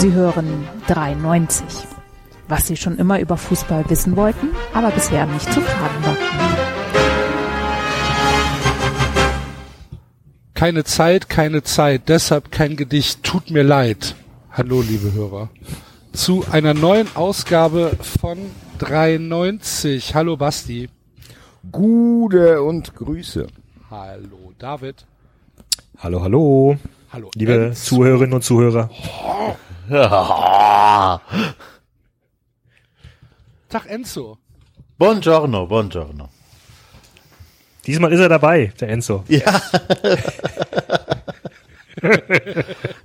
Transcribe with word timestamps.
Sie 0.00 0.14
hören 0.14 0.66
93. 0.86 1.62
Was 2.48 2.66
Sie 2.66 2.78
schon 2.78 2.96
immer 2.96 3.20
über 3.20 3.36
Fußball 3.36 3.84
wissen 3.90 4.16
wollten, 4.16 4.48
aber 4.72 4.90
bisher 4.92 5.26
nicht 5.26 5.52
zu 5.52 5.60
fragen 5.60 6.04
war. 6.04 6.16
Keine 10.54 10.84
Zeit, 10.84 11.28
keine 11.28 11.62
Zeit, 11.64 12.08
deshalb 12.08 12.50
kein 12.50 12.78
Gedicht, 12.78 13.24
tut 13.24 13.50
mir 13.50 13.62
leid. 13.62 14.14
Hallo, 14.50 14.80
liebe 14.80 15.12
Hörer. 15.12 15.50
Zu 16.14 16.46
einer 16.50 16.72
neuen 16.72 17.14
Ausgabe 17.14 17.90
von 18.22 18.38
93. 18.78 20.14
Hallo, 20.14 20.38
Basti. 20.38 20.88
Gute 21.70 22.62
und 22.62 22.94
Grüße. 22.94 23.48
Hallo, 23.90 24.54
David. 24.58 25.04
Hallo, 25.98 26.22
hallo. 26.22 26.78
Hallo, 27.12 27.30
Liebe 27.34 27.66
Enzo. 27.66 27.96
Zuhörerinnen 27.96 28.32
und 28.32 28.42
Zuhörer. 28.44 28.88
Tag, 33.68 33.86
Enzo. 33.88 34.38
Buongiorno, 34.96 35.66
buongiorno. 35.66 36.28
Diesmal 37.84 38.12
ist 38.12 38.20
er 38.20 38.28
dabei, 38.28 38.72
der 38.78 38.90
Enzo. 38.90 39.24
Ja. 39.26 39.40
das 42.00 42.20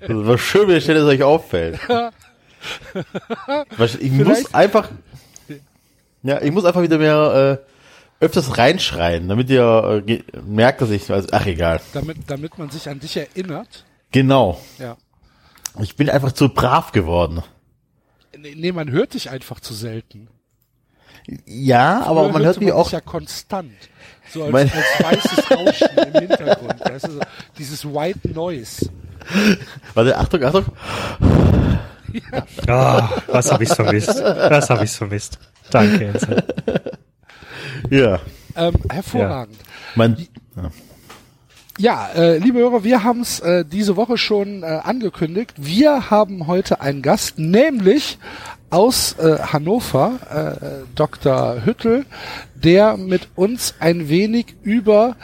war 0.09 0.38
schön, 0.38 0.67
wie 0.67 0.79
schnell 0.79 0.98
es 0.98 1.05
euch 1.05 1.23
auffällt. 1.23 1.79
Ich 3.99 4.12
muss 4.12 4.27
Vielleicht- 4.40 4.54
einfach, 4.54 4.91
ja, 6.21 6.40
ich 6.41 6.52
muss 6.52 6.65
einfach 6.65 6.84
wieder 6.84 6.99
mehr 6.99 7.59
äh, 8.21 8.24
öfters 8.24 8.59
reinschreien, 8.59 9.27
damit 9.27 9.49
ihr 9.49 10.04
äh, 10.07 10.21
merkt, 10.46 10.81
dass 10.81 10.91
ich, 10.91 11.09
also, 11.12 11.29
ach 11.31 11.48
egal. 11.48 11.81
Damit, 11.93 12.18
damit 12.27 12.59
man 12.59 12.70
sich 12.70 12.87
an 12.87 12.99
dich 12.99 13.18
erinnert. 13.18 13.85
Genau. 14.12 14.62
Ja. 14.77 14.98
Ich 15.81 15.95
bin 15.95 16.09
einfach 16.09 16.31
zu 16.31 16.49
brav 16.49 16.91
geworden. 16.91 17.41
Nee, 18.37 18.71
man 18.71 18.91
hört 18.91 19.13
dich 19.13 19.29
einfach 19.29 19.59
zu 19.59 19.73
selten. 19.73 20.27
Ja, 21.45 22.04
aber 22.04 22.23
Früher 22.26 22.34
man 22.34 22.43
hört 22.45 22.59
mich 22.59 22.71
auch. 22.71 22.84
dich 22.84 22.91
ja 22.93 23.01
konstant. 23.01 23.71
So 24.31 24.43
als, 24.43 24.51
Mein- 24.51 24.71
als 24.71 25.03
weißes 25.26 25.51
Rauschen 25.51 25.98
im 25.98 26.13
Hintergrund. 26.27 26.79
Weißt 26.81 27.07
du, 27.07 27.12
so, 27.13 27.20
dieses 27.57 27.85
White 27.85 28.29
Noise. 28.31 28.90
Warte, 29.93 30.18
Achtung, 30.18 30.43
Achtung. 30.43 30.65
Ah, 32.68 33.09
was 33.27 33.51
habe 33.51 33.63
ich's 33.63 33.73
vermisst? 33.76 34.15
Was 34.23 34.70
habe 34.70 34.84
ich's 34.84 34.96
vermisst? 34.96 35.40
Danke, 35.71 36.05
Enzo. 36.05 36.27
Ja. 37.90 38.20
Ähm, 38.55 38.76
hervorragend. 38.90 39.57
Mein, 39.96 40.27
Ja, 40.55 40.70
äh, 42.15 42.37
liebe 42.37 42.59
Hörer, 42.59 42.85
wir 42.85 43.04
haben 43.04 43.20
es 43.20 43.41
äh, 43.41 43.65
diese 43.65 43.98
Woche 43.98 44.18
schon 44.18 44.63
äh, 44.63 44.65
angekündigt. 44.65 45.55
Wir 45.57 46.09
haben 46.09 46.48
heute 46.48 46.79
einen 46.79 47.01
Gast, 47.01 47.37
nämlich 47.37 48.18
aus 48.70 49.18
äh, 49.20 49.40
Hannover, 49.40 50.55
äh, 50.62 50.85
Dr. 50.96 51.65
Hüttel, 51.65 52.05
der 52.55 52.96
mit 52.96 53.27
uns 53.35 53.76
ein 53.79 54.07
wenig 54.07 54.55
über 54.63 55.18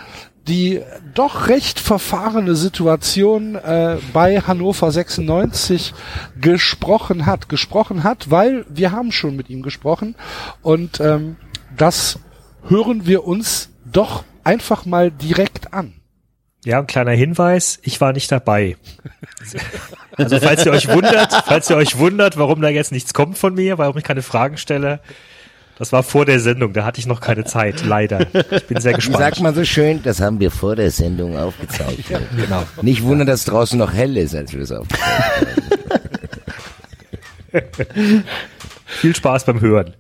die 0.50 0.82
doch 1.14 1.48
recht 1.48 1.80
verfahrene 1.80 2.58
Situation 2.58 3.56
äh, 3.56 4.00
bei 4.12 4.42
Hannover 4.42 4.92
96 4.92 5.94
gesprochen 6.42 7.26
hat. 7.26 7.48
Gesprochen 7.48 8.04
hat, 8.04 8.30
weil 8.30 8.66
wir 8.68 8.92
haben 8.92 9.14
schon 9.14 9.38
mit 9.38 9.50
ihm 9.50 9.62
gesprochen 9.62 10.16
und 10.62 11.00
ähm, 11.00 11.38
das 11.78 12.20
hören 12.68 13.06
wir 13.06 13.26
uns 13.26 13.70
doch 13.86 14.26
einfach 14.44 14.86
mal 14.86 15.12
direkt 15.12 15.74
an. 15.74 15.94
Ja, 16.64 16.80
ein 16.80 16.88
kleiner 16.88 17.12
Hinweis, 17.12 17.80
ich 17.82 18.00
war 18.02 18.14
nicht 18.14 18.32
dabei. 18.32 18.78
Also 20.18 20.40
falls 20.40 20.66
ihr 20.66 20.74
euch 20.74 20.88
wundert, 20.90 21.34
falls 21.46 21.70
ihr 21.70 21.78
euch 21.78 21.98
wundert, 21.98 22.38
warum 22.38 22.62
da 22.62 22.68
jetzt 22.68 22.92
nichts 22.92 23.14
kommt 23.14 23.38
von 23.38 23.56
mir, 23.56 23.78
warum 23.78 23.98
ich 23.98 24.04
keine 24.04 24.22
Fragen 24.22 24.58
stelle, 24.58 25.00
das 25.78 25.92
war 25.92 26.04
vor 26.04 26.26
der 26.26 26.40
Sendung, 26.40 26.74
da 26.74 26.86
hatte 26.86 27.00
ich 27.00 27.08
noch 27.08 27.22
keine 27.22 27.44
Zeit, 27.46 27.84
leider. 27.86 28.28
Ich 28.52 28.68
bin 28.68 28.80
sehr 28.80 28.94
gespannt. 28.94 29.18
sagt 29.18 29.40
man 29.40 29.56
so 29.56 29.64
schön, 29.66 30.04
das 30.04 30.20
haben 30.22 30.40
wir 30.40 30.52
vor 30.52 30.76
der 30.76 30.92
Sendung 30.92 31.38
aufgezeichnet. 31.38 32.22
Genau. 32.36 32.64
Nicht 32.84 33.02
wundern, 33.04 33.26
dass 33.26 33.46
draußen 33.46 33.80
noch 33.80 33.94
hell 33.94 34.16
ist, 34.18 34.36
als 34.36 34.52
wir 34.52 34.60
das 34.60 34.72
aufgezeichnet 34.74 35.64
haben. 37.54 38.24
Viel 38.86 39.16
Spaß 39.16 39.46
beim 39.46 39.62
Hören. 39.62 39.96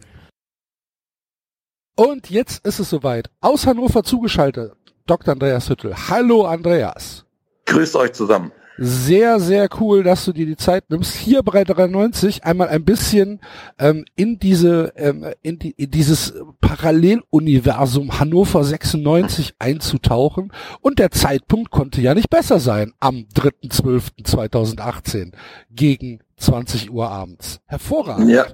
Und 1.96 2.30
jetzt 2.30 2.66
ist 2.66 2.80
es 2.80 2.90
soweit. 2.90 3.30
Aus 3.40 3.66
Hannover 3.66 4.04
zugeschaltet, 4.04 4.74
Dr. 5.12 5.34
Andreas 5.34 5.70
Hüttel. 5.70 5.94
Hallo 6.08 6.46
Andreas. 6.46 7.26
Grüßt 7.66 7.98
euch 7.98 8.14
zusammen. 8.14 8.54
Sehr, 8.78 9.42
sehr 9.42 9.68
cool, 9.82 10.04
dass 10.04 10.24
du 10.24 10.32
dir 10.32 10.46
die 10.46 10.56
Zeit 10.56 10.90
nimmst, 10.90 11.14
hier 11.14 11.44
bei 11.44 11.66
93 11.66 12.46
einmal 12.46 12.70
ein 12.70 12.86
bisschen 12.86 13.42
ähm, 13.78 14.06
in 14.16 14.40
diese, 14.40 14.94
ähm, 14.96 15.26
in, 15.42 15.60
die, 15.60 15.72
in 15.72 15.92
dieses 15.92 16.34
Paralleluniversum 16.62 18.22
Hannover 18.22 18.64
96 18.64 19.56
einzutauchen. 19.60 20.54
Und 20.80 20.98
der 20.98 21.12
Zeitpunkt 21.12 21.72
konnte 21.72 22.00
ja 22.00 22.14
nicht 22.14 22.30
besser 22.30 22.62
sein 22.62 22.94
am 23.02 23.26
3.12.2018 23.36 25.34
gegen 25.70 26.22
20 26.38 26.90
Uhr 26.90 27.10
abends. 27.10 27.60
Hervorragend. 27.66 28.30
Ja. 28.30 28.46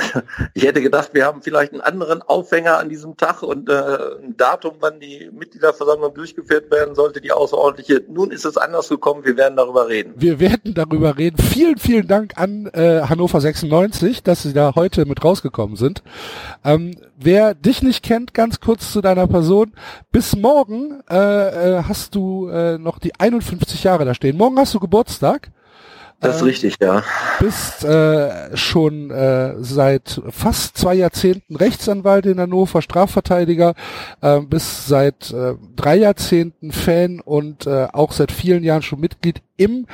Ich 0.54 0.64
hätte 0.64 0.82
gedacht, 0.82 1.10
wir 1.12 1.24
haben 1.24 1.42
vielleicht 1.42 1.72
einen 1.72 1.80
anderen 1.80 2.22
Aufhänger 2.22 2.78
an 2.78 2.88
diesem 2.88 3.16
Tag 3.16 3.42
und 3.42 3.68
äh, 3.68 3.72
ein 4.22 4.36
Datum, 4.36 4.76
wann 4.80 5.00
die 5.00 5.30
Mitgliederversammlung 5.32 6.14
durchgeführt 6.14 6.70
werden 6.70 6.94
sollte, 6.94 7.20
die 7.20 7.32
außerordentliche. 7.32 8.02
Nun 8.08 8.30
ist 8.30 8.44
es 8.44 8.56
anders 8.56 8.88
gekommen, 8.88 9.24
wir 9.24 9.36
werden 9.36 9.56
darüber 9.56 9.88
reden. 9.88 10.14
Wir 10.16 10.40
werden 10.40 10.74
darüber 10.74 11.16
reden. 11.16 11.38
Vielen, 11.38 11.78
vielen 11.78 12.06
Dank 12.06 12.32
an 12.36 12.66
äh, 12.72 13.02
Hannover 13.02 13.40
96, 13.40 14.22
dass 14.22 14.42
Sie 14.42 14.52
da 14.52 14.74
heute 14.74 15.06
mit 15.06 15.24
rausgekommen 15.24 15.76
sind. 15.76 16.02
Ähm, 16.64 16.96
wer 17.16 17.54
dich 17.54 17.82
nicht 17.82 18.04
kennt, 18.04 18.34
ganz 18.34 18.60
kurz 18.60 18.92
zu 18.92 19.00
deiner 19.00 19.26
Person. 19.26 19.72
Bis 20.12 20.36
morgen 20.36 21.02
äh, 21.08 21.16
äh, 21.16 21.82
hast 21.84 22.14
du 22.14 22.48
äh, 22.48 22.78
noch 22.78 22.98
die 22.98 23.18
51 23.18 23.84
Jahre 23.84 24.04
da 24.04 24.14
stehen. 24.14 24.36
Morgen 24.36 24.58
hast 24.58 24.74
du 24.74 24.80
Geburtstag. 24.80 25.50
Das 26.20 26.36
ist 26.36 26.42
Ähm, 26.42 26.48
richtig, 26.48 26.76
ja. 26.82 27.02
Bist 27.40 27.82
äh, 27.84 28.54
schon 28.56 29.10
äh, 29.10 29.54
seit 29.60 30.20
fast 30.28 30.76
zwei 30.76 30.94
Jahrzehnten 30.94 31.56
Rechtsanwalt 31.56 32.26
in 32.26 32.38
Hannover, 32.38 32.82
Strafverteidiger, 32.82 33.74
äh, 34.20 34.40
bist 34.40 34.86
seit 34.86 35.30
äh, 35.32 35.54
drei 35.76 35.96
Jahrzehnten 35.96 36.72
Fan 36.72 37.20
und 37.20 37.66
äh, 37.66 37.88
auch 37.92 38.12
seit 38.12 38.32
vielen 38.32 38.64
Jahren 38.64 38.82
schon 38.82 39.00
Mitglied 39.00 39.40
im 39.56 39.86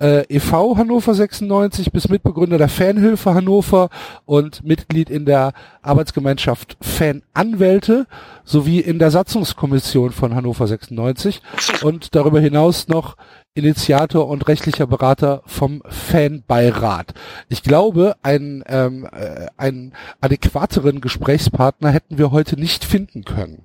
äh, 0.00 0.24
e.V. 0.28 0.76
Hannover 0.76 1.14
96, 1.14 1.92
bist 1.92 2.10
Mitbegründer 2.10 2.58
der 2.58 2.68
Fanhilfe 2.68 3.34
Hannover 3.34 3.88
und 4.24 4.64
Mitglied 4.64 5.10
in 5.10 5.26
der 5.26 5.52
Arbeitsgemeinschaft 5.80 6.76
Fananwälte 6.80 8.06
sowie 8.44 8.80
in 8.80 8.98
der 8.98 9.12
Satzungskommission 9.12 10.10
von 10.10 10.34
Hannover 10.34 10.66
96 10.66 11.40
und 11.82 12.14
darüber 12.16 12.40
hinaus 12.40 12.88
noch 12.88 13.16
Initiator 13.54 14.28
und 14.28 14.48
rechtlicher 14.48 14.86
Berater 14.86 15.42
vom 15.46 15.82
Fanbeirat. 15.88 17.12
Ich 17.48 17.62
glaube, 17.62 18.16
einen, 18.22 18.64
ähm, 18.66 19.06
äh, 19.12 19.46
einen 19.56 19.92
adäquateren 20.20 21.00
Gesprächspartner 21.00 21.90
hätten 21.90 22.16
wir 22.16 22.30
heute 22.30 22.58
nicht 22.58 22.84
finden 22.84 23.24
können. 23.24 23.62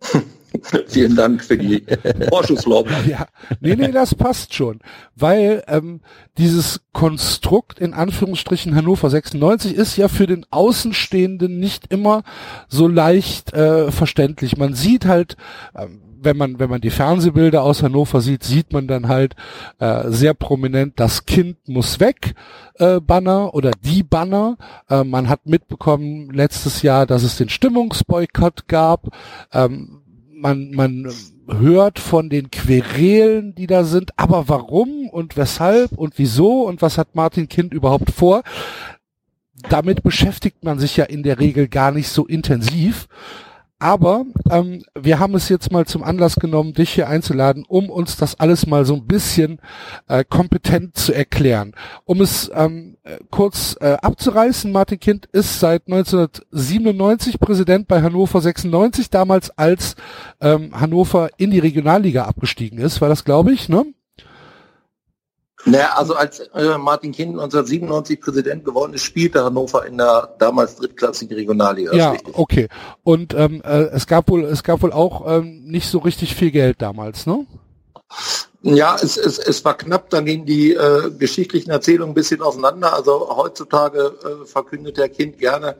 Vielen 0.86 1.14
Dank 1.14 1.44
für 1.44 1.58
die 1.58 1.84
Vorschusslorbeeren. 2.28 3.08
Ja, 3.08 3.26
nee, 3.60 3.76
nee, 3.76 3.90
das 3.90 4.14
passt 4.14 4.54
schon, 4.54 4.80
weil 5.14 5.62
ähm, 5.66 6.00
dieses 6.38 6.80
Konstrukt 6.92 7.78
in 7.78 7.92
Anführungsstrichen 7.92 8.74
Hannover 8.74 9.10
96 9.10 9.74
ist 9.74 9.96
ja 9.96 10.08
für 10.08 10.26
den 10.26 10.46
Außenstehenden 10.50 11.58
nicht 11.58 11.92
immer 11.92 12.22
so 12.68 12.88
leicht 12.88 13.52
äh, 13.52 13.90
verständlich. 13.90 14.56
Man 14.56 14.74
sieht 14.74 15.04
halt, 15.04 15.36
ähm, 15.76 16.00
wenn 16.20 16.36
man 16.36 16.58
wenn 16.58 16.70
man 16.70 16.80
die 16.80 16.90
Fernsehbilder 16.90 17.62
aus 17.62 17.82
Hannover 17.82 18.20
sieht, 18.20 18.44
sieht 18.44 18.72
man 18.72 18.86
dann 18.86 19.08
halt 19.08 19.34
äh, 19.78 20.10
sehr 20.10 20.34
prominent 20.34 20.98
das 21.00 21.26
Kind 21.26 21.68
muss 21.68 22.00
weg 22.00 22.34
äh, 22.78 23.00
Banner 23.00 23.54
oder 23.54 23.70
die 23.84 24.02
Banner. 24.02 24.56
Äh, 24.88 25.04
man 25.04 25.28
hat 25.28 25.46
mitbekommen 25.46 26.30
letztes 26.30 26.82
Jahr, 26.82 27.06
dass 27.06 27.22
es 27.22 27.36
den 27.36 27.48
Stimmungsboykott 27.48 28.68
gab. 28.68 29.08
Ähm, 29.52 30.00
man, 30.30 30.70
man 30.70 31.10
hört 31.48 31.98
von 31.98 32.28
den 32.28 32.50
Querelen, 32.50 33.54
die 33.54 33.66
da 33.66 33.84
sind, 33.84 34.12
aber 34.16 34.48
warum 34.48 35.08
und 35.08 35.36
weshalb 35.36 35.92
und 35.92 36.14
wieso 36.16 36.62
und 36.62 36.82
was 36.82 36.98
hat 36.98 37.14
Martin 37.14 37.48
Kind 37.48 37.72
überhaupt 37.72 38.10
vor? 38.10 38.42
Damit 39.68 40.02
beschäftigt 40.04 40.62
man 40.62 40.78
sich 40.78 40.96
ja 40.96 41.04
in 41.04 41.24
der 41.24 41.40
Regel 41.40 41.66
gar 41.66 41.90
nicht 41.90 42.08
so 42.08 42.26
intensiv. 42.26 43.08
Aber 43.80 44.24
ähm, 44.50 44.82
wir 44.98 45.20
haben 45.20 45.34
es 45.34 45.48
jetzt 45.48 45.70
mal 45.70 45.86
zum 45.86 46.02
Anlass 46.02 46.34
genommen, 46.36 46.74
dich 46.74 46.90
hier 46.90 47.08
einzuladen, 47.08 47.64
um 47.68 47.90
uns 47.90 48.16
das 48.16 48.40
alles 48.40 48.66
mal 48.66 48.84
so 48.84 48.94
ein 48.94 49.06
bisschen 49.06 49.60
äh, 50.08 50.24
kompetent 50.24 50.96
zu 50.96 51.12
erklären. 51.12 51.74
Um 52.04 52.20
es 52.20 52.50
ähm, 52.52 52.96
äh, 53.04 53.18
kurz 53.30 53.76
äh, 53.80 53.96
abzureißen, 54.02 54.72
Martin 54.72 54.98
Kind 54.98 55.26
ist 55.26 55.60
seit 55.60 55.86
1997 55.86 57.38
Präsident 57.38 57.86
bei 57.86 58.02
Hannover 58.02 58.40
96, 58.40 59.10
damals 59.10 59.56
als 59.56 59.94
ähm, 60.40 60.78
Hannover 60.78 61.30
in 61.36 61.52
die 61.52 61.60
Regionalliga 61.60 62.24
abgestiegen 62.24 62.78
ist, 62.78 63.00
war 63.00 63.08
das 63.08 63.24
glaube 63.24 63.52
ich, 63.52 63.68
ne? 63.68 63.86
Naja, 65.70 65.92
also 65.96 66.14
als 66.14 66.40
äh, 66.40 66.78
Martin 66.78 67.12
Kind 67.12 67.32
1997 67.32 68.20
Präsident 68.20 68.64
geworden 68.64 68.94
ist, 68.94 69.04
spielte 69.04 69.44
Hannover 69.44 69.86
in 69.86 69.98
der 69.98 70.34
damals 70.38 70.76
drittklassigen 70.76 71.36
Regionalliga. 71.36 71.94
Ja, 71.94 72.16
okay. 72.32 72.68
Und 73.02 73.34
ähm, 73.34 73.62
äh, 73.64 73.84
es 73.84 74.06
gab 74.06 74.30
wohl, 74.30 74.44
es 74.44 74.62
gab 74.62 74.82
wohl 74.82 74.92
auch 74.92 75.24
ähm, 75.26 75.64
nicht 75.64 75.88
so 75.88 75.98
richtig 75.98 76.34
viel 76.34 76.50
Geld 76.50 76.80
damals, 76.80 77.26
ne? 77.26 77.46
Ja, 78.62 78.96
es, 79.00 79.16
es, 79.16 79.38
es 79.38 79.64
war 79.64 79.76
knapp, 79.76 80.10
dann 80.10 80.24
gingen 80.24 80.44
die 80.44 80.74
äh, 80.74 81.10
geschichtlichen 81.16 81.70
Erzählungen 81.70 82.12
ein 82.12 82.14
bisschen 82.14 82.42
auseinander. 82.42 82.92
Also 82.92 83.28
heutzutage 83.36 84.14
äh, 84.24 84.46
verkündet 84.46 84.96
der 84.96 85.08
Kind 85.08 85.38
gerne, 85.38 85.76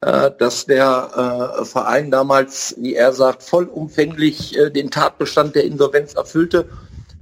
äh, 0.00 0.30
dass 0.38 0.64
der 0.64 1.58
äh, 1.60 1.64
Verein 1.64 2.10
damals, 2.10 2.74
wie 2.78 2.94
er 2.94 3.12
sagt, 3.12 3.42
vollumfänglich 3.42 4.56
äh, 4.56 4.70
den 4.70 4.90
Tatbestand 4.90 5.54
der 5.54 5.64
Insolvenz 5.64 6.14
erfüllte. 6.14 6.68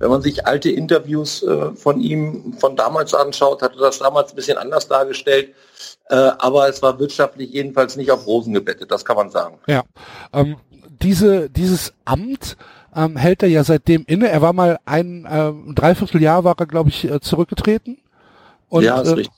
Wenn 0.02 0.10
man 0.10 0.20
sich 0.20 0.49
alte 0.49 0.69
Interviews 0.69 1.44
äh, 1.44 1.76
von 1.76 2.00
ihm 2.00 2.54
von 2.58 2.75
damals 2.75 3.14
anschaut, 3.14 3.62
hatte 3.62 3.78
das 3.78 4.00
damals 4.00 4.32
ein 4.32 4.34
bisschen 4.34 4.58
anders 4.58 4.88
dargestellt. 4.88 5.54
Äh, 6.10 6.16
aber 6.38 6.69
es 6.69 6.82
war 6.82 6.99
wirtschaftlich 6.99 7.52
jedenfalls 7.52 7.94
nicht 7.94 8.10
auf 8.10 8.26
Rosen 8.26 8.52
gebettet, 8.52 8.90
das 8.90 9.04
kann 9.04 9.14
man 9.14 9.31
sagen. 9.31 9.60
Ja. 9.69 9.84
Ähm, 10.32 10.56
diese, 11.00 11.49
dieses 11.50 11.93
Amt 12.04 12.56
ähm, 12.96 13.16
hält 13.16 13.44
er 13.44 13.49
ja 13.49 13.62
seitdem 13.62 14.02
inne. 14.08 14.28
Er 14.28 14.43
war 14.43 14.52
mal 14.52 14.81
ein 14.87 15.25
ähm, 15.31 15.72
Dreivierteljahr 15.76 16.43
war 16.43 16.56
er, 16.58 16.66
glaube 16.66 16.88
ich, 16.88 17.08
äh, 17.08 17.20
zurückgetreten. 17.20 17.98
Und, 18.69 18.82
ja, 18.82 19.00
ist 19.02 19.08
äh, 19.08 19.14
richtig. 19.14 19.34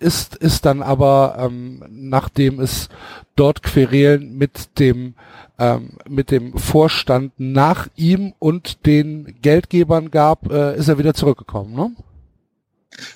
ist, 0.00 0.36
ist 0.36 0.66
dann 0.66 0.82
aber, 0.82 1.36
ähm, 1.38 1.82
nachdem 1.88 2.60
es 2.60 2.90
dort 3.36 3.62
Querelen 3.62 4.36
mit 4.36 4.78
dem 4.78 5.14
ähm, 5.58 5.98
mit 6.08 6.30
dem 6.30 6.56
Vorstand 6.58 7.32
nach 7.38 7.88
ihm 7.96 8.34
und 8.38 8.86
den 8.86 9.36
Geldgebern 9.40 10.10
gab, 10.10 10.50
äh, 10.50 10.76
ist 10.76 10.88
er 10.88 10.98
wieder 10.98 11.14
zurückgekommen, 11.14 11.74
ne? 11.74 11.94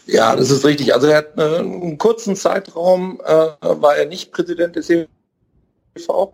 Ja, 0.06 0.34
das 0.34 0.50
ist 0.50 0.64
richtig. 0.64 0.94
Also 0.94 1.06
er 1.06 1.18
hat 1.18 1.38
äh, 1.38 1.58
einen 1.58 1.98
kurzen 1.98 2.34
Zeitraum, 2.36 3.20
äh, 3.24 3.46
war 3.60 3.96
er 3.96 4.06
nicht 4.06 4.32
Präsident 4.32 4.76
des 4.76 4.90
EV 4.90 6.32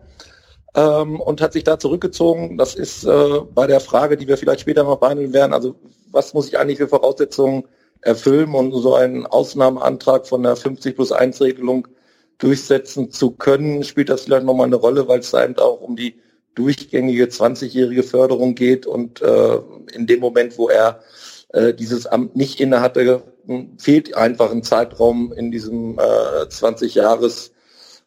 ähm, 0.75 1.19
und 1.19 1.41
hat 1.41 1.53
sich 1.53 1.63
da 1.63 1.77
zurückgezogen. 1.77 2.57
Das 2.57 2.75
ist 2.75 3.03
äh, 3.03 3.39
bei 3.53 3.67
der 3.67 3.79
Frage, 3.79 4.17
die 4.17 4.27
wir 4.27 4.37
vielleicht 4.37 4.61
später 4.61 4.83
noch 4.83 4.99
behandeln 4.99 5.33
werden, 5.33 5.53
also 5.53 5.75
was 6.11 6.33
muss 6.33 6.47
ich 6.47 6.57
eigentlich 6.57 6.77
für 6.77 6.87
Voraussetzungen 6.87 7.65
erfüllen, 8.01 8.53
um 8.53 8.71
so 8.71 8.95
einen 8.95 9.25
Ausnahmeantrag 9.25 10.27
von 10.27 10.43
der 10.43 10.55
50 10.55 10.95
plus 10.95 11.11
1 11.11 11.41
Regelung 11.41 11.87
durchsetzen 12.37 13.11
zu 13.11 13.31
können, 13.31 13.83
spielt 13.83 14.09
das 14.09 14.21
vielleicht 14.21 14.45
nochmal 14.45 14.67
eine 14.67 14.75
Rolle, 14.75 15.07
weil 15.07 15.19
es 15.19 15.31
da 15.31 15.43
eben 15.43 15.57
auch 15.57 15.81
um 15.81 15.95
die 15.95 16.15
durchgängige 16.55 17.25
20-jährige 17.25 18.03
Förderung 18.03 18.55
geht 18.55 18.85
und 18.85 19.21
äh, 19.21 19.57
in 19.93 20.07
dem 20.07 20.19
Moment, 20.21 20.57
wo 20.57 20.69
er 20.69 21.01
äh, 21.49 21.73
dieses 21.73 22.05
Amt 22.05 22.35
nicht 22.35 22.59
inne 22.59 22.81
hatte, 22.81 23.23
fehlt 23.77 24.15
einfach 24.15 24.51
ein 24.51 24.63
Zeitraum 24.63 25.33
in 25.33 25.51
diesem 25.51 25.99
äh, 25.99 26.49
20 26.49 26.95
Jahres 26.95 27.51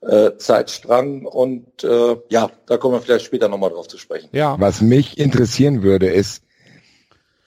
äh, 0.01 0.33
Zeitstrang 0.37 1.27
und 1.27 1.85
äh, 1.85 2.17
ja, 2.29 2.51
da 2.67 2.77
kommen 2.77 2.95
wir 2.95 3.01
vielleicht 3.01 3.27
später 3.27 3.49
nochmal 3.49 3.71
drauf 3.71 3.89
zu 3.89 3.99
sprechen. 3.99 4.29
Ja. 4.33 4.57
Was 4.59 4.81
mich 4.81 5.19
interessieren 5.19 5.83
würde, 5.83 6.07
ist, 6.07 6.43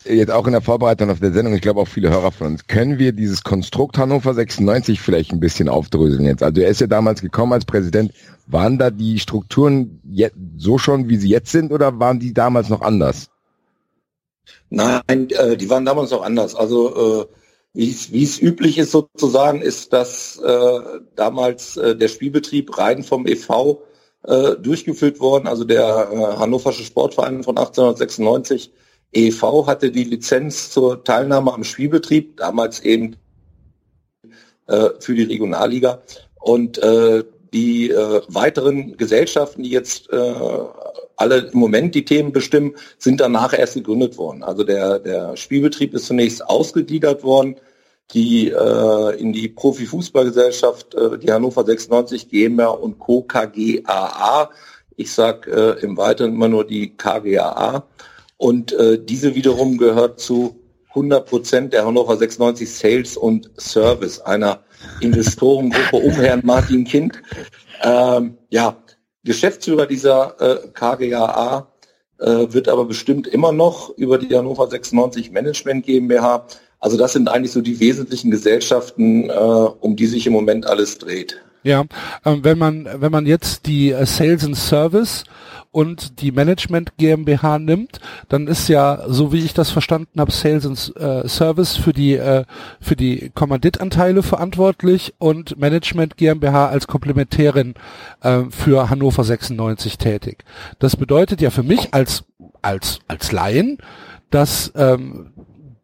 jetzt 0.05 0.31
auch 0.31 0.45
in 0.45 0.53
der 0.53 0.61
Vorbereitung 0.61 1.09
auf 1.09 1.19
der 1.19 1.31
Sendung, 1.31 1.53
ich 1.53 1.61
glaube 1.61 1.81
auch 1.81 1.87
viele 1.87 2.09
Hörer 2.09 2.31
von 2.31 2.47
uns, 2.47 2.67
können 2.67 2.99
wir 2.99 3.11
dieses 3.11 3.43
Konstrukt 3.43 3.97
Hannover 3.97 4.33
96 4.33 5.01
vielleicht 5.01 5.31
ein 5.31 5.39
bisschen 5.39 5.69
aufdröseln 5.69 6.25
jetzt? 6.25 6.43
Also 6.43 6.61
er 6.61 6.69
ist 6.69 6.81
ja 6.81 6.87
damals 6.87 7.21
gekommen 7.21 7.53
als 7.53 7.65
Präsident. 7.65 8.13
Waren 8.47 8.77
da 8.77 8.89
die 8.89 9.19
Strukturen 9.19 10.01
jetzt 10.03 10.35
so 10.57 10.77
schon, 10.77 11.09
wie 11.09 11.17
sie 11.17 11.29
jetzt 11.29 11.51
sind, 11.51 11.71
oder 11.71 11.99
waren 11.99 12.19
die 12.19 12.33
damals 12.33 12.69
noch 12.69 12.81
anders? 12.81 13.29
Nein, 14.69 15.01
äh, 15.07 15.57
die 15.57 15.69
waren 15.69 15.85
damals 15.85 16.11
noch 16.11 16.23
anders. 16.23 16.55
Also 16.55 17.21
äh, 17.21 17.25
wie 17.73 18.23
es 18.23 18.41
üblich 18.41 18.77
ist 18.77 18.91
sozusagen, 18.91 19.61
ist, 19.61 19.93
dass 19.93 20.37
äh, 20.39 20.79
damals 21.15 21.77
äh, 21.77 21.95
der 21.95 22.09
Spielbetrieb 22.09 22.77
rein 22.77 23.03
vom 23.03 23.25
EV 23.25 23.79
äh, 24.23 24.55
durchgeführt 24.57 25.19
worden. 25.19 25.47
Also 25.47 25.63
der 25.63 26.09
äh, 26.11 26.37
Hannoversche 26.37 26.83
Sportverein 26.83 27.43
von 27.43 27.57
1896 27.57 28.71
EV 29.13 29.67
hatte 29.67 29.91
die 29.91 30.05
Lizenz 30.05 30.69
zur 30.69 31.03
Teilnahme 31.03 31.53
am 31.53 31.63
Spielbetrieb, 31.63 32.37
damals 32.37 32.79
eben 32.81 33.17
äh, 34.67 34.89
für 34.99 35.15
die 35.15 35.23
Regionalliga. 35.23 36.01
Und 36.39 36.77
äh, 36.77 37.23
die 37.53 37.91
äh, 37.91 38.21
weiteren 38.29 38.95
Gesellschaften, 38.97 39.63
die 39.63 39.71
jetzt 39.71 40.11
äh, 40.11 40.33
alle 41.17 41.49
im 41.51 41.59
Moment 41.59 41.93
die 41.93 42.05
Themen 42.05 42.31
bestimmen, 42.31 42.75
sind 42.97 43.19
danach 43.19 43.57
erst 43.57 43.75
gegründet 43.75 44.17
worden. 44.17 44.43
Also 44.43 44.63
der, 44.63 44.99
der 44.99 45.35
Spielbetrieb 45.35 45.93
ist 45.93 46.05
zunächst 46.05 46.45
ausgegliedert 46.45 47.23
worden, 47.23 47.57
die 48.13 48.49
äh, 48.49 49.19
in 49.19 49.33
die 49.33 49.49
Profifußballgesellschaft, 49.49 50.95
äh, 50.95 51.17
die 51.19 51.31
Hannover 51.31 51.63
96 51.63 52.29
GmbH 52.29 52.69
und 52.69 52.99
Co. 52.99 53.21
KGAA. 53.23 54.49
Ich 54.95 55.11
sage 55.11 55.77
äh, 55.79 55.83
im 55.83 55.97
Weiteren 55.97 56.33
immer 56.33 56.49
nur 56.49 56.65
die 56.65 56.95
KGAA. 56.95 57.83
Und 58.41 58.73
äh, 58.73 58.97
diese 58.97 59.35
wiederum 59.35 59.77
gehört 59.77 60.19
zu 60.19 60.55
100 60.89 61.29
Prozent 61.29 61.73
der 61.73 61.85
Hannover 61.85 62.17
96 62.17 62.73
Sales 62.73 63.15
und 63.15 63.51
Service, 63.59 64.19
einer 64.19 64.63
Investorengruppe 64.99 65.97
um 65.97 66.11
Herrn 66.13 66.41
Martin 66.43 66.83
Kind. 66.83 67.21
Ähm, 67.83 68.39
ja, 68.49 68.77
Geschäftsführer 69.23 69.85
dieser 69.85 70.41
äh, 70.41 70.67
KGAA 70.73 71.71
äh, 72.17 72.25
wird 72.25 72.67
aber 72.67 72.85
bestimmt 72.85 73.27
immer 73.27 73.51
noch 73.51 73.95
über 73.95 74.17
die 74.17 74.35
Hannover 74.35 74.67
96 74.67 75.29
Management 75.29 75.85
GmbH. 75.85 76.47
Also 76.79 76.97
das 76.97 77.13
sind 77.13 77.29
eigentlich 77.29 77.51
so 77.51 77.61
die 77.61 77.79
wesentlichen 77.79 78.31
Gesellschaften, 78.31 79.29
äh, 79.29 79.33
um 79.33 79.95
die 79.95 80.07
sich 80.07 80.25
im 80.25 80.33
Moment 80.33 80.65
alles 80.65 80.97
dreht. 80.97 81.39
Ja, 81.63 81.85
ähm, 82.25 82.43
wenn 82.43 82.57
man 82.57 82.87
wenn 82.91 83.11
man 83.11 83.27
jetzt 83.27 83.67
die 83.67 83.91
äh, 83.91 84.05
Sales 84.07 84.43
and 84.43 84.57
Service 84.57 85.23
und 85.69 86.19
die 86.19 86.31
Management 86.31 86.97
GmbH 86.97 87.59
nimmt, 87.59 87.99
dann 88.29 88.47
ist 88.47 88.67
ja, 88.67 89.03
so 89.07 89.31
wie 89.31 89.45
ich 89.45 89.53
das 89.53 89.69
verstanden 89.69 90.19
habe, 90.19 90.31
Sales 90.31 90.65
and 90.65 90.93
äh, 90.97 91.27
Service 91.27 91.77
für 91.77 91.93
die 91.93 92.15
äh, 92.15 92.45
für 92.79 92.95
die 92.95 93.31
Kommanditanteile 93.35 94.23
verantwortlich 94.23 95.13
und 95.19 95.59
Management 95.59 96.17
GmbH 96.17 96.67
als 96.67 96.87
Komplementärin 96.87 97.75
äh, 98.21 98.41
für 98.49 98.89
Hannover 98.89 99.23
96 99.23 99.99
tätig. 99.99 100.43
Das 100.79 100.95
bedeutet 100.95 101.41
ja 101.41 101.51
für 101.51 101.63
mich 101.63 101.93
als 101.93 102.23
als 102.63 102.99
als 103.07 103.31
Laien, 103.31 103.77
dass 104.31 104.71
ähm, 104.75 105.31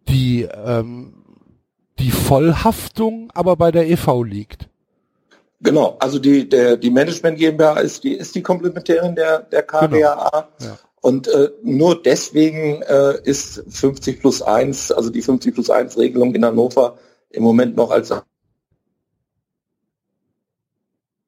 die 0.10 0.42
ähm, 0.42 1.14
die 2.00 2.12
Vollhaftung 2.12 3.32
aber 3.36 3.56
bei 3.56 3.72
der 3.72 3.90
EV 3.90 4.24
liegt. 4.24 4.70
Genau, 5.60 5.98
also 6.00 6.20
die, 6.20 6.48
der, 6.48 6.78
die 6.78 6.92
Management 6.92 7.40
GmbH 7.40 7.80
ist 7.80 8.04
die, 8.04 8.14
ist 8.14 8.36
die 8.36 8.44
Komplementärin 8.44 9.16
der, 9.16 9.40
der 9.40 9.64
KGAA. 9.64 9.88
Genau. 9.88 10.10
Ja. 10.60 10.78
Und 11.02 11.28
äh, 11.28 11.52
nur 11.64 12.02
deswegen 12.02 12.82
äh, 12.84 13.20
ist 13.24 13.64
50 13.70 14.20
plus 14.20 14.42
1, 14.42 14.92
also 14.92 15.10
die 15.10 15.22
50 15.22 15.54
plus 15.54 15.70
1 15.70 15.98
Regelung 15.98 16.36
in 16.36 16.46
Hannover 16.46 16.98
im 17.30 17.44
Moment 17.44 17.76
noch 17.76 17.92
als 17.92 18.14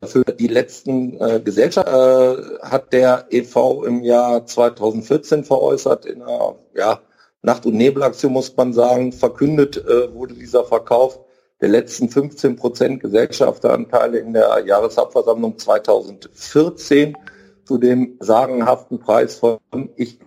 für 0.03 0.23
die 0.23 0.47
letzten 0.47 1.19
äh, 1.19 1.41
Gesellschaft 1.43 1.87
äh, 1.87 2.59
hat 2.61 2.93
der 2.93 3.27
EV 3.31 3.83
im 3.85 4.03
Jahr 4.03 4.45
2014 4.45 5.43
veräußert 5.43 6.05
in 6.05 6.21
einer 6.21 6.55
ja, 6.73 7.01
Nacht- 7.41 7.65
und 7.65 7.75
Nebelaktion 7.75 8.31
muss 8.31 8.55
man 8.55 8.73
sagen, 8.73 9.11
verkündet 9.11 9.77
äh, 9.77 10.13
wurde 10.13 10.35
dieser 10.35 10.63
Verkauf 10.63 11.19
der 11.61 11.69
letzten 11.69 12.09
15 12.09 12.55
Prozent 12.55 13.01
Gesellschafteranteile 13.01 14.19
in 14.19 14.33
der 14.33 14.63
Jahreshauptversammlung 14.65 15.57
2014 15.57 17.17
zu 17.65 17.77
dem 17.77 18.17
sagenhaften 18.19 18.99
Preis 18.99 19.35
von, 19.35 19.59
ich 19.95 20.19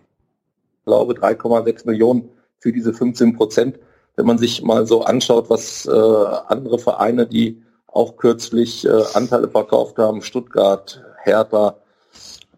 glaube, 0.85 1.15
3,6 1.15 1.87
Millionen 1.87 2.31
für 2.59 2.73
diese 2.73 2.93
15 2.93 3.37
Prozent. 3.37 3.79
Wenn 4.17 4.27
man 4.27 4.39
sich 4.39 4.63
mal 4.63 4.87
so 4.87 5.03
anschaut, 5.03 5.49
was 5.49 5.87
äh, 5.87 5.91
andere 5.91 6.79
Vereine, 6.79 7.27
die 7.27 7.63
auch 7.87 8.17
kürzlich 8.17 8.85
äh, 8.87 9.03
Anteile 9.15 9.49
verkauft 9.49 9.99
haben, 9.99 10.23
Stuttgart, 10.23 11.03
Hertha, 11.23 11.77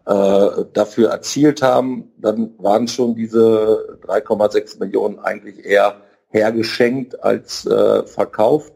äh, 0.05 0.65
dafür 0.73 1.09
erzielt 1.09 1.61
haben, 1.61 2.11
dann 2.17 2.53
waren 2.57 2.87
schon 2.87 3.15
diese 3.15 3.97
3,6 4.05 4.79
Millionen 4.79 5.19
eigentlich 5.19 5.65
eher 5.65 5.95
hergeschenkt 6.35 7.23
als 7.23 7.65
äh, 7.65 8.03
verkauft. 8.03 8.73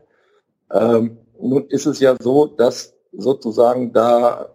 Ähm, 0.71 1.17
nun 1.39 1.65
ist 1.67 1.85
es 1.85 1.99
ja 1.99 2.15
so, 2.19 2.47
dass 2.47 2.93
sozusagen 3.11 3.91
da 3.93 4.49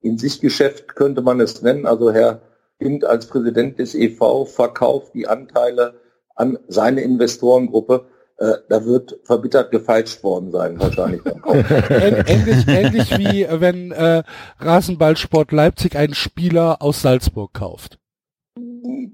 in 0.00 0.18
sich 0.18 0.40
Geschäft 0.40 0.94
könnte 0.94 1.22
man 1.22 1.40
es 1.40 1.62
nennen, 1.62 1.86
also 1.86 2.12
Herr 2.12 2.40
Kind 2.80 3.04
als 3.04 3.26
Präsident 3.26 3.78
des 3.78 3.94
EV 3.94 4.46
verkauft 4.46 5.12
die 5.14 5.26
Anteile 5.26 5.94
an 6.36 6.58
seine 6.68 7.00
Investorengruppe. 7.00 8.06
Äh, 8.38 8.52
da 8.68 8.84
wird 8.84 9.18
verbittert 9.24 9.72
gefeilscht 9.72 10.22
worden 10.22 10.52
sein, 10.52 10.78
wahrscheinlich 10.78 11.22
ähnlich, 11.46 12.68
ähnlich 12.68 13.18
wie 13.18 13.42
äh, 13.42 13.60
wenn 13.60 13.90
äh, 13.90 14.22
Rasenballsport 14.60 15.50
Leipzig 15.50 15.96
einen 15.96 16.14
Spieler 16.14 16.80
aus 16.80 17.02
Salzburg 17.02 17.52
kauft. 17.52 17.98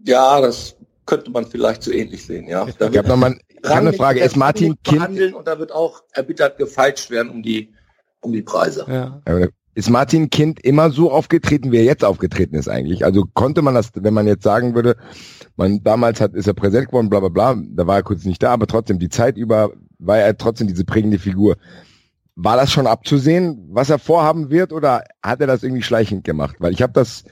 Ja, 0.04 0.42
das 0.42 0.76
könnte 1.06 1.30
man 1.30 1.46
vielleicht 1.46 1.82
so 1.82 1.92
ähnlich 1.92 2.24
sehen, 2.24 2.48
ja. 2.48 2.66
Ich 2.66 2.80
habe 2.80 3.08
nochmal 3.08 3.38
Ich 3.48 3.68
habe 3.68 3.80
eine 3.80 3.92
Frage. 3.92 4.20
Ist 4.20 4.36
Martin 4.36 4.76
Kind 4.82 5.34
und 5.34 5.46
da 5.46 5.58
wird 5.58 5.72
auch 5.72 6.02
erbittert 6.12 6.58
gefeitscht 6.58 7.10
werden 7.10 7.30
um 7.30 7.42
die 7.42 7.72
um 8.20 8.32
die 8.32 8.42
Preise. 8.42 8.86
Ja. 8.88 9.20
ist 9.74 9.90
Martin 9.90 10.30
Kind 10.30 10.60
immer 10.60 10.90
so 10.90 11.10
aufgetreten, 11.10 11.72
wie 11.72 11.78
er 11.78 11.84
jetzt 11.84 12.04
aufgetreten 12.04 12.54
ist 12.54 12.68
eigentlich? 12.68 13.04
Also 13.04 13.24
konnte 13.34 13.60
man 13.60 13.74
das, 13.74 13.90
wenn 13.94 14.14
man 14.14 14.26
jetzt 14.26 14.44
sagen 14.44 14.74
würde, 14.74 14.96
man 15.56 15.82
damals 15.82 16.20
hat 16.20 16.34
ist 16.34 16.46
er 16.46 16.54
präsent 16.54 16.88
geworden, 16.88 17.10
bla 17.10 17.20
bla 17.20 17.28
bla, 17.28 17.56
da 17.56 17.86
war 17.86 17.96
er 17.96 18.02
kurz 18.02 18.24
nicht 18.24 18.42
da, 18.42 18.52
aber 18.52 18.66
trotzdem 18.66 18.98
die 18.98 19.08
Zeit 19.08 19.36
über 19.36 19.72
war 19.98 20.18
er 20.18 20.36
trotzdem 20.36 20.68
diese 20.68 20.84
prägende 20.84 21.18
Figur. 21.18 21.56
War 22.36 22.56
das 22.56 22.72
schon 22.72 22.88
abzusehen, 22.88 23.68
was 23.70 23.90
er 23.90 24.00
vorhaben 24.00 24.50
wird, 24.50 24.72
oder 24.72 25.04
hat 25.22 25.40
er 25.40 25.46
das 25.46 25.62
irgendwie 25.62 25.82
schleichend 25.82 26.24
gemacht? 26.24 26.56
Weil 26.58 26.72
ich 26.72 26.82
habe 26.82 26.92
das, 26.92 27.24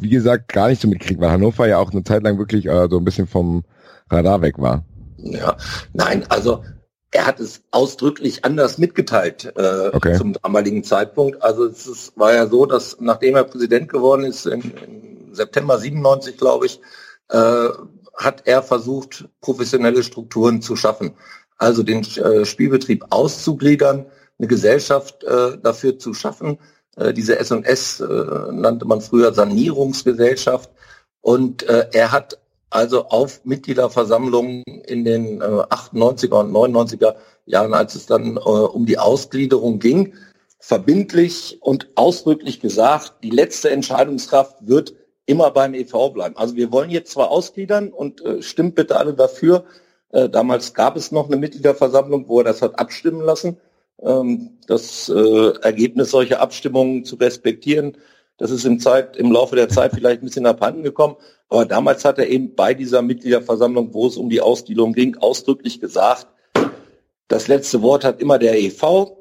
wie 0.00 0.08
gesagt, 0.08 0.52
gar 0.52 0.68
nicht 0.68 0.82
so 0.82 0.88
mitgekriegt, 0.88 1.20
weil 1.20 1.30
Hannover 1.30 1.68
ja 1.68 1.78
auch 1.78 1.92
eine 1.92 2.02
Zeit 2.02 2.24
lang 2.24 2.38
wirklich 2.38 2.66
äh, 2.66 2.88
so 2.90 2.98
ein 2.98 3.04
bisschen 3.04 3.28
vom 3.28 3.62
Radar 4.10 4.42
weg 4.42 4.58
war. 4.58 4.84
Ja, 5.18 5.56
nein, 5.92 6.24
also 6.28 6.64
er 7.10 7.26
hat 7.26 7.40
es 7.40 7.62
ausdrücklich 7.70 8.44
anders 8.44 8.78
mitgeteilt 8.78 9.52
äh, 9.56 9.90
Okay. 9.92 10.16
zum 10.16 10.34
damaligen 10.34 10.84
Zeitpunkt. 10.84 11.42
Also 11.42 11.66
es 11.66 11.86
ist, 11.86 12.18
war 12.18 12.34
ja 12.34 12.46
so, 12.46 12.66
dass 12.66 12.96
nachdem 13.00 13.36
er 13.36 13.44
Präsident 13.44 13.88
geworden 13.88 14.24
ist, 14.24 14.46
im, 14.46 14.60
im 14.60 15.34
September 15.34 15.78
97, 15.78 16.36
glaube 16.36 16.66
ich, 16.66 16.80
äh, 17.30 17.68
hat 18.16 18.42
er 18.46 18.62
versucht, 18.62 19.28
professionelle 19.40 20.02
Strukturen 20.02 20.60
zu 20.60 20.76
schaffen. 20.76 21.12
Also 21.56 21.82
den 21.82 22.02
äh, 22.02 22.44
Spielbetrieb 22.44 23.04
auszugliedern, 23.10 24.06
eine 24.38 24.48
Gesellschaft 24.48 25.24
äh, 25.24 25.58
dafür 25.62 25.98
zu 25.98 26.14
schaffen. 26.14 26.58
Äh, 26.96 27.12
diese 27.12 27.38
S&S 27.38 28.00
äh, 28.00 28.04
nannte 28.52 28.84
man 28.84 29.00
früher 29.00 29.32
Sanierungsgesellschaft. 29.32 30.70
Und 31.20 31.62
äh, 31.64 31.88
er 31.92 32.12
hat 32.12 32.38
also 32.70 33.06
auf 33.06 33.44
Mitgliederversammlungen 33.44 34.62
in 34.86 35.04
den 35.04 35.40
äh, 35.40 35.44
98er 35.44 36.40
und 36.40 36.52
99er 36.52 37.16
Jahren, 37.46 37.74
als 37.74 37.94
es 37.94 38.06
dann 38.06 38.36
äh, 38.36 38.40
um 38.40 38.86
die 38.86 38.98
Ausgliederung 38.98 39.78
ging, 39.78 40.14
verbindlich 40.60 41.58
und 41.60 41.88
ausdrücklich 41.94 42.60
gesagt, 42.60 43.14
die 43.22 43.30
letzte 43.30 43.70
Entscheidungskraft 43.70 44.66
wird 44.66 44.94
immer 45.24 45.50
beim 45.50 45.74
EV 45.74 46.10
bleiben. 46.10 46.36
Also 46.36 46.56
wir 46.56 46.72
wollen 46.72 46.90
jetzt 46.90 47.12
zwar 47.12 47.30
ausgliedern 47.30 47.90
und 47.90 48.24
äh, 48.24 48.42
stimmt 48.42 48.74
bitte 48.74 48.96
alle 48.96 49.14
dafür. 49.14 49.64
Äh, 50.10 50.28
damals 50.28 50.74
gab 50.74 50.96
es 50.96 51.12
noch 51.12 51.26
eine 51.26 51.36
Mitgliederversammlung, 51.36 52.28
wo 52.28 52.40
er 52.40 52.44
das 52.44 52.62
hat 52.62 52.78
abstimmen 52.78 53.20
lassen. 53.20 53.58
Ähm, 54.02 54.58
das 54.66 55.08
äh, 55.08 55.52
Ergebnis 55.62 56.10
solcher 56.10 56.40
Abstimmungen 56.40 57.04
zu 57.04 57.16
respektieren, 57.16 57.96
das 58.38 58.52
ist 58.52 58.64
im, 58.64 58.78
Zeit, 58.78 59.16
im 59.16 59.32
Laufe 59.32 59.56
der 59.56 59.68
Zeit 59.68 59.92
vielleicht 59.92 60.22
ein 60.22 60.26
bisschen 60.26 60.46
abhanden 60.46 60.84
gekommen. 60.84 61.16
Aber 61.48 61.66
damals 61.66 62.04
hat 62.04 62.18
er 62.18 62.28
eben 62.28 62.54
bei 62.54 62.72
dieser 62.72 63.02
Mitgliederversammlung, 63.02 63.92
wo 63.92 64.06
es 64.06 64.16
um 64.16 64.30
die 64.30 64.40
Ausgliederung 64.40 64.92
ging, 64.92 65.16
ausdrücklich 65.16 65.80
gesagt, 65.80 66.28
das 67.26 67.48
letzte 67.48 67.82
Wort 67.82 68.04
hat 68.04 68.20
immer 68.20 68.38
der 68.38 68.58
EV. 68.58 69.16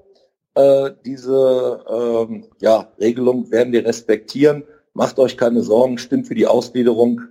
Äh, 0.56 0.92
diese 1.06 1.84
ähm, 1.90 2.46
ja, 2.62 2.92
Regelung 3.00 3.52
werden 3.52 3.74
wir 3.74 3.86
respektieren. 3.86 4.64
Macht 4.94 5.20
euch 5.20 5.38
keine 5.38 5.62
Sorgen, 5.62 5.98
stimmt 5.98 6.28
für 6.28 6.36
die 6.36 6.48
Ausgliederung. 6.48 7.22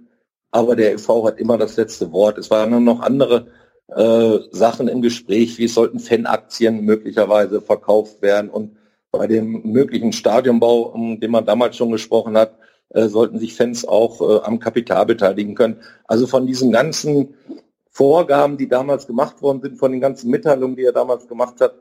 Aber 0.50 0.76
der 0.76 0.92
EV 0.94 1.24
hat 1.24 1.38
immer 1.38 1.56
das 1.56 1.76
letzte 1.76 2.12
Wort. 2.12 2.36
Es 2.38 2.50
waren 2.50 2.70
nur 2.70 2.80
noch 2.80 3.00
andere 3.00 3.46
äh, 3.88 4.38
Sachen 4.50 4.88
im 4.88 5.02
Gespräch, 5.02 5.58
wie 5.58 5.68
sollten 5.68 5.98
Fanaktien 5.98 6.84
möglicherweise 6.84 7.60
verkauft 7.60 8.22
werden 8.22 8.50
und 8.50 8.76
bei 9.12 9.26
dem 9.26 9.62
möglichen 9.64 10.12
Stadionbau, 10.12 10.82
um 10.82 11.20
den 11.20 11.30
man 11.30 11.46
damals 11.46 11.76
schon 11.76 11.90
gesprochen 11.90 12.36
hat, 12.36 12.58
äh, 12.90 13.08
sollten 13.08 13.38
sich 13.38 13.54
Fans 13.54 13.86
auch 13.86 14.20
äh, 14.20 14.44
am 14.44 14.58
Kapital 14.58 15.06
beteiligen 15.06 15.54
können. 15.54 15.80
Also 16.04 16.26
von 16.26 16.46
diesen 16.46 16.72
ganzen 16.72 17.34
Vorgaben, 17.90 18.58
die 18.58 18.68
damals 18.68 19.06
gemacht 19.06 19.40
worden 19.40 19.62
sind, 19.62 19.78
von 19.78 19.90
den 19.92 20.00
ganzen 20.00 20.30
Mitteilungen, 20.30 20.76
die 20.76 20.84
er 20.84 20.92
damals 20.92 21.26
gemacht 21.26 21.60
hat, 21.60 21.74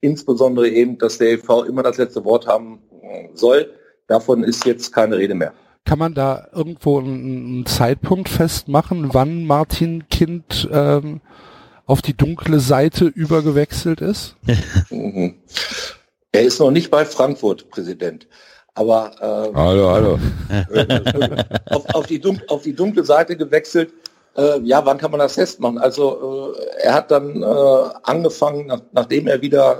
insbesondere 0.00 0.68
eben, 0.68 0.98
dass 0.98 1.18
der 1.18 1.32
EV 1.32 1.64
immer 1.66 1.82
das 1.82 1.96
letzte 1.96 2.24
Wort 2.24 2.46
haben 2.46 2.80
äh, 3.02 3.28
soll, 3.34 3.70
davon 4.06 4.44
ist 4.44 4.66
jetzt 4.66 4.92
keine 4.92 5.16
Rede 5.16 5.34
mehr. 5.34 5.52
Kann 5.84 5.98
man 5.98 6.14
da 6.14 6.48
irgendwo 6.52 6.98
einen, 6.98 7.46
einen 7.46 7.66
Zeitpunkt 7.66 8.28
festmachen, 8.28 9.14
wann 9.14 9.46
Martin 9.46 10.08
Kind 10.08 10.68
ähm, 10.72 11.20
auf 11.86 12.02
die 12.02 12.16
dunkle 12.16 12.60
Seite 12.60 13.06
übergewechselt 13.06 14.00
ist? 14.00 14.36
Mhm. 14.90 15.40
Er 16.32 16.42
ist 16.42 16.60
noch 16.60 16.70
nicht 16.70 16.90
bei 16.90 17.04
Frankfurt 17.06 17.70
Präsident. 17.70 18.28
Aber 18.74 19.12
äh, 19.20 19.54
Hallo, 19.54 19.88
hallo. 19.90 20.18
auf, 21.70 21.94
auf, 21.94 22.06
die 22.06 22.20
dun 22.20 22.42
auf 22.48 22.62
die 22.62 22.74
dunkle 22.74 23.04
Seite 23.04 23.36
gewechselt. 23.36 23.92
Äh, 24.36 24.60
ja, 24.60 24.84
wann 24.84 24.98
kann 24.98 25.10
man 25.12 25.20
das 25.20 25.34
festmachen? 25.34 25.78
Also 25.78 26.54
äh, 26.54 26.82
er 26.82 26.94
hat 26.94 27.10
dann 27.10 27.42
äh, 27.42 27.46
angefangen, 28.02 28.66
nach, 28.66 28.82
nachdem 28.92 29.28
er 29.28 29.40
wieder 29.40 29.78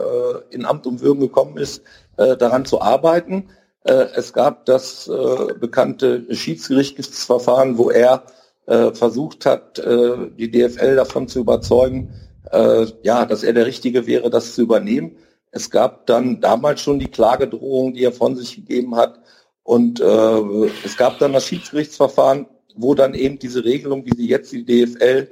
äh, 0.50 0.54
in 0.54 0.64
Amt 0.64 0.86
und 0.86 1.02
Würden 1.02 1.20
gekommen 1.20 1.58
ist, 1.58 1.82
äh, 2.16 2.38
daran 2.38 2.64
zu 2.64 2.80
arbeiten. 2.80 3.50
Äh, 3.84 4.06
es 4.14 4.32
gab 4.32 4.64
das 4.64 5.08
äh, 5.08 5.52
bekannte 5.60 6.24
Schiedsgerichtsverfahren, 6.34 7.76
wo 7.76 7.90
er 7.90 8.22
äh, 8.66 8.92
versucht 8.92 9.46
hat, 9.46 9.78
äh, 9.78 10.30
die 10.36 10.50
DFL 10.50 10.96
davon 10.96 11.28
zu 11.28 11.40
überzeugen, 11.40 12.12
äh, 12.50 12.86
ja, 13.02 13.24
dass 13.24 13.42
er 13.42 13.52
der 13.52 13.66
Richtige 13.66 14.06
wäre, 14.06 14.30
das 14.30 14.54
zu 14.54 14.62
übernehmen. 14.62 15.16
Es 15.50 15.70
gab 15.70 16.06
dann 16.06 16.40
damals 16.40 16.80
schon 16.80 16.98
die 16.98 17.10
Klagedrohung, 17.10 17.94
die 17.94 18.04
er 18.04 18.12
von 18.12 18.36
sich 18.36 18.56
gegeben 18.56 18.96
hat. 18.96 19.20
Und 19.62 20.00
äh, 20.00 20.70
es 20.84 20.96
gab 20.96 21.18
dann 21.18 21.32
das 21.32 21.46
Schiedsgerichtsverfahren, 21.46 22.46
wo 22.76 22.94
dann 22.94 23.14
eben 23.14 23.38
diese 23.38 23.64
Regelung, 23.64 24.04
die 24.04 24.16
sie 24.16 24.28
jetzt 24.28 24.52
die 24.52 24.64
DFL 24.64 25.30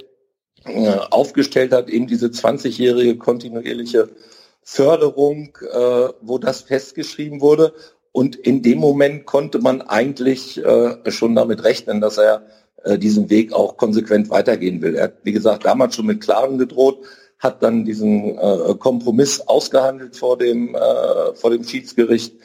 äh, 0.64 0.96
aufgestellt 1.10 1.72
hat, 1.72 1.88
eben 1.88 2.06
diese 2.06 2.28
20-jährige 2.28 3.18
kontinuierliche 3.18 4.08
Förderung, 4.62 5.56
äh, 5.60 6.08
wo 6.22 6.38
das 6.38 6.62
festgeschrieben 6.62 7.40
wurde. 7.40 7.74
Und 8.12 8.36
in 8.36 8.62
dem 8.62 8.78
Moment 8.78 9.26
konnte 9.26 9.58
man 9.58 9.82
eigentlich 9.82 10.64
äh, 10.64 11.10
schon 11.10 11.34
damit 11.34 11.64
rechnen, 11.64 12.00
dass 12.00 12.16
er 12.16 12.46
äh, 12.84 12.98
diesen 12.98 13.30
Weg 13.30 13.52
auch 13.52 13.76
konsequent 13.76 14.30
weitergehen 14.30 14.82
will. 14.82 14.94
Er 14.94 15.04
hat, 15.04 15.14
wie 15.22 15.32
gesagt, 15.32 15.64
damals 15.64 15.94
schon 15.94 16.06
mit 16.06 16.20
Klagen 16.20 16.58
gedroht, 16.58 16.98
hat 17.38 17.62
dann 17.62 17.84
diesen 17.84 18.38
äh, 18.38 18.74
Kompromiss 18.78 19.40
ausgehandelt 19.40 20.16
vor 20.16 20.38
dem, 20.38 20.74
äh, 20.74 21.34
vor 21.34 21.50
dem 21.50 21.64
Schiedsgericht. 21.64 22.36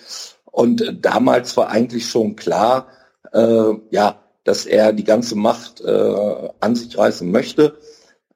Und 0.46 0.98
damals 1.02 1.56
war 1.58 1.70
eigentlich 1.70 2.10
schon 2.10 2.36
klar, 2.36 2.88
äh, 3.32 3.74
ja, 3.92 4.20
dass 4.44 4.66
er 4.66 4.94
die 4.94 5.04
ganze 5.04 5.36
Macht 5.36 5.82
äh, 5.82 6.50
an 6.60 6.76
sich 6.76 6.98
reißen 6.98 7.30
möchte. 7.30 7.78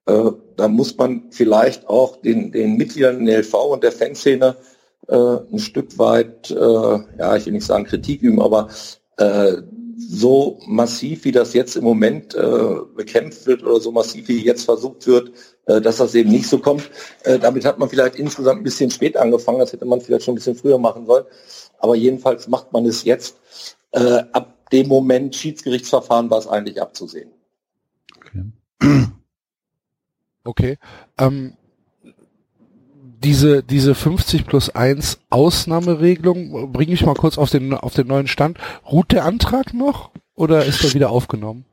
Äh, 0.05 0.31
da 0.55 0.67
muss 0.67 0.95
man 0.97 1.23
vielleicht 1.31 1.87
auch 1.89 2.17
den, 2.17 2.51
den 2.51 2.77
Mitgliedern 2.77 3.25
der 3.25 3.39
LV 3.39 3.53
und 3.53 3.83
der 3.83 3.91
Fanszene 3.91 4.55
äh, 5.07 5.15
ein 5.15 5.59
Stück 5.59 5.97
weit, 5.97 6.51
äh, 6.51 6.55
ja, 7.19 7.35
ich 7.35 7.45
will 7.45 7.53
nicht 7.53 7.65
sagen 7.65 7.85
Kritik 7.85 8.21
üben, 8.21 8.41
aber 8.41 8.69
äh, 9.17 9.61
so 10.09 10.59
massiv, 10.67 11.25
wie 11.25 11.31
das 11.31 11.53
jetzt 11.53 11.75
im 11.75 11.83
Moment 11.83 12.35
äh, 12.35 12.75
bekämpft 12.95 13.45
wird 13.45 13.63
oder 13.63 13.79
so 13.79 13.91
massiv, 13.91 14.27
wie 14.27 14.43
jetzt 14.43 14.65
versucht 14.65 15.07
wird, 15.07 15.31
äh, 15.65 15.81
dass 15.81 15.97
das 15.97 16.15
eben 16.15 16.29
nicht 16.29 16.47
so 16.47 16.59
kommt. 16.59 16.89
Äh, 17.23 17.39
damit 17.39 17.65
hat 17.65 17.79
man 17.79 17.89
vielleicht 17.89 18.15
insgesamt 18.15 18.61
ein 18.61 18.63
bisschen 18.63 18.91
spät 18.91 19.17
angefangen, 19.17 19.59
das 19.59 19.73
hätte 19.73 19.85
man 19.85 20.01
vielleicht 20.01 20.25
schon 20.25 20.33
ein 20.33 20.35
bisschen 20.35 20.55
früher 20.55 20.77
machen 20.77 21.05
sollen. 21.05 21.25
Aber 21.79 21.95
jedenfalls 21.95 22.47
macht 22.47 22.71
man 22.71 22.85
es 22.85 23.03
jetzt. 23.03 23.37
Äh, 23.91 24.23
ab 24.31 24.69
dem 24.71 24.87
Moment 24.87 25.35
Schiedsgerichtsverfahren 25.35 26.29
war 26.29 26.39
es 26.39 26.47
eigentlich 26.47 26.81
abzusehen. 26.81 27.31
Okay. 30.45 30.77
Ähm, 31.17 31.55
diese, 33.23 33.63
diese 33.63 33.95
50 33.95 34.45
plus 34.45 34.69
1 34.69 35.19
Ausnahmeregelung, 35.29 36.71
bringe 36.71 36.93
ich 36.93 37.05
mal 37.05 37.15
kurz 37.15 37.37
auf 37.37 37.49
den, 37.49 37.73
auf 37.73 37.93
den 37.93 38.07
neuen 38.07 38.27
Stand. 38.27 38.57
Ruht 38.89 39.11
der 39.11 39.25
Antrag 39.25 39.73
noch 39.73 40.11
oder 40.35 40.65
ist 40.65 40.83
er 40.83 40.93
wieder 40.93 41.09
aufgenommen? 41.09 41.65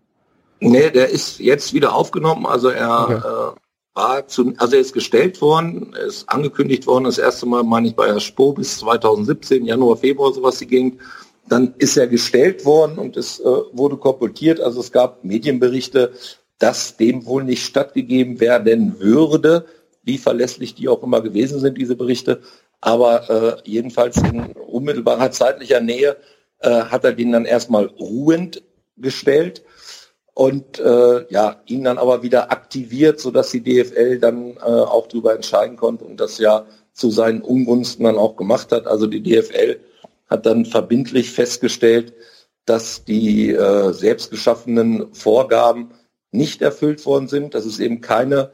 Nee, 0.60 0.90
der 0.90 1.08
ist 1.08 1.40
jetzt 1.40 1.72
wieder 1.72 1.94
aufgenommen. 1.94 2.46
Also 2.46 2.68
er 2.68 3.00
Okay. 3.04 3.14
äh, 3.16 3.60
war 3.94 4.28
zu, 4.28 4.52
also 4.58 4.76
er 4.76 4.80
ist 4.80 4.92
gestellt 4.92 5.40
worden, 5.40 5.94
er 5.98 6.06
ist 6.06 6.28
angekündigt 6.28 6.86
worden, 6.86 7.04
das 7.04 7.18
erste 7.18 7.46
Mal 7.46 7.64
meine 7.64 7.88
ich 7.88 7.96
bei 7.96 8.06
Herr 8.06 8.20
Spo 8.20 8.52
bis 8.52 8.78
2017, 8.78 9.64
Januar, 9.64 9.96
Februar, 9.96 10.32
sowas 10.32 10.58
die 10.58 10.66
Gegend. 10.66 11.00
Dann 11.48 11.74
ist 11.78 11.96
er 11.96 12.06
gestellt 12.06 12.64
worden 12.64 12.98
und 12.98 13.16
es 13.16 13.40
äh, 13.40 13.44
wurde 13.72 13.96
kolportiert, 13.96 14.60
also 14.60 14.78
es 14.80 14.92
gab 14.92 15.24
Medienberichte, 15.24 16.12
dass 16.58 16.96
dem 16.96 17.26
wohl 17.26 17.42
nicht 17.42 17.64
stattgegeben 17.64 18.38
werden 18.38 19.00
würde, 19.00 19.64
wie 20.02 20.18
verlässlich 20.18 20.74
die 20.74 20.88
auch 20.88 21.02
immer 21.02 21.20
gewesen 21.20 21.60
sind, 21.60 21.78
diese 21.78 21.96
Berichte. 21.96 22.40
Aber 22.80 23.30
äh, 23.64 23.68
jedenfalls 23.68 24.16
in 24.18 24.52
unmittelbarer 24.52 25.30
zeitlicher 25.30 25.80
Nähe 25.80 26.16
äh, 26.60 26.70
hat 26.70 27.04
er 27.04 27.12
den 27.12 27.32
dann 27.32 27.44
erstmal 27.44 27.86
ruhend 27.86 28.62
gestellt 28.96 29.62
und 30.34 30.78
äh, 30.78 31.26
ja, 31.30 31.60
ihn 31.66 31.84
dann 31.84 31.98
aber 31.98 32.22
wieder 32.22 32.50
aktiviert, 32.50 33.20
sodass 33.20 33.50
die 33.50 33.62
DFL 33.62 34.18
dann 34.18 34.56
äh, 34.56 34.60
auch 34.60 35.06
darüber 35.08 35.34
entscheiden 35.34 35.76
konnte 35.76 36.04
und 36.04 36.18
das 36.18 36.38
ja 36.38 36.66
zu 36.92 37.10
seinen 37.10 37.42
Ungunsten 37.42 38.04
dann 38.04 38.16
auch 38.16 38.36
gemacht 38.36 38.72
hat. 38.72 38.86
Also 38.86 39.06
die 39.06 39.22
DFL 39.22 39.80
hat 40.28 40.46
dann 40.46 40.64
verbindlich 40.64 41.30
festgestellt, 41.30 42.14
dass 42.64 43.04
die 43.04 43.50
äh, 43.50 43.92
selbst 43.92 44.30
geschaffenen 44.30 45.12
Vorgaben 45.12 45.90
nicht 46.30 46.62
erfüllt 46.62 47.04
worden 47.04 47.28
sind, 47.28 47.54
dass 47.54 47.64
es 47.64 47.80
eben 47.80 48.00
keine 48.00 48.50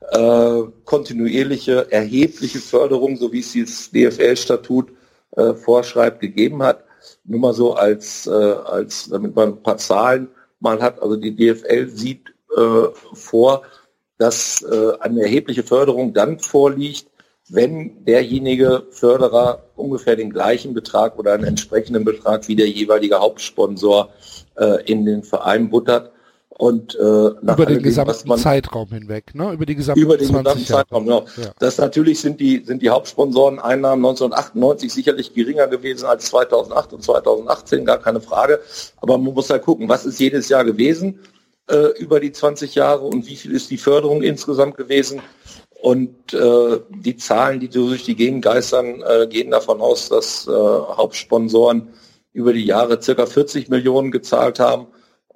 äh, 0.00 0.62
kontinuierliche, 0.84 1.90
erhebliche 1.90 2.58
Förderung, 2.58 3.16
so 3.16 3.32
wie 3.32 3.40
es 3.40 3.54
das 3.54 3.90
DFL-Statut 3.90 4.90
äh, 5.36 5.54
vorschreibt, 5.54 6.20
gegeben 6.20 6.62
hat. 6.62 6.84
Nur 7.24 7.40
mal 7.40 7.54
so 7.54 7.74
als, 7.74 8.26
äh, 8.26 8.30
als 8.30 9.08
damit 9.08 9.34
man 9.34 9.50
ein 9.50 9.62
paar 9.62 9.78
Zahlen 9.78 10.28
mal 10.60 10.80
hat. 10.80 11.00
Also 11.02 11.16
die 11.16 11.34
DFL 11.34 11.88
sieht 11.88 12.34
äh, 12.56 12.84
vor, 13.12 13.62
dass 14.18 14.62
äh, 14.62 14.98
eine 15.00 15.22
erhebliche 15.22 15.62
Förderung 15.62 16.12
dann 16.12 16.38
vorliegt, 16.38 17.06
wenn 17.48 18.04
derjenige 18.04 18.86
Förderer 18.90 19.62
ungefähr 19.76 20.16
den 20.16 20.30
gleichen 20.30 20.74
Betrag 20.74 21.18
oder 21.18 21.32
einen 21.32 21.44
entsprechenden 21.44 22.04
Betrag 22.04 22.46
wie 22.48 22.56
der 22.56 22.68
jeweilige 22.68 23.20
Hauptsponsor 23.20 24.10
äh, 24.56 24.84
in 24.84 25.06
den 25.06 25.22
Verein 25.22 25.70
buttert. 25.70 26.12
Und 26.58 26.96
äh, 26.96 26.98
über 26.98 27.66
den 27.66 27.84
gesamten 27.84 28.28
man, 28.28 28.36
Zeitraum 28.36 28.88
hinweg, 28.88 29.32
ne? 29.32 29.52
Über 29.52 29.64
die 29.64 29.76
gesamten 29.76 30.00
über 30.00 30.16
den 30.16 30.26
gesamten 30.26 30.66
Zeitraum, 30.66 31.04
genau. 31.04 31.24
Ja. 31.36 31.52
Das 31.60 31.78
natürlich 31.78 32.20
sind 32.20 32.40
die 32.40 32.64
sind 32.64 32.82
die 32.82 32.90
Hauptsponsoreneinnahmen 32.90 34.04
1998 34.04 34.92
sicherlich 34.92 35.32
geringer 35.34 35.68
gewesen 35.68 36.06
als 36.06 36.26
2008 36.26 36.94
und 36.94 37.04
2018, 37.04 37.84
gar 37.84 37.98
keine 37.98 38.20
Frage. 38.20 38.58
Aber 38.96 39.18
man 39.18 39.34
muss 39.34 39.50
halt 39.50 39.62
gucken, 39.62 39.88
was 39.88 40.04
ist 40.04 40.18
jedes 40.18 40.48
Jahr 40.48 40.64
gewesen 40.64 41.20
äh, 41.70 41.96
über 41.96 42.18
die 42.18 42.32
20 42.32 42.74
Jahre 42.74 43.02
und 43.04 43.28
wie 43.28 43.36
viel 43.36 43.52
ist 43.52 43.70
die 43.70 43.78
Förderung 43.78 44.22
insgesamt 44.22 44.76
gewesen. 44.76 45.22
Und 45.80 46.34
äh, 46.34 46.80
die 46.90 47.16
Zahlen, 47.16 47.60
die 47.60 47.68
durch 47.68 48.02
die 48.02 48.16
Gegend 48.16 48.44
geistern, 48.44 49.00
äh, 49.08 49.28
gehen 49.28 49.52
davon 49.52 49.80
aus, 49.80 50.08
dass 50.08 50.48
äh, 50.48 50.50
Hauptsponsoren 50.50 51.90
über 52.32 52.52
die 52.52 52.64
Jahre 52.64 53.00
circa 53.00 53.26
40 53.26 53.68
Millionen 53.68 54.10
gezahlt 54.10 54.58
haben 54.58 54.88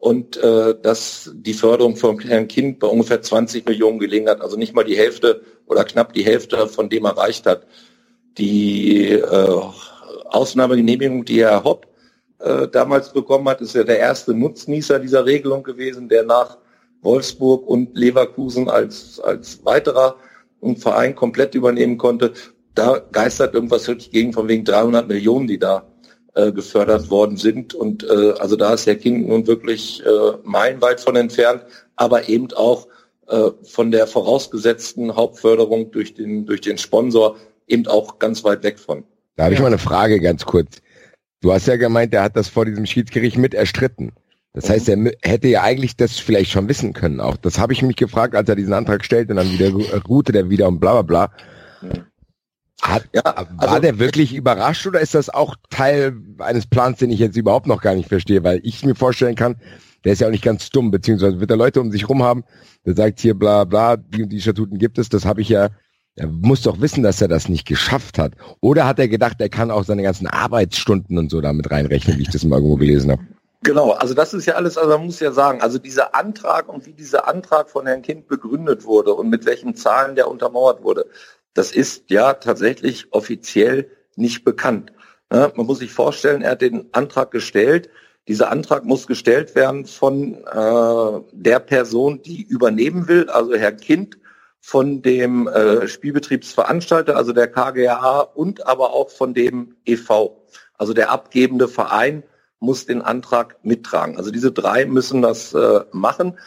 und 0.02 0.36
äh, 0.36 0.74
dass 0.82 1.30
die 1.32 1.54
Förderung 1.54 1.94
vom 1.94 2.18
Herrn 2.18 2.48
Kind 2.48 2.80
bei 2.80 2.88
ungefähr 2.88 3.22
20 3.22 3.64
Millionen 3.64 4.00
gelegen 4.00 4.28
hat, 4.28 4.40
also 4.40 4.56
nicht 4.56 4.74
mal 4.74 4.82
die 4.82 4.96
Hälfte 4.96 5.42
oder 5.66 5.84
knapp 5.84 6.12
die 6.12 6.24
Hälfte 6.24 6.66
von 6.66 6.88
dem 6.88 7.04
erreicht 7.04 7.46
hat. 7.46 7.68
Die 8.36 9.10
äh, 9.10 9.60
Ausnahmegenehmigung, 10.24 11.24
die 11.24 11.44
Herr 11.44 11.62
Hopp 11.62 11.86
äh, 12.40 12.66
damals 12.66 13.12
bekommen 13.12 13.48
hat, 13.48 13.60
ist 13.60 13.76
ja 13.76 13.84
der 13.84 14.00
erste 14.00 14.34
Nutznießer 14.34 14.98
dieser 14.98 15.24
Regelung 15.24 15.62
gewesen, 15.62 16.08
der 16.08 16.24
nach 16.24 16.58
Wolfsburg 17.02 17.64
und 17.68 17.96
Leverkusen 17.96 18.68
als, 18.68 19.20
als 19.20 19.64
weiterer 19.64 20.16
einen 20.62 20.78
Verein 20.78 21.14
komplett 21.14 21.54
übernehmen 21.54 21.96
konnte. 21.96 22.32
Da 22.74 23.00
geistert 23.12 23.54
irgendwas 23.54 23.86
wirklich 23.86 24.10
gegen 24.10 24.32
von 24.32 24.48
wegen 24.48 24.64
300 24.64 25.06
Millionen, 25.06 25.46
die 25.46 25.60
da 25.60 25.91
äh, 26.34 26.52
gefördert 26.52 27.10
worden 27.10 27.36
sind. 27.36 27.74
Und 27.74 28.04
äh, 28.04 28.32
also 28.38 28.56
da 28.56 28.74
ist 28.74 28.86
der 28.86 28.96
Kind 28.96 29.28
nun 29.28 29.46
wirklich 29.46 30.02
äh, 30.04 30.36
meilenweit 30.44 31.00
von 31.00 31.16
entfernt, 31.16 31.64
aber 31.96 32.28
eben 32.28 32.52
auch 32.54 32.88
äh, 33.28 33.50
von 33.62 33.90
der 33.90 34.06
vorausgesetzten 34.06 35.14
Hauptförderung 35.14 35.90
durch 35.90 36.14
den, 36.14 36.46
durch 36.46 36.60
den 36.60 36.78
Sponsor 36.78 37.36
eben 37.66 37.86
auch 37.86 38.18
ganz 38.18 38.44
weit 38.44 38.62
weg 38.62 38.78
von. 38.78 39.04
Da 39.36 39.44
habe 39.44 39.54
ich 39.54 39.60
mal 39.60 39.66
eine 39.66 39.78
Frage 39.78 40.20
ganz 40.20 40.44
kurz. 40.44 40.82
Du 41.40 41.52
hast 41.52 41.66
ja 41.66 41.76
gemeint, 41.76 42.12
der 42.12 42.22
hat 42.22 42.36
das 42.36 42.48
vor 42.48 42.64
diesem 42.64 42.86
Schiedsgericht 42.86 43.36
mit 43.36 43.54
erstritten. 43.54 44.12
Das 44.54 44.68
heißt, 44.68 44.88
er 44.90 45.12
hätte 45.22 45.48
ja 45.48 45.62
eigentlich 45.62 45.96
das 45.96 46.18
vielleicht 46.18 46.50
schon 46.50 46.68
wissen 46.68 46.92
können 46.92 47.20
auch. 47.20 47.36
Das 47.36 47.58
habe 47.58 47.72
ich 47.72 47.82
mich 47.82 47.96
gefragt, 47.96 48.34
als 48.34 48.48
er 48.48 48.56
diesen 48.56 48.74
Antrag 48.74 49.04
stellt 49.04 49.30
und 49.30 49.36
dann 49.36 49.50
wieder 49.50 49.70
ruhte 50.06 50.32
der 50.32 50.50
wieder 50.50 50.68
und 50.68 50.78
bla 50.78 51.00
bla 51.00 51.28
bla. 51.80 52.00
Hat, 52.80 53.04
ja, 53.12 53.22
also, 53.22 53.50
war 53.58 53.80
der 53.80 53.98
wirklich 53.98 54.34
überrascht 54.34 54.86
oder 54.86 55.00
ist 55.00 55.14
das 55.14 55.30
auch 55.30 55.56
Teil 55.70 56.16
eines 56.38 56.66
Plans, 56.66 56.98
den 56.98 57.10
ich 57.10 57.20
jetzt 57.20 57.36
überhaupt 57.36 57.66
noch 57.66 57.80
gar 57.80 57.94
nicht 57.94 58.08
verstehe? 58.08 58.42
Weil 58.42 58.60
ich 58.64 58.84
mir 58.84 58.94
vorstellen 58.94 59.36
kann, 59.36 59.56
der 60.04 60.14
ist 60.14 60.20
ja 60.20 60.26
auch 60.26 60.32
nicht 60.32 60.44
ganz 60.44 60.70
dumm, 60.70 60.90
beziehungsweise 60.90 61.38
wird 61.38 61.50
er 61.50 61.56
Leute 61.56 61.80
um 61.80 61.92
sich 61.92 62.08
rum 62.08 62.22
haben, 62.22 62.44
der 62.84 62.94
sagt 62.94 63.20
hier 63.20 63.34
bla 63.34 63.64
bla, 63.64 63.96
die 63.96 64.24
und 64.24 64.30
die 64.30 64.40
Statuten 64.40 64.78
gibt 64.78 64.98
es, 64.98 65.08
das 65.08 65.24
habe 65.24 65.40
ich 65.40 65.48
ja, 65.48 65.68
er 66.16 66.26
muss 66.26 66.62
doch 66.62 66.80
wissen, 66.80 67.02
dass 67.02 67.22
er 67.22 67.28
das 67.28 67.48
nicht 67.48 67.66
geschafft 67.66 68.18
hat. 68.18 68.32
Oder 68.60 68.86
hat 68.86 68.98
er 68.98 69.08
gedacht, 69.08 69.40
er 69.40 69.48
kann 69.48 69.70
auch 69.70 69.84
seine 69.84 70.02
ganzen 70.02 70.26
Arbeitsstunden 70.26 71.16
und 71.18 71.30
so 71.30 71.40
damit 71.40 71.70
reinrechnen, 71.70 72.18
wie 72.18 72.22
ich 72.22 72.30
das 72.30 72.44
mal 72.44 72.56
irgendwo 72.56 72.76
gelesen 72.76 73.12
habe? 73.12 73.22
Genau, 73.64 73.92
also 73.92 74.12
das 74.12 74.34
ist 74.34 74.46
ja 74.46 74.54
alles, 74.54 74.76
also 74.76 74.90
man 74.90 75.06
muss 75.06 75.20
ja 75.20 75.30
sagen, 75.30 75.62
also 75.62 75.78
dieser 75.78 76.16
Antrag 76.16 76.68
und 76.68 76.84
wie 76.84 76.92
dieser 76.92 77.28
Antrag 77.28 77.70
von 77.70 77.86
Herrn 77.86 78.02
Kind 78.02 78.26
begründet 78.26 78.84
wurde 78.84 79.14
und 79.14 79.30
mit 79.30 79.46
welchen 79.46 79.76
Zahlen 79.76 80.16
der 80.16 80.28
untermauert 80.28 80.82
wurde, 80.82 81.06
das 81.54 81.72
ist 81.72 82.10
ja 82.10 82.34
tatsächlich 82.34 83.12
offiziell 83.12 83.90
nicht 84.16 84.44
bekannt. 84.44 84.92
Ja, 85.32 85.52
man 85.56 85.66
muss 85.66 85.78
sich 85.78 85.92
vorstellen, 85.92 86.42
er 86.42 86.52
hat 86.52 86.62
den 86.62 86.92
Antrag 86.92 87.30
gestellt. 87.30 87.88
Dieser 88.28 88.50
Antrag 88.50 88.84
muss 88.84 89.06
gestellt 89.06 89.54
werden 89.54 89.86
von 89.86 90.34
äh, 90.34 91.20
der 91.32 91.58
Person, 91.58 92.22
die 92.22 92.42
übernehmen 92.42 93.08
will, 93.08 93.28
also 93.30 93.54
Herr 93.54 93.72
Kind 93.72 94.18
von 94.60 95.02
dem 95.02 95.48
äh, 95.48 95.88
Spielbetriebsveranstalter, 95.88 97.16
also 97.16 97.32
der 97.32 97.48
KGA 97.48 98.20
und 98.20 98.66
aber 98.66 98.92
auch 98.92 99.10
von 99.10 99.34
dem 99.34 99.74
EV, 99.84 100.30
also 100.78 100.92
der 100.92 101.10
abgebende 101.10 101.66
Verein 101.66 102.22
muss 102.60 102.86
den 102.86 103.02
Antrag 103.02 103.56
mittragen. 103.64 104.16
Also 104.16 104.30
diese 104.30 104.52
drei 104.52 104.86
müssen 104.86 105.20
das 105.20 105.52
äh, 105.52 105.80
machen. 105.90 106.38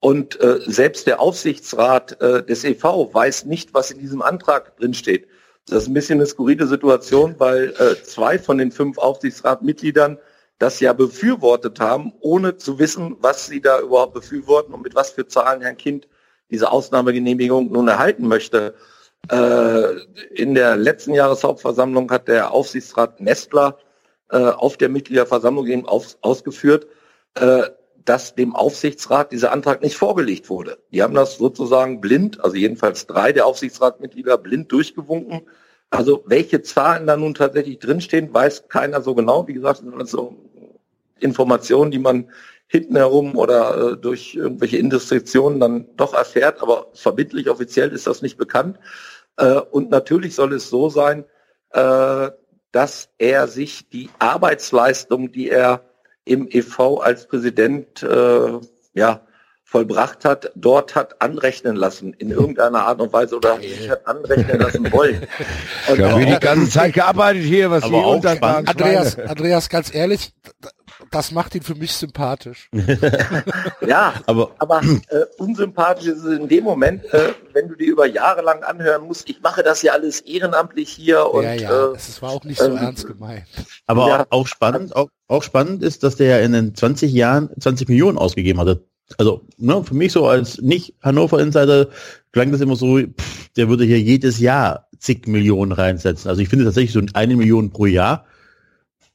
Und 0.00 0.40
äh, 0.40 0.60
selbst 0.66 1.06
der 1.06 1.20
Aufsichtsrat 1.20 2.20
äh, 2.20 2.44
des 2.44 2.64
EV 2.64 3.12
weiß 3.12 3.46
nicht, 3.46 3.74
was 3.74 3.90
in 3.90 3.98
diesem 3.98 4.22
Antrag 4.22 4.76
drinsteht. 4.76 5.26
Das 5.66 5.82
ist 5.82 5.88
ein 5.88 5.94
bisschen 5.94 6.18
eine 6.18 6.26
skurrile 6.26 6.66
Situation, 6.66 7.34
weil 7.38 7.74
äh, 7.78 8.02
zwei 8.02 8.38
von 8.38 8.58
den 8.58 8.70
fünf 8.70 8.96
Aufsichtsratmitgliedern 8.96 10.18
das 10.58 10.80
ja 10.80 10.92
befürwortet 10.92 11.78
haben, 11.80 12.12
ohne 12.20 12.56
zu 12.56 12.78
wissen, 12.78 13.16
was 13.20 13.46
sie 13.46 13.60
da 13.60 13.80
überhaupt 13.80 14.14
befürworten 14.14 14.72
und 14.72 14.82
mit 14.82 14.94
was 14.94 15.10
für 15.10 15.26
Zahlen 15.26 15.62
Herrn 15.62 15.76
Kind 15.76 16.08
diese 16.50 16.70
Ausnahmegenehmigung 16.70 17.70
nun 17.70 17.88
erhalten 17.88 18.26
möchte. 18.26 18.74
Äh, 19.30 20.00
in 20.34 20.54
der 20.54 20.76
letzten 20.76 21.12
Jahreshauptversammlung 21.14 22.10
hat 22.10 22.28
der 22.28 22.52
Aufsichtsrat 22.52 23.20
Nestler 23.20 23.78
äh, 24.30 24.38
auf 24.38 24.76
der 24.76 24.88
Mitgliederversammlung 24.88 25.66
eben 25.66 25.86
auf, 25.86 26.16
ausgeführt, 26.22 26.86
äh, 27.34 27.62
dass 28.08 28.34
dem 28.34 28.56
Aufsichtsrat 28.56 29.32
dieser 29.32 29.52
Antrag 29.52 29.82
nicht 29.82 29.96
vorgelegt 29.96 30.48
wurde. 30.48 30.78
Die 30.92 31.02
haben 31.02 31.12
das 31.12 31.36
sozusagen 31.36 32.00
blind, 32.00 32.42
also 32.42 32.56
jedenfalls 32.56 33.06
drei 33.06 33.32
der 33.32 33.44
Aufsichtsratmitglieder 33.44 34.38
blind 34.38 34.72
durchgewunken. 34.72 35.42
Also 35.90 36.24
welche 36.26 36.62
Zahlen 36.62 37.06
da 37.06 37.18
nun 37.18 37.34
tatsächlich 37.34 37.78
drinstehen, 37.80 38.32
weiß 38.32 38.68
keiner 38.68 39.02
so 39.02 39.14
genau. 39.14 39.46
Wie 39.46 39.52
gesagt, 39.52 39.80
sind 39.80 40.08
so 40.08 40.36
Informationen, 41.20 41.90
die 41.90 41.98
man 41.98 42.30
hinten 42.66 42.96
herum 42.96 43.36
oder 43.36 43.92
äh, 43.92 43.96
durch 43.98 44.34
irgendwelche 44.34 44.78
Indiskretionen 44.78 45.60
dann 45.60 45.86
doch 45.96 46.14
erfährt, 46.14 46.62
aber 46.62 46.88
verbindlich 46.94 47.50
offiziell 47.50 47.92
ist 47.92 48.06
das 48.06 48.22
nicht 48.22 48.38
bekannt. 48.38 48.78
Äh, 49.36 49.60
und 49.70 49.90
natürlich 49.90 50.34
soll 50.34 50.54
es 50.54 50.70
so 50.70 50.88
sein, 50.88 51.26
äh, 51.72 52.30
dass 52.72 53.10
er 53.18 53.48
sich 53.48 53.90
die 53.90 54.08
Arbeitsleistung, 54.18 55.30
die 55.30 55.50
er 55.50 55.87
im 56.28 56.48
EV 56.50 57.00
als 57.00 57.26
Präsident 57.26 58.02
äh, 58.02 58.58
ja, 58.94 59.22
vollbracht 59.64 60.24
hat, 60.24 60.50
dort 60.54 60.94
hat 60.94 61.20
anrechnen 61.20 61.76
lassen, 61.76 62.14
in 62.14 62.30
irgendeiner 62.30 62.86
Art 62.86 63.00
und 63.00 63.12
Weise 63.12 63.36
oder 63.36 63.60
sich 63.60 63.90
hat 63.90 64.06
anrechnen 64.06 64.60
lassen 64.60 64.90
wollen. 64.92 65.26
Und 65.90 65.98
ja, 65.98 66.18
wie 66.18 66.24
die 66.24 66.38
ganze 66.40 66.70
Zeit 66.70 66.94
gearbeitet 66.94 67.42
hier, 67.42 67.70
was 67.70 67.84
hier 67.84 68.06
unter 68.06 68.42
Andreas, 68.42 69.18
Andreas, 69.18 69.68
ganz 69.68 69.94
ehrlich, 69.94 70.32
das 71.10 71.30
macht 71.30 71.54
ihn 71.54 71.62
für 71.62 71.74
mich 71.74 71.92
sympathisch. 71.92 72.68
ja, 73.86 74.14
aber, 74.26 74.52
aber 74.58 74.82
äh, 74.82 75.24
unsympathisch 75.38 76.06
ist 76.06 76.24
es 76.24 76.38
in 76.38 76.48
dem 76.48 76.64
Moment, 76.64 77.04
äh, 77.12 77.34
wenn 77.52 77.68
du 77.68 77.74
dir 77.74 77.88
über 77.88 78.06
Jahre 78.06 78.42
lang 78.42 78.62
anhören 78.62 79.06
musst, 79.06 79.28
ich 79.28 79.40
mache 79.40 79.62
das 79.62 79.82
ja 79.82 79.92
alles 79.92 80.20
ehrenamtlich 80.20 80.90
hier 80.90 81.32
und 81.32 81.44
ja, 81.44 81.54
ja, 81.54 81.90
äh, 81.90 81.94
es 81.94 82.20
war 82.22 82.30
auch 82.30 82.44
nicht 82.44 82.58
so 82.58 82.70
ähm, 82.70 82.76
ernst 82.76 83.06
gemeint. 83.06 83.44
Aber 83.86 84.08
ja. 84.08 84.26
auch, 84.30 84.46
spannend, 84.46 84.94
auch, 84.94 85.08
auch 85.28 85.42
spannend 85.42 85.82
ist, 85.82 86.02
dass 86.02 86.16
der 86.16 86.38
ja 86.38 86.44
in 86.44 86.52
den 86.52 86.74
20 86.74 87.12
Jahren 87.12 87.50
20 87.58 87.88
Millionen 87.88 88.18
ausgegeben 88.18 88.60
hatte. 88.60 88.84
Also 89.16 89.46
ne, 89.56 89.82
für 89.84 89.94
mich 89.94 90.12
so 90.12 90.26
als 90.26 90.60
nicht 90.60 90.94
Hannover 91.02 91.40
Insider 91.40 91.88
klang 92.32 92.52
das 92.52 92.60
immer 92.60 92.76
so, 92.76 92.98
pff, 92.98 93.48
der 93.56 93.68
würde 93.68 93.84
hier 93.84 94.00
jedes 94.00 94.38
Jahr 94.38 94.88
zig 94.98 95.26
Millionen 95.26 95.72
reinsetzen. 95.72 96.28
Also 96.28 96.42
ich 96.42 96.48
finde 96.48 96.64
tatsächlich 96.64 96.92
so 96.92 97.00
eine 97.14 97.36
Million 97.36 97.70
pro 97.70 97.86
Jahr 97.86 98.26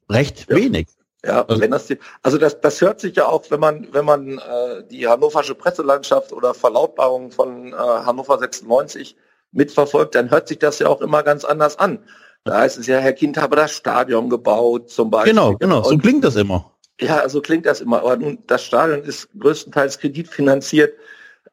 recht 0.10 0.48
ja. 0.50 0.56
wenig. 0.56 0.88
Ja, 1.26 1.46
also, 1.46 1.62
wenn 1.62 1.72
das 1.72 1.88
die, 1.88 2.00
also 2.22 2.38
das, 2.38 2.60
das 2.60 2.82
hört 2.82 3.00
sich 3.00 3.16
ja 3.16 3.28
auch, 3.28 3.44
wenn 3.50 3.60
man, 3.60 3.88
wenn 3.92 4.04
man 4.04 4.40
äh, 4.40 4.84
die 4.90 5.08
hannoversche 5.08 5.56
Presselandschaft 5.56 6.34
oder 6.34 6.54
Verlautbarungen 6.54 7.32
von 7.32 7.72
äh, 7.72 7.76
Hannover 7.76 8.40
96 8.40 9.16
mitverfolgt, 9.54 10.16
dann 10.16 10.32
hört 10.32 10.50
sich 10.50 10.60
das 10.60 10.80
ja 10.80 10.88
auch 10.88 11.02
immer 11.02 11.24
ganz 11.24 11.46
anders 11.46 11.80
an. 11.80 12.00
Da 12.44 12.58
heißt 12.60 12.78
es 12.78 12.88
ja, 12.88 12.98
Herr 12.98 13.14
Kind 13.14 13.38
habe 13.38 13.56
das 13.56 13.72
Stadion 13.72 14.30
gebaut, 14.30 14.90
zum 14.90 15.10
Beispiel. 15.10 15.32
Genau, 15.32 15.56
genau, 15.56 15.84
so 15.84 15.98
klingt 15.98 16.26
das 16.26 16.36
immer. 16.36 16.72
Ja, 17.00 17.28
so 17.30 17.40
klingt 17.40 17.66
das 17.66 17.80
immer. 17.80 18.00
Aber 18.00 18.18
nun, 18.18 18.40
das 18.48 18.66
Stadion 18.66 19.04
ist 19.04 19.30
größtenteils 19.40 20.00
kreditfinanziert. 20.00 20.94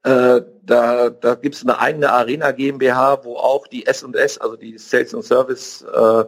Äh, 0.02 0.40
da 0.64 1.10
da 1.10 1.34
gibt 1.34 1.54
es 1.54 1.62
eine 1.62 1.78
eigene 1.78 2.10
Arena 2.10 2.50
GmbH, 2.50 3.24
wo 3.24 3.36
auch 3.36 3.66
die 3.68 3.86
S&S, 3.86 4.38
also 4.38 4.56
die 4.56 4.78
Sales 4.78 5.14
and 5.14 5.24
Service, 5.24 5.84
äh, 5.94 6.24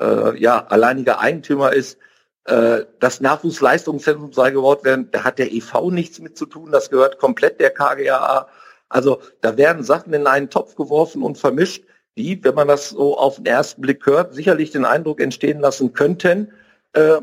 äh, 0.00 0.40
ja, 0.40 0.64
alleiniger 0.66 1.18
Eigentümer 1.20 1.72
ist. 1.72 1.98
Äh, 2.44 2.86
das 2.98 3.20
Nachwuchsleistungszentrum 3.20 4.32
sei 4.32 4.50
gebaut 4.50 4.84
werden, 4.84 5.08
da 5.12 5.24
hat 5.24 5.38
der 5.38 5.52
EV 5.52 5.90
nichts 5.90 6.18
mit 6.20 6.36
zu 6.36 6.46
tun, 6.46 6.72
das 6.72 6.90
gehört 6.90 7.18
komplett 7.18 7.60
der 7.60 7.70
KGAA. 7.70 8.48
Also 8.88 9.20
da 9.40 9.56
werden 9.56 9.84
Sachen 9.84 10.12
in 10.12 10.26
einen 10.26 10.50
Topf 10.50 10.74
geworfen 10.74 11.22
und 11.22 11.38
vermischt, 11.38 11.84
die, 12.16 12.42
wenn 12.44 12.54
man 12.54 12.68
das 12.68 12.90
so 12.90 13.16
auf 13.16 13.36
den 13.36 13.46
ersten 13.46 13.80
Blick 13.80 14.04
hört, 14.04 14.34
sicherlich 14.34 14.70
den 14.70 14.84
Eindruck 14.84 15.20
entstehen 15.20 15.60
lassen 15.60 15.92
könnten, 15.92 16.52
äh, 16.92 17.20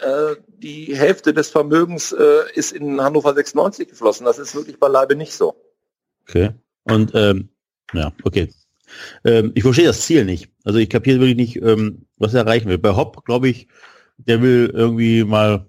äh, 0.00 0.36
die 0.58 0.96
Hälfte 0.96 1.34
des 1.34 1.50
Vermögens 1.50 2.12
äh, 2.12 2.42
ist 2.54 2.72
in 2.72 3.00
Hannover 3.00 3.34
96 3.34 3.88
geflossen. 3.88 4.26
Das 4.26 4.38
ist 4.38 4.54
wirklich 4.54 4.78
beileibe 4.78 5.16
nicht 5.16 5.32
so. 5.32 5.54
Okay. 6.28 6.50
Und 6.84 7.12
ähm, 7.14 7.48
ja, 7.92 8.12
okay. 8.22 8.50
Ähm, 9.24 9.52
ich 9.54 9.62
verstehe 9.62 9.86
das 9.86 10.02
Ziel 10.02 10.24
nicht. 10.24 10.50
Also 10.64 10.78
ich 10.78 10.88
kapiere 10.88 11.18
wirklich 11.20 11.36
nicht, 11.36 11.56
ähm, 11.62 12.06
was 12.16 12.34
er 12.34 12.40
erreichen 12.40 12.68
will. 12.68 12.78
Bei 12.78 12.94
Hopp, 12.94 13.24
glaube 13.24 13.48
ich, 13.48 13.68
der 14.18 14.42
will 14.42 14.70
irgendwie 14.72 15.24
mal 15.24 15.66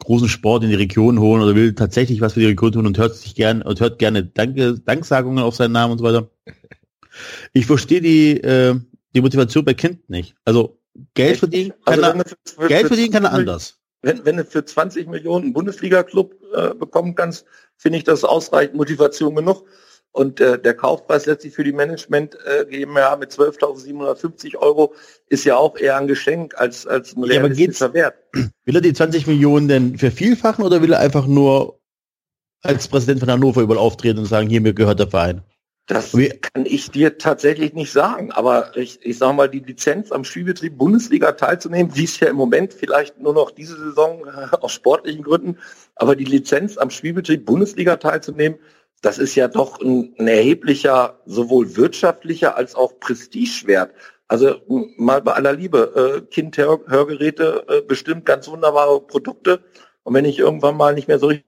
großen 0.00 0.28
Sport 0.28 0.62
in 0.62 0.70
die 0.70 0.76
Region 0.76 1.20
holen 1.20 1.42
oder 1.42 1.54
will 1.54 1.74
tatsächlich 1.74 2.20
was 2.20 2.34
für 2.34 2.40
die 2.40 2.46
Region 2.46 2.72
tun 2.72 2.86
und 2.86 2.98
hört 2.98 3.14
sich 3.14 3.34
gern 3.34 3.62
und 3.62 3.80
hört 3.80 3.98
gerne 3.98 4.24
Danke, 4.24 4.78
Danksagungen 4.78 5.42
auf 5.42 5.56
seinen 5.56 5.72
Namen 5.72 5.92
und 5.92 5.98
so 5.98 6.04
weiter. 6.04 6.30
Ich 7.52 7.66
verstehe 7.66 8.00
die, 8.02 8.32
äh, 8.42 8.78
die 9.14 9.20
Motivation 9.22 9.64
bei 9.64 9.74
Kind 9.74 10.08
nicht. 10.10 10.34
Also 10.44 10.78
Geld 11.14 11.38
verdienen 11.38 11.72
kann 11.84 12.04
Also 12.04 12.34
er, 12.58 12.68
Geld 12.68 12.88
verdienen 12.88 13.12
kann 13.12 13.24
er 13.24 13.30
20 13.30 13.48
anders. 13.48 13.78
Wenn, 14.02 14.24
wenn 14.24 14.36
du 14.36 14.44
für 14.44 14.64
20 14.64 15.08
Millionen 15.08 15.46
einen 15.46 15.52
Bundesliga-Club 15.54 16.34
äh, 16.54 16.74
bekommen 16.74 17.14
kannst, 17.14 17.46
finde 17.76 17.98
ich 17.98 18.04
das 18.04 18.24
ausreichend 18.24 18.76
Motivation 18.76 19.34
genug. 19.34 19.64
Und 20.16 20.40
äh, 20.40 20.58
der 20.58 20.72
Kaufpreis 20.72 21.26
letztlich 21.26 21.52
für 21.52 21.62
die 21.62 21.74
Management 21.74 22.38
äh, 22.46 22.64
GmbH 22.64 23.16
mit 23.16 23.32
12.750 23.32 24.56
Euro 24.56 24.94
ist 25.28 25.44
ja 25.44 25.58
auch 25.58 25.76
eher 25.76 25.98
ein 25.98 26.06
Geschenk 26.06 26.54
als, 26.56 26.86
als 26.86 27.14
ein 27.14 27.22
Ja, 27.24 27.40
realistischer 27.40 27.92
Wert. 27.92 28.14
Will 28.32 28.74
er 28.74 28.80
die 28.80 28.94
20 28.94 29.26
Millionen 29.26 29.68
denn 29.68 29.98
vervielfachen 29.98 30.64
oder 30.64 30.80
will 30.80 30.94
er 30.94 31.00
einfach 31.00 31.26
nur 31.26 31.80
als 32.62 32.88
Präsident 32.88 33.20
von 33.20 33.30
Hannover 33.30 33.60
überall 33.60 33.78
auftreten 33.78 34.18
und 34.18 34.24
sagen, 34.24 34.48
hier 34.48 34.62
mir 34.62 34.72
gehört 34.72 35.00
der 35.00 35.08
Verein? 35.08 35.42
Das 35.86 36.12
kann 36.12 36.64
ich 36.64 36.90
dir 36.90 37.18
tatsächlich 37.18 37.74
nicht 37.74 37.92
sagen. 37.92 38.32
Aber 38.32 38.74
ich, 38.74 38.98
ich 39.02 39.18
sage 39.18 39.34
mal, 39.34 39.50
die 39.50 39.60
Lizenz 39.60 40.12
am 40.12 40.24
Spielbetrieb 40.24 40.78
Bundesliga 40.78 41.32
teilzunehmen, 41.32 41.92
die 41.92 42.04
ist 42.04 42.20
ja 42.20 42.28
im 42.28 42.36
Moment 42.36 42.72
vielleicht 42.72 43.20
nur 43.20 43.34
noch 43.34 43.50
diese 43.50 43.76
Saison 43.76 44.26
äh, 44.26 44.56
aus 44.56 44.72
sportlichen 44.72 45.22
Gründen, 45.22 45.58
aber 45.94 46.16
die 46.16 46.24
Lizenz 46.24 46.78
am 46.78 46.88
Spielbetrieb 46.88 47.44
Bundesliga 47.44 47.96
teilzunehmen, 47.96 48.58
das 49.02 49.18
ist 49.18 49.34
ja 49.34 49.48
doch 49.48 49.80
ein, 49.80 50.14
ein 50.18 50.28
erheblicher, 50.28 51.20
sowohl 51.26 51.76
wirtschaftlicher 51.76 52.56
als 52.56 52.74
auch 52.74 52.98
Prestigewert. 53.00 53.92
Also 54.28 54.56
m, 54.68 54.92
mal 54.96 55.22
bei 55.22 55.32
aller 55.34 55.52
Liebe, 55.52 56.22
äh, 56.24 56.26
Kind-Hörgeräte, 56.32 57.64
äh, 57.68 57.82
bestimmt 57.82 58.26
ganz 58.26 58.48
wunderbare 58.48 59.00
Produkte. 59.00 59.62
Und 60.02 60.14
wenn 60.14 60.24
ich 60.24 60.38
irgendwann 60.38 60.76
mal 60.76 60.94
nicht 60.94 61.08
mehr 61.08 61.18
so 61.18 61.28
richtig 61.28 61.46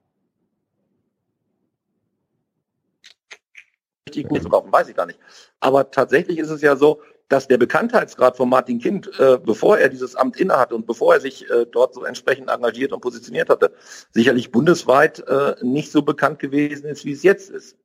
richtig 4.09 4.29
gut 4.29 4.43
zu 4.43 4.49
kaufen, 4.49 4.73
weiß 4.73 4.89
ich 4.89 4.97
gar 4.97 5.07
nicht. 5.07 5.19
Aber 5.61 5.91
tatsächlich 5.91 6.39
ist 6.39 6.51
es 6.51 6.63
ja 6.63 6.77
so, 6.77 7.03
dass 7.29 7.47
der 7.47 7.59
Bekanntheitsgrad 7.59 8.37
von 8.37 8.49
Martin 8.49 8.79
Kind, 8.79 9.11
äh, 9.19 9.39
bevor 9.39 9.79
er 9.79 9.89
dieses 9.89 10.17
Amt 10.17 10.39
innehatte 10.39 10.75
und 10.75 10.87
bevor 10.87 11.15
er 11.15 11.21
sich 11.21 11.49
äh, 11.51 11.67
dort 11.71 11.95
so 11.95 12.05
entsprechend 12.05 12.49
engagiert 12.49 12.93
und 12.93 13.01
positioniert 13.01 13.49
hatte, 13.49 13.73
sicherlich 14.13 14.51
bundesweit 14.51 15.21
äh, 15.29 15.55
nicht 15.63 15.93
so 15.93 16.03
bekannt 16.03 16.39
gewesen 16.39 16.87
ist, 16.87 17.05
wie 17.05 17.13
es 17.13 17.23
jetzt 17.23 17.51
ist. 17.51 17.77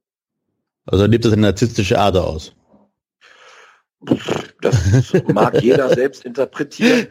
Also 0.85 1.03
er 1.03 1.07
lebt 1.07 1.25
das 1.25 1.33
eine 1.33 1.43
narzisstische 1.43 1.97
Ader 1.99 2.25
aus. 2.25 2.53
Das 4.61 5.13
mag 5.27 5.61
jeder 5.61 5.89
selbst 5.89 6.25
interpretieren, 6.25 7.07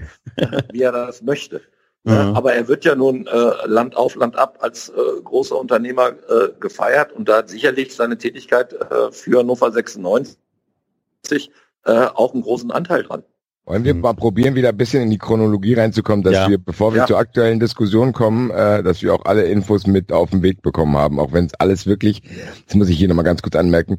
wie 0.72 0.82
er 0.82 0.92
das 0.92 1.22
möchte. 1.22 1.60
Ja, 2.04 2.30
Mhm. 2.30 2.36
aber 2.36 2.52
er 2.52 2.66
wird 2.66 2.84
ja 2.84 2.96
nun 2.96 3.28
äh, 3.28 3.66
Land 3.66 3.96
auf, 3.96 4.16
Land 4.16 4.34
ab 4.34 4.58
als 4.60 4.88
äh, 4.88 5.20
großer 5.22 5.56
Unternehmer 5.56 6.08
äh, 6.08 6.48
gefeiert 6.58 7.12
und 7.12 7.28
da 7.28 7.36
hat 7.36 7.48
sicherlich 7.48 7.94
seine 7.94 8.18
Tätigkeit 8.18 8.72
äh, 8.72 9.12
für 9.12 9.38
Hannover 9.38 9.70
96 9.70 10.36
äh, 11.84 12.06
auch 12.14 12.32
einen 12.34 12.42
großen 12.42 12.70
Anteil 12.70 13.02
dran. 13.02 13.22
Wollen 13.64 13.84
wir 13.84 13.94
Mhm. 13.94 14.00
mal 14.00 14.14
probieren, 14.14 14.56
wieder 14.56 14.70
ein 14.70 14.76
bisschen 14.76 15.04
in 15.04 15.10
die 15.10 15.18
Chronologie 15.18 15.74
reinzukommen, 15.74 16.24
dass 16.24 16.34
Ja. 16.34 16.48
wir, 16.48 16.58
bevor 16.58 16.92
wir 16.94 17.02
Ja. 17.02 17.06
zur 17.06 17.18
aktuellen 17.18 17.60
Diskussion 17.60 18.12
kommen, 18.12 18.50
äh, 18.50 18.82
dass 18.82 19.02
wir 19.02 19.14
auch 19.14 19.24
alle 19.24 19.44
Infos 19.44 19.86
mit 19.86 20.10
auf 20.10 20.30
den 20.30 20.42
Weg 20.42 20.62
bekommen 20.62 20.96
haben, 20.96 21.20
auch 21.20 21.32
wenn 21.32 21.46
es 21.46 21.54
alles 21.54 21.86
wirklich, 21.86 22.22
das 22.66 22.74
muss 22.74 22.88
ich 22.88 22.98
hier 22.98 23.06
nochmal 23.06 23.24
ganz 23.24 23.40
kurz 23.40 23.54
anmerken, 23.54 23.98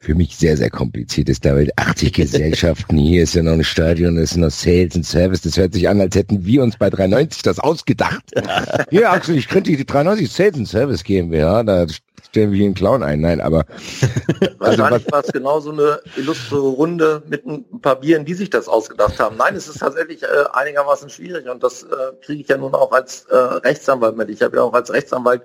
für 0.00 0.16
mich 0.16 0.36
sehr, 0.36 0.56
sehr 0.56 0.68
kompliziert 0.68 1.28
ist. 1.28 1.44
Da 1.44 1.54
weil 1.54 1.70
80 1.76 2.12
Gesellschaften, 2.12 2.98
hier 2.98 3.22
ist 3.22 3.34
ja 3.36 3.44
noch 3.44 3.52
ein 3.52 3.62
Stadion, 3.62 4.16
das 4.16 4.32
ist 4.32 4.36
noch 4.36 4.50
Sales 4.50 4.96
und 4.96 5.06
Service, 5.06 5.42
das 5.42 5.56
hört 5.56 5.74
sich 5.74 5.88
an, 5.88 6.00
als 6.00 6.16
hätten 6.16 6.44
wir 6.44 6.64
uns 6.64 6.76
bei 6.76 6.90
390 6.90 7.42
das 7.42 7.60
ausgedacht. 7.60 8.24
Hier, 8.90 9.12
Axel, 9.12 9.36
ich 9.36 9.46
könnte 9.46 9.70
die 9.70 9.86
390 9.86 10.28
Sales 10.28 10.56
und 10.56 10.66
Service 10.66 11.04
GmbH, 11.04 11.62
da 11.62 11.86
stellen 12.34 12.50
wir 12.50 12.56
hier 12.56 12.66
einen 12.66 12.74
Clown 12.74 13.04
ein. 13.04 13.20
Nein, 13.20 13.40
aber 13.40 13.64
Also 14.58 14.82
Wahrscheinlich 14.82 15.12
war 15.12 15.24
es 15.24 15.32
genau 15.32 15.60
so 15.60 15.70
eine 15.70 16.00
illustre 16.16 16.58
Runde 16.58 17.22
mit 17.28 17.46
ein 17.46 17.80
paar 17.80 18.00
Bieren, 18.00 18.24
die 18.24 18.34
sich 18.34 18.50
das 18.50 18.66
ausgedacht 18.66 19.20
haben. 19.20 19.36
Nein, 19.36 19.54
es 19.54 19.68
ist 19.68 19.78
tatsächlich 19.78 20.24
äh, 20.24 20.26
einigermaßen 20.52 21.08
schwierig 21.10 21.48
und 21.48 21.62
das 21.62 21.84
äh, 21.84 21.86
kriege 22.22 22.42
ich 22.42 22.48
ja 22.48 22.56
nun 22.56 22.74
auch 22.74 22.90
als 22.90 23.26
äh, 23.26 23.36
Rechtsanwalt 23.36 24.16
mit. 24.16 24.30
Ich 24.30 24.42
habe 24.42 24.56
ja 24.56 24.62
auch 24.62 24.72
als 24.72 24.92
Rechtsanwalt 24.92 25.42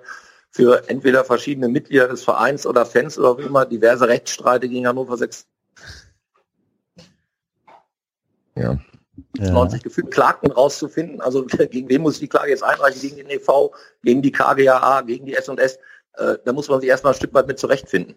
für 0.50 0.88
entweder 0.88 1.24
verschiedene 1.24 1.68
Mitglieder 1.68 2.08
des 2.08 2.24
Vereins 2.24 2.66
oder 2.66 2.84
Fans 2.84 3.16
oder 3.18 3.38
wie 3.38 3.42
immer 3.42 3.66
diverse 3.66 4.08
Rechtsstreite 4.08 4.68
gegen 4.68 4.88
Hannover 4.88 5.16
96 5.16 5.46
ja. 8.56 8.78
Ja. 9.38 9.78
gefühlt, 9.78 10.10
Klagen 10.10 10.50
rauszufinden. 10.50 11.20
Also 11.20 11.44
gegen 11.70 11.88
wen 11.88 12.02
muss 12.02 12.14
ich 12.14 12.20
die 12.20 12.28
Klage 12.28 12.50
jetzt 12.50 12.64
einreichen? 12.64 13.00
Gegen 13.00 13.16
den 13.16 13.30
EV, 13.30 13.70
gegen 14.02 14.22
die 14.22 14.32
KGAA, 14.32 15.02
gegen 15.02 15.26
die 15.26 15.34
S&S. 15.34 15.78
Äh, 16.14 16.34
da 16.44 16.52
muss 16.52 16.68
man 16.68 16.80
sich 16.80 16.88
erstmal 16.88 17.12
ein 17.12 17.16
Stück 17.16 17.34
weit 17.34 17.46
mit 17.46 17.58
zurechtfinden. 17.58 18.14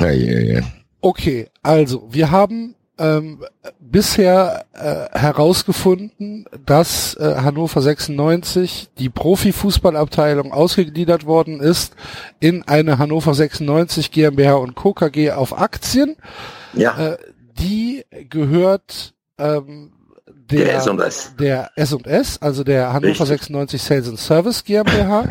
Ja, 0.00 0.10
ja, 0.10 0.40
ja. 0.40 0.62
Okay, 1.00 1.48
also 1.62 2.08
wir 2.10 2.30
haben 2.30 2.74
ähm, 2.98 3.44
bisher 3.80 4.66
äh, 4.72 5.18
herausgefunden, 5.18 6.46
dass 6.64 7.14
äh, 7.16 7.36
Hannover 7.36 7.80
96 7.82 8.90
die 8.98 9.08
Profifußballabteilung 9.08 10.52
ausgegliedert 10.52 11.26
worden 11.26 11.60
ist 11.60 11.94
in 12.40 12.62
eine 12.66 12.98
Hannover 12.98 13.34
96 13.34 14.12
GmbH 14.12 14.54
und 14.54 14.76
Co. 14.76 14.92
KG 14.94 15.32
auf 15.32 15.58
Aktien. 15.58 16.16
Ja, 16.72 17.12
Äh, 17.12 17.18
die 17.58 18.04
gehört 18.30 19.14
ähm, 19.38 19.92
der 20.26 20.82
der 21.38 21.70
S&S, 21.76 22.38
also 22.40 22.64
der 22.64 22.92
Hannover 22.92 23.08
Richtig. 23.08 23.28
96 23.28 23.82
Sales 23.82 24.08
and 24.08 24.18
Service 24.18 24.64
GmbH. 24.64 25.28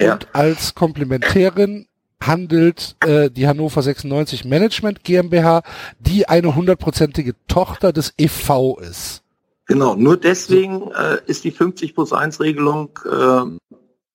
Ja. 0.00 0.14
Und 0.14 0.28
als 0.34 0.74
Komplementärin 0.74 1.86
handelt 2.20 2.96
äh, 3.04 3.30
die 3.30 3.46
Hannover 3.46 3.82
96 3.82 4.44
Management 4.44 5.04
GmbH, 5.04 5.62
die 5.98 6.28
eine 6.28 6.54
hundertprozentige 6.54 7.34
Tochter 7.46 7.92
des 7.92 8.14
EV 8.18 8.78
ist. 8.80 9.22
Genau, 9.66 9.96
nur 9.96 10.16
deswegen 10.16 10.90
äh, 10.92 11.18
ist 11.26 11.44
die 11.44 11.50
50 11.50 11.94
plus 11.94 12.12
1 12.12 12.40
Regelung 12.40 12.98
äh, 13.04 13.42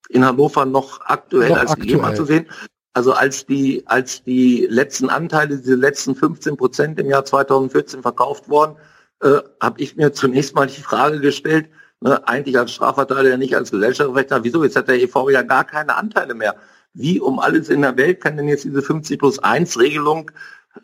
in 0.09 0.25
Hannover 0.25 0.65
noch 0.65 1.01
aktuell 1.01 1.49
Noch 1.49 1.57
als 1.57 1.71
aktuell. 1.71 2.01
anzusehen. 2.01 2.45
Also 2.93 3.13
als 3.13 3.45
die, 3.45 3.83
als 3.85 4.23
die 4.23 4.67
letzten 4.69 5.09
Anteile, 5.09 5.57
diese 5.57 5.75
letzten 5.75 6.15
15 6.15 6.57
Prozent 6.57 6.99
im 6.99 7.09
Jahr 7.09 7.23
2014 7.23 8.01
verkauft 8.01 8.49
worden, 8.49 8.75
äh, 9.21 9.39
habe 9.61 9.81
ich 9.81 9.95
mir 9.95 10.11
zunächst 10.11 10.55
mal 10.55 10.67
die 10.67 10.81
Frage 10.81 11.19
gestellt, 11.19 11.69
ne, 12.01 12.27
eigentlich 12.27 12.57
als 12.57 12.71
Strafverteidiger, 12.73 13.37
nicht 13.37 13.55
als 13.55 13.71
Gesellschaftsrechtler, 13.71 14.43
wieso, 14.43 14.63
jetzt 14.63 14.75
hat 14.75 14.87
der 14.87 15.01
EV 15.01 15.29
ja 15.29 15.43
gar 15.43 15.63
keine 15.63 15.95
Anteile 15.95 16.33
mehr. 16.33 16.55
Wie 16.93 17.21
um 17.21 17.39
alles 17.39 17.69
in 17.69 17.81
der 17.81 17.95
Welt 17.97 18.21
kann 18.21 18.35
denn 18.35 18.49
jetzt 18.49 18.65
diese 18.65 18.81
50 18.81 19.17
plus 19.17 19.39
1 19.39 19.79
Regelung 19.79 20.31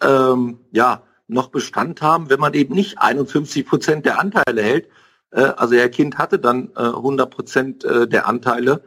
ähm, 0.01 0.59
ja, 0.71 1.03
noch 1.27 1.49
Bestand 1.49 2.01
haben, 2.01 2.29
wenn 2.29 2.39
man 2.39 2.53
eben 2.53 2.73
nicht 2.73 2.99
51 2.99 3.65
Prozent 3.65 4.05
der 4.05 4.19
Anteile 4.19 4.61
hält. 4.61 4.87
Äh, 5.31 5.41
also 5.41 5.75
Herr 5.75 5.89
Kind 5.89 6.17
hatte 6.17 6.39
dann 6.39 6.69
äh, 6.75 6.81
100 6.81 7.29
Prozent 7.29 7.83
äh, 7.83 8.07
der 8.07 8.27
Anteile. 8.27 8.83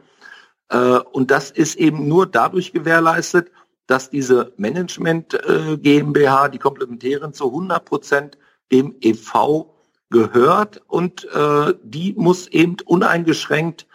Äh, 0.69 0.77
und 0.77 1.29
das 1.29 1.51
ist 1.51 1.75
eben 1.75 2.07
nur 2.07 2.25
dadurch 2.25 2.71
gewährleistet, 2.71 3.51
dass 3.85 4.09
diese 4.09 4.53
Management 4.57 5.33
äh, 5.33 5.77
GmbH, 5.77 6.47
die 6.47 6.59
Komplementärin 6.59 7.33
zu 7.33 7.47
100 7.47 7.85
Prozent 7.85 8.37
dem 8.71 8.95
EV 9.01 9.65
gehört 10.11 10.81
und 10.87 11.27
äh, 11.33 11.73
die 11.83 12.13
muss 12.17 12.47
eben 12.47 12.77
uneingeschränkt 12.85 13.87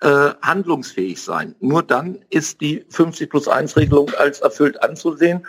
äh, 0.00 0.30
handlungsfähig 0.42 1.22
sein. 1.22 1.54
Nur 1.60 1.82
dann 1.82 2.24
ist 2.30 2.60
die 2.60 2.84
50 2.88 3.28
plus 3.28 3.48
1 3.48 3.76
Regelung 3.76 4.10
als 4.18 4.40
erfüllt 4.40 4.82
anzusehen. 4.82 5.46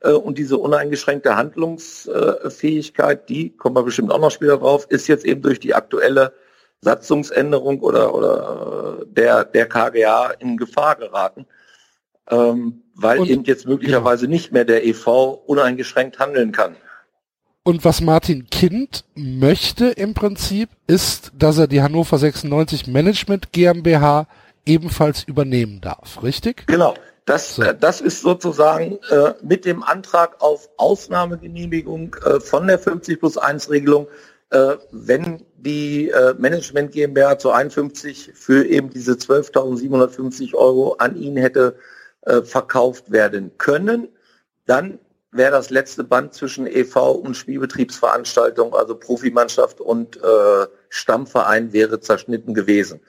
Äh, 0.00 0.12
und 0.12 0.38
diese 0.38 0.58
uneingeschränkte 0.58 1.36
Handlungsfähigkeit, 1.36 3.28
die, 3.28 3.50
kommen 3.56 3.76
wir 3.76 3.82
bestimmt 3.82 4.12
auch 4.12 4.20
noch 4.20 4.30
später 4.30 4.58
drauf, 4.58 4.86
ist 4.88 5.08
jetzt 5.08 5.24
eben 5.24 5.42
durch 5.42 5.58
die 5.60 5.74
aktuelle 5.74 6.32
Satzungsänderung 6.80 7.80
oder, 7.80 8.14
oder 8.14 8.98
äh, 9.00 9.06
der, 9.06 9.44
der 9.44 9.68
KGA 9.68 10.30
in 10.38 10.56
Gefahr 10.56 10.96
geraten. 10.96 11.46
Ähm, 12.30 12.82
weil 12.94 13.20
Und- 13.20 13.30
eben 13.30 13.44
jetzt 13.44 13.66
möglicherweise 13.66 14.26
nicht 14.26 14.52
mehr 14.52 14.64
der 14.64 14.84
EV 14.84 15.42
uneingeschränkt 15.46 16.18
handeln 16.18 16.52
kann. 16.52 16.76
Und 17.64 17.84
was 17.84 18.00
Martin 18.00 18.50
Kind 18.50 19.04
möchte 19.14 19.86
im 19.86 20.14
Prinzip, 20.14 20.68
ist, 20.88 21.30
dass 21.38 21.58
er 21.58 21.68
die 21.68 21.80
Hannover 21.80 22.18
96 22.18 22.88
Management 22.88 23.52
GmbH 23.52 24.26
ebenfalls 24.66 25.22
übernehmen 25.22 25.80
darf, 25.80 26.22
richtig? 26.22 26.66
Genau. 26.66 26.94
Das, 27.24 27.54
So. 27.54 27.62
äh, 27.62 27.76
das 27.78 28.00
ist 28.00 28.22
sozusagen 28.22 28.98
äh, 29.10 29.34
mit 29.42 29.64
dem 29.64 29.84
Antrag 29.84 30.42
auf 30.42 30.68
Ausnahmegenehmigung 30.76 32.16
äh, 32.24 32.40
von 32.40 32.66
der 32.66 32.80
50 32.80 33.20
plus 33.20 33.38
1 33.38 33.70
Regelung, 33.70 34.08
äh, 34.50 34.74
wenn 34.90 35.44
die 35.56 36.10
äh, 36.10 36.34
Management 36.36 36.90
GmbH 36.90 37.38
zu 37.38 37.52
51 37.52 38.32
für 38.34 38.66
eben 38.66 38.90
diese 38.90 39.12
12.750 39.12 40.54
Euro 40.54 40.94
an 40.94 41.14
ihn 41.16 41.36
hätte 41.36 41.76
äh, 42.22 42.42
verkauft 42.42 43.12
werden 43.12 43.52
können, 43.56 44.08
dann 44.66 44.98
wäre 45.32 45.50
das 45.50 45.70
letzte 45.70 46.04
Band 46.04 46.34
zwischen 46.34 46.66
EV 46.66 47.12
und 47.12 47.36
Spielbetriebsveranstaltung, 47.36 48.74
also 48.74 48.94
Profimannschaft 48.94 49.80
und 49.80 50.16
äh, 50.22 50.66
Stammverein 50.90 51.72
wäre 51.72 52.00
zerschnitten 52.00 52.54
gewesen. 52.54 53.00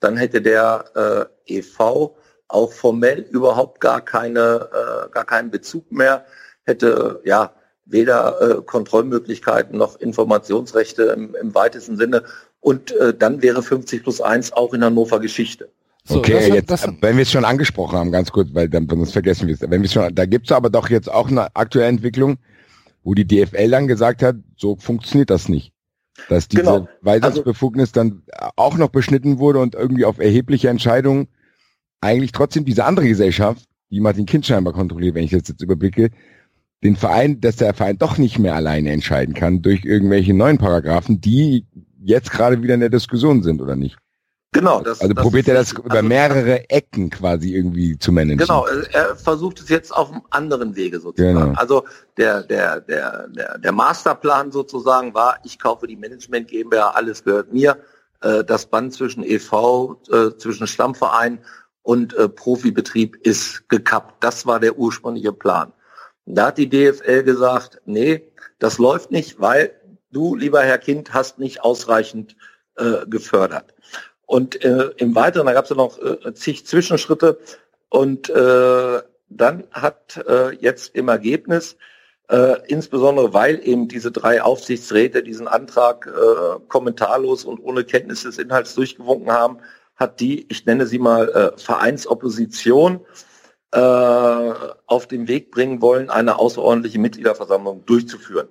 Dann 0.00 0.16
hätte 0.16 0.40
der 0.40 1.28
äh, 1.46 1.58
EV 1.58 2.14
auch 2.48 2.72
formell 2.72 3.20
überhaupt 3.30 3.80
gar 3.80 4.00
keine, 4.00 4.68
äh, 4.72 5.10
gar 5.10 5.24
keinen 5.24 5.50
Bezug 5.50 5.90
mehr, 5.90 6.24
hätte 6.64 7.20
ja 7.24 7.52
weder 7.84 8.40
äh, 8.40 8.62
Kontrollmöglichkeiten 8.62 9.76
noch 9.76 9.96
Informationsrechte 10.00 11.04
im, 11.04 11.34
im 11.34 11.54
weitesten 11.54 11.96
Sinne. 11.96 12.22
Und 12.60 12.92
äh, 12.92 13.12
dann 13.12 13.42
wäre 13.42 13.62
50 13.62 14.04
plus 14.04 14.20
1 14.20 14.52
auch 14.52 14.72
in 14.72 14.84
Hannover 14.84 15.18
Geschichte. 15.18 15.68
So, 16.04 16.18
okay, 16.18 16.32
das, 16.32 16.48
jetzt, 16.48 16.70
das, 16.70 16.84
äh, 16.84 16.92
wenn 17.00 17.16
wir 17.16 17.22
es 17.22 17.30
schon 17.30 17.44
angesprochen 17.44 17.98
haben, 17.98 18.10
ganz 18.10 18.32
kurz, 18.32 18.48
weil 18.52 18.68
dann 18.68 18.88
sonst 18.88 19.12
vergessen 19.12 19.46
wir 19.46 19.54
es. 19.54 19.60
Wenn 19.60 19.70
wir 19.82 19.84
es 19.84 19.92
schon, 19.92 20.14
da 20.14 20.26
gibt 20.26 20.46
es 20.46 20.52
aber 20.52 20.68
doch 20.70 20.90
jetzt 20.90 21.10
auch 21.10 21.30
eine 21.30 21.54
aktuelle 21.54 21.88
Entwicklung, 21.88 22.38
wo 23.04 23.14
die 23.14 23.26
DFL 23.26 23.70
dann 23.70 23.86
gesagt 23.88 24.22
hat, 24.22 24.36
so 24.56 24.76
funktioniert 24.76 25.30
das 25.30 25.48
nicht. 25.48 25.72
Dass 26.28 26.48
diese 26.48 26.62
Genau. 26.62 26.88
Weisungsbefugnis 27.00 27.92
dann 27.92 28.22
auch 28.56 28.76
noch 28.76 28.88
beschnitten 28.88 29.38
wurde 29.38 29.60
und 29.60 29.74
irgendwie 29.74 30.04
auf 30.04 30.18
erhebliche 30.18 30.68
Entscheidungen 30.68 31.28
eigentlich 32.00 32.32
trotzdem 32.32 32.64
diese 32.64 32.84
andere 32.84 33.06
Gesellschaft, 33.06 33.64
die 33.90 34.00
Martin 34.00 34.26
Kind 34.26 34.44
scheinbar 34.44 34.74
kontrolliert, 34.74 35.14
wenn 35.14 35.24
ich 35.24 35.30
das 35.30 35.48
jetzt 35.48 35.62
überblicke, 35.62 36.10
den 36.82 36.96
Verein, 36.96 37.40
dass 37.40 37.56
der 37.56 37.74
Verein 37.74 37.98
doch 37.98 38.18
nicht 38.18 38.38
mehr 38.38 38.54
alleine 38.54 38.90
entscheiden 38.90 39.34
kann 39.34 39.62
durch 39.62 39.84
irgendwelche 39.84 40.34
neuen 40.34 40.58
Paragraphen, 40.58 41.20
die 41.20 41.64
jetzt 42.00 42.32
gerade 42.32 42.60
wieder 42.62 42.74
in 42.74 42.80
der 42.80 42.88
Diskussion 42.90 43.42
sind, 43.42 43.60
oder 43.62 43.76
nicht? 43.76 43.96
Genau. 44.52 44.80
Das, 44.82 45.00
Also 45.00 45.14
das 45.14 45.22
probiert 45.22 45.48
er 45.48 45.54
das 45.54 45.68
richtig. 45.70 45.84
über 45.86 45.94
Also- 45.96 46.08
mehrere 46.08 46.68
Ecken 46.70 47.08
quasi 47.10 47.54
irgendwie 47.54 47.98
zu 47.98 48.12
managen. 48.12 48.38
Genau, 48.38 48.66
er 48.66 49.16
versucht 49.16 49.60
es 49.60 49.68
jetzt 49.70 49.90
auf 49.94 50.10
einem 50.12 50.22
anderen 50.30 50.76
Wege 50.76 51.00
sozusagen. 51.00 51.34
Genau. 51.38 51.58
Also 51.58 51.84
der, 52.18 52.42
der, 52.42 52.80
der, 52.82 53.28
der, 53.28 53.58
der 53.58 53.72
Masterplan 53.72 54.52
sozusagen 54.52 55.14
war, 55.14 55.38
ich 55.44 55.58
kaufe 55.58 55.86
die 55.86 55.96
Management 55.96 56.48
GmbH, 56.48 56.90
alles 56.90 57.24
gehört 57.24 57.52
mir. 57.52 57.78
Äh, 58.20 58.44
Das 58.44 58.66
Band 58.66 58.92
zwischen 58.92 59.24
EV, 59.24 59.96
äh, 60.10 60.36
zwischen 60.36 60.66
Stammverein 60.66 61.38
und 61.82 62.14
äh, 62.14 62.28
Profibetrieb 62.28 63.16
ist 63.26 63.68
gekappt. 63.70 64.22
Das 64.22 64.44
war 64.46 64.60
der 64.60 64.78
ursprüngliche 64.78 65.32
Plan. 65.32 65.72
Da 66.26 66.48
hat 66.48 66.58
die 66.58 66.68
DFL 66.68 67.22
gesagt, 67.24 67.80
nee, 67.86 68.22
das 68.58 68.78
läuft 68.78 69.10
nicht, 69.10 69.40
weil 69.40 69.72
du, 70.12 70.36
lieber 70.36 70.62
Herr 70.62 70.78
Kind, 70.78 71.12
hast 71.14 71.38
nicht 71.38 71.62
ausreichend 71.64 72.36
äh, 72.76 73.06
gefördert. 73.06 73.71
Und 74.32 74.64
äh, 74.64 74.88
im 74.96 75.14
Weiteren, 75.14 75.44
da 75.44 75.52
gab 75.52 75.64
es 75.64 75.70
ja 75.70 75.76
noch 75.76 75.98
äh, 75.98 76.32
zig 76.32 76.64
Zwischenschritte. 76.64 77.38
Und 77.90 78.30
äh, 78.30 79.02
dann 79.28 79.64
hat 79.72 80.24
äh, 80.26 80.54
jetzt 80.56 80.96
im 80.96 81.08
Ergebnis, 81.08 81.76
äh, 82.30 82.56
insbesondere 82.66 83.34
weil 83.34 83.60
eben 83.62 83.88
diese 83.88 84.10
drei 84.10 84.40
Aufsichtsräte 84.40 85.22
diesen 85.22 85.48
Antrag 85.48 86.06
äh, 86.06 86.60
kommentarlos 86.66 87.44
und 87.44 87.60
ohne 87.62 87.84
Kenntnis 87.84 88.22
des 88.22 88.38
Inhalts 88.38 88.74
durchgewunken 88.74 89.30
haben, 89.30 89.58
hat 89.96 90.18
die, 90.20 90.46
ich 90.48 90.64
nenne 90.64 90.86
sie 90.86 90.98
mal 90.98 91.28
äh, 91.28 91.58
Vereinsopposition, 91.60 93.00
äh, 93.72 93.78
auf 94.86 95.08
den 95.08 95.28
Weg 95.28 95.50
bringen 95.50 95.82
wollen, 95.82 96.08
eine 96.08 96.38
außerordentliche 96.38 96.98
Mitgliederversammlung 96.98 97.84
durchzuführen. 97.84 98.48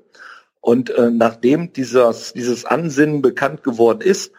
Und 0.60 0.92
äh, 0.92 1.10
nachdem 1.10 1.74
dieses, 1.74 2.34
dieses 2.34 2.66
Ansinnen 2.66 3.24
bekannt 3.24 3.64
geworden 3.64 4.02
ist, 4.02 4.32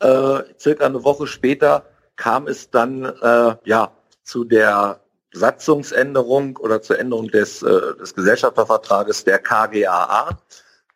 äh, 0.00 0.42
circa 0.58 0.86
eine 0.86 1.04
Woche 1.04 1.26
später 1.26 1.86
kam 2.16 2.46
es 2.46 2.70
dann 2.70 3.04
äh, 3.04 3.56
ja 3.64 3.92
zu 4.22 4.44
der 4.44 5.00
Satzungsänderung 5.32 6.56
oder 6.56 6.80
zur 6.80 6.98
Änderung 6.98 7.28
des, 7.28 7.62
äh, 7.62 7.96
des 8.00 8.14
Gesellschaftervertrages 8.14 9.24
der 9.24 9.38
KGAA. 9.38 10.38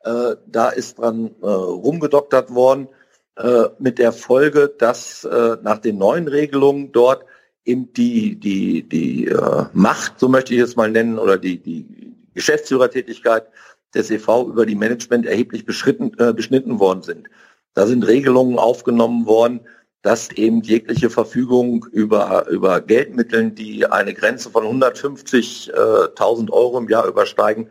Äh, 0.05 0.37
da 0.47 0.69
ist 0.69 0.99
dran 0.99 1.35
äh, 1.43 1.47
rumgedoktert 1.47 2.55
worden 2.55 2.89
äh, 3.37 3.65
mit 3.79 3.99
der 3.99 4.13
Folge, 4.13 4.73
dass 4.79 5.25
äh, 5.25 5.57
nach 5.63 5.79
den 5.79 5.99
neuen 5.99 6.29
Regelungen 6.29 6.93
dort 6.93 7.25
eben 7.65 7.93
die, 7.93 8.37
die, 8.37 8.89
die 8.89 9.27
äh, 9.27 9.65
Macht, 9.73 10.19
so 10.21 10.29
möchte 10.29 10.55
ich 10.55 10.61
es 10.61 10.77
mal 10.77 10.91
nennen, 10.91 11.19
oder 11.19 11.37
die, 11.37 11.59
die 11.59 12.15
Geschäftsführertätigkeit 12.35 13.47
des 13.95 14.11
EV 14.11 14.47
über 14.49 14.65
die 14.67 14.75
Management 14.75 15.27
erheblich 15.27 15.67
beschritten, 15.67 16.13
äh, 16.19 16.33
beschnitten 16.33 16.79
worden 16.79 17.03
sind. 17.03 17.29
Da 17.75 17.87
sind 17.87 18.07
Regelungen 18.07 18.59
aufgenommen 18.59 19.27
worden, 19.27 19.61
dass 20.03 20.31
eben 20.31 20.63
jegliche 20.63 21.11
Verfügung 21.11 21.87
über, 21.91 22.47
über 22.49 22.81
Geldmitteln, 22.81 23.55
die 23.55 23.87
eine 23.87 24.15
Grenze 24.15 24.51
von 24.51 24.65
150.000 24.65 26.51
Euro 26.51 26.79
im 26.79 26.89
Jahr 26.89 27.07
übersteigen, 27.07 27.71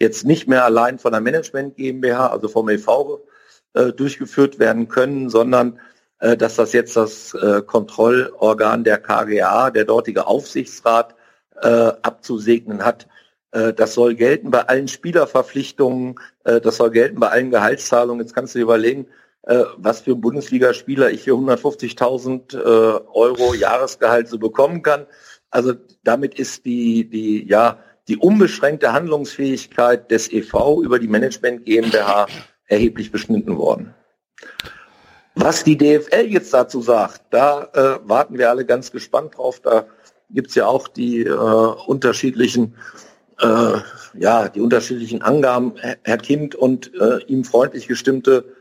jetzt 0.00 0.24
nicht 0.24 0.48
mehr 0.48 0.64
allein 0.64 0.98
von 0.98 1.12
der 1.12 1.20
Management 1.20 1.76
GmbH, 1.76 2.28
also 2.28 2.48
vom 2.48 2.68
EV, 2.68 3.20
äh, 3.74 3.92
durchgeführt 3.92 4.58
werden 4.58 4.88
können, 4.88 5.28
sondern 5.30 5.78
äh, 6.20 6.36
dass 6.36 6.56
das 6.56 6.72
jetzt 6.72 6.96
das 6.96 7.34
äh, 7.34 7.62
Kontrollorgan 7.62 8.82
der 8.82 8.98
KGA, 8.98 9.70
der 9.70 9.84
dortige 9.84 10.26
Aufsichtsrat, 10.26 11.14
abzusegnen 11.60 12.84
hat. 12.84 13.08
Das 13.50 13.94
soll 13.94 14.14
gelten 14.14 14.52
bei 14.52 14.60
allen 14.68 14.86
Spielerverpflichtungen, 14.86 16.20
das 16.44 16.76
soll 16.76 16.92
gelten 16.92 17.18
bei 17.18 17.30
allen 17.30 17.50
Gehaltszahlungen. 17.50 18.24
Jetzt 18.24 18.32
kannst 18.32 18.54
du 18.54 18.60
dir 18.60 18.62
überlegen, 18.62 19.08
äh, 19.48 19.64
was 19.78 20.02
für 20.02 20.14
Bundesligaspieler 20.14 21.10
ich 21.10 21.22
für 21.22 21.30
150.000 21.30 22.54
äh, 22.54 22.58
Euro 23.14 23.54
Jahresgehalt 23.54 24.28
so 24.28 24.38
bekommen 24.38 24.82
kann. 24.82 25.06
Also 25.50 25.72
damit 26.04 26.38
ist 26.38 26.66
die, 26.66 27.08
die, 27.08 27.48
ja, 27.48 27.78
die 28.08 28.18
unbeschränkte 28.18 28.92
Handlungsfähigkeit 28.92 30.10
des 30.10 30.30
EV 30.30 30.82
über 30.82 30.98
die 30.98 31.08
Management 31.08 31.64
GmbH 31.64 32.26
erheblich 32.66 33.10
beschnitten 33.10 33.56
worden. 33.56 33.94
Was 35.34 35.64
die 35.64 35.78
DFL 35.78 36.26
jetzt 36.26 36.52
dazu 36.52 36.82
sagt, 36.82 37.22
da 37.30 37.70
äh, 37.72 38.06
warten 38.06 38.36
wir 38.36 38.50
alle 38.50 38.66
ganz 38.66 38.92
gespannt 38.92 39.38
drauf. 39.38 39.60
Da 39.60 39.86
gibt's 40.28 40.56
ja 40.56 40.66
auch 40.66 40.88
die 40.88 41.22
äh, 41.22 41.32
unterschiedlichen 41.32 42.74
äh, 43.40 43.78
ja, 44.14 44.48
die 44.48 44.60
unterschiedlichen 44.60 45.22
Angaben, 45.22 45.74
Herr 46.02 46.18
Kind 46.18 46.54
und 46.54 46.92
äh, 47.00 47.22
ihm 47.28 47.44
freundlich 47.44 47.86
gestimmte 47.86 48.57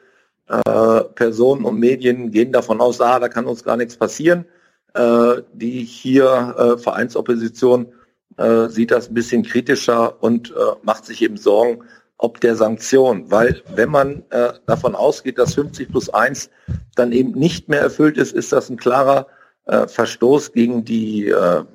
äh, 0.47 1.03
Personen 1.15 1.65
und 1.65 1.79
Medien 1.79 2.31
gehen 2.31 2.51
davon 2.51 2.81
aus, 2.81 3.01
ah, 3.01 3.19
da 3.19 3.29
kann 3.29 3.45
uns 3.45 3.63
gar 3.63 3.77
nichts 3.77 3.97
passieren. 3.97 4.45
Äh, 4.93 5.41
die 5.53 5.83
hier 5.83 6.55
äh, 6.57 6.77
Vereinsopposition 6.77 7.93
äh, 8.37 8.67
sieht 8.67 8.91
das 8.91 9.09
ein 9.09 9.13
bisschen 9.13 9.43
kritischer 9.43 10.23
und 10.23 10.51
äh, 10.51 10.53
macht 10.83 11.05
sich 11.05 11.21
eben 11.21 11.37
Sorgen, 11.37 11.83
ob 12.17 12.39
der 12.39 12.55
Sanktion. 12.55 13.29
Weil 13.29 13.61
wenn 13.75 13.91
man 13.91 14.23
davon 14.65 14.95
ausgeht, 14.95 15.37
dass 15.37 15.53
50 15.53 15.91
plus 15.91 16.09
1 16.09 16.49
dann 16.95 17.11
eben 17.11 17.33
nicht 17.33 17.69
mehr 17.69 17.81
erfüllt 17.81 18.17
ist, 18.17 18.33
ist 18.33 18.51
das 18.51 18.71
ein 18.71 18.77
klarer 18.77 19.27
Verstoß 19.65 20.51
gegen 20.53 20.83
die 20.83 21.31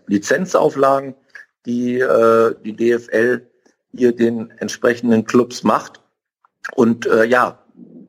Lizenzauflagen, 0.09 1.15
die 1.65 2.05
die 2.65 2.73
DFL 2.75 3.47
hier 3.93 4.17
den 4.17 4.51
entsprechenden 4.59 5.25
Clubs 5.25 5.63
macht. 5.63 6.01
Und 6.75 7.07
äh, 7.07 7.25
ja, 7.25 7.62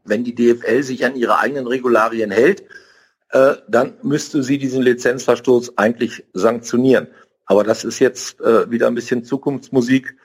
wenn 0.03 0.23
die 0.23 0.35
DFL 0.35 0.83
sich 0.83 1.05
an 1.05 1.15
ihre 1.15 1.39
eigenen 1.39 1.67
Regularien 1.67 2.31
hält, 2.31 2.63
äh, 3.31 3.55
dann 3.67 3.93
müsste 4.03 4.43
sie 4.43 4.57
diesen 4.57 4.81
Lizenzverstoß 4.83 5.77
eigentlich 5.77 6.23
sanktionieren. 6.33 7.07
Aber 7.45 7.63
das 7.63 7.83
ist 7.83 7.99
jetzt 7.99 8.39
äh, 8.41 8.69
wieder 8.69 8.87
ein 8.87 8.95
bisschen 8.95 9.23
Zukunftsmusik. 9.23 10.15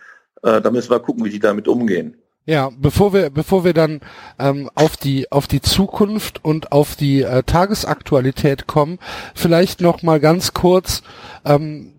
Äh, 0.43 0.61
da 0.61 0.71
müssen 0.71 0.91
wir 0.91 1.01
gucken, 1.01 1.25
wie 1.25 1.31
die 1.31 1.41
damit 1.41 1.69
umgehen. 1.69 2.17
Ja, 2.49 2.71
bevor 2.75 3.13
wir, 3.13 3.29
bevor 3.29 3.65
wir 3.65 3.75
dann 3.75 4.01
ähm, 4.39 4.71
auf 4.75 4.97
die 4.97 5.31
auf 5.31 5.47
die 5.47 5.61
Zukunft 5.61 6.43
und 6.43 6.73
auf 6.73 6.97
die 6.97 7.21
äh, 7.21 7.43
Tagesaktualität 7.43 8.67
kommen, 8.67 8.99
vielleicht 9.35 9.83
noch 9.83 10.03
mal 10.03 10.19
ganz 10.19 10.55
kurz 10.55 11.03
ähm, 11.45 11.93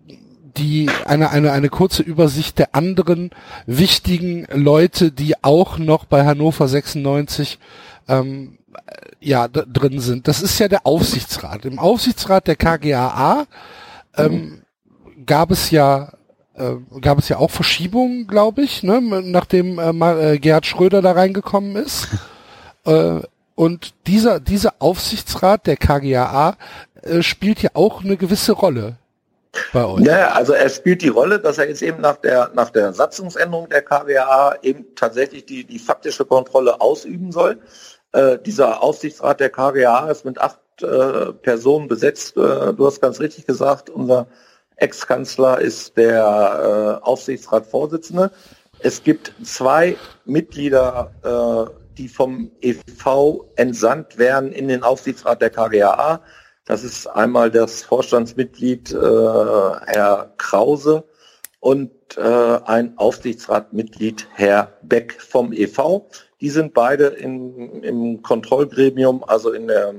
die 0.56 0.90
eine 1.06 1.30
eine 1.30 1.52
eine 1.52 1.68
kurze 1.68 2.02
Übersicht 2.02 2.58
der 2.58 2.74
anderen 2.74 3.30
wichtigen 3.66 4.46
Leute, 4.52 5.12
die 5.12 5.42
auch 5.42 5.78
noch 5.78 6.04
bei 6.04 6.24
Hannover 6.24 6.68
96 6.68 7.58
ähm, 8.08 8.58
ja 9.20 9.48
drin 9.48 10.00
sind. 10.00 10.28
Das 10.28 10.42
ist 10.42 10.58
ja 10.58 10.68
der 10.68 10.86
Aufsichtsrat. 10.86 11.64
Im 11.64 11.78
Aufsichtsrat 11.78 12.46
der 12.46 12.56
KGAA 12.56 13.46
ähm, 14.16 14.62
gab 15.26 15.50
es 15.50 15.70
ja 15.70 16.12
äh, 16.54 16.76
gab 17.00 17.18
es 17.18 17.28
ja 17.28 17.38
auch 17.38 17.50
Verschiebungen, 17.50 18.26
glaube 18.26 18.62
ich, 18.62 18.82
ne, 18.82 19.00
nachdem 19.00 19.78
äh, 19.78 20.34
äh, 20.34 20.38
Gerhard 20.38 20.66
Schröder 20.66 21.02
da 21.02 21.12
reingekommen 21.12 21.76
ist. 21.76 22.08
äh, 22.84 23.20
und 23.54 23.94
dieser 24.06 24.40
dieser 24.40 24.74
Aufsichtsrat 24.78 25.66
der 25.66 25.76
KGAA 25.76 26.56
äh, 27.02 27.22
spielt 27.22 27.62
ja 27.62 27.70
auch 27.74 28.02
eine 28.02 28.16
gewisse 28.16 28.52
Rolle. 28.52 28.96
Bei 29.72 29.84
euch? 29.84 30.00
Ja, 30.00 30.32
also 30.32 30.52
er 30.52 30.68
spielt 30.68 31.02
die 31.02 31.08
Rolle, 31.08 31.38
dass 31.38 31.58
er 31.58 31.68
jetzt 31.68 31.82
eben 31.82 32.00
nach 32.00 32.16
der, 32.16 32.50
nach 32.54 32.70
der 32.70 32.92
Satzungsänderung 32.92 33.68
der 33.68 33.82
KWA 33.82 34.56
eben 34.62 34.86
tatsächlich 34.94 35.46
die, 35.46 35.64
die 35.64 35.78
faktische 35.78 36.24
Kontrolle 36.24 36.80
ausüben 36.80 37.32
soll. 37.32 37.58
Äh, 38.12 38.38
dieser 38.38 38.82
Aufsichtsrat 38.82 39.40
der 39.40 39.50
KWA 39.50 40.10
ist 40.10 40.24
mit 40.24 40.40
acht 40.40 40.58
äh, 40.82 41.32
Personen 41.32 41.88
besetzt. 41.88 42.36
Äh, 42.36 42.72
du 42.72 42.86
hast 42.86 43.00
ganz 43.00 43.20
richtig 43.20 43.46
gesagt, 43.46 43.90
unser 43.90 44.26
Ex-Kanzler 44.76 45.60
ist 45.60 45.96
der 45.96 47.00
äh, 47.02 47.04
Aufsichtsratsvorsitzende. 47.04 48.30
Es 48.78 49.02
gibt 49.02 49.32
zwei 49.44 49.96
Mitglieder, 50.24 51.10
äh, 51.22 51.70
die 51.98 52.08
vom 52.08 52.50
EV 52.62 53.44
entsandt 53.56 54.16
werden 54.16 54.52
in 54.52 54.68
den 54.68 54.82
Aufsichtsrat 54.82 55.42
der 55.42 55.50
KGAA. 55.50 56.22
Das 56.70 56.84
ist 56.84 57.08
einmal 57.08 57.50
das 57.50 57.82
Vorstandsmitglied 57.82 58.92
äh, 58.92 58.96
Herr 58.96 60.32
Krause 60.36 61.02
und 61.58 61.90
äh, 62.16 62.20
ein 62.64 62.96
Aufsichtsratmitglied 62.96 64.28
Herr 64.34 64.74
Beck 64.82 65.20
vom 65.20 65.52
EV. 65.52 66.02
Die 66.40 66.48
sind 66.48 66.72
beide 66.72 67.06
in, 67.06 67.82
im 67.82 68.22
Kontrollgremium, 68.22 69.24
also 69.26 69.50
in 69.50 69.66
der, 69.66 69.92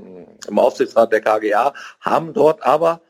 im 0.48 0.58
Aufsichtsrat 0.58 1.12
der 1.12 1.20
KGA, 1.20 1.74
haben 2.00 2.32
dort 2.32 2.64
aber 2.64 3.02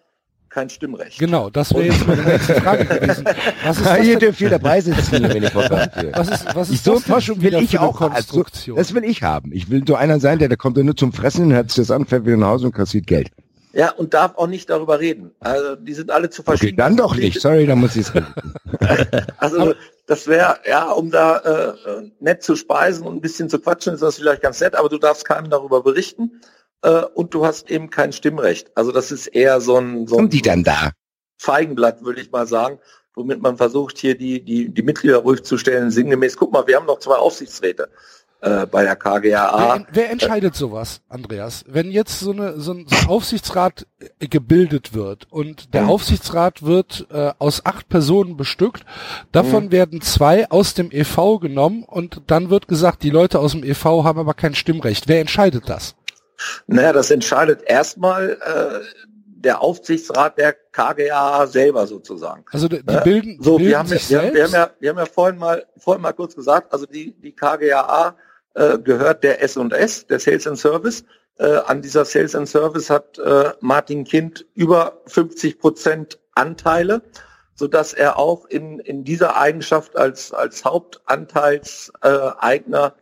kein 0.49 0.69
Stimmrecht. 0.69 1.21
Genau, 1.21 1.49
das 1.49 1.73
wäre 1.73 1.85
jetzt 1.85 2.05
meine 2.05 2.23
nächste 2.23 2.55
Frage 2.57 2.85
gewesen. 2.85 3.25
Was 3.65 3.79
ist 3.79 3.87
das 3.87 3.97
denn- 4.01 4.19
dürft 4.19 4.41
ihr 4.41 4.51
dabei 4.51 4.81
sitzen, 4.81 5.23
wenn 5.23 5.45
ich 5.45 5.55
was 5.55 6.29
ist, 6.29 6.55
was 6.57 6.69
ist 6.69 6.85
so 6.85 6.95
das 6.95 7.05
denn 7.05 7.13
Forschung 7.13 7.41
will 7.41 7.55
ich 7.55 7.71
für 7.71 7.79
eine 7.79 7.89
auch. 7.89 8.01
Also, 8.01 8.13
Konstruktion? 8.13 8.77
das 8.77 8.93
will 8.93 9.05
ich 9.05 9.23
haben. 9.23 9.53
Ich 9.53 9.71
will 9.71 9.85
so 9.87 9.95
einer 9.95 10.19
sein, 10.19 10.41
der, 10.41 10.49
der 10.49 10.59
kommt 10.59 10.77
nur 10.79 10.97
zum 10.97 11.13
Fressen, 11.13 11.53
hört 11.53 11.71
sich 11.71 11.87
das 11.87 11.93
an, 11.93 12.07
fährt 12.07 12.27
wieder 12.27 12.37
nach 12.37 12.49
Hause 12.49 12.67
und 12.67 12.73
kassiert 12.75 13.07
Geld. 13.07 13.31
Ja, 13.75 13.91
und 13.93 14.13
darf 14.13 14.37
auch 14.37 14.47
nicht 14.47 14.69
darüber 14.69 15.01
reden. 15.01 15.35
Also 15.41 15.77
die 15.77 15.95
sind 15.95 16.11
alle 16.11 16.29
zu 16.29 16.43
Okay, 16.43 16.51
verschieden. 16.51 16.77
dann 16.77 16.97
doch 16.97 17.17
nicht. 17.17 17.41
Sorry, 17.41 17.67
dann 17.67 17.79
muss 17.79 17.97
ich 17.97 18.07
es. 18.07 18.13
Also 19.39 19.75
das 20.07 20.27
wäre, 20.27 20.59
ja, 20.67 20.91
um 20.91 21.11
da 21.11 21.39
äh, 21.39 22.11
nett 22.21 22.43
zu 22.43 22.57
speisen 22.57 23.07
und 23.07 23.17
ein 23.17 23.21
bisschen 23.21 23.49
zu 23.49 23.59
quatschen, 23.61 23.95
ist 23.95 24.03
das 24.03 24.17
vielleicht 24.17 24.43
ganz 24.43 24.61
nett, 24.61 24.75
aber 24.75 24.89
du 24.89 24.99
darfst 24.99 25.25
keinem 25.25 25.49
darüber 25.51 25.83
berichten 25.83 26.41
äh, 26.83 27.03
und 27.15 27.33
du 27.33 27.47
hast 27.47 27.71
eben 27.71 27.91
kein 27.91 28.13
Stimmrecht. 28.13 28.71
Also 28.75 28.93
das 28.93 29.13
ist 29.13 29.29
eher 29.29 29.61
so 29.61 29.77
ein, 29.79 30.07
so 30.07 30.17
ein 30.17 30.23
Kommt 30.23 30.33
die 30.33 30.43
dann 30.43 30.65
da? 30.65 30.91
Feigenblatt, 31.39 32.05
würde 32.05 32.21
ich 32.21 32.31
mal 32.31 32.47
sagen, 32.47 32.79
womit 33.15 33.41
man 33.43 33.57
versucht, 33.57 33.99
hier 33.99 34.17
die, 34.17 34.45
die, 34.45 34.69
die 34.69 34.83
Mitglieder 34.83 35.19
ruhig 35.19 35.43
zu 35.43 35.57
stellen, 35.59 35.91
sinngemäß, 35.91 36.37
guck 36.37 36.53
mal, 36.53 36.67
wir 36.67 36.77
haben 36.77 36.87
noch 36.87 36.99
zwei 36.99 37.17
Aufsichtsräte 37.17 37.89
äh, 38.43 38.67
bei 38.67 38.83
der 38.83 38.97
KGAA. 38.97 39.77
Wer, 39.79 39.87
wer 39.93 40.11
entscheidet 40.11 40.55
sowas, 40.55 41.01
Andreas? 41.09 41.65
Wenn 41.69 41.91
jetzt 41.91 42.21
so, 42.21 42.33
eine, 42.33 42.61
so, 42.61 42.73
ein, 42.73 42.87
so 42.89 42.97
ein 42.97 43.09
Aufsichtsrat 43.09 43.87
äh, 44.21 44.27
gebildet 44.29 44.93
wird 44.95 45.27
und 45.31 45.73
der 45.75 45.83
Mhm. 45.83 45.91
Aufsichtsrat 45.91 46.63
wird 46.65 47.07
äh, 47.11 47.33
aus 47.39 47.65
acht 47.65 47.89
Personen 47.89 48.37
bestückt, 48.37 48.85
davon 49.33 49.67
Mhm. 49.67 49.73
werden 49.73 50.01
zwei 50.03 50.51
aus 50.51 50.75
dem 50.75 50.91
EV 50.91 51.39
genommen 51.41 51.85
und 51.85 52.23
dann 52.27 52.51
wird 52.51 52.69
gesagt, 52.69 53.03
die 53.05 53.11
Leute 53.11 53.39
aus 53.39 53.53
dem 53.53 53.65
EV 53.65 54.05
haben 54.05 54.19
aber 54.19 54.35
kein 54.35 54.55
Stimmrecht. 54.55 55.09
Wer 55.09 55.21
entscheidet 55.21 55.69
das? 55.69 55.95
Naja, 56.67 56.93
das 56.93 57.11
entscheidet 57.13 57.63
erstmal 57.65 58.31
äh, 58.45 58.81
der 59.27 59.61
Aufsichtsrat 59.61 60.39
der 60.39 60.53
KGAA 60.73 61.47
selber 61.47 61.87
sozusagen. 61.87 62.45
Also 62.51 62.67
die, 62.69 62.83
Ja, 62.89 63.01
bilden, 63.01 63.39
So, 63.41 63.57
bilden 63.57 63.71
wir 63.71 63.79
haben, 63.79 63.89
sich 63.89 64.11
wir, 64.11 64.19
haben, 64.19 64.35
wir, 64.35 64.43
haben 64.45 64.51
selbst. 64.51 64.55
ja, 64.55 64.71
wir 64.81 64.91
haben 64.91 64.99
ja 64.99 65.07
vorhin 65.07 65.39
mal, 65.39 65.65
vorhin 65.79 66.03
mal 66.03 66.13
kurz 66.13 66.35
gesagt, 66.35 66.73
also 66.73 66.87
die, 66.87 67.13
die 67.21 67.33
KGAA 67.33 68.17
äh, 68.55 68.79
gehört 68.79 69.25
der 69.25 69.43
S&S, 69.43 70.07
der 70.07 70.19
Sales 70.19 70.47
and 70.47 70.59
Service. 70.59 71.05
Äh, 71.39 71.57
an 71.67 71.83
dieser 71.83 72.05
Sales 72.05 72.35
and 72.35 72.49
Service 72.49 72.91
hat 72.91 73.19
äh, 73.19 73.53
Martin 73.61 74.05
Kind 74.05 74.47
über 74.55 75.01
50 75.07 75.59
Prozent 75.59 76.19
Anteile, 76.35 77.03
so 77.55 77.67
dass 77.67 77.93
er 77.93 78.19
auch 78.19 78.47
in, 78.47 78.79
in 78.81 79.05
dieser 79.05 79.37
Eigenschaft 79.37 79.97
als, 79.97 80.33
als 80.33 80.65
Hauptanteilseigner 80.65 82.95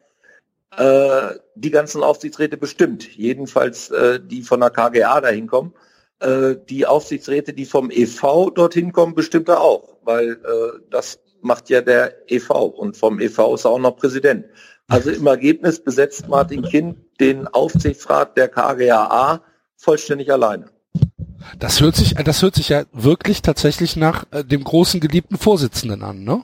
äh, 0.76 1.28
die 1.54 1.70
ganzen 1.70 2.02
Aufsichtsräte 2.02 2.56
bestimmt. 2.56 3.16
Jedenfalls 3.16 3.90
äh, 3.90 4.18
die 4.22 4.42
von 4.42 4.60
der 4.60 4.70
KGA 4.70 5.20
dahin 5.20 5.46
kommen. 5.46 5.74
Äh, 6.20 6.56
die 6.68 6.86
Aufsichtsräte, 6.86 7.52
die 7.52 7.64
vom 7.64 7.90
EV 7.90 8.50
dorthin 8.54 8.92
kommen, 8.92 9.14
bestimmt 9.14 9.48
er 9.48 9.60
auch, 9.60 9.96
weil 10.02 10.32
äh, 10.32 10.80
das 10.90 11.18
macht 11.40 11.70
ja 11.70 11.80
der 11.80 12.30
EV 12.30 12.50
und 12.50 12.96
vom 12.96 13.20
EV 13.20 13.54
ist 13.54 13.64
er 13.64 13.70
auch 13.70 13.78
noch 13.78 13.96
Präsident. 13.96 14.46
Also 14.90 15.10
im 15.10 15.26
Ergebnis 15.26 15.78
besetzt 15.78 16.28
Martin 16.28 16.62
Kind 16.62 16.98
den 17.20 17.46
Aufsichtsrat 17.46 18.36
der 18.36 18.48
KGAA 18.48 19.40
vollständig 19.76 20.32
alleine. 20.32 20.66
Das 21.58 21.80
hört 21.80 21.94
sich, 21.94 22.14
das 22.14 22.42
hört 22.42 22.56
sich 22.56 22.68
ja 22.68 22.82
wirklich 22.92 23.40
tatsächlich 23.40 23.96
nach 23.96 24.24
äh, 24.32 24.44
dem 24.44 24.64
großen 24.64 25.00
geliebten 25.00 25.38
Vorsitzenden 25.38 26.02
an, 26.02 26.24
ne? 26.24 26.42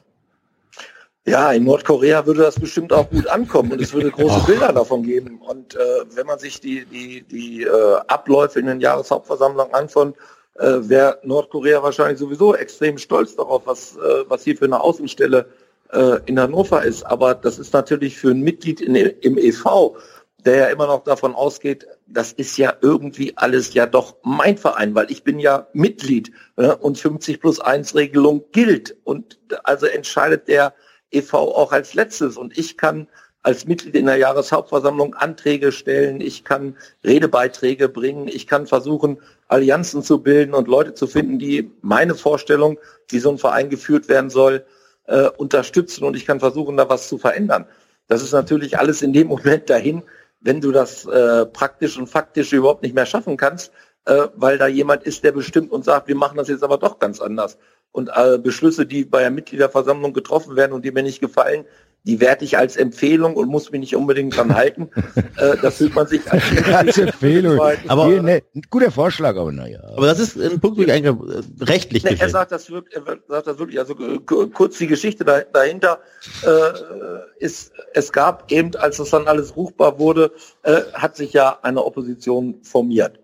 Ja, 1.27 1.51
in 1.51 1.65
Nordkorea 1.65 2.25
würde 2.25 2.43
das 2.43 2.61
bestimmt 2.61 2.93
auch 2.93 3.11
gut 3.11 3.27
ankommen 3.27 3.73
und 3.73 3.81
es 3.81 3.93
würde 3.93 4.13
große 4.13 4.41
Bilder 4.47 4.73
davon 4.73 5.03
geben. 5.03 5.41
Und 5.41 5.75
äh, 5.75 5.79
wenn 6.15 6.27
man 6.27 6.39
sich 6.39 6.61
die, 6.61 6.87
die, 6.87 7.23
die 7.23 7.65
äh, 7.65 7.97
Abläufe 8.07 8.61
in 8.61 8.67
den 8.67 8.81
Jahreshauptversammlungen 8.81 9.75
anschaut, 9.75 10.15
äh, 10.55 10.79
wäre 10.83 11.19
Nordkorea 11.25 11.83
wahrscheinlich 11.83 12.21
sowieso 12.21 12.55
extrem 12.55 12.97
stolz 12.97 13.35
darauf, 13.35 13.67
was, 13.67 13.97
äh, 13.97 14.25
was 14.29 14.45
hier 14.45 14.57
für 14.57 14.67
eine 14.67 14.81
Außenstelle 14.81 15.47
äh, 15.93 16.21
in 16.27 16.39
Hannover 16.39 16.85
ist. 16.85 17.05
Aber 17.05 17.35
das 17.35 17.59
ist 17.59 17.73
natürlich 17.73 18.17
für 18.19 18.31
ein 18.31 18.41
Mitglied 18.41 18.81
in, 18.81 18.95
im 18.95 19.39
EV, 19.39 19.97
der 20.45 20.57
ja 20.57 20.67
immer 20.67 20.87
noch 20.87 21.03
davon 21.03 21.35
ausgeht, 21.35 21.87
das 22.07 22.33
ist 22.33 22.57
ja 22.57 22.75
irgendwie 22.81 23.37
alles 23.37 23.75
ja 23.75 23.87
doch 23.87 24.17
mein 24.23 24.57
Verein, 24.57 24.95
weil 24.95 25.11
ich 25.11 25.25
bin 25.25 25.41
ja 25.41 25.67
Mitglied 25.73 26.31
äh, 26.57 26.69
und 26.69 26.99
50 26.99 27.41
plus 27.41 27.59
1 27.59 27.95
Regelung 27.97 28.45
gilt. 28.53 28.97
Und 29.05 29.39
also 29.65 29.87
entscheidet 29.87 30.47
der 30.47 30.75
EV 31.11 31.35
auch 31.35 31.73
als 31.73 31.95
letztes. 31.95 32.37
Und 32.37 32.57
ich 32.57 32.77
kann 32.77 33.09
als 33.43 33.65
Mitglied 33.65 33.95
in 33.95 34.07
der 34.07 34.17
Jahreshauptversammlung 34.17 35.15
Anträge 35.15 35.71
stellen, 35.71 36.21
ich 36.21 36.43
kann 36.43 36.77
Redebeiträge 37.05 37.89
bringen, 37.89 38.27
ich 38.27 38.49
kann 38.49 38.67
versuchen, 38.67 39.19
Allianzen 39.47 40.03
zu 40.03 40.21
bilden 40.21 40.53
und 40.53 40.67
Leute 40.67 40.95
zu 40.95 41.07
finden, 41.07 41.39
die 41.39 41.71
meine 41.81 42.17
Vorstellung, 42.17 42.77
wie 43.09 43.21
so 43.21 43.31
ein 43.31 43.39
Verein 43.39 43.71
geführt 43.71 44.09
werden 44.09 44.31
soll, 44.31 44.65
äh, 45.07 45.29
unterstützen 45.37 46.05
und 46.05 46.17
ich 46.17 46.27
kann 46.27 46.41
versuchen, 46.41 46.77
da 46.77 46.89
was 46.89 47.09
zu 47.09 47.19
verändern. 47.19 47.67
Das 48.09 48.23
ist 48.23 48.33
natürlich 48.33 48.79
alles 48.79 49.03
in 49.03 49.13
dem 49.13 49.29
Moment 49.29 49.69
dahin, 49.69 50.03
wenn 50.41 50.61
du 50.61 50.73
das 50.73 51.07
äh, 51.07 51.47
praktisch 51.47 51.99
und 51.99 52.09
faktisch 52.09 52.53
überhaupt 52.53 52.83
nicht 52.83 52.95
mehr 52.95 53.07
schaffen 53.07 53.37
kannst, 53.37 53.73
äh, 54.05 54.29
weil 54.35 54.59
da 54.59 54.67
jemand 54.67 55.03
ist, 55.03 55.25
der 55.25 55.33
bestimmt 55.33 55.73
und 55.73 55.85
sagt, 55.85 56.09
wir 56.09 56.15
machen 56.15 56.37
das 56.37 56.49
jetzt 56.49 56.63
aber 56.63 56.79
doch 56.79 56.99
ganz 56.99 57.21
anders. 57.21 57.59
Und 57.93 58.11
äh, 58.15 58.39
Beschlüsse, 58.39 58.87
die 58.87 59.05
bei 59.05 59.21
der 59.21 59.31
Mitgliederversammlung 59.31 60.13
getroffen 60.13 60.55
werden 60.55 60.73
und 60.73 60.85
die 60.85 60.93
mir 60.93 61.03
nicht 61.03 61.21
gefallen, 61.21 61.65
die 62.07 62.21
werte 62.21 62.45
ich 62.45 62.57
als 62.57 62.77
Empfehlung 62.77 63.35
und 63.35 63.49
muss 63.49 63.71
mich 63.73 63.81
nicht 63.81 63.97
unbedingt 63.97 64.37
dran 64.37 64.55
halten. 64.55 64.89
äh, 65.37 65.57
da 65.61 65.71
fühlt 65.71 65.95
man 65.95 66.07
sich 66.07 66.21
als, 66.31 66.43
Als 66.73 66.99
Empfehlung. 66.99 67.59
Aber- 67.89 68.07
Hier, 68.07 68.23
ne, 68.23 68.43
ein 68.55 68.63
guter 68.71 68.91
Vorschlag, 68.93 69.37
aber 69.37 69.51
naja. 69.51 69.81
Aber 69.97 70.07
das 70.07 70.21
ist 70.21 70.37
ein 70.41 70.61
Punkt, 70.61 70.79
wo 70.79 70.83
ich 70.83 70.93
eigentlich 70.93 71.15
äh, 71.61 71.65
rechtlich 71.65 72.05
Nee, 72.05 72.17
er 72.19 72.29
sagt 72.29 72.53
das 72.53 72.71
wirklich, 72.71 72.97
er 72.97 73.19
sagt 73.27 73.47
das 73.49 73.59
wirklich. 73.59 73.79
Also 73.81 73.95
äh, 73.99 74.19
ku- 74.21 74.47
kurz 74.49 74.79
die 74.79 74.87
Geschichte 74.87 75.25
da, 75.25 75.41
dahinter 75.41 75.99
äh, 76.45 77.45
ist, 77.45 77.73
es 77.93 78.13
gab 78.13 78.51
eben, 78.53 78.75
als 78.77 78.99
das 78.99 79.11
dann 79.11 79.27
alles 79.27 79.57
ruchbar 79.57 79.99
wurde, 79.99 80.31
äh, 80.63 80.83
hat 80.95 81.17
sich 81.17 81.33
ja 81.33 81.59
eine 81.63 81.85
Opposition 81.85 82.61
formiert. 82.63 83.19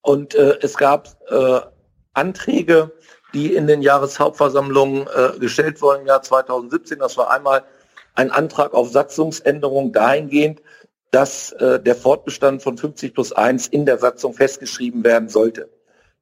Und 0.00 0.34
äh, 0.34 0.56
es 0.62 0.76
gab 0.78 1.08
äh, 1.30 1.60
Anträge, 2.14 2.90
die 3.34 3.54
in 3.54 3.66
den 3.66 3.82
Jahreshauptversammlungen 3.82 5.06
äh, 5.06 5.38
gestellt 5.38 5.80
wurden 5.82 6.02
im 6.02 6.06
Jahr 6.06 6.22
2017. 6.22 6.98
Das 6.98 7.16
war 7.16 7.30
einmal 7.30 7.62
ein 8.14 8.30
Antrag 8.30 8.74
auf 8.74 8.90
Satzungsänderung 8.90 9.92
dahingehend, 9.92 10.62
dass 11.10 11.52
äh, 11.52 11.80
der 11.80 11.94
Fortbestand 11.94 12.62
von 12.62 12.78
50 12.78 13.14
plus 13.14 13.32
1 13.32 13.68
in 13.68 13.86
der 13.86 13.98
Satzung 13.98 14.34
festgeschrieben 14.34 15.04
werden 15.04 15.28
sollte. 15.28 15.68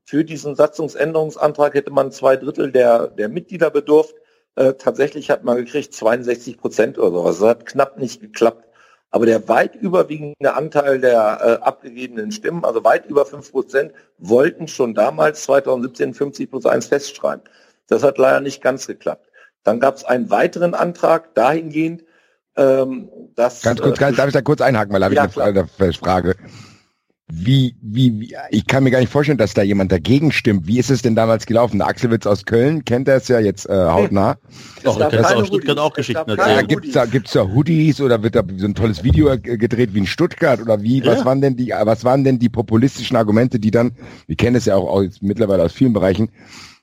Für 0.04 0.24
diesen 0.24 0.56
Satzungsänderungsantrag 0.56 1.74
hätte 1.74 1.92
man 1.92 2.10
zwei 2.10 2.36
Drittel 2.36 2.72
der, 2.72 3.06
der 3.06 3.28
Mitglieder 3.28 3.70
bedurft. 3.70 4.16
Äh, 4.56 4.74
tatsächlich 4.74 5.30
hat 5.30 5.44
man 5.44 5.56
gekriegt 5.56 5.94
62 5.94 6.58
Prozent 6.58 6.98
oder 6.98 7.10
sowas. 7.10 7.38
Das 7.38 7.48
hat 7.48 7.66
knapp 7.66 7.98
nicht 7.98 8.20
geklappt. 8.20 8.66
Aber 9.12 9.26
der 9.26 9.48
weit 9.48 9.76
überwiegende 9.76 10.54
Anteil 10.54 11.00
der 11.00 11.38
äh, 11.40 11.64
abgegebenen 11.64 12.32
Stimmen, 12.32 12.64
also 12.64 12.82
weit 12.82 13.06
über 13.06 13.26
5 13.26 13.52
Prozent, 13.52 13.92
wollten 14.18 14.66
schon 14.66 14.94
damals 14.94 15.44
2017 15.44 16.14
50 16.14 16.50
plus 16.50 16.66
1 16.66 16.86
festschreiben. 16.86 17.44
Das 17.86 18.02
hat 18.02 18.18
leider 18.18 18.40
nicht 18.40 18.62
ganz 18.62 18.88
geklappt. 18.88 19.29
Dann 19.64 19.80
gab 19.80 19.96
es 19.96 20.04
einen 20.04 20.30
weiteren 20.30 20.74
Antrag 20.74 21.34
dahingehend, 21.34 22.04
ähm, 22.56 23.08
dass... 23.34 23.62
Ganz 23.62 23.80
kurz, 23.80 23.98
äh, 23.98 24.00
ganz, 24.00 24.16
darf 24.16 24.26
ich 24.28 24.32
da 24.32 24.42
kurz 24.42 24.60
einhaken, 24.60 24.92
weil 24.92 25.00
da 25.00 25.06
habe 25.06 25.14
Ja, 25.14 25.26
ich 25.26 25.40
eine 25.40 25.68
eine 25.78 25.92
Frage. 25.92 26.36
Wie, 27.32 27.76
wie, 27.80 28.20
wie, 28.20 28.36
ich 28.50 28.66
kann 28.66 28.82
mir 28.82 28.90
gar 28.90 28.98
nicht 28.98 29.12
vorstellen, 29.12 29.38
dass 29.38 29.54
da 29.54 29.62
jemand 29.62 29.92
dagegen 29.92 30.32
stimmt. 30.32 30.66
Wie 30.66 30.80
ist 30.80 30.90
es 30.90 31.02
denn 31.02 31.14
damals 31.14 31.46
gelaufen? 31.46 31.78
Der 31.78 31.86
Axelwitz 31.86 32.26
aus 32.26 32.44
Köln 32.44 32.84
kennt 32.84 33.06
er 33.06 33.16
es 33.16 33.28
ja 33.28 33.38
jetzt 33.38 33.68
äh, 33.68 33.72
hautnah. 33.72 34.36
Doch, 34.82 34.98
kannst 34.98 35.14
du 35.14 35.22
keine 35.22 35.36
auch 35.42 35.46
Stuttgart 35.46 35.78
auch 35.78 35.92
Geschichten 35.94 36.28
Es 36.28 36.38
erzählen. 36.38 36.56
Ja, 36.56 36.62
gibt's 36.62 36.90
da, 36.90 37.06
gibt's 37.06 37.32
da 37.32 37.46
Hoodies 37.46 38.00
oder 38.00 38.24
wird 38.24 38.34
da 38.34 38.42
so 38.56 38.66
ein 38.66 38.74
tolles 38.74 39.04
Video 39.04 39.28
äh, 39.28 39.38
gedreht 39.38 39.94
wie 39.94 39.98
in 39.98 40.06
Stuttgart 40.08 40.60
oder 40.60 40.82
wie? 40.82 41.06
Was 41.06 41.20
Ja. 41.20 41.24
waren 41.26 41.40
denn 41.40 41.56
die, 41.56 41.68
was 41.70 42.02
waren 42.02 42.24
denn 42.24 42.40
die 42.40 42.48
populistischen 42.48 43.16
Argumente, 43.16 43.60
die 43.60 43.70
dann, 43.70 43.92
wir 44.26 44.34
kennen 44.34 44.56
es 44.56 44.64
ja 44.64 44.74
auch 44.74 44.88
aus, 44.88 45.22
mittlerweile 45.22 45.62
aus 45.62 45.72
vielen 45.72 45.92
Bereichen, 45.92 46.30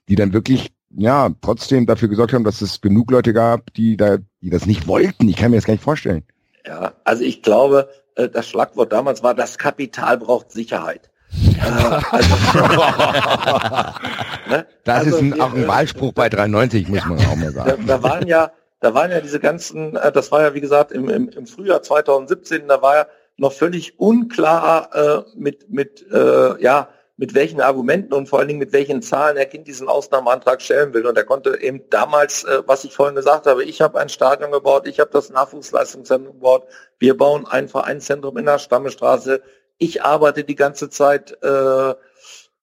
die 0.07 0.15
dann 0.15 0.32
wirklich 0.32 0.71
ja 0.98 1.30
trotzdem 1.41 1.86
dafür 1.86 2.10
gesorgt 2.10 2.34
haben, 2.34 2.43
dass 2.43 2.62
es 2.62 2.82
genug 2.82 3.12
Leute 3.12 3.34
gab, 3.34 3.74
die 3.74 3.98
da, 3.98 4.18
die 4.41 4.50
das 4.50 4.66
nicht 4.66 4.88
wollten. 4.88 5.30
Ich 5.30 5.36
kann 5.36 5.52
mir 5.52 5.58
das 5.58 5.66
gar 5.66 5.74
nicht 5.74 5.84
vorstellen. 5.84 6.24
Ja, 6.66 6.93
also 7.04 7.24
ich 7.24 7.43
glaube, 7.43 7.89
äh, 8.16 8.28
das 8.28 8.48
Schlagwort 8.48 8.91
damals 8.91 9.24
war, 9.24 9.34
das 9.34 9.58
Kapital 9.58 10.18
braucht 10.18 10.52
Sicherheit. 10.52 11.10
Äh, 11.32 12.02
also, 12.12 12.36
ne? 14.50 14.66
Das 14.84 15.00
Also 15.00 15.18
ist 15.18 15.22
ein, 15.22 15.39
auch 15.39 15.54
ein 15.54 15.68
Wahlspruch 15.68 16.14
bei 16.14 16.30
93, 16.30 16.88
muss 16.88 17.06
man 17.06 17.20
auch 17.20 17.36
mal 17.36 17.54
da, 17.54 17.66
sagen. 17.66 17.86
da 17.86 18.04
waren 18.04 18.28
ja, 18.28 18.52
da 18.80 18.93
waren 18.93 19.12
ja 19.12 19.22
diese 19.22 19.39
ganzen, 19.39 19.95
äh, 19.95 20.12
das 20.12 20.32
war 20.32 20.41
ja 20.41 20.54
wie 20.54 20.62
gesagt 20.62 20.91
im, 20.91 21.10
im, 21.10 21.30
im 21.30 21.48
Frühjahr 21.48 21.84
2017, 21.84 22.68
da 22.68 22.82
war 22.82 22.95
ja 22.95 23.06
noch 23.38 23.54
völlig 23.54 24.00
unklar 24.00 24.95
äh, 24.95 25.22
mit 25.36 25.70
mit 25.70 26.06
äh, 26.12 26.62
ja 26.62 26.89
mit 27.18 27.34
welchen 27.34 27.61
Argumenten 27.61 28.13
und 28.13 28.30
vor 28.30 28.39
allen 28.39 28.47
Dingen 28.47 28.59
mit 28.59 28.74
welchen 28.74 29.01
Zahlen 29.01 29.38
Herr 29.38 29.47
Kind 29.47 29.68
diesen 29.68 29.89
Ausnahmeantrag 29.89 30.61
stellen 30.61 30.93
will. 30.93 31.05
Und 31.07 31.18
er 31.18 31.24
konnte 31.24 31.59
eben 31.59 31.82
damals, 31.89 32.43
äh, 32.43 32.61
was 32.68 32.84
ich 32.84 32.93
vorhin 32.93 33.15
gesagt 33.15 33.47
habe, 33.47 33.63
ich 33.63 33.82
habe 33.82 33.99
ein 33.99 34.09
Stadion 34.09 34.51
gebaut, 34.51 34.88
ich 34.88 34.99
habe 34.99 35.09
das 35.11 35.32
Nachwuchsleistungszentrum 35.32 36.36
gebaut, 36.36 36.68
wir 36.99 37.18
bauen 37.18 37.47
ein 37.47 37.68
Vereinszentrum 37.68 38.38
in 38.38 38.45
der 38.45 38.59
Stammestraße, 38.59 39.41
ich 39.80 40.03
arbeite 40.03 40.43
die 40.43 40.55
ganze 40.55 40.89
Zeit 40.89 41.38
äh, 41.43 41.93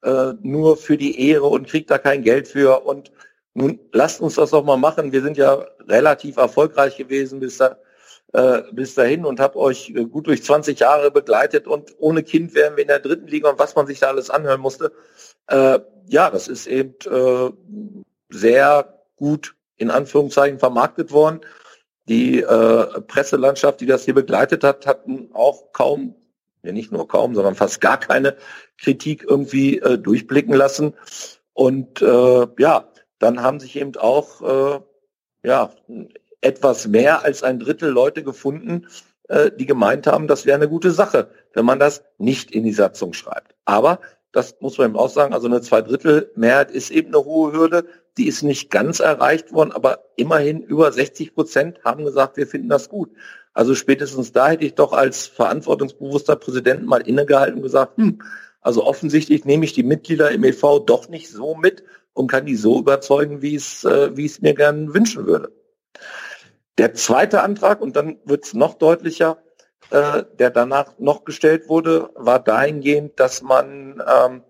äh, 0.05 0.35
nur 0.43 0.77
für 0.77 0.97
die 0.97 1.29
Ehre 1.31 1.47
und 1.47 1.69
kriege 1.69 1.87
da 1.87 1.99
kein 1.99 2.23
Geld 2.23 2.49
für. 2.49 2.85
Und 2.87 3.11
nun 3.55 3.81
lasst 3.93 4.21
uns 4.21 4.35
das 4.37 4.51
doch 4.51 4.65
mal 4.65 4.77
machen. 4.77 5.13
Wir 5.13 5.23
sind 5.23 5.37
ja 5.37 5.65
relativ 5.89 6.37
erfolgreich 6.37 6.97
gewesen 6.97 7.41
bis, 7.41 7.59
da, 7.59 7.77
äh, 8.35 8.63
bis 8.73 8.97
dahin 8.97 9.25
und 9.25 9.39
habe 9.39 9.57
euch 9.61 9.91
äh, 9.91 10.05
gut 10.07 10.27
durch 10.27 10.43
20 10.43 10.81
Jahre 10.81 11.13
begleitet 11.13 11.69
und 11.69 11.95
ohne 11.99 12.25
Kind 12.25 12.53
wären 12.53 12.77
wir 12.77 12.83
in 12.83 12.89
der 12.89 12.99
dritten 12.99 13.29
Liga 13.29 13.49
und 13.49 13.61
was 13.61 13.77
man 13.77 13.87
sich 13.87 14.01
da 14.01 14.09
alles 14.09 14.29
anhören 14.29 14.61
musste. 14.61 14.93
Äh, 15.47 15.79
ja, 16.09 16.31
das 16.31 16.49
ist 16.49 16.67
eben 16.67 16.95
äh, 17.07 17.51
sehr 18.31 18.99
gut 19.15 19.55
in 19.77 19.93
Anführungszeichen 19.93 20.59
vermarktet 20.59 21.13
worden. 21.13 21.43
Die 22.09 22.41
äh, 22.41 23.01
Presselandschaft, 23.03 23.81
die 23.81 23.87
das 23.87 24.05
hier 24.05 24.15
begleitet 24.15 24.65
hat, 24.65 24.85
hatten 24.85 25.31
auch 25.33 25.73
kaum, 25.73 26.17
ja 26.65 26.73
nicht 26.73 26.91
nur 26.91 27.07
kaum, 27.07 27.37
sondern 27.37 27.55
fast 27.55 27.81
gar 27.81 27.99
keine 28.01 28.37
Kritik 28.79 29.25
irgendwie 29.29 29.79
äh, 29.79 29.97
durchblicken 29.97 30.55
lassen. 30.55 30.95
Und 31.53 32.03
äh, 32.03 32.47
ja, 32.59 32.89
dann 33.21 33.43
haben 33.43 33.61
sich 33.61 33.77
eben 33.77 33.95
auch 33.97 34.43
äh, 34.43 34.81
ja, 35.45 35.71
etwas 36.45 36.87
mehr 36.87 37.25
als 37.25 37.43
ein 37.43 37.59
Drittel 37.59 37.91
Leute 37.91 38.23
gefunden, 38.23 38.87
äh, 39.29 39.51
die 39.51 39.67
gemeint 39.67 40.07
haben, 40.07 40.27
das 40.27 40.47
wäre 40.47 40.57
eine 40.57 40.69
gute 40.69 40.91
Sache, 40.91 41.31
wenn 41.55 41.65
man 41.65 41.79
das 41.79 42.05
nicht 42.19 42.51
in 42.51 42.65
die 42.65 42.73
Satzung 42.73 43.13
schreibt. 43.13 43.55
Aber 43.65 44.01
das 44.33 44.57
muss 44.61 44.79
man 44.79 44.89
eben 44.91 44.99
auch 44.99 45.09
sagen, 45.09 45.33
also 45.33 45.47
eine 45.47 45.61
Zweidrittelmehrheit 45.61 46.71
ist 46.71 46.91
eben 46.91 47.15
eine 47.15 47.25
hohe 47.25 47.53
Hürde, 47.53 47.87
die 48.19 48.27
ist 48.27 48.43
nicht 48.43 48.71
ganz 48.71 49.01
erreicht 49.01 49.53
worden, 49.53 49.73
aber 49.73 50.05
immerhin 50.17 50.61
über 50.61 50.91
60 50.93 51.35
Prozent 51.35 51.81
haben 51.85 52.05
gesagt, 52.05 52.37
wir 52.37 52.47
finden 52.47 52.69
das 52.69 52.89
gut. 52.89 53.11
Also 53.55 53.75
spätestens 53.75 54.33
da 54.33 54.49
hätte 54.49 54.65
ich 54.65 54.75
doch 54.75 54.93
als 54.93 55.27
verantwortungsbewusster 55.27 56.37
Präsident 56.37 56.85
mal 56.85 57.01
innegehalten 57.01 57.57
und 57.57 57.63
gesagt, 57.63 57.97
hm, 57.97 58.21
also 58.61 58.85
offensichtlich 58.85 59.45
nehme 59.45 59.65
ich 59.65 59.73
die 59.73 59.83
Mitglieder 59.83 60.31
im 60.31 60.45
EV 60.45 60.81
doch 60.81 61.09
nicht 61.09 61.31
so 61.31 61.55
mit 61.55 61.85
und 62.13 62.29
kann 62.29 62.47
die 62.47 62.57
so 62.57 62.81
überzeugen, 62.81 63.43
wie 63.43 63.55
es, 63.55 63.85
äh, 63.85 64.17
wie 64.17 64.27
es 64.27 64.41
mir 64.41 64.55
gern 64.55 64.93
wünschen 64.93 65.27
würde. 65.27 65.53
Der 66.79 66.95
zweite 66.95 67.43
Antrag, 67.43 67.81
und 67.81 67.97
dann 67.97 68.19
wird 68.25 68.45
es 68.47 68.55
noch 68.55 68.75
deutlicher, 68.75 69.39
äh, 69.91 70.25
der 70.39 70.51
danach 70.51 70.99
noch 70.99 71.25
gestellt 71.25 71.69
wurde, 71.69 72.11
war 72.15 72.41
dahingehend, 72.41 73.21
dass 73.21 73.43
man, 73.43 74.03
ähm, 74.07 74.43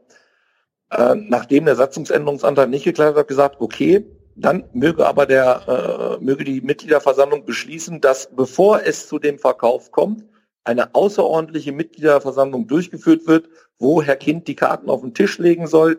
äh, 0.91 1.15
nachdem 1.15 1.67
der 1.67 1.77
Satzungsänderungsantrag 1.77 2.69
nicht 2.69 2.85
geklappt 2.85 3.19
hat, 3.19 3.29
gesagt, 3.29 3.57
okay, 3.61 4.07
dann 4.37 4.65
möge 4.73 5.07
aber 5.07 5.27
der, 5.27 6.19
äh, 6.19 6.25
möge 6.25 6.45
die 6.45 6.61
Mitgliederversammlung 6.61 7.45
beschließen, 7.45 8.01
dass 8.01 8.31
bevor 8.35 8.83
es 8.83 9.07
zu 9.07 9.19
dem 9.19 9.39
Verkauf 9.39 9.91
kommt, 9.91 10.25
eine 10.65 10.95
außerordentliche 10.95 11.73
Mitgliederversammlung 11.73 12.67
durchgeführt 12.67 13.27
wird, 13.27 13.49
wo 13.79 14.03
Herr 14.03 14.17
Kind 14.17 14.49
die 14.49 14.57
Karten 14.57 14.89
auf 14.89 15.03
den 15.03 15.15
Tisch 15.15 15.39
legen 15.39 15.67
soll, 15.67 15.99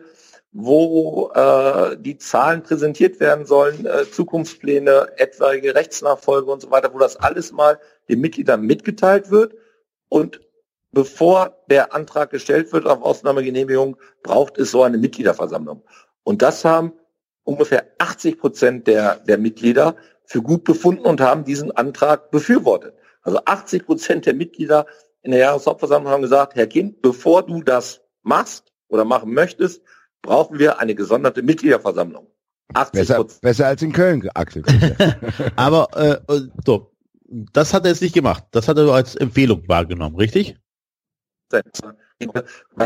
wo 0.58 1.30
äh, 1.34 1.98
die 1.98 2.16
Zahlen 2.16 2.62
präsentiert 2.62 3.20
werden 3.20 3.44
sollen, 3.44 3.84
äh, 3.84 4.10
Zukunftspläne, 4.10 5.08
etwaige 5.18 5.74
Rechtsnachfolge 5.74 6.50
und 6.50 6.62
so 6.62 6.70
weiter, 6.70 6.94
wo 6.94 6.98
das 6.98 7.16
alles 7.16 7.52
mal 7.52 7.78
den 8.08 8.22
Mitgliedern 8.22 8.62
mitgeteilt 8.62 9.30
wird. 9.30 9.54
Und 10.08 10.40
bevor 10.92 11.58
der 11.68 11.94
Antrag 11.94 12.30
gestellt 12.30 12.72
wird 12.72 12.86
auf 12.86 13.02
Ausnahmegenehmigung, 13.02 13.98
braucht 14.22 14.56
es 14.56 14.70
so 14.70 14.82
eine 14.82 14.96
Mitgliederversammlung. 14.96 15.82
Und 16.22 16.40
das 16.40 16.64
haben 16.64 16.94
ungefähr 17.44 17.92
80 17.98 18.38
Prozent 18.38 18.86
der, 18.86 19.16
der 19.16 19.36
Mitglieder 19.36 19.94
für 20.24 20.40
gut 20.40 20.64
befunden 20.64 21.04
und 21.04 21.20
haben 21.20 21.44
diesen 21.44 21.70
Antrag 21.70 22.30
befürwortet. 22.30 22.94
Also 23.20 23.40
80 23.44 23.84
Prozent 23.84 24.24
der 24.24 24.32
Mitglieder 24.32 24.86
in 25.20 25.32
der 25.32 25.40
Jahreshauptversammlung 25.40 26.10
haben 26.10 26.22
gesagt, 26.22 26.54
Herr 26.54 26.66
Kind, 26.66 27.02
bevor 27.02 27.42
du 27.42 27.62
das 27.62 28.00
machst 28.22 28.72
oder 28.88 29.04
machen 29.04 29.34
möchtest, 29.34 29.82
brauchen 30.26 30.58
wir 30.58 30.78
eine 30.78 30.94
gesonderte 30.94 31.42
Mitgliederversammlung. 31.42 32.26
80 32.74 32.92
Besser, 32.92 33.14
Prozent. 33.16 33.40
besser 33.40 33.66
als 33.66 33.82
in 33.82 33.92
Köln, 33.92 34.28
Axel. 34.34 34.62
Aber 35.56 35.88
äh, 35.96 36.40
so, 36.64 36.92
das 37.52 37.72
hat 37.72 37.84
er 37.84 37.90
jetzt 37.90 38.02
nicht 38.02 38.14
gemacht. 38.14 38.44
Das 38.50 38.68
hat 38.68 38.76
er 38.76 38.84
nur 38.84 38.94
als 38.94 39.14
Empfehlung 39.14 39.68
wahrgenommen, 39.68 40.16
richtig? 40.16 40.56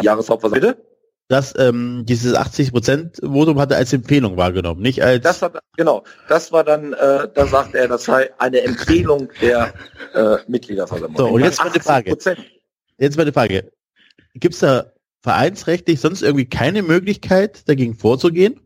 Jahreshauptversammlung. 0.03 0.74
Bitte? 0.74 0.86
Das, 1.28 1.55
ähm, 1.57 2.05
dieses 2.07 2.34
80% 2.34 3.24
Votum 3.24 3.61
hat 3.61 3.70
er 3.70 3.76
als 3.76 3.93
Empfehlung 3.93 4.36
wahrgenommen, 4.36 4.82
nicht 4.82 5.01
als. 5.05 5.22
Das 5.22 5.41
hat, 5.43 5.61
genau, 5.76 6.03
das 6.28 6.51
war 6.51 6.64
dann, 6.64 6.93
äh, 6.93 7.28
da 7.32 7.47
sagt 7.47 7.76
er, 7.76 7.86
das 7.86 8.03
sei 8.03 8.30
eine 8.38 8.62
Empfehlung 8.62 9.28
der 9.41 9.72
äh, 10.12 10.38
Mitgliederversammlung. 10.49 11.16
So, 11.16 11.28
und 11.28 11.43
jetzt 11.43 11.59
meine 11.59 11.70
80 11.70 11.82
Frage. 11.84 12.11
Prozent. 12.11 12.41
Jetzt 12.99 13.16
meine 13.16 13.32
Frage. 13.32 13.70
Gibt 14.34 14.55
es 14.55 14.61
da 14.61 14.93
vereinsrechtlich 15.23 16.01
sonst 16.01 16.23
irgendwie 16.23 16.49
keine 16.49 16.83
Möglichkeit, 16.83 17.68
dagegen 17.68 17.95
vorzugehen? 17.95 18.61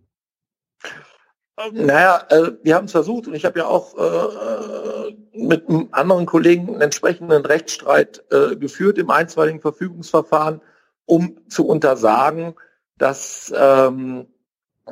Naja, 1.72 2.26
äh, 2.30 2.52
wir 2.62 2.74
haben 2.74 2.86
es 2.86 2.92
versucht 2.92 3.28
und 3.28 3.34
ich 3.34 3.44
habe 3.44 3.60
ja 3.60 3.66
auch 3.66 3.94
äh, 3.96 5.14
mit 5.32 5.68
einem 5.68 5.88
anderen 5.92 6.26
Kollegen 6.26 6.68
einen 6.68 6.80
entsprechenden 6.80 7.46
Rechtsstreit 7.46 8.24
äh, 8.30 8.56
geführt 8.56 8.98
im 8.98 9.10
einstweiligen 9.10 9.60
Verfügungsverfahren, 9.60 10.60
um 11.06 11.38
zu 11.48 11.66
untersagen, 11.66 12.54
dass, 12.98 13.52
ähm, 13.56 14.26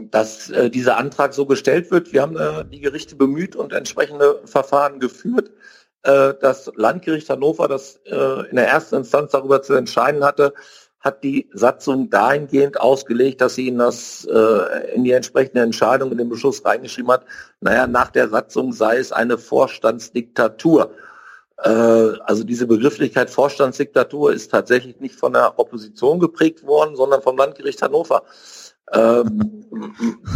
dass 0.00 0.50
äh, 0.50 0.70
dieser 0.70 0.98
Antrag 0.98 1.34
so 1.34 1.46
gestellt 1.46 1.90
wird. 1.90 2.12
Wir 2.12 2.22
haben 2.22 2.36
äh, 2.36 2.64
die 2.64 2.80
Gerichte 2.80 3.16
bemüht 3.16 3.56
und 3.56 3.72
entsprechende 3.72 4.40
Verfahren 4.44 5.00
geführt. 5.00 5.50
Äh, 6.04 6.34
das 6.40 6.70
Landgericht 6.76 7.28
Hannover, 7.28 7.66
das 7.66 7.96
äh, 8.06 8.48
in 8.50 8.56
der 8.56 8.68
ersten 8.68 8.96
Instanz 8.96 9.32
darüber 9.32 9.62
zu 9.62 9.74
entscheiden 9.74 10.22
hatte, 10.24 10.54
hat 11.02 11.24
die 11.24 11.50
Satzung 11.52 12.10
dahingehend 12.10 12.80
ausgelegt, 12.80 13.40
dass 13.40 13.56
sie 13.56 13.68
in 13.68 13.78
das 13.78 14.24
äh, 14.24 14.94
in 14.94 15.04
die 15.04 15.10
entsprechende 15.10 15.60
Entscheidung 15.60 16.12
in 16.12 16.18
den 16.18 16.28
Beschluss 16.28 16.64
reingeschrieben 16.64 17.10
hat, 17.10 17.24
naja, 17.60 17.86
nach 17.86 18.10
der 18.10 18.28
Satzung 18.28 18.72
sei 18.72 18.98
es 18.98 19.10
eine 19.10 19.36
Vorstandsdiktatur. 19.36 20.94
Äh, 21.58 21.68
also 21.68 22.44
diese 22.44 22.66
Begrifflichkeit 22.66 23.30
Vorstandsdiktatur 23.30 24.32
ist 24.32 24.52
tatsächlich 24.52 25.00
nicht 25.00 25.16
von 25.16 25.32
der 25.32 25.58
Opposition 25.58 26.20
geprägt 26.20 26.64
worden, 26.64 26.94
sondern 26.94 27.20
vom 27.20 27.36
Landgericht 27.36 27.82
Hannover. 27.82 28.22
Ähm, 28.92 29.66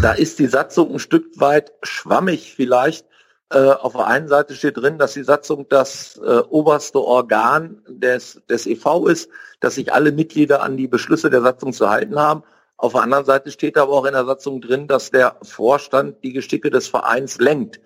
da 0.03 0.12
ist 0.12 0.39
die 0.41 0.47
Satzung 0.47 0.93
ein 0.93 0.99
Stück 0.99 1.39
weit 1.39 1.73
schwammig 1.83 2.55
vielleicht. 2.55 3.07
Äh, 3.51 3.59
auf 3.59 3.92
der 3.92 4.07
einen 4.07 4.26
Seite 4.26 4.55
steht 4.55 4.76
drin, 4.76 4.99
dass 4.99 5.14
die 5.14 5.22
Satzung 5.22 5.68
das 5.68 6.16
äh, 6.18 6.38
oberste 6.49 7.01
Organ 7.01 7.80
des, 7.86 8.42
des 8.49 8.66
EV 8.66 9.07
ist, 9.07 9.30
dass 9.61 9.76
sich 9.76 9.92
alle 9.92 10.11
Mitglieder 10.11 10.62
an 10.62 10.76
die 10.76 10.88
Beschlüsse 10.88 11.30
der 11.30 11.42
Satzung 11.42 11.72
zu 11.72 11.88
halten 11.88 12.18
haben. 12.18 12.42
Auf 12.76 12.92
der 12.92 13.03
anderen 13.03 13.24
Seite 13.24 13.53
steht 13.53 13.78
aber 13.78 13.92
auch 13.92 14.05
in 14.05 14.14
der 14.14 14.26
Satzung 14.26 14.61
drin, 14.61 14.88
dass 14.88 15.12
der 15.12 15.36
Vorstand 15.42 16.24
die 16.24 16.32
Geschicke 16.32 16.70
des 16.70 16.88
Vereins 16.88 17.38
lenkt. 17.38 17.80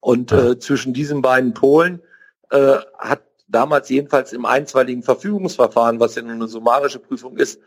Und 0.00 0.32
äh, 0.32 0.58
zwischen 0.58 0.92
diesen 0.92 1.22
beiden 1.22 1.54
Polen 1.54 2.02
äh, 2.50 2.78
hat 2.98 3.22
damals 3.48 3.88
jedenfalls 3.88 4.32
im 4.32 4.44
einstweiligen 4.44 5.04
Verfügungsverfahren, 5.04 6.00
was 6.00 6.16
ja 6.16 6.22
nun 6.22 6.32
eine 6.32 6.48
summarische 6.48 6.98
Prüfung 6.98 7.36
ist, 7.36 7.60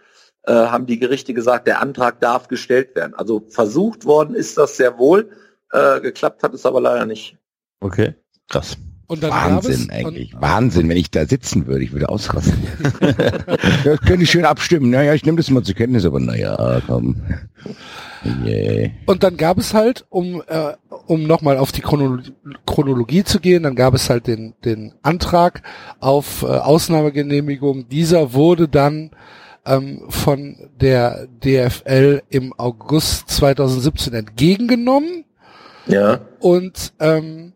äh, 0.43 0.53
haben 0.53 0.85
die 0.85 0.99
Gerichte 0.99 1.33
gesagt, 1.33 1.67
der 1.67 1.81
Antrag 1.81 2.19
darf 2.19 2.49
gestellt 2.49 2.95
werden. 2.95 3.13
Also 3.15 3.45
versucht 3.49 4.05
worden 4.05 4.35
ist 4.35 4.57
das 4.57 4.77
sehr 4.77 4.97
wohl, 4.97 5.31
äh, 5.72 6.01
geklappt 6.01 6.43
hat 6.43 6.53
es 6.53 6.65
aber 6.65 6.82
leider 6.82 7.05
nicht. 7.05 7.38
Okay. 7.80 8.15
Krass. 8.47 8.78
Und 9.09 9.24
dann 9.24 9.32
Wahnsinn 9.32 9.88
gab 9.88 9.97
es, 9.97 10.05
eigentlich. 10.05 10.36
Wahnsinn, 10.39 10.88
wenn 10.88 10.97
ich 10.97 11.09
da 11.09 11.26
sitzen 11.26 11.65
würde, 11.65 11.84
ich 11.84 11.91
würde 11.91 12.09
ausrasten. 12.09 12.61
das 13.84 13.99
könnte 14.01 14.22
ich 14.22 14.30
schön 14.30 14.45
abstimmen. 14.45 14.91
Naja, 14.91 15.15
ich 15.15 15.26
nehme 15.26 15.38
das 15.38 15.49
mal 15.49 15.63
zur 15.63 15.74
Kenntnis, 15.74 16.05
aber 16.05 16.20
naja, 16.20 16.80
komm. 16.86 17.15
Yeah. 18.45 18.91
Und 19.07 19.24
dann 19.24 19.36
gab 19.36 19.57
es 19.57 19.74
halt, 19.74 20.05
um, 20.09 20.43
äh, 20.45 20.74
um 21.07 21.24
nochmal 21.24 21.57
auf 21.57 21.72
die 21.72 21.82
Chronolo 21.82 22.22
Chronologie 22.67 23.24
zu 23.24 23.39
gehen, 23.39 23.63
dann 23.63 23.76
gab 23.76 23.95
es 23.95 24.11
halt 24.11 24.28
den, 24.28 24.53
den 24.63 24.93
Antrag 25.01 25.63
auf 25.99 26.43
äh, 26.43 26.45
Ausnahmegenehmigung. 26.45 27.89
Dieser 27.89 28.34
wurde 28.34 28.67
dann 28.67 29.09
ähm, 29.65 30.03
von 30.09 30.70
der 30.80 31.28
DFL 31.43 32.22
im 32.30 32.53
August 32.57 33.30
2017 33.30 34.13
entgegengenommen. 34.13 35.26
Ja. 35.89 36.19
Und 36.39 36.93
ähm, 36.99 37.53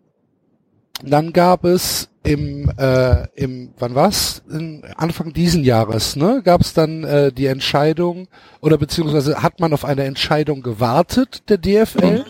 dann 1.03 1.33
gab 1.33 1.65
es 1.65 2.09
im, 2.23 2.71
äh, 2.77 3.27
im 3.35 3.73
wann 3.77 3.95
war's? 3.95 4.43
In 4.49 4.83
Anfang 4.95 5.33
diesen 5.33 5.63
Jahres, 5.63 6.15
ne? 6.15 6.41
Gab 6.43 6.61
es 6.61 6.73
dann 6.73 7.03
äh, 7.03 7.31
die 7.31 7.47
Entscheidung 7.47 8.27
oder 8.61 8.77
beziehungsweise 8.77 9.43
hat 9.43 9.59
man 9.59 9.73
auf 9.73 9.83
eine 9.85 10.05
Entscheidung 10.05 10.63
gewartet 10.63 11.49
der 11.49 11.57
DFL? 11.57 12.19
Mhm. 12.19 12.23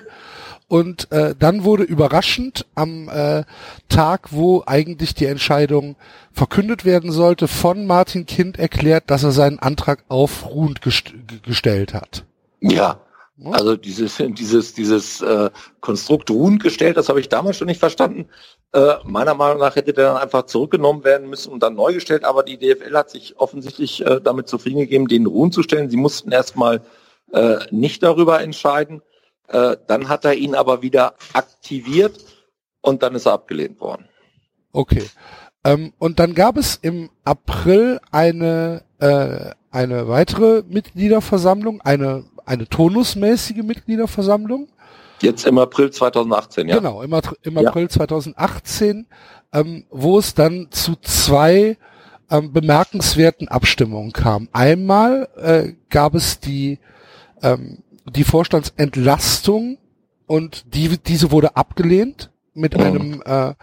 Und 0.67 1.11
äh, 1.11 1.35
dann 1.37 1.63
wurde 1.63 1.83
überraschend 1.83 2.65
am 2.73 3.07
äh, 3.07 3.43
Tag, 3.89 4.29
wo 4.31 4.63
eigentlich 4.65 5.13
die 5.13 5.27
Entscheidung 5.27 5.95
verkündet 6.31 6.83
werden 6.83 7.11
sollte, 7.11 7.47
von 7.47 7.85
Martin 7.85 8.25
Kind 8.25 8.57
erklärt, 8.57 9.11
dass 9.11 9.23
er 9.23 9.31
seinen 9.31 9.59
Antrag 9.59 10.03
aufruhend 10.07 10.81
gest 10.81 11.13
gestellt 11.43 11.93
hat. 11.93 12.25
Ja, 12.59 13.01
also 13.45 13.75
dieses, 13.75 14.17
dieses, 14.19 14.73
dieses 14.73 15.21
äh, 15.21 15.49
Konstrukt 15.81 16.29
ruhend 16.29 16.61
gestellt, 16.61 16.97
das 16.97 17.09
habe 17.09 17.19
ich 17.19 17.29
damals 17.29 17.57
schon 17.57 17.67
nicht 17.67 17.79
verstanden. 17.79 18.29
Äh, 18.73 18.95
meiner 19.03 19.34
Meinung 19.34 19.59
nach 19.59 19.75
hätte 19.75 19.93
der 19.93 20.13
dann 20.13 20.17
einfach 20.17 20.45
zurückgenommen 20.45 21.03
werden 21.03 21.29
müssen 21.29 21.51
und 21.51 21.61
dann 21.61 21.75
neu 21.75 21.93
gestellt, 21.93 22.23
aber 22.25 22.43
die 22.43 22.57
DFL 22.57 22.95
hat 22.95 23.09
sich 23.09 23.38
offensichtlich 23.38 24.05
äh, 24.05 24.19
damit 24.21 24.47
zufrieden 24.47 24.79
gegeben, 24.79 25.07
den 25.07 25.25
ruhen 25.25 25.51
zu 25.51 25.63
stellen. 25.63 25.89
Sie 25.89 25.97
mussten 25.97 26.31
erstmal 26.31 26.81
äh, 27.31 27.57
nicht 27.71 28.03
darüber 28.03 28.41
entscheiden. 28.41 29.01
Äh, 29.47 29.77
dann 29.88 30.09
hat 30.09 30.25
er 30.25 30.34
ihn 30.36 30.55
aber 30.55 30.81
wieder 30.81 31.15
aktiviert 31.34 32.19
und 32.81 33.03
dann 33.03 33.15
ist 33.15 33.25
er 33.25 33.34
abgelehnt 33.34 33.79
worden. 33.79 34.07
Okay. 34.71 35.03
Ähm, 35.63 35.93
und 35.97 36.19
dann 36.19 36.34
gab 36.34 36.57
es 36.57 36.77
im 36.81 37.09
April 37.23 37.99
eine, 38.11 38.84
äh, 38.99 39.51
eine 39.71 40.07
weitere 40.07 40.63
Mitgliederversammlung, 40.67 41.81
eine, 41.81 42.25
eine 42.45 42.67
tonusmäßige 42.67 43.63
Mitgliederversammlung. 43.63 44.67
Jetzt 45.21 45.45
im 45.45 45.57
April 45.57 45.91
2018, 45.91 46.67
ja. 46.67 46.77
Genau, 46.77 47.01
im, 47.01 47.13
im 47.43 47.57
April 47.57 47.83
ja. 47.83 47.89
2018, 47.89 49.05
ähm, 49.53 49.85
wo 49.89 50.17
es 50.17 50.33
dann 50.33 50.67
zu 50.71 50.95
zwei 51.01 51.77
ähm, 52.29 52.51
bemerkenswerten 52.51 53.47
Abstimmungen 53.47 54.11
kam. 54.11 54.49
Einmal 54.51 55.29
äh, 55.37 55.73
gab 55.89 56.15
es 56.15 56.39
die 56.39 56.79
ähm, 57.41 57.79
die 58.05 58.23
Vorstandsentlastung 58.23 59.77
und 60.27 60.73
die, 60.73 60.97
diese 60.97 61.31
wurde 61.31 61.55
abgelehnt 61.55 62.31
mit 62.53 62.77
mhm. 62.77 62.83
einem 62.83 63.23
äh, 63.25 63.53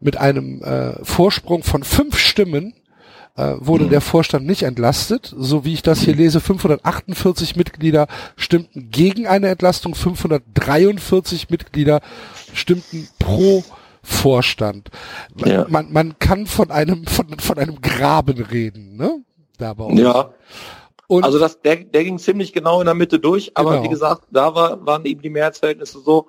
mit 0.00 0.16
einem 0.16 0.62
äh, 0.62 1.04
Vorsprung 1.04 1.64
von 1.64 1.82
fünf 1.82 2.18
Stimmen 2.18 2.74
äh, 3.38 3.54
wurde 3.60 3.84
mhm. 3.84 3.90
der 3.90 4.00
Vorstand 4.00 4.46
nicht 4.46 4.64
entlastet. 4.64 5.32
So 5.36 5.64
wie 5.64 5.72
ich 5.72 5.82
das 5.82 6.00
hier 6.00 6.14
lese, 6.14 6.40
548 6.40 7.54
Mitglieder 7.54 8.08
stimmten 8.36 8.90
gegen 8.90 9.28
eine 9.28 9.48
Entlastung, 9.48 9.94
543 9.94 11.48
Mitglieder 11.48 12.00
stimmten 12.52 13.08
pro 13.20 13.62
Vorstand. 14.02 14.90
Ja. 15.36 15.66
Man, 15.68 15.92
man 15.92 16.18
kann 16.18 16.46
von 16.46 16.70
einem 16.70 17.06
von, 17.06 17.38
von 17.38 17.58
einem 17.58 17.80
Graben 17.80 18.42
reden, 18.42 18.96
ne? 18.96 19.22
Da 19.56 19.74
bei 19.74 19.84
uns. 19.84 20.00
Ja. 20.00 20.30
Und 21.06 21.24
also 21.24 21.38
das, 21.38 21.62
der, 21.62 21.76
der 21.76 22.04
ging 22.04 22.18
ziemlich 22.18 22.52
genau 22.52 22.80
in 22.80 22.86
der 22.86 22.94
Mitte 22.94 23.18
durch, 23.18 23.52
aber 23.54 23.70
genau. 23.70 23.84
wie 23.84 23.88
gesagt, 23.88 24.24
da 24.30 24.54
war, 24.54 24.84
waren 24.84 25.04
eben 25.04 25.22
die 25.22 25.30
Mehrheitsverhältnisse 25.30 26.00
so, 26.00 26.26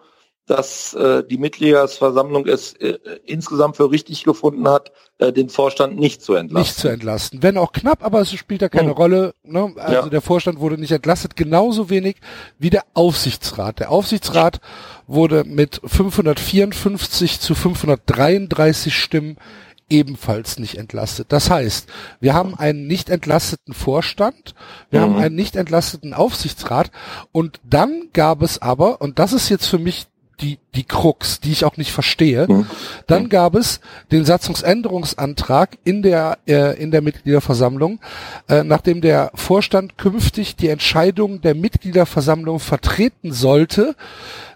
dass 0.49 0.95
äh, 0.95 1.23
die 1.23 1.37
Mitgliederversammlung 1.37 2.47
es 2.47 2.73
äh, 2.73 2.97
insgesamt 3.25 3.77
für 3.77 3.91
richtig 3.91 4.23
gefunden 4.23 4.67
hat, 4.67 4.91
äh, 5.19 5.31
den 5.31 5.49
Vorstand 5.49 5.99
nicht 5.99 6.23
zu 6.23 6.33
entlasten. 6.33 6.61
Nicht 6.61 6.75
zu 6.75 6.87
entlasten. 6.87 7.43
Wenn 7.43 7.57
auch 7.57 7.71
knapp, 7.71 8.03
aber 8.03 8.21
es 8.21 8.33
spielt 8.33 8.63
ja 8.63 8.69
keine 8.69 8.89
hm. 8.89 8.97
Rolle. 8.97 9.33
Ne? 9.43 9.71
Also 9.75 9.93
ja. 9.93 10.09
der 10.09 10.21
Vorstand 10.21 10.59
wurde 10.59 10.79
nicht 10.79 10.91
entlastet, 10.91 11.35
genauso 11.35 11.91
wenig 11.91 12.15
wie 12.57 12.71
der 12.71 12.83
Aufsichtsrat. 12.95 13.79
Der 13.79 13.91
Aufsichtsrat 13.91 14.59
wurde 15.05 15.43
mit 15.43 15.81
554 15.85 17.39
zu 17.39 17.53
533 17.53 18.95
Stimmen 18.95 19.37
ebenfalls 19.89 20.59
nicht 20.59 20.77
entlastet. 20.77 21.31
Das 21.31 21.49
heißt, 21.49 21.89
wir 22.19 22.33
haben 22.33 22.55
einen 22.55 22.87
nicht 22.87 23.09
entlasteten 23.09 23.73
Vorstand, 23.73 24.55
wir 24.89 24.99
mhm. 24.99 25.03
haben 25.03 25.17
einen 25.17 25.35
nicht 25.35 25.55
entlasteten 25.55 26.13
Aufsichtsrat 26.13 26.91
und 27.31 27.59
dann 27.63 28.09
gab 28.13 28.41
es 28.41 28.61
aber, 28.61 29.01
und 29.01 29.19
das 29.19 29.33
ist 29.33 29.49
jetzt 29.49 29.67
für 29.67 29.79
mich 29.79 30.07
die, 30.41 30.59
die 30.75 30.83
Krux, 30.83 31.39
die 31.39 31.51
ich 31.51 31.65
auch 31.65 31.77
nicht 31.77 31.91
verstehe. 31.91 32.47
Mhm. 32.47 32.65
Dann 33.07 33.29
gab 33.29 33.55
es 33.55 33.79
den 34.11 34.25
Satzungsänderungsantrag 34.25 35.77
in 35.83 36.01
der, 36.01 36.37
äh, 36.47 36.81
in 36.81 36.91
der 36.91 37.01
Mitgliederversammlung, 37.01 37.99
äh, 38.47 38.63
nachdem 38.63 39.01
der 39.01 39.31
Vorstand 39.35 39.97
künftig 39.97 40.55
die 40.55 40.69
Entscheidung 40.69 41.41
der 41.41 41.55
Mitgliederversammlung 41.55 42.59
vertreten 42.59 43.31
sollte, 43.33 43.95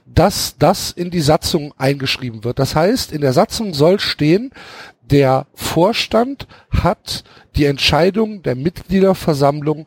dass 0.06 0.58
das 0.58 0.92
in 0.92 1.12
die 1.12 1.22
Satzung 1.22 1.74
eingeschrieben 1.78 2.44
wird. 2.44 2.60
Das 2.60 2.76
heißt, 2.76 3.12
in 3.12 3.22
der 3.22 3.34
Satzung 3.34 3.74
soll 3.74 4.00
stehen, 4.00 4.52
der 5.10 5.48
Vorstand 5.54 6.48
hat 6.72 7.24
die 7.56 7.66
Entscheidung 7.66 8.42
der 8.42 8.56
Mitgliederversammlung 8.56 9.86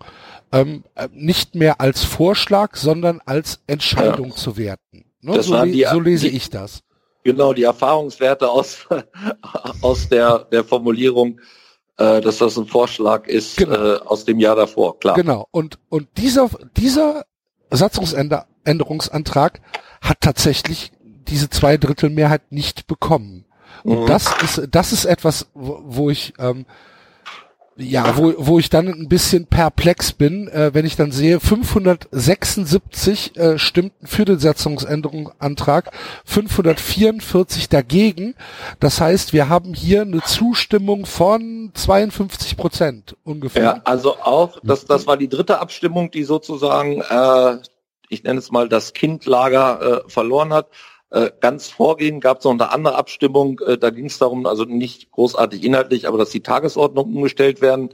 ähm, 0.52 0.84
nicht 1.12 1.54
mehr 1.54 1.80
als 1.80 2.04
Vorschlag, 2.04 2.76
sondern 2.76 3.20
als 3.24 3.60
Entscheidung 3.66 4.30
ja. 4.30 4.36
zu 4.36 4.56
werten. 4.56 5.05
Ne? 5.26 5.42
So, 5.42 5.54
le 5.54 5.72
die, 5.72 5.86
so, 5.90 6.00
lese 6.00 6.30
die, 6.30 6.36
ich 6.36 6.50
das. 6.50 6.82
Genau, 7.24 7.52
die 7.52 7.64
Erfahrungswerte 7.64 8.48
aus, 8.48 8.86
aus 9.82 10.08
der, 10.08 10.38
der 10.52 10.62
Formulierung, 10.62 11.40
äh, 11.98 12.20
dass 12.20 12.38
das 12.38 12.56
ein 12.56 12.66
Vorschlag 12.66 13.26
ist 13.26 13.56
genau. 13.56 13.74
äh, 13.74 13.98
aus 13.98 14.24
dem 14.24 14.38
Jahr 14.38 14.54
davor, 14.54 14.98
klar. 15.00 15.16
Genau, 15.16 15.48
und, 15.50 15.78
und 15.88 16.08
dieser, 16.16 16.48
dieser 16.76 17.24
Satzungsänderungsantrag 17.70 19.60
hat 20.00 20.20
tatsächlich 20.20 20.92
diese 21.26 21.50
Zweidrittelmehrheit 21.50 22.52
nicht 22.52 22.86
bekommen. 22.86 23.46
Und 23.82 24.02
mhm. 24.02 24.06
das 24.06 24.30
ist, 24.42 24.68
das 24.70 24.92
ist 24.92 25.06
etwas, 25.06 25.48
wo, 25.54 25.80
wo 25.84 26.10
ich, 26.10 26.34
ähm, 26.38 26.66
ja, 27.78 28.16
wo, 28.16 28.32
wo 28.38 28.58
ich 28.58 28.70
dann 28.70 28.88
ein 28.88 29.08
bisschen 29.08 29.46
perplex 29.46 30.12
bin, 30.12 30.48
äh, 30.48 30.72
wenn 30.72 30.86
ich 30.86 30.96
dann 30.96 31.12
sehe, 31.12 31.40
576 31.40 33.36
äh, 33.36 33.58
stimmten 33.58 34.06
für 34.06 34.24
den 34.24 34.38
Satzungsänderungsantrag, 34.38 35.90
544 36.24 37.68
dagegen. 37.68 38.34
Das 38.80 39.00
heißt, 39.00 39.34
wir 39.34 39.48
haben 39.50 39.74
hier 39.74 40.02
eine 40.02 40.22
Zustimmung 40.22 41.04
von 41.04 41.70
52 41.74 42.56
Prozent 42.56 43.16
ungefähr. 43.24 43.62
Ja, 43.62 43.80
also 43.84 44.16
auch, 44.16 44.58
das, 44.62 44.86
das 44.86 45.06
war 45.06 45.18
die 45.18 45.28
dritte 45.28 45.58
Abstimmung, 45.58 46.10
die 46.10 46.24
sozusagen, 46.24 47.02
äh, 47.02 47.58
ich 48.08 48.24
nenne 48.24 48.38
es 48.38 48.50
mal 48.50 48.70
das 48.70 48.94
Kindlager 48.94 50.04
äh, 50.06 50.10
verloren 50.10 50.52
hat. 50.52 50.68
Äh, 51.10 51.30
ganz 51.40 51.68
vorgehen 51.68 52.20
gab 52.20 52.38
es 52.38 52.44
noch 52.44 52.52
eine 52.52 52.70
andere 52.70 52.96
Abstimmung, 52.96 53.60
äh, 53.60 53.78
da 53.78 53.90
ging 53.90 54.06
es 54.06 54.18
darum, 54.18 54.44
also 54.44 54.64
nicht 54.64 55.12
großartig 55.12 55.62
inhaltlich, 55.62 56.08
aber 56.08 56.18
dass 56.18 56.30
die 56.30 56.42
Tagesordnung 56.42 57.14
umgestellt 57.14 57.60
werden 57.60 57.90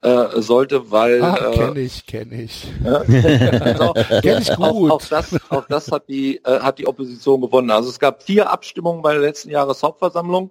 äh, 0.00 0.40
sollte, 0.40 0.90
weil 0.90 1.22
ah, 1.22 1.50
äh, 1.50 1.54
kenne 1.54 1.80
ich, 1.80 2.06
kenne 2.06 2.42
ich. 2.42 2.66
Ja, 2.82 2.96
also, 3.60 3.92
kenn 4.22 4.42
ich 4.42 4.48
gut. 4.54 4.60
Auch, 4.60 4.90
auch, 4.90 5.02
das, 5.02 5.38
auch 5.50 5.66
das 5.66 5.90
hat 5.90 6.08
die 6.08 6.36
äh, 6.44 6.60
hat 6.60 6.78
die 6.78 6.86
Opposition 6.86 7.40
gewonnen. 7.40 7.70
Also 7.70 7.90
es 7.90 7.98
gab 7.98 8.22
vier 8.22 8.50
Abstimmungen 8.50 9.02
bei 9.02 9.12
der 9.12 9.22
letzten 9.22 9.50
Jahreshauptversammlung 9.50 10.50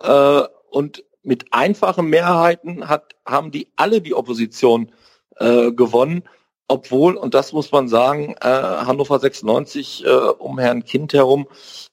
äh, 0.00 0.42
und 0.70 1.04
mit 1.22 1.52
einfachen 1.52 2.08
Mehrheiten 2.08 2.88
hat 2.88 3.16
haben 3.26 3.50
die 3.50 3.68
alle 3.76 4.00
die 4.00 4.14
Opposition 4.14 4.92
äh, 5.36 5.72
gewonnen 5.72 6.22
obwohl, 6.68 7.16
und 7.16 7.34
das 7.34 7.52
muss 7.52 7.70
man 7.72 7.88
sagen, 7.88 8.34
äh, 8.40 8.48
Hannover 8.48 9.18
96 9.18 10.04
äh, 10.04 10.08
um 10.08 10.58
Herrn 10.58 10.84
Kind 10.84 11.12
herum 11.12 11.46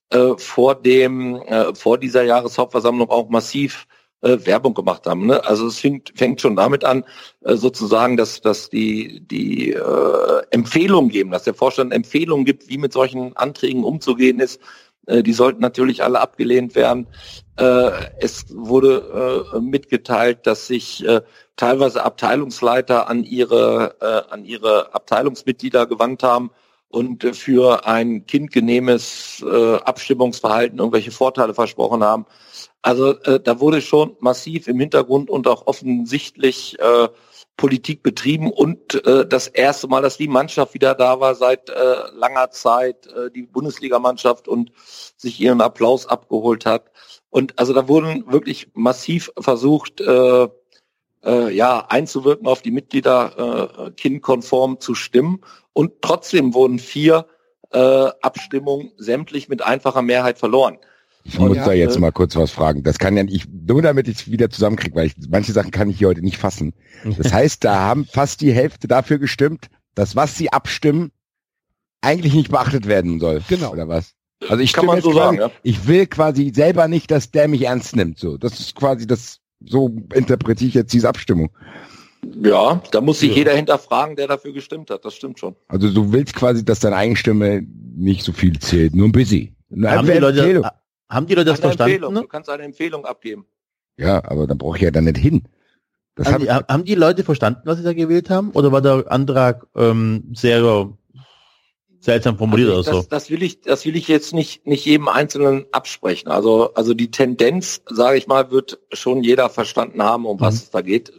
äh, 0.09 0.37
vor 0.37 0.75
dem 0.75 1.35
äh, 1.43 1.75
vor 1.75 1.97
dieser 1.97 2.23
Jahreshauptversammlung 2.23 3.09
auch 3.09 3.29
massiv 3.29 3.87
äh, 4.23 4.37
Werbung 4.45 4.73
gemacht 4.73 5.05
haben. 5.05 5.27
Ne? 5.27 5.43
Also 5.45 5.67
es 5.67 5.79
fängt, 5.79 6.13
fängt 6.15 6.41
schon 6.41 6.55
damit 6.55 6.83
an, 6.83 7.03
äh, 7.41 7.55
sozusagen, 7.55 8.17
dass, 8.17 8.41
dass 8.41 8.69
die, 8.69 9.19
die 9.27 9.73
äh, 9.73 10.41
Empfehlungen 10.51 11.09
geben, 11.09 11.31
dass 11.31 11.43
der 11.43 11.53
Vorstand 11.53 11.93
Empfehlungen 11.93 12.45
gibt, 12.45 12.69
wie 12.69 12.77
mit 12.77 12.93
solchen 12.93 13.35
Anträgen 13.35 13.83
umzugehen 13.83 14.39
ist. 14.39 14.61
Äh, 15.05 15.23
die 15.23 15.33
sollten 15.33 15.61
natürlich 15.61 16.03
alle 16.03 16.19
abgelehnt 16.21 16.75
werden. 16.75 17.07
Äh, 17.57 17.91
es 18.19 18.45
wurde 18.49 19.51
äh, 19.53 19.59
mitgeteilt, 19.59 20.45
dass 20.47 20.67
sich 20.67 21.05
teilweise 21.55 22.03
Abteilungsleiter 22.03 23.07
an 23.07 23.23
ihre, 23.23 23.95
an 24.31 24.43
ihre 24.43 24.93
Abteilungsmitglieder 24.95 25.85
gewandt 25.85 26.23
haben 26.23 26.49
und 26.89 27.23
für 27.35 27.85
ein 27.85 28.25
kindgenehmes 28.25 29.43
Abstimmungsverhalten 29.43 30.79
irgendwelche 30.79 31.11
Vorteile 31.11 31.53
versprochen 31.53 32.03
haben. 32.03 32.25
Also 32.81 33.13
da 33.13 33.59
wurde 33.59 33.81
schon 33.81 34.15
massiv 34.19 34.67
im 34.67 34.79
Hintergrund 34.79 35.29
und 35.29 35.47
auch 35.47 35.67
offensichtlich 35.67 36.75
Politik 37.57 38.01
betrieben 38.03 38.51
und 38.51 39.05
äh, 39.05 39.27
das 39.27 39.47
erste 39.47 39.87
Mal, 39.87 40.01
dass 40.01 40.17
die 40.17 40.27
Mannschaft 40.27 40.73
wieder 40.73 40.95
da 40.95 41.19
war 41.19 41.35
seit 41.35 41.69
äh, 41.69 41.95
langer 42.13 42.49
Zeit, 42.51 43.07
äh, 43.07 43.29
die 43.31 43.43
Bundesligamannschaft 43.43 44.47
und 44.47 44.71
sich 45.17 45.39
ihren 45.39 45.61
Applaus 45.61 46.07
abgeholt 46.07 46.65
hat. 46.65 46.91
Und 47.29 47.59
also 47.59 47.73
da 47.73 47.87
wurden 47.87 48.31
wirklich 48.31 48.69
massiv 48.73 49.31
versucht, 49.39 50.01
äh, 50.01 50.47
äh, 51.23 51.55
ja, 51.55 51.85
einzuwirken 51.89 52.47
auf 52.47 52.61
die 52.61 52.71
Mitglieder, 52.71 53.77
äh, 53.87 53.91
kindkonform 53.91 54.79
zu 54.79 54.95
stimmen. 54.95 55.41
Und 55.73 56.01
trotzdem 56.01 56.53
wurden 56.53 56.79
vier 56.79 57.27
äh, 57.71 58.09
Abstimmungen 58.21 58.91
sämtlich 58.97 59.49
mit 59.49 59.61
einfacher 59.61 60.01
Mehrheit 60.01 60.37
verloren. 60.37 60.79
Ich 61.25 61.39
muss 61.39 61.55
ja, 61.55 61.65
da 61.65 61.73
jetzt 61.73 61.95
äh, 61.95 61.99
mal 61.99 62.11
kurz 62.11 62.35
was 62.35 62.51
fragen. 62.51 62.83
Das 62.83 62.99
kann 62.99 63.15
ja 63.15 63.23
nicht, 63.23 63.47
nur 63.51 63.81
damit 63.81 64.07
ich 64.07 64.17
es 64.17 64.31
wieder 64.31 64.49
zusammenkriege, 64.49 64.95
weil 64.95 65.07
ich, 65.07 65.13
manche 65.29 65.53
Sachen 65.53 65.71
kann 65.71 65.89
ich 65.89 65.97
hier 65.97 66.09
heute 66.09 66.21
nicht 66.21 66.37
fassen. 66.37 66.73
Das 67.17 67.31
heißt, 67.33 67.63
da 67.63 67.75
haben 67.75 68.05
fast 68.05 68.41
die 68.41 68.51
Hälfte 68.51 68.87
dafür 68.87 69.19
gestimmt, 69.19 69.67
dass 69.95 70.15
was 70.15 70.37
sie 70.37 70.51
abstimmen, 70.51 71.11
eigentlich 72.01 72.33
nicht 72.33 72.51
beachtet 72.51 72.87
werden 72.87 73.19
soll. 73.21 73.41
Genau. 73.47 73.71
Oder 73.71 73.87
was? 73.87 74.13
Also 74.49 74.57
ich 74.61 74.73
Kann 74.73 74.81
stimme 74.81 74.87
man 74.87 74.95
jetzt 74.97 75.05
so 75.05 75.11
quasi, 75.11 75.37
sagen, 75.37 75.37
ja. 75.37 75.51
ich 75.63 75.87
will 75.87 76.05
quasi 76.07 76.51
selber 76.53 76.89
nicht, 76.89 77.09
dass 77.11 77.31
der 77.31 77.47
mich 77.47 77.61
ernst 77.61 77.95
nimmt. 77.95 78.19
So, 78.19 78.37
das 78.37 78.59
ist 78.59 78.75
quasi 78.75 79.07
das, 79.07 79.39
so 79.65 79.95
interpretiere 80.13 80.67
ich 80.67 80.73
jetzt 80.73 80.91
diese 80.91 81.07
Abstimmung. 81.07 81.49
Ja, 82.41 82.81
da 82.91 82.99
muss 82.99 83.19
sich 83.19 83.31
Ja. 83.31 83.37
jeder 83.37 83.53
hinterfragen, 83.53 84.17
der 84.17 84.27
dafür 84.27 84.51
gestimmt 84.51 84.89
hat. 84.89 85.05
Das 85.05 85.13
stimmt 85.13 85.39
schon. 85.39 85.55
Also 85.69 85.89
du 85.89 86.11
willst 86.11 86.35
quasi, 86.35 86.65
dass 86.65 86.79
deine 86.79 86.97
Eigenstimme 86.97 87.65
nicht 87.95 88.23
so 88.23 88.33
viel 88.33 88.59
zählt, 88.59 88.95
nur 88.95 89.07
ein 89.07 89.11
bisschen. 89.13 89.55
Haben 89.85 90.07
die. 90.07 90.13
Leute, 90.13 90.69
haben 91.09 91.27
die 91.27 91.35
Leute 91.35 91.51
das 91.51 91.61
Eine 91.61 91.71
Empfehlung. 91.71 91.99
verstanden? 92.13 92.21
Du 92.21 92.27
kannst 92.27 92.49
eine 92.49 92.63
Empfehlung 92.63 93.05
abgeben. 93.05 93.45
Ja, 93.97 94.23
aber 94.25 94.47
dann 94.47 94.57
brauche 94.57 94.77
ich 94.77 94.83
ja 94.83 94.91
dann 94.91 95.05
nicht 95.05 95.17
hin. 95.17 95.43
Das 96.15 96.27
Haben 96.27 96.33
hab 96.33 96.39
die, 96.41 96.45
ich, 96.45 96.73
haben 96.73 96.85
die 96.85 96.95
Leute 96.95 97.23
verstanden, 97.23 97.61
was 97.65 97.77
sie 97.77 97.83
da 97.83 97.93
gewählt 97.93 98.29
haben? 98.29 98.51
Oder 98.51 98.71
war 98.71 98.81
der 98.81 99.11
Antrag 99.11 99.65
ähm, 99.75 100.31
sehr 100.35 100.89
seltsam 101.99 102.37
formuliert 102.37 102.69
Also 102.69 102.79
oder 102.81 102.91
das, 102.97 103.03
so? 103.05 103.09
das 103.09 103.29
will 103.29 103.43
ich, 103.43 103.61
das 103.61 103.85
will 103.85 103.95
ich 103.95 104.07
jetzt 104.07 104.33
nicht, 104.33 104.67
nicht 104.67 104.85
jedem 104.85 105.07
Einzelnen 105.07 105.65
absprechen. 105.71 106.29
Also, 106.29 106.73
also 106.73 106.93
die 106.93 107.09
Tendenz, 107.11 107.81
sage 107.89 108.17
ich 108.17 108.27
mal, 108.27 108.51
wird 108.51 108.79
schon 108.91 109.23
jeder 109.23 109.49
verstanden 109.49 110.03
haben, 110.03 110.25
um 110.25 110.39
was 110.39 110.55
Mhm. 110.55 110.59
es 110.59 110.69
da 110.71 110.81
geht. 110.81 111.13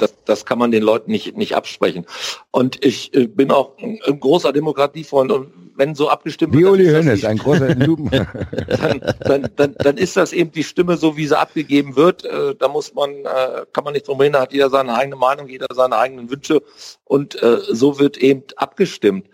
Das, 0.00 0.14
das 0.24 0.46
kann 0.46 0.58
man 0.58 0.70
den 0.70 0.82
Leuten 0.82 1.10
nicht, 1.10 1.36
nicht 1.36 1.54
absprechen. 1.54 2.06
Und 2.50 2.84
ich 2.84 3.14
äh, 3.14 3.26
bin 3.26 3.50
auch 3.50 3.76
ein, 3.78 3.98
großer 4.20 4.52
Demokratiefreund. 4.52 5.30
Und 5.32 5.52
wenn 5.76 5.94
so 5.94 6.08
abgestimmt 6.08 6.52
wie 6.54 6.62
wird, 6.62 6.72
Uli 6.72 6.90
dann 6.92 7.06
ist 7.06 7.06
das 7.06 7.06
Hoeneß, 7.06 7.20
die- 7.20 7.26
ein 7.26 7.38
großer 7.38 7.74
Lupen. 7.86 8.10
dann, 8.10 9.00
dann, 9.20 9.48
dann, 9.56 9.74
dann 9.78 9.96
ist 9.96 10.16
das 10.16 10.32
eben 10.32 10.52
die 10.52 10.64
Stimme, 10.64 10.96
so 10.96 11.16
wie 11.16 11.26
sie 11.26 11.38
abgegeben 11.38 11.96
wird. 11.96 12.24
Äh, 12.24 12.54
da 12.56 12.68
muss 12.68 12.94
man, 12.94 13.10
äh, 13.10 13.64
kann 13.72 13.84
man 13.84 13.94
nicht 13.94 14.06
drum 14.08 14.20
reden, 14.20 14.34
da 14.34 14.40
hat 14.42 14.52
jeder 14.52 14.70
seine 14.70 14.94
eigene 14.94 15.16
Meinung, 15.16 15.48
jeder 15.48 15.66
seine 15.74 15.96
eigenen 15.96 16.30
Wünsche 16.30 16.62
und 17.04 17.40
äh, 17.42 17.58
so 17.70 17.98
wird 17.98 18.16
eben 18.18 18.44
abgestimmt. 18.56 19.26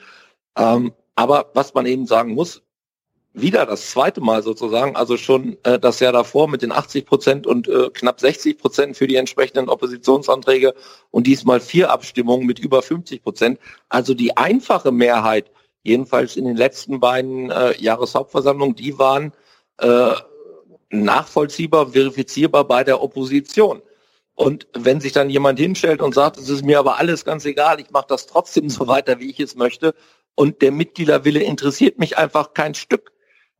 Ähm, 0.57 0.93
aber 1.15 1.51
was 1.55 1.75
man 1.75 1.87
eben 1.87 2.07
sagen 2.07 2.35
muss, 2.35 2.63
wieder 3.37 3.67
das 3.67 3.91
zweite 3.91 4.23
Mal 4.23 4.43
sozusagen, 4.43 4.97
also 4.97 5.19
schon 5.19 5.59
äh, 5.63 5.79
das 5.79 6.01
Jahr 6.01 6.13
davor 6.13 6.49
mit 6.49 6.63
den 6.63 6.73
80 6.73 7.05
Prozent 7.05 7.47
und 7.47 7.69
äh, 7.69 7.91
knapp 7.91 8.19
60 8.19 8.57
Prozent 8.57 8.97
für 8.97 9.07
die 9.07 9.17
entsprechenden 9.17 9.69
Oppositionsanträge 9.69 10.75
und 11.11 11.27
diesmal 11.27 11.61
vier 11.61 11.91
Abstimmungen 11.91 12.47
mit 12.47 12.59
über 12.59 12.81
50 12.81 13.23
Prozent. 13.23 13.59
Also 13.91 14.15
die 14.15 14.37
einfache 14.39 14.91
Mehrheit, 14.91 15.51
jedenfalls 15.83 16.37
in 16.37 16.47
den 16.47 16.57
letzten 16.57 16.99
beiden 16.99 17.51
äh, 17.51 17.77
Jahreshauptversammlungen, 17.79 18.75
die 18.75 18.99
waren 18.99 19.33
äh, 19.79 20.15
nachvollziehbar, 20.89 21.89
verifizierbar 21.89 22.67
bei 22.67 22.85
der 22.85 23.03
Opposition. 23.03 23.83
Und 24.35 24.67
wenn 24.73 25.01
sich 25.01 25.13
dann 25.13 25.31
jemand 25.31 25.59
hinstellt 25.59 26.01
und 26.01 26.15
sagt, 26.15 26.39
es 26.39 26.49
ist 26.49 26.65
mir 26.65 26.79
aber 26.79 26.99
alles 26.99 27.25
ganz 27.27 27.45
egal, 27.45 27.81
ich 27.81 27.91
mache 27.91 28.07
das 28.09 28.27
trotzdem 28.27 28.71
so 28.71 28.87
weiter, 28.87 29.21
wie 29.21 29.31
ich 29.31 29.41
es 29.41 29.57
möchte, 29.57 29.95
und 30.35 30.63
der 30.63 30.73
Mitgliederwille 30.73 31.43
interessiert 31.43 31.99
mich 31.99 32.19
einfach 32.19 32.53
kein 32.53 32.75
Stück, 32.75 33.13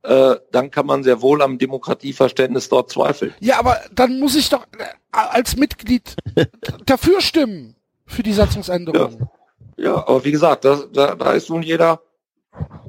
äh, 0.03 0.37
dann 0.53 0.71
kann 0.71 0.87
man 0.87 1.03
sehr 1.03 1.21
wohl 1.21 1.43
am 1.43 1.59
Demokratieverständnis 1.59 2.69
dort 2.69 2.91
zweifeln. 2.91 3.35
Ja, 3.41 3.59
aber 3.59 3.81
dann 3.95 4.21
muss 4.21 4.37
ich 4.37 4.49
doch 4.49 4.67
äh, 4.79 4.85
als 5.11 5.57
Mitglied 5.57 6.17
dafür 6.87 7.21
stimmen 7.21 7.77
für 8.07 8.23
die 8.23 8.33
Satzungsänderung. 8.33 9.29
Ja, 9.77 9.97
aber 9.97 10.25
wie 10.25 10.33
gesagt, 10.33 10.65
da, 10.65 10.81
da, 10.93 11.15
da 11.15 11.33
ist 11.33 11.51
nun 11.51 11.63
jeder, 11.63 12.01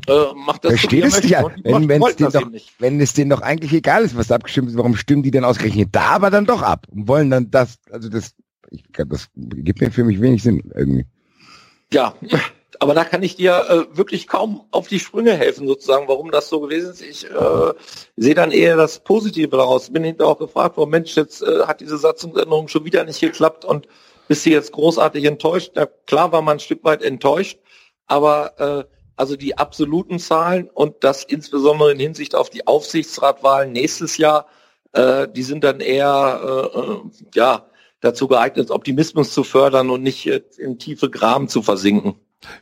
äh, 0.07 0.33
macht 0.35 0.63
das, 0.63 0.71
so, 0.71 0.77
Versteht 0.77 1.03
er 1.03 1.07
es 1.07 1.29
ja, 1.29 1.43
wenn, 1.63 1.73
wollten 1.73 1.89
wenn's 1.89 2.15
denen 2.15 2.31
das 2.31 2.41
doch, 2.41 2.51
wenn 2.79 3.01
es 3.01 3.13
denen 3.13 3.29
doch 3.29 3.41
eigentlich 3.41 3.73
egal 3.73 4.03
ist, 4.03 4.15
was 4.15 4.27
da 4.27 4.35
abgestimmt 4.35 4.69
ist, 4.69 4.77
warum 4.77 4.95
stimmen 4.95 5.23
die 5.23 5.31
denn 5.31 5.43
ausgerechnet 5.43 5.89
da 5.91 6.11
aber 6.11 6.29
dann 6.29 6.45
doch 6.45 6.61
ab 6.61 6.87
und 6.89 7.07
wollen 7.07 7.29
dann 7.29 7.51
das, 7.51 7.79
also 7.91 8.09
das, 8.09 8.35
ich, 8.69 8.83
das 8.95 9.27
gibt 9.35 9.81
mir 9.81 9.91
für 9.91 10.03
mich 10.03 10.21
wenig 10.21 10.43
Sinn 10.43 10.71
irgendwie. 10.73 11.05
Ja, 11.91 12.13
aber 12.79 12.93
da 12.93 13.03
kann 13.03 13.23
ich 13.23 13.35
dir 13.35 13.65
äh, 13.69 13.97
wirklich 13.97 14.27
kaum 14.27 14.65
auf 14.71 14.87
die 14.87 14.99
Sprünge 14.99 15.33
helfen, 15.33 15.67
sozusagen, 15.67 16.07
warum 16.07 16.31
das 16.31 16.49
so 16.49 16.59
gewesen 16.59 16.91
ist. 16.91 17.01
Ich 17.01 17.25
äh, 17.25 17.73
sehe 18.15 18.35
dann 18.35 18.51
eher 18.51 18.75
das 18.75 18.99
Positive 18.99 19.55
daraus. 19.55 19.91
Bin 19.91 20.03
hinterher 20.03 20.31
auch 20.31 20.39
gefragt 20.39 20.77
worden, 20.77 20.91
Mensch, 20.91 21.15
jetzt 21.15 21.41
äh, 21.41 21.63
hat 21.65 21.81
diese 21.81 21.97
Satzungsänderung 21.97 22.67
schon 22.67 22.85
wieder 22.85 23.03
nicht 23.03 23.19
geklappt 23.19 23.65
und 23.65 23.87
bist 24.27 24.45
du 24.45 24.49
jetzt 24.49 24.71
großartig 24.73 25.23
enttäuscht? 25.25 25.71
Na, 25.75 25.85
klar 25.85 26.31
war 26.31 26.41
man 26.41 26.57
ein 26.57 26.59
Stück 26.59 26.83
weit 26.83 27.01
enttäuscht, 27.01 27.59
aber 28.05 28.59
äh, 28.59 28.97
also 29.15 29.35
die 29.35 29.57
absoluten 29.57 30.19
Zahlen 30.19 30.69
und 30.69 31.03
das 31.03 31.23
insbesondere 31.23 31.91
in 31.91 31.99
Hinsicht 31.99 32.35
auf 32.35 32.49
die 32.49 32.67
Aufsichtsratwahlen 32.67 33.71
nächstes 33.71 34.17
Jahr, 34.17 34.47
äh, 34.93 35.27
die 35.27 35.43
sind 35.43 35.63
dann 35.63 35.79
eher 35.79 36.71
äh, 36.75 36.79
äh, 36.79 36.99
ja 37.33 37.65
dazu 38.01 38.27
geeignet, 38.27 38.69
Optimismus 38.69 39.33
zu 39.33 39.43
fördern 39.43 39.89
und 39.89 40.03
nicht 40.03 40.27
in 40.27 40.77
tiefe 40.77 41.09
Graben 41.09 41.47
zu 41.47 41.63
versinken. 41.63 42.15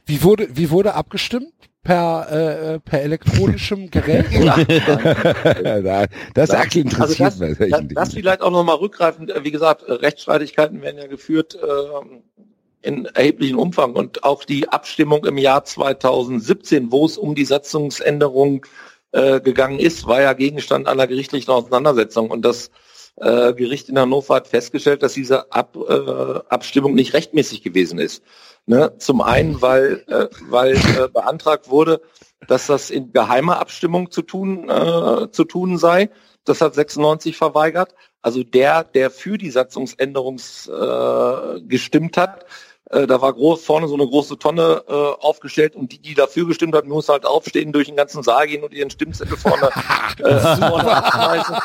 Wie 0.05 0.23
wurde, 0.23 0.47
wie 0.55 0.69
wurde 0.69 0.93
abgestimmt? 0.93 1.51
Per, 1.83 2.31
äh, 2.31 2.79
per 2.79 3.03
elektronischem 3.03 3.91
Gerät? 3.91 4.25
Da- 5.85 6.07
das 6.33 6.49
Axel 6.49 6.81
interessiert 6.81 7.33
also 7.33 7.45
mich. 7.45 7.57
das, 7.59 7.69
das, 7.69 7.83
das 7.93 8.13
vielleicht 8.13 8.41
auch 8.41 8.49
nochmal 8.49 8.77
rückgreifend, 8.77 9.29
äh, 9.29 9.43
wie 9.43 9.51
gesagt, 9.51 9.83
äh, 9.83 9.93
Rechtsstreitigkeiten 9.93 10.81
werden 10.81 10.97
ja 10.97 11.05
geführt 11.05 11.55
äh, 11.55 12.87
in 12.87 13.05
erheblichem 13.05 13.59
Umfang 13.59 13.93
und 13.93 14.23
auch 14.23 14.43
die 14.45 14.67
Abstimmung 14.69 15.25
im 15.25 15.37
Jahr 15.37 15.63
2017, 15.63 16.91
wo 16.91 17.05
es 17.05 17.17
um 17.19 17.35
die 17.35 17.45
Satzungsänderung 17.45 18.65
äh, 19.11 19.39
gegangen 19.39 19.79
ist, 19.79 20.07
war 20.07 20.21
ja 20.21 20.33
Gegenstand 20.33 20.87
einer 20.87 21.05
gerichtlichen 21.07 21.51
Auseinandersetzung 21.51 22.31
und 22.31 22.43
das 22.43 22.71
äh, 23.17 23.53
Gericht 23.53 23.89
in 23.89 23.97
Hannover 23.97 24.35
hat 24.35 24.47
festgestellt, 24.47 25.03
dass 25.03 25.13
diese 25.13 25.51
Ab, 25.51 25.77
äh, 25.77 26.39
Abstimmung 26.49 26.95
nicht 26.95 27.13
rechtmäßig 27.13 27.61
gewesen 27.61 27.99
ist. 27.99 28.23
Ne? 28.65 28.93
Zum 28.97 29.21
einen, 29.21 29.61
weil, 29.61 30.03
äh, 30.07 30.27
weil 30.49 30.75
äh, 30.75 31.07
beantragt 31.13 31.69
wurde, 31.69 32.01
dass 32.47 32.67
das 32.67 32.89
in 32.89 33.13
geheimer 33.13 33.59
Abstimmung 33.59 34.11
zu 34.11 34.21
tun, 34.21 34.69
äh, 34.69 35.31
zu 35.31 35.45
tun 35.45 35.77
sei. 35.77 36.09
Das 36.43 36.61
hat 36.61 36.75
96 36.75 37.37
verweigert. 37.37 37.95
Also 38.21 38.43
der, 38.43 38.83
der 38.83 39.11
für 39.11 39.37
die 39.37 39.51
Satzungsänderung 39.51 40.37
äh, 40.37 41.61
gestimmt 41.61 42.17
hat, 42.17 42.45
äh, 42.91 43.07
da 43.07 43.21
war 43.21 43.33
groß 43.33 43.63
vorne 43.63 43.87
so 43.87 43.95
eine 43.95 44.05
große 44.07 44.37
Tonne 44.37 44.83
äh, 44.87 44.91
aufgestellt 44.93 45.75
und 45.75 45.91
die, 45.91 45.99
die 45.99 46.13
dafür 46.13 46.45
gestimmt 46.47 46.75
hat, 46.75 46.85
muss 46.85 47.09
halt 47.09 47.25
aufstehen, 47.25 47.71
durch 47.71 47.87
den 47.87 47.95
ganzen 47.95 48.21
Saal 48.23 48.47
gehen 48.47 48.63
und 48.63 48.73
ihren 48.73 48.89
Stimmzettel 48.89 49.37
vorne, 49.37 49.69
äh, 50.19 50.39
vorne 50.57 50.91
abschmeißen. 51.03 51.55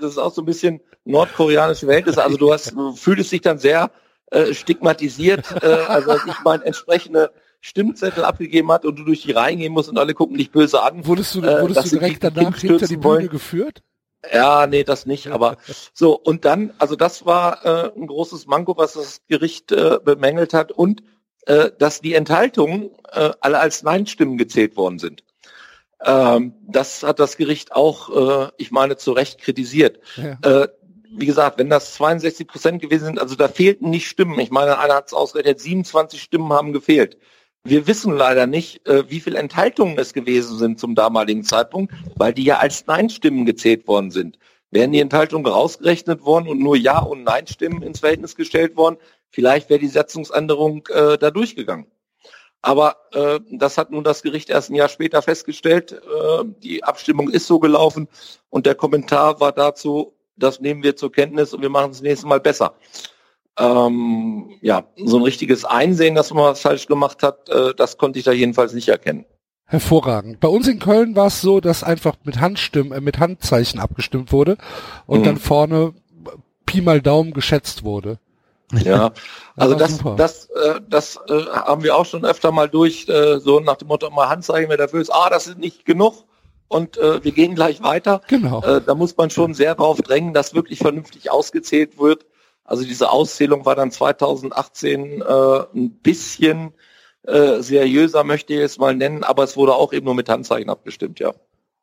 Das 0.00 0.10
ist 0.12 0.18
auch 0.18 0.32
so 0.32 0.42
ein 0.42 0.46
bisschen 0.46 0.80
nordkoreanische 1.04 1.86
Verhältnisse. 1.86 2.22
Also 2.22 2.36
du 2.36 2.52
hast, 2.52 2.72
du 2.72 2.92
fühlst 2.94 3.30
dich 3.32 3.40
dann 3.42 3.58
sehr 3.58 3.90
äh, 4.30 4.52
stigmatisiert, 4.54 5.44
äh, 5.62 5.66
also 5.66 6.10
als 6.12 6.22
ich 6.26 6.34
mein 6.44 6.62
entsprechende 6.62 7.30
Stimmzettel 7.60 8.24
abgegeben 8.24 8.70
hat 8.70 8.84
und 8.84 8.98
du 8.98 9.04
durch 9.04 9.22
die 9.22 9.32
Reihen 9.32 9.58
gehen 9.58 9.72
musst 9.72 9.88
und 9.88 9.98
alle 9.98 10.14
gucken 10.14 10.36
dich 10.38 10.50
böse 10.52 10.82
an. 10.82 11.04
Wurdest 11.06 11.34
du, 11.34 11.42
Äh, 11.42 11.60
wurdest 11.62 11.78
dass 11.78 11.90
du 11.90 11.98
direkt 11.98 12.22
danach 12.24 12.56
hinter 12.56 12.86
die 12.86 12.96
Bühne 12.96 13.04
wollen. 13.04 13.28
geführt? 13.28 13.82
Ja, 14.32 14.66
nee, 14.66 14.84
das 14.84 15.06
nicht. 15.06 15.28
Aber 15.28 15.56
so 15.92 16.18
und 16.18 16.44
dann, 16.44 16.72
also 16.78 16.96
das 16.96 17.24
war 17.24 17.64
äh, 17.64 17.92
ein 17.96 18.06
großes 18.06 18.46
Manko, 18.46 18.76
was 18.76 18.94
das 18.94 19.20
Gericht 19.28 19.72
äh, 19.72 19.98
bemängelt 20.04 20.54
hat 20.54 20.72
und 20.72 21.02
äh, 21.46 21.70
dass 21.78 22.00
die 22.00 22.14
Enthaltungen 22.14 22.90
äh, 23.12 23.30
alle 23.40 23.60
als 23.60 23.82
Nein-Stimmen 23.82 24.36
gezählt 24.36 24.76
worden 24.76 24.98
sind. 24.98 25.24
Ähm, 26.04 26.54
das 26.66 27.02
hat 27.02 27.18
das 27.20 27.36
Gericht 27.36 27.72
auch, 27.72 28.46
äh, 28.46 28.50
ich 28.56 28.70
meine, 28.70 28.96
zu 28.96 29.12
Recht 29.12 29.40
kritisiert. 29.40 30.00
Ja. 30.16 30.38
Äh, 30.42 30.68
wie 31.10 31.26
gesagt, 31.26 31.58
wenn 31.58 31.70
das 31.70 31.94
62 31.94 32.46
Prozent 32.46 32.82
gewesen 32.82 33.06
sind, 33.06 33.18
also 33.18 33.34
da 33.34 33.48
fehlten 33.48 33.90
nicht 33.90 34.08
Stimmen. 34.08 34.38
Ich 34.38 34.50
meine, 34.50 34.78
einer 34.78 34.94
hat 34.94 35.06
es 35.06 35.14
ausgerechnet, 35.14 35.60
27 35.60 36.20
Stimmen 36.20 36.52
haben 36.52 36.72
gefehlt. 36.72 37.16
Wir 37.68 37.86
wissen 37.86 38.16
leider 38.16 38.46
nicht, 38.46 38.86
äh, 38.88 39.10
wie 39.10 39.20
viele 39.20 39.38
Enthaltungen 39.38 39.98
es 39.98 40.14
gewesen 40.14 40.56
sind 40.56 40.80
zum 40.80 40.94
damaligen 40.94 41.44
Zeitpunkt, 41.44 41.92
weil 42.16 42.32
die 42.32 42.44
ja 42.44 42.58
als 42.58 42.86
Nein-Stimmen 42.86 43.44
gezählt 43.44 43.86
worden 43.86 44.10
sind. 44.10 44.38
Wären 44.70 44.92
die 44.92 45.00
Enthaltungen 45.00 45.46
rausgerechnet 45.46 46.22
worden 46.24 46.48
und 46.48 46.60
nur 46.60 46.76
Ja- 46.76 47.02
und 47.02 47.24
Nein-Stimmen 47.24 47.82
ins 47.82 48.00
Verhältnis 48.00 48.36
gestellt 48.36 48.76
worden, 48.76 48.96
vielleicht 49.28 49.68
wäre 49.68 49.80
die 49.80 49.88
Satzungsänderung 49.88 50.88
äh, 50.88 51.18
da 51.18 51.30
durchgegangen. 51.30 51.86
Aber 52.62 52.96
äh, 53.12 53.38
das 53.50 53.76
hat 53.76 53.90
nun 53.90 54.02
das 54.02 54.22
Gericht 54.22 54.48
erst 54.48 54.70
ein 54.70 54.74
Jahr 54.74 54.88
später 54.88 55.20
festgestellt. 55.20 55.92
Äh, 55.92 56.44
die 56.62 56.84
Abstimmung 56.84 57.28
ist 57.28 57.46
so 57.46 57.58
gelaufen 57.58 58.08
und 58.48 58.64
der 58.64 58.76
Kommentar 58.76 59.40
war 59.40 59.52
dazu, 59.52 60.14
das 60.36 60.60
nehmen 60.60 60.82
wir 60.82 60.96
zur 60.96 61.12
Kenntnis 61.12 61.52
und 61.52 61.60
wir 61.60 61.68
machen 61.68 61.90
es 61.90 61.98
das 61.98 62.02
nächste 62.02 62.26
Mal 62.26 62.40
besser. 62.40 62.74
Ähm, 63.58 64.50
ja, 64.60 64.84
so 64.96 65.16
ein 65.16 65.22
richtiges 65.22 65.64
Einsehen, 65.64 66.14
dass 66.14 66.32
man 66.32 66.44
was 66.44 66.60
falsch 66.60 66.86
gemacht 66.86 67.22
hat, 67.22 67.48
äh, 67.48 67.74
das 67.74 67.98
konnte 67.98 68.18
ich 68.18 68.24
da 68.24 68.32
jedenfalls 68.32 68.72
nicht 68.72 68.88
erkennen. 68.88 69.24
Hervorragend. 69.64 70.40
Bei 70.40 70.48
uns 70.48 70.66
in 70.66 70.78
Köln 70.78 71.14
war 71.16 71.26
es 71.26 71.40
so, 71.40 71.60
dass 71.60 71.82
einfach 71.84 72.14
mit 72.24 72.40
Handstimmen, 72.40 72.92
äh, 72.92 73.00
mit 73.00 73.18
Handzeichen 73.18 73.80
abgestimmt 73.80 74.32
wurde 74.32 74.56
und 75.06 75.20
Mhm. 75.20 75.24
dann 75.24 75.36
vorne 75.38 75.92
Pi 76.64 76.80
mal 76.80 77.02
Daumen 77.02 77.32
geschätzt 77.32 77.84
wurde. 77.84 78.18
Ja, 78.72 79.12
also 79.56 79.74
das, 79.74 79.98
das, 80.16 80.46
äh, 80.50 80.80
das 80.88 81.18
äh, 81.28 81.46
haben 81.50 81.82
wir 81.82 81.96
auch 81.96 82.06
schon 82.06 82.24
öfter 82.24 82.52
mal 82.52 82.68
durch, 82.68 83.08
äh, 83.08 83.40
so 83.40 83.60
nach 83.60 83.76
dem 83.76 83.88
Motto, 83.88 84.08
mal 84.10 84.28
Handzeichen, 84.28 84.68
wer 84.70 84.76
dafür 84.76 85.00
ist, 85.00 85.10
ah, 85.10 85.28
das 85.30 85.46
ist 85.46 85.58
nicht 85.58 85.84
genug 85.84 86.24
und 86.68 86.96
äh, 86.98 87.24
wir 87.24 87.32
gehen 87.32 87.54
gleich 87.54 87.82
weiter. 87.82 88.20
Genau. 88.28 88.62
Äh, 88.62 88.80
da 88.84 88.94
muss 88.94 89.16
man 89.16 89.30
schon 89.30 89.54
sehr 89.54 89.74
drauf 89.74 90.00
drängen, 90.02 90.32
dass 90.34 90.54
wirklich 90.54 90.78
vernünftig 90.78 91.30
ausgezählt 91.30 91.98
wird. 91.98 92.24
Also 92.68 92.84
diese 92.84 93.10
Auszählung 93.10 93.64
war 93.64 93.74
dann 93.74 93.90
2018 93.90 95.22
äh, 95.22 95.24
ein 95.74 95.90
bisschen 96.02 96.74
äh, 97.22 97.62
seriöser, 97.62 98.24
möchte 98.24 98.52
ich 98.52 98.60
es 98.60 98.78
mal 98.78 98.94
nennen, 98.94 99.24
aber 99.24 99.44
es 99.44 99.56
wurde 99.56 99.74
auch 99.74 99.94
eben 99.94 100.04
nur 100.04 100.14
mit 100.14 100.28
Handzeichen 100.28 100.68
abgestimmt, 100.68 101.18
ja. 101.18 101.32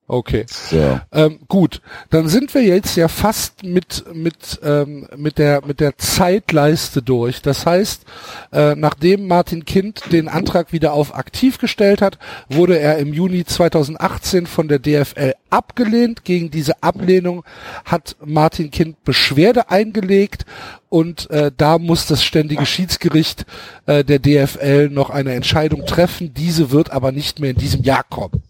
Okay. 0.08 0.46
So. 0.48 1.00
Ähm, 1.12 1.40
gut, 1.48 1.82
dann 2.12 2.28
sind 2.28 2.54
wir 2.54 2.62
jetzt 2.62 2.96
ja 2.96 3.08
fast 3.08 3.64
mit 3.64 4.06
mit 4.14 4.60
ähm, 4.64 5.08
mit 5.18 5.40
der 5.40 5.66
mit 5.66 5.80
der 5.80 5.98
Zeitleiste 5.98 7.02
durch. 7.02 7.42
Das 7.42 7.66
heißt, 7.66 8.04
äh, 8.52 8.76
nachdem 8.76 9.28
Martin 9.28 9.66
Kind 9.66 10.12
den 10.12 10.28
Antrag 10.28 10.72
wieder 10.72 10.94
auf 10.94 11.16
aktiv 11.16 11.58
gestellt 11.58 12.04
hat, 12.04 12.20
wurde 12.50 12.78
er 12.78 13.00
im 13.00 13.14
Juni 13.14 13.46
2018 13.46 14.46
von 14.46 14.68
der 14.68 14.78
DFL 14.78 15.34
abgelehnt. 15.50 16.24
Gegen 16.24 16.52
diese 16.52 16.84
Ablehnung 16.84 17.44
hat 17.84 18.16
Martin 18.24 18.70
Kind 18.70 19.04
Beschwerde 19.06 19.72
eingelegt 19.72 20.46
und 20.90 21.32
äh, 21.32 21.52
da 21.58 21.80
muss 21.80 22.06
das 22.06 22.24
ständige 22.24 22.68
Schiedsgericht 22.68 23.48
äh, 23.88 24.04
der 24.04 24.20
DFL 24.20 24.90
noch 24.90 25.10
eine 25.10 25.34
Entscheidung 25.34 25.88
treffen. 25.88 26.36
Diese 26.36 26.70
wird 26.70 26.92
aber 26.92 27.12
nicht 27.12 27.40
mehr 27.40 27.50
in 27.50 27.58
diesem 27.58 27.82
Jahr 27.82 28.04
kommen. 28.04 28.44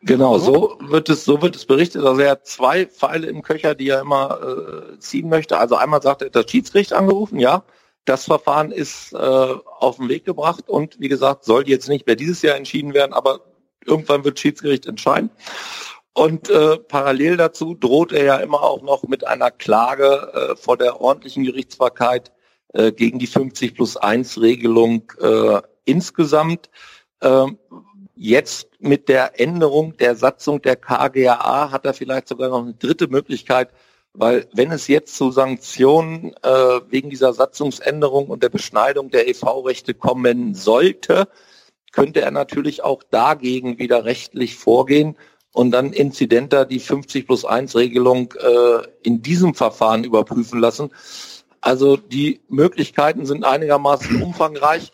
Genau, 0.00 0.38
so 0.38 0.78
wird 0.80 1.08
es, 1.08 1.24
so 1.24 1.42
wird 1.42 1.56
es 1.56 1.66
berichtet. 1.66 2.04
Also 2.04 2.20
er 2.20 2.32
hat 2.32 2.46
zwei 2.46 2.86
Pfeile 2.86 3.26
im 3.26 3.42
Köcher, 3.42 3.74
die 3.74 3.88
er 3.88 4.00
immer 4.00 4.92
äh, 4.94 4.98
ziehen 5.00 5.28
möchte. 5.28 5.58
Also 5.58 5.74
einmal 5.74 6.02
sagt 6.02 6.22
er, 6.22 6.30
das 6.30 6.50
Schiedsgericht 6.50 6.92
angerufen, 6.92 7.38
ja. 7.38 7.64
Das 8.04 8.24
Verfahren 8.24 8.70
ist 8.70 9.12
äh, 9.12 9.16
auf 9.16 9.96
den 9.96 10.08
Weg 10.08 10.24
gebracht 10.24 10.68
und 10.68 10.98
wie 11.00 11.08
gesagt, 11.08 11.44
soll 11.44 11.68
jetzt 11.68 11.88
nicht 11.88 12.06
mehr 12.06 12.16
dieses 12.16 12.40
Jahr 12.42 12.56
entschieden 12.56 12.94
werden, 12.94 13.12
aber 13.12 13.40
irgendwann 13.84 14.24
wird 14.24 14.38
Schiedsgericht 14.38 14.86
entscheiden. 14.86 15.30
Und 16.14 16.48
äh, 16.48 16.78
parallel 16.78 17.36
dazu 17.36 17.74
droht 17.74 18.12
er 18.12 18.24
ja 18.24 18.36
immer 18.36 18.62
auch 18.62 18.82
noch 18.82 19.02
mit 19.04 19.26
einer 19.26 19.50
Klage 19.50 20.32
äh, 20.32 20.56
vor 20.56 20.76
der 20.76 21.00
ordentlichen 21.00 21.44
Gerichtsbarkeit 21.44 22.32
äh, 22.72 22.92
gegen 22.92 23.18
die 23.18 23.26
50 23.26 23.74
plus 23.74 23.96
1 23.96 24.40
Regelung 24.40 25.12
äh, 25.20 25.60
insgesamt. 25.84 26.70
Ähm, 27.20 27.58
Jetzt 28.20 28.66
mit 28.80 29.08
der 29.08 29.38
Änderung 29.38 29.96
der 29.96 30.16
Satzung 30.16 30.60
der 30.60 30.74
KGAA 30.74 31.70
hat 31.70 31.86
er 31.86 31.94
vielleicht 31.94 32.26
sogar 32.26 32.48
noch 32.48 32.62
eine 32.62 32.74
dritte 32.74 33.06
Möglichkeit, 33.06 33.70
weil 34.12 34.48
wenn 34.52 34.72
es 34.72 34.88
jetzt 34.88 35.14
zu 35.14 35.30
Sanktionen 35.30 36.34
äh, 36.42 36.80
wegen 36.88 37.10
dieser 37.10 37.32
Satzungsänderung 37.32 38.26
und 38.26 38.42
der 38.42 38.48
Beschneidung 38.48 39.10
der 39.10 39.28
EV-Rechte 39.28 39.94
kommen 39.94 40.56
sollte, 40.56 41.28
könnte 41.92 42.20
er 42.20 42.32
natürlich 42.32 42.82
auch 42.82 43.04
dagegen 43.04 43.78
wieder 43.78 44.04
rechtlich 44.04 44.56
vorgehen 44.56 45.16
und 45.52 45.70
dann 45.70 45.92
inzidenter 45.92 46.64
die 46.64 46.80
50 46.80 47.24
plus 47.24 47.44
1 47.44 47.76
Regelung 47.76 48.34
äh, 48.40 48.82
in 49.04 49.22
diesem 49.22 49.54
Verfahren 49.54 50.02
überprüfen 50.02 50.58
lassen. 50.58 50.90
Also 51.60 51.96
die 51.96 52.40
Möglichkeiten 52.48 53.26
sind 53.26 53.44
einigermaßen 53.44 54.20
umfangreich 54.20 54.90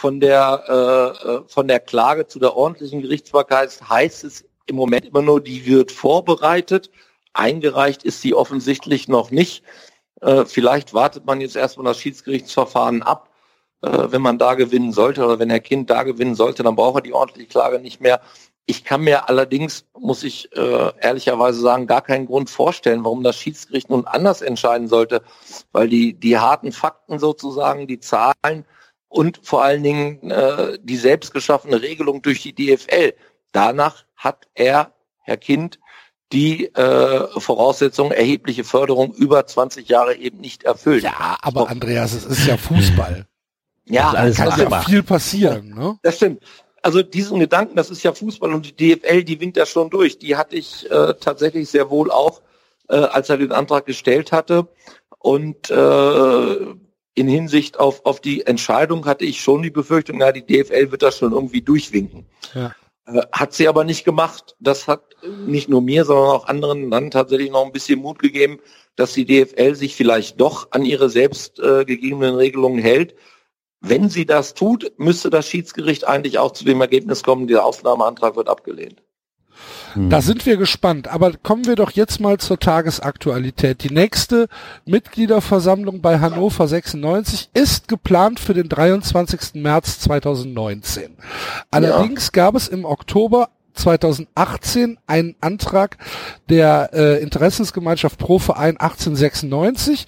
von 0.00 0.18
der, 0.18 0.64
äh, 0.66 1.28
äh, 1.28 1.42
von 1.46 1.68
der 1.68 1.78
Klage 1.78 2.26
zu 2.26 2.38
der 2.38 2.56
ordentlichen 2.56 3.02
Gerichtsbarkeit 3.02 3.78
heißt 3.86 4.24
es 4.24 4.46
im 4.64 4.76
Moment 4.76 5.04
immer 5.04 5.20
nur, 5.20 5.42
die 5.42 5.66
wird 5.66 5.92
vorbereitet. 5.92 6.90
Eingereicht 7.34 8.02
ist 8.02 8.22
sie 8.22 8.32
offensichtlich 8.32 9.08
noch 9.08 9.30
nicht. 9.30 9.62
Äh, 10.22 10.46
vielleicht 10.46 10.94
wartet 10.94 11.26
man 11.26 11.42
jetzt 11.42 11.54
erstmal 11.54 11.84
das 11.84 11.98
Schiedsgerichtsverfahren 11.98 13.02
ab. 13.02 13.28
Äh, 13.82 14.10
wenn 14.10 14.22
man 14.22 14.38
da 14.38 14.54
gewinnen 14.54 14.94
sollte 14.94 15.22
oder 15.22 15.38
wenn 15.38 15.50
Herr 15.50 15.60
Kind 15.60 15.90
da 15.90 16.02
gewinnen 16.02 16.34
sollte, 16.34 16.62
dann 16.62 16.76
braucht 16.76 17.00
er 17.00 17.02
die 17.02 17.12
ordentliche 17.12 17.48
Klage 17.48 17.78
nicht 17.78 18.00
mehr. 18.00 18.22
Ich 18.64 18.84
kann 18.84 19.02
mir 19.02 19.28
allerdings, 19.28 19.84
muss 19.98 20.22
ich 20.22 20.50
äh, 20.56 20.92
ehrlicherweise 20.98 21.60
sagen, 21.60 21.86
gar 21.86 22.00
keinen 22.00 22.24
Grund 22.24 22.48
vorstellen, 22.48 23.04
warum 23.04 23.22
das 23.22 23.36
Schiedsgericht 23.36 23.90
nun 23.90 24.06
anders 24.06 24.40
entscheiden 24.40 24.88
sollte, 24.88 25.20
weil 25.72 25.90
die, 25.90 26.14
die 26.14 26.38
harten 26.38 26.72
Fakten 26.72 27.18
sozusagen, 27.18 27.86
die 27.86 28.00
Zahlen, 28.00 28.64
und 29.10 29.40
vor 29.42 29.62
allen 29.62 29.82
Dingen 29.82 30.30
äh, 30.30 30.78
die 30.82 30.96
selbst 30.96 31.34
geschaffene 31.34 31.82
Regelung 31.82 32.22
durch 32.22 32.40
die 32.40 32.54
DFL. 32.54 33.12
Danach 33.52 34.04
hat 34.16 34.46
er, 34.54 34.94
Herr 35.18 35.36
Kind, 35.36 35.80
die 36.32 36.72
äh, 36.74 37.40
Voraussetzung 37.40 38.12
erhebliche 38.12 38.62
Förderung 38.62 39.12
über 39.12 39.44
20 39.44 39.88
Jahre 39.88 40.14
eben 40.14 40.38
nicht 40.38 40.62
erfüllt. 40.62 41.02
Ja, 41.02 41.36
aber 41.42 41.68
Andreas, 41.68 42.12
es 42.12 42.24
ist 42.24 42.46
ja 42.46 42.56
Fußball. 42.56 43.26
ja, 43.84 44.10
alles 44.10 44.36
Kann 44.36 44.56
ja 44.56 44.80
viel 44.82 45.02
passieren, 45.02 45.74
ne? 45.74 45.98
das 46.02 46.16
stimmt. 46.16 46.42
Also 46.82 47.02
diesen 47.02 47.40
Gedanken, 47.40 47.74
das 47.76 47.90
ist 47.90 48.04
ja 48.04 48.12
Fußball 48.12 48.54
und 48.54 48.78
die 48.78 48.96
DFL, 48.96 49.24
die 49.24 49.40
winkt 49.40 49.56
da 49.56 49.66
schon 49.66 49.90
durch. 49.90 50.18
Die 50.18 50.36
hatte 50.36 50.56
ich 50.56 50.88
äh, 50.90 51.14
tatsächlich 51.20 51.68
sehr 51.68 51.90
wohl 51.90 52.10
auch, 52.12 52.40
äh, 52.88 52.94
als 52.96 53.28
er 53.28 53.36
den 53.36 53.52
Antrag 53.52 53.84
gestellt 53.84 54.30
hatte. 54.32 54.68
Und 55.18 55.68
äh, 55.68 56.56
in 57.14 57.28
Hinsicht 57.28 57.78
auf, 57.78 58.04
auf 58.04 58.20
die 58.20 58.46
Entscheidung 58.46 59.06
hatte 59.06 59.24
ich 59.24 59.40
schon 59.40 59.62
die 59.62 59.70
Befürchtung, 59.70 60.18
na, 60.18 60.32
die 60.32 60.44
DFL 60.44 60.90
wird 60.90 61.02
das 61.02 61.18
schon 61.18 61.32
irgendwie 61.32 61.62
durchwinken. 61.62 62.26
Ja. 62.54 62.74
Äh, 63.06 63.22
Hat 63.32 63.52
sie 63.52 63.68
aber 63.68 63.84
nicht 63.84 64.04
gemacht. 64.04 64.56
Das 64.60 64.88
hat 64.88 65.02
nicht 65.46 65.68
nur 65.68 65.82
mir, 65.82 66.04
sondern 66.04 66.30
auch 66.30 66.46
anderen 66.46 66.90
dann 66.90 67.10
tatsächlich 67.10 67.50
noch 67.50 67.64
ein 67.64 67.72
bisschen 67.72 68.00
Mut 68.00 68.18
gegeben, 68.18 68.60
dass 68.96 69.12
die 69.12 69.24
DFL 69.24 69.74
sich 69.74 69.94
vielleicht 69.94 70.40
doch 70.40 70.68
an 70.72 70.84
ihre 70.84 71.10
selbst 71.10 71.58
äh, 71.58 71.84
gegebenen 71.84 72.34
Regelungen 72.34 72.80
hält. 72.80 73.14
Wenn 73.80 74.08
sie 74.08 74.26
das 74.26 74.54
tut, 74.54 74.92
müsste 74.98 75.30
das 75.30 75.48
Schiedsgericht 75.48 76.06
eigentlich 76.06 76.38
auch 76.38 76.52
zu 76.52 76.64
dem 76.64 76.80
Ergebnis 76.80 77.22
kommen, 77.22 77.46
der 77.46 77.64
Aufnahmeantrag 77.64 78.36
wird 78.36 78.48
abgelehnt. 78.48 79.02
Da 79.96 80.22
sind 80.22 80.46
wir 80.46 80.56
gespannt. 80.56 81.08
Aber 81.08 81.32
kommen 81.42 81.66
wir 81.66 81.76
doch 81.76 81.90
jetzt 81.90 82.20
mal 82.20 82.38
zur 82.38 82.58
Tagesaktualität. 82.58 83.82
Die 83.82 83.92
nächste 83.92 84.48
Mitgliederversammlung 84.84 86.00
bei 86.00 86.20
Hannover 86.20 86.68
96 86.68 87.50
ist 87.54 87.88
geplant 87.88 88.40
für 88.40 88.54
den 88.54 88.68
23. 88.68 89.54
März 89.54 90.00
2019. 90.00 91.16
Allerdings 91.70 92.32
gab 92.32 92.54
es 92.54 92.68
im 92.68 92.84
Oktober 92.84 93.48
2018 93.74 94.98
einen 95.06 95.36
Antrag 95.40 95.96
der 96.48 96.90
äh, 96.92 97.22
Interessensgemeinschaft 97.22 98.18
Pro 98.18 98.38
Verein 98.38 98.76
1896 98.76 100.06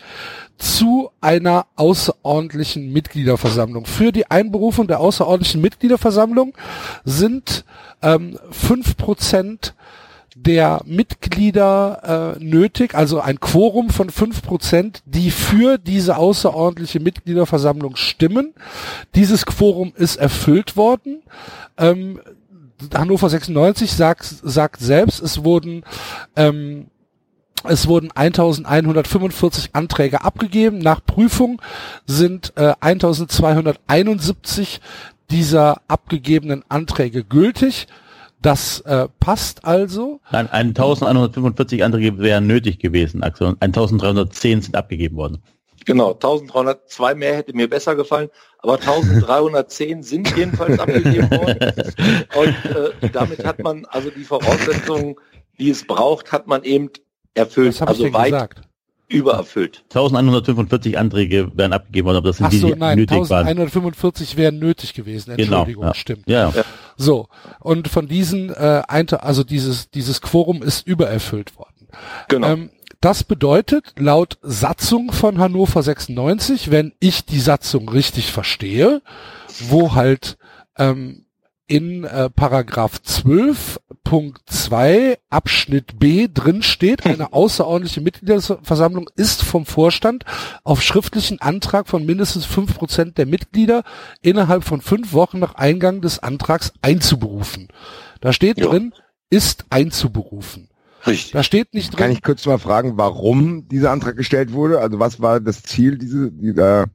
zu 0.62 1.10
einer 1.20 1.66
außerordentlichen 1.74 2.92
Mitgliederversammlung. 2.92 3.84
Für 3.84 4.12
die 4.12 4.30
Einberufung 4.30 4.86
der 4.86 5.00
außerordentlichen 5.00 5.60
Mitgliederversammlung 5.60 6.54
sind 7.04 7.64
ähm, 8.00 8.38
5% 8.52 9.72
der 10.36 10.80
Mitglieder 10.84 12.36
äh, 12.38 12.44
nötig, 12.44 12.94
also 12.94 13.20
ein 13.20 13.40
Quorum 13.40 13.90
von 13.90 14.08
5%, 14.08 15.02
die 15.04 15.32
für 15.32 15.78
diese 15.78 16.16
außerordentliche 16.16 17.00
Mitgliederversammlung 17.00 17.96
stimmen. 17.96 18.54
Dieses 19.16 19.44
Quorum 19.46 19.92
ist 19.96 20.16
erfüllt 20.16 20.76
worden. 20.76 21.22
Ähm, 21.76 22.20
Hannover 22.94 23.28
96 23.28 23.92
sagt, 23.92 24.24
sagt 24.24 24.80
selbst, 24.80 25.20
es 25.20 25.44
wurden 25.44 25.82
ähm, 26.36 26.86
es 27.64 27.88
wurden 27.88 28.10
1145 28.12 29.74
Anträge 29.74 30.24
abgegeben. 30.24 30.78
Nach 30.78 31.04
Prüfung 31.04 31.60
sind 32.06 32.52
äh, 32.56 32.74
1271 32.80 34.80
dieser 35.30 35.80
abgegebenen 35.88 36.64
Anträge 36.68 37.24
gültig. 37.24 37.86
Das 38.40 38.80
äh, 38.80 39.08
passt 39.20 39.64
also. 39.64 40.20
Nein, 40.32 40.50
1145 40.50 41.84
Anträge 41.84 42.18
wären 42.18 42.46
nötig 42.46 42.80
gewesen, 42.80 43.22
Axel. 43.22 43.48
Und 43.48 43.62
1310 43.62 44.62
sind 44.62 44.76
abgegeben 44.76 45.16
worden. 45.16 45.42
Genau, 45.84 46.12
1302 46.12 47.14
mehr 47.14 47.36
hätte 47.36 47.54
mir 47.54 47.68
besser 47.68 47.96
gefallen, 47.96 48.28
aber 48.58 48.74
1310 48.74 50.02
sind 50.02 50.36
jedenfalls 50.36 50.78
abgegeben 50.78 51.30
worden. 51.30 51.72
Und 52.36 53.02
äh, 53.04 53.08
damit 53.12 53.44
hat 53.44 53.58
man 53.60 53.84
also 53.86 54.10
die 54.10 54.24
Voraussetzungen, 54.24 55.16
die 55.58 55.70
es 55.70 55.86
braucht, 55.86 56.32
hat 56.32 56.46
man 56.46 56.62
eben 56.64 56.90
erfüllt, 57.34 57.80
also 57.82 58.12
weit 58.12 58.32
gesagt? 58.32 58.60
übererfüllt. 59.08 59.84
1145 59.90 60.98
Anträge 60.98 61.50
wären 61.54 61.72
abgegeben 61.72 62.06
worden, 62.06 62.16
aber 62.18 62.28
das 62.30 62.38
sind 62.38 62.46
Ach 62.46 62.50
die, 62.50 62.58
so, 62.58 62.68
die 62.68 62.78
nein, 62.78 62.98
nötig 62.98 63.28
waren. 63.28 63.46
1145 63.46 64.36
wären 64.36 64.58
nötig 64.58 64.94
gewesen. 64.94 65.36
Genau. 65.36 65.58
Entschuldigung, 65.58 65.84
Ja. 65.84 65.94
stimmt. 65.94 66.22
Ja, 66.26 66.50
ja. 66.54 66.64
So, 66.96 67.28
und 67.60 67.88
von 67.88 68.08
diesen, 68.08 68.50
äh, 68.50 68.82
ein, 68.88 69.08
also 69.10 69.44
dieses, 69.44 69.90
dieses 69.90 70.20
Quorum 70.22 70.62
ist 70.62 70.86
übererfüllt 70.86 71.58
worden. 71.58 71.88
Genau. 72.28 72.48
Ähm, 72.48 72.70
das 73.00 73.24
bedeutet, 73.24 73.92
laut 73.98 74.38
Satzung 74.42 75.12
von 75.12 75.38
Hannover 75.38 75.82
96, 75.82 76.70
wenn 76.70 76.92
ich 77.00 77.24
die 77.26 77.40
Satzung 77.40 77.88
richtig 77.88 78.30
verstehe, 78.32 79.02
wo 79.68 79.94
halt 79.94 80.38
ähm, 80.78 81.26
in 81.66 82.04
äh, 82.04 82.30
Paragraph 82.30 83.02
12 83.02 83.80
Punkt 84.04 84.40
2 84.50 85.18
Abschnitt 85.30 85.98
B 85.98 86.28
drin 86.32 86.62
steht, 86.62 87.06
eine 87.06 87.32
außerordentliche 87.32 88.00
Mitgliederversammlung 88.00 89.08
ist 89.16 89.42
vom 89.42 89.66
Vorstand 89.66 90.24
auf 90.64 90.82
schriftlichen 90.82 91.40
Antrag 91.40 91.88
von 91.88 92.04
mindestens 92.04 92.44
fünf 92.46 92.74
Prozent 92.76 93.18
der 93.18 93.26
Mitglieder 93.26 93.84
innerhalb 94.20 94.64
von 94.64 94.80
fünf 94.80 95.12
Wochen 95.12 95.38
nach 95.38 95.54
Eingang 95.54 96.00
des 96.00 96.18
Antrags 96.18 96.72
einzuberufen. 96.82 97.68
Da 98.20 98.32
steht 98.32 98.58
Ja. 98.58 98.66
drin, 98.68 98.92
ist 99.30 99.64
einzuberufen. 99.70 100.68
Richtig. 101.06 101.32
Da 101.32 101.42
steht 101.42 101.74
nicht 101.74 101.96
Kann 101.96 102.08
drin, 102.08 102.16
ich 102.16 102.22
kurz 102.22 102.46
mal 102.46 102.58
fragen, 102.58 102.96
warum 102.96 103.66
dieser 103.68 103.90
Antrag 103.90 104.16
gestellt 104.16 104.52
wurde? 104.52 104.80
Also 104.80 104.98
was 104.98 105.20
war 105.20 105.40
das 105.40 105.62
Ziel 105.62 105.98
diese, 105.98 106.30
dieser, 106.30 106.86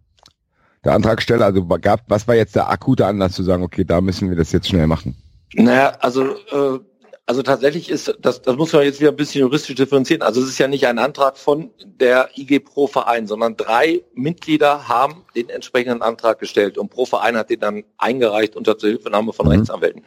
der 0.85 0.93
Antragsteller? 0.93 1.45
Also 1.45 1.65
gab, 1.65 2.03
was 2.07 2.27
war 2.27 2.35
jetzt 2.35 2.55
der 2.55 2.69
akute 2.69 3.05
Anlass 3.05 3.33
zu 3.33 3.43
sagen, 3.43 3.63
okay, 3.63 3.83
da 3.83 3.99
müssen 3.99 4.29
wir 4.29 4.37
das 4.37 4.51
jetzt 4.51 4.69
schnell 4.69 4.87
machen? 4.87 5.17
Naja, 5.53 5.97
also, 5.99 6.23
äh, 6.25 6.79
also 7.27 7.43
tatsächlich 7.43 7.89
ist, 7.89 8.17
das, 8.21 8.41
das 8.41 8.55
muss 8.55 8.71
man 8.71 8.83
jetzt 8.83 9.01
wieder 9.01 9.11
ein 9.11 9.17
bisschen 9.17 9.41
juristisch 9.41 9.75
differenzieren. 9.75 10.21
Also 10.21 10.41
es 10.41 10.47
ist 10.47 10.59
ja 10.59 10.69
nicht 10.69 10.87
ein 10.87 10.97
Antrag 10.97 11.37
von 11.37 11.71
der 11.83 12.29
IG 12.37 12.59
Pro 12.59 12.87
Verein, 12.87 13.27
sondern 13.27 13.57
drei 13.57 14.01
Mitglieder 14.13 14.87
haben 14.87 15.25
den 15.35 15.49
entsprechenden 15.49 16.01
Antrag 16.01 16.39
gestellt 16.39 16.77
und 16.77 16.89
Pro 16.89 17.05
Verein 17.05 17.35
hat 17.35 17.49
den 17.49 17.59
dann 17.59 17.83
eingereicht 17.97 18.55
unter 18.55 18.77
Zuhilfenahme 18.77 19.33
von 19.33 19.45
Mhm. 19.45 19.51
Rechtsanwälten. 19.51 20.03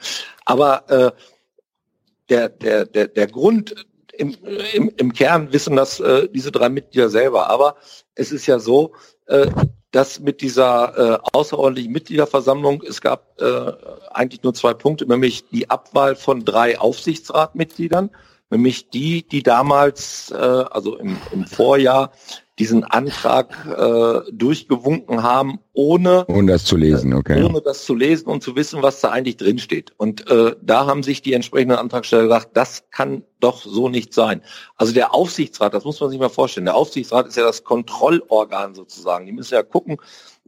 Aber 0.46 0.90
äh, 0.90 1.12
der, 2.30 2.48
der, 2.48 2.86
der, 2.86 3.08
der 3.08 3.26
Grund 3.26 3.74
im, 4.14 4.34
im, 4.72 4.90
im 4.96 5.12
Kern 5.12 5.52
wissen 5.52 5.76
das 5.76 6.00
äh, 6.00 6.26
diese 6.28 6.50
drei 6.50 6.70
Mitglieder 6.70 7.10
selber. 7.10 7.50
Aber 7.50 7.76
es 8.14 8.32
ist 8.32 8.46
ja 8.46 8.58
so, 8.58 8.92
äh, 9.26 9.46
dass 9.90 10.20
mit 10.20 10.40
dieser 10.40 11.14
äh, 11.14 11.18
außerordentlichen 11.32 11.92
Mitgliederversammlung, 11.92 12.82
es 12.86 13.00
gab 13.00 13.40
äh, 13.40 13.72
eigentlich 14.12 14.42
nur 14.42 14.54
zwei 14.54 14.74
Punkte, 14.74 15.06
nämlich 15.06 15.48
die 15.50 15.68
Abwahl 15.68 16.14
von 16.14 16.44
drei 16.44 16.78
Aufsichtsratmitgliedern, 16.78 18.10
nämlich 18.50 18.90
die, 18.90 19.26
die 19.26 19.42
damals, 19.42 20.30
äh, 20.30 20.36
also 20.36 20.96
im, 20.96 21.16
im 21.32 21.46
Vorjahr, 21.46 22.12
diesen 22.58 22.84
Antrag 22.84 23.56
äh, 23.66 24.30
durchgewunken 24.32 25.22
haben, 25.22 25.60
ohne 25.72 26.26
Ohne 26.28 26.52
das 26.52 26.64
zu 26.64 26.76
lesen, 26.76 27.14
okay. 27.14 27.42
ohne 27.42 27.62
das 27.62 27.86
zu 27.86 27.94
lesen 27.94 28.28
und 28.28 28.42
zu 28.42 28.54
wissen, 28.54 28.82
was 28.82 29.00
da 29.00 29.08
eigentlich 29.08 29.38
drin 29.38 29.58
steht. 29.58 29.92
Und 29.96 30.30
äh, 30.30 30.54
da 30.60 30.84
haben 30.84 31.02
sich 31.02 31.22
die 31.22 31.32
entsprechenden 31.32 31.78
Antragsteller 31.78 32.24
gesagt, 32.24 32.50
das 32.52 32.84
kann 32.90 33.24
doch 33.40 33.62
so 33.64 33.88
nicht 33.88 34.12
sein. 34.12 34.42
Also 34.76 34.92
der 34.92 35.14
Aufsichtsrat, 35.14 35.72
das 35.72 35.84
muss 35.84 36.00
man 36.00 36.10
sich 36.10 36.20
mal 36.20 36.28
vorstellen, 36.28 36.66
der 36.66 36.74
Aufsichtsrat 36.74 37.28
ist 37.28 37.38
ja 37.38 37.44
das 37.44 37.64
Kontrollorgan 37.64 38.74
sozusagen. 38.74 39.24
Die 39.24 39.32
müssen 39.32 39.54
ja 39.54 39.62
gucken 39.62 39.96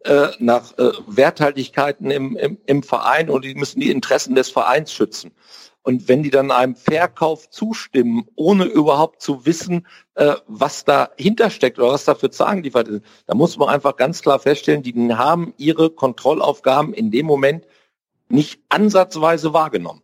äh, 0.05 0.29
nach 0.39 0.77
äh, 0.77 0.93
Werthaltigkeiten 1.07 2.11
im, 2.11 2.37
im, 2.37 2.59
im 2.67 2.83
Verein 2.83 3.31
und 3.31 3.47
die 3.47 3.55
müssen 3.55 3.81
die 3.81 3.91
Interessen 3.91 4.35
des 4.35 4.51
Vereins 4.51 4.93
schützen. 4.93 5.31
Und 5.83 6.09
wenn 6.09 6.23
die 6.23 6.31
dann 6.31 6.51
einem 6.53 6.77
Verkauf 6.77 7.51
zustimmen, 7.51 8.29
ohne 8.37 8.65
überhaupt 8.65 9.21
zu 9.21 9.47
wissen, 9.47 9.87
äh, 10.15 10.35
was 10.47 10.85
dahinter 10.85 11.51
steckt 11.51 11.79
oder 11.79 11.93
was 11.93 12.05
da 12.05 12.15
für 12.15 12.31
Zahlen 12.31 12.59
geliefert 12.59 12.89
ist, 12.89 13.05
da 13.27 13.35
muss 13.35 13.57
man 13.57 13.69
einfach 13.69 13.97
ganz 13.97 14.23
klar 14.23 14.39
feststellen, 14.39 14.83
die 14.83 14.95
haben 15.15 15.55
ihre 15.57 15.91
Kontrollaufgaben 15.91 16.95
in 16.95 17.11
dem 17.11 17.27
Moment 17.27 17.67
nicht 18.29 18.61
ansatzweise 18.69 19.53
wahrgenommen. 19.53 20.03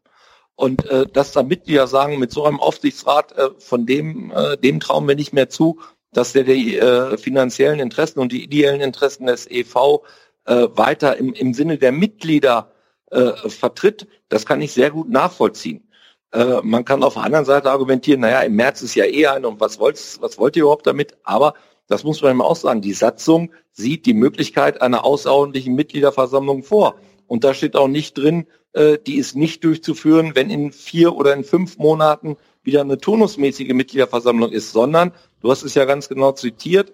Und 0.56 0.84
äh, 0.86 1.06
dass 1.06 1.30
da 1.30 1.44
Mitglieder 1.44 1.86
sagen, 1.86 2.18
mit 2.18 2.32
so 2.32 2.44
einem 2.44 2.58
Aufsichtsrat, 2.58 3.32
äh, 3.38 3.50
von 3.58 3.86
dem, 3.86 4.32
äh, 4.32 4.56
dem 4.56 4.80
trauen 4.80 5.06
wir 5.06 5.14
nicht 5.14 5.32
mehr 5.32 5.48
zu, 5.48 5.78
dass 6.12 6.32
der 6.32 6.42
die 6.42 6.76
äh, 6.76 7.16
finanziellen 7.16 7.78
Interessen 7.78 8.18
und 8.18 8.32
die 8.32 8.42
ideellen 8.42 8.80
Interessen 8.80 9.26
des 9.26 9.48
EV 9.48 10.02
äh, 10.46 10.66
weiter 10.72 11.16
im, 11.16 11.32
im 11.32 11.54
Sinne 11.54 11.78
der 11.78 11.92
Mitglieder 11.92 12.72
äh, 13.10 13.32
vertritt, 13.48 14.06
das 14.28 14.46
kann 14.46 14.60
ich 14.60 14.72
sehr 14.72 14.90
gut 14.90 15.08
nachvollziehen. 15.08 15.88
Äh, 16.32 16.60
man 16.62 16.84
kann 16.84 17.02
auf 17.02 17.14
der 17.14 17.22
anderen 17.24 17.44
Seite 17.44 17.70
argumentieren, 17.70 18.20
naja, 18.20 18.40
im 18.42 18.54
März 18.56 18.82
ist 18.82 18.94
ja 18.94 19.04
eh 19.06 19.26
ein 19.26 19.44
und 19.44 19.60
was 19.60 19.78
wollt, 19.78 19.96
was 20.20 20.38
wollt 20.38 20.56
ihr 20.56 20.62
überhaupt 20.62 20.86
damit? 20.86 21.16
Aber 21.22 21.54
das 21.86 22.04
muss 22.04 22.20
man 22.20 22.32
immer 22.32 22.44
auch 22.44 22.56
sagen, 22.56 22.82
die 22.82 22.92
Satzung 22.92 23.50
sieht 23.72 24.04
die 24.04 24.12
Möglichkeit 24.14 24.82
einer 24.82 25.04
außerordentlichen 25.04 25.74
Mitgliederversammlung 25.74 26.62
vor. 26.62 26.96
Und 27.26 27.44
da 27.44 27.54
steht 27.54 27.76
auch 27.76 27.88
nicht 27.88 28.18
drin, 28.18 28.46
äh, 28.74 28.98
die 28.98 29.16
ist 29.16 29.36
nicht 29.36 29.64
durchzuführen, 29.64 30.32
wenn 30.34 30.50
in 30.50 30.72
vier 30.72 31.14
oder 31.16 31.32
in 31.32 31.44
fünf 31.44 31.78
Monaten 31.78 32.36
wieder 32.62 32.82
eine 32.82 32.98
turnusmäßige 32.98 33.72
Mitgliederversammlung 33.72 34.52
ist, 34.52 34.72
sondern, 34.72 35.12
du 35.40 35.50
hast 35.50 35.62
es 35.62 35.74
ja 35.74 35.86
ganz 35.86 36.10
genau 36.10 36.32
zitiert, 36.32 36.92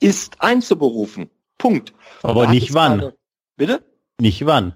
ist 0.00 0.42
einzuberufen. 0.42 1.30
Punkt. 1.56 1.94
Aber 2.22 2.44
Da 2.44 2.50
nicht 2.50 2.74
wann. 2.74 2.92
eine- 2.92 3.14
Bitte? 3.56 3.82
Nicht 4.20 4.44
wann. 4.44 4.74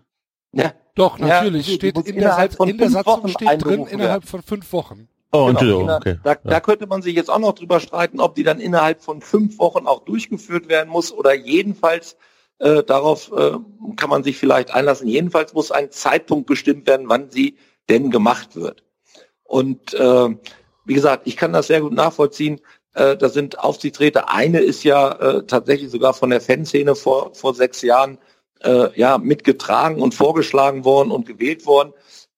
Ja, 0.53 0.73
doch, 0.95 1.19
Ja, 1.19 1.27
natürlich, 1.27 1.67
die 1.67 1.75
steht 1.75 1.97
in 1.97 2.05
der, 2.05 2.15
innerhalb 2.15 2.55
von 2.55 2.69
in 2.69 2.79
der 2.79 2.87
fünf 2.87 2.97
Satzung 2.97 3.23
Wochen 3.23 3.29
steht 3.29 3.49
drin, 3.49 3.51
einberufen 3.51 3.93
innerhalb 3.93 4.25
von 4.25 4.43
fünf 4.43 4.73
Wochen. 4.73 5.09
Oh, 5.31 5.53
Genau, 5.53 5.97
okay. 5.97 6.19
da, 6.25 6.37
da 6.37 6.61
könnte 6.61 6.87
man 6.87 7.03
sich 7.03 7.15
jetzt 7.15 7.29
auch 7.29 7.39
noch 7.39 7.53
drüber 7.53 7.81
streiten, 7.81 8.19
ob 8.19 8.35
die 8.35 8.45
dann 8.45 8.61
innerhalb 8.61 9.03
von 9.03 9.21
fünf 9.21 9.59
Wochen 9.59 9.87
auch 9.87 10.05
durchgeführt 10.05 10.69
werden 10.69 10.89
muss 10.89 11.13
oder 11.13 11.35
jedenfalls 11.35 12.17
äh, 12.59 12.83
darauf 12.83 13.31
äh, 13.33 13.53
kann 13.97 14.11
man 14.11 14.25
sich 14.25 14.39
vielleicht 14.39 14.73
einlassen. 14.73 15.07
Jedenfalls 15.07 15.53
muss 15.53 15.71
ein 15.71 15.91
Zeitpunkt 15.91 16.47
bestimmt 16.47 16.87
werden, 16.87 17.09
wann 17.09 17.31
sie 17.31 17.59
denn 17.89 18.11
gemacht 18.11 18.57
wird. 18.57 18.85
Und 19.45 19.95
äh, 19.95 20.29
wie 20.85 20.95
gesagt, 20.95 21.27
ich 21.27 21.37
kann 21.37 21.53
das 21.53 21.67
sehr 21.67 21.83
gut 21.83 21.93
nachvollziehen. 21.93 22.61
Äh, 22.95 23.17
da 23.17 23.29
sind 23.29 23.59
Aufsichtsräte. 23.59 24.29
Eine 24.29 24.61
ist 24.61 24.83
ja 24.83 25.13
äh, 25.13 25.47
tatsächlich 25.47 25.91
sogar 25.91 26.15
von 26.15 26.31
der 26.31 26.41
Fanszene 26.41 26.95
vor, 26.95 27.35
vor 27.35 27.55
sechs 27.55 27.83
Jahren 27.83 28.19
äh, 28.63 28.89
ja 28.99 29.19
mitgetragen 29.19 30.01
und 30.03 30.15
vorgeschlagen 30.15 30.85
worden 30.85 31.11
und 31.11 31.27
gewählt 31.27 31.67
worden 31.67 31.93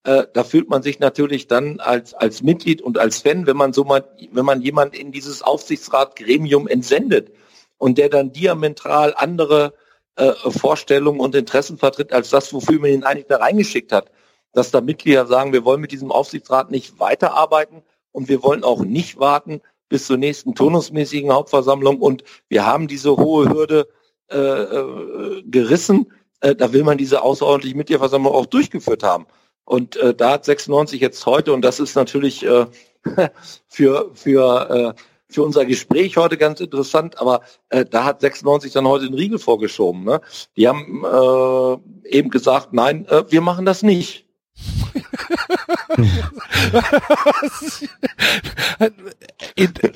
äh, 0.05 0.27
da 0.33 0.45
fühlt 0.45 0.71
man 0.71 0.83
sich 0.83 0.99
natürlich 0.99 1.47
dann 1.47 1.79
als, 1.81 2.15
als 2.15 2.43
Mitglied 2.43 2.81
und 2.81 2.99
als 2.99 3.19
Fan, 3.19 3.47
wenn 3.47 3.57
man 3.57 3.73
so 3.73 3.85
mal, 3.85 4.05
wenn 4.33 4.47
man 4.47 4.63
jemand 4.63 4.97
in 4.97 5.13
dieses 5.13 5.43
Aufsichtsratgremium 5.43 6.69
entsendet 6.69 7.33
und 7.77 7.99
der 7.99 8.09
dann 8.09 8.33
diametral 8.33 9.13
andere 9.17 9.75
äh, 10.17 10.33
Vorstellungen 10.49 11.21
und 11.21 11.35
Interessen 11.35 11.77
vertritt, 11.77 12.13
als 12.13 12.31
das, 12.31 12.53
wofür 12.55 12.81
man 12.81 12.91
ihn 12.91 13.05
eigentlich 13.05 13.27
da 13.27 13.37
reingeschickt 13.37 13.93
hat. 13.93 14.11
Dass 14.53 14.71
da 14.71 14.81
Mitglieder 14.81 15.27
sagen, 15.27 15.53
wir 15.53 15.65
wollen 15.65 15.81
mit 15.81 15.93
diesem 15.93 16.11
Aufsichtsrat 16.11 16.71
nicht 16.71 16.99
weiterarbeiten 16.99 17.83
und 18.13 18.29
wir 18.29 18.43
wollen 18.43 18.65
auch 18.65 18.83
nicht 18.83 19.19
warten 19.19 19.61
bis 19.89 20.07
zur 20.07 20.17
nächsten 20.17 20.55
turnusmäßigen 20.55 21.33
Hauptversammlung 21.33 21.99
und 21.99 22.25
wir 22.49 22.65
haben 22.65 22.89
diese 22.89 23.17
hohe 23.17 23.49
Hürde 23.51 23.87
äh, 24.31 24.37
äh, 24.37 25.43
gerissen. 25.45 26.13
Äh, 26.41 26.55
da 26.55 26.73
will 26.73 26.85
man 26.85 26.99
diese 26.99 27.23
außerordentliche 27.23 27.77
Mitgliederversammlung 27.77 28.33
auch 28.33 28.47
durchgeführt 28.47 29.03
haben. 29.03 29.27
Und 29.65 29.97
äh, 29.97 30.15
da 30.15 30.33
hat 30.33 30.45
96 30.45 31.01
jetzt 31.01 31.27
heute, 31.27 31.53
und 31.53 31.63
das 31.63 31.81
ist 31.81 31.95
natürlich 31.95 32.45
äh, 32.45 32.67
für, 33.69 34.11
für, 34.15 34.95
äh, 34.97 35.01
für 35.29 35.43
unser 35.45 35.65
Gespräch 35.65 36.17
heute 36.17 36.37
ganz 36.37 36.61
interessant, 36.61 37.21
aber 37.21 37.43
äh, 37.69 37.85
da 37.85 38.05
hat 38.05 38.21
96 38.21 38.73
dann 38.73 38.89
heute 38.89 39.07
den 39.07 39.15
Riegel 39.15 39.39
vorgeschoben. 39.39 40.05
Ne? 40.05 40.21
Die 40.57 40.67
haben 40.67 41.05
äh, 41.05 42.09
eben 42.17 42.31
gesagt, 42.31 42.73
nein, 42.73 43.07
äh, 43.07 43.25
wir 43.31 43.41
machen 43.41 43.65
das 43.65 43.83
nicht. 43.83 44.27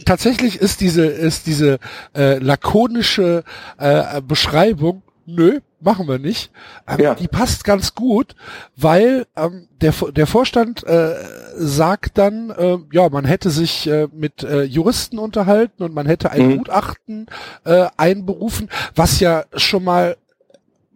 Tatsächlich 0.05 0.57
ist 0.61 0.80
diese 0.80 1.07
ist 1.07 1.47
diese 1.47 1.78
äh, 2.16 2.38
lakonische 2.38 3.45
äh, 3.78 4.20
Beschreibung, 4.22 5.03
nö, 5.26 5.61
machen 5.80 6.09
wir 6.09 6.18
nicht. 6.18 6.51
Ähm, 6.88 7.01
Ja. 7.01 7.14
Die 7.14 7.28
passt 7.28 7.64
ganz 7.64 7.95
gut, 7.95 8.34
weil 8.76 9.26
ähm, 9.36 9.68
der 9.80 9.92
der 10.12 10.26
Vorstand 10.26 10.84
äh, 10.84 11.14
sagt 11.57 12.18
dann, 12.18 12.51
äh, 12.51 12.78
ja, 12.92 13.09
man 13.09 13.24
hätte 13.24 13.51
sich 13.51 13.86
äh, 13.86 14.09
mit 14.12 14.42
äh, 14.42 14.62
Juristen 14.62 15.18
unterhalten 15.18 15.82
und 15.82 15.95
man 15.95 16.07
hätte 16.07 16.30
ein 16.30 16.49
Mhm. 16.49 16.59
Gutachten 16.59 17.26
äh, 17.64 17.86
einberufen, 17.97 18.68
was 18.95 19.20
ja 19.20 19.45
schon 19.57 19.84
mal 19.84 20.16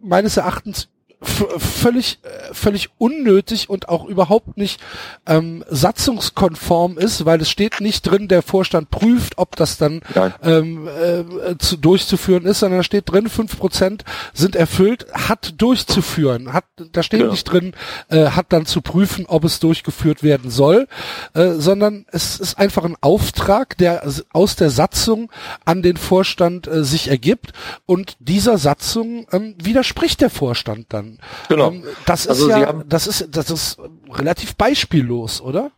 meines 0.01 0.37
Erachtens 0.37 0.87
völlig 1.21 2.19
äh, 2.23 2.53
völlig 2.53 2.89
unnötig 2.97 3.69
und 3.69 3.89
auch 3.89 4.05
überhaupt 4.05 4.57
nicht 4.57 4.79
ähm, 5.25 5.63
satzungskonform 5.69 6.97
ist, 6.97 7.25
weil 7.25 7.41
es 7.41 7.49
steht 7.49 7.81
nicht 7.81 8.03
drin, 8.03 8.27
der 8.27 8.41
Vorstand 8.41 8.89
prüft, 8.89 9.37
ob 9.37 9.55
das 9.55 9.77
dann 9.77 10.01
Nein. 10.15 10.33
ähm, 10.43 10.87
äh, 10.87 11.57
zu, 11.57 11.77
durchzuführen 11.77 12.45
ist, 12.45 12.59
sondern 12.59 12.79
da 12.79 12.83
steht 12.83 13.11
drin, 13.11 13.29
fünf 13.29 13.57
Prozent 13.57 14.03
sind 14.33 14.55
erfüllt, 14.55 15.07
hat 15.13 15.55
durchzuführen. 15.61 16.53
Hat, 16.53 16.65
da 16.91 17.03
steht 17.03 17.19
Genau. 17.19 17.31
nicht 17.31 17.43
drin, 17.45 17.73
äh, 18.09 18.27
hat 18.27 18.47
dann 18.53 18.65
zu 18.65 18.81
prüfen, 18.81 19.25
ob 19.25 19.43
es 19.43 19.59
durchgeführt 19.59 20.23
werden 20.23 20.49
soll, 20.49 20.87
äh, 21.33 21.53
sondern 21.53 22.05
es 22.11 22.39
ist 22.39 22.57
einfach 22.57 22.85
ein 22.85 22.95
Auftrag, 23.01 23.77
der 23.77 24.07
aus 24.31 24.55
der 24.55 24.69
Satzung 24.69 25.31
an 25.65 25.81
den 25.81 25.97
Vorstand 25.97 26.67
äh, 26.67 26.83
sich 26.83 27.09
ergibt 27.09 27.51
und 27.85 28.15
dieser 28.19 28.57
Satzung 28.57 29.27
ähm, 29.31 29.55
widerspricht 29.61 30.21
der 30.21 30.29
Vorstand 30.29 30.87
dann. 30.89 31.08
Genau. 31.47 31.71
Ähm, 31.71 31.83
das 32.05 32.21
ist 32.21 32.29
Also 32.29 32.49
ja, 32.49 32.67
haben- 32.67 32.87
das 32.87 33.07
ist, 33.07 33.27
das 33.35 33.49
ist 33.49 33.77
relativ 34.11 34.55
beispiellos, 34.55 35.41
oder? 35.41 35.71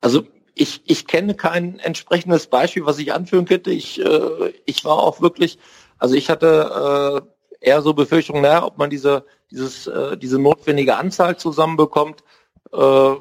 Also 0.00 0.24
ich, 0.54 0.82
ich 0.86 1.06
kenne 1.06 1.34
kein 1.34 1.78
entsprechendes 1.78 2.46
Beispiel, 2.48 2.84
was 2.86 2.98
ich 2.98 3.12
anführen 3.12 3.44
könnte. 3.44 3.70
Ich, 3.70 4.00
äh, 4.04 4.52
ich 4.64 4.84
war 4.84 4.98
auch 4.98 5.20
wirklich, 5.20 5.58
also 5.98 6.14
ich 6.14 6.30
hatte 6.30 7.24
äh, 7.60 7.66
eher 7.68 7.82
so 7.82 7.94
Befürchtungen, 7.94 8.42
naja, 8.42 8.64
ob 8.64 8.78
man 8.78 8.90
diese, 8.90 9.24
dieses, 9.50 9.86
äh, 9.86 10.16
diese 10.16 10.38
notwendige 10.38 10.96
Anzahl 10.96 11.36
zusammenbekommt. 11.36 12.22
Äh, 12.72 13.14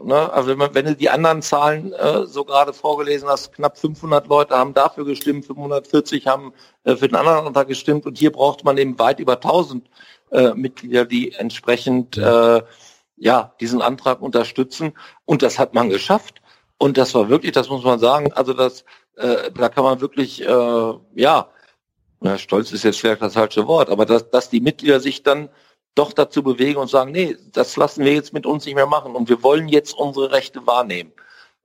Ne? 0.00 0.32
Also 0.32 0.50
wenn, 0.50 0.58
man, 0.58 0.74
wenn 0.74 0.84
du 0.84 0.94
die 0.94 1.10
anderen 1.10 1.42
Zahlen 1.42 1.92
äh, 1.92 2.24
so 2.24 2.44
gerade 2.44 2.72
vorgelesen 2.72 3.28
hast, 3.28 3.52
knapp 3.52 3.78
500 3.78 4.28
Leute 4.28 4.56
haben 4.56 4.72
dafür 4.72 5.04
gestimmt, 5.04 5.44
540 5.46 6.26
haben 6.26 6.52
äh, 6.84 6.94
für 6.94 7.08
den 7.08 7.16
anderen 7.16 7.46
Antrag 7.48 7.66
gestimmt 7.66 8.06
und 8.06 8.16
hier 8.16 8.30
braucht 8.30 8.64
man 8.64 8.78
eben 8.78 8.96
weit 9.00 9.18
über 9.18 9.34
1000 9.34 9.88
äh, 10.30 10.54
Mitglieder, 10.54 11.04
die 11.04 11.32
entsprechend 11.32 12.16
äh, 12.16 12.62
ja 13.16 13.54
diesen 13.60 13.82
Antrag 13.82 14.22
unterstützen 14.22 14.92
und 15.24 15.42
das 15.42 15.58
hat 15.58 15.74
man 15.74 15.90
geschafft 15.90 16.40
und 16.78 16.96
das 16.96 17.14
war 17.14 17.28
wirklich, 17.28 17.52
das 17.52 17.68
muss 17.68 17.84
man 17.84 17.98
sagen, 17.98 18.32
also 18.32 18.52
das 18.52 18.84
äh, 19.16 19.50
da 19.52 19.68
kann 19.68 19.84
man 19.84 20.00
wirklich 20.00 20.42
äh, 20.42 20.92
ja 21.14 21.48
ja, 22.20 22.36
stolz 22.36 22.72
ist 22.72 22.84
jetzt 22.84 23.00
vielleicht 23.00 23.22
das 23.22 23.34
falsche 23.34 23.66
Wort, 23.66 23.90
aber 23.90 24.04
dass, 24.04 24.28
dass 24.30 24.50
die 24.50 24.60
Mitglieder 24.60 25.00
sich 25.00 25.22
dann 25.22 25.48
doch 25.94 26.12
dazu 26.12 26.42
bewegen 26.42 26.78
und 26.78 26.88
sagen, 26.88 27.12
nee, 27.12 27.36
das 27.52 27.76
lassen 27.76 28.04
wir 28.04 28.12
jetzt 28.12 28.32
mit 28.32 28.46
uns 28.46 28.64
nicht 28.64 28.74
mehr 28.74 28.86
machen 28.86 29.14
und 29.14 29.28
wir 29.28 29.42
wollen 29.42 29.68
jetzt 29.68 29.92
unsere 29.92 30.30
Rechte 30.30 30.66
wahrnehmen. 30.66 31.12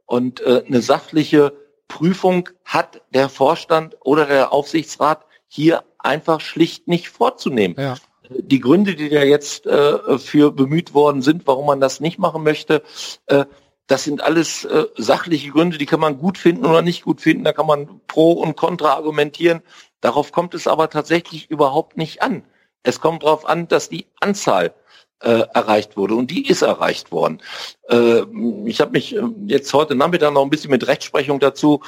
Und 0.06 0.42
äh, 0.42 0.64
eine 0.68 0.82
sachliche 0.82 1.54
Prüfung 1.88 2.50
hat 2.66 3.02
der 3.12 3.30
Vorstand 3.30 3.96
oder 4.02 4.26
der 4.26 4.52
Aufsichtsrat 4.52 5.26
hier 5.48 5.84
einfach 6.00 6.42
schlicht 6.42 6.88
nicht 6.88 7.10
vorzunehmen. 7.10 7.76
Ja. 7.78 7.96
Die 8.30 8.60
Gründe, 8.60 8.96
die 8.96 9.10
da 9.10 9.24
jetzt 9.24 9.66
äh, 9.66 10.18
für 10.18 10.52
bemüht 10.52 10.94
worden 10.94 11.22
sind, 11.22 11.46
warum 11.46 11.66
man 11.66 11.80
das 11.80 12.00
nicht 12.00 12.20
machen 12.20 12.44
möchte, 12.44 12.82
äh, 13.28 13.46
das 13.88 14.06
sind 14.06 14.24
alles 14.24 14.64
äh, 14.64 14.86
sachliche 14.96 15.52
Gründe, 15.52 15.78
die 15.78 15.86
kann 15.86 16.00
man 16.00 16.18
gut 16.18 16.38
finden 16.38 16.66
oder 16.66 16.82
nicht 16.82 17.04
gut 17.04 17.22
finden. 17.22 17.44
Da 17.44 17.52
kann 17.52 17.68
man 17.68 18.02
pro 18.08 18.32
und 18.32 18.56
contra 18.56 18.94
argumentieren. 18.94 19.62
Darauf 20.00 20.32
kommt 20.32 20.54
es 20.54 20.68
aber 20.68 20.90
tatsächlich 20.90 21.50
überhaupt 21.50 21.98
nicht 21.98 22.22
an. 22.22 22.44
Es 22.84 23.02
kommt 23.02 23.24
darauf 23.24 23.46
an, 23.46 23.68
dass 23.68 23.90
die 23.90 24.08
Anzahl 24.20 24.74
äh, 25.22 25.44
erreicht 25.54 25.98
wurde 25.98 26.16
und 26.16 26.32
die 26.32 26.48
ist 26.48 26.62
erreicht 26.62 27.12
worden. 27.12 27.42
Äh, 27.90 28.24
ich 28.66 28.82
habe 28.82 28.92
mich 28.92 29.16
äh, 29.16 29.22
jetzt 29.48 29.74
heute 29.74 29.96
Nachmittag 29.96 30.34
noch 30.34 30.44
ein 30.44 30.50
bisschen 30.50 30.72
mit 30.72 30.88
Rechtsprechung 30.88 31.40
dazu 31.40 31.82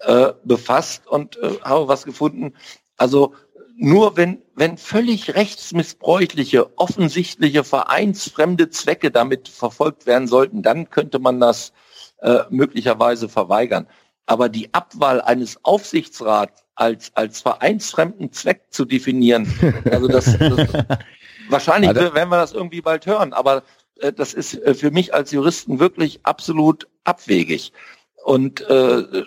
äh, 0.00 0.32
befasst 0.44 1.06
und 1.06 1.36
äh, 1.38 1.58
habe 1.62 1.88
was 1.88 2.04
gefunden. 2.04 2.54
Also 2.96 3.34
nur 3.78 4.16
wenn, 4.16 4.42
wenn 4.54 4.78
völlig 4.78 5.34
rechtsmissbräuchliche, 5.34 6.78
offensichtliche, 6.78 7.62
vereinsfremde 7.62 8.70
Zwecke 8.70 9.10
damit 9.10 9.48
verfolgt 9.48 10.06
werden 10.06 10.28
sollten, 10.28 10.62
dann 10.62 10.88
könnte 10.88 11.18
man 11.18 11.40
das 11.40 11.72
äh, 12.20 12.40
möglicherweise 12.48 13.28
verweigern. 13.28 13.86
Aber 14.24 14.48
die 14.48 14.72
Abwahl 14.72 15.20
eines 15.20 15.62
Aufsichtsrats 15.64 16.64
als, 16.74 17.12
als 17.14 17.40
vereinsfremden 17.40 18.32
Zweck 18.32 18.62
zu 18.70 18.84
definieren. 18.84 19.46
Also 19.90 20.08
das, 20.08 20.24
das 20.24 20.68
wahrscheinlich 21.48 21.94
werden 21.94 22.28
wir 22.28 22.38
das 22.38 22.52
irgendwie 22.52 22.80
bald 22.80 23.06
hören, 23.06 23.32
aber 23.32 23.62
äh, 24.00 24.12
das 24.12 24.34
ist 24.34 24.54
äh, 24.54 24.74
für 24.74 24.90
mich 24.90 25.14
als 25.14 25.32
Juristen 25.32 25.78
wirklich 25.78 26.20
absolut 26.22 26.88
abwegig. 27.04 27.72
Und 28.24 28.60
äh, 28.68 29.24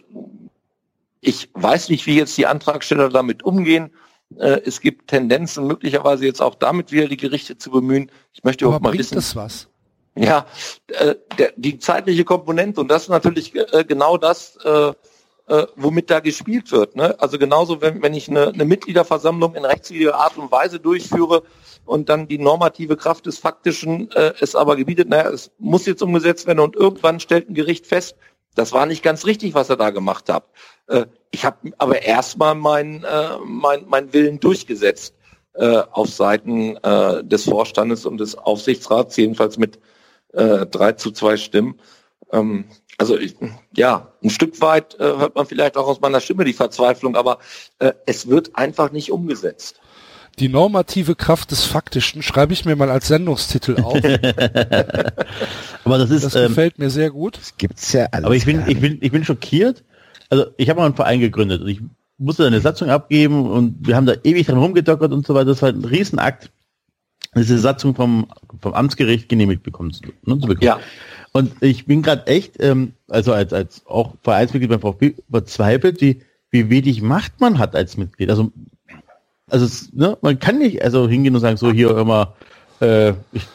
ich 1.22 1.50
weiß 1.54 1.89
nicht, 1.89 2.06
wie 2.06 2.18
jetzt 2.18 2.38
die 2.38 2.47
Antragsteller 2.47 3.10
damit 3.10 3.43
umgehen. 3.43 3.91
Äh, 4.38 4.62
es 4.66 4.82
gibt 4.82 5.08
Tendenzen, 5.08 5.66
möglicherweise 5.66 6.26
jetzt 6.26 6.42
auch 6.42 6.56
damit 6.56 6.92
wieder 6.92 7.08
die 7.08 7.18
Gerichte 7.18 7.58
zu 7.58 7.72
bemühen. 7.72 8.12
Ich 8.34 8.44
möchte 8.44 8.66
aber 8.66 8.78
auch 8.78 8.80
mal 8.80 8.94
wissen. 8.94 9.16
Das 9.16 9.36
was? 9.36 9.68
Ja, 10.16 10.46
äh, 10.88 11.16
der, 11.38 11.54
die 11.56 11.80
zeitliche 11.80 12.26
Komponente 12.26 12.82
und 12.82 12.90
das 12.90 13.04
ist 13.04 13.10
natürlich 13.10 13.56
äh, 13.56 13.86
genau 13.86 14.18
das, 14.18 14.58
äh, 14.64 14.92
äh, 15.48 15.66
womit 15.76 16.10
da 16.10 16.20
gespielt 16.20 16.72
wird. 16.72 16.96
Ne? 16.96 17.20
Also 17.20 17.38
genauso, 17.40 17.82
wenn, 17.82 18.02
wenn 18.02 18.14
ich 18.14 18.30
eine, 18.30 18.50
eine 18.50 18.66
Mitgliederversammlung 18.66 19.56
in 19.56 19.66
rechtswidriger 19.66 20.16
Art 20.16 20.38
und 20.38 20.52
Weise 20.52 20.80
durchführe 20.80 21.44
und 21.86 22.10
dann 22.10 22.28
die 22.28 22.38
normative 22.38 22.98
Kraft 22.98 23.26
des 23.26 23.40
Faktischen 23.40 24.12
äh, 24.12 24.34
es 24.40 24.56
aber 24.56 24.76
gebietet, 24.76 25.10
naja, 25.10 25.30
es 25.30 25.52
muss 25.58 25.86
jetzt 25.86 26.04
umgesetzt 26.04 26.46
werden 26.48 26.60
und 26.60 26.76
irgendwann 26.76 27.20
stellt 27.20 27.50
ein 27.50 27.56
Gericht 27.56 27.88
fest, 27.88 28.16
das 28.56 28.72
war 28.72 28.86
nicht 28.86 29.04
ganz 29.04 29.26
richtig, 29.26 29.54
was 29.54 29.70
er 29.70 29.78
da 29.78 29.89
gemacht 29.89 30.30
hat. 30.30 30.45
Äh, 30.88 31.06
ich 31.32 31.45
habe 31.45 31.72
aber 31.78 32.02
erstmal 32.02 32.56
meinen 32.56 33.04
äh, 33.04 33.38
mein, 33.45 33.86
mein 33.88 34.14
Willen 34.14 34.39
durchgesetzt 34.39 35.16
äh, 35.54 35.84
auf 35.91 36.10
Seiten 36.10 36.78
äh, 36.78 37.24
des 37.24 37.45
Vorstandes 37.45 38.06
und 38.06 38.18
des 38.18 38.36
Aufsichtsrats, 38.36 39.16
jedenfalls 39.18 39.58
mit 39.58 39.80
äh, 40.34 40.66
drei 40.66 40.93
zu 40.93 41.12
zwei 41.12 41.38
Stimmen. 41.38 41.80
Ähm, 42.32 42.66
also 42.97 43.18
ich, 43.18 43.36
ja, 43.76 44.12
ein 44.24 44.30
Stück 44.30 44.60
weit 44.62 44.95
äh, 45.00 45.04
hört 45.04 45.36
man 45.36 45.45
vielleicht 45.45 45.78
auch 45.78 45.88
aus 45.88 46.02
meiner 46.02 46.20
Stimme 46.20 46.43
die 46.43 46.54
Verzweiflung, 46.54 47.16
aber 47.16 47.39
äh, 47.80 47.93
es 48.06 48.28
wird 48.28 48.56
einfach 48.56 48.91
nicht 48.91 49.12
umgesetzt. 49.12 49.80
Die 50.40 50.50
normative 50.50 51.16
Kraft 51.16 51.52
des 51.52 51.66
Faktischen 51.66 52.22
schreibe 52.22 52.54
ich 52.54 52.66
mir 52.66 52.76
mal 52.76 52.90
als 52.90 53.08
Sendungstitel 53.08 53.82
auf. 53.82 53.96
aber 55.84 55.98
das 55.98 56.10
ist, 56.12 56.24
das 56.24 56.34
gefällt 56.34 56.76
ähm, 56.78 56.86
mir 56.86 56.90
sehr 56.90 57.12
gut. 57.12 57.38
Das 57.38 57.58
gibt's 57.58 57.92
ja 57.94 58.06
alles. 58.12 58.26
Aber 58.26 58.36
ich 58.36 58.46
bin, 58.46 58.64
ich 58.68 58.80
bin, 58.80 58.98
ich 59.02 59.12
bin 59.12 59.26
schockiert. 59.26 59.84
Also 60.30 60.46
ich 60.58 60.70
habe 60.70 60.80
mal 60.80 60.86
einen 60.86 60.96
Verein 60.96 61.20
gegründet 61.20 61.62
und 61.62 61.68
ich 61.68 61.82
musste 62.18 62.46
eine 62.46 62.62
Satzung 62.62 62.90
abgeben 62.90 63.50
und 63.50 63.88
wir 63.88 63.96
haben 63.96 64.06
da 64.06 64.14
ewig 64.24 64.46
dran 64.46 64.58
rumgedockert 64.58 65.12
und 65.12 65.26
so 65.26 65.34
weiter. 65.34 65.46
Das 65.46 65.62
war 65.62 65.70
ein 65.70 65.84
Riesenakt, 65.84 66.52
diese 67.36 67.58
Satzung 67.60 67.96
vom, 67.96 68.28
vom 68.62 68.74
Amtsgericht 68.74 69.30
genehmigt 69.30 69.64
bekommen 69.64 69.92
zu, 69.92 70.04
ne, 70.04 70.40
zu 70.40 70.48
bekommen. 70.48 70.62
Ja. 70.62 70.80
Und 71.32 71.62
ich 71.62 71.86
bin 71.86 72.02
gerade 72.02 72.28
echt, 72.28 72.56
ähm, 72.60 72.94
also 73.08 73.34
als, 73.34 73.54
als 73.54 73.86
auch 73.86 74.16
Vereinsmitglied 74.24 74.70
beim 74.70 74.82
VfB 74.82 75.16
verzweifelt, 75.30 76.02
wie, 76.02 76.22
wie 76.50 76.70
wenig 76.70 77.02
Macht 77.02 77.40
man 77.40 77.60
hat 77.60 77.76
als 77.76 77.98
Mitglied. 77.98 78.30
Also, 78.30 78.52
also 79.50 79.68
ne, 79.93 80.18
man 80.22 80.39
kann 80.39 80.60
nicht 80.60 80.84
also 80.84 81.08
hingehen 81.08 81.36
und 81.36 81.41
sagen, 81.41 81.58
so 81.58 81.72
hier 81.72 81.97
immer, 81.97 82.34
äh, 82.82 83.12
ich 83.32 83.47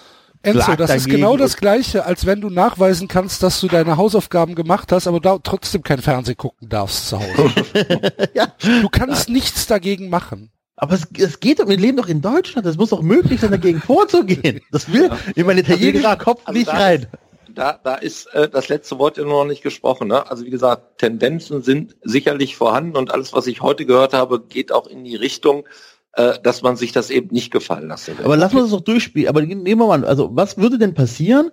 Enzo, 0.44 0.76
das 0.76 0.94
ist 0.94 1.08
genau 1.08 1.36
das 1.38 1.56
Gleiche, 1.56 2.04
als 2.04 2.26
wenn 2.26 2.42
du 2.42 2.50
nachweisen 2.50 3.08
kannst, 3.08 3.42
dass 3.42 3.60
du 3.60 3.66
deine 3.66 3.96
Hausaufgaben 3.96 4.54
gemacht 4.54 4.92
hast, 4.92 5.06
aber 5.06 5.18
da 5.18 5.38
trotzdem 5.42 5.82
kein 5.82 6.00
Fernsehen 6.00 6.36
gucken 6.36 6.68
darfst 6.68 7.08
zu 7.08 7.18
Hause. 7.18 7.52
ja. 8.34 8.48
Du 8.82 8.88
kannst 8.90 9.28
ja. 9.28 9.32
nichts 9.32 9.66
dagegen 9.66 10.10
machen. 10.10 10.50
Aber 10.76 10.94
es, 10.94 11.06
es 11.16 11.40
geht 11.40 11.60
doch, 11.60 11.68
wir 11.68 11.78
leben 11.78 11.96
doch 11.96 12.08
in 12.08 12.20
Deutschland, 12.20 12.66
es 12.66 12.76
muss 12.76 12.90
doch 12.90 13.00
möglich 13.00 13.40
sein, 13.40 13.52
dagegen 13.52 13.80
vorzugehen. 13.80 14.60
Das 14.70 14.92
will 14.92 15.04
ja. 15.04 15.18
in 15.34 15.46
meinen 15.46 15.60
italienischen 15.60 16.04
also 16.04 16.24
Kopf 16.24 16.42
also 16.44 16.58
nicht 16.58 16.68
rein 16.70 17.06
da, 17.54 17.80
da 17.82 17.94
ist 17.94 18.26
äh, 18.34 18.48
das 18.48 18.68
letzte 18.68 18.98
Wort 18.98 19.16
ja 19.16 19.24
noch 19.24 19.44
nicht 19.44 19.62
gesprochen. 19.62 20.08
Ne? 20.08 20.30
Also 20.30 20.44
wie 20.44 20.50
gesagt, 20.50 20.98
Tendenzen 20.98 21.62
sind 21.62 21.96
sicherlich 22.02 22.56
vorhanden 22.56 22.96
und 22.96 23.12
alles, 23.12 23.32
was 23.32 23.46
ich 23.46 23.62
heute 23.62 23.86
gehört 23.86 24.12
habe, 24.12 24.40
geht 24.40 24.72
auch 24.72 24.86
in 24.86 25.04
die 25.04 25.16
Richtung, 25.16 25.66
äh, 26.12 26.38
dass 26.42 26.62
man 26.62 26.76
sich 26.76 26.92
das 26.92 27.10
eben 27.10 27.28
nicht 27.32 27.50
gefallen 27.50 27.88
lassen 27.88 28.18
will. 28.18 28.24
Aber 28.24 28.36
lassen 28.36 28.56
wir 28.56 28.62
das 28.62 28.70
doch 28.70 28.80
durchspielen. 28.80 29.28
Aber 29.28 29.42
nehmen 29.42 29.64
wir 29.64 29.76
mal, 29.76 30.04
also 30.04 30.30
was 30.32 30.58
würde 30.58 30.78
denn 30.78 30.94
passieren, 30.94 31.50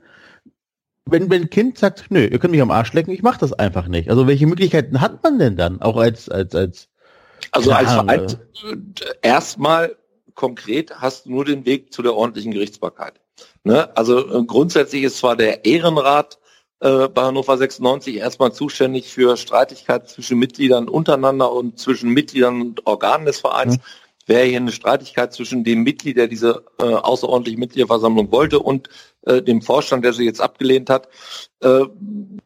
wenn, 1.06 1.30
wenn 1.30 1.44
ein 1.44 1.50
Kind 1.50 1.78
sagt, 1.78 2.06
nö, 2.10 2.26
ihr 2.26 2.40
könnt 2.40 2.52
mich 2.52 2.62
am 2.62 2.72
Arsch 2.72 2.94
lecken, 2.94 3.12
ich 3.12 3.24
mache 3.24 3.40
das 3.40 3.54
einfach 3.54 3.88
nicht. 3.88 4.10
Also 4.10 4.28
welche 4.28 4.48
Möglichkeiten 4.48 5.02
hat 5.02 5.24
man 5.24 5.40
denn 5.40 5.58
dann, 5.58 5.82
auch 5.82 5.98
als, 5.98 6.30
als, 6.30 6.56
als 6.56 6.90
also 7.52 7.72
als 7.72 7.92
Verein, 7.92 8.28
äh, 8.30 8.78
erstmal 9.22 9.96
konkret 10.36 10.96
hast 10.96 11.26
du 11.26 11.32
nur 11.32 11.46
den 11.46 11.66
Weg 11.66 11.94
zu 11.94 12.02
der 12.02 12.16
ordentlichen 12.16 12.52
Gerichtsbarkeit. 12.52 13.21
Ne? 13.64 13.96
Also 13.96 14.40
äh, 14.40 14.44
grundsätzlich 14.46 15.04
ist 15.04 15.18
zwar 15.18 15.36
der 15.36 15.66
Ehrenrat 15.66 16.40
äh, 16.80 17.08
bei 17.08 17.24
Hannover 17.24 17.58
96 17.58 18.16
erstmal 18.16 18.54
zuständig 18.54 19.08
für 19.08 19.38
Streitigkeiten 19.38 20.08
zwischen 20.08 20.40
Mitgliedern 20.40 20.90
untereinander 20.90 21.52
und 21.52 21.80
zwischen 21.80 22.10
Mitgliedern 22.10 22.62
und 22.62 22.88
Organen 22.88 23.26
des 23.26 23.40
Vereins. 23.40 23.78
Mhm. 23.78 23.82
Wäre 24.28 24.46
hier 24.46 24.58
eine 24.58 24.72
Streitigkeit 24.72 25.34
zwischen 25.34 25.64
dem 25.64 25.84
Mitglied, 25.84 26.18
der 26.18 26.28
diese 26.28 26.64
äh, 26.80 26.86
außerordentliche 26.86 27.60
Mitgliederversammlung 27.60 28.32
wollte, 28.32 28.60
und 28.60 28.88
äh, 29.24 29.42
dem 29.42 29.62
Vorstand, 29.62 30.06
der 30.06 30.14
sie 30.14 30.26
jetzt 30.26 30.42
abgelehnt 30.42 30.90
hat. 30.90 31.08
Äh, 31.60 31.86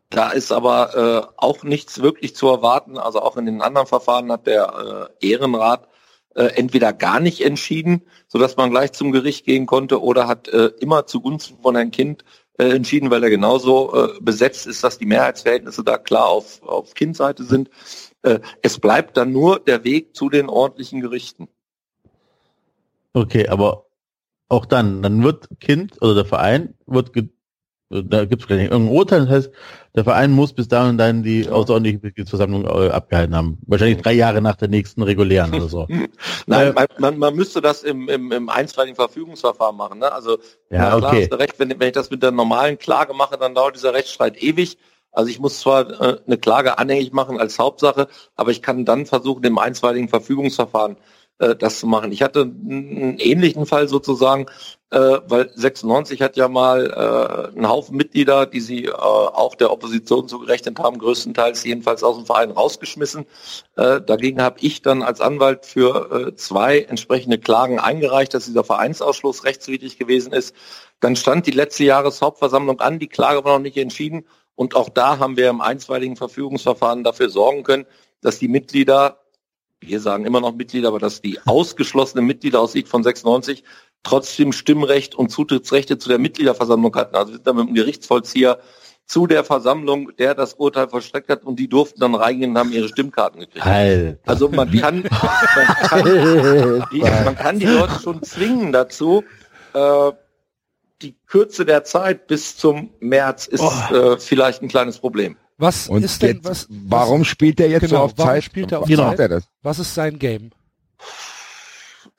da 0.10 0.32
ist 0.32 0.52
aber 0.52 0.96
äh, 0.96 1.34
auch 1.38 1.64
nichts 1.64 2.02
wirklich 2.02 2.36
zu 2.36 2.48
erwarten. 2.48 2.98
Also 2.98 3.22
auch 3.22 3.38
in 3.38 3.46
den 3.46 3.62
anderen 3.62 3.88
Verfahren 3.88 4.32
hat 4.32 4.48
der 4.48 5.10
äh, 5.22 5.28
Ehrenrat 5.28 5.88
äh, 6.36 6.46
entweder 6.56 6.94
gar 6.94 7.20
nicht 7.20 7.42
entschieden, 7.42 8.04
so 8.28 8.38
dass 8.38 8.58
man 8.58 8.70
gleich 8.70 8.92
zum 8.92 9.12
Gericht 9.12 9.46
gehen 9.46 9.66
konnte, 9.66 10.02
oder 10.02 10.28
hat 10.28 10.48
äh, 10.48 10.72
immer 10.80 11.08
zugunsten 11.08 11.58
von 11.62 11.76
einem 11.76 11.92
Kind 11.92 12.24
äh, 12.58 12.70
entschieden, 12.70 13.10
weil 13.10 13.24
er 13.24 13.30
genauso 13.30 13.94
äh, 13.94 14.20
besetzt 14.22 14.68
ist, 14.68 14.84
dass 14.84 14.98
die 14.98 15.06
Mehrheitsverhältnisse 15.06 15.84
da 15.84 15.98
klar 15.98 16.28
auf, 16.28 16.62
auf 16.64 16.94
Kindseite 16.94 17.44
sind. 17.44 17.70
Äh, 18.22 18.40
es 18.62 18.80
bleibt 18.80 19.18
dann 19.18 19.32
nur 19.32 19.60
der 19.60 19.84
Weg 19.84 20.16
zu 20.16 20.30
den 20.30 20.48
ordentlichen 20.50 21.02
Gerichten. 21.02 21.48
Okay, 23.14 23.48
aber 23.48 23.86
auch 24.48 24.66
dann, 24.66 25.02
dann 25.02 25.24
wird 25.24 25.50
Kind 25.60 26.02
oder 26.02 26.16
der 26.16 26.26
Verein 26.26 26.76
wird 26.86 27.12
da 27.90 28.26
gibt 28.26 28.44
es 28.44 28.50
irgendein 28.50 28.88
Urteil, 28.88 29.22
das 29.22 29.30
heißt, 29.30 29.52
der 29.96 30.04
Verein 30.04 30.32
muss 30.32 30.54
bis 30.54 30.68
dahin 30.68 30.98
dann 30.98 31.24
die 31.24 31.48
außerordentliche 31.48 32.00
Mitgliedsversammlung 32.02 32.66
äh, 32.66 32.90
abgehalten 32.90 33.36
haben. 33.36 33.60
Wahrscheinlich 33.68 34.02
drei 34.02 34.14
Jahre 34.14 34.42
nach 34.42 34.56
der 34.56 34.68
nächsten 34.68 35.04
regulären 35.04 35.54
oder 35.54 35.70
so. 35.70 35.88
Nein, 36.48 36.74
man, 36.74 36.88
man, 36.98 37.18
man 37.18 37.36
müsste 37.36 37.62
das 37.62 37.84
im, 37.84 38.10
im, 38.10 38.32
im 38.32 38.50
einstweiligen 38.50 38.96
Verfügungsverfahren 38.96 39.78
machen. 39.78 40.00
Ne? 40.00 40.12
Also 40.12 40.40
ja, 40.72 40.98
klar 40.98 40.98
okay. 40.98 41.22
hast 41.22 41.32
du 41.32 41.40
recht, 41.40 41.60
wenn, 41.60 41.70
wenn 41.80 41.88
ich 41.88 41.94
das 41.94 42.10
mit 42.10 42.24
der 42.24 42.32
normalen 42.32 42.78
Klage 42.80 43.14
mache, 43.14 43.38
dann 43.38 43.54
dauert 43.54 43.76
dieser 43.76 43.94
Rechtsstreit 43.94 44.42
ewig. 44.42 44.78
Also 45.12 45.30
ich 45.30 45.40
muss 45.40 45.60
zwar 45.60 45.90
äh, 46.02 46.18
eine 46.26 46.38
Klage 46.38 46.78
anhängig 46.78 47.14
machen 47.14 47.40
als 47.40 47.60
Hauptsache, 47.60 48.08
aber 48.36 48.52
ich 48.52 48.62
kann 48.62 48.84
dann 48.84 49.06
versuchen, 49.06 49.44
im 49.44 49.58
einstweiligen 49.58 50.10
Verfügungsverfahren 50.10 50.98
äh, 51.40 51.56
das 51.56 51.80
zu 51.80 51.88
machen. 51.88 52.12
Ich 52.12 52.22
hatte 52.22 52.42
einen 52.42 53.18
ähnlichen 53.20 53.66
Fall 53.66 53.88
sozusagen, 53.88 54.48
äh, 54.96 55.22
weil 55.28 55.52
96 55.54 56.22
hat 56.22 56.38
ja 56.38 56.48
mal 56.48 56.86
äh, 56.86 57.58
einen 57.58 57.68
Haufen 57.68 57.98
Mitglieder, 57.98 58.46
die 58.46 58.62
sie 58.62 58.86
äh, 58.86 58.92
auch 58.92 59.56
der 59.56 59.72
Opposition 59.72 60.30
zugerechnet 60.30 60.80
haben, 60.80 61.00
größtenteils 61.00 61.66
jedenfalls 61.66 62.02
aus 62.02 62.16
dem 62.16 62.26
Verein 62.26 62.52
rausgeschmissen. 62.52 63.26
Äh, 63.76 64.00
dagegen 64.00 64.42
habe 64.42 64.60
ich 64.62 64.82
dann 64.82 65.04
als 65.04 65.20
Anwalt 65.20 65.66
für 65.66 66.30
äh, 66.30 66.36
zwei 66.38 66.80
entsprechende 66.80 67.38
Klagen 67.38 67.78
eingereicht, 67.78 68.34
dass 68.34 68.46
dieser 68.46 68.64
Vereinsausschluss 68.64 69.44
rechtswidrig 69.44 70.00
gewesen 70.00 70.32
ist. 70.32 70.56
Dann 71.02 71.18
stand 71.18 71.46
die 71.46 71.52
letzte 71.52 71.84
Jahreshauptversammlung 71.84 72.80
an, 72.80 72.98
die 72.98 73.10
Klage 73.10 73.44
war 73.44 73.58
noch 73.58 73.64
nicht 73.64 73.76
entschieden 73.76 74.26
und 74.56 74.78
auch 74.78 74.88
da 74.88 75.20
haben 75.20 75.36
wir 75.36 75.50
im 75.50 75.60
einstweiligen 75.60 76.16
Verfügungsverfahren 76.16 77.04
dafür 77.04 77.30
sorgen 77.30 77.64
können, 77.64 77.86
dass 78.22 78.40
die 78.40 78.48
Mitglieder 78.48 79.20
wir 79.82 80.00
sagen 80.00 80.26
immer 80.26 80.42
noch 80.42 80.56
Mitglieder, 80.56 80.88
aber 80.88 81.00
dass 81.00 81.22
die 81.22 81.40
ausgeschlossenen 81.46 82.26
Mitglieder 82.26 82.60
aus 82.60 82.72
Sicht 82.72 82.88
von 82.88 83.04
96 83.04 83.64
trotzdem 84.06 84.54
Stimmrecht 84.54 85.16
und 85.16 85.30
Zutrittsrechte 85.30 85.98
zu 85.98 86.08
der 86.08 86.20
Mitgliederversammlung 86.20 86.96
hatten. 86.96 87.16
Also 87.16 87.32
wir 87.32 87.36
sind 87.38 87.48
dann 87.48 87.58
mit 87.58 87.68
dem 87.68 87.76
Gerichtsvollzieher 87.76 88.60
zu 89.08 89.28
der 89.28 89.44
Versammlung, 89.44 90.12
der 90.18 90.34
das 90.34 90.54
Urteil 90.56 90.88
vollstreckt 90.88 91.30
hat 91.30 91.44
und 91.44 91.58
die 91.60 91.68
durften 91.68 92.00
dann 92.00 92.16
reingehen 92.16 92.52
und 92.52 92.58
haben 92.58 92.72
ihre 92.72 92.88
Stimmkarten 92.88 93.42
gekriegt. 93.42 93.66
Alter. 93.66 94.18
Also 94.26 94.50
man 94.50 94.72
kann, 94.72 95.04
man 95.04 95.12
kann, 95.12 96.06
die, 96.92 97.02
man 97.02 97.36
kann 97.36 97.60
die 97.60 97.66
Leute 97.68 98.00
schon 98.02 98.24
zwingen 98.24 98.72
dazu. 98.72 99.24
Äh, 99.74 100.12
die 101.02 101.16
Kürze 101.28 101.66
der 101.66 101.84
Zeit 101.84 102.26
bis 102.28 102.58
zum 102.58 102.90
März 103.00 103.46
ist 103.48 103.62
äh, 103.92 104.18
vielleicht 104.18 104.62
ein 104.64 104.70
kleines 104.70 104.98
Problem. 104.98 105.38
Was 105.58 105.88
Und 105.88 106.04
ist 106.04 106.22
denn, 106.22 106.38
jetzt, 106.38 106.46
was, 106.50 106.68
warum 106.70 107.26
spielt 107.26 107.60
er 107.60 107.70
jetzt 107.70 107.82
Genau, 107.82 107.98
so 107.98 108.04
auf 108.06 108.14
warum 108.18 108.32
Zeit? 108.34 108.44
spielt 108.44 108.72
er 108.72 108.80
auf 108.80 108.86
Warum 108.90 108.96
Zeit? 108.98 109.06
macht 109.08 109.20
er 109.20 109.30
das? 109.30 109.44
was 109.62 109.80
ist 109.80 109.94
sein 109.94 110.18
Game? 110.20 110.52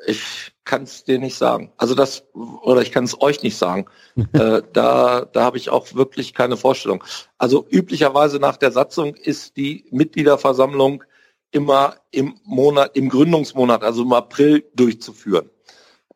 Ich 0.06 0.52
kann 0.66 0.82
es 0.82 1.04
dir 1.04 1.18
nicht 1.18 1.38
sagen. 1.38 1.72
Also 1.78 1.94
das, 1.94 2.24
oder 2.34 2.82
ich 2.82 2.92
kann 2.92 3.04
es 3.04 3.18
euch 3.22 3.42
nicht 3.42 3.56
sagen. 3.56 3.86
äh, 4.34 4.60
da 4.72 5.24
da 5.24 5.42
habe 5.42 5.56
ich 5.56 5.70
auch 5.70 5.94
wirklich 5.94 6.34
keine 6.34 6.58
Vorstellung. 6.58 7.02
Also 7.38 7.66
üblicherweise 7.70 8.38
nach 8.38 8.58
der 8.58 8.72
Satzung 8.72 9.14
ist 9.14 9.56
die 9.56 9.86
Mitgliederversammlung 9.90 11.04
immer 11.50 11.96
im 12.10 12.34
Monat, 12.44 12.96
im 12.96 13.08
Gründungsmonat, 13.08 13.82
also 13.82 14.02
im 14.02 14.12
April 14.12 14.64
durchzuführen. 14.74 15.48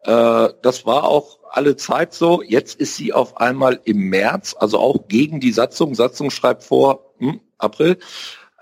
Äh, 0.03 0.48
das 0.62 0.84
war 0.84 1.05
auch 1.05 1.38
alle 1.51 1.76
Zeit 1.76 2.12
so. 2.12 2.42
Jetzt 2.42 2.80
ist 2.80 2.96
sie 2.96 3.12
auf 3.12 3.36
einmal 3.38 3.80
im 3.84 4.09
März, 4.09 4.55
also 4.59 4.78
auch 4.78 5.09
gegen 5.09 5.40
die 5.40 5.53
Satzung. 5.53 5.94
Satzung 5.94 6.30
schreibt 6.30 6.64
vor 6.64 7.12
hm, 7.18 7.40
April. 7.59 7.98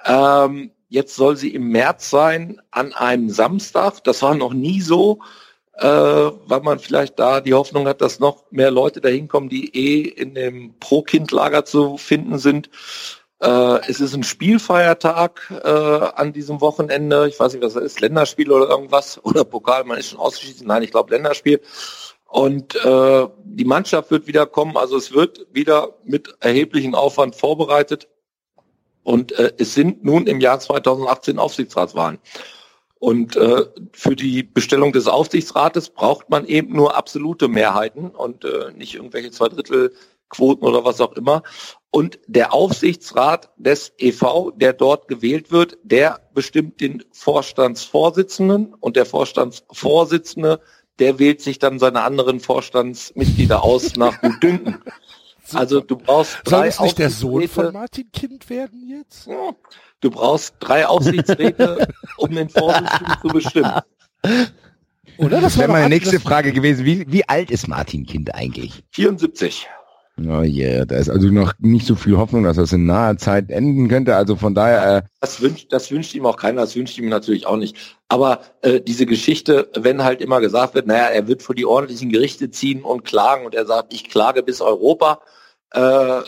Ähm, 0.05 0.71
jetzt 0.89 1.17
soll 1.17 1.37
sie 1.37 1.55
im 1.55 1.69
März 1.69 2.11
sein 2.11 2.61
an 2.71 2.93
einem 2.93 3.31
Samstag. 3.31 4.05
Das 4.05 4.23
war 4.23 4.35
noch 4.35 4.53
nie 4.53 4.81
so, 4.81 5.21
äh, 5.79 5.87
weil 5.87 6.61
man 6.61 6.79
vielleicht 6.79 7.19
da 7.19 7.41
die 7.41 7.55
Hoffnung 7.55 7.87
hat, 7.87 8.01
dass 8.01 8.19
noch 8.19 8.45
mehr 8.51 8.71
Leute 8.71 9.01
dahin 9.01 9.29
kommen, 9.29 9.49
die 9.49 9.75
eh 9.77 10.03
in 10.03 10.35
dem 10.35 10.75
Pro-Kind-Lager 10.81 11.65
zu 11.65 11.97
finden 11.97 12.39
sind. 12.39 12.69
Äh, 13.41 13.89
es 13.89 14.01
ist 14.01 14.15
ein 14.15 14.25
Spielfeiertag 14.25 15.53
äh, 15.63 15.69
an 15.69 16.33
diesem 16.33 16.61
Wochenende. 16.61 17.29
Ich 17.29 17.39
weiß 17.39 17.53
nicht, 17.53 17.63
was 17.63 17.75
das 17.75 17.85
ist, 17.85 18.01
Länderspiel 18.01 18.51
oder 18.51 18.69
irgendwas 18.69 19.25
oder 19.25 19.45
Pokal. 19.45 19.85
Man 19.85 19.99
ist 19.99 20.11
schon 20.11 20.19
ausgeschieden. 20.19 20.67
Nein, 20.67 20.83
ich 20.83 20.91
glaube 20.91 21.15
Länderspiel. 21.15 21.61
Und 22.27 22.75
äh, 22.85 23.27
die 23.45 23.65
Mannschaft 23.65 24.11
wird 24.11 24.27
wieder 24.27 24.47
kommen. 24.47 24.77
Also 24.77 24.97
es 24.97 25.13
wird 25.13 25.47
wieder 25.53 25.95
mit 26.05 26.35
erheblichem 26.41 26.95
Aufwand 26.97 27.37
vorbereitet. 27.37 28.09
Und 29.05 29.33
äh, 29.39 29.53
es 29.59 29.75
sind 29.75 30.05
nun 30.05 30.27
im 30.27 30.41
Jahr 30.41 30.59
2018 30.59 31.39
Aufsichtsratswahlen. 31.39 32.19
Und 32.99 33.37
äh, 33.37 33.65
für 33.93 34.17
die 34.17 34.43
Bestellung 34.43 34.93
des 34.93 35.07
Aufsichtsrates 35.07 35.91
braucht 35.91 36.31
man 36.31 36.47
eben 36.47 36.75
nur 36.75 36.97
absolute 36.97 37.49
Mehrheiten 37.49 38.11
und 38.11 38.45
äh, 38.45 38.73
nicht 38.77 38.95
irgendwelche 38.95 39.31
Zweidrittelquoten 39.31 40.67
oder 40.67 40.85
was 40.85 41.01
auch 41.01 41.13
immer. 41.13 41.43
Und 41.91 42.19
der 42.27 42.53
Aufsichtsrat 42.53 43.51
des 43.57 43.93
EV, 43.99 44.53
der 44.57 44.73
dort 44.73 45.09
gewählt 45.09 45.53
wird, 45.53 45.79
der 45.83 46.21
bestimmt 46.35 46.81
den 46.81 47.05
Vorstandsvorsitzenden 47.13 48.75
und 48.75 48.97
der 48.97 49.07
Vorstandsvorsitzende, 49.07 50.61
der 50.99 51.19
wählt 51.21 51.41
sich 51.41 51.61
dann 51.61 51.79
seine 51.79 52.03
anderen 52.03 52.41
Vorstandsmitglieder 52.41 53.63
aus 53.63 53.97
nach 53.97 54.21
Gutdünken. 54.21 54.83
Also 55.55 55.81
du 55.81 55.97
brauchst 55.97 56.39
Soll 56.45 56.61
drei 56.61 56.69
es 56.69 56.81
nicht 56.81 56.99
der 56.99 57.11
Sohn 57.11 57.35
Aufsichtsräte. 57.37 57.65
von 57.67 57.73
Martin 57.73 58.13
Kind 58.13 58.51
werden 58.51 58.89
jetzt? 58.89 59.27
Ja, 59.27 59.53
Du 60.01 60.11
brauchst 60.11 60.55
drei 60.61 60.87
Aufsichtsräte, 60.87 61.89
um 62.19 62.31
den 62.35 62.49
Vorsitzenden 62.49 63.15
zu 63.23 63.29
bestimmen. 63.29 63.73
Oder? 65.19 65.41
Das 65.41 65.59
wäre 65.59 65.71
meine 65.71 65.89
nächste 65.89 66.21
Frage 66.21 66.53
gewesen. 66.53 66.85
Wie, 66.85 67.05
wie 67.11 67.29
alt 67.29 67.51
ist 67.51 67.67
Martin 67.67 68.07
Kind 68.07 68.35
eigentlich? 68.35 68.85
74. 68.93 69.67
Oh 70.21 70.43
yeah, 70.43 70.85
da 70.85 70.97
ist 70.97 71.09
also 71.09 71.29
noch 71.29 71.53
nicht 71.61 71.87
so 71.87 71.95
viel 71.95 72.17
Hoffnung, 72.17 72.43
dass 72.43 72.57
das 72.57 72.73
in 72.73 72.87
naher 72.87 73.17
Zeit 73.19 73.51
enden 73.51 73.89
könnte. 73.89 74.17
Also 74.17 74.35
von 74.35 74.53
daher, 74.53 74.97
äh, 74.97 75.03
Das 75.21 75.41
wünscht, 75.41 75.73
das 75.73 75.93
wünscht 75.93 76.13
ihm 76.15 76.27
auch 76.27 76.37
keiner, 76.37 76.63
das 76.63 76.75
wünscht 76.75 76.99
ihm 76.99 77.09
natürlich 77.09 77.47
auch 77.47 77.57
nicht. 77.57 77.77
Aber 78.09 78.41
äh, 78.63 78.81
diese 78.81 79.07
Geschichte, 79.07 79.69
wenn 79.77 80.03
halt 80.03 80.21
immer 80.21 80.41
gesagt 80.41 80.75
wird, 80.75 80.89
naja, 80.89 81.07
er 81.07 81.29
wird 81.29 81.43
vor 81.45 81.55
die 81.55 81.67
ordentlichen 81.67 82.11
Gerichte 82.11 82.51
ziehen 82.51 82.83
und 82.83 83.05
klagen 83.05 83.47
und 83.47 83.55
er 83.55 83.65
sagt, 83.67 83.95
ich 83.95 84.09
klage 84.11 84.43
bis 84.43 84.61
Europa, 84.61 85.21
äh, 85.71 86.21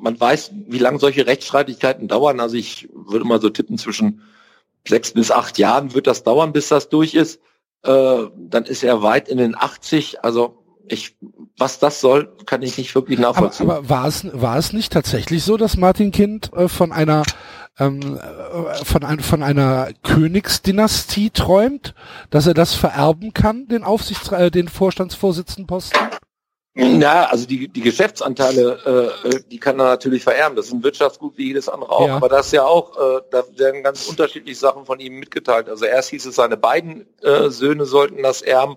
man 0.00 0.18
weiß, 0.18 0.52
wie 0.68 0.78
lange 0.78 0.98
solche 0.98 1.26
Rechtsstreitigkeiten 1.26 2.08
dauern. 2.08 2.40
Also 2.40 2.56
ich 2.56 2.88
würde 2.94 3.24
mal 3.24 3.40
so 3.40 3.50
tippen, 3.50 3.78
zwischen 3.78 4.22
sechs 4.86 5.12
bis 5.12 5.30
acht 5.30 5.58
Jahren 5.58 5.94
wird 5.94 6.06
das 6.06 6.22
dauern, 6.22 6.52
bis 6.52 6.68
das 6.68 6.88
durch 6.88 7.14
ist. 7.14 7.40
Äh, 7.82 8.24
dann 8.36 8.64
ist 8.64 8.82
er 8.82 9.02
weit 9.02 9.28
in 9.28 9.38
den 9.38 9.54
80. 9.54 10.24
Also 10.24 10.64
ich, 10.88 11.16
was 11.56 11.78
das 11.78 12.00
soll, 12.00 12.34
kann 12.46 12.62
ich 12.62 12.76
nicht 12.76 12.94
wirklich 12.94 13.18
Aber, 13.18 13.28
nachvollziehen. 13.28 13.70
aber 13.70 13.88
war 13.88 14.06
es 14.06 14.26
war 14.32 14.58
es 14.58 14.72
nicht 14.72 14.92
tatsächlich 14.92 15.44
so, 15.44 15.56
dass 15.56 15.76
Martin 15.76 16.10
Kind 16.10 16.52
äh, 16.52 16.68
von 16.68 16.92
einer 16.92 17.22
ähm, 17.78 18.18
äh, 18.18 18.84
von, 18.84 19.04
ein, 19.04 19.20
von 19.20 19.42
einer 19.42 19.90
Königsdynastie 20.02 21.30
träumt, 21.30 21.94
dass 22.30 22.46
er 22.46 22.54
das 22.54 22.74
vererben 22.74 23.32
kann, 23.32 23.68
den 23.68 23.84
Aufsichts 23.84 24.30
äh, 24.32 24.50
den 24.50 24.68
Vorstandsvorsitzendenposten? 24.68 26.00
Ja, 26.74 27.24
also 27.24 27.46
die, 27.46 27.66
die 27.66 27.80
Geschäftsanteile, 27.80 29.12
äh, 29.24 29.28
äh, 29.28 29.42
die 29.50 29.58
kann 29.58 29.80
er 29.80 29.86
natürlich 29.86 30.22
vererben. 30.22 30.54
Das 30.54 30.66
ist 30.66 30.72
ein 30.72 30.84
Wirtschaftsgut 30.84 31.36
wie 31.36 31.48
jedes 31.48 31.68
andere 31.68 31.90
auch. 31.90 32.06
Ja. 32.06 32.16
Aber 32.16 32.28
das 32.28 32.46
ist 32.46 32.52
ja 32.52 32.64
auch, 32.64 32.96
äh, 32.96 33.22
da 33.30 33.42
werden 33.56 33.82
ganz 33.82 34.06
unterschiedliche 34.06 34.58
Sachen 34.58 34.86
von 34.86 35.00
ihm 35.00 35.18
mitgeteilt. 35.18 35.68
Also 35.68 35.84
erst 35.84 36.10
hieß 36.10 36.26
es, 36.26 36.36
seine 36.36 36.56
beiden 36.56 37.06
äh, 37.22 37.48
Söhne 37.48 37.86
sollten 37.86 38.22
das 38.22 38.40
erben. 38.40 38.76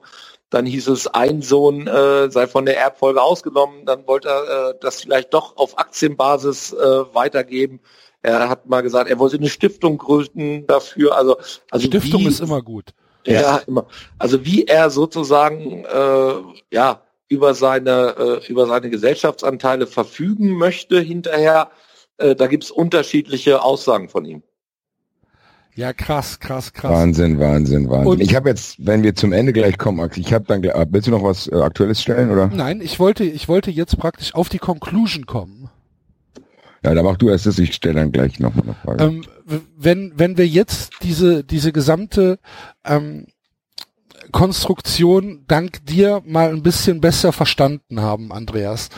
Dann 0.49 0.65
hieß 0.65 0.87
es, 0.87 1.07
ein 1.07 1.43
Sohn 1.43 1.87
äh, 1.87 2.31
sei 2.31 2.47
von 2.47 2.65
der 2.65 2.79
Erbfolge 2.79 3.21
ausgenommen. 3.21 3.85
Dann 3.85 4.07
wollte 4.07 4.29
er 4.29 4.69
äh, 4.69 4.73
das 4.81 5.01
vielleicht 5.01 5.33
doch 5.33 5.57
auf 5.57 5.77
Aktienbasis 5.77 6.73
äh, 6.73 7.13
weitergeben. 7.13 7.79
Er 8.23 8.49
hat 8.49 8.67
mal 8.67 8.81
gesagt, 8.81 9.07
er 9.09 9.19
wollte 9.19 9.37
eine 9.37 9.49
Stiftung 9.49 9.99
gründen 9.99 10.65
dafür. 10.65 11.15
Also, 11.15 11.37
also 11.69 11.85
Stiftung 11.85 12.21
wie, 12.21 12.27
ist 12.27 12.39
immer 12.39 12.61
gut. 12.63 12.85
ja, 13.25 13.57
immer. 13.67 13.85
Also 14.17 14.45
wie 14.45 14.65
er 14.65 14.89
sozusagen 14.89 15.85
äh, 15.85 16.33
ja 16.71 17.03
über 17.33 17.53
seine 17.55 18.41
äh, 18.45 18.47
über 18.51 18.67
seine 18.67 18.89
Gesellschaftsanteile 18.89 19.87
verfügen 19.87 20.51
möchte 20.51 20.99
hinterher, 20.99 21.71
äh, 22.17 22.35
da 22.35 22.47
gibt's 22.47 22.71
unterschiedliche 22.71 23.63
Aussagen 23.63 24.07
von 24.07 24.25
ihm. 24.25 24.43
Ja, 25.75 25.91
krass, 25.91 26.39
krass, 26.39 26.71
krass. 26.71 26.91
Wahnsinn, 26.91 27.39
Wahnsinn, 27.39 27.89
Wahnsinn. 27.89 28.07
Und- 28.07 28.21
ich 28.21 28.35
habe 28.35 28.49
jetzt, 28.49 28.75
wenn 28.85 29.01
wir 29.01 29.15
zum 29.15 29.33
Ende 29.33 29.53
gleich 29.53 29.79
kommen, 29.79 29.99
Axel, 30.01 30.21
ich 30.21 30.31
habe 30.31 30.45
dann, 30.45 30.63
äh, 30.63 30.85
willst 30.91 31.07
du 31.07 31.11
noch 31.11 31.23
was 31.23 31.47
äh, 31.47 31.55
Aktuelles 31.55 31.99
stellen 31.99 32.29
oder? 32.29 32.47
Nein, 32.53 32.79
ich 32.79 32.99
wollte, 32.99 33.23
ich 33.23 33.47
wollte 33.47 33.71
jetzt 33.71 33.97
praktisch 33.97 34.35
auf 34.35 34.49
die 34.49 34.59
Conclusion 34.59 35.25
kommen. 35.25 35.71
Ja, 36.85 36.93
dann 36.93 37.05
mach 37.05 37.17
du 37.17 37.29
erst 37.29 37.45
das, 37.47 37.57
ich 37.57 37.73
stelle 37.73 37.95
dann 37.95 38.11
gleich 38.11 38.39
noch 38.39 38.53
mal 38.53 38.63
eine 38.63 38.75
Frage. 38.75 39.03
Ähm, 39.03 39.25
wenn, 39.75 40.13
wenn 40.15 40.37
wir 40.37 40.45
jetzt 40.45 40.91
diese, 41.01 41.43
diese 41.43 41.71
gesamte 41.71 42.37
ähm, 42.85 43.25
Konstruktion 44.33 45.45
dank 45.47 45.85
dir 45.85 46.21
mal 46.25 46.49
ein 46.49 46.63
bisschen 46.63 46.99
besser 46.99 47.31
verstanden 47.31 48.01
haben, 48.01 48.33
Andreas, 48.33 48.89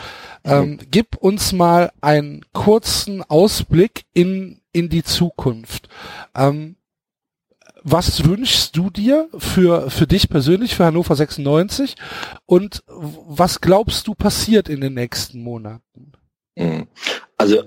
ähm, 0.42 0.78
gib 0.90 1.16
uns 1.16 1.52
mal 1.52 1.92
einen 2.00 2.44
kurzen 2.52 3.22
Ausblick 3.22 4.04
in, 4.12 4.60
in 4.72 4.88
die 4.88 5.04
Zukunft. 5.04 5.88
Ähm, 6.34 6.76
was 7.84 8.24
wünschst 8.24 8.76
du 8.76 8.90
dir 8.90 9.28
für, 9.38 9.90
für 9.90 10.08
dich 10.08 10.28
persönlich, 10.28 10.74
für 10.74 10.86
Hannover 10.86 11.14
96? 11.14 11.94
Und 12.44 12.82
was 12.88 13.60
glaubst 13.60 14.08
du 14.08 14.14
passiert 14.14 14.68
in 14.68 14.80
den 14.80 14.94
nächsten 14.94 15.40
Monaten? 15.40 16.12
Mhm. 16.56 16.88
Also 17.36 17.62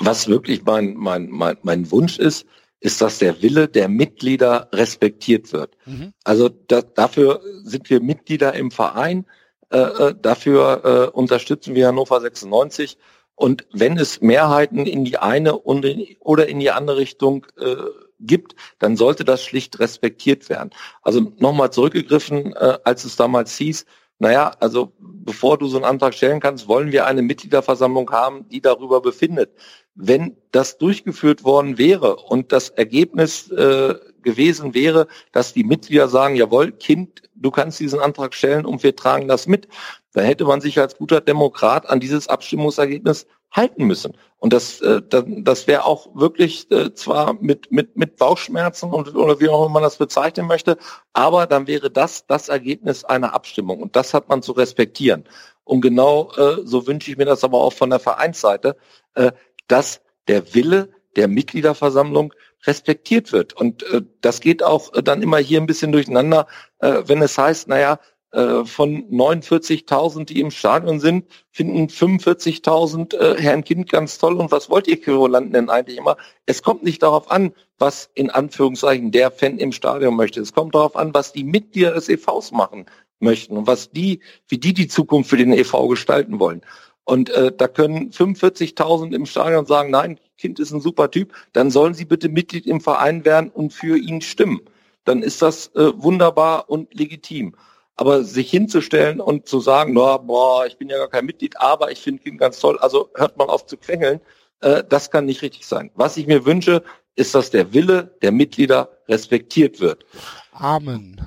was 0.00 0.28
wirklich 0.28 0.64
mein, 0.64 0.94
mein, 0.94 1.28
mein, 1.30 1.56
mein 1.62 1.90
Wunsch 1.90 2.18
ist, 2.18 2.46
ist, 2.80 3.00
dass 3.00 3.18
der 3.18 3.42
Wille 3.42 3.68
der 3.68 3.88
Mitglieder 3.88 4.68
respektiert 4.72 5.52
wird. 5.52 5.76
Mhm. 5.84 6.12
Also 6.24 6.48
da, 6.48 6.82
dafür 6.82 7.40
sind 7.64 7.90
wir 7.90 8.00
Mitglieder 8.00 8.54
im 8.54 8.70
Verein, 8.70 9.26
äh, 9.70 9.78
äh, 9.78 10.14
dafür 10.20 10.84
äh, 10.84 11.16
unterstützen 11.16 11.74
wir 11.74 11.88
Hannover 11.88 12.20
96. 12.20 12.98
Und 13.34 13.66
wenn 13.72 13.98
es 13.98 14.20
Mehrheiten 14.20 14.86
in 14.86 15.04
die 15.04 15.18
eine 15.18 15.56
und 15.56 15.84
in, 15.84 16.16
oder 16.20 16.48
in 16.48 16.58
die 16.60 16.70
andere 16.70 16.96
Richtung 16.96 17.46
äh, 17.58 17.76
gibt, 18.20 18.54
dann 18.78 18.96
sollte 18.96 19.24
das 19.24 19.44
schlicht 19.44 19.78
respektiert 19.78 20.48
werden. 20.48 20.70
Also 21.02 21.32
nochmal 21.38 21.70
zurückgegriffen, 21.70 22.54
äh, 22.54 22.78
als 22.82 23.04
es 23.04 23.16
damals 23.16 23.56
hieß, 23.56 23.84
naja, 24.18 24.50
also 24.58 24.92
bevor 24.98 25.58
du 25.58 25.68
so 25.68 25.76
einen 25.76 25.84
Antrag 25.84 26.14
stellen 26.14 26.40
kannst, 26.40 26.66
wollen 26.66 26.90
wir 26.90 27.06
eine 27.06 27.22
Mitgliederversammlung 27.22 28.10
haben, 28.10 28.48
die 28.48 28.60
darüber 28.60 29.00
befindet. 29.00 29.52
Wenn 30.00 30.36
das 30.52 30.78
durchgeführt 30.78 31.42
worden 31.42 31.76
wäre 31.76 32.16
und 32.16 32.52
das 32.52 32.68
Ergebnis 32.68 33.50
äh, 33.50 33.96
gewesen 34.22 34.72
wäre, 34.72 35.08
dass 35.32 35.52
die 35.54 35.64
Mitglieder 35.64 36.08
sagen, 36.08 36.36
jawohl, 36.36 36.70
Kind, 36.70 37.22
du 37.34 37.50
kannst 37.50 37.80
diesen 37.80 37.98
Antrag 37.98 38.34
stellen 38.34 38.64
und 38.64 38.84
wir 38.84 38.94
tragen 38.94 39.26
das 39.26 39.48
mit, 39.48 39.66
dann 40.12 40.24
hätte 40.24 40.44
man 40.44 40.60
sich 40.60 40.78
als 40.78 40.96
guter 40.96 41.20
Demokrat 41.20 41.88
an 41.88 41.98
dieses 41.98 42.28
Abstimmungsergebnis 42.28 43.26
halten 43.50 43.86
müssen. 43.86 44.16
Und 44.38 44.52
das, 44.52 44.80
äh, 44.82 45.02
das 45.10 45.66
wäre 45.66 45.84
auch 45.84 46.14
wirklich 46.14 46.70
äh, 46.70 46.94
zwar 46.94 47.34
mit, 47.34 47.72
mit, 47.72 47.96
mit 47.96 48.16
Bauchschmerzen 48.16 48.92
und, 48.92 49.16
oder 49.16 49.40
wie 49.40 49.48
auch 49.48 49.64
immer 49.64 49.74
man 49.74 49.82
das 49.82 49.96
bezeichnen 49.96 50.46
möchte, 50.46 50.76
aber 51.12 51.46
dann 51.46 51.66
wäre 51.66 51.90
das 51.90 52.26
das 52.26 52.48
Ergebnis 52.48 53.04
einer 53.04 53.34
Abstimmung. 53.34 53.82
Und 53.82 53.96
das 53.96 54.14
hat 54.14 54.28
man 54.28 54.42
zu 54.42 54.52
respektieren. 54.52 55.24
Und 55.64 55.80
genau 55.80 56.30
äh, 56.36 56.62
so 56.64 56.86
wünsche 56.86 57.10
ich 57.10 57.16
mir 57.16 57.24
das 57.24 57.42
aber 57.42 57.58
auch 57.58 57.72
von 57.72 57.90
der 57.90 57.98
Vereinsseite, 57.98 58.76
äh, 59.14 59.32
dass 59.68 60.00
der 60.26 60.54
Wille 60.54 60.90
der 61.16 61.28
Mitgliederversammlung 61.28 62.34
respektiert 62.66 63.32
wird. 63.32 63.54
Und 63.54 63.82
äh, 63.84 64.02
das 64.20 64.40
geht 64.40 64.62
auch 64.62 64.92
äh, 64.94 65.02
dann 65.02 65.22
immer 65.22 65.38
hier 65.38 65.60
ein 65.60 65.66
bisschen 65.66 65.92
durcheinander, 65.92 66.46
äh, 66.80 67.02
wenn 67.06 67.22
es 67.22 67.38
heißt, 67.38 67.68
naja, 67.68 67.98
äh, 68.30 68.66
von 68.66 69.08
49.000, 69.10 70.26
die 70.26 70.40
im 70.40 70.50
Stadion 70.50 71.00
sind, 71.00 71.24
finden 71.50 71.86
45.000 71.86 73.16
äh, 73.16 73.40
Herrn 73.40 73.64
Kind 73.64 73.90
ganz 73.90 74.18
toll. 74.18 74.34
Und 74.34 74.50
was 74.52 74.68
wollt 74.68 74.86
ihr 74.86 75.00
Querulanten 75.00 75.52
denn 75.52 75.70
eigentlich 75.70 75.96
immer? 75.96 76.18
Es 76.44 76.62
kommt 76.62 76.82
nicht 76.82 77.02
darauf 77.02 77.30
an, 77.30 77.54
was 77.78 78.10
in 78.14 78.28
Anführungszeichen 78.28 79.12
der 79.12 79.30
Fan 79.30 79.58
im 79.58 79.72
Stadion 79.72 80.14
möchte. 80.14 80.40
Es 80.40 80.52
kommt 80.52 80.74
darauf 80.74 80.94
an, 80.94 81.14
was 81.14 81.32
die 81.32 81.44
Mitglieder 81.44 81.92
des 81.92 82.08
EVs 82.10 82.52
machen 82.52 82.86
möchten 83.18 83.56
und 83.56 83.66
was 83.66 83.90
die, 83.90 84.20
wie 84.46 84.58
die 84.58 84.74
die 84.74 84.88
Zukunft 84.88 85.30
für 85.30 85.38
den 85.38 85.52
EV 85.52 85.88
gestalten 85.88 86.38
wollen. 86.38 86.60
Und 87.08 87.30
äh, 87.30 87.50
da 87.56 87.68
können 87.68 88.10
45.000 88.10 89.14
im 89.14 89.24
Stadion 89.24 89.64
sagen, 89.64 89.90
nein, 89.90 90.20
Kind 90.36 90.60
ist 90.60 90.72
ein 90.72 90.82
super 90.82 91.10
Typ, 91.10 91.32
dann 91.54 91.70
sollen 91.70 91.94
sie 91.94 92.04
bitte 92.04 92.28
Mitglied 92.28 92.66
im 92.66 92.82
Verein 92.82 93.24
werden 93.24 93.48
und 93.48 93.72
für 93.72 93.96
ihn 93.96 94.20
stimmen. 94.20 94.60
Dann 95.04 95.22
ist 95.22 95.40
das 95.40 95.68
äh, 95.68 95.90
wunderbar 95.96 96.68
und 96.68 96.92
legitim. 96.92 97.56
Aber 97.96 98.24
sich 98.24 98.50
hinzustellen 98.50 99.22
und 99.22 99.48
zu 99.48 99.58
sagen, 99.58 99.94
no, 99.94 100.18
boah, 100.18 100.66
ich 100.66 100.76
bin 100.76 100.90
ja 100.90 100.98
gar 100.98 101.08
kein 101.08 101.24
Mitglied, 101.24 101.58
aber 101.58 101.90
ich 101.90 101.98
finde 101.98 102.28
ihn 102.28 102.36
ganz 102.36 102.60
toll, 102.60 102.78
also 102.78 103.08
hört 103.14 103.38
man 103.38 103.48
auf 103.48 103.64
zu 103.64 103.78
quengeln, 103.78 104.20
äh, 104.60 104.84
das 104.86 105.10
kann 105.10 105.24
nicht 105.24 105.40
richtig 105.40 105.64
sein. 105.64 105.90
Was 105.94 106.18
ich 106.18 106.26
mir 106.26 106.44
wünsche, 106.44 106.82
ist, 107.16 107.34
dass 107.34 107.48
der 107.48 107.72
Wille 107.72 108.18
der 108.20 108.32
Mitglieder 108.32 108.90
respektiert 109.08 109.80
wird. 109.80 110.04
Amen. 110.52 111.26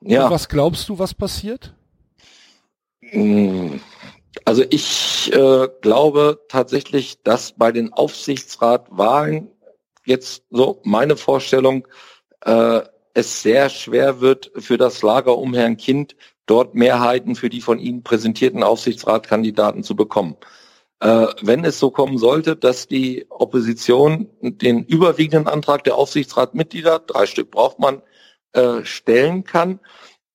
Ja. 0.00 0.24
Und 0.24 0.32
was 0.32 0.48
glaubst 0.48 0.88
du, 0.88 0.98
was 0.98 1.14
passiert? 1.14 1.72
Hm, 2.98 3.80
also 4.44 4.64
ich 4.70 5.32
äh, 5.32 5.68
glaube 5.80 6.40
tatsächlich, 6.48 7.22
dass 7.22 7.52
bei 7.52 7.72
den 7.72 7.92
Aufsichtsratwahlen 7.92 9.50
jetzt 10.04 10.44
so 10.50 10.80
meine 10.84 11.16
Vorstellung 11.16 11.86
äh, 12.44 12.80
es 13.14 13.42
sehr 13.42 13.68
schwer 13.68 14.20
wird 14.20 14.50
für 14.56 14.78
das 14.78 15.02
Lager 15.02 15.36
um 15.36 15.54
Herrn 15.54 15.76
Kind, 15.76 16.16
dort 16.46 16.74
Mehrheiten 16.74 17.34
für 17.36 17.50
die 17.50 17.60
von 17.60 17.78
Ihnen 17.78 18.02
präsentierten 18.02 18.62
Aufsichtsratkandidaten 18.62 19.82
zu 19.82 19.94
bekommen. 19.94 20.36
Äh, 21.00 21.26
wenn 21.42 21.64
es 21.64 21.78
so 21.78 21.90
kommen 21.90 22.18
sollte, 22.18 22.56
dass 22.56 22.86
die 22.86 23.26
Opposition 23.28 24.28
den 24.40 24.84
überwiegenden 24.84 25.46
Antrag 25.48 25.84
der 25.84 25.96
Aufsichtsratmitglieder, 25.96 27.00
drei 27.00 27.26
Stück 27.26 27.50
braucht 27.50 27.78
man, 27.78 28.02
äh, 28.52 28.84
stellen 28.84 29.44
kann, 29.44 29.80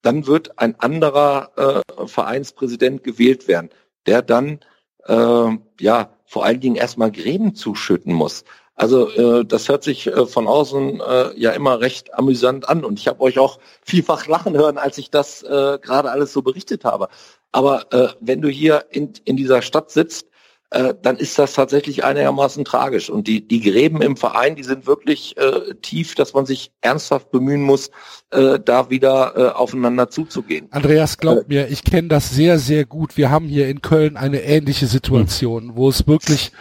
dann 0.01 0.27
wird 0.27 0.59
ein 0.59 0.79
anderer 0.79 1.83
äh, 1.97 2.07
Vereinspräsident 2.07 3.03
gewählt 3.03 3.47
werden, 3.47 3.69
der 4.07 4.21
dann 4.21 4.59
äh, 5.05 5.49
ja 5.79 6.09
vor 6.25 6.45
allen 6.45 6.59
Dingen 6.59 6.75
erstmal 6.75 7.11
Gräben 7.11 7.55
zuschütten 7.55 8.13
muss. 8.13 8.43
Also 8.75 9.09
äh, 9.09 9.43
das 9.43 9.69
hört 9.69 9.83
sich 9.83 10.07
äh, 10.07 10.25
von 10.27 10.47
außen 10.47 11.01
äh, 11.01 11.33
ja 11.35 11.51
immer 11.51 11.79
recht 11.79 12.13
amüsant 12.13 12.69
an 12.69 12.85
und 12.85 12.99
ich 12.99 13.07
habe 13.07 13.21
euch 13.21 13.39
auch 13.39 13.59
vielfach 13.83 14.27
lachen 14.27 14.55
hören, 14.55 14.77
als 14.77 14.99
ich 14.99 15.09
das 15.09 15.41
äh, 15.41 15.79
gerade 15.81 16.11
alles 16.11 16.31
so 16.31 16.43
berichtet 16.43 16.85
habe. 16.85 17.09
Aber 17.51 17.91
äh, 17.91 18.09
wenn 18.19 18.41
du 18.41 18.49
hier 18.49 18.85
in, 18.91 19.13
in 19.25 19.35
dieser 19.35 19.63
Stadt 19.63 19.89
sitzt, 19.89 20.27
äh, 20.69 20.93
dann 21.01 21.15
ist 21.15 21.39
das 21.39 21.53
tatsächlich 21.53 22.03
einigermaßen 22.03 22.65
tragisch. 22.65 23.09
Und 23.09 23.27
die, 23.27 23.47
die 23.47 23.61
Gräben 23.61 24.01
im 24.01 24.17
Verein, 24.17 24.55
die 24.55 24.63
sind 24.63 24.85
wirklich 24.85 25.37
äh, 25.37 25.73
tief, 25.81 26.15
dass 26.15 26.33
man 26.33 26.45
sich 26.45 26.71
ernsthaft 26.81 27.31
bemühen 27.31 27.61
muss, 27.61 27.89
äh, 28.31 28.59
da 28.59 28.89
wieder 28.89 29.33
äh, 29.37 29.49
aufeinander 29.55 30.09
zuzugehen. 30.09 30.67
Andreas, 30.71 31.17
glaub 31.17 31.39
äh, 31.39 31.43
mir, 31.47 31.67
ich 31.69 31.85
kenne 31.85 32.09
das 32.09 32.31
sehr, 32.31 32.59
sehr 32.59 32.85
gut. 32.85 33.15
Wir 33.15 33.31
haben 33.31 33.45
hier 33.45 33.69
in 33.69 33.81
Köln 33.81 34.17
eine 34.17 34.41
ähnliche 34.41 34.87
Situation, 34.87 35.75
wo 35.75 35.87
es 35.87 36.05
wirklich 36.05 36.51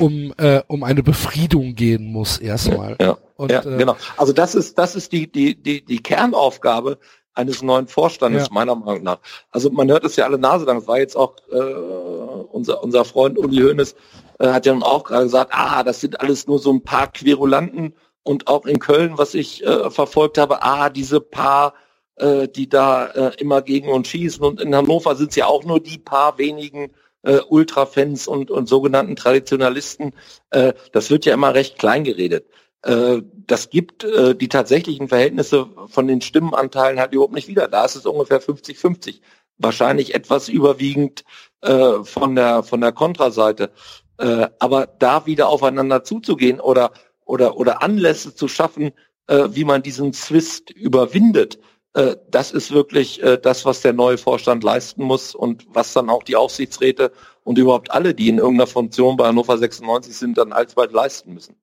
um, 0.00 0.34
äh, 0.38 0.62
um 0.66 0.82
eine 0.82 1.04
Befriedung 1.04 1.76
gehen 1.76 2.06
muss 2.06 2.38
erstmal. 2.38 2.96
Ja, 3.00 3.16
Und, 3.36 3.52
ja 3.52 3.60
äh, 3.60 3.76
genau. 3.76 3.96
Also 4.16 4.32
das 4.32 4.56
ist, 4.56 4.76
das 4.76 4.96
ist 4.96 5.12
die, 5.12 5.30
die, 5.30 5.54
die, 5.54 5.84
die 5.84 5.98
Kernaufgabe 5.98 6.98
eines 7.34 7.62
neuen 7.62 7.88
Vorstandes, 7.88 8.44
ja. 8.44 8.48
meiner 8.52 8.74
Meinung 8.74 9.02
nach. 9.02 9.18
Also 9.50 9.70
man 9.70 9.90
hört 9.90 10.04
es 10.04 10.16
ja 10.16 10.24
alle 10.24 10.38
Nase 10.38 10.64
lang. 10.64 10.78
Es 10.78 10.88
war 10.88 10.98
jetzt 10.98 11.16
auch 11.16 11.36
äh, 11.50 11.56
unser, 11.56 12.82
unser 12.82 13.04
Freund 13.04 13.38
Uli 13.38 13.62
Hoeneß 13.62 13.94
äh, 14.38 14.48
hat 14.48 14.66
ja 14.66 14.72
nun 14.72 14.82
auch 14.82 15.04
gerade 15.04 15.24
gesagt, 15.24 15.52
ah, 15.54 15.82
das 15.82 16.00
sind 16.00 16.20
alles 16.20 16.46
nur 16.46 16.58
so 16.58 16.72
ein 16.72 16.82
paar 16.82 17.10
Querulanten 17.10 17.94
und 18.22 18.48
auch 18.48 18.66
in 18.66 18.78
Köln, 18.78 19.16
was 19.16 19.34
ich 19.34 19.64
äh, 19.64 19.90
verfolgt 19.90 20.38
habe, 20.38 20.62
ah, 20.62 20.90
diese 20.90 21.20
paar, 21.20 21.74
äh, 22.16 22.48
die 22.48 22.68
da 22.68 23.06
äh, 23.06 23.32
immer 23.38 23.62
gegen 23.62 23.88
uns 23.88 24.08
schießen 24.08 24.44
und 24.44 24.60
in 24.60 24.74
Hannover 24.74 25.16
sind 25.16 25.30
es 25.30 25.36
ja 25.36 25.46
auch 25.46 25.64
nur 25.64 25.80
die 25.80 25.98
paar 25.98 26.38
wenigen 26.38 26.92
äh, 27.22 27.38
Ultrafans 27.48 28.26
und, 28.26 28.50
und 28.50 28.68
sogenannten 28.68 29.16
Traditionalisten. 29.16 30.12
Äh, 30.50 30.74
das 30.92 31.10
wird 31.10 31.24
ja 31.24 31.34
immer 31.34 31.54
recht 31.54 31.78
klein 31.78 32.04
geredet. 32.04 32.46
Äh, 32.82 33.22
das 33.46 33.70
gibt 33.70 34.04
äh, 34.04 34.34
die 34.34 34.48
tatsächlichen 34.48 35.08
Verhältnisse 35.08 35.68
von 35.86 36.06
den 36.06 36.20
Stimmenanteilen 36.20 36.98
halt 36.98 37.12
überhaupt 37.12 37.34
nicht 37.34 37.48
wieder. 37.48 37.68
Da 37.68 37.84
ist 37.84 37.96
es 37.96 38.06
ungefähr 38.06 38.42
50-50. 38.42 39.20
Wahrscheinlich 39.58 40.14
etwas 40.14 40.48
überwiegend 40.48 41.24
äh, 41.60 42.02
von 42.04 42.34
der 42.34 42.62
von 42.62 42.80
der 42.80 42.92
Kontraseite. 42.92 43.72
Äh, 44.18 44.48
aber 44.58 44.86
da 44.86 45.26
wieder 45.26 45.48
aufeinander 45.48 46.04
zuzugehen 46.04 46.60
oder 46.60 46.92
oder 47.24 47.56
oder 47.56 47.82
Anlässe 47.82 48.34
zu 48.34 48.48
schaffen, 48.48 48.92
äh, 49.28 49.48
wie 49.50 49.64
man 49.64 49.82
diesen 49.82 50.12
Zwist 50.12 50.70
überwindet, 50.70 51.58
äh, 51.94 52.16
das 52.30 52.52
ist 52.52 52.72
wirklich 52.72 53.22
äh, 53.22 53.38
das, 53.38 53.64
was 53.64 53.82
der 53.82 53.92
neue 53.92 54.18
Vorstand 54.18 54.64
leisten 54.64 55.04
muss 55.04 55.34
und 55.34 55.66
was 55.68 55.92
dann 55.92 56.08
auch 56.10 56.22
die 56.22 56.36
Aufsichtsräte 56.36 57.12
und 57.44 57.58
überhaupt 57.58 57.90
alle, 57.90 58.14
die 58.14 58.28
in 58.28 58.38
irgendeiner 58.38 58.66
Funktion 58.66 59.16
bei 59.16 59.26
Hannover 59.26 59.58
96 59.58 60.16
sind, 60.16 60.38
dann 60.38 60.52
alsbald 60.52 60.92
leisten 60.92 61.34
müssen. 61.34 61.56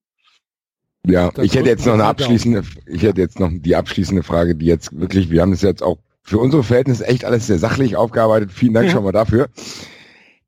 Ja, 1.07 1.31
ich 1.41 1.55
hätte 1.55 1.69
jetzt 1.69 1.85
noch 1.85 1.93
eine 1.93 2.05
abschließende, 2.05 2.63
ich 2.85 3.03
hätte 3.03 3.21
jetzt 3.21 3.39
noch 3.39 3.49
die 3.51 3.76
abschließende 3.76 4.23
Frage, 4.23 4.55
die 4.55 4.65
jetzt 4.65 4.99
wirklich, 4.99 5.30
wir 5.30 5.41
haben 5.41 5.51
das 5.51 5.61
jetzt 5.61 5.81
auch 5.81 5.97
für 6.23 6.38
unsere 6.38 6.63
Verhältnisse 6.63 7.07
echt 7.07 7.26
alles 7.26 7.47
sehr 7.47 7.57
sachlich 7.57 7.95
aufgearbeitet. 7.95 8.51
Vielen 8.51 8.73
Dank 8.73 8.88
ja. 8.88 8.93
schon 8.93 9.03
mal 9.03 9.11
dafür. 9.11 9.47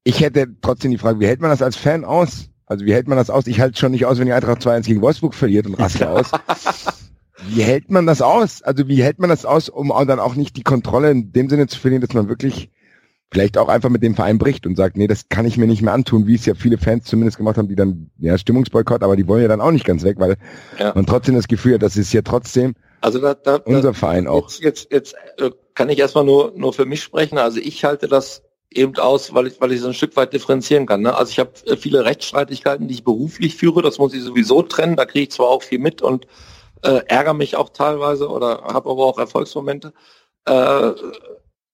Ich 0.04 0.20
hätte 0.20 0.48
trotzdem 0.62 0.92
die 0.92 0.98
Frage, 0.98 1.20
wie 1.20 1.28
hält 1.28 1.42
man 1.42 1.50
das 1.50 1.62
als 1.62 1.76
Fan 1.76 2.06
aus? 2.06 2.50
Also 2.66 2.86
wie 2.86 2.94
hält 2.94 3.08
man 3.08 3.18
das 3.18 3.30
aus? 3.30 3.48
Ich 3.48 3.60
halte 3.60 3.80
schon 3.80 3.92
nicht 3.92 4.06
aus, 4.06 4.20
wenn 4.20 4.28
die 4.28 4.34
Eintracht 4.34 4.62
2-1 4.62 4.86
gegen 4.86 5.02
Wolfsburg 5.02 5.34
verliert 5.34 5.68
und 5.68 5.76
raste 5.76 6.10
aus. 6.10 6.32
Wie 7.48 7.64
hält 7.64 7.90
man 7.90 8.06
das 8.06 8.22
aus? 8.22 8.62
Also 8.62 8.88
wie 8.88 9.02
hält 9.02 9.18
man 9.18 9.30
das 9.30 9.46
aus, 9.46 9.68
um 9.68 9.92
dann 10.06 10.20
auch 10.20 10.36
nicht 10.36 10.58
die 10.58 10.64
Kontrolle 10.64 11.10
in 11.10 11.34
dem 11.34 11.50
Sinne 11.50 11.66
zu 11.66 11.80
verlieren, 11.80 12.02
dass 12.02 12.14
man 12.14 12.30
wirklich 12.30 12.70
vielleicht 13.32 13.58
auch 13.58 13.70
einfach 13.70 13.90
mit 13.90 14.04
dem 14.04 14.16
Verein 14.16 14.38
bricht 14.38 14.68
und 14.68 14.76
sagt, 14.76 14.98
nee, 14.98 15.08
das 15.08 15.30
kann 15.30 15.46
ich 15.46 15.58
mir 15.58 15.68
nicht 15.68 15.82
mehr 15.82 15.94
antun, 15.94 16.28
wie 16.28 16.36
es 16.36 16.46
ja 16.46 16.54
viele 16.54 16.78
Fans 16.78 17.06
zumindest 17.06 17.38
gemacht 17.38 17.58
haben, 17.58 17.70
die 17.70 17.76
dann, 17.76 18.12
ja, 18.20 18.38
Stimmungsboykott, 18.38 19.04
aber 19.04 19.16
die 19.16 19.28
wollen 19.28 19.42
ja 19.42 19.48
dann 19.48 19.62
auch 19.62 19.72
nicht 19.72 19.86
ganz 19.86 20.04
weg, 20.04 20.18
weil 20.20 20.36
ja. 20.78 20.92
man 20.94 21.06
trotzdem 21.06 21.36
das 21.36 21.48
Gefühl 21.48 21.76
hat, 21.76 21.84
das 21.84 21.96
ist 21.96 22.12
ja 22.12 22.22
trotzdem 22.22 22.76
also 23.00 23.20
da, 23.20 23.34
da, 23.34 23.56
unser 23.56 23.82
da, 23.82 23.94
Verein 23.94 24.28
auch. 24.28 24.50
Jetzt, 24.50 24.62
jetzt, 24.62 24.92
jetzt 24.92 25.16
äh, 25.38 25.52
kann 25.74 25.90
ich 25.90 25.98
erstmal 25.98 26.26
nur, 26.26 26.54
nur 26.56 26.74
für 26.74 26.86
mich 26.86 27.02
sprechen. 27.02 27.38
Also 27.38 27.60
ich 27.60 27.84
halte 27.84 28.08
das 28.08 28.44
eben 28.70 28.96
aus, 28.98 29.34
weil 29.34 29.48
ich, 29.48 29.60
weil 29.60 29.72
ich 29.72 29.82
so 29.82 29.88
ein 29.88 29.94
Stück 29.94 30.16
weit 30.16 30.34
differenzieren 30.34 30.86
kann. 30.86 31.02
Ne? 31.02 31.16
Also 31.16 31.32
ich 31.32 31.40
habe 31.40 31.52
äh, 31.66 31.78
viele 31.78 32.06
Rechtsstreitigkeiten, 32.06 32.88
die 32.88 32.94
ich 32.94 33.04
beruflich 33.04 33.56
führe, 33.56 33.82
das 33.82 33.98
muss 33.98 34.14
ich 34.14 34.22
sowieso 34.22 34.62
trennen, 34.62 34.96
da 34.96 35.06
kriege 35.06 35.24
ich 35.24 35.32
zwar 35.32 35.48
auch 35.48 35.64
viel 35.64 35.80
mit 35.80 36.02
und 36.02 36.28
äh, 36.84 37.02
ärgere 37.08 37.34
mich 37.34 37.56
auch 37.56 37.70
teilweise 37.70 38.30
oder 38.30 38.62
habe 38.64 38.90
aber 38.90 39.06
auch 39.06 39.18
Erfolgsmomente. 39.18 39.94
Äh, 40.46 40.92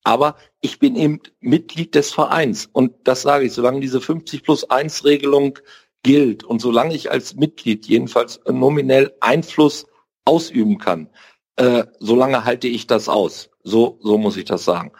aber 0.07 0.37
ich 0.61 0.79
bin 0.79 0.95
eben 0.95 1.19
Mitglied 1.41 1.93
des 1.93 2.13
Vereins 2.13 2.69
und 2.71 2.93
das 3.03 3.23
sage 3.23 3.45
ich, 3.45 3.51
solange 3.51 3.81
diese 3.81 3.99
50 3.99 4.41
plus 4.41 4.69
1 4.69 5.03
Regelung 5.03 5.59
gilt 6.01 6.45
und 6.45 6.61
solange 6.61 6.95
ich 6.95 7.11
als 7.11 7.35
Mitglied 7.35 7.85
jedenfalls 7.87 8.39
nominell 8.49 9.13
Einfluss 9.19 9.85
ausüben 10.23 10.77
kann, 10.77 11.09
äh, 11.57 11.83
solange 11.99 12.45
halte 12.45 12.69
ich 12.69 12.87
das 12.87 13.09
aus. 13.09 13.49
So, 13.63 13.99
so 14.01 14.17
muss 14.17 14.37
ich 14.37 14.45
das 14.45 14.63
sagen. 14.63 14.93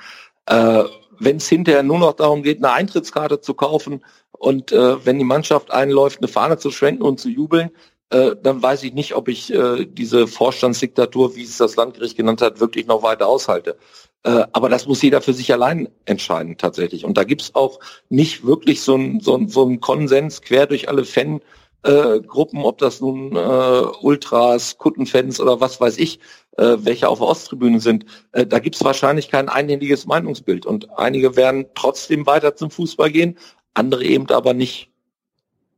Äh, 0.46 0.84
wenn 1.20 1.38
es 1.38 1.48
hinterher 1.48 1.84
nur 1.84 2.00
noch 2.00 2.14
darum 2.14 2.44
geht, 2.44 2.58
eine 2.58 2.74
Eintrittskarte 2.74 3.40
zu 3.40 3.54
kaufen 3.54 4.04
und 4.32 4.74
äh, 4.74 5.06
wenn 5.06 5.20
die 5.20 5.24
Mannschaft 5.24 5.72
einläuft, 5.72 6.18
eine 6.18 6.28
Fahne 6.28 6.58
zu 6.58 6.70
schwenken 6.70 7.04
und 7.04 7.22
zu 7.22 7.30
jubeln, 7.30 7.72
äh, 8.10 8.36
dann 8.44 8.62
weiß 8.62 8.84
ich 8.84 8.94
nicht, 8.94 9.16
ob 9.16 9.30
ich 9.30 9.54
äh, 9.54 9.86
diese 9.86 10.28
Vorstandsdiktatur, 10.28 11.38
wie 11.38 11.44
es 11.44 11.58
das 11.58 11.78
Landgericht 11.78 12.18
genannt 12.18 12.42
hat, 12.42 12.60
wirklich 12.60 12.88
noch 12.88 13.04
weiter 13.04 13.28
aushalte. 13.28 13.78
Äh, 14.24 14.46
aber 14.52 14.70
das 14.70 14.88
muss 14.88 15.02
jeder 15.02 15.22
für 15.22 15.34
sich 15.34 15.52
allein 15.54 15.88
entscheiden 16.06 16.58
tatsächlich. 16.58 17.06
Und 17.06 17.18
da 17.18 17.24
gibt's 17.24 17.56
auch 17.56 17.80
nicht 18.10 18.46
wirklich 18.46 18.82
so 18.82 18.96
ein, 18.96 19.20
so 19.20 19.36
ein, 19.36 19.48
so 19.48 19.66
ein 19.66 19.80
Konsens 19.80 20.42
quer 20.42 20.66
durch 20.66 20.90
alle 20.90 21.06
Fan. 21.06 21.42
Äh, 21.84 22.22
Gruppen, 22.22 22.64
ob 22.64 22.80
das 22.80 23.00
nun 23.02 23.36
äh, 23.36 23.82
Ultras, 24.02 24.78
Kuttenfans 24.78 25.40
oder 25.40 25.62
was 25.62 25.80
weiß 25.80 25.98
ich, 26.00 26.20
äh, 26.58 26.78
welche 26.80 27.08
auf 27.08 27.20
der 27.20 27.28
Osttribüne 27.28 27.80
sind, 27.80 28.06
äh, 28.32 28.46
da 28.46 28.60
gibt's 28.60 28.84
wahrscheinlich 28.84 29.30
kein 29.30 29.48
einhelliges 29.48 30.06
Meinungsbild. 30.06 30.66
Und 30.66 30.90
einige 30.98 31.36
werden 31.36 31.68
trotzdem 31.76 32.26
weiter 32.26 32.56
zum 32.56 32.72
Fußball 32.72 33.12
gehen, 33.12 33.38
andere 33.74 34.04
eben 34.04 34.28
aber 34.30 34.54
nicht. 34.54 34.90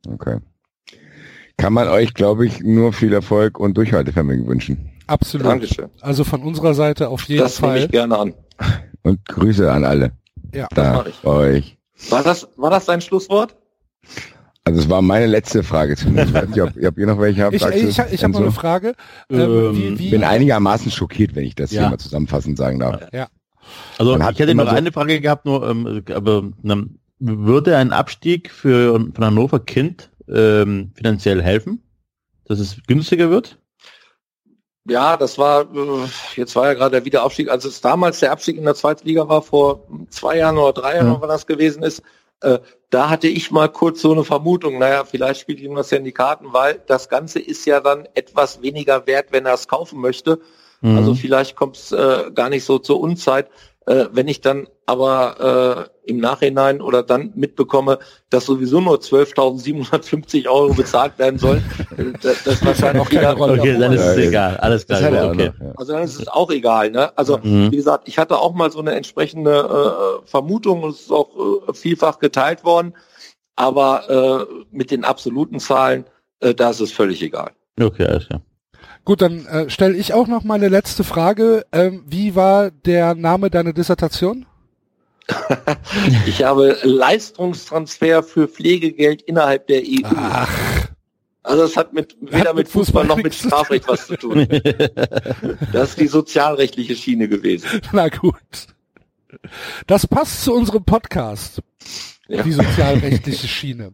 Okay. 0.08 0.38
Kann 1.58 1.74
man 1.74 1.88
euch, 1.88 2.14
glaube 2.14 2.46
ich, 2.46 2.60
nur 2.60 2.94
viel 2.94 3.12
Erfolg 3.12 3.60
und 3.60 3.76
Durchhaltevermögen 3.76 4.46
wünschen. 4.46 4.89
Absolut. 5.10 5.46
Dankeschön. 5.46 5.90
Also 6.00 6.24
von 6.24 6.42
unserer 6.42 6.74
Seite 6.74 7.08
auf 7.08 7.24
jeden 7.24 7.42
Das 7.42 7.60
nehme 7.60 7.72
Fall. 7.74 7.82
ich 7.84 7.90
gerne 7.90 8.18
an. 8.18 8.34
Und 9.02 9.24
Grüße 9.26 9.70
an 9.70 9.84
alle. 9.84 10.12
Ja. 10.54 10.68
Da 10.74 11.04
ich. 11.06 11.16
bei 11.22 11.30
euch. 11.30 11.76
War 12.10 12.22
das, 12.22 12.48
war 12.56 12.70
das 12.70 12.86
dein 12.86 13.00
Schlusswort? 13.00 13.56
Also 14.64 14.80
es 14.80 14.88
war 14.88 15.02
meine 15.02 15.26
letzte 15.26 15.62
Frage 15.62 15.96
zumindest. 15.96 16.28
Ich 16.28 16.34
weiß 16.34 16.48
nicht, 16.50 16.60
ob, 16.62 16.70
ob 16.86 16.98
ihr 16.98 17.06
noch 17.06 17.18
welche 17.18 17.42
habt. 17.44 17.54
Ich, 17.54 17.64
Axel, 17.64 17.88
ich, 17.88 17.98
ich 18.12 18.22
habe 18.22 18.32
noch 18.34 18.40
eine 18.40 18.52
Frage. 18.52 18.94
Ähm, 19.30 19.40
Ähm, 19.40 19.76
wie, 19.76 19.98
wie, 19.98 20.10
bin 20.10 20.22
einigermaßen 20.22 20.90
schockiert, 20.92 21.34
wenn 21.34 21.44
ich 21.44 21.54
das 21.54 21.70
Ja. 21.72 21.82
hier 21.82 21.90
mal 21.90 21.98
zusammenfassend 21.98 22.56
sagen 22.58 22.78
darf. 22.78 23.00
Also 23.98 24.12
Man 24.12 24.22
hat 24.24 24.34
ich 24.34 24.38
hätte 24.40 24.54
noch 24.54 24.68
so- 24.68 24.76
eine 24.76 24.92
Frage 24.92 25.20
gehabt, 25.20 25.44
nur 25.46 25.68
ähm, 25.68 26.02
aber 26.14 26.44
ähm, 26.64 26.98
würde 27.18 27.76
ein 27.76 27.92
Abstieg 27.92 28.50
für 28.50 28.94
von 29.14 29.24
Hannover 29.24 29.60
Kind 29.60 30.10
ähm, 30.28 30.92
finanziell 30.94 31.42
helfen, 31.42 31.82
dass 32.46 32.58
es 32.58 32.76
günstiger 32.86 33.30
wird? 33.30 33.58
Ja, 34.90 35.16
das 35.16 35.38
war, 35.38 35.62
äh, 35.62 36.08
jetzt 36.34 36.56
war 36.56 36.66
ja 36.66 36.74
gerade 36.74 36.90
der 36.96 37.04
Wiederaufstieg, 37.04 37.48
als 37.48 37.64
es 37.64 37.80
damals 37.80 38.18
der 38.20 38.32
Abstieg 38.32 38.56
in 38.56 38.64
der 38.64 38.74
zweiten 38.74 39.06
Liga 39.06 39.28
war, 39.28 39.40
vor 39.40 39.86
zwei 40.10 40.38
Jahren 40.38 40.58
oder 40.58 40.72
drei 40.72 40.96
Jahren, 40.96 41.12
Ja. 41.12 41.20
wann 41.20 41.28
das 41.28 41.46
gewesen 41.46 41.82
ist, 41.84 42.02
äh, 42.42 42.58
da 42.90 43.08
hatte 43.08 43.28
ich 43.28 43.50
mal 43.52 43.68
kurz 43.68 44.00
so 44.00 44.10
eine 44.10 44.24
Vermutung, 44.24 44.78
naja, 44.78 45.04
vielleicht 45.04 45.42
spielt 45.42 45.60
ihm 45.60 45.76
das 45.76 45.90
ja 45.90 45.98
in 45.98 46.04
die 46.04 46.12
Karten, 46.12 46.52
weil 46.52 46.82
das 46.86 47.08
Ganze 47.08 47.38
ist 47.38 47.66
ja 47.66 47.80
dann 47.80 48.08
etwas 48.14 48.62
weniger 48.62 49.06
wert, 49.06 49.26
wenn 49.30 49.46
er 49.46 49.54
es 49.54 49.68
kaufen 49.68 50.00
möchte. 50.00 50.40
Mhm. 50.80 50.96
Also 50.96 51.14
vielleicht 51.14 51.54
kommt 51.54 51.76
es 51.76 51.92
äh, 51.92 52.30
gar 52.34 52.48
nicht 52.48 52.64
so 52.64 52.78
zur 52.78 52.98
Unzeit. 53.00 53.48
Äh, 53.90 54.06
wenn 54.12 54.28
ich 54.28 54.40
dann 54.40 54.68
aber 54.86 55.88
äh, 56.06 56.10
im 56.10 56.18
Nachhinein 56.18 56.80
oder 56.80 57.02
dann 57.02 57.32
mitbekomme, 57.34 57.98
dass 58.30 58.46
sowieso 58.46 58.80
nur 58.80 58.98
12.750 58.98 60.48
Euro 60.48 60.74
bezahlt 60.74 61.18
werden 61.18 61.40
sollen, 61.40 61.64
äh, 61.96 62.04
das, 62.22 62.44
das 62.44 62.64
wahrscheinlich 62.64 63.02
auch 63.04 63.10
wieder- 63.10 63.32
Rolle. 63.32 63.60
okay, 63.60 63.76
dann 63.78 63.92
ist 63.92 64.00
es 64.04 64.16
Ja, 64.16 64.22
egal, 64.28 64.56
alles 64.58 64.86
klar, 64.86 65.00
auch 65.24 65.30
okay. 65.30 65.48
noch, 65.58 65.66
ja. 65.66 65.72
also 65.76 65.92
dann 65.92 66.02
ist 66.04 66.20
es 66.20 66.28
auch 66.28 66.50
egal. 66.52 66.90
Ne? 66.92 67.16
Also 67.18 67.38
Mhm. 67.42 67.72
wie 67.72 67.76
gesagt, 67.76 68.06
ich 68.06 68.16
hatte 68.18 68.38
auch 68.38 68.54
mal 68.54 68.70
so 68.70 68.78
eine 68.78 68.92
entsprechende 68.94 69.50
äh, 70.22 70.26
Vermutung 70.28 70.84
und 70.84 70.90
es 70.90 71.00
ist 71.00 71.10
auch 71.12 71.30
äh, 71.68 71.72
vielfach 71.74 72.20
geteilt 72.20 72.62
worden. 72.64 72.94
Aber 73.56 74.48
äh, 74.48 74.64
mit 74.70 74.92
den 74.92 75.04
absoluten 75.04 75.58
Zahlen, 75.58 76.04
äh, 76.38 76.54
da 76.54 76.70
ist 76.70 76.78
es 76.80 76.92
völlig 76.92 77.22
egal. 77.22 77.50
Okay, 77.80 78.04
alles 78.06 78.28
klar. 78.28 78.40
Gut, 79.10 79.22
dann 79.22 79.44
äh, 79.46 79.68
stelle 79.68 79.96
ich 79.96 80.14
auch 80.14 80.28
noch 80.28 80.44
meine 80.44 80.68
letzte 80.68 81.02
Frage. 81.02 81.66
Ähm, 81.72 82.04
wie 82.06 82.36
war 82.36 82.70
der 82.70 83.16
Name 83.16 83.50
deiner 83.50 83.72
Dissertation? 83.72 84.46
Ich 86.26 86.44
habe 86.44 86.78
Leistungstransfer 86.84 88.22
für 88.22 88.46
Pflegegeld 88.46 89.22
innerhalb 89.22 89.66
der 89.66 89.82
EU. 89.82 90.06
Ach, 90.14 90.48
Also 91.42 91.62
das 91.62 91.76
hat 91.76 91.92
mit 91.92 92.18
weder 92.20 92.54
mit 92.54 92.66
mit 92.66 92.68
Fußball 92.68 93.02
Fußball 93.02 93.06
noch 93.06 93.16
mit 93.16 93.34
Strafrecht 93.34 93.88
was 93.88 94.06
zu 94.06 94.16
tun. 94.16 94.46
Das 95.72 95.90
ist 95.90 95.98
die 95.98 96.06
sozialrechtliche 96.06 96.94
Schiene 96.94 97.26
gewesen. 97.26 97.80
na 97.90 98.10
gut. 98.10 98.68
Das 99.88 100.06
passt 100.06 100.44
zu 100.44 100.54
unserem 100.54 100.84
Podcast. 100.84 101.60
Ja. 102.28 102.44
Die 102.44 102.52
sozialrechtliche 102.52 103.48
Schiene. 103.58 103.92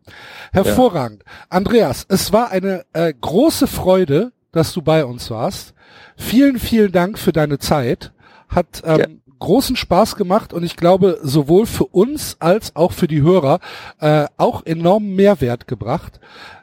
Hervorragend. 0.53 1.25
Andreas, 1.49 2.05
es 2.07 2.35
war 2.35 2.51
eine 2.51 2.85
äh, 2.93 3.15
große 3.19 3.67
Freude, 3.67 4.33
dass 4.57 4.73
du 4.73 4.83
bei 4.83 5.05
uns 5.05 5.31
warst. 5.31 5.74
Vielen, 6.16 6.59
vielen 6.59 6.93
Dank 6.93 7.19
für 7.19 7.33
deine 7.33 7.59
Zeit. 7.59 8.12
Hat 8.49 8.83
ähm, 8.85 8.99
Ja. 8.99 9.07
großen 9.39 9.77
Spaß 9.77 10.16
gemacht 10.16 10.53
und 10.53 10.62
ich 10.65 10.77
glaube, 10.77 11.19
sowohl 11.23 11.66
für 11.66 11.85
uns 11.87 12.37
als 12.41 12.74
auch 12.74 12.93
für 12.93 13.07
die 13.07 13.23
Hörer 13.23 13.61
äh, 14.01 14.27
auch 14.37 14.65
enormen 14.65 15.15
Mehrwert 15.15 15.66
gebracht. 15.69 16.20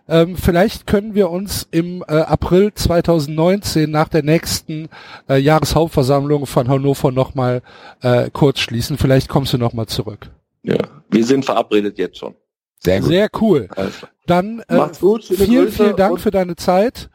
Ähm, 0.08 0.36
vielleicht 0.36 0.86
können 0.88 1.14
wir 1.16 1.30
uns 1.30 1.68
im 1.72 2.04
äh, 2.08 2.16
April 2.16 2.74
2019 2.74 3.90
nach 3.90 4.10
der 4.10 4.24
nächsten 4.24 4.90
äh, 5.30 5.38
Jahreshauptversammlung 5.38 6.46
von 6.46 6.68
Hannover 6.68 7.12
nochmal 7.12 7.62
äh, 8.02 8.30
kurz 8.32 8.60
schließen. 8.60 8.98
Vielleicht 8.98 9.30
kommst 9.30 9.54
du 9.54 9.58
nochmal 9.58 9.86
zurück. 9.88 10.30
Ja. 10.64 10.78
Wir 11.10 11.24
sind 11.26 11.46
verabredet 11.46 11.98
jetzt 11.98 12.18
schon. 12.18 12.36
Sehr 12.80 13.00
gut. 13.00 13.10
Sehr 13.10 13.30
cool. 13.40 13.70
Also, 13.76 14.08
Dann 14.28 14.62
äh, 14.68 14.76
Macht's 14.76 15.00
gut, 15.00 15.24
viele 15.24 15.46
vielen, 15.46 15.66
Grüße 15.66 15.84
vielen 15.84 15.96
Dank 15.96 16.20
für 16.20 16.32
deine 16.32 16.56
Zeit. 16.58 17.10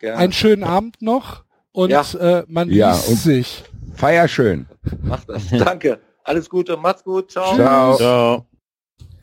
Gerne. 0.00 0.18
Einen 0.18 0.32
schönen 0.32 0.64
Abend 0.64 1.00
noch 1.00 1.44
und 1.72 1.90
Ja. 1.90 2.02
äh, 2.18 2.44
man 2.48 2.70
Ja, 2.70 2.92
liest 2.92 3.22
sich. 3.22 3.64
Feier 3.94 4.28
schön. 4.28 4.66
Macht 5.02 5.28
das. 5.28 5.48
Danke. 5.50 6.00
Alles 6.24 6.48
Gute. 6.50 6.76
Macht's 6.76 7.04
gut. 7.04 7.30
Ciao. 7.30 7.54
Ciao. 7.54 7.96
Ciao. 7.96 8.46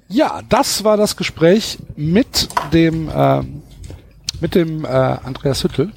Ja, 0.09 0.41
das 0.47 0.83
war 0.83 0.95
das 0.97 1.17
Gespräch 1.17 1.77
mit 1.95 2.47
dem 2.71 3.11
ähm, 3.13 3.61
mit 4.39 4.55
dem 4.55 4.85
äh, 4.85 4.87
Andreas 4.87 5.63
Hüttel. 5.63 5.91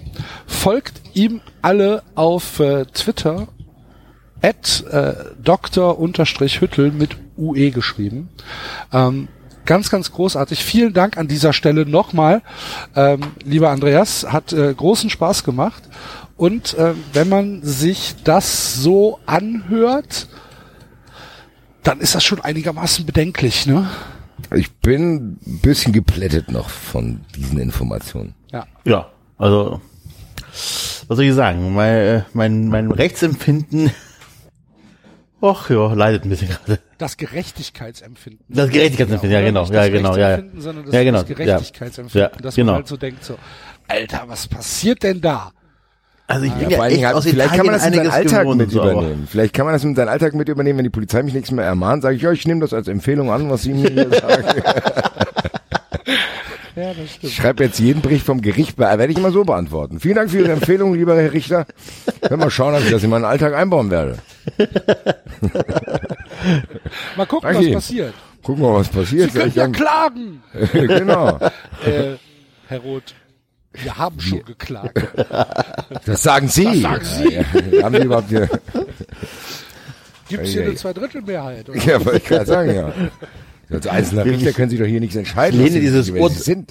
Folgt 0.46 1.00
ihm 1.14 1.40
alle 1.62 2.02
auf 2.14 2.58
äh, 2.58 2.86
Twitter 2.86 3.48
at 4.42 4.84
äh, 4.90 5.14
Dr. 5.42 5.98
Hüttel 5.98 6.90
mit 6.90 7.16
UE 7.36 7.70
geschrieben. 7.70 8.30
Ähm, 8.92 9.28
ganz, 9.70 9.88
ganz 9.88 10.10
großartig. 10.10 10.64
Vielen 10.64 10.92
Dank 10.94 11.16
an 11.16 11.28
dieser 11.28 11.52
Stelle 11.52 11.86
nochmal. 11.86 12.42
Ähm, 12.96 13.20
lieber 13.44 13.70
Andreas, 13.70 14.26
hat 14.28 14.52
äh, 14.52 14.74
großen 14.74 15.10
Spaß 15.10 15.44
gemacht. 15.44 15.84
Und 16.36 16.74
äh, 16.74 16.94
wenn 17.12 17.28
man 17.28 17.62
sich 17.62 18.16
das 18.24 18.74
so 18.74 19.20
anhört, 19.26 20.26
dann 21.84 22.00
ist 22.00 22.16
das 22.16 22.24
schon 22.24 22.40
einigermaßen 22.40 23.06
bedenklich, 23.06 23.66
ne? 23.66 23.88
Ich 24.56 24.72
bin 24.72 25.38
ein 25.46 25.60
bisschen 25.62 25.92
geplättet 25.92 26.50
noch 26.50 26.68
von 26.68 27.20
diesen 27.36 27.60
Informationen. 27.60 28.34
Ja. 28.50 28.66
Ja, 28.84 29.06
also 29.38 29.80
was 31.06 31.16
soll 31.16 31.26
ich 31.26 31.34
sagen? 31.34 31.74
Mein, 31.74 31.94
äh, 31.94 32.22
mein, 32.32 32.66
mein 32.66 32.90
Rechtsempfinden, 32.90 33.92
och 35.40 35.70
ja, 35.70 35.94
leidet 35.94 36.24
ein 36.24 36.30
bisschen 36.30 36.48
gerade. 36.48 36.80
Das 36.98 37.16
Gerechtigkeitsempfinden. 37.16 38.44
Das 38.48 38.70
Gerechtigkeitsempfinden, 38.70 39.38
ja, 39.38 39.46
genau, 39.46 39.64
ja, 39.66 39.88
genau, 39.88 40.16
ja, 40.16 40.18
ja. 40.18 40.26
Rechtsempfinden, 40.28 40.60
sondern 40.60 40.84
das, 40.84 40.94
Ja, 40.94 41.04
genau, 41.04 41.18
das 41.18 41.28
Gerechtigkeitsempfinden, 41.28 42.30
ja. 42.30 42.36
Ja, 42.36 42.42
dass 42.42 42.54
genau. 42.54 42.72
man 42.72 42.76
halt 42.76 42.88
so 42.88 42.96
denkt 42.96 43.24
so, 43.24 43.36
Alter, 43.88 44.24
was 44.26 44.46
passiert 44.46 45.02
denn 45.02 45.20
da? 45.20 45.50
Also 46.26 46.46
ich 46.46 46.52
bin 46.52 46.70
Ja, 46.70 46.76
ja, 46.76 46.82
allen 46.82 46.90
Dingen 46.90 47.00
echt 47.00 47.08
hat, 47.08 47.14
aus 47.16 47.24
vielleicht 47.24 47.54
kann 47.54 47.66
man 47.66 47.74
das 47.74 47.86
in 47.86 47.92
Italien 47.92 48.12
seinen 48.12 48.22
Alltag 48.22 48.42
gewohnt 48.42 48.58
mit 48.58 48.70
so, 48.70 48.82
übernehmen. 48.82 49.26
Vielleicht 49.28 49.52
kann 49.52 49.64
man 49.64 49.72
das 49.72 49.82
in 49.82 49.96
seinen 49.96 50.08
Alltag 50.08 50.34
mit 50.34 50.48
übernehmen, 50.48 50.78
wenn 50.78 50.84
die 50.84 50.90
Polizei 50.90 51.22
mich 51.24 51.34
nichts 51.34 51.50
mehr 51.50 51.64
ermahnt, 51.64 52.02
sage 52.02 52.14
ich, 52.14 52.22
ja, 52.22 52.30
ich 52.30 52.46
nehme 52.46 52.60
das 52.60 52.72
als 52.72 52.86
Empfehlung 52.86 53.32
an, 53.32 53.50
was 53.50 53.62
Sie 53.62 53.72
mir 53.72 53.90
hier 53.90 54.10
sagen. 54.20 54.62
Ja, 56.76 56.94
das 56.94 57.10
stimmt. 57.10 57.24
Ich 57.24 57.36
schreibe 57.36 57.64
jetzt 57.64 57.80
jeden 57.80 58.00
Bericht 58.00 58.24
vom 58.24 58.40
Gericht, 58.40 58.78
werde 58.78 59.06
ich 59.06 59.18
immer 59.18 59.32
so 59.32 59.44
beantworten. 59.44 59.98
Vielen 60.00 60.14
Dank 60.16 60.30
für 60.30 60.38
Ihre 60.38 60.52
Empfehlung, 60.52 60.94
lieber 60.94 61.16
Herr 61.16 61.32
Richter. 61.32 61.66
Können 62.20 62.42
wir 62.42 62.50
schauen, 62.50 62.74
ob 62.74 62.82
ich 62.82 62.90
das 62.90 63.02
in 63.02 63.10
meinen 63.10 63.24
Alltag 63.24 63.54
einbauen 63.54 63.90
werde. 63.90 64.18
Mal 67.16 67.26
gucken, 67.26 67.52
Danke. 67.52 67.66
was 67.68 67.74
passiert. 67.74 68.14
Gucken 68.42 68.62
wir 68.62 68.70
mal, 68.70 68.80
was 68.80 68.88
passiert. 68.88 69.32
Sie 69.32 69.38
können 69.38 69.52
ja 69.54 69.68
klagen. 69.68 70.42
genau. 70.72 71.36
äh, 71.84 72.16
Herr 72.68 72.78
Roth, 72.78 73.14
wir 73.72 73.98
haben 73.98 74.18
schon 74.18 74.44
geklagt. 74.44 74.98
Das 76.06 76.22
sagen 76.22 76.48
Sie. 76.48 76.64
Das 76.64 76.80
sagen 76.80 77.04
Sie. 77.04 77.34
Ja, 77.34 77.42
ja. 77.70 77.82
Haben 77.82 77.96
Sie 77.96 78.02
überhaupt 78.02 78.28
hier, 78.30 78.48
Gibt 80.28 80.44
es 80.44 80.52
hier 80.52 80.62
eine 80.62 80.74
Zweidrittelmehrheit? 80.74 81.68
Oder? 81.68 81.78
ja, 81.78 82.04
wollte 82.04 82.18
ich 82.18 82.24
gerade 82.24 82.46
sagen, 82.46 82.74
ja. 82.74 82.92
Als 83.70 83.86
einzelner 83.86 84.24
Richter 84.24 84.52
können 84.52 84.70
Sie 84.70 84.78
doch 84.78 84.86
hier 84.86 85.00
nichts 85.00 85.16
entscheiden. 85.16 85.58
Ich 85.60 85.66
lehne 85.66 85.74
Sie- 85.76 85.80
dieses 85.80 86.10
Urteil-. 86.10 86.64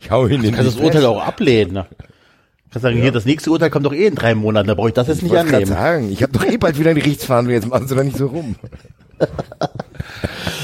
Ich 0.00 0.10
hau 0.10 0.26
Ihnen 0.26 0.44
in 0.44 0.50
Du 0.50 0.56
kannst 0.56 0.72
die 0.72 0.76
das 0.76 0.84
Urteil 0.84 1.06
auch 1.06 1.22
ablehnen. 1.24 1.72
ne? 1.74 1.86
Du 1.90 2.04
kannst 2.72 2.82
sagen, 2.82 2.96
hier, 3.00 3.12
das 3.12 3.24
nächste 3.24 3.50
Urteil 3.50 3.70
kommt 3.70 3.86
doch 3.86 3.92
eh 3.92 4.06
in 4.06 4.14
drei 4.14 4.34
Monaten, 4.34 4.68
da 4.68 4.74
brauche 4.74 4.88
ich 4.88 4.94
das 4.94 5.06
jetzt 5.08 5.18
Ich 5.18 5.22
nicht 5.24 5.36
annehmen. 5.36 5.66
sagen, 5.66 6.10
ich 6.10 6.22
habe 6.22 6.32
doch 6.32 6.44
eh 6.44 6.56
bald 6.56 6.78
wieder 6.78 6.90
eine 6.90 7.00
Gerichtsverhandlung, 7.00 7.54
jetzt 7.54 7.68
machen 7.68 7.86
Sie 7.86 7.94
doch 7.94 8.02
nicht 8.02 8.16
so 8.16 8.26
rum. 8.26 8.56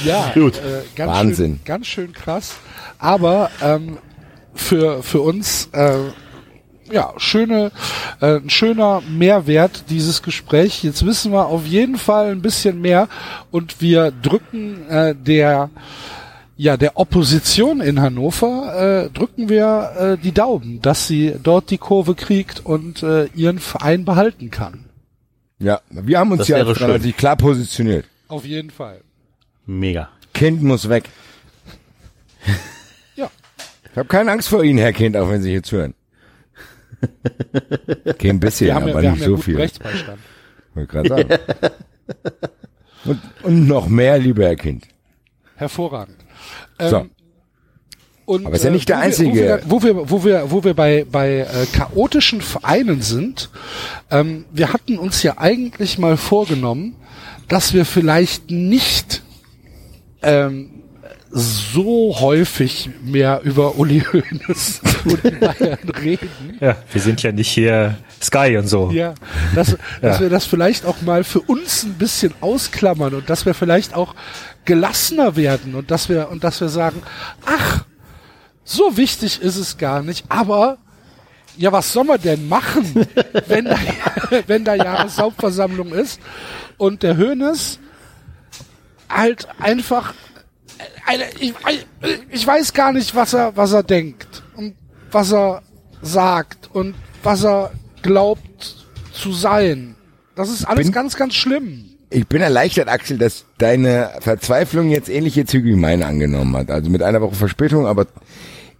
Ja, 0.04 0.30
Gut. 0.34 0.56
Äh, 0.56 0.82
ganz 0.96 1.12
Wahnsinn. 1.12 1.52
Schön, 1.56 1.60
ganz 1.64 1.86
schön 1.86 2.12
krass. 2.12 2.56
Aber 2.98 3.50
ähm, 3.62 3.98
für, 4.54 5.02
für 5.02 5.20
uns 5.20 5.68
äh, 5.72 5.94
ja 6.90 7.12
schöne, 7.16 7.70
äh, 8.20 8.36
ein 8.36 8.50
schöner 8.50 9.02
Mehrwert 9.08 9.84
dieses 9.90 10.22
Gespräch. 10.22 10.82
Jetzt 10.82 11.04
wissen 11.04 11.32
wir 11.32 11.46
auf 11.46 11.66
jeden 11.66 11.96
Fall 11.96 12.30
ein 12.30 12.42
bisschen 12.42 12.80
mehr 12.80 13.08
und 13.50 13.80
wir 13.80 14.10
drücken 14.10 14.88
äh, 14.88 15.14
der 15.14 15.70
ja, 16.60 16.76
der 16.76 16.98
Opposition 16.98 17.80
in 17.80 18.00
Hannover 18.00 19.04
äh, 19.06 19.10
drücken 19.10 19.48
wir 19.48 19.92
äh, 19.96 20.22
die 20.22 20.32
Daumen, 20.32 20.82
dass 20.82 21.06
sie 21.06 21.36
dort 21.40 21.70
die 21.70 21.78
Kurve 21.78 22.16
kriegt 22.16 22.66
und 22.66 23.04
äh, 23.04 23.26
ihren 23.26 23.60
Verein 23.60 24.04
behalten 24.04 24.50
kann. 24.50 24.86
Ja, 25.60 25.80
wir 25.88 26.18
haben 26.18 26.32
uns 26.32 26.40
Das 26.40 26.48
ja 26.48 26.56
relativ 26.58 27.16
klar 27.16 27.36
positioniert. 27.36 28.06
Auf 28.26 28.44
jeden 28.44 28.70
Fall. 28.70 29.02
Mega. 29.66 30.08
Kind 30.34 30.62
muss 30.62 30.88
weg. 30.88 31.04
Ja. 33.14 33.30
Ich 33.90 33.96
habe 33.96 34.08
keine 34.08 34.32
Angst 34.32 34.48
vor 34.48 34.62
Ihnen, 34.64 34.78
Herr 34.78 34.92
Kind, 34.92 35.16
auch 35.16 35.30
wenn 35.30 35.42
Sie 35.42 35.52
jetzt 35.52 35.70
hören. 35.70 35.94
Kein 38.18 38.40
bisschen, 38.40 38.66
Wir 38.68 38.74
haben 38.74 38.88
ja, 38.88 38.94
aber 38.94 39.02
wir 39.02 39.10
nicht 39.12 39.22
haben 39.22 39.30
so 39.30 39.36
viel. 39.36 39.56
Rechtsbeistand. 39.56 40.18
Wollte 40.74 41.08
sagen. 41.08 41.28
und, 43.04 43.20
und 43.42 43.66
noch 43.68 43.88
mehr, 43.88 44.18
lieber 44.18 44.44
Herr 44.44 44.56
Kind. 44.56 44.86
Hervorragend. 45.56 46.16
So. 46.78 46.96
Ähm, 46.98 47.10
Und, 48.26 48.46
Aber 48.46 48.54
ist 48.56 48.64
ja 48.64 48.70
nicht 48.70 48.88
der 48.88 48.98
wo 48.98 49.00
einzige- 49.02 49.32
wir, 49.34 49.60
wo 49.64 49.82
wir, 49.82 50.10
wo 50.10 50.24
wir, 50.24 50.50
wo 50.50 50.62
wir 50.62 50.74
bei, 50.74 51.06
bei 51.10 51.38
äh, 51.40 51.66
chaotischen 51.72 52.40
Vereinen 52.42 53.00
sind, 53.02 53.48
ähm, 54.10 54.44
wir 54.52 54.72
hatten 54.72 54.98
uns 54.98 55.22
ja 55.22 55.38
eigentlich 55.38 55.98
mal 55.98 56.16
vorgenommen, 56.16 56.94
dass 57.48 57.72
wir 57.72 57.84
vielleicht 57.86 58.50
nicht 58.50 59.22
ähm, 60.22 60.77
so 61.30 62.16
häufig 62.20 62.88
mehr 63.02 63.40
über 63.44 63.76
Uli 63.76 64.00
Hoeneß 64.00 64.80
und 65.04 65.24
die 65.24 65.30
Bayern 65.30 65.78
reden. 66.02 66.56
Ja, 66.60 66.76
wir 66.90 67.00
sind 67.00 67.22
ja 67.22 67.32
nicht 67.32 67.48
hier 67.50 67.96
Sky 68.22 68.56
und 68.56 68.66
so. 68.66 68.90
Ja, 68.90 69.14
dass, 69.54 69.76
dass 70.00 70.16
Ja. 70.16 70.20
wir 70.20 70.30
das 70.30 70.46
vielleicht 70.46 70.86
auch 70.86 71.02
mal 71.02 71.24
für 71.24 71.40
uns 71.40 71.82
ein 71.84 71.94
bisschen 71.94 72.32
ausklammern 72.40 73.14
und 73.14 73.28
dass 73.28 73.44
wir 73.46 73.54
vielleicht 73.54 73.94
auch 73.94 74.14
gelassener 74.64 75.36
werden 75.36 75.74
und 75.74 75.90
dass 75.90 76.08
wir 76.08 76.28
und 76.30 76.44
dass 76.44 76.60
wir 76.60 76.68
sagen, 76.68 77.02
ach, 77.44 77.84
so 78.64 78.96
wichtig 78.96 79.40
ist 79.42 79.56
es 79.56 79.76
gar 79.78 80.02
nicht, 80.02 80.24
aber 80.30 80.78
ja, 81.56 81.72
was 81.72 81.92
soll 81.92 82.04
man 82.04 82.20
denn 82.20 82.48
machen, 82.48 83.06
wenn 83.48 83.64
da, 83.66 83.76
wenn 84.46 84.64
da 84.64 84.74
Jahreshauptversammlung 84.74 85.92
ist 85.92 86.20
und 86.78 87.02
der 87.02 87.16
Hönes 87.16 87.80
halt 89.08 89.48
einfach 89.58 90.14
ich, 91.40 91.54
ich 92.30 92.46
weiß 92.46 92.72
gar 92.72 92.92
nicht, 92.92 93.14
was 93.14 93.32
er, 93.34 93.56
was 93.56 93.72
er 93.72 93.82
denkt 93.82 94.42
und 94.56 94.74
was 95.10 95.32
er 95.32 95.62
sagt 96.02 96.70
und 96.72 96.94
was 97.22 97.44
er 97.44 97.72
glaubt 98.02 98.76
zu 99.12 99.32
sein. 99.32 99.96
Das 100.36 100.50
ist 100.50 100.64
alles 100.64 100.86
Bin- 100.86 100.92
ganz, 100.92 101.16
ganz 101.16 101.34
schlimm. 101.34 101.84
Ich 102.10 102.26
bin 102.26 102.40
erleichtert, 102.40 102.88
Axel, 102.88 103.18
dass 103.18 103.44
deine 103.58 104.12
Verzweiflung 104.20 104.88
jetzt 104.90 105.08
ähnliche 105.10 105.44
Züge 105.44 105.68
wie 105.68 105.76
meine 105.76 106.06
angenommen 106.06 106.56
hat. 106.56 106.70
Also 106.70 106.88
mit 106.90 107.02
einer 107.02 107.20
Woche 107.20 107.34
Verspätung, 107.34 107.86
aber 107.86 108.06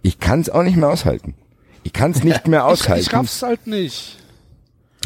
ich 0.01 0.19
kann 0.19 0.39
es 0.41 0.49
auch 0.49 0.63
nicht 0.63 0.77
mehr 0.77 0.89
aushalten. 0.89 1.35
Ich 1.83 1.93
kann 1.93 2.11
es 2.11 2.23
nicht 2.23 2.47
mehr 2.47 2.61
Ich, 2.61 2.65
aushalten. 2.65 3.01
ich 3.01 3.13
raff's 3.13 3.41
halt 3.43 3.67
nicht. 3.67 4.17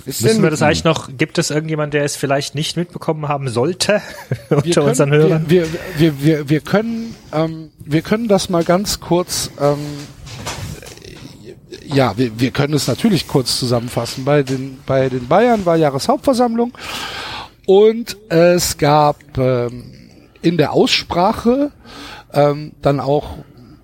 Müssen 0.05 0.43
wir 0.43 0.49
das 0.49 0.61
eigentlich 0.61 0.83
noch, 0.83 1.09
gibt 1.17 1.37
es 1.37 1.49
irgendjemand, 1.49 1.93
der 1.93 2.03
es 2.03 2.15
vielleicht 2.15 2.55
nicht 2.55 2.77
mitbekommen 2.77 3.27
haben 3.27 3.47
sollte 3.47 4.01
Wir 4.49 4.57
unter 4.57 4.71
können, 4.71 4.89
unseren 4.89 5.11
Hörern? 5.11 5.45
Wir, 5.47 5.71
wir, 5.71 5.79
wir, 5.97 6.23
wir, 6.23 6.49
wir 6.49 6.59
können, 6.61 7.15
ähm, 7.31 7.69
wir 7.79 8.01
können 8.01 8.27
das 8.27 8.49
mal 8.49 8.63
ganz 8.63 8.99
kurz, 8.99 9.51
ähm, 9.61 9.77
ja, 11.85 12.17
wir, 12.17 12.39
wir 12.39 12.51
können 12.51 12.73
es 12.73 12.87
natürlich 12.87 13.27
kurz 13.27 13.59
zusammenfassen. 13.59 14.25
Bei 14.25 14.43
den, 14.43 14.79
bei 14.85 15.09
den 15.09 15.27
Bayern 15.27 15.65
war 15.65 15.75
Jahreshauptversammlung 15.75 16.73
und 17.65 18.17
es 18.29 18.77
gab 18.77 19.37
ähm, 19.37 19.93
in 20.41 20.57
der 20.57 20.73
Aussprache 20.73 21.71
ähm, 22.33 22.73
dann 22.81 22.99
auch 22.99 23.37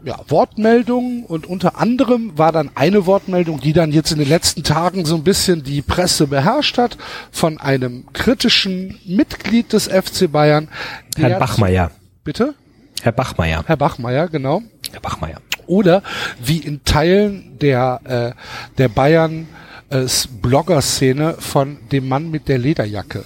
ja, 0.03 0.17
Wortmeldungen 0.27 1.25
und 1.25 1.45
unter 1.45 1.77
anderem 1.79 2.37
war 2.37 2.51
dann 2.51 2.69
eine 2.75 3.05
Wortmeldung, 3.05 3.59
die 3.59 3.73
dann 3.73 3.91
jetzt 3.91 4.11
in 4.11 4.19
den 4.19 4.29
letzten 4.29 4.63
Tagen 4.63 5.05
so 5.05 5.15
ein 5.15 5.23
bisschen 5.23 5.63
die 5.63 5.81
Presse 5.81 6.27
beherrscht 6.27 6.77
hat, 6.77 6.97
von 7.31 7.59
einem 7.59 8.05
kritischen 8.13 8.97
Mitglied 9.05 9.73
des 9.73 9.87
FC 9.87 10.31
Bayern. 10.31 10.69
der- 11.17 11.29
Herrn 11.29 11.39
Bachmeier. 11.39 11.91
Bitte? 12.23 12.55
Herr 13.01 13.11
Bachmeier. 13.11 13.63
Herr 13.65 13.77
Bachmeier, 13.77 14.27
genau. 14.27 14.61
Herr 14.91 14.99
Bachmeier. 15.01 15.41
Oder 15.67 16.01
wie 16.43 16.57
in 16.57 16.83
Teilen 16.83 17.57
der, 17.59 18.35
äh, 18.35 18.77
der 18.77 18.87
Bayern 18.89 19.47
äh, 19.89 20.05
Blogger-Szene 20.41 21.35
von 21.39 21.77
dem 21.91 22.07
Mann 22.07 22.29
mit 22.31 22.47
der 22.47 22.57
Lederjacke 22.57 23.23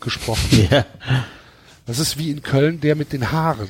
gesprochen. 0.00 0.66
Ja. 0.70 0.84
Das 1.86 2.00
ist 2.00 2.18
wie 2.18 2.30
in 2.32 2.42
Köln 2.42 2.80
der 2.80 2.96
mit 2.96 3.12
den 3.12 3.30
Haaren. 3.30 3.68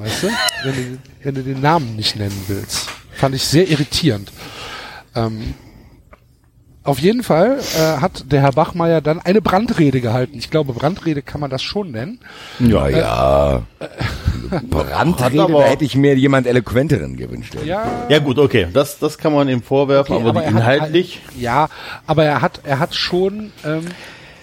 Weißt 0.00 0.22
du? 0.24 0.28
Wenn 0.64 0.74
du, 0.74 0.98
wenn 1.22 1.34
du 1.34 1.42
den 1.42 1.60
Namen 1.60 1.96
nicht 1.96 2.16
nennen 2.16 2.44
willst. 2.48 2.88
Fand 3.12 3.34
ich 3.34 3.44
sehr 3.44 3.68
irritierend. 3.68 4.32
Ähm, 5.14 5.54
auf 6.82 6.98
jeden 6.98 7.22
Fall 7.22 7.58
äh, 7.78 8.00
hat 8.00 8.32
der 8.32 8.40
Herr 8.40 8.52
Bachmeier 8.52 9.02
dann 9.02 9.20
eine 9.20 9.42
Brandrede 9.42 10.00
gehalten. 10.00 10.38
Ich 10.38 10.48
glaube, 10.48 10.72
Brandrede 10.72 11.20
kann 11.20 11.40
man 11.40 11.50
das 11.50 11.62
schon 11.62 11.90
nennen. 11.90 12.20
Ja, 12.58 12.88
ja. 12.88 13.62
Brandrede, 14.70 15.42
aber- 15.42 15.60
da 15.64 15.68
hätte 15.68 15.84
ich 15.84 15.94
mir 15.94 16.16
jemand 16.16 16.46
eloquenteren 16.46 17.16
gewünscht. 17.16 17.54
Ja, 17.66 18.06
Ja 18.08 18.18
gut, 18.18 18.38
okay, 18.38 18.66
das, 18.72 18.98
das 18.98 19.18
kann 19.18 19.34
man 19.34 19.48
ihm 19.50 19.62
vorwerfen, 19.62 20.16
Okay, 20.16 20.28
aber, 20.28 20.42
er 20.42 20.48
inhaltlich, 20.50 21.20
Hat, 21.26 21.36
ja, 21.36 21.68
aber 22.06 22.24
er 22.24 22.40
hat, 22.40 22.60
er 22.64 22.78
hat 22.78 22.94
schon 22.94 23.52
ähm, 23.64 23.84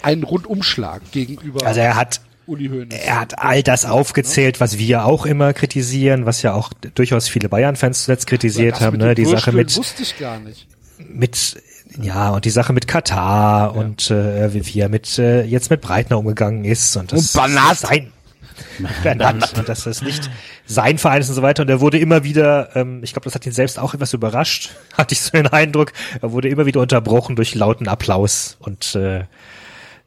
einen 0.03 0.23
Rundumschlag 0.23 1.01
gegenüber 1.11 1.65
Also 1.65 1.79
er 1.79 1.95
hat 1.95 2.21
Uli 2.47 2.67
Hoeneß. 2.69 2.99
Er 2.99 3.19
hat 3.19 3.39
all 3.39 3.61
das 3.63 3.85
aufgezählt, 3.85 4.59
was 4.59 4.77
wir 4.77 5.05
auch 5.05 5.25
immer 5.25 5.53
kritisieren, 5.53 6.25
was 6.25 6.41
ja 6.41 6.53
auch 6.53 6.71
durchaus 6.95 7.27
viele 7.27 7.49
Bayern-Fans 7.49 8.05
zuletzt 8.05 8.27
kritisiert 8.27 8.79
haben, 8.81 8.97
ne? 8.97 9.15
Die 9.15 9.25
Sache 9.25 9.51
mit, 9.51 9.75
wusste 9.75 10.03
ich 10.03 10.17
gar 10.17 10.39
nicht. 10.39 10.67
mit, 10.97 11.61
ja, 12.01 12.29
und 12.31 12.45
die 12.45 12.49
Sache 12.49 12.73
mit 12.73 12.87
Katar 12.87 13.75
und 13.75 14.09
äh, 14.11 14.53
wie, 14.53 14.65
wie 14.65 14.79
er 14.79 14.89
mit 14.89 15.19
äh, 15.19 15.43
jetzt 15.43 15.69
mit 15.69 15.81
Breitner 15.81 16.17
umgegangen 16.17 16.65
ist 16.65 16.95
und 16.95 17.11
das 17.11 17.35
Und 17.35 17.41
Banat. 17.41 17.73
ist 17.73 17.81
sein 17.81 18.11
Bernat, 19.03 19.57
und 19.57 19.69
dass 19.69 19.83
das 19.83 20.01
nicht 20.01 20.29
sein 20.65 20.97
Verein 20.97 21.21
ist 21.21 21.29
und 21.29 21.35
so 21.35 21.41
weiter. 21.41 21.63
Und 21.63 21.69
er 21.69 21.79
wurde 21.81 21.99
immer 21.99 22.23
wieder, 22.23 22.75
ähm, 22.75 23.01
ich 23.03 23.13
glaube, 23.13 23.25
das 23.25 23.35
hat 23.35 23.45
ihn 23.45 23.51
selbst 23.51 23.77
auch 23.79 23.93
etwas 23.93 24.13
überrascht, 24.13 24.71
hatte 24.97 25.13
ich 25.13 25.21
so 25.21 25.31
den 25.31 25.47
Eindruck, 25.47 25.93
er 26.21 26.31
wurde 26.31 26.49
immer 26.49 26.65
wieder 26.65 26.81
unterbrochen 26.81 27.35
durch 27.35 27.55
lauten 27.55 27.87
Applaus 27.87 28.57
und 28.59 28.95
äh, 28.95 29.25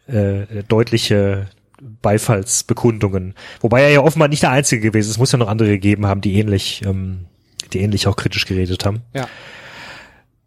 äh, 0.09 0.65
deutliche 0.69 1.49
Beifallsbekundungen. 2.03 3.35
Wobei 3.61 3.83
er 3.83 3.91
ja 3.91 4.01
offenbar 4.01 4.29
nicht 4.29 4.43
der 4.43 4.51
Einzige 4.51 4.81
gewesen 4.83 5.07
ist. 5.09 5.13
Es 5.13 5.19
muss 5.19 5.33
ja 5.33 5.39
noch 5.39 5.49
andere 5.49 5.69
gegeben 5.71 6.07
haben, 6.07 6.21
die 6.21 6.35
ähnlich, 6.39 6.83
ähm, 6.85 7.27
die 7.73 7.81
ähnlich 7.81 8.07
auch 8.07 8.17
kritisch 8.17 8.47
geredet 8.47 8.85
haben. 8.85 9.03
Ja. 9.15 9.27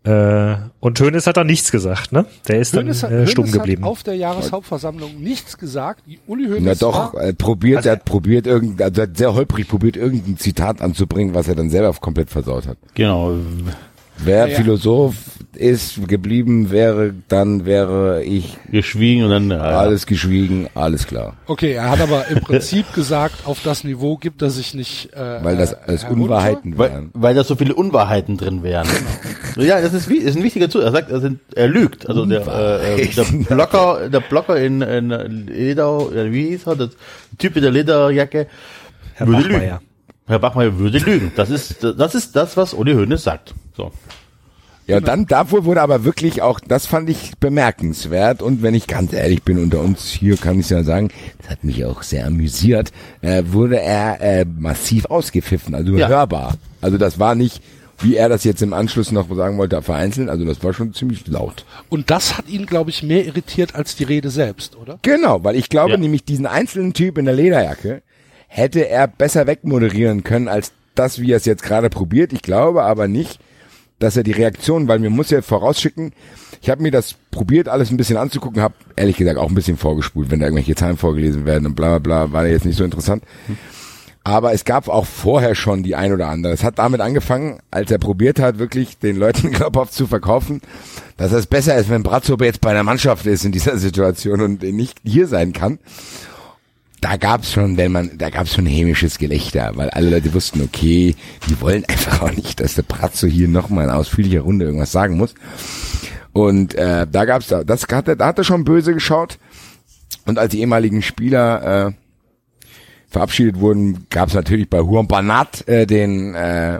Äh, 0.05 0.57
und 0.81 0.99
Hönes 0.99 1.27
hat 1.27 1.37
da 1.37 1.45
nichts 1.45 1.71
gesagt, 1.71 2.11
ne? 2.11 2.25
Der 2.49 2.59
ist 2.59 2.75
Hoeneß, 2.75 3.01
dann 3.01 3.11
hat- 3.11 3.17
äh, 3.19 3.27
stumm 3.27 3.49
geblieben. 3.49 3.83
hat 3.85 3.89
auf 3.89 4.03
der 4.03 4.15
Jahreshauptversammlung 4.15 5.21
nichts 5.21 5.57
gesagt. 5.57 6.03
Die 6.05 6.19
Uli 6.27 6.45
Hoeneß 6.49 6.61
Na 6.61 6.75
doch, 6.75 7.13
war, 7.13 7.23
äh, 7.23 7.33
probiert, 7.33 7.77
Also 7.77 7.89
er 7.89 7.95
hat 7.95 8.03
probiert 8.03 8.45
irgend, 8.45 8.81
also 8.81 8.99
er 9.01 9.07
hat 9.07 9.17
sehr 9.17 9.33
holprig 9.33 9.65
probiert, 9.69 9.95
irgendein 9.95 10.35
Zitat 10.37 10.81
anzubringen, 10.81 11.33
was 11.33 11.47
er 11.47 11.55
dann 11.55 11.69
selber 11.69 11.93
komplett 11.93 12.29
versaut 12.29 12.67
hat. 12.67 12.77
genau. 12.95 13.37
Wer 14.17 14.47
Ja. 14.47 14.55
Philosoph 14.55 15.15
ist, 15.55 16.07
geblieben 16.07 16.71
wäre, 16.71 17.13
dann 17.27 17.65
wäre 17.65 18.23
ich 18.23 18.57
Geschwiegen 18.71 19.23
und 19.23 19.29
dann 19.29 19.51
äh, 19.51 19.55
alles 19.55 20.07
geschwiegen, 20.07 20.67
alles 20.73 21.05
klar. 21.05 21.35
okay, 21.45 21.73
er 21.73 21.91
hat 21.91 22.01
aber 22.01 22.27
im 22.27 22.39
Prinzip 22.41 22.91
gesagt, 22.95 23.45
auf 23.45 23.61
das 23.63 23.83
Niveau 23.83 24.17
gibt 24.17 24.41
er 24.41 24.49
sich 24.49 24.73
nicht. 24.73 25.13
Äh, 25.13 25.43
Weil 25.43 25.57
das 25.57 25.73
äh, 25.73 25.77
herunter. 25.97 26.09
Unwahrheiten 26.23 26.77
weil, 26.77 26.91
waren. 26.91 27.09
weil 27.13 27.35
da 27.35 27.43
so 27.43 27.55
viele 27.55 27.75
Unwahrheiten 27.75 28.37
drin 28.37 28.63
wären. 28.63 28.87
Ja, 29.57 29.79
das 29.79 29.93
ist, 29.93 30.09
wie, 30.09 30.17
ist 30.17 30.35
ein 30.35 30.43
wichtiger 30.43 30.69
Zug. 30.69 30.81
Er 30.81 30.91
sagt, 30.91 31.11
er, 31.11 31.19
sind, 31.19 31.39
er 31.55 31.67
lügt. 31.67 32.09
Also 32.09 32.25
der, 32.25 32.47
äh, 32.47 33.01
äh, 33.03 33.07
der 33.09 33.23
Blocker, 33.55 34.09
der 34.09 34.19
Blocker 34.21 34.57
in, 34.59 34.81
in 34.81 35.47
Leder, 35.47 35.99
äh, 36.15 36.31
wie 36.31 36.47
hieß 36.49 36.65
er, 36.65 36.75
der 36.77 36.89
Typ 37.37 37.53
mit 37.53 37.63
der 37.63 37.71
Lederjacke, 37.71 38.47
Herr 39.13 39.27
würde 39.27 39.43
Bachmeier. 39.43 39.73
lügen. 39.81 39.92
Herr 40.27 40.39
Bachmeier 40.39 40.77
würde 40.79 40.99
lügen. 40.99 41.31
Das 41.35 41.49
ist, 41.49 41.83
das 41.83 42.15
ist 42.15 42.35
das, 42.35 42.55
was 42.55 42.73
Uli 42.73 42.93
Hoeneß 42.93 43.23
sagt. 43.23 43.53
So. 43.75 43.91
Ja, 44.85 44.99
dann 44.99 45.25
davor 45.27 45.63
wurde 45.63 45.81
aber 45.81 46.03
wirklich 46.03 46.41
auch, 46.41 46.59
das 46.59 46.85
fand 46.85 47.09
ich 47.09 47.31
bemerkenswert 47.39 48.41
und 48.41 48.61
wenn 48.61 48.73
ich 48.73 48.87
ganz 48.87 49.13
ehrlich 49.13 49.41
bin 49.43 49.57
unter 49.57 49.79
uns 49.79 50.09
hier, 50.09 50.35
kann 50.35 50.59
ich 50.59 50.69
ja 50.69 50.83
sagen, 50.83 51.09
das 51.39 51.51
hat 51.51 51.63
mich 51.63 51.85
auch 51.85 52.03
sehr 52.03 52.27
amüsiert, 52.27 52.91
äh, 53.21 53.43
wurde 53.47 53.79
er 53.79 54.19
äh, 54.19 54.45
massiv 54.45 55.05
ausgepfiffen, 55.05 55.73
also 55.73 55.93
Ja. 55.95 56.09
hörbar. 56.09 56.55
Also 56.81 56.97
das 56.97 57.17
war 57.17 57.33
nicht, 57.33 57.61
wie 57.99 58.17
er 58.17 58.27
das 58.27 58.43
jetzt 58.43 58.61
im 58.61 58.73
Anschluss 58.73 59.13
noch 59.13 59.33
sagen 59.33 59.57
wollte, 59.57 59.81
vereinzelt, 59.81 60.27
also 60.27 60.43
das 60.43 60.61
war 60.65 60.73
schon 60.73 60.93
ziemlich 60.93 61.25
laut. 61.27 61.63
Und 61.87 62.09
das 62.11 62.37
hat 62.37 62.49
ihn, 62.49 62.65
glaube 62.65 62.89
ich, 62.89 63.03
mehr 63.03 63.25
irritiert 63.25 63.75
als 63.75 63.95
die 63.95 64.03
Rede 64.03 64.29
selbst, 64.29 64.75
oder? 64.75 64.99
Genau, 65.01 65.45
weil 65.45 65.55
ich 65.55 65.69
glaube 65.69 65.91
Ja. 65.91 65.97
nämlich 65.97 66.25
diesen 66.25 66.45
einzelnen 66.45 66.91
Typ 66.93 67.17
in 67.17 67.23
der 67.23 67.35
Lederjacke 67.35 68.01
hätte 68.53 68.87
er 68.87 69.07
besser 69.07 69.47
wegmoderieren 69.47 70.23
können 70.23 70.47
als 70.47 70.73
das, 70.93 71.19
wie 71.19 71.31
er 71.31 71.37
es 71.37 71.45
jetzt 71.45 71.63
gerade 71.63 71.89
probiert. 71.89 72.33
Ich 72.33 72.43
glaube 72.43 72.83
aber 72.83 73.07
nicht, 73.07 73.39
dass 73.97 74.15
er 74.15 74.21
die 74.21 74.31
Reaktion, 74.31 74.87
weil 74.87 74.99
mir 74.99 75.09
muss 75.09 75.31
ja 75.31 75.41
vorausschicken, 75.41 76.11
ich 76.61 76.69
habe 76.69 76.83
mir 76.83 76.91
das 76.91 77.15
probiert, 77.31 77.67
alles 77.67 77.89
ein 77.89 77.97
bisschen 77.97 78.17
anzugucken, 78.17 78.61
habe 78.61 78.75
ehrlich 78.95 79.17
gesagt 79.17 79.39
auch 79.39 79.49
ein 79.49 79.55
bisschen 79.55 79.77
vorgespult, 79.77 80.29
wenn 80.29 80.39
da 80.39 80.45
irgendwelche 80.45 80.75
Zahlen 80.75 80.97
vorgelesen 80.97 81.45
werden 81.45 81.65
und 81.65 81.75
bla 81.75 81.97
bla 81.97 82.25
bla, 82.25 82.31
war 82.31 82.45
jetzt 82.45 82.65
nicht 82.65 82.77
so 82.77 82.83
interessant. 82.83 83.23
Aber 84.23 84.53
es 84.53 84.65
gab 84.65 84.87
auch 84.87 85.07
vorher 85.07 85.55
schon 85.55 85.81
die 85.81 85.95
ein 85.95 86.13
oder 86.13 86.27
andere. 86.27 86.53
Es 86.53 86.63
hat 86.63 86.77
damit 86.77 87.01
angefangen, 87.01 87.59
als 87.71 87.89
er 87.89 87.97
probiert 87.97 88.39
hat, 88.39 88.59
wirklich 88.59 88.99
den 88.99 89.17
Leuten 89.17 89.51
glaubhaft 89.51 89.93
zu 89.93 90.05
verkaufen, 90.05 90.61
dass 91.17 91.31
es 91.31 91.47
besser 91.47 91.75
ist, 91.75 91.89
wenn 91.89 92.03
Brazzo 92.03 92.37
jetzt 92.39 92.61
bei 92.61 92.73
der 92.73 92.83
Mannschaft 92.83 93.25
ist 93.25 93.45
in 93.45 93.51
dieser 93.51 93.77
Situation 93.77 94.41
und 94.41 94.61
nicht 94.61 94.99
hier 95.03 95.27
sein 95.27 95.53
kann. 95.53 95.79
Da 97.03 97.17
gab's 97.17 97.51
schon, 97.51 97.75
wenn 97.75 97.91
man, 97.91 98.17
da 98.17 98.29
gab's 98.29 98.55
schon 98.55 98.65
hämisches 98.65 99.17
Gelächter, 99.17 99.73
weil 99.75 99.89
alle 99.89 100.09
Leute 100.09 100.33
wussten, 100.33 100.61
okay, 100.61 101.15
die 101.49 101.59
wollen 101.59 101.83
einfach 101.89 102.21
auch 102.21 102.31
nicht, 102.31 102.61
dass 102.61 102.75
der 102.75 102.83
Brazzo 102.83 103.27
hier 103.27 103.49
nochmal 103.49 103.83
in 103.83 103.91
ausführlicher 103.91 104.39
Runde 104.39 104.63
irgendwas 104.63 104.93
sagen 104.93 105.17
muss. 105.17 105.35
Und 106.31 106.75
äh, 106.75 107.05
da 107.05 107.25
gab's 107.25 107.47
da, 107.47 107.65
das 107.65 107.87
hat 107.91 108.07
er, 108.07 108.15
da 108.15 108.27
hat 108.27 108.37
er 108.37 108.45
schon 108.45 108.63
böse 108.63 108.93
geschaut. 108.93 109.37
Und 110.25 110.39
als 110.39 110.51
die 110.51 110.61
ehemaligen 110.61 111.01
Spieler 111.01 111.87
äh, 111.87 111.91
verabschiedet 113.09 113.59
wurden, 113.59 114.07
gab 114.09 114.29
es 114.29 114.35
natürlich 114.35 114.69
bei 114.69 114.79
Juan 114.79 115.09
Banat 115.09 115.67
äh, 115.67 115.85
den 115.85 116.33
äh, 116.35 116.79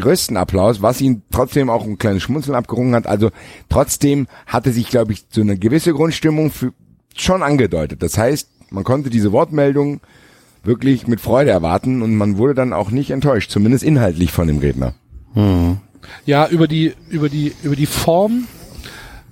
größten 0.00 0.36
Applaus, 0.36 0.82
was 0.82 1.00
ihn 1.00 1.22
trotzdem 1.30 1.70
auch 1.70 1.84
ein 1.84 1.96
kleines 1.96 2.24
Schmunzeln 2.24 2.56
abgerungen 2.56 2.96
hat. 2.96 3.06
Also 3.06 3.30
trotzdem 3.68 4.26
hatte 4.48 4.72
sich, 4.72 4.88
glaube 4.88 5.12
ich, 5.12 5.26
so 5.30 5.42
eine 5.42 5.56
gewisse 5.56 5.92
Grundstimmung 5.92 6.50
für, 6.50 6.72
schon 7.14 7.44
angedeutet. 7.44 8.02
Das 8.02 8.18
heißt, 8.18 8.49
man 8.70 8.84
konnte 8.84 9.10
diese 9.10 9.32
Wortmeldung 9.32 10.00
wirklich 10.62 11.06
mit 11.06 11.20
Freude 11.20 11.50
erwarten 11.50 12.02
und 12.02 12.14
man 12.14 12.36
wurde 12.36 12.54
dann 12.54 12.72
auch 12.72 12.90
nicht 12.90 13.10
enttäuscht, 13.10 13.50
zumindest 13.50 13.84
inhaltlich 13.84 14.30
von 14.30 14.46
dem 14.46 14.58
Redner. 14.58 14.94
Ja, 16.26 16.48
über 16.48 16.68
die, 16.68 16.94
über 17.08 17.28
die, 17.28 17.54
über 17.62 17.76
die 17.76 17.86
Form 17.86 18.46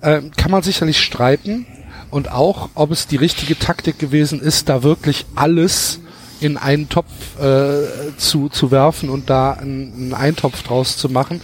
äh, 0.01 0.21
kann 0.37 0.51
man 0.51 0.63
sicherlich 0.63 0.99
streiten 0.99 1.65
und 2.09 2.31
auch, 2.31 2.69
ob 2.73 2.91
es 2.91 3.07
die 3.07 3.17
richtige 3.17 3.57
Taktik 3.57 3.99
gewesen 3.99 4.39
ist, 4.39 4.69
da 4.69 4.83
wirklich 4.83 5.25
alles 5.35 5.99
in 6.41 6.57
einen 6.57 6.89
Topf 6.89 7.39
äh, 7.39 8.15
zu, 8.17 8.49
zu 8.49 8.71
werfen 8.71 9.09
und 9.09 9.29
da 9.29 9.53
einen, 9.53 10.13
Eintopf 10.13 10.63
draus 10.63 10.97
zu 10.97 11.09
machen. 11.09 11.41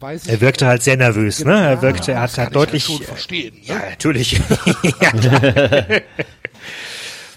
Er 0.00 0.40
wirkte 0.40 0.66
halt 0.66 0.82
sehr 0.82 0.96
nervös, 0.96 1.44
ne? 1.44 1.52
Er 1.52 1.82
wirkte, 1.82 2.10
er 2.10 2.22
hat, 2.22 2.30
das 2.30 2.36
kann 2.36 2.46
hat 2.46 2.52
ich 2.52 2.56
halt 2.56 2.68
deutlich, 2.68 2.84
schon 2.84 3.02
verstehen. 3.02 3.54
ja, 3.62 3.76
natürlich. 3.90 4.32
ja, 5.00 5.12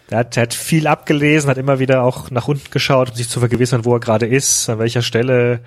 klar. 0.08 0.20
Er 0.22 0.26
hat, 0.26 0.38
hat 0.38 0.54
viel 0.54 0.88
abgelesen, 0.88 1.50
hat 1.50 1.58
immer 1.58 1.80
wieder 1.80 2.04
auch 2.04 2.32
nach 2.32 2.48
unten 2.48 2.70
geschaut, 2.72 3.12
um 3.12 3.16
sich 3.16 3.30
zu 3.30 3.40
vergewissern, 3.40 3.86
wo 3.86 3.94
er 3.94 4.00
gerade 4.00 4.26
ist, 4.26 4.70
an 4.70 4.80
welcher 4.80 5.02
Stelle, 5.02 5.60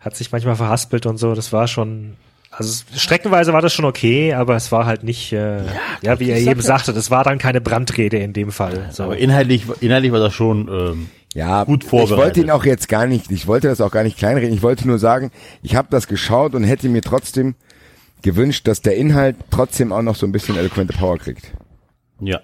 hat 0.00 0.16
sich 0.16 0.30
manchmal 0.32 0.56
verhaspelt 0.56 1.06
und 1.06 1.18
so. 1.18 1.34
Das 1.34 1.52
war 1.52 1.66
schon, 1.66 2.14
also 2.50 2.84
streckenweise 2.94 3.52
war 3.52 3.62
das 3.62 3.72
schon 3.74 3.84
okay, 3.84 4.34
aber 4.34 4.54
es 4.56 4.70
war 4.70 4.86
halt 4.86 5.02
nicht, 5.02 5.32
äh, 5.32 5.62
ja, 6.02 6.20
wie 6.20 6.30
er 6.30 6.38
eben 6.38 6.60
ja. 6.60 6.66
sagte, 6.66 6.92
das 6.92 7.10
war 7.10 7.24
dann 7.24 7.38
keine 7.38 7.60
Brandrede 7.60 8.18
in 8.18 8.32
dem 8.32 8.52
Fall. 8.52 8.88
So. 8.92 9.04
Aber 9.04 9.16
inhaltlich, 9.18 9.64
inhaltlich 9.80 10.12
war 10.12 10.20
das 10.20 10.32
schon 10.32 10.68
ähm, 10.68 11.10
Ja, 11.34 11.64
Gut 11.64 11.84
ich 11.84 11.92
wollte 11.92 12.08
vorbereitet. 12.08 12.44
ihn 12.44 12.50
auch 12.50 12.64
jetzt 12.64 12.88
gar 12.88 13.06
nicht, 13.06 13.30
ich 13.32 13.46
wollte 13.46 13.66
das 13.68 13.80
auch 13.80 13.90
gar 13.90 14.04
nicht 14.04 14.16
kleinreden. 14.16 14.54
Ich 14.54 14.62
wollte 14.62 14.86
nur 14.86 14.98
sagen, 14.98 15.32
ich 15.62 15.74
habe 15.74 15.88
das 15.90 16.06
geschaut 16.06 16.54
und 16.54 16.62
hätte 16.64 16.88
mir 16.88 17.02
trotzdem 17.02 17.56
gewünscht, 18.22 18.68
dass 18.68 18.80
der 18.82 18.96
Inhalt 18.96 19.36
trotzdem 19.50 19.92
auch 19.92 20.02
noch 20.02 20.14
so 20.16 20.24
ein 20.26 20.32
bisschen 20.32 20.56
eloquente 20.56 20.92
Power 20.96 21.18
kriegt. 21.18 21.52
ja. 22.20 22.40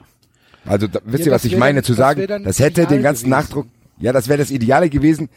Also 0.65 0.87
da, 0.87 1.01
wisst 1.05 1.21
Ja, 1.21 1.27
ihr, 1.27 1.33
was 1.33 1.43
das 1.43 1.51
ich 1.53 1.59
meine 1.59 1.77
dann- 1.77 1.85
zu 1.85 1.93
das 1.93 1.99
sagen? 1.99 2.27
dann 2.27 2.45
Das 2.45 2.59
hätte 2.61 2.87
den 2.87 3.03
ganzen 3.03 3.25
gewesen. 3.25 3.31
Nachdruck, 3.31 3.67
ja, 3.99 4.13
das 4.13 4.29
wäre 4.29 4.39
das 4.39 4.51
Ideale 4.51 4.89
gewesen, 4.91 5.29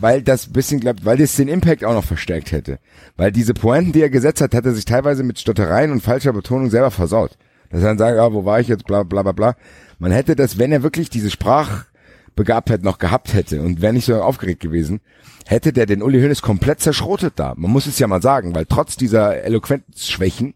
weil 0.00 0.22
das 0.22 0.52
bisschen 0.52 0.80
glaubt, 0.80 1.04
weil 1.04 1.16
das 1.18 1.36
den 1.36 1.48
Impact 1.48 1.84
auch 1.84 1.94
noch 1.94 2.04
verstärkt 2.04 2.50
hätte. 2.52 2.78
Weil 3.16 3.30
diese 3.30 3.54
Pointen, 3.54 3.92
die 3.92 4.02
er 4.02 4.10
gesetzt 4.10 4.40
hat, 4.40 4.54
hat 4.54 4.64
er 4.66 4.72
sich 4.74 4.84
teilweise 4.84 5.22
mit 5.22 5.38
Stottereien 5.38 5.92
und 5.92 6.02
falscher 6.02 6.32
Betonung 6.32 6.70
selber 6.70 6.90
versaut. 6.90 7.36
Dass 7.70 7.82
er 7.82 7.88
dann 7.88 7.98
sagt, 7.98 8.16
ja, 8.16 8.32
wo 8.32 8.44
war 8.44 8.60
ich 8.60 8.68
jetzt, 8.68 8.84
bla 8.86 9.02
bla 9.02 9.22
bla 9.22 9.32
bla. 9.32 9.56
Man 9.98 10.12
hätte 10.12 10.34
das, 10.36 10.58
wenn 10.58 10.72
er 10.72 10.82
wirklich 10.82 11.08
diese 11.10 11.30
Sprachbegabtheit 11.30 12.82
noch 12.82 12.98
gehabt 12.98 13.34
hätte 13.34 13.62
und 13.62 13.80
wäre 13.80 13.92
nicht 13.92 14.06
so 14.06 14.20
aufgeregt 14.20 14.60
gewesen, 14.60 15.00
hätte 15.46 15.72
der 15.72 15.86
den 15.86 16.02
Uli 16.02 16.20
Hoeneß 16.20 16.42
komplett 16.42 16.80
zerschrotet 16.80 17.34
da. 17.36 17.54
Man 17.56 17.70
muss 17.70 17.86
es 17.86 17.98
ja 17.98 18.06
mal 18.06 18.22
sagen, 18.22 18.54
weil 18.54 18.66
trotz 18.66 18.96
dieser 18.96 19.42
Eloquenzschwächen 19.42 20.54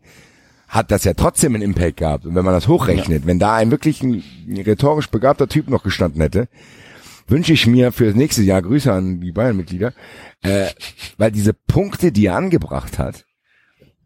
hat 0.68 0.90
das 0.90 1.05
ja 1.05 1.14
trotzdem 1.14 1.55
einen 1.55 1.62
Impact 1.62 1.98
gehabt. 1.98 2.26
Und 2.26 2.34
wenn 2.34 2.44
man 2.44 2.55
das 2.55 2.68
hochrechnet, 2.68 3.26
wenn 3.26 3.38
da 3.38 3.55
ein 3.55 3.70
wirklich 3.70 4.02
ein 4.02 4.22
rhetorisch 4.48 5.09
begabter 5.09 5.48
Typ 5.48 5.68
noch 5.68 5.82
gestanden 5.82 6.20
hätte, 6.20 6.48
wünsche 7.28 7.52
ich 7.52 7.66
mir 7.66 7.93
für 7.93 8.06
das 8.06 8.14
nächste 8.14 8.43
Jahr 8.43 8.62
Grüße 8.62 8.93
an 8.93 9.20
die 9.20 9.32
Bayern-Mitglieder, 9.32 9.93
äh, 10.43 10.66
weil 11.18 11.32
diese 11.32 11.52
Punkte, 11.52 12.12
die 12.12 12.26
er 12.26 12.36
angebracht 12.36 12.98
hat, 12.98 13.24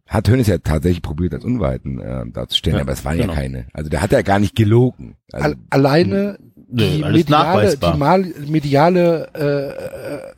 hat 0.07 0.29
Hönes 0.29 0.49
ja 0.49 0.59
tatsächlich 0.59 1.03
probiert, 1.03 1.35
als 1.35 1.45
Unwahrheiten 1.45 2.01
äh, 2.01 2.25
darzustellen, 2.33 2.79
Ja, 2.79 2.83
aber 2.83 2.93
es 2.93 3.05
waren 3.05 3.17
genau. 3.17 3.33
ja 3.33 3.39
keine. 3.39 3.67
Also 3.73 3.91
der 3.91 4.03
hat 4.03 4.11
ja 4.11 4.23
gar 4.23 4.41
nicht 4.41 4.57
gelogen. 4.57 5.17
Also, 5.33 5.47
Al 5.47 5.57
alleine 5.71 6.39
Nö, 6.69 6.85
die 6.85 7.05
mediale, 7.05 7.77
die 7.77 7.97
mal, 7.97 8.25
mediale 8.47 9.29
äh, 9.35 9.69
äh, 9.69 10.33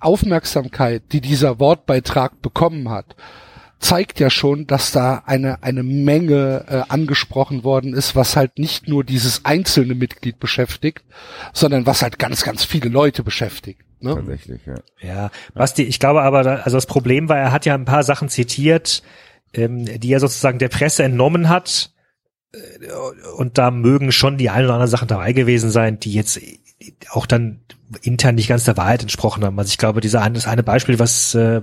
Aufmerksamkeit, 0.00 1.02
die 1.12 1.20
dieser 1.20 1.58
Wortbeitrag 1.58 2.42
bekommen 2.42 2.90
hat, 2.90 3.16
zeigt 3.78 4.20
ja 4.20 4.30
schon, 4.30 4.66
dass 4.66 4.92
da 4.92 5.22
eine 5.26 5.62
eine 5.62 5.82
Menge 5.82 6.64
äh, 6.68 6.82
angesprochen 6.88 7.64
worden 7.64 7.94
ist, 7.94 8.16
was 8.16 8.36
halt 8.36 8.58
nicht 8.58 8.88
nur 8.88 9.04
dieses 9.04 9.44
einzelne 9.44 9.94
Mitglied 9.94 10.40
beschäftigt, 10.40 11.04
sondern 11.52 11.86
was 11.86 12.02
halt 12.02 12.18
ganz 12.18 12.42
ganz 12.42 12.64
viele 12.64 12.88
Leute 12.88 13.22
beschäftigt. 13.22 13.82
Ne? 14.00 14.14
tatsächlich, 14.14 14.60
ja. 14.64 14.74
Ja, 15.00 15.30
Basti, 15.54 15.82
ich 15.82 15.98
glaube 15.98 16.22
aber, 16.22 16.42
da, 16.44 16.56
also 16.56 16.76
das 16.76 16.86
Problem 16.86 17.28
war, 17.28 17.36
er 17.36 17.50
hat 17.52 17.66
ja 17.66 17.74
ein 17.74 17.84
paar 17.84 18.04
Sachen 18.04 18.28
zitiert, 18.28 19.02
ähm, 19.52 19.84
die 19.84 20.12
er 20.12 20.20
sozusagen 20.20 20.58
der 20.58 20.68
Presse 20.68 21.02
entnommen 21.02 21.48
hat. 21.48 21.90
Äh, 22.52 22.58
Und 23.36 23.58
da 23.58 23.70
mögen 23.70 24.12
schon 24.12 24.38
die 24.38 24.50
ein 24.50 24.64
oder 24.64 24.74
anderen 24.74 24.90
Sachen 24.90 25.08
dabei 25.08 25.32
gewesen 25.32 25.70
sein, 25.70 25.98
die 25.98 26.12
jetzt 26.12 26.40
auch 27.10 27.26
dann 27.26 27.60
intern 28.02 28.36
nicht 28.36 28.48
ganz 28.48 28.64
der 28.64 28.76
Wahrheit 28.76 29.02
entsprochen 29.02 29.44
haben. 29.44 29.58
Also 29.58 29.70
ich 29.70 29.78
glaube, 29.78 30.00
dieser 30.00 30.22
eine, 30.22 30.34
das 30.34 30.46
eine 30.46 30.62
Beispiel, 30.62 30.98
was 30.98 31.34
äh, 31.34 31.62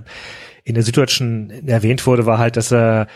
in 0.65 0.73
der 0.73 0.83
Süddeutschen 0.83 1.67
erwähnt 1.67 2.05
wurde, 2.05 2.25
war 2.25 2.39
halt, 2.39 2.57
dass 2.57 2.73
er 2.73 3.07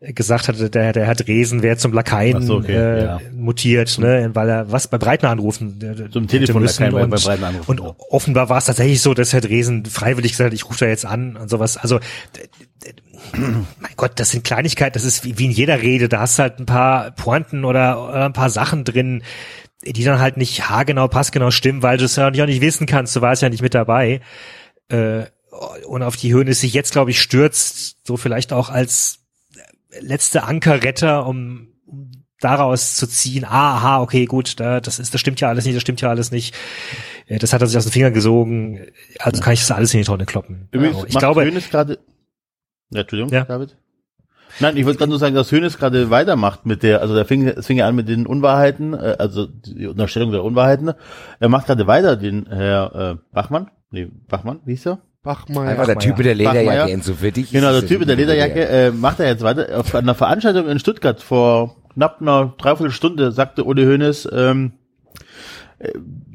gesagt 0.00 0.48
hatte, 0.48 0.68
der, 0.68 0.92
der 0.92 1.06
Herr 1.06 1.14
Dresen 1.14 1.62
wäre 1.62 1.76
zum 1.76 1.92
Lakaien 1.92 2.42
so, 2.42 2.56
okay, 2.56 2.72
äh, 2.72 3.04
ja. 3.04 3.20
mutiert, 3.34 3.98
ne, 3.98 4.30
weil 4.34 4.48
er 4.48 4.72
was 4.72 4.88
bei 4.88 4.98
Breitner 4.98 5.30
anrufen 5.30 5.78
Zum 6.10 6.26
Telefon 6.26 6.62
müssen 6.62 6.82
Lakaien 6.82 6.94
bei- 6.94 7.04
und, 7.04 7.10
bei 7.10 7.18
Breitner 7.18 7.46
anrufen, 7.48 7.78
und 7.78 7.94
offenbar 8.10 8.48
war 8.48 8.58
es 8.58 8.64
tatsächlich 8.64 9.00
so, 9.00 9.14
dass 9.14 9.32
Herr 9.32 9.40
Dresen 9.40 9.84
freiwillig 9.84 10.32
gesagt 10.32 10.48
hat, 10.48 10.54
ich 10.54 10.68
rufe 10.68 10.80
da 10.80 10.86
jetzt 10.86 11.06
an 11.06 11.36
und 11.36 11.48
sowas. 11.48 11.76
Also 11.76 12.00
mein 13.32 13.92
Gott, 13.96 14.12
das 14.16 14.30
sind 14.30 14.42
Kleinigkeiten, 14.42 14.94
das 14.94 15.04
ist 15.04 15.24
wie, 15.24 15.38
wie 15.38 15.44
in 15.46 15.52
jeder 15.52 15.80
Rede, 15.80 16.08
da 16.08 16.20
hast 16.20 16.38
du 16.38 16.42
halt 16.42 16.58
ein 16.58 16.66
paar 16.66 17.12
Pointen 17.12 17.64
oder, 17.64 18.08
oder 18.08 18.24
ein 18.26 18.32
paar 18.32 18.50
Sachen 18.50 18.82
drin, 18.82 19.22
die 19.84 20.04
dann 20.04 20.18
halt 20.18 20.36
nicht 20.36 20.68
haargenau, 20.68 21.06
passgenau 21.06 21.52
stimmen, 21.52 21.82
weil 21.82 21.96
du 21.96 22.04
es 22.04 22.16
ja 22.16 22.28
auch 22.28 22.32
nicht 22.32 22.60
wissen 22.60 22.86
kannst, 22.86 23.14
du 23.14 23.20
warst 23.20 23.40
ja 23.40 23.48
nicht 23.48 23.62
mit 23.62 23.74
dabei. 23.74 24.20
Äh, 24.88 25.26
und 25.86 26.02
auf 26.02 26.16
die 26.16 26.32
Höhen 26.32 26.52
sich 26.52 26.72
jetzt, 26.72 26.92
glaube 26.92 27.10
ich, 27.10 27.20
stürzt, 27.20 28.06
so 28.06 28.16
vielleicht 28.16 28.52
auch 28.52 28.70
als 28.70 29.18
letzte 30.00 30.44
Ankerretter, 30.44 31.26
um, 31.26 31.68
um 31.86 32.10
daraus 32.40 32.96
zu 32.96 33.06
ziehen, 33.06 33.44
ah, 33.44 33.76
aha, 33.76 34.00
okay, 34.00 34.24
gut, 34.24 34.58
da, 34.58 34.80
das 34.80 34.98
ist, 34.98 35.14
das 35.14 35.20
stimmt 35.20 35.40
ja 35.40 35.48
alles 35.48 35.64
nicht, 35.64 35.76
das 35.76 35.82
stimmt 35.82 36.00
ja 36.00 36.08
alles 36.08 36.30
nicht. 36.30 36.54
Das 37.28 37.52
hat 37.52 37.60
er 37.60 37.66
sich 37.66 37.76
aus 37.76 37.84
den 37.84 37.92
Fingern 37.92 38.14
gesogen, 38.14 38.86
also 39.18 39.40
kann 39.40 39.52
ich 39.52 39.60
das 39.60 39.70
alles 39.70 39.94
in 39.94 40.00
die 40.00 40.06
Tonne 40.06 40.26
kloppen. 40.26 40.68
Übrigens, 40.72 40.96
Also, 40.96 41.06
ich 41.08 41.18
glaube, 41.18 41.44
Hönes 41.44 41.70
gerade. 41.70 41.98
Ja, 42.90 43.02
Entschuldigung, 43.02 43.32
Ja. 43.32 43.44
David. 43.44 43.76
Nein, 44.60 44.76
ich 44.76 44.84
wollte 44.84 44.98
gerade 44.98 45.10
nur 45.10 45.18
sagen, 45.18 45.34
dass 45.34 45.50
Hönes 45.50 45.78
gerade 45.78 46.10
weitermacht 46.10 46.66
mit 46.66 46.82
der, 46.82 47.00
also 47.00 47.14
der 47.14 47.24
fing, 47.24 47.46
es 47.46 47.66
fing 47.66 47.78
ja 47.78 47.88
an 47.88 47.94
mit 47.94 48.08
den 48.08 48.26
Unwahrheiten, 48.26 48.92
äh, 48.92 49.16
also 49.18 49.46
die 49.46 49.86
Unterstellung 49.86 50.30
der 50.30 50.44
Unwahrheiten. 50.44 50.92
Er 51.40 51.48
macht 51.48 51.66
gerade 51.66 51.86
weiter 51.86 52.16
den 52.16 52.46
Herr 52.46 52.94
äh, 52.94 53.16
Bachmann, 53.32 53.70
nee, 53.90 54.10
Bachmann, 54.28 54.60
wie 54.64 54.72
hieß 54.72 54.86
er? 54.86 54.98
Bachmeier. 55.22 55.70
Einfach 55.70 55.86
der 55.86 55.98
Typ 55.98 56.18
mit 56.18 56.26
der 56.26 56.34
Bachmeier. 56.34 56.54
Lederjacke 56.54 56.92
in 56.92 57.02
so 57.02 57.12
dich. 57.12 57.52
Genau, 57.52 57.70
der 57.70 57.86
Typ 57.86 58.00
mit 58.00 58.08
der 58.08 58.16
Lederjacke 58.16 58.68
äh, 58.68 58.90
macht 58.90 59.20
er 59.20 59.28
jetzt 59.28 59.42
weiter. 59.42 59.78
Auf 59.78 59.94
einer 59.94 60.16
Veranstaltung 60.16 60.68
in 60.68 60.78
Stuttgart 60.80 61.22
vor 61.22 61.76
knapp 61.94 62.20
einer 62.20 62.54
Dreiviertelstunde 62.58 63.30
sagte 63.30 63.64
Uli 63.64 63.84
Hoeneß, 63.84 64.28
ähm, 64.32 64.72
äh, 65.78 65.92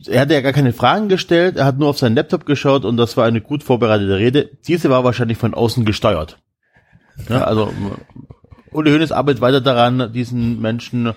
er 0.08 0.22
hatte 0.22 0.36
ja 0.36 0.42
gar 0.42 0.54
keine 0.54 0.72
Fragen 0.72 1.10
gestellt, 1.10 1.58
er 1.58 1.66
hat 1.66 1.80
nur 1.80 1.90
auf 1.90 1.98
seinen 1.98 2.16
Laptop 2.16 2.46
geschaut 2.46 2.86
und 2.86 2.96
das 2.96 3.18
war 3.18 3.26
eine 3.26 3.42
gut 3.42 3.64
vorbereitete 3.64 4.18
Rede. 4.18 4.52
Diese 4.68 4.90
war 4.90 5.04
wahrscheinlich 5.04 5.38
von 5.38 5.54
außen 5.54 5.84
gesteuert. 5.84 6.40
Ja, 7.28 7.44
also 7.44 7.74
Uli 8.72 8.92
Hoeneß 8.92 9.12
arbeitet 9.12 9.42
weiter 9.42 9.60
daran, 9.60 10.14
diesen 10.14 10.62
Menschen 10.62 11.14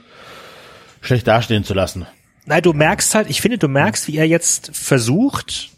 schlecht 1.01 1.29
dastehen 1.29 1.63
zu 1.63 1.75
lassen. 1.75 2.07
Nein, 2.47 2.63
du 2.63 2.73
merkst 2.73 3.15
halt, 3.15 3.31
ich 3.31 3.41
finde, 3.41 3.59
du 3.59 3.69
merkst, 3.69 4.09
wie 4.09 4.17
er 4.17 4.27
jetzt 4.27 4.75
versucht 4.75 5.71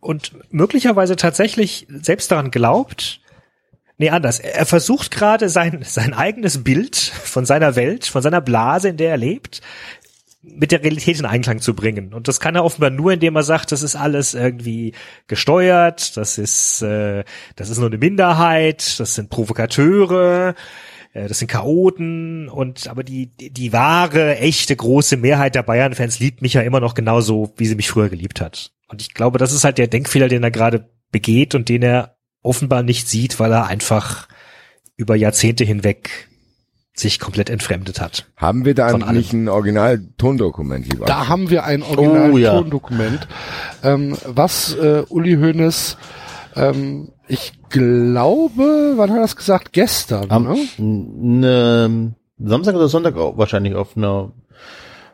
und 0.00 0.32
möglicherweise 0.52 1.16
tatsächlich 1.16 1.86
selbst 1.88 2.30
daran 2.30 2.50
glaubt. 2.50 3.20
Nee, 3.98 4.10
anders. 4.10 4.40
Er 4.40 4.64
versucht 4.64 5.10
gerade 5.10 5.48
sein, 5.48 5.80
sein 5.84 6.14
eigenes 6.14 6.64
Bild 6.64 6.96
von 6.96 7.44
seiner 7.44 7.76
Welt, 7.76 8.06
von 8.06 8.22
seiner 8.22 8.40
Blase, 8.40 8.88
in 8.88 8.96
der 8.96 9.10
er 9.10 9.18
lebt, 9.18 9.60
mit 10.42 10.72
der 10.72 10.82
Realität 10.82 11.18
in 11.18 11.26
Einklang 11.26 11.60
zu 11.60 11.74
bringen. 11.74 12.14
Und 12.14 12.26
das 12.26 12.40
kann 12.40 12.54
er 12.54 12.64
offenbar 12.64 12.90
nur, 12.90 13.12
indem 13.12 13.36
er 13.36 13.42
sagt, 13.42 13.72
das 13.72 13.82
ist 13.82 13.96
alles 13.96 14.32
irgendwie 14.32 14.94
gesteuert, 15.26 16.16
das 16.16 16.38
ist, 16.38 16.80
äh, 16.82 17.24
das 17.56 17.68
ist 17.68 17.78
nur 17.78 17.88
eine 17.88 17.98
Minderheit, 17.98 18.98
das 18.98 19.16
sind 19.16 19.28
Provokateure, 19.28 20.54
äh, 21.12 21.28
das 21.28 21.40
sind 21.40 21.50
Chaoten 21.50 22.48
und 22.48 22.88
aber 22.88 23.04
die, 23.04 23.26
die, 23.26 23.72
wahre, 23.74 24.38
echte, 24.38 24.74
große 24.74 25.18
Mehrheit 25.18 25.54
der 25.54 25.62
Bayern-Fans 25.62 26.20
liebt 26.20 26.40
mich 26.40 26.54
ja 26.54 26.62
immer 26.62 26.80
noch 26.80 26.94
genauso, 26.94 27.52
wie 27.58 27.66
sie 27.66 27.74
mich 27.74 27.90
früher 27.90 28.08
geliebt 28.08 28.40
hat. 28.40 28.72
Und 28.90 29.00
ich 29.00 29.14
glaube, 29.14 29.38
das 29.38 29.52
ist 29.52 29.62
halt 29.62 29.78
der 29.78 29.86
Denkfehler, 29.86 30.26
den 30.26 30.42
er 30.42 30.50
gerade 30.50 30.90
begeht 31.12 31.54
und 31.54 31.68
den 31.68 31.82
er 31.82 32.16
offenbar 32.42 32.82
nicht 32.82 33.08
sieht, 33.08 33.38
weil 33.38 33.52
er 33.52 33.66
einfach 33.66 34.26
über 34.96 35.14
Jahrzehnte 35.14 35.62
hinweg 35.64 36.28
sich 36.92 37.20
komplett 37.20 37.50
entfremdet 37.50 38.00
hat. 38.00 38.26
Haben 38.36 38.64
wir 38.64 38.74
da 38.74 38.88
eigentlich 38.88 39.32
ein 39.32 39.48
Original-Tondokument? 39.48 40.92
lieber? 40.92 41.06
Da 41.06 41.28
haben 41.28 41.50
wir 41.50 41.64
ein 41.64 41.82
original 41.82 42.32
Oh, 42.32 42.36
ja. 42.36 42.64
Ähm, 43.84 44.16
was 44.26 44.74
äh, 44.74 45.04
Uli 45.08 45.36
Hoeneß, 45.36 45.96
ähm, 46.56 47.12
ich 47.28 47.52
glaube, 47.68 48.94
wann 48.96 49.10
hat 49.10 49.18
er 49.18 49.22
das 49.22 49.36
gesagt? 49.36 49.72
Gestern, 49.72 50.30
Am 50.30 50.44
ne? 50.44 50.66
ne, 50.78 52.14
Samstag 52.38 52.74
oder 52.74 52.88
Sonntag 52.88 53.16
auch 53.16 53.38
wahrscheinlich 53.38 53.76
auf 53.76 53.96
einer 53.96 54.32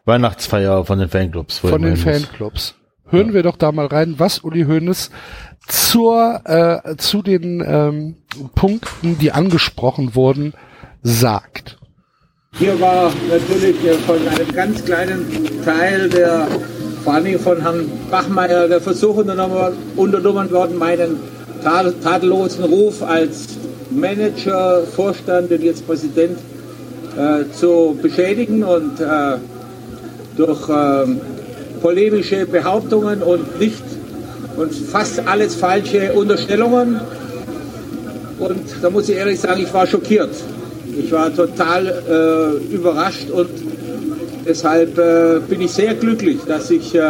Weihnachtsfeier 0.07 0.87
von 0.87 0.99
den 0.99 1.11
Fanclubs. 1.11 1.59
Von 1.59 1.83
den 1.83 1.91
muss. 1.91 2.03
Fanclubs. 2.03 2.75
Hören 3.09 3.33
wir 3.35 3.43
doch 3.43 3.57
da 3.57 3.71
mal 3.73 3.87
rein, 3.87 4.15
was 4.19 4.41
Uli 4.41 4.65
Hoeneß 4.65 5.11
zur, 5.69 6.41
äh, 6.45 6.97
zu 6.97 7.23
den 7.23 7.63
ähm, 7.67 8.17
Punkten, 8.55 9.19
die 9.19 9.31
angesprochen 9.33 10.15
wurden, 10.15 10.55
sagt. 11.03 11.79
Hier 12.59 12.81
war 12.81 13.13
natürlich 13.31 13.85
äh, 13.85 13.95
von 13.95 14.17
einem 14.27 14.53
ganz 14.53 14.85
kleinen 14.85 15.25
Teil 15.65 16.09
der, 16.09 16.49
vor 17.05 17.21
Dingen 17.21 17.39
von 17.39 17.61
Herrn 17.61 17.89
Bachmeier, 18.11 18.67
der 18.67 18.81
Versuch 18.81 19.17
unternommen, 19.19 19.75
unternommen 19.95 20.51
worden, 20.51 20.77
meinen 20.79 21.21
ta- 21.63 21.93
tadellosen 22.03 22.65
Ruf 22.65 23.03
als 23.03 23.57
Manager, 23.91 24.83
Vorstand 24.83 25.51
und 25.53 25.63
jetzt 25.63 25.87
Präsident 25.87 26.39
äh, 27.17 27.45
zu 27.53 27.97
beschädigen 28.03 28.65
und 28.65 29.01
äh, 29.01 29.37
durch 30.37 30.69
ähm, 30.69 31.21
polemische 31.81 32.47
Behauptungen 32.47 33.23
und 33.23 33.59
nicht 33.61 33.83
und 34.57 34.73
fast 34.75 35.27
alles 35.27 35.55
falsche 35.55 36.13
Unterstellungen. 36.13 37.01
Und 38.39 38.65
da 38.83 38.91
muss 38.91 39.09
ich 39.09 39.17
ehrlich 39.17 39.41
sagen, 39.41 39.63
ich 39.63 39.73
war 39.73 39.87
schockiert. 39.87 40.31
Ich 40.99 41.13
war 41.13 41.35
total 41.35 41.87
äh, 41.87 42.75
überrascht 42.75 43.31
und 43.31 43.51
deshalb 44.47 44.97
äh, 44.99 45.41
bin 45.47 45.61
ich 45.61 45.73
sehr 45.73 45.95
glücklich, 45.95 46.39
dass 46.47 46.71
ich 46.71 46.95
äh, 46.95 47.01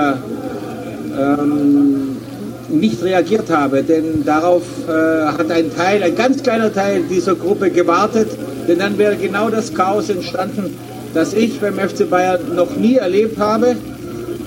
ähm, 1.19 2.17
nicht 2.69 3.03
reagiert 3.03 3.49
habe, 3.51 3.83
denn 3.83 4.25
darauf 4.25 4.63
äh, 4.89 5.27
hat 5.27 5.51
ein 5.51 5.75
Teil, 5.75 6.03
ein 6.03 6.17
ganz 6.17 6.43
kleiner 6.43 6.73
Teil 6.73 7.05
dieser 7.09 7.37
Gruppe 7.37 7.71
gewartet, 7.71 8.29
denn 8.67 8.79
dann 8.81 8.99
wäre 8.99 9.17
genau 9.17 9.51
das 9.51 9.73
Chaos 9.73 10.11
entstanden, 10.11 10.77
das 11.15 11.33
ich 11.33 11.61
beim 11.61 11.75
FC 11.75 12.11
Bayern 12.11 12.41
noch 12.55 12.75
nie 12.77 12.97
erlebt 12.97 13.39
habe. 13.39 13.77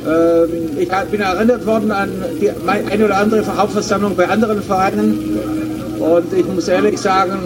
Ähm, 0.07 0.77
ich 0.79 0.89
bin 1.11 1.21
erinnert 1.21 1.65
worden 1.65 1.91
an 1.91 2.09
die 2.39 2.49
eine 2.67 3.05
oder 3.05 3.17
andere 3.17 3.57
Hauptversammlung 3.57 4.15
bei 4.15 4.27
anderen 4.27 4.61
Vereinen 4.61 5.39
und 5.99 6.33
ich 6.33 6.45
muss 6.45 6.67
ehrlich 6.67 6.99
sagen, 6.99 7.37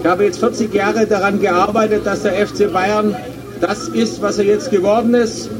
ich 0.00 0.06
habe 0.06 0.24
jetzt 0.24 0.38
40 0.38 0.72
Jahre 0.72 1.06
daran 1.06 1.40
gearbeitet, 1.40 2.06
dass 2.06 2.22
der 2.22 2.46
FC 2.46 2.72
Bayern 2.72 3.14
das 3.60 3.88
ist, 3.88 4.22
was 4.22 4.38
er 4.38 4.44
jetzt 4.44 4.70
geworden 4.70 5.14
ist. 5.14 5.50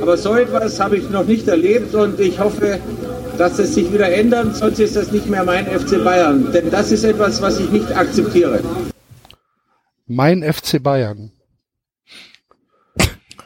Aber 0.00 0.16
so 0.16 0.34
etwas 0.34 0.80
habe 0.80 0.96
ich 0.96 1.10
noch 1.10 1.24
nicht 1.26 1.46
erlebt 1.48 1.94
und 1.94 2.18
ich 2.18 2.38
hoffe, 2.40 2.78
dass 3.38 3.58
es 3.58 3.74
sich 3.74 3.92
wieder 3.92 4.10
ändert, 4.10 4.56
sonst 4.56 4.78
ist 4.80 4.96
das 4.96 5.12
nicht 5.12 5.28
mehr 5.28 5.44
mein 5.44 5.66
FC 5.66 6.02
Bayern. 6.02 6.50
Denn 6.52 6.70
das 6.70 6.90
ist 6.92 7.04
etwas, 7.04 7.40
was 7.42 7.60
ich 7.60 7.70
nicht 7.70 7.94
akzeptiere. 7.96 8.60
Mein 10.06 10.42
FC 10.42 10.82
Bayern. 10.82 11.32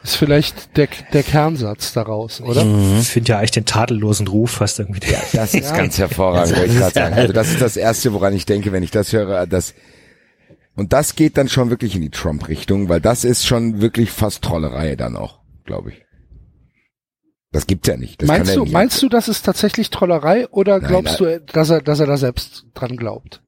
Ist 0.04 0.16
vielleicht 0.16 0.76
der, 0.76 0.88
der 1.14 1.22
Kernsatz 1.22 1.94
daraus, 1.94 2.42
oder? 2.42 2.62
Ich 3.00 3.08
finde 3.08 3.30
ja 3.30 3.38
eigentlich 3.38 3.52
den 3.52 3.64
tadellosen 3.64 4.28
Ruf 4.28 4.50
fast 4.50 4.78
irgendwie 4.78 5.00
der, 5.00 5.18
Das 5.32 5.54
ist 5.54 5.74
ganz 5.76 5.96
hervorragend, 5.96 6.58
wollte 6.58 6.72
ich 6.72 6.78
gerade 6.78 6.94
sagen. 6.94 7.14
Also 7.14 7.32
das 7.32 7.50
ist 7.50 7.62
das 7.62 7.78
Erste, 7.78 8.12
woran 8.12 8.34
ich 8.34 8.44
denke, 8.44 8.70
wenn 8.72 8.82
ich 8.82 8.90
das 8.90 9.14
höre. 9.14 9.46
Das, 9.46 9.74
und 10.76 10.92
das 10.92 11.16
geht 11.16 11.38
dann 11.38 11.48
schon 11.48 11.70
wirklich 11.70 11.94
in 11.94 12.02
die 12.02 12.10
Trump-Richtung, 12.10 12.90
weil 12.90 13.00
das 13.00 13.24
ist 13.24 13.46
schon 13.46 13.80
wirklich 13.80 14.10
fast 14.10 14.42
Trollerei 14.42 14.94
dann 14.94 15.16
auch, 15.16 15.38
glaube 15.64 15.92
ich. 15.92 16.04
Das 17.50 17.66
gibt's 17.66 17.88
ja 17.88 17.96
nicht. 17.96 18.20
Das 18.20 18.28
meinst 18.28 18.48
kann 18.48 18.54
du, 18.56 18.60
ja 18.60 18.64
nicht. 18.64 18.72
meinst 18.74 19.02
du, 19.02 19.08
das 19.08 19.28
ist 19.28 19.42
tatsächlich 19.42 19.88
Trollerei 19.88 20.46
oder 20.50 20.80
Nein, 20.80 20.88
glaubst 20.88 21.20
du, 21.20 21.40
dass 21.40 21.70
er, 21.70 21.80
dass 21.80 22.00
er 22.00 22.06
da 22.06 22.18
selbst 22.18 22.66
dran 22.74 22.98
glaubt? 22.98 23.42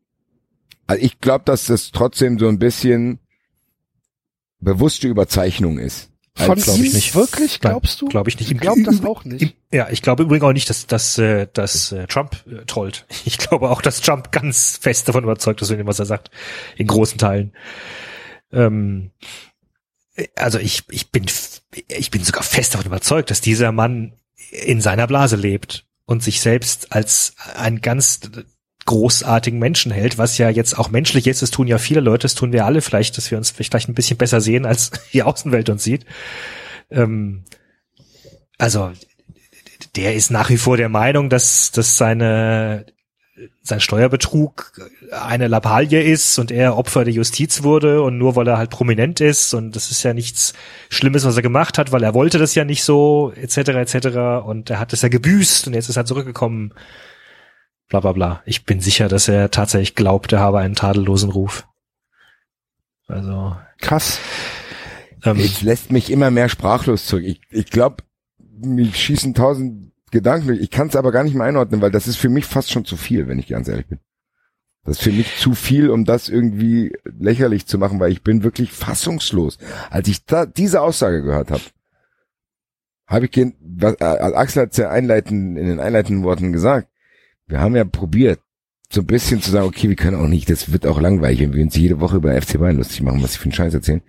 Also 0.86 1.04
ich 1.04 1.20
glaube, 1.20 1.44
dass 1.44 1.66
das 1.66 1.90
trotzdem 1.90 2.38
so 2.38 2.48
ein 2.48 2.58
bisschen 2.58 3.18
bewusste 4.60 5.06
Überzeichnung 5.08 5.78
ist. 5.78 6.10
Von 6.36 6.58
glaub 6.58 6.76
ihm 6.76 6.84
ich 6.84 6.92
nicht. 6.92 7.14
wirklich, 7.14 7.60
glaubst 7.60 8.00
du? 8.02 8.06
glaube 8.06 8.28
ich 8.28 8.38
nicht. 8.38 8.50
Ich 8.52 8.58
glaube 8.58 8.82
das 8.82 9.02
auch 9.02 9.24
nicht. 9.24 9.40
Im, 9.40 9.52
ja, 9.72 9.88
ich 9.90 10.02
glaube 10.02 10.22
übrigens 10.22 10.44
auch 10.44 10.52
nicht, 10.52 10.68
dass, 10.68 10.86
dass, 10.86 11.16
äh, 11.16 11.48
dass 11.50 11.92
äh, 11.92 12.06
Trump 12.06 12.36
äh, 12.46 12.64
trollt. 12.66 13.06
Ich 13.24 13.38
glaube 13.38 13.70
auch, 13.70 13.80
dass 13.80 14.02
Trump 14.02 14.32
ganz 14.32 14.78
fest 14.80 15.08
davon 15.08 15.24
überzeugt 15.24 15.62
ist, 15.62 15.68
von 15.68 15.78
dem, 15.78 15.86
was 15.86 15.98
er 15.98 16.04
sagt, 16.04 16.30
in 16.76 16.86
großen 16.86 17.16
Teilen. 17.16 17.52
Ähm, 18.52 19.12
äh, 20.14 20.26
also 20.36 20.58
ich, 20.58 20.84
ich 20.90 21.10
bin, 21.10 21.24
ich 21.88 22.10
bin 22.10 22.22
sogar 22.22 22.42
fest 22.42 22.74
davon 22.74 22.86
überzeugt, 22.86 23.30
dass 23.30 23.40
dieser 23.40 23.72
Mann 23.72 24.12
in 24.50 24.82
seiner 24.82 25.06
Blase 25.06 25.36
lebt 25.36 25.86
und 26.04 26.22
sich 26.22 26.40
selbst 26.42 26.92
als 26.92 27.34
einen 27.54 27.80
ganz 27.80 28.20
großartigen 28.86 29.58
Menschen 29.58 29.92
hält, 29.92 30.16
was 30.16 30.38
ja 30.38 30.48
jetzt 30.48 30.78
auch 30.78 30.90
menschlich 30.90 31.26
ist. 31.26 31.42
Das 31.42 31.50
tun 31.50 31.66
ja 31.66 31.78
viele 31.78 32.00
Leute, 32.00 32.22
das 32.22 32.34
tun 32.34 32.52
wir 32.52 32.64
alle 32.64 32.80
vielleicht, 32.80 33.16
dass 33.16 33.30
wir 33.30 33.38
uns 33.38 33.50
vielleicht 33.50 33.88
ein 33.88 33.94
bisschen 33.94 34.16
besser 34.16 34.40
sehen, 34.40 34.64
als 34.64 34.90
die 35.12 35.22
Außenwelt 35.22 35.68
uns 35.68 35.84
sieht. 35.84 36.06
Ähm, 36.90 37.44
also 38.58 38.92
der 39.96 40.14
ist 40.14 40.30
nach 40.30 40.50
wie 40.50 40.56
vor 40.56 40.76
der 40.76 40.88
Meinung, 40.88 41.28
dass, 41.28 41.70
dass 41.72 41.96
seine 41.96 42.86
sein 43.62 43.80
Steuerbetrug 43.80 44.72
eine 45.10 45.48
Lappalie 45.48 46.02
ist 46.02 46.38
und 46.38 46.50
er 46.50 46.78
Opfer 46.78 47.04
der 47.04 47.12
Justiz 47.12 47.62
wurde 47.62 48.00
und 48.00 48.16
nur 48.16 48.34
weil 48.34 48.48
er 48.48 48.56
halt 48.56 48.70
prominent 48.70 49.20
ist 49.20 49.52
und 49.52 49.76
das 49.76 49.90
ist 49.90 50.02
ja 50.02 50.14
nichts 50.14 50.54
Schlimmes, 50.88 51.24
was 51.26 51.36
er 51.36 51.42
gemacht 51.42 51.76
hat, 51.76 51.92
weil 51.92 52.02
er 52.02 52.14
wollte 52.14 52.38
das 52.38 52.54
ja 52.54 52.64
nicht 52.64 52.82
so, 52.82 53.32
etc., 53.36 53.58
etc. 53.58 54.06
und 54.46 54.70
er 54.70 54.80
hat 54.80 54.94
es 54.94 55.02
ja 55.02 55.08
gebüßt 55.08 55.66
und 55.66 55.74
jetzt 55.74 55.90
ist 55.90 55.96
er 55.96 56.06
zurückgekommen. 56.06 56.72
Bla 57.88 58.00
bla 58.00 58.12
bla. 58.12 58.42
Ich 58.46 58.64
bin 58.64 58.80
sicher, 58.80 59.08
dass 59.08 59.28
er 59.28 59.50
tatsächlich 59.50 59.94
glaubt, 59.94 60.32
er 60.32 60.40
habe 60.40 60.58
einen 60.58 60.74
tadellosen 60.74 61.30
Ruf. 61.30 61.66
Also, 63.06 63.56
Krass. 63.80 64.18
ähm, 65.24 65.38
Es 65.38 65.62
lässt 65.62 65.92
mich 65.92 66.10
immer 66.10 66.30
mehr 66.30 66.48
sprachlos 66.48 67.06
zurück. 67.06 67.24
Ich, 67.24 67.40
ich 67.50 67.70
glaube, 67.70 68.02
mich 68.58 68.96
schießen 68.96 69.34
tausend 69.34 69.92
Gedanken 70.10 70.48
durch. 70.48 70.60
Ich 70.60 70.70
kann 70.70 70.88
es 70.88 70.96
aber 70.96 71.12
gar 71.12 71.22
nicht 71.22 71.34
mehr 71.34 71.46
einordnen, 71.46 71.80
weil 71.80 71.92
das 71.92 72.08
ist 72.08 72.16
für 72.16 72.28
mich 72.28 72.46
fast 72.46 72.70
schon 72.72 72.84
zu 72.84 72.96
viel, 72.96 73.28
wenn 73.28 73.38
ich 73.38 73.46
ganz 73.48 73.68
ehrlich 73.68 73.86
bin. 73.86 74.00
Das 74.84 74.96
ist 74.98 75.02
für 75.02 75.12
mich 75.12 75.36
zu 75.38 75.54
viel, 75.54 75.90
um 75.90 76.04
das 76.04 76.28
irgendwie 76.28 76.96
lächerlich 77.04 77.66
zu 77.66 77.76
machen, 77.78 77.98
weil 78.00 78.12
ich 78.12 78.22
bin 78.22 78.42
wirklich 78.44 78.72
fassungslos. 78.72 79.58
Als 79.90 80.08
ich 80.08 80.24
da 80.24 80.46
diese 80.46 80.80
Aussage 80.80 81.22
gehört 81.22 81.50
habe, 81.50 81.62
habe 83.06 83.26
ich, 83.26 83.30
gen- 83.32 83.54
was, 83.60 83.94
äh, 84.00 84.04
Axel 84.04 84.62
hat 84.62 84.70
es 84.72 84.76
ja 84.78 84.90
einleitend, 84.90 85.58
in 85.58 85.66
den 85.66 85.80
einleitenden 85.80 86.24
Worten 86.24 86.52
gesagt, 86.52 86.88
wir 87.47 87.60
haben 87.60 87.77
ja 87.77 87.85
probiert, 87.85 88.40
so 88.90 89.01
ein 89.01 89.06
bisschen 89.06 89.43
zu 89.43 89.51
sagen, 89.51 89.66
okay, 89.66 89.89
wir 89.89 89.97
können 89.97 90.16
auch 90.16 90.28
nicht, 90.28 90.48
das 90.48 90.73
wird 90.73 90.86
auch 90.86 91.01
langweilig, 91.01 91.40
wenn 91.40 91.55
wir 91.55 91.62
uns 91.62 91.77
jede 91.77 92.01
Woche 92.01 92.16
über 92.16 92.40
FC 92.40 92.59
Bayern 92.59 92.77
lustig 92.77 93.02
machen, 93.02 93.23
was 93.23 93.32
sie 93.32 93.39
für 93.39 93.44
einen 93.44 93.52
Scheiß 93.52 93.74
erzählen. 93.74 94.02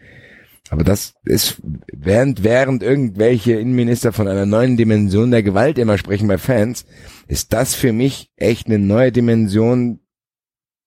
Aber 0.69 0.83
das 0.83 1.13
ist, 1.23 1.61
während, 1.91 2.43
während 2.43 2.83
irgendwelche 2.83 3.53
Innenminister 3.53 4.11
von 4.11 4.27
einer 4.27 4.45
neuen 4.45 4.75
Dimension 4.75 5.31
der 5.31 5.41
Gewalt 5.41 5.77
immer 5.77 5.97
sprechen 5.97 6.27
bei 6.27 6.37
Fans, 6.37 6.85
ist 7.27 7.53
das 7.53 7.73
für 7.73 7.93
mich 7.93 8.31
echt 8.35 8.67
eine 8.67 8.77
neue 8.77 9.11
Dimension, 9.11 9.99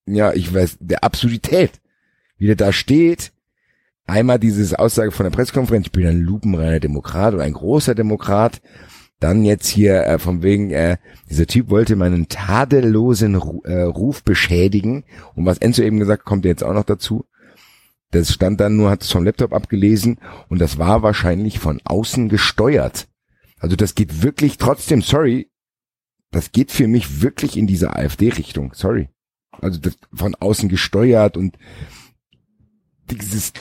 ja, 0.07 0.33
ich 0.33 0.53
weiß, 0.53 0.79
der 0.81 1.03
Absurdität. 1.03 1.81
Wie 2.37 2.47
der 2.47 2.57
da 2.57 2.73
steht, 2.73 3.33
einmal 4.07 4.39
dieses 4.39 4.75
Aussage 4.75 5.13
von 5.13 5.25
der 5.25 5.31
Pressekonferenz, 5.31 5.87
ich 5.87 5.93
bin 5.93 6.07
ein 6.07 6.21
lupenreiner 6.21 6.81
Demokrat 6.81 7.35
oder 7.35 7.45
ein 7.45 7.53
großer 7.53 7.95
Demokrat, 7.95 8.61
dann 9.21 9.45
jetzt 9.45 9.69
hier 9.69 10.05
äh, 10.07 10.19
von 10.19 10.43
wegen, 10.43 10.71
äh, 10.71 10.97
dieser 11.29 11.47
Typ 11.47 11.69
wollte 11.69 11.95
meinen 11.95 12.29
tadellosen 12.29 13.37
Ru 13.37 13.61
äh, 13.65 13.83
Ruf 13.83 14.25
beschädigen. 14.25 15.05
Und 15.35 15.45
was 15.45 15.59
Enzo 15.59 15.83
eben 15.83 15.99
gesagt, 15.99 16.25
kommt 16.25 16.47
jetzt 16.47 16.65
auch 16.65 16.73
noch 16.73 16.85
dazu. 16.85 17.27
Das 18.11 18.33
stand 18.33 18.59
dann 18.61 18.77
nur, 18.77 18.91
hat 18.91 19.03
es 19.03 19.13
vom 19.13 19.25
Laptop 19.25 19.53
abgelesen 19.53 20.19
und 20.49 20.61
das 20.61 20.79
war 20.79 21.03
wahrscheinlich 21.03 21.61
von 21.61 21.81
außen 21.85 22.29
gesteuert. 22.29 23.07
Also 23.61 23.77
das 23.77 23.95
geht 23.95 24.23
wirklich 24.23 24.57
trotzdem, 24.57 25.03
sorry, 25.03 25.49
das 26.33 26.51
geht 26.51 26.73
für 26.73 26.89
mich 26.89 27.23
wirklich 27.23 27.57
in 27.57 27.67
diese 27.67 27.95
AfD-Richtung, 27.95 28.73
sorry. 28.75 29.11
Also 29.61 29.79
das 29.79 29.97
von 30.13 30.35
außen 30.35 30.69
gesteuert 30.69 31.37
und 31.37 31.57
dieses 33.11 33.53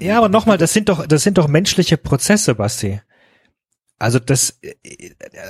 Ja, 0.00 0.18
aber 0.18 0.28
nochmal, 0.28 0.58
das 0.58 0.72
sind 0.72 0.88
doch, 0.88 1.06
das 1.06 1.22
sind 1.22 1.38
doch 1.38 1.46
menschliche 1.46 1.98
Prozesse, 1.98 2.54
Basti. 2.54 3.00
Also 4.02 4.18
das, 4.18 4.58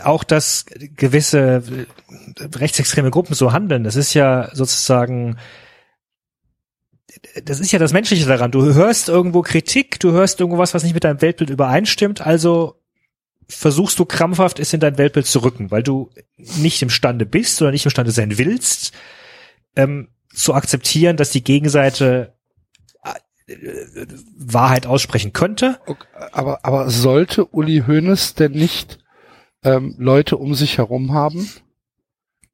auch 0.05 0.25
dass 0.25 0.67
gewisse 0.95 1.87
rechtsextreme 2.39 3.11
Gruppen 3.11 3.33
so 3.33 3.53
handeln, 3.53 3.83
das 3.83 3.97
ist 3.97 4.13
ja 4.13 4.51
sozusagen 4.53 5.39
das 7.45 7.61
ist 7.61 7.73
ja 7.73 7.79
das 7.79 7.95
Menschliche 7.95 8.27
daran. 8.27 8.51
Du 8.51 8.75
hörst 8.75 9.09
irgendwo 9.09 9.41
Kritik, 9.41 10.01
du 10.01 10.13
hörst 10.13 10.39
irgendwo 10.39 10.59
was, 10.59 10.75
was 10.75 10.83
nicht 10.83 10.93
mit 10.93 11.05
deinem 11.05 11.23
Weltbild 11.23 11.49
übereinstimmt, 11.49 12.21
also 12.21 12.79
versuchst 13.49 13.99
du 13.99 14.05
krampfhaft, 14.05 14.59
es 14.59 14.75
in 14.75 14.81
dein 14.81 14.99
Weltbild 14.99 15.27
zu 15.27 15.39
rücken, 15.39 15.71
weil 15.71 15.83
du 15.83 16.11
nicht 16.37 16.83
imstande 16.83 17.25
bist 17.25 17.63
oder 17.63 17.71
nicht 17.71 17.87
imstande 17.87 18.13
sein 18.13 18.37
willst, 18.37 18.93
ähm, 19.77 20.09
zu 20.35 20.53
akzeptieren, 20.53 21.17
dass 21.17 21.31
die 21.31 21.45
Gegenseite 21.45 22.32
Wahrheit 24.37 24.87
aussprechen 24.87 25.33
könnte. 25.33 25.81
Okay, 25.87 26.07
aber, 26.33 26.65
aber 26.65 26.91
sollte 26.91 27.47
Uli 27.47 27.85
Hoeneß 27.87 28.35
denn 28.35 28.53
nicht 28.53 28.99
ähm, 29.65 29.95
Leute 29.99 30.37
um 30.37 30.55
sich 30.55 30.79
herum 30.79 31.13
haben, 31.13 31.49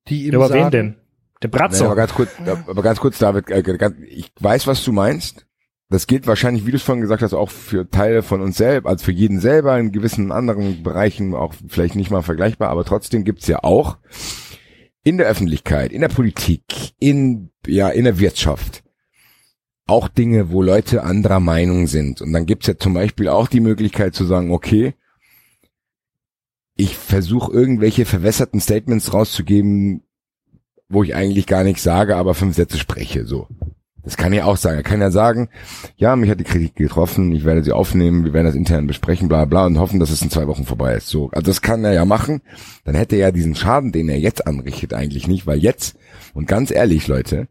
die 0.09 0.27
ihm 0.27 0.33
Ja, 0.33 0.39
aber 0.39 0.49
sagen, 0.49 0.65
wen 0.65 0.71
denn? 0.71 0.97
Der 1.43 1.49
Bratzo. 1.49 1.85
Nee, 1.85 1.87
aber 1.87 1.97
ganz 1.97 2.15
kurz, 2.15 2.31
aber 2.67 2.83
ganz 2.83 3.01
kurz, 3.01 3.19
David, 3.19 3.51
äh, 3.51 3.63
ganz, 3.63 3.97
ich 4.07 4.33
weiß, 4.41 4.67
was 4.67 4.85
du 4.85 4.93
meinst. 4.93 5.47
Das 5.91 6.07
gilt 6.07 6.27
wahrscheinlich, 6.27 6.67
wie 6.67 6.71
du 6.71 6.77
es 6.77 6.83
vorhin 6.83 7.01
gesagt 7.01 7.23
hast, 7.23 7.33
auch 7.33 7.49
für 7.49 7.89
Teile 7.89 8.23
von 8.23 8.43
uns 8.43 8.59
selbst, 8.59 8.87
also 8.87 9.07
für 9.07 9.13
jeden 9.13 9.41
selber 9.41 9.79
in 9.79 9.91
gewissen 9.91 10.33
anderen 10.33 10.83
Bereichen 10.83 11.35
auch 11.35 11.55
vielleicht 11.67 11.95
nicht 11.95 12.11
mal 12.11 12.23
vergleichbar, 12.23 12.69
aber 12.69 12.85
trotzdem 12.85 13.25
gibt's 13.25 13.47
ja 13.47 13.61
auch 13.63 13.97
in 15.03 15.17
der 15.17 15.29
Öffentlichkeit, 15.29 15.91
in 15.93 16.03
der 16.03 16.09
Politik, 16.09 16.63
in, 16.99 17.51
ja, 17.67 17.89
in 17.89 18.05
der 18.05 18.19
Wirtschaft 18.19 18.83
auch 19.89 20.09
Dinge, 20.09 20.51
wo 20.51 20.63
Leute 20.63 21.03
anderer 21.03 21.41
Meinung 21.41 21.87
sind. 21.87 22.21
Und 22.21 22.33
dann 22.33 22.47
gibt's 22.47 22.67
ja 22.67 22.77
zum 22.77 22.95
Beispiel 22.95 23.29
auch 23.29 23.49
die 23.49 23.61
Möglichkeit 23.61 24.15
zu 24.15 24.25
sagen, 24.25 24.53
okay, 24.53 24.95
ich 26.77 26.97
versuche 26.97 27.53
irgendwelche 27.53 28.05
verwässerten 28.05 28.61
Statements 28.61 29.13
rauszugeben, 29.13 30.03
wo 30.89 31.03
ich 31.03 31.15
eigentlich 31.15 31.47
gar 31.47 31.65
nichts 31.65 31.83
sage, 31.83 32.17
aber 32.17 32.35
fünf 32.35 32.55
Sätze 32.55 32.79
spreche, 32.79 33.27
so. 33.27 33.49
Das 34.05 34.17
kann 34.17 34.33
er 34.33 34.47
auch 34.47 34.57
sagen. 34.57 34.77
Er 34.77 34.83
kann 34.83 35.01
ja 35.01 35.11
sagen, 35.11 35.51
ja, 35.97 36.17
mich 36.17 36.31
hat 36.31 36.41
die 36.41 36.45
Kritik 36.45 36.77
getroffen, 36.77 37.33
ich 37.33 37.45
werde 37.45 37.65
sie 37.65 37.73
aufnehmen, 37.73 38.25
wir 38.25 38.33
werden 38.33 38.47
das 38.47 38.55
intern 38.55 38.87
besprechen, 38.87 39.29
bla 39.29 39.45
bla 39.45 39.67
und 39.67 39.79
hoffen, 39.79 40.01
dass 40.01 40.11
es 40.11 40.23
in 40.23 40.31
zwei 40.31 40.47
Wochen 40.47 40.65
vorbei 40.65 40.95
ist. 40.95 41.09
So, 41.09 41.31
also 41.31 41.45
das 41.45 41.61
kann 41.61 41.85
er 41.85 41.93
ja 41.93 42.05
machen. 42.05 42.41
Dann 42.85 42.95
hätte 42.95 43.17
er 43.17 43.29
ja 43.29 43.31
diesen 43.33 43.55
Schaden, 43.55 43.93
den 43.93 44.09
er 44.09 44.19
jetzt 44.19 44.47
anrichtet, 44.47 44.95
eigentlich 44.95 45.29
nicht, 45.29 45.47
weil 45.47 45.59
jetzt, 45.59 45.97
und 46.33 46.47
ganz 46.47 46.71
ehrlich, 46.71 47.07
Leute, 47.07 47.49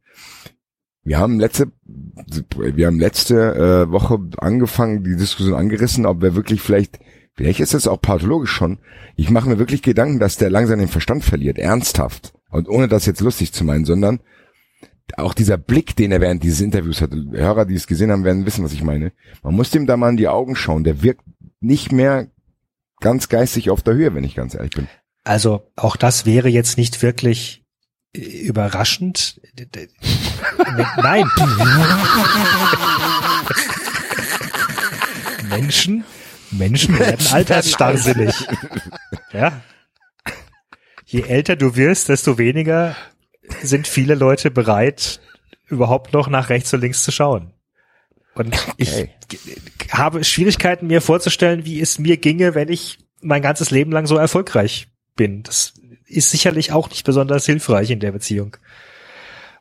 wir 1.08 1.20
haben 1.20 1.40
letzte, 1.40 1.72
wir 2.56 2.86
haben 2.86 3.00
letzte 3.00 3.36
äh, 3.88 3.92
Woche 3.92 4.20
angefangen, 4.38 5.04
die 5.06 5.16
Diskussion 5.16 5.56
angerissen, 5.56 6.06
ob 6.06 6.22
wir 6.22 6.36
wirklich 6.36 6.62
vielleicht, 6.62 7.00
vielleicht 7.34 7.62
ist 7.62 7.74
das 7.74 7.88
auch 7.88 8.02
pathologisch 8.02 8.52
schon. 8.52 8.80
Ich 9.16 9.30
mache 9.30 9.48
mir 9.48 9.58
wirklich 9.58 9.82
Gedanken, 9.82 10.20
dass 10.20 10.36
der 10.36 10.50
langsam 10.50 10.80
den 10.80 10.90
Verstand 10.90 11.24
verliert, 11.24 11.60
ernsthaft. 11.60 12.34
Und 12.50 12.68
ohne 12.68 12.90
das 12.90 13.06
jetzt 13.06 13.22
lustig 13.22 13.54
zu 13.54 13.64
meinen, 13.64 13.86
sondern 13.86 14.20
auch 15.16 15.34
dieser 15.34 15.58
Blick, 15.58 15.96
den 15.96 16.12
er 16.12 16.20
während 16.20 16.44
dieses 16.44 16.60
Interviews 16.60 17.02
hatte, 17.02 17.24
Hörer, 17.32 17.66
die 17.66 17.76
es 17.76 17.88
gesehen 17.88 18.12
haben, 18.12 18.26
werden 18.26 18.46
wissen, 18.46 18.66
was 18.66 18.74
ich 18.74 18.84
meine. 18.84 19.14
Man 19.44 19.56
muss 19.56 19.72
dem 19.72 19.88
da 19.88 19.96
mal 19.96 20.10
in 20.10 20.18
die 20.18 20.28
Augen 20.28 20.58
schauen. 20.58 20.84
Der 20.84 21.04
wirkt 21.04 21.24
nicht 21.62 21.94
mehr 21.94 22.28
ganz 23.00 23.30
geistig 23.30 23.70
auf 23.70 23.82
der 23.82 23.94
Höhe, 23.94 24.14
wenn 24.14 24.26
ich 24.26 24.36
ganz 24.36 24.56
ehrlich 24.56 24.72
bin. 24.72 24.90
Also 25.24 25.72
auch 25.78 25.96
das 25.96 26.26
wäre 26.26 26.50
jetzt 26.50 26.78
nicht 26.78 27.02
wirklich 27.02 27.64
überraschend. 28.14 29.40
Nein. 30.98 31.30
Menschen, 35.50 36.04
Menschen 36.52 36.98
werden 37.00 37.26
altersstarrsinnig. 37.32 38.36
Ja. 39.34 39.62
Je 41.06 41.22
älter 41.22 41.56
du 41.56 41.76
wirst, 41.76 42.10
desto 42.10 42.38
weniger 42.38 42.96
sind 43.62 43.88
viele 43.88 44.16
Leute 44.16 44.52
bereit, 44.52 45.22
überhaupt 45.68 46.12
noch 46.14 46.28
nach 46.28 46.50
rechts 46.50 46.74
und 46.74 46.82
links 46.82 47.04
zu 47.04 47.12
schauen. 47.12 47.54
Und 48.36 48.56
ich 48.78 48.92
Okay. 48.94 49.10
g- 49.30 49.38
habe 49.92 50.24
Schwierigkeiten, 50.24 50.88
mir 50.88 51.02
vorzustellen, 51.02 51.66
wie 51.66 51.80
es 51.82 51.98
mir 51.98 52.18
ginge, 52.18 52.56
wenn 52.56 52.70
ich 52.70 53.00
mein 53.22 53.42
ganzes 53.42 53.72
Leben 53.72 53.92
lang 53.92 54.06
so 54.06 54.18
erfolgreich 54.18 54.90
bin. 55.16 55.44
Das 55.44 55.74
ist 56.08 56.32
sicherlich 56.32 56.72
auch 56.72 56.90
nicht 56.90 57.06
besonders 57.06 57.46
hilfreich 57.46 57.90
in 57.92 58.00
der 58.00 58.12
Beziehung. 58.12 58.58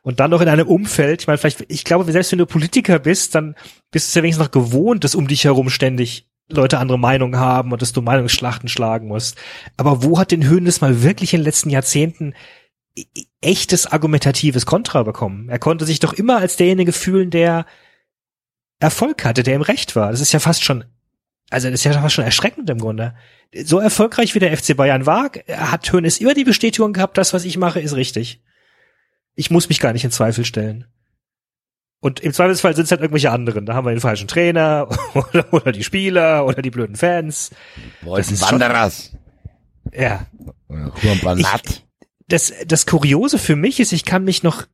Und 0.01 0.19
dann 0.19 0.31
noch 0.31 0.41
in 0.41 0.47
einem 0.47 0.67
Umfeld, 0.67 1.21
ich 1.21 1.27
meine, 1.27 1.37
vielleicht, 1.37 1.65
ich 1.67 1.83
glaube, 1.83 2.09
selbst 2.11 2.31
wenn 2.31 2.39
du 2.39 2.45
Politiker 2.45 2.97
bist, 2.99 3.35
dann 3.35 3.55
bist 3.91 4.15
du 4.15 4.19
ja 4.19 4.23
wenigstens 4.23 4.45
noch 4.45 4.51
gewohnt, 4.51 5.03
dass 5.03 5.15
um 5.15 5.27
dich 5.27 5.43
herum 5.43 5.69
ständig 5.69 6.29
Leute 6.49 6.77
andere 6.77 6.97
Meinungen 6.97 7.37
haben 7.37 7.73
und 7.73 7.81
dass 7.81 7.91
du 7.91 8.01
Meinungsschlachten 8.01 8.69
schlagen 8.69 9.09
musst. 9.09 9.37
Aber 9.75 10.03
wo 10.03 10.17
hat 10.17 10.31
den 10.31 10.47
Höhnes 10.47 10.79
mal 10.79 11.03
wirklich 11.03 11.33
in 11.33 11.41
den 11.41 11.45
letzten 11.45 11.69
Jahrzehnten 11.69 12.35
e- 12.95 13.03
echtes 13.41 13.85
argumentatives 13.85 14.65
Kontra 14.65 15.03
bekommen? 15.03 15.49
Er 15.49 15.59
konnte 15.59 15.83
sich 15.83 15.99
doch 15.99 16.13
immer 16.13 16.37
als 16.37 16.55
derjenige 16.55 16.93
fühlen, 16.93 17.29
der 17.29 17.65
Erfolg 18.79 19.25
hatte, 19.25 19.43
der 19.43 19.55
im 19.55 19.61
Recht 19.61 19.95
war. 19.95 20.11
Das 20.11 20.21
ist 20.21 20.31
ja 20.31 20.39
fast 20.39 20.63
schon, 20.63 20.85
also 21.49 21.69
das 21.69 21.79
ist 21.79 21.83
ja 21.85 22.09
schon 22.09 22.25
erschreckend 22.25 22.69
im 22.69 22.79
Grunde. 22.79 23.15
So 23.63 23.79
erfolgreich 23.79 24.35
wie 24.35 24.39
der 24.39 24.55
FC 24.57 24.75
Bayern 24.75 25.05
war, 25.05 25.31
hat 25.49 25.91
Hönes 25.91 26.19
immer 26.19 26.33
die 26.33 26.43
Bestätigung 26.43 26.93
gehabt, 26.93 27.17
das, 27.17 27.33
was 27.33 27.45
ich 27.45 27.57
mache, 27.57 27.79
ist 27.79 27.95
richtig. 27.95 28.41
Ich 29.35 29.51
muss 29.51 29.69
mich 29.69 29.79
gar 29.79 29.93
nicht 29.93 30.03
in 30.03 30.11
Zweifel 30.11 30.43
stellen. 30.45 30.85
Und 31.99 32.19
im 32.19 32.33
Zweifelsfall 32.33 32.75
sind 32.75 32.85
es 32.85 32.91
halt 32.91 33.01
irgendwelche 33.01 33.31
anderen. 33.31 33.65
Da 33.65 33.73
haben 33.73 33.85
wir 33.85 33.91
den 33.91 34.01
falschen 34.01 34.27
Trainer 34.27 34.87
oder, 35.13 35.51
oder 35.53 35.71
die 35.71 35.83
Spieler 35.83 36.45
oder 36.45 36.61
die 36.61 36.69
blöden 36.69 36.95
Fans. 36.95 37.51
Das 38.05 38.31
ist 38.31 38.41
schon- 38.47 38.59
Wanderers. 38.59 39.13
Ja. 39.93 40.27
Banat. 41.23 41.83
Das, 42.27 42.53
das 42.65 42.85
Kuriose 42.85 43.37
für 43.39 43.55
mich 43.55 43.79
ist, 43.79 43.93
ich 43.93 44.03
kann 44.05 44.23
mich 44.25 44.43
noch 44.43 44.65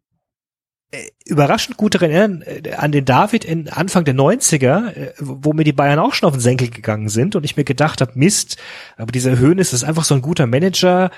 überraschend 1.26 1.78
gut 1.78 1.96
daran 1.96 2.12
erinnern, 2.12 2.42
äh, 2.44 2.72
an 2.74 2.92
den 2.92 3.06
David 3.06 3.46
in 3.46 3.70
Anfang 3.70 4.06
der 4.06 4.16
90er, 4.16 4.94
äh, 4.94 5.14
wo 5.20 5.54
mir 5.54 5.64
die 5.64 5.74
Bayern 5.74 6.00
auch 6.00 6.14
schon 6.14 6.28
auf 6.28 6.36
den 6.36 6.42
Senkel 6.42 6.70
gegangen 6.70 7.10
sind 7.10 7.36
und 7.36 7.44
ich 7.44 7.58
mir 7.58 7.64
gedacht 7.64 8.02
habe, 8.02 8.12
Mist, 8.16 8.58
aber 8.98 9.12
dieser 9.12 9.38
Höhnes 9.38 9.74
ist 9.74 9.84
einfach 9.84 10.04
so 10.04 10.16
ein 10.16 10.22
guter 10.22 10.48
Manager. 10.48 11.12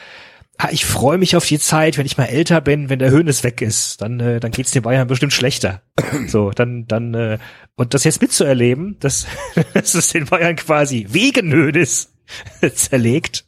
Ah, 0.58 0.70
Ich 0.72 0.86
freue 0.86 1.18
mich 1.18 1.36
auf 1.36 1.46
die 1.46 1.60
Zeit, 1.60 1.98
wenn 1.98 2.06
ich 2.06 2.18
mal 2.18 2.26
älter 2.26 2.62
bin, 2.62 2.90
wenn 2.90 3.00
der 3.00 3.12
Höhnes 3.12 3.44
weg 3.44 3.62
ist, 3.62 4.02
dann 4.02 4.20
äh, 4.22 4.40
dann 4.40 4.52
geht's 4.52 4.72
den 4.72 4.84
Bayern 4.84 5.08
bestimmt 5.08 5.34
schlechter. 5.34 5.82
So, 6.28 6.52
dann 6.52 6.88
dann 6.88 7.14
äh, 7.14 7.38
und 7.76 7.94
das 7.94 8.06
jetzt 8.06 8.22
mitzuerleben, 8.22 8.98
dass, 9.00 9.28
dass 9.74 9.94
es 9.96 10.10
den 10.10 10.26
Bayern 10.26 10.56
quasi 10.56 11.08
wegen 11.10 11.52
Höhnes 11.52 12.14
zerlegt, 12.76 13.46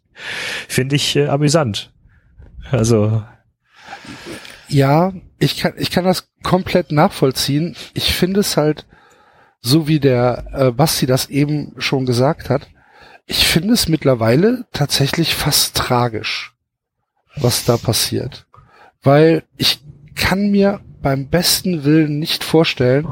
finde 0.67 0.97
ich 0.97 1.15
äh, 1.15 1.27
amüsant. 1.27 1.93
Also 2.69 3.23
Ja, 4.67 5.13
ich 5.39 5.57
kann, 5.57 5.73
ich 5.77 5.91
kann 5.91 6.05
das 6.05 6.29
komplett 6.43 6.91
nachvollziehen. 6.91 7.75
Ich 7.93 8.13
finde 8.13 8.41
es 8.41 8.57
halt, 8.57 8.85
so 9.61 9.87
wie 9.87 9.99
der 9.99 10.45
äh, 10.53 10.71
Basti 10.71 11.05
das 11.05 11.29
eben 11.29 11.73
schon 11.77 12.05
gesagt 12.05 12.49
hat, 12.49 12.67
ich 13.25 13.45
finde 13.47 13.73
es 13.73 13.89
mittlerweile 13.89 14.65
tatsächlich 14.71 15.35
fast 15.35 15.75
tragisch, 15.75 16.53
was 17.35 17.65
da 17.65 17.77
passiert. 17.77 18.45
Weil 19.03 19.43
ich 19.57 19.79
kann 20.15 20.49
mir 20.49 20.79
beim 21.01 21.27
besten 21.27 21.83
Willen 21.83 22.19
nicht 22.19 22.43
vorstellen, 22.43 23.07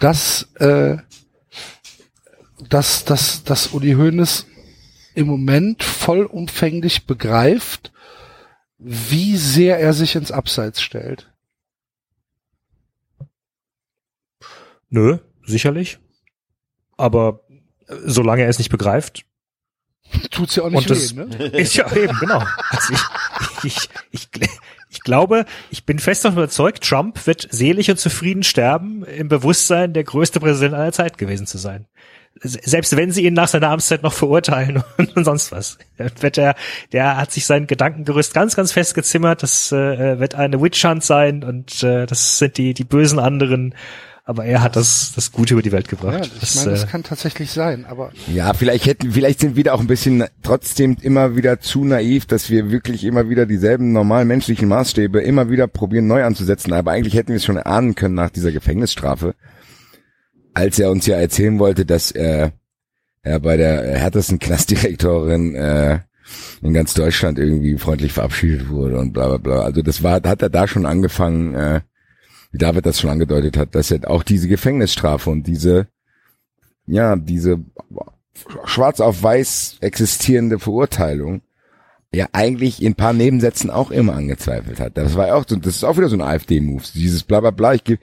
dass, 0.00 0.48
äh, 0.60 0.98
dass, 2.68 3.04
dass, 3.04 3.44
dass 3.44 3.68
Uli 3.68 3.92
Hoeneß 3.94 4.46
im 5.14 5.26
Moment 5.26 5.82
vollumfänglich 5.82 7.06
begreift, 7.06 7.92
wie 8.78 9.36
sehr 9.36 9.78
er 9.78 9.92
sich 9.92 10.14
ins 10.14 10.32
Abseits 10.32 10.80
stellt. 10.80 11.32
Nö, 14.88 15.18
sicherlich. 15.44 15.98
Aber 16.96 17.40
äh, 17.86 17.94
solange 18.04 18.42
er 18.42 18.48
es 18.48 18.58
nicht 18.58 18.70
begreift, 18.70 19.24
Tut's 20.30 20.56
ja 20.56 20.62
auch 20.62 20.70
nicht 20.70 20.88
weh, 20.88 21.14
ne? 21.14 21.46
ist 21.48 21.76
ja 21.76 21.94
eben, 21.94 22.16
genau. 22.18 22.42
Also 22.70 22.94
ich, 23.62 23.90
ich, 24.10 24.28
ich, 24.32 24.48
ich 24.88 25.00
glaube, 25.00 25.44
ich 25.70 25.84
bin 25.84 25.98
fest 25.98 26.24
davon 26.24 26.38
überzeugt, 26.38 26.82
Trump 26.82 27.26
wird 27.26 27.46
selig 27.50 27.90
und 27.90 27.98
zufrieden 27.98 28.42
sterben, 28.42 29.04
im 29.04 29.28
Bewusstsein, 29.28 29.92
der 29.92 30.04
größte 30.04 30.40
Präsident 30.40 30.74
aller 30.74 30.92
Zeit 30.92 31.18
gewesen 31.18 31.46
zu 31.46 31.58
sein. 31.58 31.86
Se- 32.42 32.60
Selbst 32.62 32.96
wenn 32.96 33.10
sie 33.12 33.24
ihn 33.24 33.34
nach 33.34 33.48
seiner 33.48 33.70
Amtszeit 33.70 34.02
noch 34.02 34.12
verurteilen 34.12 34.82
und 35.14 35.24
sonst 35.24 35.52
was. 35.52 35.78
Wird 36.20 36.38
er, 36.38 36.54
der 36.92 37.16
hat 37.16 37.32
sich 37.32 37.46
sein 37.46 37.66
Gedankengerüst 37.66 38.34
ganz, 38.34 38.56
ganz 38.56 38.72
fest 38.72 38.94
gezimmert. 38.94 39.42
Das 39.42 39.72
äh, 39.72 40.18
wird 40.18 40.34
eine 40.34 40.60
Witch 40.62 40.84
Hunt 40.84 41.02
sein 41.04 41.42
und 41.44 41.82
äh, 41.82 42.06
das 42.06 42.38
sind 42.38 42.56
die, 42.58 42.74
die 42.74 42.84
bösen 42.84 43.18
anderen. 43.18 43.74
Aber 44.24 44.44
er 44.44 44.60
hat 44.60 44.76
das, 44.76 45.12
das 45.14 45.32
Gute 45.32 45.54
über 45.54 45.62
die 45.62 45.72
Welt 45.72 45.86
Ja, 45.90 45.96
gebracht. 45.96 46.30
ich 46.34 46.40
das, 46.40 46.54
meine, 46.56 46.72
das 46.72 46.84
äh, 46.84 46.86
kann 46.86 47.02
tatsächlich 47.02 47.50
sein, 47.50 47.86
aber 47.88 48.12
Ja, 48.30 48.52
vielleicht 48.52 48.84
hätten, 48.84 49.12
vielleicht 49.12 49.40
sind 49.40 49.56
wir 49.56 49.64
da 49.64 49.72
auch 49.72 49.80
ein 49.80 49.86
bisschen 49.86 50.22
trotzdem 50.42 50.98
immer 51.00 51.34
wieder 51.34 51.60
zu 51.60 51.82
naiv, 51.82 52.26
dass 52.26 52.50
wir 52.50 52.70
wirklich 52.70 53.04
immer 53.04 53.30
wieder 53.30 53.46
dieselben 53.46 53.92
normalen 53.92 54.28
menschlichen 54.28 54.68
Maßstäbe 54.68 55.20
immer 55.22 55.48
wieder 55.48 55.66
probieren 55.66 56.08
neu 56.08 56.24
anzusetzen. 56.24 56.74
Aber 56.74 56.90
eigentlich 56.90 57.14
hätten 57.14 57.28
wir 57.30 57.36
es 57.36 57.44
schon 57.46 57.56
ahnen 57.56 57.94
können 57.94 58.16
nach 58.16 58.28
dieser 58.28 58.52
Gefängnisstrafe, 58.52 59.34
als 60.58 60.78
er 60.78 60.90
uns 60.90 61.06
ja 61.06 61.16
erzählen 61.16 61.58
wollte, 61.58 61.86
dass 61.86 62.10
er, 62.10 62.52
er 63.22 63.38
bei 63.38 63.56
der 63.56 63.96
härtesten 63.96 64.40
Knastdirektorin 64.40 65.54
äh, 65.54 66.00
in 66.62 66.74
ganz 66.74 66.94
Deutschland 66.94 67.38
irgendwie 67.38 67.78
freundlich 67.78 68.12
verabschiedet 68.12 68.68
wurde 68.68 68.98
und 68.98 69.12
bla 69.12 69.28
bla 69.28 69.36
bla. 69.38 69.60
Also 69.62 69.82
das 69.82 70.02
war, 70.02 70.14
hat 70.14 70.42
er 70.42 70.50
da 70.50 70.66
schon 70.66 70.84
angefangen, 70.84 71.54
äh, 71.54 71.80
wie 72.50 72.58
David 72.58 72.86
das 72.86 73.00
schon 73.00 73.10
angedeutet 73.10 73.56
hat, 73.56 73.74
dass 73.74 73.90
er 73.90 74.10
auch 74.10 74.24
diese 74.24 74.48
Gefängnisstrafe 74.48 75.30
und 75.30 75.46
diese, 75.46 75.86
ja, 76.86 77.14
diese 77.16 77.60
schwarz 78.64 79.00
auf 79.00 79.22
weiß 79.22 79.76
existierende 79.80 80.58
Verurteilung 80.58 81.42
ja 82.12 82.26
eigentlich 82.32 82.82
in 82.82 82.94
paar 82.94 83.12
Nebensätzen 83.12 83.70
auch 83.70 83.90
immer 83.90 84.14
angezweifelt 84.14 84.80
hat. 84.80 84.96
Das 84.96 85.14
war 85.14 85.28
ja 85.28 85.34
auch 85.34 85.44
so, 85.46 85.56
das 85.56 85.76
ist 85.76 85.84
auch 85.84 85.98
wieder 85.98 86.08
so 86.08 86.16
ein 86.16 86.22
AfD-Move. 86.22 86.82
Dieses 86.94 87.22
bla 87.22 87.40
bla 87.40 87.50
bla, 87.50 87.74
ich 87.74 87.84
gebe 87.84 88.00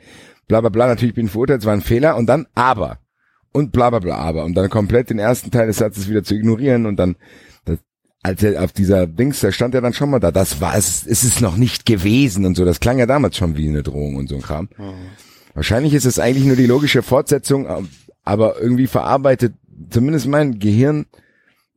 bla 0.48 0.62
bla 0.62 0.70
bla, 0.70 0.88
natürlich 0.88 1.16
bin 1.16 1.26
ich 1.26 1.32
verurteilt, 1.32 1.62
es 1.62 1.66
war 1.66 1.74
ein 1.74 1.82
Fehler 1.82 2.16
und 2.18 2.28
dann 2.28 2.48
aber 2.56 3.00
und 3.52 3.72
bla 3.72 3.90
bla 3.90 4.00
bla 4.00 4.16
aber 4.18 4.44
und 4.46 4.56
dann 4.56 4.70
komplett 4.70 5.10
den 5.10 5.20
ersten 5.20 5.52
Teil 5.52 5.68
des 5.68 5.78
Satzes 5.78 6.10
wieder 6.10 6.24
zu 6.24 6.36
ignorieren 6.36 6.86
und 6.86 6.98
dann 6.98 7.16
das, 7.66 7.80
als 8.24 8.44
er 8.44 8.64
auf 8.64 8.72
dieser 8.72 9.08
Dings, 9.08 9.40
da 9.40 9.52
stand 9.52 9.76
er 9.76 9.82
dann 9.82 9.94
schon 9.94 10.10
mal 10.10 10.20
da, 10.20 10.32
das 10.32 10.62
war 10.62 10.76
es, 10.76 11.06
es 11.06 11.24
ist 11.24 11.42
noch 11.42 11.58
nicht 11.58 11.86
gewesen 11.86 12.46
und 12.46 12.56
so, 12.56 12.66
das 12.66 12.80
klang 12.80 13.00
ja 13.00 13.06
damals 13.06 13.38
schon 13.38 13.58
wie 13.58 13.68
eine 13.68 13.84
Drohung 13.84 14.16
und 14.16 14.30
so 14.30 14.36
ein 14.36 14.42
Kram. 14.42 14.70
Mhm. 14.78 14.94
Wahrscheinlich 15.54 15.94
ist 15.94 16.06
es 16.06 16.20
eigentlich 16.20 16.46
nur 16.46 16.58
die 16.58 16.66
logische 16.66 17.02
Fortsetzung, 17.02 17.88
aber 18.24 18.60
irgendwie 18.60 18.88
verarbeitet 18.88 19.54
zumindest 19.90 20.28
mein 20.28 20.60
Gehirn 20.60 21.06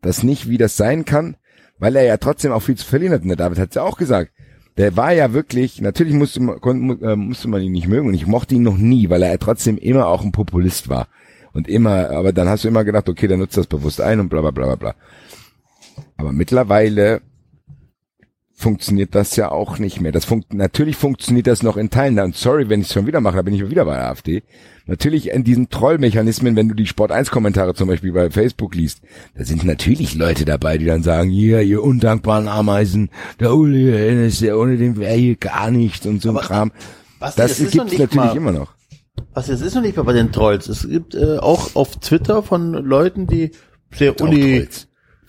das 0.01 0.23
nicht, 0.23 0.49
wie 0.49 0.59
das 0.59 0.77
sein 0.77 1.05
kann, 1.05 1.37
weil 1.79 1.97
er 1.97 2.05
ja 2.05 2.17
trotzdem 2.17 2.53
auch 2.53 2.63
viel 2.63 2.77
zu 2.77 2.87
verlieren 2.87 3.15
hat. 3.15 3.23
Und 3.23 3.29
der 3.29 3.37
David 3.37 3.59
hat 3.59 3.71
es 3.71 3.75
ja 3.77 3.83
auch 3.83 3.97
gesagt. 3.97 4.33
Der 4.79 4.97
war 4.97 5.13
ja 5.13 5.33
wirklich, 5.33 5.81
natürlich 5.81 6.15
musste 6.15 6.41
man, 6.41 6.59
äh, 7.03 7.17
musste 7.17 7.49
man 7.49 7.61
ihn 7.61 7.73
nicht 7.73 7.89
mögen 7.89 8.09
und 8.09 8.15
ich 8.15 8.27
mochte 8.27 8.55
ihn 8.55 8.63
noch 8.63 8.79
nie, 8.79 9.11
weil 9.11 9.23
er 9.23 9.39
trotzdem 9.39 9.77
immer 9.77 10.07
auch 10.07 10.23
ein 10.23 10.33
Populist 10.33 10.89
war. 10.89 11.09
Und 11.53 11.67
immer, 11.67 12.11
aber 12.11 12.33
dann 12.33 12.49
hast 12.49 12.63
du 12.63 12.69
immer 12.69 12.85
gedacht, 12.85 13.09
okay, 13.09 13.27
der 13.27 13.39
nutzt 13.39 13.57
das 13.57 13.67
bewusst 13.67 14.01
ein 14.01 14.21
und 14.21 14.29
bla 14.29 14.41
bla 14.41 14.53
bla 14.53 14.67
bla 14.67 14.77
bla. 14.77 14.95
Aber 16.17 16.33
mittlerweile 16.33 17.21
funktioniert 18.59 19.15
das 19.15 19.37
ja 19.37 19.53
auch 19.53 19.79
nicht 19.79 20.01
mehr. 20.01 20.11
Das 20.11 20.25
funkt, 20.25 20.53
natürlich 20.53 20.97
funktioniert 20.97 21.47
das 21.47 21.63
noch 21.63 21.77
in 21.77 21.91
Teilen. 21.91 22.19
Und 22.19 22.35
sorry, 22.35 22.69
wenn 22.69 22.81
ich 22.81 22.89
es 22.89 22.93
schon 22.93 23.07
wieder 23.07 23.21
mache, 23.21 23.37
da 23.37 23.43
bin 23.43 23.55
ich 23.55 23.71
wieder 23.71 23.85
bei 23.85 23.95
der 23.95 24.09
AfD. 24.09 24.43
Natürlich 24.87 25.31
in 25.31 25.45
diesen 25.45 25.69
Trollmechanismen, 25.69 26.57
wenn 26.57 26.69
du 26.69 26.75
die 26.75 26.87
Sport 26.87 27.13
1 27.13 27.31
Kommentare 27.31 27.75
zum 27.75 27.87
Beispiel 27.87 28.13
bei 28.13 28.31
Facebook 28.31 28.75
liest, 28.75 29.01
da 29.37 29.45
sind 29.45 29.63
natürlich 29.63 30.17
Leute 30.17 30.45
dabei, 30.45 30.77
die 30.77 30.87
dann 30.87 31.05
sagen, 31.05 31.31
hier, 31.31 31.63
ihr 31.63 31.85
undankbaren 31.85 32.49
Ameisen, 32.49 33.11
der 33.39 33.55
Uli, 33.55 34.27
ist 34.27 34.41
ja 34.41 34.57
ohne 34.57 34.77
den 34.77 34.97
wäre 34.97 35.15
hier 35.15 35.37
gar 35.37 35.71
nichts 35.71 36.05
und 36.05 36.21
so 36.21 36.31
ein 36.31 36.37
Kram. 36.39 36.73
Was, 37.21 37.37
das, 37.37 37.59
das 37.59 37.71
gibt's 37.71 37.97
natürlich 37.97 38.15
mal, 38.15 38.37
immer 38.37 38.53
noch. 38.53 38.75
Was 39.35 39.47
jetzt 39.47 39.61
ist 39.61 39.77
noch 39.77 39.83
nicht 39.83 39.97
mal 39.97 40.03
bei 40.03 40.15
den 40.15 40.33
Trolls. 40.33 40.69
Es 40.69 40.89
gibt 40.89 41.15
äh, 41.15 41.39
auch 41.39 41.77
auf 41.77 41.97
Twitter 42.01 42.43
von 42.43 42.73
Leuten, 42.73 43.29
die 43.29 43.53
sehr 43.93 44.21
Uni 44.21 44.67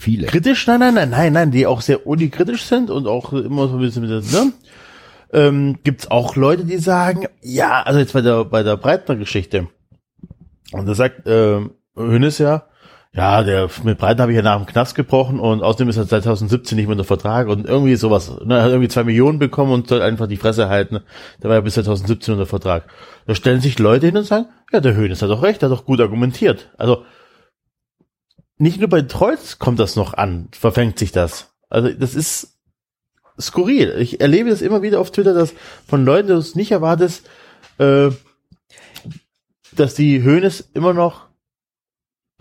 Viele. 0.01 0.27
Kritisch? 0.27 0.65
Nein, 0.65 0.80
nein, 0.80 0.93
nein, 0.93 1.09
nein, 1.09 1.34
nein, 1.34 1.51
die 1.51 1.67
auch 1.67 1.81
sehr 1.81 2.07
unikritisch 2.07 2.63
sind 2.63 2.89
und 2.89 3.05
auch 3.05 3.34
immer 3.34 3.67
so 3.67 3.76
ein 3.76 3.81
bisschen 3.81 4.01
mit 4.01 4.09
der, 4.09 4.21
ne? 4.21 4.53
Ähm, 5.34 5.80
gibt's 5.84 6.09
auch 6.09 6.38
Leute, 6.38 6.63
die 6.63 6.77
sagen, 6.77 7.27
ja, 7.41 7.84
also 7.84 7.99
jetzt 7.99 8.13
bei 8.13 8.21
der, 8.21 8.45
bei 8.45 8.63
der 8.63 8.77
Breitner-Geschichte. 8.77 9.67
Und 10.71 10.88
da 10.88 10.95
sagt, 10.95 11.27
äh, 11.27 11.59
Hönes 11.97 12.38
ja, 12.38 12.63
ja, 13.11 13.43
der 13.43 13.69
mit 13.84 13.97
Breitner 13.97 14.21
habe 14.21 14.31
ich 14.31 14.38
ja 14.38 14.41
nach 14.41 14.55
dem 14.55 14.67
Knast 14.67 14.95
gebrochen 14.95 15.38
und 15.38 15.63
außerdem 15.63 15.89
ist 15.89 15.97
er 15.97 16.07
2017 16.07 16.77
nicht 16.77 16.85
mehr 16.85 16.93
unter 16.93 17.03
Vertrag 17.03 17.49
und 17.49 17.67
irgendwie 17.67 17.95
sowas. 17.97 18.31
Ne, 18.45 18.55
er 18.55 18.63
hat 18.63 18.69
irgendwie 18.69 18.88
zwei 18.88 19.03
Millionen 19.03 19.38
bekommen 19.38 19.73
und 19.73 19.89
soll 19.89 20.01
einfach 20.01 20.27
die 20.27 20.38
Fresse 20.38 20.69
halten. 20.69 21.01
Der 21.43 21.49
war 21.49 21.57
ja 21.57 21.61
bis 21.61 21.73
2017 21.73 22.35
unter 22.35 22.45
Vertrag. 22.45 22.85
Da 23.27 23.35
stellen 23.35 23.59
sich 23.59 23.80
Leute 23.80 24.05
hin 24.05 24.15
und 24.15 24.23
sagen, 24.23 24.45
ja, 24.71 24.80
der 24.80 24.95
Hönes 24.95 25.21
hat 25.21 25.30
doch 25.30 25.43
recht, 25.43 25.61
hat 25.61 25.71
doch 25.71 25.84
gut 25.84 25.99
argumentiert. 25.99 26.69
Also 26.77 27.03
nicht 28.60 28.80
nur 28.80 28.90
bei 28.90 29.02
Trolls 29.02 29.57
kommt 29.57 29.80
das 29.80 29.95
noch 29.95 30.14
an, 30.14 30.49
verfängt 30.52 30.99
sich 30.99 31.11
das. 31.11 31.52
Also 31.69 31.90
das 31.91 32.14
ist 32.14 32.60
skurril. 33.40 33.95
Ich 33.99 34.22
erlebe 34.22 34.49
das 34.49 34.61
immer 34.61 34.81
wieder 34.81 34.99
auf 34.99 35.11
Twitter, 35.11 35.34
dass 35.34 35.53
von 35.88 36.06
Leuten, 36.06 36.27
die 36.27 36.34
du 36.34 36.40
es 36.40 36.56
nicht 36.56 36.72
erwartest, 36.72 37.27
äh, 37.77 38.10
dass 39.72 39.95
die 39.95 40.22
Höhnes 40.22 40.69
immer 40.73 40.94
noch 40.94 41.30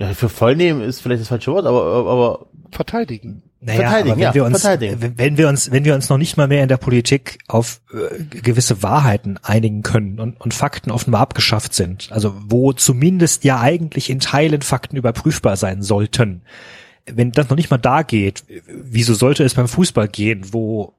ja, 0.00 0.12
für 0.14 0.28
voll 0.28 0.56
nehmen 0.56 0.80
ist 0.80 1.00
vielleicht 1.00 1.20
das 1.20 1.28
falsche 1.28 1.52
Wort, 1.52 1.66
aber, 1.66 1.84
aber 1.84 2.46
verteidigen. 2.70 3.47
Naja, 3.60 3.80
verteidigen, 3.80 4.16
wenn, 4.16 4.22
ja, 4.22 4.34
wir 4.34 4.44
uns, 4.44 4.64
wenn 4.64 5.36
wir 5.36 5.48
uns, 5.48 5.70
wenn 5.72 5.84
wir 5.84 5.94
uns 5.94 6.08
noch 6.08 6.18
nicht 6.18 6.36
mal 6.36 6.46
mehr 6.46 6.62
in 6.62 6.68
der 6.68 6.76
Politik 6.76 7.38
auf 7.48 7.80
äh, 7.92 8.22
gewisse 8.22 8.84
Wahrheiten 8.84 9.36
einigen 9.42 9.82
können 9.82 10.20
und, 10.20 10.40
und 10.40 10.54
Fakten 10.54 10.92
offenbar 10.92 11.22
abgeschafft 11.22 11.74
sind, 11.74 12.08
also 12.12 12.34
wo 12.46 12.72
zumindest 12.72 13.42
ja 13.42 13.60
eigentlich 13.60 14.10
in 14.10 14.20
Teilen 14.20 14.62
Fakten 14.62 14.96
überprüfbar 14.96 15.56
sein 15.56 15.82
sollten, 15.82 16.42
wenn 17.06 17.32
das 17.32 17.48
noch 17.48 17.56
nicht 17.56 17.70
mal 17.70 17.78
da 17.78 18.02
geht, 18.02 18.44
wieso 18.68 19.14
sollte 19.14 19.42
es 19.42 19.54
beim 19.54 19.68
Fußball 19.68 20.08
gehen, 20.08 20.52
wo 20.52 20.94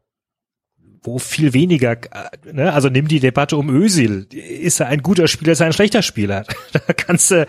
wo 1.04 1.18
viel 1.18 1.54
weniger, 1.54 1.94
äh, 1.94 2.52
ne? 2.52 2.74
also 2.74 2.90
nimm 2.90 3.08
die 3.08 3.20
Debatte 3.20 3.58
um 3.58 3.70
Ösil. 3.70 4.28
Ist 4.32 4.80
er 4.80 4.88
ein 4.88 5.02
guter 5.02 5.28
Spieler, 5.28 5.54
ist 5.54 5.60
er 5.60 5.68
ein 5.68 5.74
schlechter 5.74 6.02
Spieler? 6.02 6.46
Da 6.72 6.94
kannst 6.94 7.32
du 7.32 7.48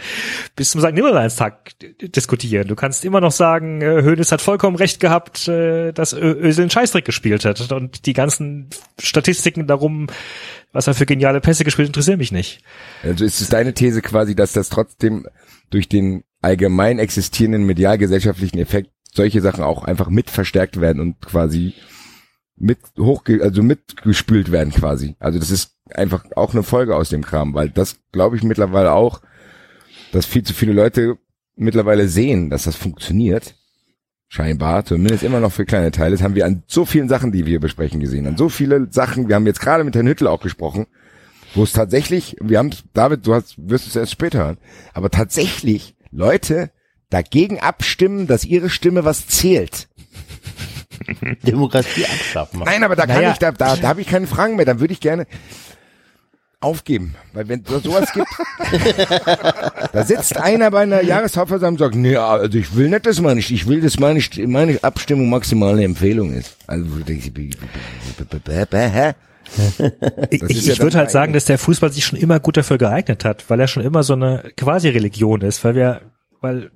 bis 0.56 0.70
zum 0.70 0.80
St. 0.80 0.92
Nimmerleinstag 0.92 1.72
diskutieren. 2.00 2.68
Du 2.68 2.74
kannst 2.74 3.04
immer 3.04 3.20
noch 3.20 3.32
sagen, 3.32 3.82
Hönes 3.82 4.28
äh, 4.28 4.32
hat 4.32 4.40
vollkommen 4.40 4.76
recht 4.76 4.98
gehabt, 5.00 5.46
äh, 5.48 5.92
dass 5.92 6.12
Ösil 6.12 6.62
einen 6.62 6.70
Scheißdreck 6.70 7.04
gespielt 7.04 7.44
hat. 7.44 7.70
Und 7.72 8.06
die 8.06 8.12
ganzen 8.12 8.68
Statistiken 8.98 9.66
darum, 9.66 10.06
was 10.72 10.86
er 10.86 10.94
für 10.94 11.06
geniale 11.06 11.40
Pässe 11.40 11.64
gespielt, 11.64 11.88
interessieren 11.88 12.18
mich 12.18 12.32
nicht. 12.32 12.62
Also 13.02 13.24
ist 13.24 13.40
es 13.40 13.48
deine 13.48 13.74
These 13.74 14.02
quasi, 14.02 14.34
dass 14.34 14.52
das 14.52 14.68
trotzdem 14.68 15.26
durch 15.70 15.88
den 15.88 16.24
allgemein 16.42 16.98
existierenden 16.98 17.64
medialgesellschaftlichen 17.64 18.58
Effekt 18.58 18.90
solche 19.12 19.40
Sachen 19.40 19.64
auch 19.64 19.84
einfach 19.84 20.08
mit 20.08 20.30
verstärkt 20.30 20.80
werden 20.80 21.00
und 21.00 21.20
quasi 21.20 21.74
mit 22.60 22.78
hoch, 22.98 23.24
also 23.40 23.62
mitgespült 23.62 24.52
werden 24.52 24.72
quasi. 24.72 25.16
Also 25.18 25.38
das 25.38 25.50
ist 25.50 25.72
einfach 25.92 26.24
auch 26.36 26.52
eine 26.52 26.62
Folge 26.62 26.94
aus 26.94 27.08
dem 27.08 27.24
Kram, 27.24 27.54
weil 27.54 27.70
das 27.70 27.96
glaube 28.12 28.36
ich 28.36 28.42
mittlerweile 28.42 28.92
auch, 28.92 29.22
dass 30.12 30.26
viel 30.26 30.42
zu 30.42 30.52
viele 30.52 30.72
Leute 30.72 31.16
mittlerweile 31.56 32.06
sehen, 32.08 32.50
dass 32.50 32.64
das 32.64 32.76
funktioniert. 32.76 33.56
Scheinbar, 34.28 34.84
zumindest 34.84 35.24
immer 35.24 35.40
noch 35.40 35.50
für 35.50 35.64
kleine 35.64 35.90
Teile. 35.90 36.12
Das 36.12 36.22
haben 36.22 36.36
wir 36.36 36.46
an 36.46 36.62
so 36.68 36.84
vielen 36.84 37.08
Sachen, 37.08 37.32
die 37.32 37.46
wir 37.46 37.58
besprechen, 37.58 37.98
gesehen. 37.98 38.28
An 38.28 38.36
so 38.36 38.48
viele 38.48 38.86
Sachen. 38.92 39.28
Wir 39.28 39.34
haben 39.34 39.46
jetzt 39.46 39.60
gerade 39.60 39.82
mit 39.82 39.96
Herrn 39.96 40.06
Hüttel 40.06 40.28
auch 40.28 40.40
gesprochen, 40.40 40.86
wo 41.54 41.64
es 41.64 41.72
tatsächlich, 41.72 42.36
wir 42.40 42.58
haben, 42.58 42.70
David, 42.92 43.26
du 43.26 43.34
hast, 43.34 43.56
wirst 43.58 43.88
es 43.88 43.96
erst 43.96 44.12
später 44.12 44.38
hören, 44.38 44.58
aber 44.94 45.10
tatsächlich 45.10 45.96
Leute 46.12 46.70
dagegen 47.08 47.58
abstimmen, 47.58 48.28
dass 48.28 48.44
ihre 48.44 48.70
Stimme 48.70 49.04
was 49.04 49.26
zählt. 49.26 49.88
Demokratie 51.42 52.04
abschaffen. 52.04 52.62
Nein, 52.64 52.84
aber 52.84 52.96
da 52.96 53.06
kann 53.06 53.16
naja. 53.16 53.32
ich, 53.32 53.38
da, 53.38 53.52
da, 53.52 53.76
da 53.76 53.88
habe 53.88 54.00
ich 54.00 54.06
keine 54.06 54.26
Fragen 54.26 54.56
mehr. 54.56 54.64
Dann 54.64 54.80
würde 54.80 54.92
ich 54.92 55.00
gerne 55.00 55.26
aufgeben. 56.60 57.14
Weil 57.32 57.48
wenn 57.48 57.64
es 57.64 57.82
sowas 57.82 58.12
gibt, 58.12 58.28
da 59.92 60.04
sitzt 60.04 60.36
einer 60.36 60.70
bei 60.70 60.82
einer 60.82 61.02
Jahreshauptversammlung 61.02 61.74
und 61.74 61.78
sagt, 61.78 61.94
nee, 61.94 62.16
also 62.16 62.58
ich 62.58 62.74
will 62.76 62.90
nicht 62.90 63.06
das 63.06 63.20
meine 63.20 63.40
ich, 63.40 63.50
ich 63.52 63.66
will, 63.66 63.80
dass 63.80 63.98
meine, 63.98 64.20
meine 64.46 64.82
Abstimmung 64.84 65.30
maximale 65.30 65.82
Empfehlung 65.82 66.32
ist. 66.32 66.56
Also 66.66 66.84
ich, 67.06 67.32
ich, 70.30 70.68
ich 70.68 70.80
würde 70.80 70.98
halt 70.98 71.10
sagen, 71.10 71.32
dass 71.32 71.46
der 71.46 71.58
Fußball 71.58 71.90
sich 71.90 72.04
schon 72.04 72.18
immer 72.18 72.38
gut 72.40 72.56
dafür 72.56 72.78
geeignet 72.78 73.24
hat, 73.24 73.48
weil 73.48 73.58
er 73.58 73.66
schon 73.66 73.82
immer 73.82 74.02
so 74.02 74.12
eine 74.12 74.52
Quasi-Religion 74.56 75.40
ist, 75.40 75.64
weil 75.64 75.74
wir, 75.74 76.02
weil, 76.40 76.70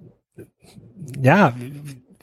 ja, 1.22 1.54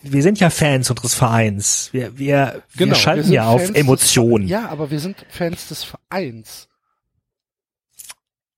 wir 0.04 0.24
sind 0.24 0.40
ja 0.40 0.50
Fans 0.50 0.90
unseres 0.90 1.14
Vereins. 1.14 1.90
Wir, 1.92 2.18
wir, 2.18 2.64
genau, 2.76 2.92
wir 2.92 2.96
schalten 2.96 3.30
wir 3.30 3.36
ja 3.36 3.46
auf 3.46 3.66
Fans 3.66 3.78
Emotionen. 3.78 4.48
ja, 4.48 4.70
aber 4.70 4.92
wir 4.92 5.00
sind 5.00 5.18
Fans 5.30 5.68
des 5.68 5.84
Vereins. 5.84 6.68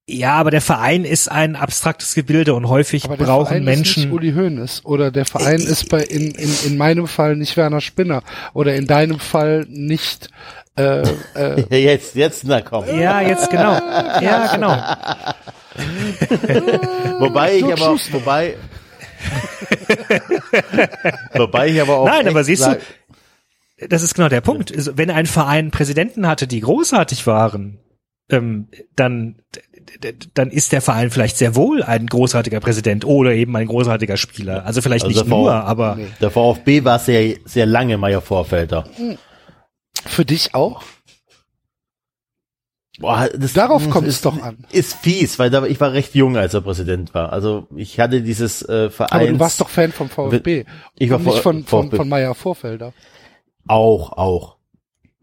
Ja, 0.06 0.34
aber 0.34 0.52
der 0.52 0.60
Verein 0.61 1.06
ist 1.06 1.32
ein 1.32 1.56
abstraktes 1.56 2.14
Gebilde 2.14 2.53
und 2.56 2.68
häufig 2.68 3.06
aber 3.06 3.15
brauchen 3.15 3.48
Verein 3.48 3.64
Menschen. 3.64 4.03
Ist 4.03 4.10
nicht 4.10 4.14
Uli 4.14 4.34
Hoeneß 4.34 4.82
oder 4.84 5.11
der 5.11 5.26
Verein 5.26 5.61
äh, 5.61 5.64
ist 5.64 5.88
bei 5.88 6.02
in, 6.03 6.32
in, 6.32 6.53
in 6.65 6.78
meinem 6.78 7.07
Fall 7.07 7.38
nicht 7.38 7.56
Werner 7.56 7.80
Spinner 7.80 8.22
oder 8.53 8.76
in 8.76 8.86
deinem 8.86 9.20
Fall 9.20 9.65
nicht 9.70 10.30
äh, 10.76 11.03
äh, 11.36 11.78
jetzt 11.84 12.15
jetzt 12.15 12.44
na 12.44 12.60
komm. 12.60 12.86
Ja, 12.99 13.22
jetzt 13.22 13.49
genau. 13.49 13.74
Ja, 14.22 14.53
genau. 14.53 14.76
wobei 17.20 17.56
ich 17.56 17.64
aber 17.64 17.98
wobei 18.11 18.56
Wobei 21.33 21.69
ich 21.69 21.81
aber 21.81 21.97
auch. 21.97 22.05
Nein, 22.05 22.27
aber 22.27 22.43
siehst 22.43 22.65
du, 22.65 22.77
das 23.89 24.03
ist 24.03 24.15
genau 24.15 24.29
der 24.29 24.41
Punkt. 24.41 24.73
Wenn 24.97 25.09
ein 25.09 25.25
Verein 25.25 25.71
Präsidenten 25.71 26.27
hatte, 26.27 26.47
die 26.47 26.61
großartig 26.61 27.25
waren, 27.27 27.79
ähm, 28.29 28.67
dann, 28.95 29.35
dann 30.33 30.49
ist 30.49 30.71
der 30.71 30.81
Verein 30.81 31.11
vielleicht 31.11 31.37
sehr 31.37 31.55
wohl 31.55 31.83
ein 31.83 32.07
großartiger 32.07 32.59
Präsident 32.59 33.05
oder 33.05 33.33
eben 33.33 33.55
ein 33.55 33.67
großartiger 33.67 34.17
Spieler. 34.17 34.65
Also 34.65 34.81
vielleicht 34.81 35.05
also 35.05 35.19
nicht 35.19 35.29
nur, 35.29 35.53
aber. 35.53 35.97
Der 36.21 36.31
VfB 36.31 36.83
war 36.83 36.99
sehr, 36.99 37.35
sehr 37.45 37.65
lange 37.65 37.97
Meier 37.97 38.21
Vorfelder. 38.21 38.85
Für 40.05 40.25
dich 40.25 40.55
auch? 40.55 40.83
Boah, 42.99 43.28
das, 43.36 43.53
Darauf 43.53 43.90
kommt 43.90 44.07
es 44.07 44.22
doch 44.22 44.40
an. 44.41 44.65
Ist 44.72 44.94
fies, 44.94 45.40
weil 45.40 45.49
da, 45.49 45.65
ich 45.65 45.80
war 45.82 45.94
recht 45.94 46.14
jung, 46.14 46.38
als 46.38 46.53
er 46.53 46.61
Präsident 46.61 47.14
war. 47.14 47.34
Also 47.34 47.68
ich 47.76 47.99
hatte 47.99 48.22
dieses 48.22 48.61
äh, 48.70 48.91
Verein. 48.91 49.22
Aber 49.22 49.28
du 49.32 49.40
warst 49.40 49.60
doch 49.61 49.70
Fan 49.70 49.91
vom 49.91 50.10
VfB. 50.10 50.65
Ich 50.99 51.10
war 51.10 51.20
nicht 51.20 51.40
von, 51.40 51.64
von, 51.65 51.90
von 51.90 52.07
Meier 52.07 52.36
Vorfelder. 52.36 52.94
Auch, 53.68 54.11
auch. 54.11 54.57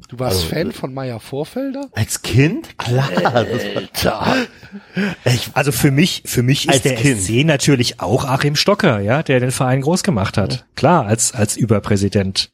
Du 0.09 0.19
warst 0.19 0.39
Also, 0.39 0.49
Fan 0.49 0.73
von 0.73 0.93
Meier 0.95 1.21
Vorfelder? 1.21 1.89
Als 1.93 2.23
Kind? 2.23 2.77
Klar. 2.79 3.09
War, 3.23 4.37
ich, 5.27 5.51
Also 5.53 5.73
für 5.73 5.91
mich, 5.91 6.23
für 6.27 6.43
mich 6.43 6.69
Als 6.69 6.79
ist 6.79 6.85
der 6.87 6.95
Kind. 6.97 7.21
SC 7.21 7.45
natürlich 7.45 8.01
auch 8.01 8.25
Achim 8.25 8.57
Stocker, 8.57 9.01
ja, 9.01 9.23
der 9.23 9.41
den 9.41 9.51
Verein 9.53 9.83
groß 9.83 10.03
gemacht 10.03 10.39
hat. 10.39 10.67
Klar, 10.75 11.07
als, 11.07 11.33
als 11.35 11.57
Überpräsident. 11.57 12.51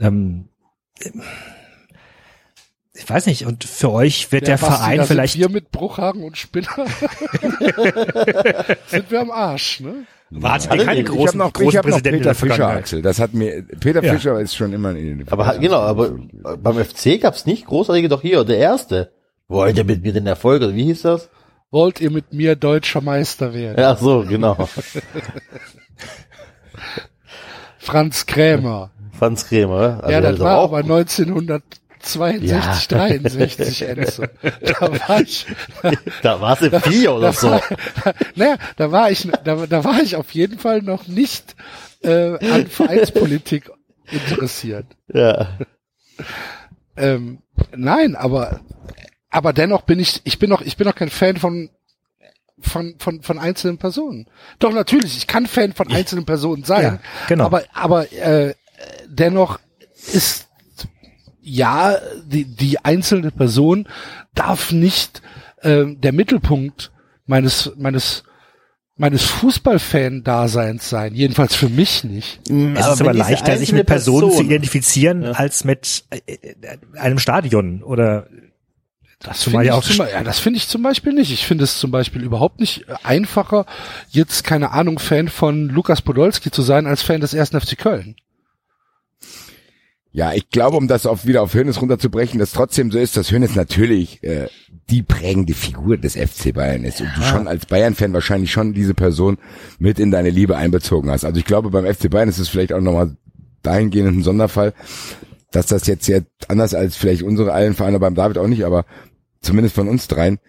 Ähm, 0.00 0.48
ich 3.02 3.08
weiß 3.10 3.26
nicht, 3.26 3.46
und 3.46 3.64
für 3.64 3.90
euch 3.90 4.30
wird 4.32 4.46
der, 4.46 4.56
Basti, 4.58 4.66
Verein 4.66 4.98
da 4.98 5.04
vielleicht, 5.04 5.32
Sind 5.34 5.42
wir 5.42 5.48
mit 5.50 5.70
Bruchhagen 5.72 6.22
und 6.22 6.36
Spinner 6.36 6.68
sind 8.86 9.10
wir 9.10 9.20
am 9.20 9.30
Arsch, 9.30 9.80
ne? 9.80 10.04
warte, 10.30 10.68
Hatte 10.70 10.84
keine 10.84 11.02
den- 11.02 11.06
Ich 11.06 11.10
habe 11.10 11.18
großen, 11.18 11.38
noch, 11.38 11.52
großen 11.52 11.68
ich 11.70 11.76
hab 11.78 11.86
noch 11.86 12.02
Peter 12.02 12.18
der 12.18 12.34
Fischer. 12.34 12.68
Axel. 12.68 13.02
Das 13.02 13.18
hat 13.18 13.34
mir, 13.34 13.62
Peter 13.80 14.02
Ja. 14.02 14.12
Fischer 14.12 14.38
ist 14.40 14.54
schon 14.54 14.72
immer 14.72 14.90
in 14.94 15.26
aber 15.28 15.58
genau, 15.58 15.78
aber 15.80 16.10
beim 16.58 16.78
FC 16.84 17.20
gab's 17.20 17.46
nicht 17.46 17.66
großartige, 17.66 18.08
doch 18.08 18.22
hier, 18.22 18.44
der 18.44 18.58
erste. 18.58 19.10
Wollt 19.48 19.76
ihr 19.78 19.84
mit 19.84 20.02
mir 20.04 20.12
den 20.12 20.26
Erfolg, 20.28 20.62
oder 20.62 20.74
wie 20.74 20.84
hieß 20.84 21.02
das? 21.02 21.28
Wollt 21.72 22.00
ihr 22.00 22.10
mit 22.10 22.32
mir 22.32 22.54
deutscher 22.56 23.00
Meister 23.00 23.52
werden? 23.54 23.80
Ja, 23.80 23.96
so, 23.96 24.24
genau. 24.28 24.68
Franz 27.78 28.26
Krämer. 28.26 28.90
Franz 29.18 29.46
Krämer. 29.48 29.98
Also 30.02 30.10
ja, 30.12 30.20
das 30.20 30.38
war 30.40 30.58
auch- 30.58 30.72
aber 30.72 30.82
1962, 32.02 32.90
Ja. 32.90 32.98
63, 32.98 33.82
Enzo. 33.88 34.24
Da 34.62 35.08
war 35.08 35.20
ich, 35.20 35.46
Da 36.22 36.40
war's 36.40 36.62
im 36.62 36.80
vier 36.80 37.14
oder 37.14 37.32
so. 37.32 37.60
naja, 38.34 38.56
da 38.76 38.90
war 38.90 39.10
ich, 39.10 39.28
da, 39.44 39.66
da 39.66 39.84
war 39.84 40.00
ich 40.00 40.16
auf 40.16 40.30
jeden 40.32 40.58
Fall 40.58 40.82
noch 40.82 41.06
nicht 41.06 41.54
äh, 42.02 42.38
an 42.52 42.66
Vereinspolitik 42.66 43.70
interessiert. 44.10 44.86
Ja. 45.12 45.58
Ähm, 46.96 47.42
nein, 47.76 48.16
aber 48.16 48.60
aber 49.30 49.52
dennoch 49.52 49.82
bin 49.82 50.00
ich, 50.00 50.20
ich 50.24 50.38
bin 50.38 50.50
noch, 50.50 50.60
ich 50.60 50.76
bin 50.76 50.86
noch 50.86 50.94
kein 50.94 51.10
Fan 51.10 51.36
von 51.36 51.70
von 52.58 52.96
von 52.98 53.22
von 53.22 53.38
einzelnen 53.38 53.78
Personen. 53.78 54.26
Doch 54.58 54.72
natürlich, 54.72 55.16
ich 55.16 55.26
kann 55.26 55.46
Fan 55.46 55.72
von 55.72 55.90
einzelnen 55.92 56.26
Personen 56.26 56.64
sein. 56.64 56.82
Ja, 56.82 56.98
genau. 57.28 57.44
Aber 57.46 57.62
aber 57.72 58.12
äh, 58.12 58.54
dennoch 59.06 59.58
ist 60.12 60.48
ja 61.42 61.96
die 62.24 62.44
die 62.44 62.84
einzelne 62.84 63.30
Person 63.30 63.88
darf 64.34 64.72
nicht 64.72 65.22
äh, 65.62 65.84
der 65.86 66.12
Mittelpunkt 66.12 66.90
meines 67.26 67.72
meines 67.76 68.24
meines 68.96 69.24
Fußballfan-Daseins 69.24 70.90
sein. 70.90 71.14
Jedenfalls 71.14 71.54
für 71.54 71.70
mich 71.70 72.04
nicht. 72.04 72.40
Es 72.48 72.50
ist 72.50 73.00
aber 73.00 73.06
wenn 73.06 73.12
diese 73.16 73.30
leichter, 73.30 73.56
sich 73.56 73.72
mit 73.72 73.86
Personen 73.86 74.20
zu 74.20 74.26
Person- 74.28 74.44
identifizieren, 74.46 75.24
als 75.24 75.64
mit 75.64 76.04
äh, 76.10 76.36
einem 76.98 77.18
Stadion 77.18 77.82
oder 77.82 78.26
Das 79.20 79.40
Zumal 79.40 79.64
finde 79.64 79.74
ja 79.74 79.78
ich, 79.78 79.96
zum, 79.96 80.06
ja, 80.06 80.22
das 80.22 80.38
finde 80.38 80.58
ich 80.58 80.68
zum 80.68 80.82
Beispiel 80.82 81.14
nicht. 81.14 81.32
Ich 81.32 81.46
finde 81.46 81.64
es 81.64 81.78
zum 81.78 81.90
Beispiel 81.90 82.22
überhaupt 82.22 82.60
nicht 82.60 82.88
äh, 82.88 82.94
einfacher, 83.02 83.64
jetzt 84.10 84.44
keine 84.44 84.72
Ahnung 84.72 84.98
Fan 84.98 85.28
von 85.28 85.68
Lukas 85.70 86.02
Podolski 86.02 86.50
zu 86.50 86.60
sein 86.60 86.86
als 86.86 87.02
Fan 87.02 87.22
des 87.22 87.32
ersten 87.32 87.58
FC 87.58 87.78
Köln. 87.78 88.16
Ja, 90.12 90.32
ich 90.32 90.50
glaube, 90.50 90.76
um 90.76 90.88
das 90.88 91.06
auf, 91.06 91.24
wieder 91.24 91.42
auf 91.42 91.54
Hönes 91.54 91.80
runterzubrechen, 91.80 92.40
dass 92.40 92.50
trotzdem 92.50 92.90
so 92.90 92.98
ist, 92.98 93.16
dass 93.16 93.30
Hönes 93.30 93.54
natürlich 93.54 94.22
äh, 94.24 94.48
die 94.90 95.02
prägende 95.02 95.54
Figur 95.54 95.98
des 95.98 96.16
FC 96.16 96.52
Bayern 96.52 96.82
ist 96.84 97.00
und 97.00 97.10
du 97.16 97.22
schon 97.22 97.46
als 97.46 97.66
Bayern-Fan 97.66 98.12
wahrscheinlich 98.12 98.50
schon 98.50 98.74
diese 98.74 98.94
Person 98.94 99.38
mit 99.78 100.00
in 100.00 100.10
deine 100.10 100.30
Liebe 100.30 100.56
einbezogen 100.56 101.10
hast. 101.10 101.24
Also 101.24 101.38
ich 101.38 101.44
glaube, 101.44 101.70
beim 101.70 101.86
FC 101.86 102.10
Bayern 102.10 102.28
ist 102.28 102.38
es 102.38 102.48
vielleicht 102.48 102.72
auch 102.72 102.80
nochmal 102.80 103.16
dahingehend 103.62 104.18
ein 104.18 104.22
Sonderfall, 104.24 104.74
dass 105.52 105.66
das 105.66 105.86
jetzt 105.86 106.06
sehr 106.06 106.24
anders 106.48 106.74
als 106.74 106.96
vielleicht 106.96 107.22
unsere 107.22 107.52
allen 107.52 107.74
Vereine 107.74 108.00
beim 108.00 108.16
David 108.16 108.38
auch 108.38 108.48
nicht, 108.48 108.64
aber 108.64 108.86
zumindest 109.40 109.76
von 109.76 109.88
uns 109.88 110.08
dreien, 110.08 110.40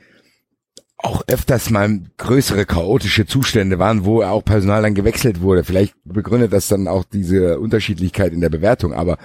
auch 1.03 1.23
öfters 1.28 1.69
mal 1.69 2.02
größere 2.18 2.65
chaotische 2.65 3.26
Zustände 3.26 3.80
waren, 3.80 4.06
wo 4.06 4.23
auch 4.23 4.44
Personal 4.44 4.84
dann 4.84 4.95
gewechselt 4.95 5.41
wurde. 5.41 5.64
Vielleicht 5.64 5.95
begründet 6.03 6.53
das 6.53 6.68
dann 6.68 6.88
auch 6.88 7.03
diese 7.03 7.60
Unterschiedlichkeit 7.60 8.34
in 8.34 8.41
der 8.41 8.49
Bewertung, 8.49 8.94
aber 8.94 9.18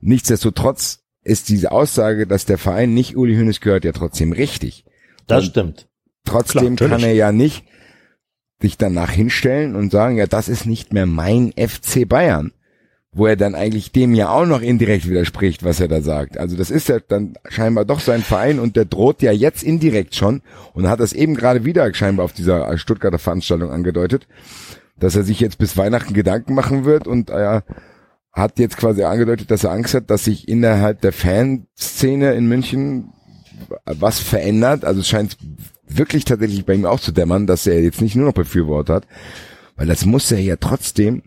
nichtsdestotrotz 0.00 1.00
ist 1.22 1.48
diese 1.48 1.72
Aussage, 1.72 2.26
dass 2.26 2.46
der 2.46 2.58
Verein 2.58 2.94
nicht 2.94 3.16
Uli 3.16 3.36
Hoeneß 3.36 3.60
gehört, 3.60 3.84
ja 3.84 3.92
trotzdem 3.92 4.32
richtig. 4.32 4.84
Das 5.26 5.44
Und 5.44 5.50
stimmt. 5.50 5.88
Trotzdem 6.24 6.76
Klar, 6.76 6.90
kann 6.90 7.02
er 7.02 7.14
ja 7.14 7.32
nicht 7.32 7.64
sich 8.60 8.76
danach 8.76 9.10
hinstellen 9.10 9.74
und 9.74 9.90
sagen, 9.90 10.16
ja, 10.16 10.26
das 10.26 10.48
ist 10.48 10.66
nicht 10.66 10.92
mehr 10.92 11.06
mein 11.06 11.52
FC 11.52 12.08
Bayern. 12.08 12.52
Wo 13.12 13.26
er 13.26 13.36
dann 13.36 13.56
eigentlich 13.56 13.90
dem 13.90 14.14
ja 14.14 14.28
auch 14.28 14.46
noch 14.46 14.60
indirekt 14.60 15.08
widerspricht, 15.08 15.64
was 15.64 15.80
er 15.80 15.88
da 15.88 16.00
sagt. 16.00 16.38
Also 16.38 16.56
das 16.56 16.70
ist 16.70 16.88
ja 16.88 17.00
dann 17.00 17.34
scheinbar 17.48 17.84
doch 17.84 17.98
sein 17.98 18.22
Verein 18.22 18.60
und 18.60 18.76
der 18.76 18.84
droht 18.84 19.20
ja 19.20 19.32
jetzt 19.32 19.64
indirekt 19.64 20.14
schon 20.14 20.42
und 20.74 20.88
hat 20.88 21.00
das 21.00 21.12
eben 21.12 21.34
gerade 21.34 21.64
wieder 21.64 21.92
scheinbar 21.92 22.24
auf 22.24 22.32
dieser 22.32 22.78
Stuttgarter 22.78 23.18
Veranstaltung 23.18 23.70
angedeutet, 23.70 24.28
dass 24.96 25.16
er 25.16 25.24
sich 25.24 25.40
jetzt 25.40 25.58
bis 25.58 25.76
Weihnachten 25.76 26.14
Gedanken 26.14 26.54
machen 26.54 26.84
wird 26.84 27.08
und 27.08 27.30
er 27.30 27.64
hat 28.32 28.60
jetzt 28.60 28.76
quasi 28.76 29.02
angedeutet, 29.02 29.50
dass 29.50 29.64
er 29.64 29.72
Angst 29.72 29.94
hat, 29.94 30.08
dass 30.08 30.24
sich 30.24 30.46
innerhalb 30.46 31.00
der 31.00 31.12
Fanszene 31.12 32.34
in 32.34 32.46
München 32.46 33.12
was 33.84 34.20
verändert. 34.20 34.84
Also 34.84 35.00
es 35.00 35.08
scheint 35.08 35.36
wirklich 35.88 36.24
tatsächlich 36.24 36.64
bei 36.64 36.74
ihm 36.74 36.86
auch 36.86 37.00
zu 37.00 37.10
dämmern, 37.10 37.48
dass 37.48 37.66
er 37.66 37.82
jetzt 37.82 38.00
nicht 38.00 38.14
nur 38.14 38.26
noch 38.26 38.34
Befürworter 38.34 38.94
hat, 38.94 39.06
weil 39.74 39.88
das 39.88 40.04
muss 40.04 40.30
er 40.30 40.38
ja 40.38 40.54
trotzdem 40.56 41.22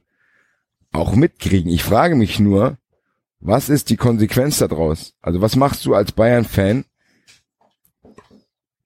auch 0.93 1.15
mitkriegen. 1.15 1.71
Ich 1.71 1.83
frage 1.83 2.15
mich 2.15 2.39
nur, 2.39 2.77
was 3.39 3.69
ist 3.69 3.89
die 3.89 3.97
Konsequenz 3.97 4.59
daraus? 4.59 5.13
Also 5.21 5.41
was 5.41 5.55
machst 5.55 5.85
du 5.85 5.93
als 5.93 6.13
Bayern-Fan? 6.13 6.85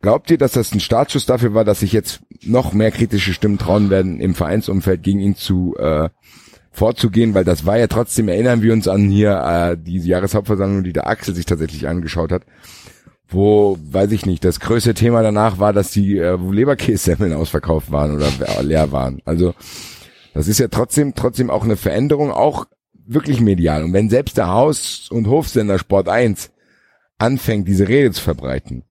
Glaubt 0.01 0.31
ihr, 0.31 0.37
dass 0.37 0.53
das 0.53 0.73
ein 0.73 0.79
Startschuss 0.79 1.25
dafür 1.25 1.53
war, 1.53 1.65
dass 1.65 1.81
sich 1.81 1.91
jetzt 1.91 2.21
noch 2.43 2.73
mehr 2.73 2.91
kritische 2.91 3.33
Stimmen 3.33 3.57
trauen 3.57 3.89
werden, 3.89 4.19
im 4.19 4.35
Vereinsumfeld 4.35 5.03
gegen 5.03 5.19
ihn 5.19 5.35
zu 5.35 5.75
äh, 5.77 6.09
vorzugehen? 6.71 7.33
Weil 7.33 7.43
das 7.43 7.65
war 7.65 7.77
ja 7.77 7.87
trotzdem, 7.87 8.29
erinnern 8.29 8.61
wir 8.61 8.73
uns 8.73 8.87
an 8.87 9.09
hier 9.09 9.41
äh, 9.41 9.77
diese 9.77 10.07
Jahreshauptversammlung, 10.07 10.83
die 10.83 10.93
der 10.93 11.07
Axel 11.07 11.35
sich 11.35 11.45
tatsächlich 11.45 11.87
angeschaut 11.87 12.31
hat, 12.31 12.43
wo, 13.27 13.77
weiß 13.81 14.11
ich 14.11 14.25
nicht, 14.25 14.45
das 14.45 14.59
größte 14.59 14.93
Thema 14.93 15.21
danach 15.21 15.59
war, 15.59 15.73
dass 15.73 15.91
die 15.91 16.17
äh, 16.17 16.37
Leberkässemmeln 16.37 17.33
ausverkauft 17.33 17.91
waren 17.91 18.15
oder 18.15 18.31
leer 18.63 18.91
waren. 18.91 19.21
Also 19.25 19.53
das 20.37 20.47
ist 20.47 20.59
ja 20.59 20.67
trotzdem, 20.67 21.15
trotzdem 21.15 21.49
auch 21.49 21.63
eine 21.63 21.77
Veränderung, 21.77 22.31
auch 22.31 22.67
wirklich 22.93 23.41
medial. 23.41 23.83
Und 23.83 23.93
wenn 23.93 24.09
selbst 24.09 24.37
der 24.37 24.49
Haus- 24.49 25.09
und 25.09 25.27
Hofsender 25.27 25.79
Sport 25.79 26.09
1 26.09 26.51
anfängt, 27.17 27.67
diese 27.67 27.87
Rede 27.87 28.11
zu 28.11 28.21
verbreiten 28.21 28.83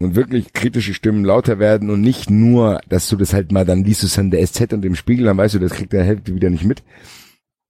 und 0.00 0.16
wirklich 0.16 0.52
kritische 0.52 0.94
Stimmen 0.94 1.24
lauter 1.24 1.60
werden 1.60 1.90
und 1.90 2.00
nicht 2.00 2.28
nur, 2.28 2.80
dass 2.88 3.08
du 3.08 3.16
das 3.16 3.32
halt 3.32 3.52
mal, 3.52 3.64
dann 3.64 3.84
liest 3.84 4.02
du 4.02 4.06
es 4.06 4.18
an 4.18 4.32
der 4.32 4.44
SZ 4.44 4.72
und 4.72 4.84
im 4.84 4.96
Spiegel, 4.96 5.26
dann 5.26 5.36
weißt 5.36 5.54
du, 5.54 5.58
das 5.60 5.72
kriegt 5.72 5.92
der 5.92 6.02
Hälfte 6.02 6.34
wieder 6.34 6.50
nicht 6.50 6.64
mit, 6.64 6.82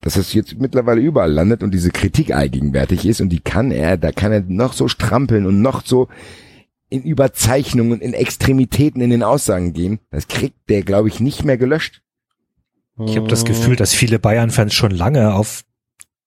dass 0.00 0.14
das 0.14 0.32
jetzt 0.32 0.58
mittlerweile 0.58 1.02
überall 1.02 1.30
landet 1.30 1.62
und 1.62 1.72
diese 1.72 1.90
Kritik 1.90 2.34
allgegenwärtig 2.34 3.04
ist 3.04 3.20
und 3.20 3.28
die 3.28 3.40
kann 3.40 3.70
er, 3.70 3.98
da 3.98 4.12
kann 4.12 4.32
er 4.32 4.40
noch 4.40 4.72
so 4.72 4.88
strampeln 4.88 5.44
und 5.44 5.60
noch 5.60 5.84
so 5.84 6.08
in 6.88 7.02
Überzeichnungen, 7.02 8.00
in 8.00 8.14
Extremitäten 8.14 9.02
in 9.02 9.10
den 9.10 9.22
Aussagen 9.22 9.74
gehen, 9.74 9.98
das 10.10 10.26
kriegt 10.26 10.70
der, 10.70 10.82
glaube 10.82 11.08
ich, 11.08 11.20
nicht 11.20 11.44
mehr 11.44 11.58
gelöscht. 11.58 12.02
Ich 13.06 13.16
habe 13.16 13.28
das 13.28 13.44
Gefühl, 13.44 13.76
dass 13.76 13.94
viele 13.94 14.18
Bayern-Fans 14.18 14.74
schon 14.74 14.90
lange 14.90 15.34
auf 15.34 15.64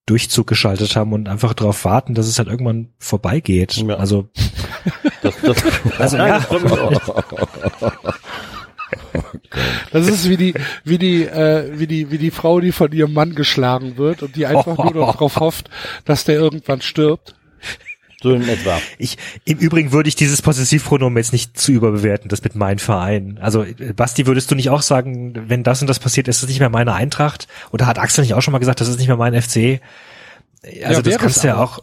Durchzug 0.05 0.47
geschaltet 0.47 0.95
haben 0.95 1.13
und 1.13 1.29
einfach 1.29 1.53
darauf 1.53 1.85
warten, 1.85 2.15
dass 2.15 2.27
es 2.27 2.37
halt 2.39 2.47
irgendwann 2.47 2.89
vorbeigeht. 2.97 3.77
Ja. 3.77 3.95
Also, 3.95 4.29
Das, 5.21 5.35
das, 5.41 5.63
also 5.99 6.17
ja. 6.17 6.45
Das 9.91 10.07
ist 10.07 10.29
wie 10.29 10.37
die, 10.37 10.53
wie 10.83 10.97
die, 10.97 11.23
äh, 11.23 11.77
wie 11.77 11.87
die, 11.87 12.11
wie 12.11 12.17
die 12.17 12.31
Frau, 12.31 12.59
die 12.59 12.71
von 12.71 12.91
ihrem 12.91 13.13
Mann 13.13 13.35
geschlagen 13.35 13.97
wird 13.97 14.23
und 14.23 14.35
die 14.35 14.45
einfach 14.45 14.77
nur 14.77 14.93
darauf 14.93 15.39
hofft, 15.39 15.69
dass 16.05 16.23
der 16.23 16.35
irgendwann 16.35 16.81
stirbt. 16.81 17.35
So 18.21 18.33
in 18.33 18.47
etwa. 18.47 18.79
ich, 18.99 19.17
im 19.45 19.57
Übrigen 19.57 19.91
würde 19.91 20.07
ich 20.07 20.15
dieses 20.15 20.41
Possessivpronomen 20.41 21.17
jetzt 21.17 21.33
nicht 21.33 21.59
zu 21.59 21.71
überbewerten, 21.71 22.29
das 22.29 22.43
mit 22.43 22.55
mein 22.55 22.77
Verein. 22.77 23.39
Also, 23.41 23.63
äh, 23.63 23.93
Basti, 23.95 24.27
würdest 24.27 24.51
du 24.51 24.55
nicht 24.55 24.69
auch 24.69 24.83
sagen, 24.83 25.33
wenn 25.47 25.63
das 25.63 25.81
und 25.81 25.87
das 25.87 25.99
passiert, 25.99 26.27
ist 26.27 26.43
das 26.43 26.49
nicht 26.49 26.59
mehr 26.59 26.69
meine 26.69 26.93
Eintracht? 26.93 27.47
Oder 27.71 27.87
hat 27.87 27.97
Axel 27.97 28.23
nicht 28.23 28.35
auch 28.35 28.41
schon 28.41 28.51
mal 28.51 28.59
gesagt, 28.59 28.79
das 28.79 28.87
ist 28.87 28.99
nicht 28.99 29.07
mehr 29.07 29.17
mein 29.17 29.33
FC? 29.33 29.81
Also, 30.83 31.01
das 31.01 31.05
wäre 31.05 31.19
kannst 31.19 31.37
es 31.37 31.41
du 31.41 31.47
ja 31.47 31.57
auch. 31.57 31.79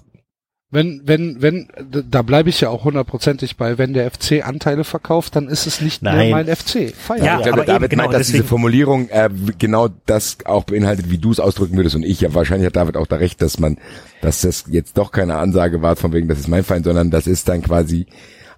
Wenn, 0.70 1.00
wenn, 1.06 1.40
wenn, 1.40 1.68
da 2.10 2.20
bleibe 2.20 2.50
ich 2.50 2.60
ja 2.60 2.68
auch 2.68 2.84
hundertprozentig 2.84 3.56
bei, 3.56 3.78
wenn 3.78 3.94
der 3.94 4.10
FC 4.10 4.46
Anteile 4.46 4.84
verkauft, 4.84 5.34
dann 5.34 5.48
ist 5.48 5.66
es 5.66 5.80
nicht 5.80 6.02
mehr 6.02 6.12
Nein. 6.12 6.30
mein 6.30 6.46
FC. 6.46 6.92
Feierabend. 6.94 7.24
Ja, 7.24 7.36
ich 7.38 7.42
glaube, 7.44 7.52
aber 7.62 7.64
David 7.64 7.82
eben, 7.84 7.88
genau, 7.90 8.02
meint, 8.02 8.12
dass 8.14 8.18
deswegen- 8.26 8.42
diese 8.42 8.48
Formulierung 8.48 9.08
äh, 9.08 9.30
genau 9.58 9.88
das 10.04 10.36
auch 10.44 10.64
beinhaltet, 10.64 11.10
wie 11.10 11.16
du 11.16 11.30
es 11.30 11.40
ausdrücken 11.40 11.76
würdest 11.76 11.96
und 11.96 12.02
ich. 12.02 12.20
Ja, 12.20 12.34
wahrscheinlich 12.34 12.66
hat 12.66 12.76
David 12.76 12.98
auch 12.98 13.06
da 13.06 13.16
recht, 13.16 13.40
dass 13.40 13.58
man, 13.58 13.78
dass 14.20 14.42
das 14.42 14.64
jetzt 14.68 14.98
doch 14.98 15.10
keine 15.10 15.36
Ansage 15.36 15.80
war 15.80 15.96
von 15.96 16.12
wegen, 16.12 16.28
das 16.28 16.38
ist 16.38 16.48
mein 16.48 16.64
Feind, 16.64 16.84
sondern 16.84 17.10
das 17.10 17.26
ist 17.26 17.48
dann 17.48 17.62
quasi 17.62 18.06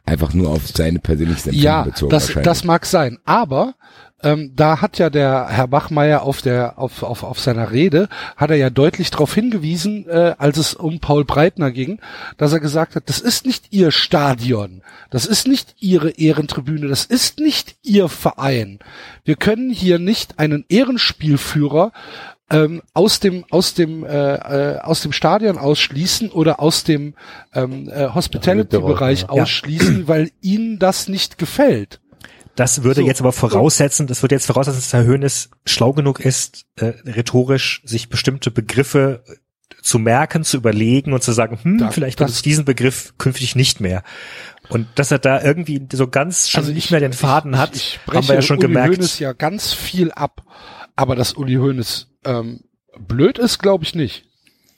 einfach 0.04 0.34
nur 0.34 0.48
auf 0.50 0.66
seine 0.66 0.98
persönliches 0.98 1.46
Empfinden 1.46 1.64
Ja, 1.64 1.82
bezogen. 1.84 2.10
das, 2.10 2.24
wahrscheinlich. 2.24 2.44
das 2.44 2.64
mag 2.64 2.86
sein. 2.86 3.18
Aber 3.24 3.74
ähm, 4.22 4.52
da 4.54 4.80
hat 4.80 4.98
ja 4.98 5.10
der 5.10 5.48
Herr 5.48 5.68
Bachmeier 5.68 6.22
auf 6.22 6.42
der 6.42 6.78
auf, 6.78 7.02
auf, 7.02 7.22
auf 7.22 7.40
seiner 7.40 7.70
Rede 7.72 8.08
hat 8.36 8.50
er 8.50 8.56
ja 8.56 8.70
deutlich 8.70 9.10
darauf 9.10 9.34
hingewiesen, 9.34 10.06
äh, 10.08 10.34
als 10.38 10.58
es 10.58 10.74
um 10.74 11.00
Paul 11.00 11.24
Breitner 11.24 11.70
ging, 11.70 12.00
dass 12.36 12.52
er 12.52 12.60
gesagt 12.60 12.96
hat, 12.96 13.04
das 13.08 13.20
ist 13.20 13.46
nicht 13.46 13.72
ihr 13.72 13.90
Stadion, 13.90 14.82
das 15.10 15.26
ist 15.26 15.46
nicht 15.46 15.74
ihre 15.78 16.10
Ehrentribüne, 16.10 16.88
das 16.88 17.04
ist 17.04 17.38
nicht 17.38 17.76
ihr 17.82 18.08
Verein. 18.08 18.78
Wir 19.24 19.36
können 19.36 19.70
hier 19.70 19.98
nicht 19.98 20.38
einen 20.38 20.64
Ehrenspielführer 20.68 21.92
ähm, 22.50 22.82
aus 22.94 23.20
dem 23.20 23.44
aus 23.50 23.74
dem 23.74 24.04
äh, 24.04 24.34
äh, 24.74 24.78
aus 24.80 25.02
dem 25.02 25.12
Stadion 25.12 25.56
ausschließen 25.56 26.30
oder 26.30 26.60
aus 26.60 26.84
dem 26.84 27.14
ähm, 27.54 27.88
äh, 27.88 28.08
Hospitality-Bereich 28.08 29.22
Ja. 29.22 29.28
ausschließen, 29.28 30.08
weil 30.08 30.30
ihnen 30.40 30.78
das 30.78 31.08
nicht 31.08 31.38
gefällt. 31.38 32.00
Das 32.60 32.82
würde 32.84 33.00
So, 33.00 33.06
jetzt 33.06 33.20
aber 33.20 33.32
voraussetzen, 33.32 34.06
das 34.06 34.22
würde 34.22 34.34
jetzt 34.34 34.46
voraussetzen, 34.46 34.78
dass 34.80 34.92
Herr 34.92 35.04
Höhnes 35.04 35.50
schlau 35.64 35.92
genug 35.94 36.20
ist, 36.20 36.66
äh, 36.76 36.92
rhetorisch 37.06 37.80
sich 37.84 38.10
bestimmte 38.10 38.50
Begriffe 38.50 39.24
äh, 39.26 39.34
zu 39.82 39.98
merken, 39.98 40.44
zu 40.44 40.58
überlegen 40.58 41.14
und 41.14 41.22
zu 41.22 41.32
sagen, 41.32 41.58
hm, 41.62 41.78
Da- 41.78 41.90
vielleicht 41.90 42.18
benutze 42.18 42.36
ich 42.36 42.42
diesen 42.42 42.66
Begriff 42.66 43.14
künftig 43.16 43.56
nicht 43.56 43.80
mehr. 43.80 44.02
Und 44.68 44.86
dass 44.96 45.10
er 45.10 45.18
da 45.18 45.42
irgendwie 45.42 45.86
so 45.92 46.06
ganz 46.08 46.50
schon 46.50 46.60
Also 46.60 46.72
nicht 46.72 46.90
mehr 46.90 47.00
den 47.00 47.14
Faden 47.14 47.56
hat, 47.56 47.74
ich, 47.74 47.98
ich 48.06 48.14
haben 48.14 48.28
wir 48.28 48.34
ja 48.34 48.42
schon 48.42 48.58
Uli 48.58 48.66
gemerkt. 48.68 48.96
Hoeneß 48.98 49.18
ja 49.20 49.32
ganz 49.32 49.72
viel 49.72 50.12
ab, 50.12 50.42
aber 50.96 51.16
dass 51.16 51.32
Uli 51.32 51.54
Hoeneß 51.54 52.08
ähm, 52.26 52.60
blöd 52.98 53.38
ist, 53.38 53.58
glaube 53.58 53.84
ich 53.84 53.94
nicht. 53.94 54.26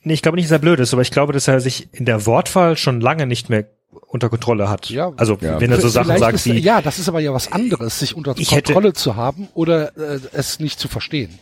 Nee, 0.04 0.14
ich 0.14 0.22
glaube 0.22 0.36
nicht, 0.36 0.46
dass 0.46 0.52
er 0.52 0.58
blöd 0.60 0.78
ist, 0.80 0.92
aber 0.92 1.02
ich 1.02 1.10
glaube, 1.10 1.32
dass 1.32 1.48
er 1.48 1.60
sich 1.60 1.88
in 1.92 2.04
der 2.04 2.26
Wortwahl 2.26 2.76
schon 2.76 3.00
lange 3.00 3.26
nicht 3.26 3.50
mehr 3.50 3.66
unter 4.06 4.28
Kontrolle 4.28 4.68
hat. 4.68 4.88
Ja. 4.90 5.12
also 5.16 5.36
Ja. 5.40 5.60
wenn 5.60 5.70
er 5.70 5.80
so 5.80 5.88
Sachen 5.88 6.06
Vielleicht 6.06 6.20
sagt 6.20 6.34
ist, 6.34 6.46
wie, 6.46 6.58
ja, 6.58 6.80
das 6.82 6.98
ist 6.98 7.08
aber 7.08 7.20
ja 7.20 7.32
was 7.32 7.50
anderes, 7.52 7.98
sich 7.98 8.16
unter 8.16 8.34
Ich 8.36 8.50
hätte- 8.52 8.72
Kontrolle 8.72 8.92
zu 8.94 9.16
haben 9.16 9.48
oder 9.54 9.96
äh, 9.96 10.20
es 10.32 10.60
nicht 10.60 10.78
zu 10.80 10.88
verstehen. 10.88 11.38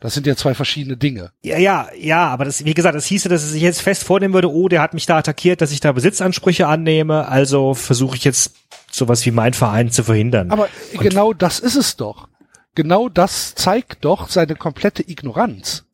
Das 0.00 0.14
sind 0.14 0.28
ja 0.28 0.36
zwei 0.36 0.54
verschiedene 0.54 0.96
Dinge. 0.96 1.32
ja, 1.42 1.58
ja, 1.58 1.88
ja, 1.98 2.28
aber 2.28 2.44
das, 2.44 2.64
wie 2.64 2.74
gesagt, 2.74 2.94
das 2.94 3.06
hieße, 3.06 3.28
dass 3.28 3.42
er 3.42 3.48
sich 3.48 3.62
jetzt 3.62 3.80
fest 3.82 4.04
vornehmen 4.04 4.32
würde, 4.32 4.48
oh, 4.48 4.68
der 4.68 4.80
hat 4.80 4.94
mich 4.94 5.06
da 5.06 5.18
attackiert, 5.18 5.60
dass 5.60 5.72
ich 5.72 5.80
da 5.80 5.90
Besitzansprüche 5.90 6.68
annehme, 6.68 7.26
also 7.26 7.74
versuche 7.74 8.14
ich 8.16 8.22
jetzt 8.22 8.52
sowas 8.92 9.26
wie 9.26 9.32
mein 9.32 9.54
Verein 9.54 9.90
zu 9.90 10.04
verhindern. 10.04 10.52
Aber 10.52 10.68
genau 11.00 11.32
das 11.32 11.58
ist 11.58 11.74
es 11.74 11.96
doch. 11.96 12.28
Genau 12.76 13.08
das 13.08 13.56
zeigt 13.56 14.04
doch 14.04 14.28
seine 14.28 14.54
komplette 14.54 15.02
Ignoranz. 15.02 15.84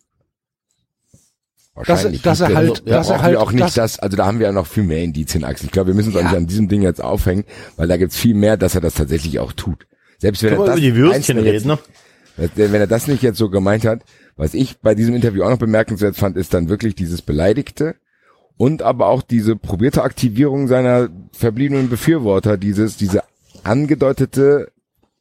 Wahrscheinlich. 1.74 2.22
dass 2.22 2.40
er 2.40 2.48
nicht. 2.48 2.56
halt- 2.56 2.82
da 2.86 2.90
dass 2.96 3.08
er 3.08 3.14
brauchen 3.14 3.22
halt 3.24 3.32
wir 3.34 3.40
auch 3.40 3.52
nicht 3.52 3.64
das- 3.64 3.74
das, 3.74 3.98
also 3.98 4.16
da 4.16 4.26
haben 4.26 4.38
wir 4.38 4.46
ja 4.46 4.52
noch 4.52 4.66
viel 4.66 4.84
mehr 4.84 5.02
Indizien, 5.02 5.44
Axel. 5.44 5.66
Ich 5.66 5.72
glaube, 5.72 5.88
wir 5.88 5.94
müssen 5.94 6.08
uns 6.08 6.16
auch 6.16 6.20
Ja. 6.20 6.28
nicht 6.28 6.36
an 6.36 6.46
diesem 6.46 6.68
Ding 6.68 6.82
jetzt 6.82 7.02
aufhängen, 7.02 7.44
weil 7.76 7.88
da 7.88 7.96
gibt's 7.96 8.16
viel 8.16 8.34
mehr, 8.34 8.56
dass 8.56 8.74
er 8.74 8.80
das 8.80 8.94
tatsächlich 8.94 9.38
auch 9.40 9.52
tut. 9.52 9.86
Selbst 10.18 10.42
wenn 10.42 10.50
Können 10.50 10.62
er 10.62 10.66
das 10.66 10.76
über 10.76 10.80
die 10.86 10.94
Würstchen 10.96 11.38
reden, 11.38 11.66
ne? 11.68 11.78
wenn 12.54 12.74
er 12.74 12.86
das 12.86 13.06
nicht 13.08 13.22
jetzt 13.22 13.38
so 13.38 13.50
gemeint 13.50 13.84
hat, 13.84 14.00
was 14.36 14.54
ich 14.54 14.78
bei 14.80 14.94
diesem 14.94 15.14
Interview 15.14 15.42
auch 15.44 15.50
noch 15.50 15.58
bemerkenswert 15.58 16.16
fand, 16.16 16.36
ist 16.36 16.54
dann 16.54 16.68
wirklich 16.68 16.94
dieses 16.94 17.22
Beleidigte 17.22 17.94
und 18.56 18.82
aber 18.82 19.06
auch 19.08 19.22
diese 19.22 19.56
probierte 19.56 20.02
Aktivierung 20.02 20.66
seiner 20.68 21.08
verbliebenen 21.32 21.88
Befürworter, 21.90 22.56
dieses, 22.56 22.96
diese 22.96 23.22
angedeutete 23.64 24.70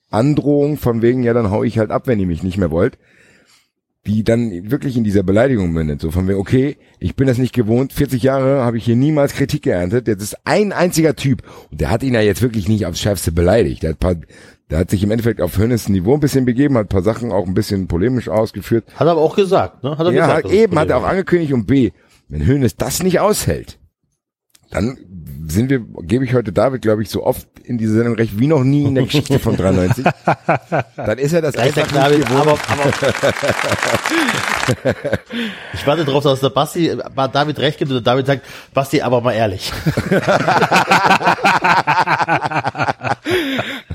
Androhung 0.10 0.78
von 0.78 1.02
wegen, 1.02 1.24
ja, 1.24 1.34
dann 1.34 1.50
hau 1.52 1.64
ich 1.64 1.80
halt 1.80 1.90
ab, 1.92 2.04
wenn 2.06 2.20
ihr 2.20 2.28
mich 2.28 2.44
nicht 2.44 2.58
mehr 2.58 2.72
wollt, 2.72 2.98
die 4.06 4.24
dann 4.24 4.70
wirklich 4.70 4.98
in 4.98 5.04
dieser 5.04 5.24
Beleidigung 5.24 5.72
mündet. 5.72 6.02
So 6.02 6.12
von 6.12 6.28
wegen, 6.28 6.40
okay, 6.40 6.78
ich 7.00 7.16
bin 7.16 7.28
das 7.28 7.38
nicht 7.38 7.54
gewohnt, 7.54 7.94
40 7.94 8.22
Jahre 8.22 8.64
habe 8.64 8.78
ich 8.78 8.84
hier 8.86 8.96
niemals 8.98 9.34
Kritik 9.34 9.64
geerntet, 9.64 10.08
jetzt 10.08 10.22
ist 10.22 10.38
ein 10.44 10.74
einziger 10.74 11.16
Typ 11.16 11.42
und 11.72 11.80
der 11.80 11.90
hat 11.90 12.04
ihn 12.04 12.14
ja 12.14 12.22
jetzt 12.22 12.42
wirklich 12.42 12.68
nicht 12.68 12.86
aufs 12.86 13.00
Schärfste 13.00 13.32
beleidigt. 13.32 13.84
Der 13.84 13.92
hat, 13.92 14.00
paar, 14.00 14.16
der 14.70 14.80
hat 14.80 14.90
sich 14.90 15.04
im 15.04 15.12
Endeffekt 15.12 15.40
auf 15.40 15.58
Hönes 15.58 15.88
Niveau 15.88 16.16
ein 16.16 16.20
bisschen 16.20 16.44
begeben, 16.44 16.76
hat 16.78 16.88
ein 16.88 16.90
paar 16.90 17.02
Sachen 17.02 17.32
auch 17.32 17.48
ein 17.48 17.54
bisschen 17.54 17.88
polemisch 17.88 18.28
ausgeführt. 18.28 18.86
Hat 18.96 19.08
er 19.08 19.12
aber 19.12 19.22
auch 19.22 19.38
gesagt, 19.38 19.84
ne? 19.84 19.98
Hat 19.98 20.06
er 20.06 20.12
Ja, 20.12 20.28
gesagt. 20.28 20.46
hat, 20.46 20.52
eben 20.52 20.78
hat 20.78 20.90
er 20.90 20.98
auch 20.98 21.06
angekündigt 21.08 21.54
und 21.54 21.66
B, 21.66 21.92
wenn 22.28 22.46
Hönes 22.46 22.76
das 22.76 23.04
nicht 23.04 23.22
aushält, 23.22 23.80
dann 24.74 24.98
sind 25.48 25.70
wir, 25.70 25.80
gebe 26.04 26.26
ich 26.26 26.34
heute 26.34 26.52
David, 26.52 26.82
glaube 26.82 27.04
ich, 27.04 27.10
so 27.10 27.24
oft 27.24 27.48
in 27.64 27.78
dieser 27.78 27.94
Sendung 27.96 28.16
recht 28.16 28.40
wie 28.40 28.48
noch 28.48 28.64
nie 28.64 28.86
in 28.86 28.96
der 28.96 29.04
Geschichte 29.06 29.40
von 29.40 29.56
93. 29.56 30.06
dann 30.96 31.18
ist 31.18 31.34
er 31.34 31.42
das 31.42 31.56
Da 31.56 31.64
ist 31.64 31.78
der 31.78 31.84
einfach 31.84 32.10
nicht 32.10 32.30
aber, 32.32 32.52
aber 32.52 32.94
ich 35.74 35.86
warte 35.86 36.06
drauf, 36.06 36.24
dass 36.24 36.40
der 36.40 36.50
Basti 36.50 36.96
David 37.16 37.60
recht 37.60 37.78
gibt 37.78 37.92
und 37.92 37.96
der 37.96 38.14
David 38.14 38.26
sagt, 38.26 38.42
Basti, 38.74 39.02
aber 39.02 39.22
mal 39.22 39.34
ehrlich. 39.34 39.72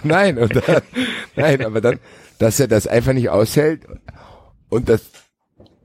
Nein, 0.02 0.38
und 0.38 0.54
dann, 0.54 0.82
nein, 1.36 1.64
aber 1.64 1.80
dann, 1.80 1.98
dass 2.38 2.60
er 2.60 2.68
das 2.68 2.86
einfach 2.86 3.12
nicht 3.12 3.30
aushält 3.30 3.82
und 4.68 4.88
das, 4.88 5.02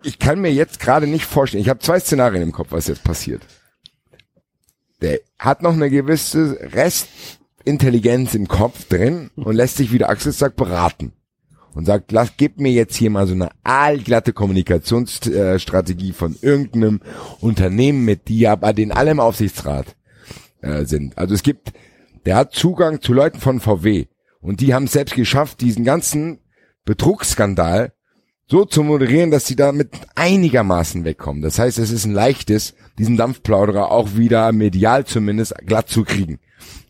ich 0.04 0.20
kann 0.20 0.40
mir 0.40 0.54
jetzt 0.54 0.80
gerade 0.80 1.08
nicht 1.08 1.26
vorstellen, 1.26 1.62
ich 1.62 1.70
habe 1.70 1.80
zwei 1.80 2.00
Szenarien 2.00 2.44
im 2.44 2.52
Kopf, 2.52 2.68
was 2.72 2.88
jetzt 2.88 3.04
passiert. 3.04 3.42
Der 5.04 5.20
hat 5.38 5.62
noch 5.62 5.74
eine 5.74 5.90
gewisse 5.90 6.58
Restintelligenz 6.62 8.36
im 8.36 8.48
Kopf 8.48 8.86
drin 8.86 9.32
und 9.36 9.54
lässt 9.54 9.76
sich, 9.76 9.92
wie 9.92 9.98
der 9.98 10.10
Axel 10.10 10.32
sagt, 10.32 10.56
beraten. 10.56 11.12
Und 11.74 11.86
sagt, 11.86 12.12
lass, 12.12 12.34
gib 12.38 12.60
mir 12.60 12.72
jetzt 12.72 12.96
hier 12.96 13.10
mal 13.10 13.28
so 13.28 13.34
eine 13.34 13.50
aalglatte 13.64 14.32
Kommunikationsstrategie 14.32 16.14
von 16.14 16.38
irgendeinem 16.42 17.02
Unternehmen 17.42 18.06
mit, 18.06 18.30
die 18.30 18.40
ja 18.40 18.56
bei 18.56 18.72
den 18.72 18.92
alle 18.92 19.12
im 19.12 19.20
Aufsichtsrat 19.20 19.96
äh, 20.62 20.86
sind. 20.86 21.18
Also 21.18 21.34
es 21.34 21.44
gibt, 21.44 21.74
der 22.26 22.38
hat 22.38 22.54
Zugang 22.54 23.02
zu 23.02 23.12
Leuten 23.12 23.40
von 23.40 23.60
VW 23.60 24.06
und 24.40 24.62
die 24.62 24.74
haben 24.74 24.86
es 24.86 24.94
selbst 24.94 25.16
geschafft, 25.16 25.60
diesen 25.60 25.84
ganzen 25.84 26.40
Betrugsskandal 26.86 27.92
so 28.54 28.66
zu 28.66 28.84
moderieren, 28.84 29.32
dass 29.32 29.48
sie 29.48 29.56
damit 29.56 29.90
einigermaßen 30.14 31.06
wegkommen. 31.06 31.42
Das 31.42 31.58
heißt, 31.58 31.80
es 31.80 31.90
ist 31.90 32.06
ein 32.06 32.14
leichtes, 32.14 32.76
diesen 33.00 33.18
Dampfplauderer 33.18 33.90
auch 33.90 34.16
wieder 34.16 34.52
medial 34.52 35.06
zumindest 35.06 35.56
glatt 35.66 35.90
zu 35.90 36.04
kriegen. 36.04 36.38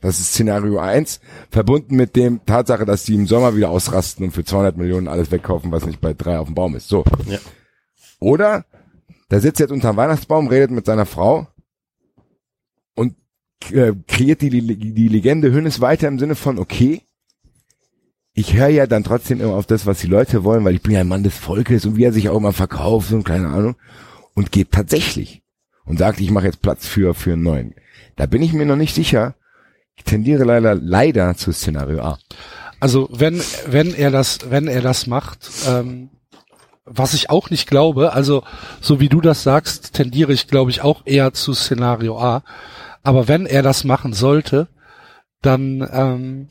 Das 0.01 0.19
ist 0.19 0.33
Szenario 0.33 0.79
eins, 0.79 1.21
verbunden 1.51 1.95
mit 1.95 2.17
dem 2.17 2.45
Tatsache, 2.45 2.83
dass 2.83 3.05
die 3.05 3.15
im 3.15 3.27
Sommer 3.27 3.55
wieder 3.55 3.69
ausrasten 3.69 4.25
und 4.25 4.31
für 4.31 4.43
200 4.43 4.75
Millionen 4.75 5.07
alles 5.07 5.31
wegkaufen, 5.31 5.71
was 5.71 5.85
nicht 5.85 6.01
bei 6.01 6.13
drei 6.13 6.37
auf 6.37 6.47
dem 6.47 6.55
Baum 6.55 6.75
ist. 6.75 6.89
So. 6.89 7.05
Ja. 7.27 7.39
Oder 8.19 8.65
der 9.31 9.39
sitzt 9.39 9.61
jetzt 9.61 9.71
unterm 9.71 9.95
Weihnachtsbaum, 9.95 10.47
redet 10.47 10.71
mit 10.71 10.85
seiner 10.85 11.05
Frau 11.05 11.47
und 12.93 13.15
äh, 13.71 13.93
kreiert 14.05 14.41
die, 14.41 14.49
die, 14.49 14.93
die 14.93 15.07
Legende 15.07 15.53
Hönes 15.53 15.79
weiter 15.79 16.09
im 16.09 16.19
Sinne 16.19 16.35
von, 16.35 16.59
okay, 16.59 17.03
ich 18.33 18.53
höre 18.55 18.69
ja 18.69 18.87
dann 18.87 19.03
trotzdem 19.03 19.41
immer 19.41 19.53
auf 19.53 19.67
das, 19.67 19.85
was 19.85 19.99
die 19.99 20.07
Leute 20.07 20.43
wollen, 20.43 20.65
weil 20.65 20.75
ich 20.75 20.81
bin 20.81 20.93
ja 20.93 21.01
ein 21.01 21.07
Mann 21.07 21.23
des 21.23 21.37
Volkes 21.37 21.85
und 21.85 21.97
wie 21.97 22.03
er 22.03 22.13
sich 22.13 22.29
auch 22.29 22.37
immer 22.37 22.53
verkauft 22.53 23.11
und 23.11 23.23
keine 23.23 23.49
Ahnung 23.49 23.75
und 24.33 24.51
geht 24.51 24.71
tatsächlich 24.71 25.43
und 25.85 25.99
sagt, 25.99 26.19
ich 26.19 26.31
mache 26.31 26.45
jetzt 26.45 26.61
Platz 26.61 26.87
für 26.87 27.13
für 27.13 27.33
einen 27.33 27.43
neuen. 27.43 27.75
Da 28.15 28.25
bin 28.25 28.41
ich 28.41 28.53
mir 28.53 28.65
noch 28.65 28.75
nicht 28.75 28.95
sicher. 28.95 29.35
Ich 29.95 30.03
tendiere 30.03 30.43
leider 30.43 30.73
leider 30.73 31.35
zu 31.35 31.51
Szenario 31.51 32.01
A. 32.01 32.19
Also 32.79 33.07
wenn 33.11 33.39
wenn 33.67 33.93
er 33.93 34.09
das 34.09 34.49
wenn 34.49 34.67
er 34.67 34.81
das 34.81 35.05
macht, 35.05 35.49
ähm, 35.67 36.09
was 36.85 37.13
ich 37.13 37.29
auch 37.29 37.51
nicht 37.51 37.69
glaube, 37.69 38.13
also 38.13 38.43
so 38.81 38.99
wie 38.99 39.09
du 39.09 39.21
das 39.21 39.43
sagst, 39.43 39.93
tendiere 39.93 40.33
ich 40.33 40.47
glaube 40.47 40.71
ich 40.71 40.81
auch 40.81 41.03
eher 41.05 41.33
zu 41.33 41.53
Szenario 41.53 42.19
A. 42.19 42.43
Aber 43.03 43.27
wenn 43.27 43.45
er 43.45 43.61
das 43.61 43.83
machen 43.83 44.13
sollte, 44.13 44.69
dann 45.41 45.87
ähm, 45.91 46.47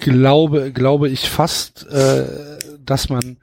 glaube 0.00 0.72
glaube 0.72 1.08
ich 1.08 1.28
fast, 1.28 1.86
äh, 1.88 2.24
dass 2.84 3.08
man 3.08 3.38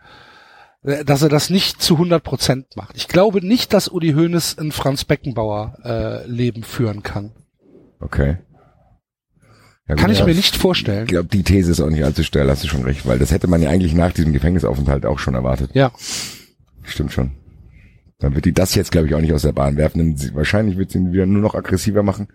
äh, 0.84 1.05
dass 1.05 1.21
er 1.21 1.29
das 1.29 1.49
nicht 1.49 1.81
zu 1.81 1.95
100 1.95 2.23
Prozent 2.23 2.75
macht. 2.75 2.95
Ich 2.95 3.07
glaube 3.07 3.45
nicht, 3.45 3.73
dass 3.73 3.88
Uli 3.88 4.13
Hoeneß 4.13 4.57
ein 4.57 4.71
Franz 4.71 5.05
Beckenbauer 5.05 5.77
äh, 5.84 6.27
Leben 6.27 6.63
führen 6.63 7.03
kann. 7.03 7.31
Okay. 7.99 8.38
Ja, 9.88 9.95
Kann 9.95 10.11
ich 10.11 10.23
mir 10.25 10.35
nicht 10.35 10.57
vorstellen. 10.57 11.03
Ich 11.03 11.09
glaube, 11.09 11.29
die 11.29 11.43
These 11.43 11.71
ist 11.71 11.79
auch 11.79 11.89
nicht 11.89 12.03
allzu 12.03 12.23
steil, 12.23 12.49
hast 12.49 12.63
du 12.63 12.67
schon 12.67 12.84
recht, 12.84 13.05
weil 13.05 13.19
das 13.19 13.31
hätte 13.31 13.47
man 13.47 13.61
ja 13.61 13.69
eigentlich 13.69 13.93
nach 13.93 14.11
diesem 14.11 14.34
Gefängnisaufenthalt 14.34 15.05
auch 15.05 15.17
schon 15.17 15.34
erwartet. 15.34 15.71
Ja. 15.73 15.91
Stimmt 16.84 17.13
schon. 17.13 17.31
Dann 18.19 18.35
wird 18.35 18.45
die 18.45 18.53
das 18.53 18.75
jetzt, 18.75 18.91
glaube 18.91 19.07
ich, 19.07 19.15
auch 19.15 19.21
nicht 19.21 19.34
aus 19.34 19.43
der 19.43 19.53
Bahn 19.53 19.77
werfen. 19.77 19.99
Denn 19.99 20.17
sie, 20.17 20.34
wahrscheinlich 20.35 20.77
wird 20.77 20.91
sie 20.91 20.97
ihn 20.97 21.13
wieder 21.13 21.25
nur 21.25 21.41
noch 21.41 21.55
aggressiver 21.55 22.03
machen. 22.03 22.27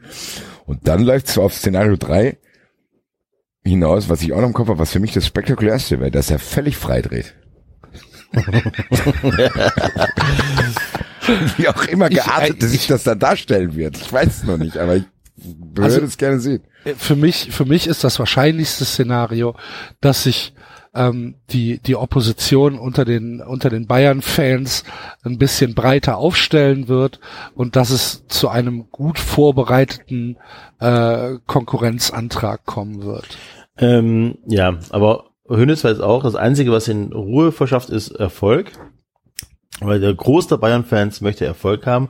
Und 0.65 0.87
dann 0.89 1.03
läuft 1.03 1.29
es 1.29 1.39
auf 1.39 1.53
Szenario 1.55 1.97
3 1.97 2.39
hinaus, 3.65 4.09
was 4.09 4.23
ich 4.23 4.33
auch 4.33 4.41
noch 4.41 4.49
im 4.49 4.53
Kopf 4.55 4.69
habe, 4.69 4.79
was 4.79 4.91
für 4.93 5.01
mich 5.01 5.13
das 5.13 5.27
spektakulärste 5.27 6.01
wäre, 6.01 6.11
dass 6.11 6.31
er 6.31 6.39
völlig 6.39 6.77
frei 6.77 7.01
dreht. 7.03 7.35
Wie 11.57 11.69
auch 11.69 11.85
immer 11.85 12.11
Ich- 12.11 12.17
geartet 12.17 12.63
äh, 12.63 12.67
sich 12.67 12.87
das 12.87 13.05
da 13.05 13.15
darstellen 13.15 13.77
wird. 13.77 13.97
Ich 13.97 14.13
weiß 14.13 14.27
es 14.39 14.43
noch 14.45 14.59
nicht, 14.59 14.77
aber 14.77 14.97
ich 14.97 15.05
würde 15.37 15.83
Also- 15.83 16.01
es 16.03 16.17
gerne 16.19 16.41
sehen. 16.41 16.63
für 16.97 17.15
mich, 17.17 17.51
für 17.53 17.65
mich 17.65 17.87
ist 17.87 18.05
das 18.05 18.19
wahrscheinlichste 18.19 18.85
Szenario, 18.85 19.55
dass 20.01 20.25
sich 20.25 20.55
ähm, 20.95 21.37
die 21.51 21.79
die 21.79 21.97
Opposition 21.97 22.79
unter 22.79 23.05
den 23.05 23.41
unter 23.41 23.71
den 23.71 23.87
Bayern-Fans 23.87 24.85
ein 25.25 25.39
bisschen 25.39 25.75
breiter 25.75 26.19
aufstellen 26.19 26.89
wird 26.89 27.21
und 27.55 27.77
dass 27.77 27.91
es 27.91 28.27
zu 28.29 28.49
einem 28.49 28.91
gut 28.91 29.19
vorbereiteten 29.19 30.37
äh, 30.81 31.37
Konkurrenzantrag 31.47 32.65
kommen 32.67 33.03
wird. 33.03 33.39
Ähm, 33.79 34.39
ja, 34.47 34.79
aber 34.91 35.31
Hönes 35.49 35.85
weiß 35.85 36.01
auch, 36.01 36.23
das 36.23 36.35
Einzige, 36.35 36.73
was 36.73 36.89
ihn 36.89 37.13
Ruhe 37.13 37.53
verschafft, 37.53 37.91
ist 37.91 38.11
Erfolg. 38.11 38.73
Weil 39.81 40.01
der 40.01 40.15
Groß 40.15 40.47
der 40.47 40.59
Bayern-Fans 40.59 41.23
möchte 41.23 41.45
Erfolg 41.45 41.87
haben. 41.87 42.09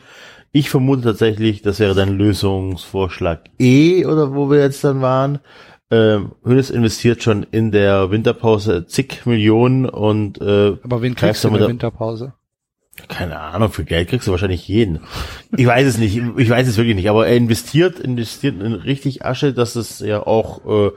Ich 0.51 0.69
vermute 0.69 1.03
tatsächlich, 1.03 1.63
das 1.63 1.81
wäre 1.81 1.95
dann 1.95 2.19
Lösungsvorschlag 2.19 3.45
E 3.59 4.05
oder 4.05 4.35
wo 4.35 4.51
wir 4.51 4.59
jetzt 4.59 4.85
dann 4.85 5.01
waren. 5.01 5.39
Ähm, 5.93 6.33
Hönes 6.45 6.71
investiert 6.71 7.23
schon 7.23 7.45
in 7.51 7.71
der 7.71 8.11
Winterpause 8.11 8.87
zig 8.87 9.27
Millionen 9.27 9.87
und 9.87 10.41
äh, 10.41 10.77
Aber 10.83 11.03
wen 11.03 11.15
kriegst 11.15 11.45
du 11.45 11.49
in 11.49 11.55
der 11.55 11.69
Winterpause? 11.69 12.33
keine 13.09 13.41
Ahnung, 13.41 13.71
für 13.71 13.85
Geld 13.85 14.09
kriegst 14.09 14.27
du 14.27 14.33
wahrscheinlich 14.33 14.69
jeden. 14.69 15.01
Ich 15.57 15.67
weiß 15.67 15.87
es 15.87 15.99
nicht, 15.99 16.21
ich 16.37 16.51
weiß 16.51 16.69
es 16.69 16.77
wirklich 16.77 16.95
nicht, 16.95 17.09
aber 17.09 17.27
er 17.27 17.37
investiert, 17.37 17.99
investiert 17.99 18.61
in 18.61 18.75
richtig 18.75 19.25
Asche, 19.25 19.55
dass 19.55 19.77
es 19.77 20.01
ja 20.01 20.27
auch 20.27 20.67
äh, 20.67 20.91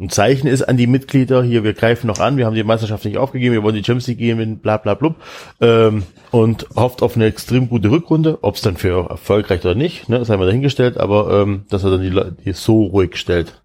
ein 0.00 0.10
Zeichen 0.10 0.48
ist 0.48 0.62
an 0.62 0.76
die 0.76 0.88
Mitglieder. 0.88 1.44
Hier, 1.44 1.62
wir 1.62 1.74
greifen 1.74 2.08
noch 2.08 2.18
an, 2.18 2.38
wir 2.38 2.46
haben 2.46 2.56
die 2.56 2.64
Meisterschaft 2.64 3.04
nicht 3.04 3.18
aufgegeben, 3.18 3.54
wir 3.54 3.62
wollen 3.62 3.76
die 3.76 3.84
Champions 3.84 4.08
League 4.08 4.18
geben, 4.18 4.58
bla 4.58 4.78
bla 4.78 4.94
blub. 4.94 5.14
Ähm, 5.60 6.02
und 6.32 6.66
hofft 6.74 7.02
auf 7.02 7.14
eine 7.14 7.26
extrem 7.26 7.68
gute 7.68 7.90
Rückrunde, 7.90 8.38
ob 8.42 8.56
es 8.56 8.60
dann 8.60 8.76
für 8.76 9.08
erfolgreich 9.08 9.60
oder 9.64 9.76
nicht, 9.76 10.08
ne, 10.08 10.18
das 10.18 10.30
haben 10.30 10.40
wir 10.40 10.46
dahingestellt, 10.46 10.98
aber 10.98 11.42
ähm, 11.42 11.66
dass 11.70 11.84
er 11.84 11.92
dann 11.92 12.02
die, 12.02 12.10
Leute 12.10 12.36
so 12.52 12.82
ruhig 12.82 13.16
stellt. 13.16 13.62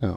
Ja. 0.00 0.16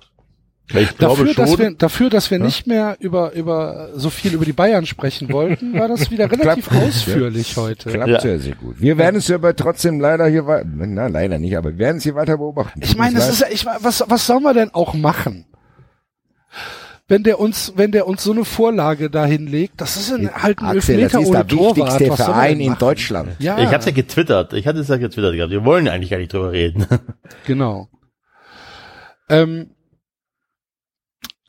Weil 0.60 0.60
ich 0.60 0.60
glaube 0.60 0.60
Dafür, 0.97 1.27
schon, 1.27 1.35
dass 1.35 1.57
wir, 1.57 1.71
dafür, 1.71 2.09
dass 2.09 2.31
wir 2.31 2.37
Ja? 2.39 2.43
nicht 2.45 2.67
mehr 2.67 2.95
über, 2.99 3.33
über 3.33 3.89
so 3.95 4.09
viel 4.09 4.33
über 4.33 4.45
die 4.45 4.53
Bayern 4.53 4.85
sprechen 4.85 5.31
wollten, 5.31 5.73
war 5.79 5.87
das 5.87 6.11
wieder 6.11 6.31
relativ 6.31 6.67
Klappt 6.69 6.83
ausführlich 6.87 7.55
heute. 7.57 7.89
Klappt 7.89 8.09
Ja. 8.09 8.19
sehr, 8.21 8.39
sehr 8.39 8.55
gut. 8.55 8.79
Wir 8.79 8.97
werden 8.97 9.17
es 9.17 9.27
ja 9.27 9.35
aber 9.35 9.55
trotzdem 9.55 9.99
leider 9.99 10.27
hier 10.27 10.47
weiter, 10.47 10.67
na, 10.67 11.07
leider 11.07 11.39
nicht, 11.39 11.57
aber 11.57 11.71
wir 11.71 11.79
werden 11.79 11.97
es 11.97 12.03
hier 12.03 12.15
weiter 12.15 12.37
beobachten. 12.37 12.79
Ich 12.83 12.95
meine, 12.95 13.15
das 13.15 13.29
ist 13.29 13.41
ja, 13.41 13.47
ich, 13.51 13.65
was, 13.65 14.03
was 14.07 14.25
soll 14.27 14.39
man 14.39 14.55
denn 14.55 14.69
auch 14.73 14.93
machen? 14.93 15.45
Wenn 17.07 17.23
der 17.23 17.39
uns, 17.41 17.73
wenn 17.75 17.91
der 17.91 18.07
uns 18.07 18.23
so 18.23 18.31
eine 18.31 18.45
Vorlage 18.45 19.09
da 19.09 19.25
hinlegt, 19.25 19.81
das 19.81 19.97
ist 19.97 20.13
ein, 20.13 20.31
halt 20.33 20.59
ein 20.59 20.77
Axel, 20.77 20.95
das 21.01 21.13
Elfmeter 21.13 21.19
ist 21.21 21.27
ohne 21.27 21.37
der 21.43 21.47
Torwart. 21.47 21.77
wichtigste 21.77 22.15
Verein 22.15 22.59
in? 22.61 22.75
Deutschland. 22.77 23.29
Ja, 23.39 23.57
ich 23.59 23.67
hab's 23.73 23.85
ja 23.85 23.91
getwittert, 23.91 24.53
ich 24.53 24.65
hatte 24.65 24.79
es 24.79 24.87
ja 24.87 24.95
getwittert 24.95 25.35
gehabt, 25.35 25.51
wir 25.51 25.65
wollen 25.65 25.89
eigentlich 25.89 26.09
gar 26.11 26.19
nicht 26.19 26.31
drüber 26.31 26.51
reden. 26.53 26.85
genau. 27.45 27.89
Ähm, 29.29 29.69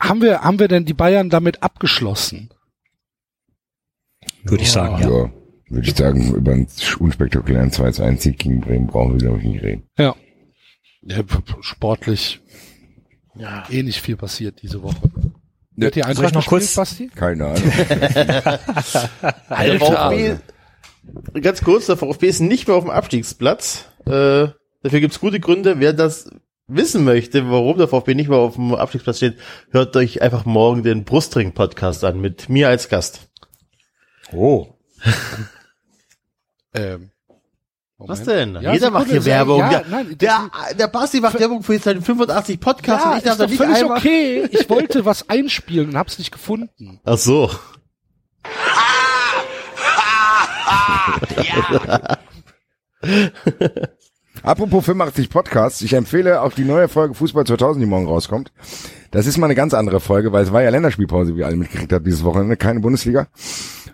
haben 0.03 0.21
wir, 0.23 0.41
haben 0.43 0.59
wir 0.59 0.69
denn 0.69 0.85
die 0.85 0.95
Bayern 0.95 1.31
damit 1.31 1.63
abgeschlossen? 1.63 2.51
Würde 4.45 4.63
ich 4.63 4.71
sagen, 4.73 5.01
Ja, 5.03 5.09
ja. 5.25 5.31
würde 5.69 5.89
ich 5.89 5.95
sagen, 5.97 6.35
über 6.35 6.53
einen 6.53 6.67
unspektakulären 6.99 7.71
2-1-Sieg 7.71 8.39
gegen 8.39 8.61
Bremen 8.61 8.87
brauchen 8.89 9.13
wir, 9.13 9.19
glaube 9.19 9.39
ich, 9.39 9.45
nicht 9.45 9.63
reden. 9.63 9.85
Ja. 9.99 10.15
ja 11.03 11.23
sportlich 11.61 12.41
Ja. 13.37 13.65
eh 13.71 13.83
nicht 13.83 14.01
viel 14.01 14.17
passiert 14.17 14.61
diese 14.63 14.83
Woche. 14.83 15.01
Wird 15.75 15.95
die 15.95 16.01
Soll 16.03 16.11
ich 16.13 16.19
Eintracht 16.19 16.35
noch 16.35 16.41
gespielt, 16.43 16.61
kurz- 16.61 16.75
Basti? 16.75 17.09
Keine 17.15 17.47
Ahnung. 17.47 17.63
Der 19.51 19.81
VfB, 19.81 20.37
ganz 21.41 21.63
kurz, 21.63 21.87
der 21.87 21.97
VfB 21.97 22.27
ist 22.29 22.41
nicht 22.41 22.69
mehr 22.69 22.77
auf 22.77 22.85
dem 22.85 22.91
Abstiegsplatz. 22.91 23.87
Äh, 24.07 24.49
dafür 24.83 25.01
gibt's 25.01 25.19
gute 25.21 25.41
Gründe. 25.41 25.81
Wer 25.81 25.93
das 25.95 26.31
wissen 26.77 27.05
möchte, 27.05 27.51
warum 27.51 27.79
der 27.79 27.89
VfB 27.89 28.15
nicht 28.15 28.29
mehr 28.29 28.39
auf 28.39 28.55
dem 28.55 28.75
Abstiegsplatz 28.75 29.19
steht, 29.19 29.37
hört 29.71 29.97
euch 29.97 30.23
einfach 30.23 30.45
morgen 30.45 30.83
den 30.83 31.05
Brustring-Podcast 31.05 32.05
an 32.05 32.21
mit 32.21 32.49
mir 32.49 32.69
als 32.69 32.89
Gast. 32.89 33.29
Oh. 34.33 34.67
Ähm, 36.75 37.11
Was 37.99 38.21
Moment. 38.21 38.55
denn? 38.57 38.63
Ja, 38.63 38.73
Jeder 38.73 38.91
macht 38.91 39.09
hier 39.11 39.23
Werbung. 39.27 39.59
ja, 39.59 39.69
der, 39.69 39.85
nein, 39.91 40.17
der, 40.17 40.51
der 40.79 40.89
Basti 40.89 41.21
macht 41.21 41.39
Werbung 41.39 41.63
für 41.63 41.79
seine 41.79 42.01
85 42.01 42.59
Podcasts 42.61 43.05
Ja, 43.05 43.11
und 43.13 43.19
ich 43.19 43.25
darf 43.25 43.33
ist 43.35 43.39
da 43.41 43.45
doch 43.45 43.51
nicht 43.51 43.59
völlig 43.59 43.77
einfach... 43.77 43.97
okay. 43.99 44.49
Ich 44.51 44.71
wollte 44.71 45.05
was 45.05 45.29
einspielen 45.29 45.91
und 45.91 45.97
hab's 45.97 46.19
nicht 46.19 46.33
gefunden. 46.33 46.99
Ach 47.05 47.19
so. 47.19 47.51
Apropos 54.43 54.85
85 54.85 55.31
Podcasts, 55.31 55.83
ich 55.83 55.93
empfehle 55.95 56.41
auch 56.43 56.53
die 56.53 56.65
neue 56.65 56.89
Folge 56.89 57.15
Fußball 57.15 57.45
2000, 57.47 57.83
die 57.83 57.89
morgen 57.89 58.07
rauskommt. 58.09 58.51
Das 59.13 59.27
ist 59.27 59.39
mal 59.39 59.47
eine 59.47 59.55
ganz 59.55 59.73
andere 59.75 60.01
Folge, 60.01 60.33
weil 60.33 60.43
es 60.43 60.53
war 60.53 60.63
ja 60.63 60.71
Länderspielpause, 60.71 61.35
wie 61.37 61.41
ihr 61.41 61.47
alle 61.47 61.57
mitgekriegt 61.57 61.93
habt 61.93 62.07
dieses 62.07 62.25
Wochenende, 62.25 62.57
keine 62.57 62.81
Bundesliga. 62.81 63.29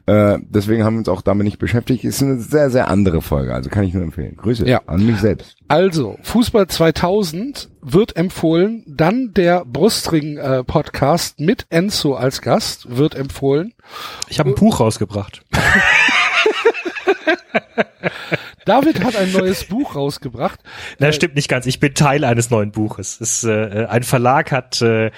Äh, 0.07 0.39
deswegen 0.49 0.85
haben 0.85 0.95
wir 0.95 0.99
uns 1.01 1.09
auch 1.11 1.21
damit 1.21 1.45
nicht 1.45 1.59
beschäftigt. 1.59 2.05
Ist 2.05 2.23
eine 2.23 2.39
sehr, 2.41 2.71
sehr 2.71 2.89
andere 2.89 3.21
Folge, 3.21 3.53
also 3.55 3.69
kann 3.69 3.85
ich 3.85 3.93
nur 3.93 4.03
empfehlen. 4.05 4.37
Grüße 4.37 4.67
Ja. 4.67 4.81
an 4.87 5.05
mich 5.05 5.19
selbst. 5.19 5.57
Also, 5.69 6.17
Fußball 6.23 6.67
2000 6.67 7.69
wird 7.83 8.17
empfohlen, 8.17 8.85
dann 8.87 9.33
der 9.35 9.65
Brustring-Podcast 9.67 11.41
mit 11.41 11.67
Enzo 11.69 12.15
als 12.15 12.41
Gast 12.41 12.97
wird 12.97 13.15
empfohlen. 13.17 13.75
Ich 14.29 14.39
habe 14.39 14.51
ein 14.51 14.55
Buch 14.55 14.81
rausgebracht. 14.81 15.43
David 18.69 19.03
hat 19.03 19.17
ein 19.17 19.33
neues 19.33 19.65
Buch 19.65 19.97
rausgebracht. 19.97 20.61
Na, 20.99 21.11
stimmt 21.11 21.37
nicht 21.37 21.49
ganz. 21.49 21.65
Ich 21.65 21.81
bin 21.81 21.95
Teil 21.95 22.23
eines 22.23 22.51
neuen 22.51 22.71
Buches. 22.71 23.19
Es, 23.19 23.43
äh, 23.43 23.87
ein 23.89 24.03
Verlag 24.03 24.53
hat 24.53 24.83
äh, 24.83 25.11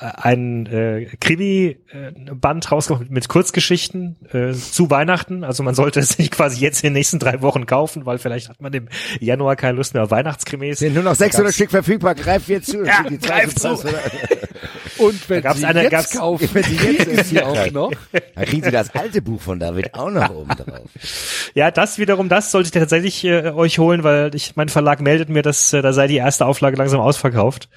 ein 0.00 0.66
äh, 0.66 1.06
Krimi-Band 1.20 2.70
rausgebracht 2.70 3.02
mit, 3.04 3.10
mit 3.10 3.28
Kurzgeschichten 3.28 4.16
äh, 4.32 4.52
zu 4.52 4.90
Weihnachten. 4.90 5.44
Also 5.44 5.62
man 5.62 5.74
sollte 5.74 6.00
es 6.00 6.18
nicht 6.18 6.32
quasi 6.32 6.60
jetzt 6.60 6.82
in 6.84 6.88
den 6.88 6.92
nächsten 6.94 7.18
drei 7.18 7.42
Wochen 7.42 7.66
kaufen, 7.66 8.06
weil 8.06 8.18
vielleicht 8.18 8.48
hat 8.48 8.60
man 8.60 8.72
im 8.72 8.88
Januar 9.20 9.56
keine 9.56 9.76
Lust 9.76 9.94
mehr 9.94 10.04
auf 10.04 10.10
Weihnachtskrimis. 10.10 10.78
Sind 10.78 10.94
nur 10.94 11.02
noch 11.02 11.14
600 11.14 11.52
Stück 11.52 11.70
verfügbar, 11.70 12.14
greif 12.14 12.48
jetzt 12.48 12.70
zu. 12.70 12.84
Ja, 12.84 13.02
Die 13.08 13.18
greif 13.18 13.54
zweite 13.54 13.76
zu. 13.76 13.82
Preis? 13.86 13.94
Und 14.98 15.28
wenn 15.30 15.42
Sie 15.54 15.64
eine- 15.64 15.82
jetzt 15.82 15.90
gab's- 15.92 16.10
kaufen, 16.18 16.48
wenn 16.52 16.62
Sie 16.64 16.74
jetzt 16.76 16.98
kriegen 17.06 17.24
Sie 17.24 17.42
auch 17.42 17.70
noch. 17.70 17.92
Dann 18.34 18.44
kriegen 18.44 18.64
Sie 18.64 18.70
das 18.72 18.92
alte 18.94 19.22
Buch 19.22 19.40
von 19.40 19.60
David 19.60 19.94
auch 19.94 20.10
noch 20.10 20.28
oben 20.30 20.50
drauf. 20.50 20.88
Ja, 21.54 21.70
das 21.70 21.98
wiederum, 21.98 22.28
das 22.28 22.50
solltet 22.50 22.74
ihr 22.74 22.80
tatsächlich 22.80 23.22
äh, 23.24 23.50
euch 23.50 23.78
holen, 23.78 24.02
weil 24.02 24.34
ich, 24.34 24.56
mein 24.56 24.68
Verlag 24.68 25.00
meldet 25.00 25.28
mir, 25.28 25.42
dass 25.42 25.72
äh, 25.72 25.82
da 25.82 25.92
sei 25.92 26.08
die 26.08 26.16
erste 26.16 26.46
Auflage 26.46 26.76
langsam 26.76 27.00
ausverkauft. 27.00 27.68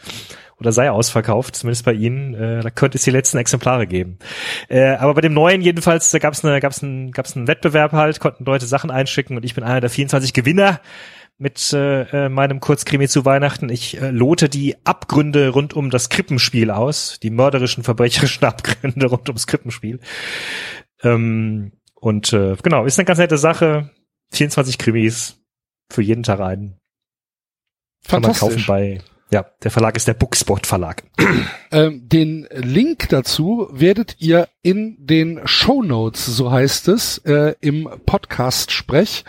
Oder 0.62 0.72
sei 0.72 0.92
ausverkauft, 0.92 1.56
zumindest 1.56 1.86
bei 1.86 1.94
Ihnen. 1.94 2.36
Äh, 2.36 2.62
da 2.62 2.70
könnte 2.70 3.00
es 3.00 3.04
die 3.04 3.10
letzten 3.10 3.40
Exemplare 3.40 3.88
geben. 3.88 4.20
Äh, 4.70 4.92
aber 4.92 5.16
bei 5.16 5.22
dem 5.22 5.34
neuen 5.34 5.62
jedenfalls, 5.62 6.12
da 6.12 6.20
gab 6.20 6.34
es 6.34 6.46
eine, 6.46 6.60
gab's 6.60 6.84
einen, 6.84 7.12
gab's 7.12 7.36
einen 7.36 7.48
Wettbewerb 7.48 7.94
halt, 7.94 8.20
konnten 8.20 8.46
Leute 8.46 8.68
Sachen 8.68 8.92
einschicken 8.92 9.36
und 9.36 9.44
ich 9.44 9.56
bin 9.56 9.64
einer 9.64 9.82
der 9.82 9.90
24 9.90 10.34
Gewinner 10.34 10.80
mit 11.40 11.74
äh, 11.74 12.04
äh, 12.26 12.30
meinem 12.30 12.60
Kurzkrimi 12.60 13.08
zu 13.08 13.26
Weihnachten. 13.26 13.70
Ich 13.70 14.00
äh, 14.00 14.12
lote 14.12 14.50
die 14.50 14.76
Abgründe 14.86 15.50
rund 15.50 15.74
um 15.74 15.90
das 15.90 16.10
Krippenspiel 16.10 16.70
aus, 16.70 17.18
die 17.24 17.32
mörderischen, 17.32 17.84
verbrecherischen 17.84 18.44
Abgründe 18.46 19.08
rund 19.08 19.28
ums 19.30 19.48
Krippenspiel. 19.48 20.00
Ähm, 21.02 21.72
und 21.96 22.34
äh, 22.34 22.56
genau, 22.62 22.86
ist 22.86 23.00
eine 23.00 23.08
ganz 23.08 23.18
nette 23.18 23.40
Sache. 23.40 23.90
24 24.34 24.78
Krimis 24.78 25.40
für 25.92 26.04
jeden 26.04 26.22
Tag 26.22 26.40
einen. 26.40 26.78
Kann 28.08 28.22
man 28.22 28.34
kaufen 28.34 28.64
bei, 28.68 29.02
ja, 29.32 29.46
der 29.64 29.72
Verlag 29.72 29.96
ist 29.96 30.08
der 30.08 30.14
Bookspot 30.14 30.68
Verlag. 30.68 31.04
Ähm, 31.74 32.10
den 32.10 32.50
Link 32.52 33.08
dazu 33.08 33.70
werdet 33.72 34.18
ihr 34.20 34.50
in 34.62 34.98
den 35.00 35.40
Show 35.46 35.82
Notes, 35.82 36.26
so 36.26 36.52
heißt 36.52 36.90
es, 36.90 37.20
äh, 37.20 37.56
im 37.62 37.88
Podcast-Sprech 38.06 39.24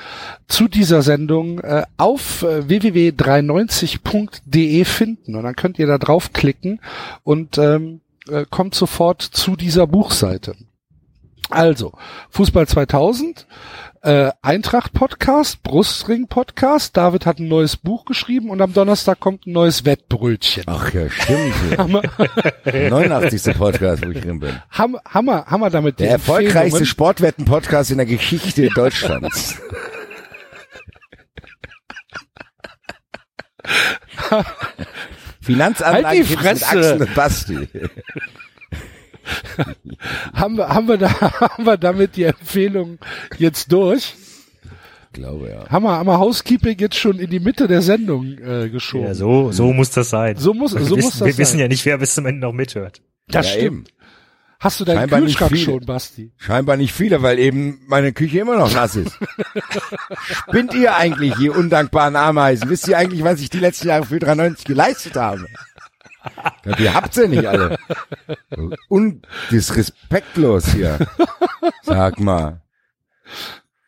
zu 0.48 0.66
dieser 0.66 1.02
Sendung 1.02 1.60
äh, 1.60 1.84
auf 1.98 2.42
äh, 2.42 2.68
www.390.de 2.68 4.84
finden. 4.84 5.36
Und 5.36 5.44
dann 5.44 5.54
könnt 5.54 5.78
ihr 5.78 5.86
da 5.86 5.98
draufklicken 5.98 6.80
und 7.22 7.58
ähm, 7.58 8.00
äh, 8.28 8.44
kommt 8.50 8.74
sofort 8.74 9.22
zu 9.22 9.54
dieser 9.54 9.86
Buchseite. 9.86 10.56
Also, 11.48 11.92
Fußball 12.30 12.66
2000, 12.66 13.46
äh, 14.02 14.30
Eintracht 14.42 14.92
Podcast, 14.92 15.62
Brustring 15.62 16.26
Podcast. 16.26 16.96
David 16.96 17.24
hat 17.26 17.38
ein 17.38 17.48
neues 17.48 17.76
Buch 17.76 18.04
geschrieben 18.04 18.50
und 18.50 18.60
am 18.60 18.72
Donnerstag 18.72 19.20
kommt 19.20 19.46
ein 19.46 19.52
neues 19.52 19.84
Wettbrötchen. 19.84 20.64
Ach 20.66 20.92
ja, 20.92 21.08
stimmt. 21.08 21.54
Hammer, 21.78 22.02
89. 22.64 23.56
Podcast, 23.56 24.04
wo 24.04 24.10
ich 24.10 24.20
drin 24.20 24.40
bin. 24.40 24.60
Hammer, 24.70 25.00
Hammer, 25.08 25.46
Hammer 25.46 25.70
damit. 25.70 25.98
die 26.00 26.04
Der 26.04 26.12
erfolgreichste. 26.12 26.84
Sportwetten-Podcast 26.84 27.90
in 27.92 27.98
der 27.98 28.06
Geschichte 28.06 28.68
Deutschlands. 28.74 29.56
Finanzanlagen 35.40 36.06
Halt 36.06 36.18
die 36.18 36.22
Tipps 36.24 36.30
mit 36.30 36.40
Fresse. 36.40 36.66
Axel 36.66 37.02
und 37.02 37.14
Basti. 37.14 37.68
haben 40.34 40.56
wir, 40.56 40.68
haben 40.68 40.88
wir 40.88 40.98
da, 40.98 41.10
haben 41.40 41.64
wir 41.66 41.76
damit 41.76 42.16
die 42.16 42.24
Empfehlung 42.24 42.98
jetzt 43.38 43.70
durch? 43.72 44.14
Ich 45.14 45.20
glaube, 45.20 45.50
ja. 45.50 45.68
Haben 45.68 45.84
wir, 45.84 45.90
haben 45.92 46.06
wir 46.06 46.18
Housekeeping 46.18 46.78
jetzt 46.78 46.96
schon 46.96 47.18
in 47.18 47.28
die 47.30 47.40
Mitte 47.40 47.68
der 47.68 47.82
Sendung 47.82 48.38
äh, 48.38 48.70
geschoben? 48.70 49.06
Ja, 49.06 49.14
so, 49.14 49.52
so 49.52 49.72
muss 49.72 49.90
das 49.90 50.08
sein. 50.10 50.36
So 50.36 50.54
muss, 50.54 50.74
wir 50.74 50.80
so 50.84 50.96
wissen, 50.96 51.04
muss 51.06 51.18
das 51.18 51.26
wir 51.28 51.36
wissen 51.38 51.52
sein. 51.52 51.60
ja 51.60 51.68
nicht, 51.68 51.84
wer 51.84 51.98
bis 51.98 52.14
zum 52.14 52.24
Ende 52.26 52.40
noch 52.40 52.52
mithört. 52.52 53.02
Das 53.28 53.46
Ja, 53.46 53.52
stimmt. 53.52 53.64
eben. 53.66 53.84
Hast 54.58 54.78
du 54.78 54.84
deinen 54.84 54.98
Scheinbar 55.00 55.20
nicht 55.20 55.30
Kühlschrank 55.38 55.52
viele. 55.52 55.64
schon, 55.64 55.80
Basti? 55.86 56.32
Scheinbar 56.38 56.76
nicht 56.76 56.92
viele, 56.92 57.20
weil 57.20 57.38
eben 57.40 57.80
meine 57.88 58.12
Küche 58.12 58.38
immer 58.38 58.56
noch 58.56 58.72
nass 58.72 58.94
ist. 58.94 59.18
Spinnt 60.48 60.72
ihr 60.74 60.94
eigentlich, 60.96 61.36
ihr 61.40 61.56
undankbaren 61.56 62.14
Ameisen? 62.14 62.70
Wisst 62.70 62.86
ihr 62.86 62.96
eigentlich, 62.96 63.24
was 63.24 63.40
ich 63.40 63.50
die 63.50 63.58
letzten 63.58 63.88
Jahre 63.88 64.06
für 64.06 64.20
93 64.20 64.64
geleistet 64.64 65.16
habe? 65.16 65.46
Ja, 66.64 66.78
Ihr 66.78 66.94
habt's 66.94 67.16
ja 67.16 67.26
nicht 67.26 67.46
alle. 67.46 67.78
Und 68.88 69.26
disrespektlos 69.50 70.68
hier. 70.68 70.98
Sag 71.82 72.20
mal. 72.20 72.60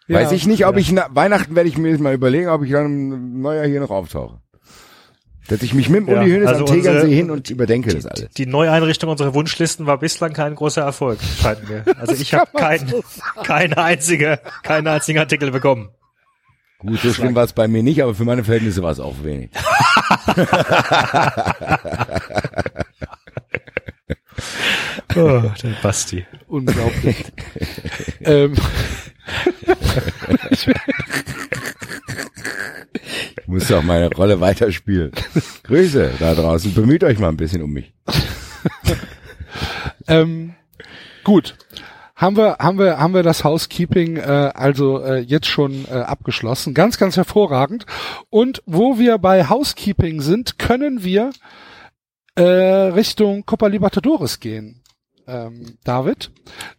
Weiß 0.09 0.31
Ja. 0.31 0.36
ich 0.36 0.47
nicht, 0.47 0.66
ob 0.66 0.77
ich 0.77 0.93
na, 0.93 1.06
Weihnachten 1.11 1.55
werde 1.56 1.69
ich 1.69 1.78
mir 1.78 1.90
jetzt 1.90 2.01
mal 2.01 2.12
überlegen, 2.15 2.48
ob 2.48 2.62
ich 2.65 2.73
dann 2.73 2.86
im 2.86 3.40
Neujahr 3.40 3.66
hier 3.66 3.81
noch 3.81 3.90
auftauche. 3.90 4.40
Setze 5.48 5.65
ich 5.66 5.74
mich 5.74 5.89
mit 5.90 6.01
dem 6.01 6.09
Ja, 6.09 6.20
Uli 6.23 6.31
Hoeneß 6.32 6.48
also 6.48 6.61
am 6.61 6.66
Tegernsee 6.66 6.90
unsere- 7.02 7.12
hin 7.15 7.31
und 7.31 7.51
überdenke 7.51 7.94
das 7.94 8.06
alles. 8.06 8.31
Die 8.31 8.47
Neueinrichtung 8.47 9.11
unserer 9.11 9.35
Wunschlisten 9.35 9.86
war 9.86 9.98
bislang 9.98 10.32
kein 10.32 10.55
großer 10.55 10.82
Erfolg, 10.82 11.19
scheint 11.23 11.69
mir. 11.69 11.85
Also 11.98 12.15
ich 12.15 12.32
habe 12.35 12.51
kein, 12.56 12.93
keine 13.43 13.77
einzige, 13.78 14.40
keinen 14.62 14.86
einzigen 14.89 15.19
Artikel 15.19 15.51
bekommen. 15.51 15.90
Gut, 16.78 16.98
so 17.01 17.12
schlimm 17.12 17.35
war 17.35 17.44
es 17.44 17.52
bei 17.52 17.69
mir 17.69 17.82
nicht, 17.82 18.02
aber 18.02 18.15
für 18.15 18.24
meine 18.24 18.43
Verhältnisse 18.44 18.82
war 18.82 18.90
es 18.93 19.01
auch 19.01 19.23
wenig. 19.23 19.51
Oh, 25.17 25.43
der 25.63 25.77
Basti. 25.83 26.27
Unglaublich. 26.49 27.25
ähm, 28.21 28.55
Ich 33.37 33.49
muss 33.49 33.71
auch 33.73 33.83
meine 33.83 34.11
Rolle 34.11 34.41
weiterspielen. 34.41 35.13
Grüße 35.65 36.15
da 36.19 36.35
draußen. 36.35 36.75
Bemüht 36.75 37.05
euch 37.05 37.19
mal 37.19 37.29
ein 37.29 37.37
bisschen 37.37 37.63
um 37.63 37.73
mich. 37.73 37.93
ähm, 40.09 40.55
gut. 41.23 41.55
Haben 42.16 42.36
wir, 42.36 42.57
haben 42.61 42.78
wir, 42.78 42.99
haben 42.99 43.12
wir 43.15 43.24
das 43.24 43.43
Housekeeping 43.43 44.16
äh, 44.16 44.23
also 44.55 45.01
äh, 45.03 45.19
jetzt 45.19 45.47
schon 45.49 45.85
äh, 45.86 45.95
abgeschlossen. 45.95 46.73
Ganz, 46.73 46.97
ganz 46.97 47.16
hervorragend. 47.16 47.86
Und 48.31 48.62
wo 48.66 48.99
wir 48.99 49.19
bei 49.19 49.49
Housekeeping 49.49 50.20
sind, 50.20 50.59
können 50.59 51.03
wir 51.03 51.31
äh, 52.36 52.43
Richtung 52.43 53.45
Copa 53.47 53.66
Libertadores 53.66 54.39
gehen. 54.41 54.81
Ähm, 55.27 55.78
David, 55.85 56.31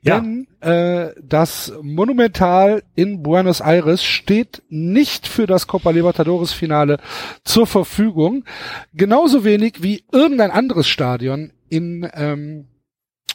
Ja. 0.03 0.20
denn 0.20 0.45
äh, 0.62 1.14
das 1.24 1.74
Monumental 1.82 2.84
in 2.94 3.24
Buenos 3.24 3.60
Aires 3.60 4.03
steht 4.03 4.62
nicht 4.70 5.28
für 5.28 5.48
das 5.48 5.66
Copa 5.66 5.90
Libertadores 5.90 6.53
Finale 6.53 6.99
zur 7.44 7.66
Verfügung, 7.66 8.45
genauso 8.94 9.44
wenig 9.44 9.82
wie 9.82 10.03
irgendein 10.12 10.52
anderes 10.52 10.88
Stadion 10.88 11.53
in 11.70 12.07
ähm, 12.14 12.68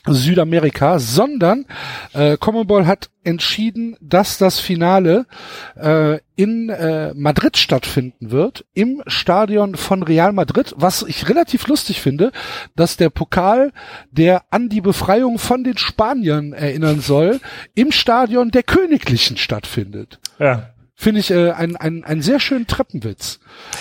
Südamerika, 0.06 0.98
sondern 0.98 1.66
äh, 2.14 2.36
Commonball 2.38 2.86
hat 2.86 3.10
entschieden, 3.22 3.96
dass 4.00 4.38
das 4.38 4.58
Finale 4.58 5.26
äh, 5.76 6.20
in 6.36 6.70
äh, 6.70 7.12
Madrid 7.14 7.58
stattfinden 7.58 8.30
wird, 8.30 8.64
im 8.72 9.02
Stadion 9.06 9.76
von 9.76 10.02
Real 10.02 10.32
Madrid, 10.32 10.72
was 10.76 11.02
ich 11.02 11.28
relativ 11.28 11.66
lustig 11.66 12.00
finde, 12.00 12.32
dass 12.74 12.96
der 12.96 13.10
Pokal, 13.10 13.72
der 14.10 14.44
an 14.50 14.70
die 14.70 14.80
Befreiung 14.80 15.38
von 15.38 15.64
den 15.64 15.76
Spaniern 15.76 16.54
erinnern 16.54 17.00
soll, 17.00 17.40
im 17.74 17.92
Stadion 17.92 18.50
der 18.50 18.62
Königlichen 18.62 19.36
stattfindet. 19.36 20.18
Ja. 20.38 20.70
Finde 20.94 21.20
ich 21.20 21.30
äh, 21.30 21.50
ein, 21.52 21.76
ein, 21.76 22.04
ein 22.04 22.22
sehr 22.22 22.40
schönen 22.40 22.66
Treppenwitz. 22.66 23.40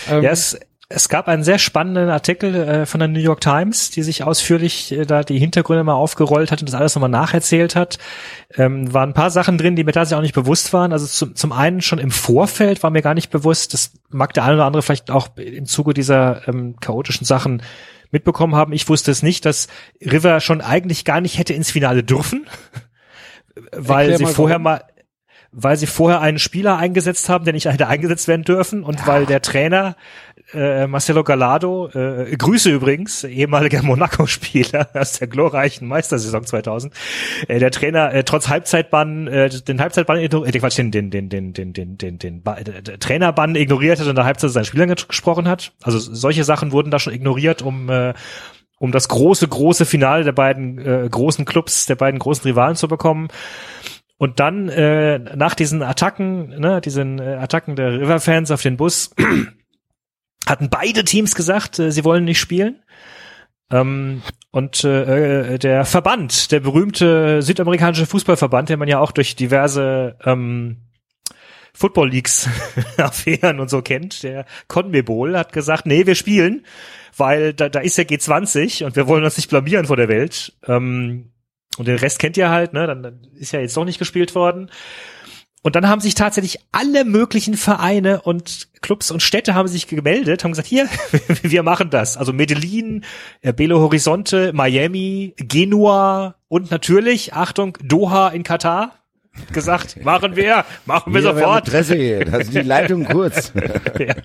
Ähm, 0.09 0.23
Ja, 0.23 0.31
es, 0.31 0.59
es 0.91 1.07
gab 1.07 1.27
einen 1.27 1.43
sehr 1.43 1.59
spannenden 1.59 2.09
Artikel 2.09 2.55
äh, 2.55 2.85
von 2.87 2.99
der 2.99 3.07
New 3.07 3.19
York 3.19 3.41
Times, 3.41 3.91
die 3.91 4.01
sich 4.01 4.23
ausführlich 4.23 4.91
äh, 4.91 5.05
da 5.05 5.23
die 5.23 5.37
Hintergründe 5.37 5.83
mal 5.83 5.93
aufgerollt 5.93 6.51
hat 6.51 6.61
und 6.61 6.69
das 6.69 6.79
alles 6.79 6.95
nochmal 6.95 7.11
nacherzählt 7.11 7.75
hat. 7.75 7.99
Ähm, 8.55 8.91
waren 8.91 9.11
ein 9.11 9.13
paar 9.13 9.29
Sachen 9.29 9.59
drin, 9.59 9.75
die 9.75 9.83
mir 9.83 9.91
tatsächlich 9.91 10.17
auch 10.17 10.23
nicht 10.23 10.33
bewusst 10.33 10.73
waren. 10.73 10.91
Also 10.91 11.05
zum, 11.05 11.35
zum 11.35 11.51
einen 11.51 11.81
schon 11.81 11.99
im 11.99 12.09
Vorfeld 12.09 12.81
war 12.81 12.89
mir 12.89 13.03
gar 13.03 13.13
nicht 13.13 13.29
bewusst, 13.29 13.75
das 13.75 13.91
mag 14.09 14.33
der 14.33 14.43
eine 14.43 14.55
oder 14.55 14.65
andere 14.65 14.81
vielleicht 14.81 15.11
auch 15.11 15.29
im 15.37 15.67
Zuge 15.67 15.93
dieser 15.93 16.47
ähm, 16.47 16.75
chaotischen 16.81 17.25
Sachen 17.25 17.61
mitbekommen 18.09 18.55
haben. 18.55 18.73
Ich 18.73 18.89
wusste 18.89 19.11
es 19.11 19.21
nicht, 19.21 19.45
dass 19.45 19.67
River 20.01 20.39
schon 20.39 20.61
eigentlich 20.61 21.05
gar 21.05 21.21
nicht 21.21 21.37
hätte 21.37 21.53
ins 21.53 21.69
Finale 21.69 22.03
dürfen, 22.03 22.47
weil 23.71 24.17
sie 24.17 24.25
vorher 24.25 24.55
warum. 24.55 24.63
mal 24.63 24.83
weil 25.51 25.77
sie 25.77 25.87
vorher 25.87 26.21
einen 26.21 26.39
Spieler 26.39 26.77
eingesetzt 26.77 27.27
haben, 27.27 27.43
der 27.43 27.53
nicht 27.53 27.65
hätte 27.65 27.87
eingesetzt 27.87 28.27
werden 28.27 28.43
dürfen 28.43 28.83
und 28.83 29.07
weil 29.07 29.25
der 29.25 29.41
Trainer 29.41 29.95
äh, 30.53 30.87
Marcelo 30.87 31.23
Gallardo, 31.23 31.89
äh, 31.93 32.35
Grüße 32.35 32.69
übrigens, 32.71 33.23
ehemaliger 33.23 33.81
Monaco-Spieler 33.83 34.89
aus 34.93 35.19
der 35.19 35.27
glorreichen 35.27 35.87
Meistersaison 35.87 36.45
2000, 36.45 36.93
äh, 37.47 37.59
der 37.59 37.71
Trainer 37.71 38.13
äh, 38.13 38.23
trotz 38.23 38.49
Halbzeitbann, 38.49 39.27
äh, 39.27 39.49
den 39.49 39.81
Halbzeitbann, 39.81 40.17
äh, 40.19 40.27
Quatsch, 40.29 40.77
den, 40.77 40.91
den, 40.91 41.11
den, 41.11 41.29
den, 41.29 41.53
den, 41.53 41.73
den, 41.73 41.97
den, 41.97 42.19
den 42.19 42.43
äh, 42.45 42.97
Trainerbann 42.97 43.55
ignoriert 43.55 43.99
hat 43.99 44.05
und 44.05 44.11
in 44.11 44.15
der 44.15 44.25
Halbzeit 44.25 44.51
seinen 44.51 44.65
Spielern 44.65 44.89
ges- 44.91 45.07
gesprochen 45.07 45.47
hat. 45.47 45.73
Also 45.83 45.99
solche 45.99 46.43
Sachen 46.43 46.71
wurden 46.71 46.91
da 46.91 46.99
schon 46.99 47.13
ignoriert, 47.13 47.61
um 47.61 47.89
äh, 47.89 48.13
um 48.79 48.93
das 48.93 49.09
große, 49.09 49.45
große 49.47 49.85
Finale 49.85 50.23
der 50.23 50.31
beiden 50.31 50.77
äh, 50.79 51.07
großen 51.11 51.43
Clubs, 51.45 51.85
der 51.85 51.95
beiden 51.95 52.17
großen 52.17 52.43
Rivalen 52.43 52.77
zu 52.77 52.87
bekommen. 52.87 53.27
Und 54.17 54.39
dann 54.39 54.69
äh, 54.69 55.19
nach 55.19 55.53
diesen 55.53 55.81
Attacken, 55.83 56.49
ne, 56.59 56.81
diesen 56.81 57.19
äh, 57.19 57.35
Attacken 57.35 57.75
der 57.75 57.99
River-Fans 57.99 58.51
auf 58.51 58.61
den 58.61 58.77
Bus, 58.77 59.11
hatten 60.47 60.69
beide 60.69 61.03
Teams 61.03 61.35
gesagt, 61.35 61.79
äh, 61.79 61.91
sie 61.91 62.03
wollen 62.03 62.25
nicht 62.25 62.39
spielen. 62.39 62.83
Ähm, 63.71 64.21
und 64.51 64.83
äh, 64.83 65.53
äh, 65.53 65.59
der 65.59 65.85
Verband, 65.85 66.51
der 66.51 66.59
berühmte 66.59 67.41
südamerikanische 67.41 68.07
Fußballverband, 68.07 68.69
den 68.69 68.79
man 68.79 68.87
ja 68.87 68.99
auch 68.99 69.11
durch 69.11 69.35
diverse 69.35 70.17
ähm, 70.25 70.77
Football 71.73 72.09
Leagues 72.09 72.49
Affären 72.97 73.59
und 73.59 73.69
so 73.69 73.81
kennt, 73.81 74.23
der 74.23 74.45
CONMEBOL 74.67 75.37
hat 75.37 75.53
gesagt, 75.53 75.85
nee, 75.85 76.07
wir 76.07 76.15
spielen, 76.15 76.65
weil 77.15 77.53
da, 77.53 77.69
da 77.69 77.79
ist 77.79 77.97
ja 77.97 78.03
G20 78.03 78.85
und 78.85 78.95
wir 78.95 79.07
wollen 79.07 79.23
uns 79.23 79.37
nicht 79.37 79.49
blamieren 79.49 79.85
vor 79.85 79.97
der 79.97 80.09
Welt. 80.09 80.53
Ähm, 80.67 81.31
und 81.77 81.87
den 81.87 81.97
Rest 81.97 82.19
kennt 82.19 82.35
ihr 82.35 82.49
halt, 82.49 82.73
ne? 82.73 82.87
Dann, 82.87 83.03
dann 83.03 83.21
ist 83.35 83.53
ja 83.53 83.61
jetzt 83.61 83.77
doch 83.77 83.85
nicht 83.85 83.99
gespielt 83.99 84.35
worden. 84.35 84.69
Und 85.61 85.75
dann 85.75 85.89
haben 85.89 85.99
sich 85.99 86.15
tatsächlich 86.15 86.59
alle 86.71 87.03
möglichen 87.03 87.55
Vereine 87.55 88.21
und 88.21 88.69
Clubs 88.81 89.11
und 89.11 89.21
Städte 89.21 89.55
haben 89.55 89.67
sich 89.67 89.87
gemeldet, 89.87 90.43
haben 90.43 90.51
gesagt, 90.51 90.67
hier, 90.67 90.87
wir 91.41 91.63
machen 91.63 91.89
das. 91.89 92.15
Also 92.15 92.31
Medellin, 92.31 93.03
äh, 93.41 93.51
Belo 93.51 93.79
Horizonte, 93.79 94.53
Miami, 94.53 95.33
Genua 95.37 96.35
und 96.47 96.71
natürlich, 96.71 97.33
Achtung, 97.33 97.77
Doha 97.83 98.29
in 98.29 98.43
Katar. 98.43 98.95
Gesagt, 99.51 100.03
machen 100.03 100.35
wir, 100.35 100.65
machen 100.85 101.13
wir 101.13 101.23
haben 101.23 101.37
sofort. 101.37 101.67
Interesse 101.67 101.95
hier. 101.95 102.25
Das 102.25 102.43
ist 102.43 102.53
die 102.53 102.59
Leitung 102.59 103.05
kurz. 103.05 103.51
ja. 103.99 104.15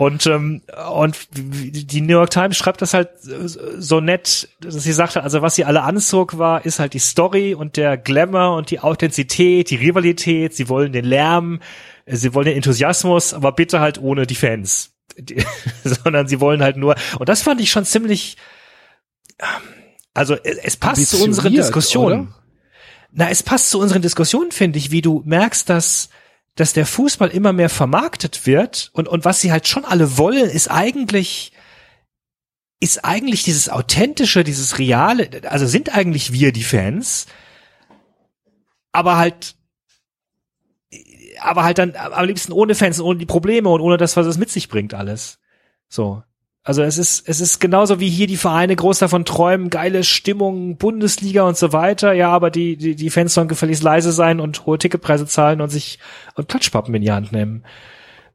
Und, 0.00 0.26
ähm, 0.26 0.62
und 0.90 1.28
die 1.30 2.00
New 2.00 2.14
York 2.14 2.30
Times 2.30 2.56
schreibt 2.56 2.80
das 2.80 2.94
halt 2.94 3.10
so 3.20 4.00
nett, 4.00 4.48
dass 4.62 4.82
sie 4.82 4.92
sagte, 4.92 5.22
also 5.22 5.42
was 5.42 5.56
sie 5.56 5.66
alle 5.66 5.82
anzog 5.82 6.38
war, 6.38 6.64
ist 6.64 6.78
halt 6.78 6.94
die 6.94 6.98
Story 6.98 7.52
und 7.52 7.76
der 7.76 7.98
Glamour 7.98 8.56
und 8.56 8.70
die 8.70 8.80
Authentizität, 8.80 9.68
die 9.68 9.76
Rivalität, 9.76 10.54
sie 10.54 10.70
wollen 10.70 10.94
den 10.94 11.04
Lärm, 11.04 11.60
sie 12.06 12.32
wollen 12.32 12.46
den 12.46 12.56
Enthusiasmus, 12.56 13.34
aber 13.34 13.52
bitte 13.52 13.80
halt 13.80 14.00
ohne 14.00 14.26
die 14.26 14.36
Fans. 14.36 14.94
Die, 15.18 15.44
sondern 15.84 16.28
sie 16.28 16.40
wollen 16.40 16.62
halt 16.62 16.78
nur, 16.78 16.94
und 17.18 17.28
das 17.28 17.42
fand 17.42 17.60
ich 17.60 17.70
schon 17.70 17.84
ziemlich, 17.84 18.38
also 20.14 20.34
es, 20.42 20.56
es 20.56 20.76
passt 20.78 21.10
zu 21.10 21.22
unseren 21.22 21.52
Diskussionen. 21.52 22.20
oder? 22.20 22.36
Na, 23.12 23.28
es 23.28 23.42
passt 23.42 23.68
zu 23.68 23.78
unseren 23.78 24.00
Diskussionen, 24.00 24.50
finde 24.50 24.78
ich, 24.78 24.92
wie 24.92 25.02
du 25.02 25.20
merkst, 25.26 25.68
dass, 25.68 26.08
dass 26.60 26.74
der 26.74 26.84
Fußball 26.84 27.30
immer 27.30 27.54
mehr 27.54 27.70
vermarktet 27.70 28.46
wird 28.46 28.90
und, 28.92 29.08
und 29.08 29.24
was 29.24 29.40
sie 29.40 29.50
halt 29.50 29.66
schon 29.66 29.86
alle 29.86 30.18
wollen, 30.18 30.50
ist 30.50 30.70
eigentlich, 30.70 31.52
ist 32.80 33.02
eigentlich 33.02 33.44
dieses 33.44 33.70
authentische, 33.70 34.44
dieses 34.44 34.78
reale, 34.78 35.30
also 35.48 35.66
sind 35.66 35.94
eigentlich 35.94 36.32
wir 36.32 36.52
die 36.52 36.62
Fans, 36.62 37.26
aber 38.92 39.16
halt, 39.16 39.56
aber 41.40 41.64
halt 41.64 41.78
dann 41.78 41.96
am 41.96 42.26
liebsten 42.26 42.52
ohne 42.52 42.74
Fans 42.74 43.00
und 43.00 43.06
ohne 43.06 43.18
die 43.18 43.26
Probleme 43.26 43.70
und 43.70 43.80
ohne 43.80 43.96
das, 43.96 44.18
was 44.18 44.26
es 44.26 44.36
mit 44.36 44.50
sich 44.50 44.68
bringt, 44.68 44.92
alles. 44.92 45.38
So. 45.88 46.22
Also 46.62 46.82
es 46.82 46.98
ist, 46.98 47.26
es 47.26 47.40
ist 47.40 47.58
genauso 47.58 48.00
wie 48.00 48.10
hier 48.10 48.26
die 48.26 48.36
Vereine 48.36 48.76
groß 48.76 48.98
davon 48.98 49.24
träumen, 49.24 49.70
geile 49.70 50.04
Stimmung, 50.04 50.76
Bundesliga 50.76 51.44
und 51.44 51.56
so 51.56 51.72
weiter. 51.72 52.12
Ja, 52.12 52.28
aber 52.30 52.50
die, 52.50 52.76
die, 52.76 52.94
die 52.94 53.10
Fans 53.10 53.32
sollen 53.32 53.48
gefälligst 53.48 53.82
leise 53.82 54.12
sein 54.12 54.40
und 54.40 54.66
hohe 54.66 54.76
Ticketpreise 54.76 55.26
zahlen 55.26 55.62
und 55.62 55.70
sich 55.70 55.98
und 56.34 56.48
Klatschpappen 56.48 56.94
in 56.94 57.02
die 57.02 57.12
Hand 57.12 57.32
nehmen. 57.32 57.64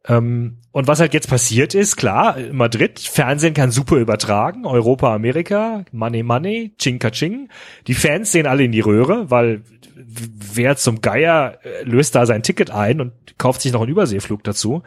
Ähm, 0.08 0.58
und 0.72 0.88
was 0.88 1.00
halt 1.00 1.14
jetzt 1.14 1.30
passiert 1.30 1.76
ist, 1.76 1.98
klar, 1.98 2.38
Madrid, 2.52 3.00
Fernsehen 3.00 3.54
kann 3.54 3.72
super 3.72 3.98
übertragen, 3.98 4.66
Europa, 4.66 5.14
Amerika, 5.14 5.86
Money, 5.92 6.24
Money, 6.24 6.74
Chinka 6.80 7.12
Ching. 7.12 7.50
Die 7.86 7.94
Fans 7.94 8.32
sehen 8.32 8.48
alle 8.48 8.64
in 8.64 8.72
die 8.72 8.82
Röhre, 8.82 9.30
weil 9.30 9.62
wer 9.96 10.76
zum 10.78 11.02
Geier 11.02 11.60
äh, 11.64 11.84
löst 11.84 12.16
da 12.16 12.26
sein 12.26 12.44
Ticket 12.44 12.72
ein 12.72 13.02
und 13.02 13.14
kauft 13.38 13.62
sich 13.62 13.72
noch 13.72 13.82
einen 13.82 13.92
Überseeflug 13.92 14.44
dazu. 14.44 14.82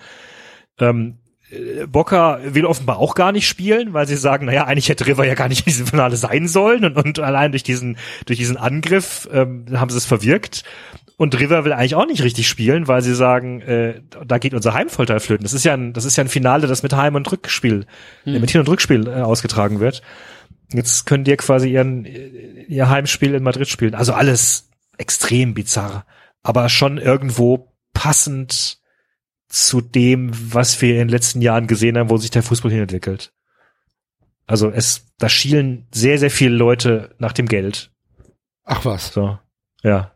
Ähm, 0.78 1.19
Boca 1.86 2.40
will 2.44 2.66
offenbar 2.66 2.98
auch 2.98 3.14
gar 3.14 3.32
nicht 3.32 3.48
spielen, 3.48 3.94
weil 3.94 4.06
sie 4.06 4.16
sagen, 4.16 4.46
naja, 4.46 4.64
eigentlich 4.64 4.88
hätte 4.88 5.06
River 5.06 5.24
ja 5.24 5.34
gar 5.34 5.48
nicht 5.48 5.60
in 5.60 5.70
diesem 5.72 5.86
Finale 5.86 6.16
sein 6.16 6.46
sollen 6.46 6.84
und, 6.84 6.96
und 6.96 7.18
allein 7.20 7.52
durch 7.52 7.62
diesen, 7.62 7.96
durch 8.26 8.38
diesen 8.38 8.56
Angriff 8.56 9.28
ähm, 9.32 9.64
haben 9.72 9.90
sie 9.90 9.96
es 9.96 10.04
verwirkt. 10.04 10.64
und 11.16 11.38
River 11.38 11.64
will 11.64 11.72
eigentlich 11.72 11.94
auch 11.94 12.06
nicht 12.06 12.22
richtig 12.22 12.48
spielen, 12.48 12.86
weil 12.86 13.02
sie 13.02 13.14
sagen, 13.14 13.60
äh, 13.62 14.02
da 14.26 14.38
geht 14.38 14.52
unser 14.52 14.74
Heimvorteil 14.74 15.20
flöten. 15.20 15.42
Das 15.44 15.54
ist 15.54 15.64
ja 15.64 15.72
ein, 15.72 15.92
das 15.94 16.04
ist 16.04 16.16
ja 16.16 16.24
ein 16.24 16.28
Finale, 16.28 16.66
das 16.66 16.82
mit 16.82 16.92
Heim- 16.92 17.14
und 17.14 17.30
Rückspiel, 17.30 17.86
hm. 18.24 18.40
mit 18.40 18.50
Hin- 18.50 18.60
und 18.60 18.68
Rückspiel 18.68 19.06
äh, 19.08 19.22
ausgetragen 19.22 19.80
wird. 19.80 20.02
Jetzt 20.72 21.06
können 21.06 21.24
die 21.24 21.34
quasi 21.36 21.70
ihren, 21.70 22.04
ihr 22.04 22.90
Heimspiel 22.90 23.34
in 23.34 23.42
Madrid 23.42 23.68
spielen. 23.68 23.94
Also 23.94 24.12
alles 24.12 24.68
extrem 24.98 25.54
bizarr, 25.54 26.04
aber 26.42 26.68
schon 26.68 26.98
irgendwo 26.98 27.72
passend 27.94 28.77
zu 29.48 29.80
dem, 29.80 30.30
was 30.52 30.80
wir 30.82 30.92
in 30.92 30.98
den 30.98 31.08
letzten 31.08 31.40
Jahren 31.40 31.66
gesehen 31.66 31.96
haben, 31.96 32.10
wo 32.10 32.16
sich 32.16 32.30
der 32.30 32.42
Fußball 32.42 32.70
hinentwickelt. 32.70 33.32
Also 34.46 34.70
es, 34.70 35.06
da 35.18 35.28
schielen 35.28 35.86
sehr, 35.92 36.18
sehr 36.18 36.30
viele 36.30 36.54
Leute 36.54 37.14
nach 37.18 37.32
dem 37.32 37.46
Geld. 37.46 37.90
Ach 38.64 38.84
was. 38.84 39.12
So, 39.12 39.38
ja. 39.82 40.12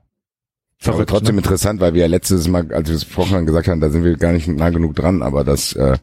Verrückt, 0.78 1.10
aber 1.10 1.18
trotzdem 1.18 1.36
ne? 1.36 1.42
interessant, 1.42 1.80
weil 1.80 1.94
wir 1.94 2.02
ja 2.02 2.08
letztes 2.08 2.48
Mal, 2.48 2.72
als 2.72 2.88
wir 2.88 2.96
es 2.96 3.04
vorhin 3.04 3.46
gesagt 3.46 3.68
haben, 3.68 3.80
da 3.80 3.90
sind 3.90 4.04
wir 4.04 4.16
gar 4.16 4.32
nicht 4.32 4.48
nah 4.48 4.70
genug 4.70 4.96
dran, 4.96 5.22
aber 5.22 5.44
das 5.44 5.74
äh, 5.74 5.96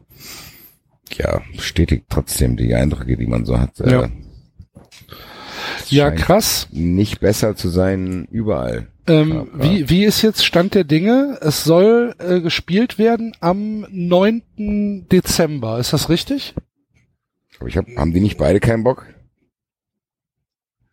ja 1.12 1.42
bestätigt 1.54 2.06
trotzdem 2.08 2.56
die 2.56 2.74
Eindrücke, 2.74 3.16
die 3.16 3.26
man 3.26 3.44
so 3.44 3.58
hat. 3.58 3.78
Äh, 3.80 3.92
ja. 3.92 4.08
Ja, 5.88 6.10
krass. 6.10 6.68
Nicht 6.70 7.20
besser 7.20 7.56
zu 7.56 7.68
sein 7.68 8.26
überall. 8.30 8.89
Ähm, 9.06 9.48
wie, 9.54 9.88
wie 9.88 10.04
ist 10.04 10.22
jetzt 10.22 10.44
Stand 10.44 10.74
der 10.74 10.84
Dinge? 10.84 11.38
Es 11.40 11.64
soll 11.64 12.14
äh, 12.18 12.40
gespielt 12.40 12.98
werden 12.98 13.32
am 13.40 13.86
9. 13.90 15.06
Dezember. 15.10 15.78
Ist 15.78 15.92
das 15.92 16.08
richtig? 16.08 16.54
Aber 17.58 17.68
ich 17.68 17.76
hab, 17.76 17.86
haben 17.96 18.12
die 18.12 18.20
nicht 18.20 18.38
beide 18.38 18.60
keinen 18.60 18.84
Bock? 18.84 19.06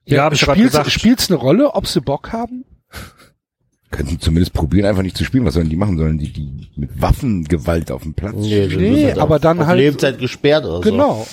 Ja, 0.05 0.17
ja 0.17 0.31
ich 0.31 0.39
spielt's, 0.39 0.71
gesagt. 0.71 0.91
Spielt's 0.91 1.29
eine 1.29 1.39
Rolle, 1.39 1.75
ob 1.75 1.87
sie 1.87 2.01
Bock 2.01 2.31
haben? 2.31 2.65
Könnten 3.91 4.19
zumindest 4.19 4.53
probieren, 4.53 4.85
einfach 4.85 5.03
nicht 5.03 5.17
zu 5.17 5.23
spielen. 5.23 5.45
Was 5.45 5.53
sollen 5.53 5.69
die 5.69 5.77
machen? 5.77 5.97
Sollen 5.97 6.17
die, 6.17 6.31
die 6.31 6.69
mit 6.75 7.01
Waffengewalt 7.01 7.89
auf 7.89 8.03
dem 8.03 8.13
Platz 8.13 8.35
Nee, 8.35 8.67
nee 8.67 9.05
halt 9.05 9.17
aber 9.17 9.39
dann 9.39 9.65
halt. 9.65 9.79
Lebzeit 9.79 10.19
gesperrt 10.19 10.65
oder 10.65 10.81
genau. 10.81 11.23
so. 11.23 11.23
Genau. 11.23 11.27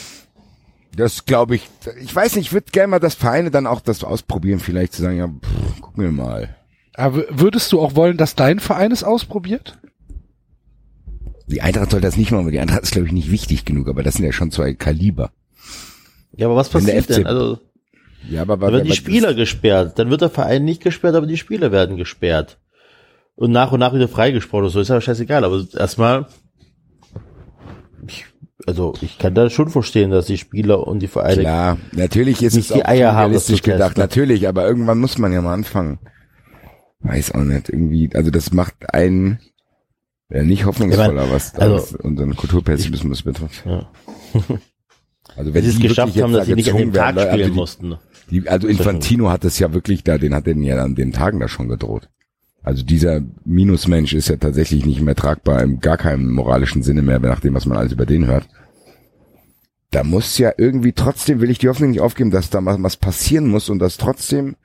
Das 0.97 1.25
glaube 1.25 1.57
ich, 1.57 1.69
ich 2.01 2.15
weiß 2.15 2.37
nicht, 2.37 2.47
ich 2.47 2.53
würde 2.53 2.71
gerne 2.71 2.89
mal 2.89 3.01
das 3.01 3.17
Vereine 3.17 3.51
dann 3.51 3.67
auch 3.67 3.81
das 3.81 4.05
ausprobieren, 4.05 4.61
vielleicht 4.61 4.93
zu 4.93 5.03
sagen, 5.03 5.17
ja, 5.17 5.27
pff, 5.27 5.81
gucken 5.81 6.05
wir 6.05 6.13
mal. 6.13 6.57
Aber 6.95 7.25
würdest 7.29 7.73
du 7.73 7.81
auch 7.81 7.97
wollen, 7.97 8.17
dass 8.17 8.37
dein 8.37 8.61
Verein 8.61 8.93
es 8.93 9.03
ausprobiert? 9.03 9.79
Die 11.47 11.61
Eintracht 11.61 11.91
soll 11.91 12.01
das 12.01 12.17
nicht 12.17 12.31
machen, 12.31 12.47
weil 12.47 12.53
die 12.53 12.61
Eintracht 12.61 12.83
ist, 12.83 12.93
glaube 12.93 13.09
ich, 13.09 13.13
nicht 13.13 13.31
wichtig 13.31 13.65
genug, 13.65 13.89
aber 13.89 14.03
das 14.03 14.15
sind 14.15 14.25
ja 14.25 14.33
schon 14.33 14.51
zwei 14.51 14.75
Kaliber. 14.75 15.31
Ja, 16.37 16.47
aber 16.47 16.57
was 16.57 16.71
passiert 16.71 17.09
denn? 17.11 17.27
Also, 17.27 17.59
ja, 18.31 18.43
aber, 18.43 18.55
aber, 18.55 18.73
werden 18.73 18.85
die 18.85 18.95
Spieler 18.95 19.35
gesperrt, 19.35 19.99
dann 19.99 20.11
wird 20.11 20.23
der 20.23 20.31
Verein 20.31 20.65
nicht 20.65 20.83
gesperrt, 20.83 21.15
aber 21.15 21.27
die 21.27 21.37
Spieler 21.37 21.71
werden 21.71 21.97
gesperrt. 21.97 22.59
Und 23.37 23.51
nach 23.51 23.73
und 23.73 23.81
nach 23.81 23.93
wieder 23.93 24.09
freigesprochen, 24.09 24.69
so 24.69 24.81
ist 24.81 24.91
aber 24.91 25.01
scheißegal, 25.01 25.45
aber 25.45 25.65
erstmal, 25.77 26.27
ich, 28.07 28.25
also 28.67 28.95
ich 29.03 29.19
kann 29.19 29.35
da 29.35 29.51
schon 29.51 29.69
verstehen, 29.69 30.11
dass 30.11 30.27
die 30.27 30.39
Spieler 30.39 30.87
und 30.87 31.01
die 31.01 31.09
Vereine 31.09 31.41
Klar, 31.41 31.79
natürlich 31.93 32.43
ist 32.43 32.55
nicht 32.55 32.71
es 32.71 32.77
die 32.77 32.85
Eier 32.87 33.13
haben, 33.13 33.27
realistisch 33.27 33.63
gedacht, 33.63 33.99
natürlich, 33.99 34.49
aber 34.49 34.67
irgendwann 34.67 34.99
muss 34.99 35.19
man 35.19 35.33
ja 35.33 35.43
mal 35.43 35.53
anfangen. 35.55 35.99
Weiß 37.05 37.33
auch 37.33 37.45
nicht, 37.45 37.69
irgendwie, 37.69 38.11
also 38.15 38.31
das 38.31 38.53
macht 38.53 38.93
einen 38.95 39.39
ja, 40.31 40.43
nicht 40.43 40.65
hoffnungsvoller, 40.65 41.31
was, 41.31 41.55
also, 41.55 41.99
unseren 41.99 42.35
Kulturpessimismus 42.35 43.23
betrifft. 43.23 43.65
Ja. 43.67 43.91
also 45.37 45.53
wenn 45.53 45.63
sie 45.63 45.71
es 45.71 45.79
geschafft 45.79 46.21
haben, 46.21 46.33
dass 46.33 46.47
sie 46.47 46.55
nicht 46.55 46.73
an 46.73 46.79
dem 46.79 46.93
Tag 46.95 47.15
werden, 47.15 47.29
spielen 47.29 47.43
also 47.43 47.51
die, 47.51 47.57
mussten. 47.57 47.95
Die, 48.31 48.49
also 48.49 48.67
Infantino 48.67 49.31
hat 49.31 49.45
es 49.45 49.59
ja 49.59 49.75
wirklich 49.75 50.03
da, 50.03 50.17
den 50.17 50.35
hat 50.35 50.47
den 50.47 50.63
ja 50.63 50.83
an 50.83 50.95
den 50.95 51.13
Tagen 51.13 51.41
da 51.41 51.49
schon 51.49 51.69
gedroht. 51.69 52.09
Also 52.63 52.83
dieser 52.83 53.21
Minusmensch 53.45 54.15
ist 54.15 54.29
ja 54.29 54.37
tatsächlich 54.37 54.87
nicht 54.87 55.03
mehr 55.03 55.15
tragbar 55.15 55.63
im 55.63 55.81
gar 55.81 55.99
keinem 55.99 56.33
moralischen 56.33 56.83
Sinne 56.83 57.03
mehr, 57.03 57.21
nach 57.21 57.41
dem, 57.41 57.53
was 57.53 57.67
man 57.67 57.77
alles 57.77 57.93
über 57.93 58.07
den 58.07 58.27
hört. 58.27 58.49
Da 59.91 60.03
muss 60.03 60.39
ja 60.39 60.53
irgendwie 60.57 60.93
trotzdem, 60.93 61.41
will 61.41 61.51
ich 61.51 61.59
die 61.59 61.69
Hoffnung 61.69 61.91
nicht 61.91 62.01
aufgeben, 62.01 62.31
dass 62.31 62.49
da 62.49 62.65
was 62.65 62.97
passieren 62.97 63.49
muss 63.49 63.69
und 63.69 63.79
dass 63.79 63.99
trotzdem 63.99 64.57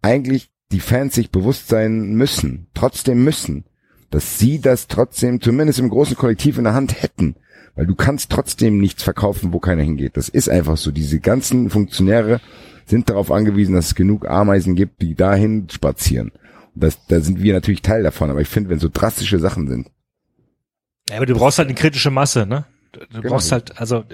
eigentlich 0.00 0.50
die 0.72 0.80
Fans 0.80 1.14
sich 1.14 1.30
bewusst 1.30 1.68
sein 1.68 2.14
müssen, 2.14 2.68
trotzdem 2.74 3.24
müssen, 3.24 3.64
dass 4.10 4.38
sie 4.38 4.60
das 4.60 4.88
trotzdem 4.88 5.40
zumindest 5.40 5.78
im 5.78 5.88
großen 5.88 6.16
Kollektiv 6.16 6.58
in 6.58 6.64
der 6.64 6.74
Hand 6.74 7.02
hätten. 7.02 7.36
Weil 7.76 7.86
du 7.86 7.94
kannst 7.94 8.30
trotzdem 8.30 8.78
nichts 8.78 9.02
verkaufen, 9.02 9.52
wo 9.52 9.60
keiner 9.60 9.82
hingeht. 9.82 10.16
Das 10.16 10.28
ist 10.28 10.48
einfach 10.48 10.76
so. 10.76 10.90
Diese 10.90 11.20
ganzen 11.20 11.70
Funktionäre 11.70 12.40
sind 12.86 13.08
darauf 13.08 13.30
angewiesen, 13.30 13.74
dass 13.74 13.86
es 13.86 13.94
genug 13.94 14.28
Ameisen 14.28 14.74
gibt, 14.74 15.00
die 15.02 15.14
dahin 15.14 15.68
spazieren. 15.70 16.32
Und 16.74 16.84
das, 16.84 17.06
da 17.06 17.20
sind 17.20 17.40
wir 17.40 17.54
natürlich 17.54 17.82
Teil 17.82 18.02
davon. 18.02 18.30
Aber 18.30 18.40
ich 18.40 18.48
finde, 18.48 18.70
wenn 18.70 18.80
so 18.80 18.88
drastische 18.92 19.38
Sachen 19.38 19.68
sind. 19.68 19.88
Ja, 21.08 21.16
aber 21.16 21.26
du 21.26 21.34
brauchst 21.34 21.58
halt 21.58 21.68
eine 21.68 21.76
kritische 21.76 22.10
Masse, 22.10 22.44
ne? 22.46 22.66
Du 22.92 23.06
genau. 23.08 23.34
brauchst 23.34 23.52
halt, 23.52 23.78
also, 23.78 24.04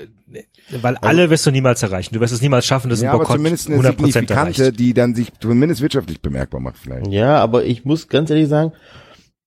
weil 0.82 0.96
alle 0.98 1.30
wirst 1.30 1.46
du 1.46 1.50
niemals 1.50 1.82
erreichen. 1.82 2.14
Du 2.14 2.20
wirst 2.20 2.34
es 2.34 2.42
niemals 2.42 2.66
schaffen, 2.66 2.90
dass 2.90 3.00
ja, 3.00 3.10
ein 3.10 3.18
Boykott 3.18 3.30
aber 3.30 3.36
zumindest 3.38 3.70
eine 3.70 3.78
100% 3.78 3.82
signifikante, 3.82 4.62
erreicht. 4.62 4.80
die 4.80 4.92
dann 4.92 5.14
sich 5.14 5.32
zumindest 5.40 5.80
wirtschaftlich 5.80 6.20
bemerkbar 6.20 6.60
macht 6.60 6.76
vielleicht. 6.76 7.06
Ja, 7.08 7.38
aber 7.38 7.64
ich 7.64 7.84
muss 7.84 8.08
ganz 8.08 8.30
ehrlich 8.30 8.48
sagen, 8.48 8.72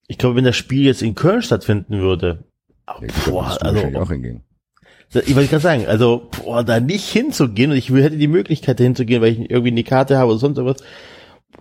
ich 0.08 0.18
glaube, 0.18 0.38
wenn 0.38 0.46
das 0.46 0.56
Spiel 0.56 0.86
jetzt 0.86 1.04
in 1.04 1.14
Köln 1.14 1.44
stattfinden 1.44 2.00
würde, 2.00 2.46
oh, 2.88 3.06
boah, 3.26 3.58
also, 3.62 4.00
auch 4.00 4.10
hingehen. 4.10 4.44
Ich 5.12 5.36
wollte 5.36 5.50
gerade 5.50 5.64
sagen, 5.64 5.88
also 5.88 6.30
boah, 6.32 6.64
da 6.64 6.80
nicht 6.80 7.08
hinzugehen 7.10 7.72
und 7.72 7.78
ich 7.78 7.90
hätte 7.90 8.18
die 8.18 8.28
Möglichkeit 8.28 8.80
da 8.80 8.84
hinzugehen, 8.84 9.22
weil 9.22 9.34
ich 9.34 9.50
irgendwie 9.50 9.72
eine 9.72 9.84
Karte 9.84 10.18
habe 10.18 10.32
oder 10.32 10.40
sonst 10.40 10.58
irgendwas. 10.58 10.84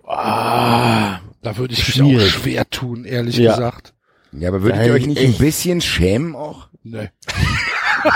Ah, 0.07 1.21
da 1.43 1.57
würde 1.57 1.75
ich 1.75 1.83
schwierig. 1.83 2.13
mich 2.13 2.23
auch 2.23 2.27
schwer 2.27 2.71
tun, 2.71 3.05
ehrlich 3.05 3.37
ja. 3.37 3.55
gesagt. 3.55 3.95
Ja, 4.33 4.49
aber 4.49 4.63
würdet 4.63 4.87
ihr 4.87 4.93
euch 4.93 5.07
nicht 5.07 5.21
ein 5.21 5.35
bisschen 5.35 5.81
schämen 5.81 6.35
auch? 6.35 6.68
Nee. 6.83 7.11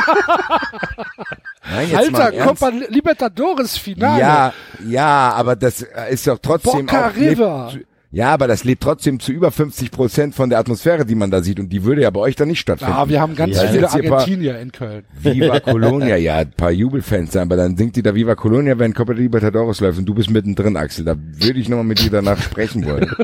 Nein, 1.65 1.97
Alter, 1.97 2.33
Copa 2.33 2.69
Libertadores 2.69 3.77
Finale. 3.77 4.21
Ja, 4.21 4.53
ja, 4.87 5.33
aber 5.33 5.57
das 5.57 5.83
ist 6.11 6.27
doch 6.27 6.39
trotzdem 6.39 6.87
Boca 6.87 7.09
auch 7.09 7.17
River. 7.17 7.73
Ja, 8.15 8.29
aber 8.29 8.47
das 8.47 8.63
lebt 8.63 8.83
trotzdem 8.83 9.21
zu 9.21 9.33
über 9.33 9.51
50 9.51 9.91
Prozent 9.91 10.35
von 10.35 10.51
der 10.51 10.59
Atmosphäre, 10.59 11.07
die 11.07 11.15
man 11.15 11.31
da 11.31 11.43
sieht. 11.43 11.59
Und 11.59 11.71
die 11.71 11.83
würde 11.83 12.03
ja 12.03 12.11
bei 12.11 12.21
euch 12.21 12.37
dann 12.37 12.49
nicht 12.49 12.61
stattfinden. 12.61 12.93
Ja, 12.93 13.09
wir 13.09 13.21
haben 13.23 13.35
ganz 13.35 13.57
ja, 13.57 13.69
viele 13.69 13.91
Argentinier 13.91 14.61
in 14.61 14.71
Köln. 14.71 15.05
Viva 15.19 15.61
Colonia, 15.61 16.17
ja, 16.17 16.37
ein 16.37 16.51
paar 16.51 16.73
Jubelfans 16.73 17.33
sein, 17.33 17.45
aber 17.45 17.57
dann 17.57 17.75
singt 17.79 17.97
die 17.97 18.03
da 18.03 18.15
Viva 18.15 18.35
Colonia, 18.35 18.79
wenn 18.79 18.93
Copa 18.93 19.15
Libertadores 19.15 19.81
läuft 19.81 19.99
und 19.99 20.05
du 20.05 20.15
bist 20.15 20.29
mittendrin, 20.29 20.77
Axel. 20.77 21.07
Da 21.07 21.17
würde 21.17 21.59
ich 21.59 21.71
nochmal 21.71 21.87
mit 21.87 22.01
dir 22.01 22.11
danach 22.11 22.41
sprechen 22.41 22.85
wollen. 22.85 23.11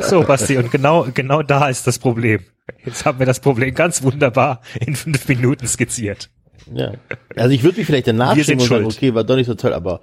So, 0.00 0.22
Basti, 0.22 0.56
und 0.56 0.72
genau, 0.72 1.06
genau 1.14 1.42
da 1.42 1.68
ist 1.68 1.86
das 1.86 2.00
Problem. 2.00 2.40
Jetzt 2.84 3.04
haben 3.04 3.20
wir 3.20 3.26
das 3.26 3.38
Problem 3.38 3.74
ganz 3.74 4.02
wunderbar 4.02 4.60
in 4.84 4.96
fünf 4.96 5.28
Minuten 5.28 5.68
skizziert. 5.68 6.30
Ja. 6.74 6.94
Also 7.36 7.50
ich 7.50 7.62
würde 7.62 7.78
mich 7.78 7.86
vielleicht 7.86 8.08
danach 8.08 8.36
und 8.36 8.60
sagen, 8.60 8.86
okay, 8.86 9.14
war 9.14 9.22
doch 9.22 9.36
nicht 9.36 9.46
so 9.46 9.54
toll, 9.54 9.72
aber 9.72 10.00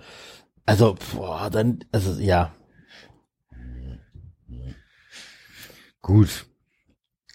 also, 0.66 0.96
boah, 1.14 1.50
dann, 1.52 1.80
also 1.92 2.22
ja, 2.22 2.54
Gut. 6.04 6.46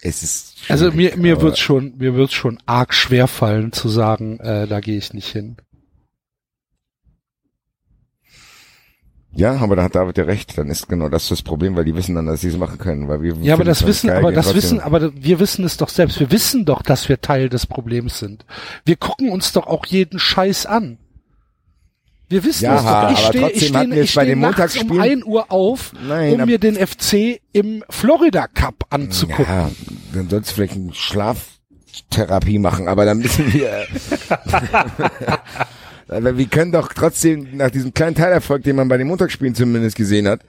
Es 0.01 0.23
ist 0.23 0.55
also 0.69 0.91
mir 0.91 1.17
mir 1.17 1.41
wird's 1.41 1.59
schon 1.59 1.97
mir 1.97 2.15
wird's 2.15 2.33
schon 2.33 2.57
arg 2.65 2.93
schwer 2.93 3.27
fallen 3.27 3.73
zu 3.73 3.89
sagen, 3.89 4.39
äh, 4.39 4.65
da 4.65 4.79
gehe 4.79 4.97
ich 4.97 5.13
nicht 5.13 5.27
hin. 5.27 5.57
Ja, 9.31 9.57
aber 9.57 9.75
da 9.75 9.83
hat 9.83 9.95
David 9.95 10.17
ja 10.17 10.23
recht. 10.23 10.57
Dann 10.57 10.69
ist 10.69 10.87
genau 10.87 11.09
das 11.09 11.27
das 11.29 11.41
Problem, 11.41 11.75
weil 11.75 11.85
die 11.85 11.95
wissen 11.95 12.15
dann, 12.15 12.25
dass 12.25 12.41
sie 12.41 12.47
es 12.47 12.57
machen 12.57 12.77
können, 12.77 13.07
weil 13.07 13.21
wir. 13.21 13.35
Ja, 13.41 13.53
aber 13.55 13.63
das 13.63 13.85
wissen, 13.85 14.09
aber 14.09 14.31
das 14.31 14.55
wissen, 14.55 14.79
aber 14.79 15.13
wir 15.15 15.39
wissen 15.39 15.65
es 15.65 15.77
doch 15.77 15.89
selbst. 15.89 16.19
Wir 16.19 16.31
wissen 16.31 16.65
doch, 16.65 16.81
dass 16.81 17.09
wir 17.09 17.21
Teil 17.21 17.49
des 17.49 17.65
Problems 17.65 18.19
sind. 18.19 18.45
Wir 18.85 18.95
gucken 18.95 19.31
uns 19.31 19.51
doch 19.51 19.67
auch 19.67 19.85
jeden 19.85 20.17
Scheiß 20.17 20.65
an. 20.65 20.97
Wir 22.29 22.43
wissen 22.43 22.65
ja, 22.65 22.75
es 22.75 22.83
doch. 22.83 23.11
Ich 23.11 23.25
stehe 23.27 23.49
ich 23.49 23.67
steh, 23.67 24.01
ich 24.01 24.11
steh 24.11 24.35
nachts 24.35 24.77
um 24.77 24.99
ein 24.99 25.23
Uhr 25.23 25.51
auf, 25.51 25.93
Nein, 26.07 26.39
um 26.39 26.45
mir 26.45 26.59
den 26.59 26.75
FC 26.75 27.41
im 27.53 27.83
Florida 27.89 28.47
Cup 28.47 28.85
anzugucken. 28.91 29.45
Ja, 29.45 29.71
dann 30.13 30.29
sollst 30.29 30.51
du 30.51 30.55
vielleicht 30.55 30.75
eine 30.75 30.93
Schlaftherapie 30.93 32.59
machen, 32.59 32.87
aber 32.87 33.05
dann 33.05 33.17
müssen 33.17 33.51
wir... 33.51 33.87
aber 36.07 36.37
wir 36.37 36.45
können 36.45 36.71
doch 36.71 36.93
trotzdem 36.93 37.57
nach 37.57 37.71
diesem 37.71 37.95
kleinen 37.95 38.15
Teilerfolg, 38.15 38.63
den 38.63 38.75
man 38.75 38.87
bei 38.87 38.97
den 38.97 39.07
Montagsspielen 39.07 39.55
zumindest 39.55 39.95
gesehen 39.95 40.27
hat, 40.27 40.41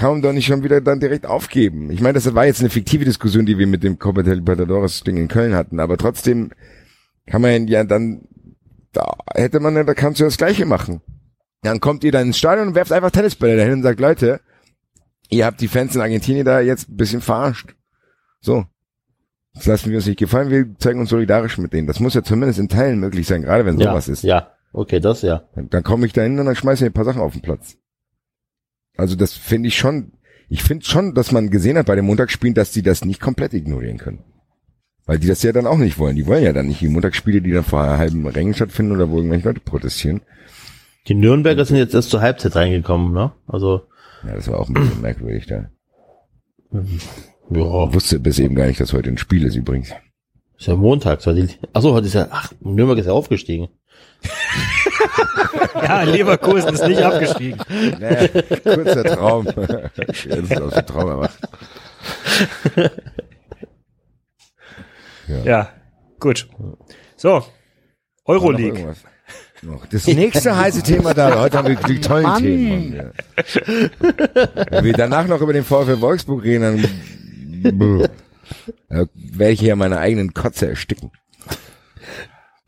man 0.00 0.22
doch 0.22 0.32
nicht 0.32 0.46
schon 0.46 0.62
wieder 0.62 0.80
dann 0.80 1.00
direkt 1.00 1.26
aufgeben. 1.26 1.90
Ich 1.90 2.00
meine, 2.00 2.14
das 2.14 2.32
war 2.32 2.46
jetzt 2.46 2.60
eine 2.60 2.70
fiktive 2.70 3.04
Diskussion, 3.04 3.44
die 3.44 3.58
wir 3.58 3.66
mit 3.66 3.82
dem 3.82 3.98
Copa 3.98 4.20
Libertadores 4.20 5.02
Ding 5.02 5.16
in 5.16 5.26
Köln 5.26 5.54
hatten, 5.54 5.80
aber 5.80 5.96
trotzdem 5.96 6.50
kann 7.26 7.42
man 7.42 7.66
ja 7.66 7.82
dann 7.82 8.20
da 8.96 9.16
hätte 9.34 9.60
man, 9.60 9.74
da 9.74 9.94
kannst 9.94 10.20
du 10.20 10.24
das 10.24 10.38
Gleiche 10.38 10.64
machen. 10.64 11.00
Dann 11.62 11.80
kommt 11.80 12.04
ihr 12.04 12.12
dann 12.12 12.28
ins 12.28 12.38
Stadion 12.38 12.68
und 12.68 12.74
werft 12.74 12.92
einfach 12.92 13.10
Tennisbälle 13.10 13.56
dahin 13.56 13.74
und 13.74 13.82
sagt, 13.82 14.00
Leute, 14.00 14.40
ihr 15.28 15.44
habt 15.44 15.60
die 15.60 15.68
Fans 15.68 15.94
in 15.94 16.00
Argentinien 16.00 16.44
da 16.44 16.60
jetzt 16.60 16.88
ein 16.88 16.96
bisschen 16.96 17.20
verarscht. 17.20 17.74
So. 18.40 18.64
Das 19.54 19.66
lassen 19.66 19.90
wir 19.90 19.96
uns 19.96 20.06
nicht 20.06 20.18
gefallen, 20.18 20.50
wir 20.50 20.78
zeigen 20.78 21.00
uns 21.00 21.10
solidarisch 21.10 21.58
mit 21.58 21.72
denen. 21.72 21.86
Das 21.86 22.00
muss 22.00 22.14
ja 22.14 22.22
zumindest 22.22 22.58
in 22.58 22.68
Teilen 22.68 23.00
möglich 23.00 23.26
sein, 23.26 23.42
gerade 23.42 23.64
wenn 23.64 23.78
sowas 23.78 24.06
ja, 24.06 24.12
ist. 24.12 24.22
Ja, 24.22 24.50
okay, 24.72 25.00
das 25.00 25.22
ja. 25.22 25.44
Dann, 25.54 25.70
dann 25.70 25.82
komme 25.82 26.06
ich 26.06 26.12
da 26.12 26.22
hin 26.22 26.38
und 26.38 26.46
dann 26.46 26.56
schmeiße 26.56 26.84
ich 26.84 26.90
ein 26.90 26.94
paar 26.94 27.06
Sachen 27.06 27.22
auf 27.22 27.32
den 27.32 27.42
Platz. 27.42 27.76
Also 28.96 29.16
das 29.16 29.32
finde 29.32 29.68
ich 29.68 29.76
schon, 29.76 30.12
ich 30.48 30.62
finde 30.62 30.84
schon, 30.84 31.14
dass 31.14 31.32
man 31.32 31.50
gesehen 31.50 31.78
hat 31.78 31.86
bei 31.86 31.96
den 31.96 32.04
Montagsspielen, 32.04 32.54
dass 32.54 32.72
die 32.72 32.82
das 32.82 33.04
nicht 33.04 33.20
komplett 33.20 33.54
ignorieren 33.54 33.98
können. 33.98 34.24
Weil 35.06 35.18
die 35.20 35.28
das 35.28 35.42
ja 35.42 35.52
dann 35.52 35.66
auch 35.66 35.78
nicht 35.78 35.98
wollen. 35.98 36.16
Die 36.16 36.26
wollen 36.26 36.42
ja 36.42 36.52
dann 36.52 36.66
nicht 36.66 36.80
die 36.80 36.88
Montagsspiele, 36.88 37.40
die 37.40 37.52
dann 37.52 37.64
vor 37.64 37.80
halben 37.98 38.26
Rängen 38.26 38.54
stattfinden 38.54 38.92
oder 38.92 39.08
wo 39.08 39.18
irgendwelche 39.18 39.46
Leute 39.48 39.60
protestieren. 39.60 40.20
Die 41.06 41.14
Nürnberger 41.14 41.64
sind 41.64 41.76
jetzt 41.76 41.94
erst 41.94 42.10
zur 42.10 42.20
Halbzeit 42.20 42.56
reingekommen, 42.56 43.12
ne? 43.12 43.30
Also, 43.46 43.82
Ja, 44.26 44.34
das 44.34 44.48
war 44.48 44.58
auch 44.58 44.68
ein 44.68 44.74
bisschen 44.74 45.00
merkwürdig 45.00 45.46
da. 45.46 45.70
ja, 46.72 46.80
Ich 47.50 47.94
wusste 47.94 48.18
bis 48.18 48.40
eben 48.40 48.56
gar 48.56 48.66
nicht, 48.66 48.80
dass 48.80 48.92
heute 48.92 49.10
ein 49.10 49.18
Spiel 49.18 49.44
ist 49.44 49.54
übrigens. 49.54 49.92
ist 50.58 50.66
ja 50.66 50.74
Montag. 50.74 51.22
So 51.22 51.32
die, 51.32 51.48
achso, 51.72 51.92
heute 51.92 52.08
ist 52.08 52.14
ja, 52.14 52.26
ach, 52.30 52.50
Nürnberg 52.60 52.98
ist 52.98 53.06
ja 53.06 53.12
aufgestiegen. 53.12 53.68
Ja, 55.82 56.02
Leverkusen 56.02 56.74
ist 56.74 56.86
nicht 56.86 57.02
abgestiegen. 57.02 57.60
Nee, 58.00 58.28
kurzer 58.62 59.04
Traum. 59.04 59.44
das 59.96 60.24
ist 60.26 60.60
aus 60.60 60.72
dem 60.74 60.86
Traum 60.86 61.08
erwacht. 61.08 61.38
Ja, 65.44 65.68
gut. 66.20 66.48
So, 67.16 67.42
Euroleague. 68.24 68.94
Das 69.90 70.06
nächste 70.06 70.56
heiße 70.56 70.82
Thema 70.82 71.14
da. 71.14 71.40
Heute 71.40 71.58
haben 71.58 71.68
wir 71.68 71.76
die 71.76 72.00
tollen 72.00 72.22
Mann. 72.24 72.42
Themen. 72.42 72.94
Ja. 72.94 73.10
Wenn 74.70 74.84
wir 74.84 74.92
danach 74.92 75.26
noch 75.26 75.40
über 75.40 75.52
den 75.52 75.64
VfL 75.64 76.00
Wolfsburg 76.00 76.44
reden, 76.44 76.62
dann 77.62 78.08
da 78.88 79.06
werde 79.14 79.52
ich 79.52 79.60
hier 79.60 79.74
meine 79.76 79.98
eigenen 79.98 80.34
Kotze 80.34 80.68
ersticken. 80.68 81.10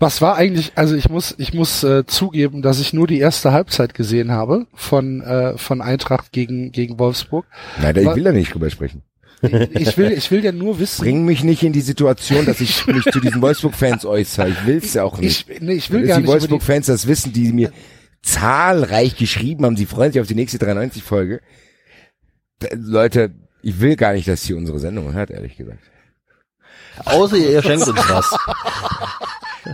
Was 0.00 0.22
war 0.22 0.36
eigentlich, 0.36 0.72
also 0.76 0.94
ich 0.94 1.08
muss, 1.08 1.34
ich 1.38 1.52
muss 1.54 1.82
äh, 1.82 2.06
zugeben, 2.06 2.62
dass 2.62 2.78
ich 2.80 2.92
nur 2.92 3.08
die 3.08 3.18
erste 3.18 3.52
Halbzeit 3.52 3.94
gesehen 3.94 4.30
habe 4.30 4.66
von, 4.74 5.20
äh, 5.22 5.58
von 5.58 5.80
Eintracht 5.80 6.30
gegen, 6.30 6.70
gegen 6.70 6.98
Wolfsburg. 7.00 7.46
Nein, 7.82 7.94
da- 7.94 8.00
ich 8.02 8.14
will 8.14 8.22
da 8.22 8.30
nicht 8.32 8.54
drüber 8.54 8.70
sprechen. 8.70 9.02
Ich 9.40 9.96
will, 9.96 10.12
ich 10.12 10.30
will 10.30 10.44
ja 10.44 10.52
nur 10.52 10.78
wissen. 10.80 11.02
Bring 11.02 11.24
mich 11.24 11.44
nicht 11.44 11.62
in 11.62 11.72
die 11.72 11.80
Situation, 11.80 12.44
dass 12.44 12.60
ich 12.60 12.86
mich 12.86 13.04
zu 13.04 13.20
diesen 13.20 13.40
Wolfsburg-Fans 13.40 14.04
äußere. 14.04 14.48
Ich 14.48 14.66
will's 14.66 14.94
ja 14.94 15.04
auch 15.04 15.18
nicht. 15.18 15.48
ich, 15.48 15.60
nee, 15.60 15.74
ich 15.74 15.90
will 15.90 16.00
Dass 16.00 16.08
gar 16.08 16.16
die 16.16 16.22
nicht 16.22 16.28
die, 16.28 16.32
Wolfsburg-Fans 16.32 16.86
das 16.86 17.06
wissen, 17.06 17.32
die 17.32 17.52
mir 17.52 17.72
zahlreich 18.22 19.16
geschrieben 19.16 19.64
haben, 19.64 19.76
sie 19.76 19.86
freuen 19.86 20.12
sich 20.12 20.20
auf 20.20 20.26
die 20.26 20.34
nächste 20.34 20.58
93-Folge. 20.58 21.40
Leute, 22.74 23.32
ich 23.62 23.80
will 23.80 23.96
gar 23.96 24.12
nicht, 24.12 24.26
dass 24.26 24.42
hier 24.42 24.56
unsere 24.56 24.80
Sendung 24.80 25.12
hört, 25.12 25.30
ehrlich 25.30 25.56
gesagt. 25.56 25.82
Außer 27.04 27.36
ihr, 27.36 27.50
ihr 27.50 27.62
schenkt 27.62 27.86
uns 27.86 27.98
was. 28.08 28.36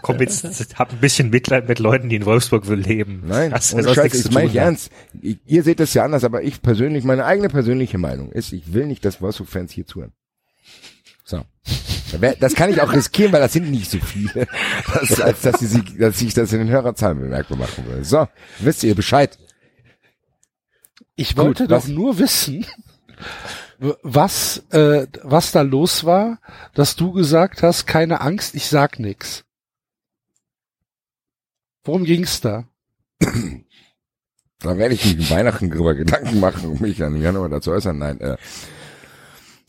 Komm 0.02 0.20
jetzt, 0.20 0.44
hab 0.78 0.92
ein 0.92 0.98
bisschen 0.98 1.30
Mitleid 1.30 1.68
mit 1.68 1.78
Leuten, 1.78 2.08
die 2.08 2.16
in 2.16 2.24
Wolfsburg 2.26 2.66
will 2.68 2.78
leben. 2.80 3.22
Nein, 3.26 3.50
das, 3.50 3.70
das 3.70 3.94
Scheiß, 3.94 4.04
nichts 4.12 4.22
zu 4.24 4.32
meine 4.32 4.46
ich 4.46 4.58
hat. 4.58 4.64
ernst. 4.64 4.90
Ich, 5.20 5.38
ihr 5.46 5.62
seht 5.62 5.80
das 5.80 5.94
ja 5.94 6.04
anders, 6.04 6.24
aber 6.24 6.42
ich 6.42 6.62
persönlich, 6.62 7.04
meine 7.04 7.24
eigene 7.24 7.48
persönliche 7.48 7.98
Meinung 7.98 8.32
ist, 8.32 8.52
ich 8.52 8.72
will 8.72 8.86
nicht, 8.86 9.04
dass 9.04 9.20
Wolfsburg-Fans 9.20 9.72
hier 9.72 9.86
zuhören. 9.86 10.12
So. 11.24 11.42
Das 12.38 12.54
kann 12.54 12.70
ich 12.70 12.80
auch 12.80 12.92
riskieren, 12.92 13.32
weil 13.32 13.40
das 13.40 13.52
sind 13.52 13.70
nicht 13.70 13.90
so 13.90 13.98
viele, 13.98 14.46
dass, 14.94 15.20
als 15.20 15.40
dass, 15.42 15.58
sie, 15.60 15.66
sich- 15.66 15.96
dass 15.98 16.20
ich 16.22 16.32
das 16.34 16.52
in 16.52 16.58
den 16.60 16.68
Hörerzahlen 16.68 17.18
bemerkbar 17.18 17.58
machen 17.58 17.84
will. 17.88 18.04
So, 18.04 18.28
wisst 18.60 18.84
ihr 18.84 18.94
Bescheid. 18.94 19.36
ich 21.16 21.34
Gut, 21.34 21.44
wollte 21.44 21.70
was- 21.70 21.84
doch 21.86 21.90
nur 21.92 22.18
wissen, 22.18 22.66
was, 24.02 24.62
äh, 24.70 25.06
was 25.22 25.50
da 25.52 25.62
los 25.62 26.04
war, 26.04 26.38
dass 26.74 26.94
du 26.96 27.12
gesagt 27.12 27.62
hast, 27.62 27.86
keine 27.86 28.20
Angst, 28.20 28.54
ich 28.54 28.66
sag 28.68 28.98
nix. 29.00 29.44
Worum 31.84 32.04
ging's 32.04 32.40
da? 32.40 32.64
Da 34.60 34.78
werde 34.78 34.94
ich 34.94 35.04
mich 35.04 35.30
Weihnachten 35.30 35.70
drüber 35.70 35.94
Gedanken 35.94 36.40
machen, 36.40 36.70
um 36.70 36.80
mich 36.80 36.96
dann 36.96 37.14
im 37.14 37.22
Januar 37.22 37.50
dazu 37.50 37.70
äußern. 37.70 37.98
Nein, 37.98 38.20
äh, 38.20 38.36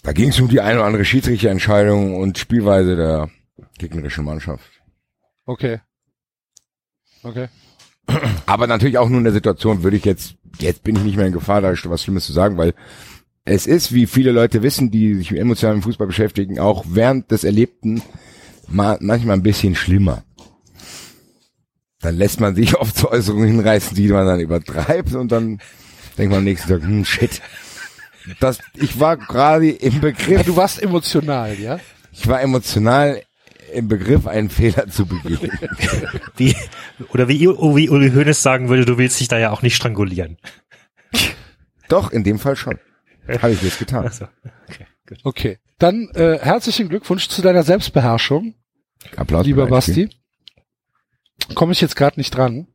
da 0.04 0.14
ging 0.14 0.30
es 0.30 0.40
um 0.40 0.48
die 0.48 0.62
eine 0.62 0.80
oder 0.80 0.88
andere 0.88 1.04
Schiedsrichterentscheidung 1.04 2.16
und 2.16 2.38
Spielweise 2.38 2.96
der 2.96 3.30
gegnerischen 3.78 4.24
Mannschaft. 4.24 4.70
Okay. 5.46 5.82
Okay. 7.24 7.50
Aber 8.46 8.68
natürlich 8.68 8.98
auch 8.98 9.10
nur 9.10 9.18
in 9.18 9.24
der 9.24 9.34
Situation 9.34 9.84
würde 9.84 9.98
ich 9.98 10.06
jetzt, 10.06 10.36
jetzt 10.60 10.84
bin 10.84 10.96
ich 10.96 11.04
nicht 11.04 11.18
mehr 11.18 11.26
in 11.26 11.34
Gefahr, 11.34 11.62
da 11.62 11.74
was 11.86 12.04
Schlimmes 12.04 12.26
zu 12.26 12.34
sagen, 12.34 12.58
weil 12.58 12.74
es 13.44 13.68
ist, 13.68 13.94
wie 13.94 14.06
viele 14.06 14.32
Leute 14.32 14.64
wissen, 14.64 14.92
die 14.92 15.16
sich 15.16 15.32
mit 15.32 15.60
Fußball 15.60 16.08
beschäftigen, 16.08 16.60
auch 16.60 16.86
während 16.88 17.32
des 17.32 17.44
Erlebten 17.44 18.02
ma 18.68 18.98
manchmal 19.02 19.38
ein 19.38 19.44
bisschen 19.44 19.76
schlimmer. 19.76 20.24
Dann 22.02 22.16
lässt 22.16 22.40
man 22.40 22.56
sich 22.56 22.76
oft 22.80 22.96
zu 22.96 23.12
Äußerungen 23.12 23.48
hinreißen, 23.48 23.96
die 23.96 24.08
man 24.10 24.26
dann 24.26 24.40
übertreibt 24.40 25.14
und 25.16 25.32
dann 25.32 25.60
denkt 26.18 26.32
man 26.32 26.40
am 26.40 26.44
nächsten 26.44 26.70
Tag, 26.70 26.82
hm, 26.82 27.06
shit. 27.06 27.42
Das, 28.40 28.60
ich 28.74 29.00
war 29.00 29.18
gerade 29.18 29.70
im 29.70 30.02
Begriff, 30.02 30.44
du 30.44 30.56
warst 30.56 30.82
emotional, 30.82 31.60
ja? 31.60 31.80
ich 32.12 32.28
war 32.28 32.42
emotional 32.42 33.22
im 33.74 33.88
Begriff, 33.88 34.26
einen 34.26 34.50
Fehler 34.50 34.88
zu 34.88 35.06
begehen. 35.06 35.52
Wie, 36.38 36.56
oder 37.10 37.28
wie, 37.28 37.42
wie 37.42 37.90
Uli 37.90 38.12
Hoeneß 38.12 38.42
sagen 38.42 38.70
würde, 38.70 38.86
du 38.86 38.98
willst 38.98 39.20
dich 39.20 39.28
da 39.28 39.38
ja 39.38 39.52
auch 39.52 39.62
nicht 39.62 39.76
strangulieren. 39.76 40.38
Doch, 41.90 42.12
in 42.12 42.24
dem 42.24 42.40
Fall 42.40 42.56
schon. 42.56 42.80
Habe 43.28 43.52
ich 43.52 43.62
jetzt 43.62 43.80
getan. 43.80 44.06
Also, 44.06 44.28
okay, 44.70 44.86
gut. 45.08 45.20
Okay. 45.24 45.58
Dann 45.78 46.10
äh, 46.14 46.40
herzlichen 46.40 46.90
Glückwunsch 46.90 47.28
zu 47.28 47.42
deiner 47.42 47.64
Selbstbeherrschung, 47.64 48.56
Applaus. 49.18 49.46
lieber. 49.46 49.68
Basti. 49.68 50.10
Komme 51.54 51.74
ich 51.74 51.82
jetzt 51.82 51.96
gerade 51.96 52.20
nicht 52.20 52.32
dran. 52.36 52.68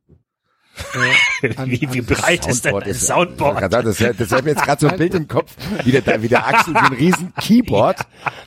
An- 1.57 1.69
Wie, 1.69 1.81
wie 1.91 1.99
an- 1.99 2.05
breit 2.05 2.47
ist 2.47 2.63
denn 2.63 2.71
Soundboard 2.71 2.83
ein 2.85 2.89
ist- 2.89 3.05
Soundboard? 3.07 3.61
Das, 3.73 3.85
das, 3.85 3.97
das, 3.97 4.17
das 4.17 4.31
hat 4.31 4.45
mir 4.45 4.51
jetzt 4.51 4.63
gerade 4.63 4.79
so 4.79 4.87
ein 4.87 4.97
Bild 4.97 5.13
im 5.15 5.27
Kopf, 5.27 5.53
wie 5.83 5.91
der, 5.91 6.01
da- 6.01 6.21
wie 6.21 6.29
der 6.29 6.47
Axel 6.47 6.73
so 6.73 6.79
ein 6.79 6.93
riesen 6.93 7.33
Keyboard. 7.35 7.97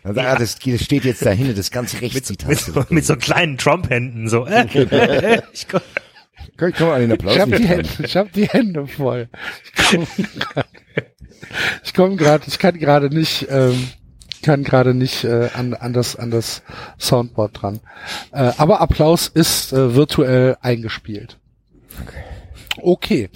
Dann 0.03 0.15
sagt 0.15 0.27
er, 0.27 0.37
das, 0.37 0.59
das 0.59 0.81
steht 0.83 1.05
jetzt 1.05 1.25
dahinter, 1.25 1.53
das 1.53 1.71
ganze 1.71 2.01
rechts 2.01 2.29
die 2.29 2.33
Mit, 2.33 2.41
Taste. 2.59 2.73
so- 2.73 2.85
mit 2.89 3.05
so 3.05 3.17
kleinen 3.17 3.59
Trump-Händen, 3.59 4.29
so. 4.29 4.47
ich 5.53 5.69
komm, 5.69 5.81
Kann 6.57 6.71
ich 6.71 6.75
kann 6.77 6.87
mal 6.89 6.95
an 6.95 7.01
den 7.03 7.13
Applaus 7.13 7.35
Ich 7.35 7.41
habe 7.41 7.57
die 7.59 7.69
Hände, 7.69 7.89
ich 8.03 8.17
habe 8.17 8.31
die 8.35 8.49
Hände 8.49 8.87
voll. 8.87 9.29
Ich 11.85 11.95
komme 11.95 12.17
gerade, 12.17 12.45
ich 12.47 12.59
kann 12.59 12.79
gerade 12.79 13.11
nicht, 13.15 13.47
ähm, 13.51 13.89
kann 14.45 14.63
gerade 14.63 14.95
nicht 14.95 15.25
äh, 15.25 15.49
an, 15.55 15.75
an 15.75 15.93
das 15.93 16.15
an 16.17 16.31
das 16.31 16.63
Soundboard 16.99 17.63
dran. 17.63 17.81
Äh, 18.31 18.53
aber 18.59 18.81
Applaus 18.81 19.27
ist 19.27 19.73
äh, 19.73 19.95
virtuell 19.95 20.57
eingespielt. 20.61 21.39
Okay. 22.81 23.31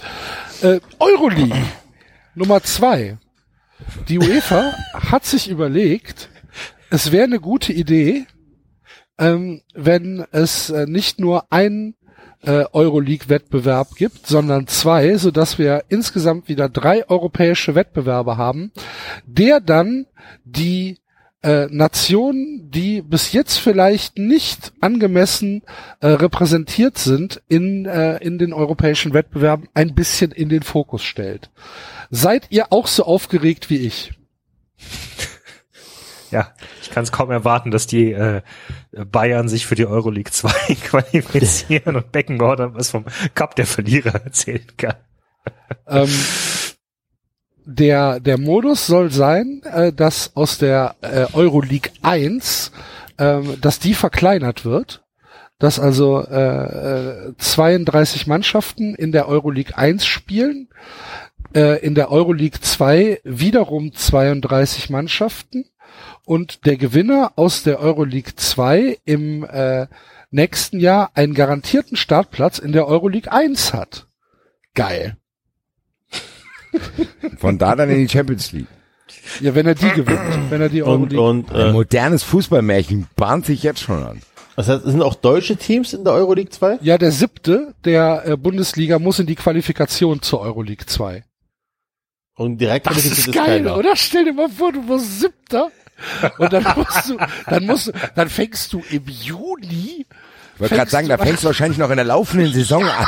Äh, 0.62 0.80
Euroleague 0.98 1.56
Nummer 2.34 2.62
zwei. 2.62 3.18
Die 4.08 4.18
UEFA 4.18 4.74
hat 4.92 5.24
sich 5.24 5.48
überlegt, 5.48 6.28
es 6.90 7.10
wäre 7.10 7.24
eine 7.24 7.40
gute 7.40 7.72
Idee, 7.72 8.26
ähm, 9.18 9.62
wenn 9.74 10.26
es 10.30 10.70
äh, 10.70 10.86
nicht 10.86 11.20
nur 11.20 11.50
ein 11.50 11.94
äh, 12.42 12.64
Euroleague-Wettbewerb 12.72 13.94
gibt, 13.96 14.26
sondern 14.26 14.66
zwei, 14.66 15.16
so 15.16 15.30
dass 15.30 15.58
wir 15.58 15.84
insgesamt 15.88 16.48
wieder 16.48 16.68
drei 16.68 17.08
europäische 17.08 17.74
Wettbewerbe 17.74 18.36
haben, 18.36 18.72
der 19.26 19.60
dann 19.60 20.06
die 20.44 20.98
äh, 21.42 21.66
Nationen, 21.70 22.70
die 22.70 23.00
bis 23.00 23.32
jetzt 23.32 23.58
vielleicht 23.58 24.18
nicht 24.18 24.72
angemessen 24.80 25.62
äh, 26.00 26.08
repräsentiert 26.08 26.98
sind 26.98 27.42
in, 27.48 27.86
äh, 27.86 28.16
in 28.18 28.38
den 28.38 28.52
europäischen 28.52 29.14
Wettbewerben, 29.14 29.68
ein 29.74 29.94
bisschen 29.94 30.32
in 30.32 30.48
den 30.48 30.62
Fokus 30.62 31.02
stellt. 31.02 31.50
Seid 32.10 32.46
ihr 32.50 32.72
auch 32.72 32.86
so 32.86 33.04
aufgeregt 33.04 33.70
wie 33.70 33.78
ich? 33.78 34.17
Ja, 36.30 36.52
ich 36.82 36.90
kann 36.90 37.04
es 37.04 37.12
kaum 37.12 37.30
erwarten, 37.30 37.70
dass 37.70 37.86
die 37.86 38.12
äh, 38.12 38.42
Bayern 38.92 39.48
sich 39.48 39.66
für 39.66 39.74
die 39.74 39.86
Euroleague 39.86 40.32
2 40.32 40.74
qualifizieren 40.84 41.96
und 41.96 42.12
Beckenbauer 42.12 42.56
dann 42.56 42.74
was 42.74 42.90
vom 42.90 43.04
Cup 43.34 43.56
der 43.56 43.66
Verlierer 43.66 44.14
erzählen 44.24 44.66
kann. 44.76 44.96
Ähm, 45.86 46.10
der, 47.64 48.20
der 48.20 48.38
Modus 48.38 48.86
soll 48.86 49.10
sein, 49.10 49.62
äh, 49.64 49.92
dass 49.92 50.34
aus 50.36 50.58
der 50.58 50.96
äh, 51.02 51.26
Euroleague 51.32 51.92
1, 52.02 52.72
ähm, 53.18 53.60
dass 53.60 53.78
die 53.78 53.94
verkleinert 53.94 54.64
wird, 54.64 55.04
dass 55.58 55.80
also 55.80 56.24
äh, 56.24 57.28
äh, 57.28 57.34
32 57.36 58.26
Mannschaften 58.26 58.94
in 58.94 59.12
der 59.12 59.28
Euroleague 59.28 59.76
1 59.76 60.06
spielen, 60.06 60.68
äh, 61.54 61.84
in 61.84 61.94
der 61.94 62.10
Euroleague 62.10 62.60
2 62.60 63.20
wiederum 63.24 63.92
32 63.92 64.90
Mannschaften 64.90 65.66
und 66.28 66.66
der 66.66 66.76
Gewinner 66.76 67.32
aus 67.36 67.62
der 67.62 67.80
Euroleague 67.80 68.34
2 68.36 68.98
im 69.06 69.44
äh, 69.44 69.86
nächsten 70.30 70.78
Jahr 70.78 71.10
einen 71.14 71.32
garantierten 71.32 71.96
Startplatz 71.96 72.58
in 72.58 72.72
der 72.72 72.86
Euroleague 72.86 73.32
1 73.32 73.72
hat. 73.72 74.06
Geil. 74.74 75.16
Von 77.38 77.58
da 77.58 77.74
dann 77.74 77.88
in 77.90 77.98
die 77.98 78.08
Champions 78.08 78.52
League. 78.52 78.66
Ja, 79.40 79.54
wenn 79.54 79.66
er 79.66 79.74
die 79.74 79.88
gewinnt, 79.88 80.50
wenn 80.50 80.60
er 80.60 80.68
die 80.68 80.82
Und, 80.82 81.14
Euroleague. 81.14 81.20
und 81.20 81.50
Ein 81.54 81.68
äh, 81.68 81.72
modernes 81.72 82.22
Fußballmärchen 82.24 83.08
bahnt 83.16 83.46
sich 83.46 83.62
jetzt 83.62 83.80
schon 83.80 84.02
an. 84.02 84.20
das 84.56 84.68
heißt, 84.68 84.84
es 84.84 84.92
sind 84.92 85.02
auch 85.02 85.14
deutsche 85.14 85.56
Teams 85.56 85.94
in 85.94 86.04
der 86.04 86.12
Euroleague 86.12 86.50
2? 86.50 86.78
ja, 86.82 86.98
der 86.98 87.10
siebte 87.10 87.74
der 87.84 88.22
äh, 88.26 88.36
Bundesliga 88.36 88.98
muss 88.98 89.18
in 89.18 89.26
die 89.26 89.34
Qualifikation 89.34 90.20
zur 90.20 90.40
Euroleague 90.40 90.86
2. 90.86 91.24
Und 92.36 92.58
direkt 92.58 92.86
Das 92.86 93.04
ist 93.04 93.32
geil, 93.32 93.66
oder? 93.66 93.96
Stell 93.96 94.26
dir 94.26 94.34
mal 94.34 94.48
vor, 94.50 94.72
du 94.72 94.86
wirst 94.88 95.20
siebter. 95.20 95.70
Und 96.38 96.52
dann 96.52 96.64
musst 96.76 97.08
du, 97.08 97.18
dann 97.46 97.66
musst 97.66 97.86
du, 97.88 97.92
dann 98.14 98.28
fängst 98.28 98.72
du 98.72 98.82
im 98.90 99.04
Juni, 99.06 100.06
Ich 100.54 100.60
wollte 100.60 100.74
gerade 100.76 100.90
sagen, 100.90 101.08
da 101.08 101.18
fängst 101.18 101.42
du 101.42 101.46
wahrscheinlich 101.48 101.78
noch 101.78 101.90
in 101.90 101.96
der 101.96 102.04
laufenden 102.04 102.52
Saison 102.52 102.84
an. 102.84 103.06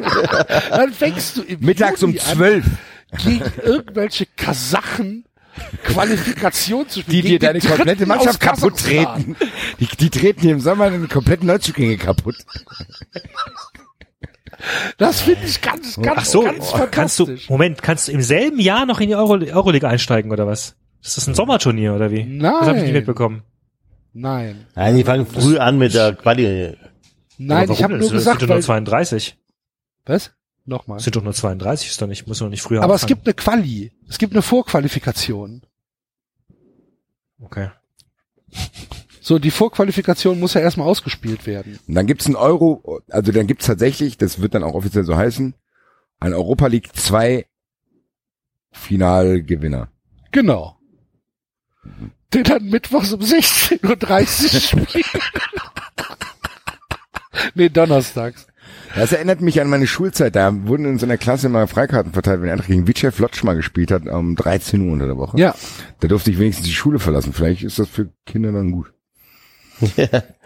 dann 0.70 0.92
fängst 0.92 1.36
du 1.36 1.42
im 1.42 1.60
Mittags 1.60 2.02
um 2.02 2.10
Juni 2.10 2.20
an, 2.20 2.36
zwölf. 2.36 2.64
gegen 3.22 3.44
irgendwelche 3.62 4.26
Kasachen 4.36 5.24
Qualifikation 5.84 6.88
zu 6.88 7.00
Die 7.00 7.02
spielen. 7.02 7.22
dir 7.22 7.38
gegen 7.38 7.44
deine 7.46 7.60
komplette 7.60 8.06
Mannschaft 8.06 8.40
kaputt 8.40 8.78
treten. 8.78 9.36
Die, 9.78 9.86
die 9.86 10.10
treten 10.10 10.40
hier 10.40 10.52
im 10.52 10.60
Sommer 10.60 10.86
eine 10.86 11.06
kompletten 11.06 11.46
Neuzugänge 11.46 11.96
kaputt. 11.96 12.36
Das 14.98 15.20
finde 15.20 15.44
ich 15.44 15.60
ganz, 15.60 15.96
ganz, 16.00 16.16
Ach 16.16 16.24
so, 16.24 16.42
ganz 16.42 16.72
kannst 16.90 17.18
du, 17.18 17.26
fantastisch. 17.26 17.50
Moment, 17.50 17.82
kannst 17.82 18.08
du 18.08 18.12
im 18.12 18.22
selben 18.22 18.58
Jahr 18.58 18.86
noch 18.86 19.00
in 19.00 19.08
die 19.08 19.14
Euro, 19.14 19.34
Euroleague 19.34 19.88
einsteigen 19.88 20.32
oder 20.32 20.46
was? 20.46 20.74
Ist 21.04 21.18
das 21.18 21.26
ein 21.26 21.34
Sommerturnier 21.34 21.94
oder 21.94 22.10
wie? 22.10 22.38
Das 22.38 22.50
habe 22.52 22.62
ich 22.70 22.72
Nein. 22.76 22.82
nicht 22.84 22.92
mitbekommen. 22.94 23.42
Nein. 24.14 24.66
Nein, 24.74 24.96
die 24.96 25.04
fangen 25.04 25.26
früh 25.26 25.58
an 25.58 25.76
mit 25.76 25.92
der 25.92 26.14
Quali. 26.14 26.76
Nein, 27.36 27.70
ich 27.70 27.82
habe 27.82 27.94
nur 27.94 28.06
Es 28.06 28.12
gesagt, 28.12 28.40
sind 28.40 28.48
doch 28.48 28.54
nur 28.54 28.56
weil, 28.56 28.62
32. 28.62 29.36
was? 30.06 30.32
Nochmal. 30.64 30.96
Es 30.96 31.04
sind 31.04 31.14
doch 31.16 31.22
nur 31.22 31.34
32, 31.34 31.90
ist 31.90 32.00
doch 32.00 32.06
nicht, 32.06 32.26
muss 32.26 32.38
doch 32.38 32.48
nicht 32.48 32.62
früher 32.62 32.82
Aber 32.82 32.94
es 32.94 33.02
anfangen. 33.02 33.22
gibt 33.22 33.26
eine 33.28 33.34
Quali. 33.34 33.92
Es 34.08 34.16
gibt 34.16 34.32
eine 34.32 34.40
Vorqualifikation. 34.40 35.62
Okay. 37.42 37.68
So, 39.20 39.38
die 39.38 39.50
Vorqualifikation 39.50 40.40
muss 40.40 40.54
ja 40.54 40.62
erstmal 40.62 40.86
ausgespielt 40.88 41.46
werden. 41.46 41.78
Und 41.86 41.94
dann 41.94 42.06
gibt's 42.06 42.26
ein 42.26 42.36
Euro, 42.36 43.02
also 43.10 43.30
dann 43.30 43.46
gibt's 43.46 43.66
tatsächlich, 43.66 44.16
das 44.16 44.40
wird 44.40 44.54
dann 44.54 44.62
auch 44.62 44.74
offiziell 44.74 45.04
so 45.04 45.16
heißen, 45.16 45.54
ein 46.20 46.32
Europa 46.32 46.68
League 46.68 46.96
2 46.96 47.44
Finalgewinner. 48.70 49.88
Genau. 50.32 50.78
Den 52.32 52.44
dann 52.44 52.64
mittwochs 52.64 53.12
um 53.12 53.20
16.30 53.20 54.54
Uhr 54.54 54.60
spielen. 54.86 55.04
nee, 57.54 57.68
donnerstags. 57.68 58.46
Das 58.94 59.12
erinnert 59.12 59.40
mich 59.40 59.60
an 59.60 59.68
meine 59.68 59.86
Schulzeit. 59.86 60.36
Da 60.36 60.52
wurden 60.66 60.86
in 60.86 60.98
so 60.98 61.06
einer 61.06 61.16
Klasse 61.16 61.46
immer 61.48 61.66
Freikarten 61.66 62.12
verteilt, 62.12 62.42
wenn 62.42 62.50
Eintracht 62.50 62.68
gegen 62.68 62.86
Vitschew 62.86 63.10
Lodz 63.18 63.42
mal 63.42 63.54
gespielt 63.56 63.90
hat, 63.90 64.06
um 64.06 64.36
13 64.36 64.80
Uhr 64.82 64.92
unter 64.92 65.06
der 65.06 65.16
Woche. 65.16 65.38
Ja. 65.38 65.54
Da 66.00 66.08
durfte 66.08 66.30
ich 66.30 66.38
wenigstens 66.38 66.66
die 66.66 66.72
Schule 66.72 66.98
verlassen. 66.98 67.32
Vielleicht 67.32 67.62
ist 67.64 67.78
das 67.78 67.88
für 67.88 68.10
Kinder 68.24 68.52
dann 68.52 68.70
gut. 68.70 68.92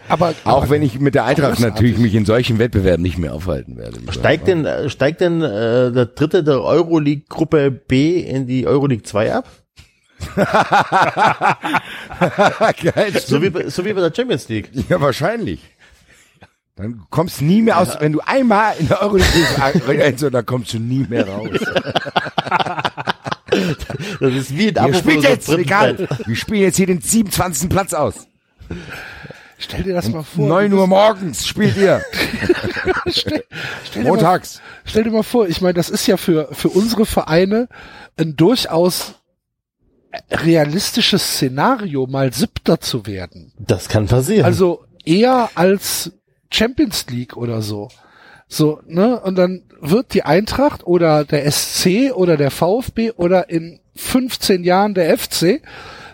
Aber 0.09 0.35
Auch 0.44 0.70
wenn 0.70 0.82
ich 0.82 0.98
mit 1.01 1.15
der 1.15 1.27
Eintracht 1.27 1.60
natürlich 1.60 1.98
mich 1.98 2.15
in 2.15 2.24
solchen 2.24 2.59
Wettbewerben 2.59 3.02
nicht 3.02 3.19
mehr 3.19 3.35
aufhalten 3.35 3.77
werde. 3.77 3.98
Steigt 4.10 4.47
denn, 4.47 4.65
äh, 4.65 4.89
steigt 4.89 5.20
denn 5.20 5.43
äh, 5.43 5.93
der 5.93 6.06
dritte 6.06 6.43
der 6.43 6.62
Euroleague 6.62 7.24
Gruppe 7.28 7.70
B 7.70 8.20
in 8.20 8.47
die 8.47 8.66
Euroleague 8.66 9.02
2 9.02 9.35
ab? 9.35 9.51
Geil, 12.82 13.20
So 13.24 13.40
wie, 13.43 13.51
bei- 13.51 13.69
so 13.69 13.85
wie 13.85 13.93
bei 13.93 14.01
der 14.01 14.12
Champions 14.15 14.49
League. 14.49 14.70
Ja, 14.89 15.01
wahrscheinlich. 15.01 15.61
Dann 16.77 17.03
kommst 17.11 17.40
du 17.40 17.45
nie 17.45 17.62
mehr 17.62 17.78
aus, 17.78 17.97
wenn 18.01 18.12
du 18.12 18.20
einmal 18.20 18.74
in 18.78 18.86
der 18.89 19.03
Euroleague 19.03 20.15
so, 20.16 20.31
dann 20.31 20.47
kommst 20.47 20.73
du 20.74 20.78
nie 20.78 21.07
mehr 21.09 21.27
raus. 21.28 21.49
Das 24.20 24.35
ist 24.35 24.55
wie 24.57 24.69
ein 24.69 24.77
Abo 24.77 24.93
von 24.93 25.16
unserem 25.16 25.32
jetzt, 25.32 25.49
egal. 25.49 26.07
Wir 26.27 26.36
spielen 26.36 26.61
jetzt 26.61 26.77
hier 26.77 26.86
den 26.86 27.01
27. 27.01 27.69
Platz 27.70 27.95
aus. 27.95 28.28
stell 29.59 29.82
dir 29.82 29.95
das 29.95 30.09
mal 30.11 30.23
vor. 30.23 30.47
9 30.47 30.70
du 30.70 30.77
Uhr 30.78 30.86
morgens 30.86 31.47
spielt 31.47 31.77
ihr. 31.78 32.03
Stell, 33.09 33.43
stell, 33.85 34.03
dir 34.03 34.09
mal, 34.11 34.16
Montags. 34.16 34.61
stell 34.85 35.05
dir 35.05 35.11
mal 35.11 35.23
vor, 35.23 35.49
ich 35.49 35.61
meine, 35.62 35.74
das 35.74 35.89
ist 35.89 36.07
ja 36.07 36.19
für, 36.19 36.49
für 36.53 36.69
unsere 36.69 37.07
Vereine 37.07 37.69
ein 38.19 38.36
durchaus 38.36 39.15
realistisches 40.30 41.35
Szenario, 41.35 42.06
mal 42.06 42.32
Siebter 42.32 42.80
zu 42.80 43.06
werden. 43.06 43.52
Das 43.59 43.89
kann 43.89 44.06
passieren. 44.06 44.44
Also 44.44 44.85
eher 45.05 45.51
als 45.55 46.12
Champions 46.51 47.06
League 47.10 47.36
oder 47.36 47.62
so. 47.62 47.89
So, 48.48 48.80
ne? 48.86 49.20
Und 49.20 49.36
dann 49.36 49.64
wird 49.80 50.14
die 50.14 50.22
Eintracht 50.22 50.86
oder 50.86 51.24
der 51.24 51.51
SC 51.51 52.12
oder 52.14 52.36
der 52.36 52.51
VfB 52.51 53.12
oder 53.12 53.51
in 53.51 53.80
15 53.94 54.64
Jahren 54.64 54.94
der 54.94 55.16
FC 55.18 55.60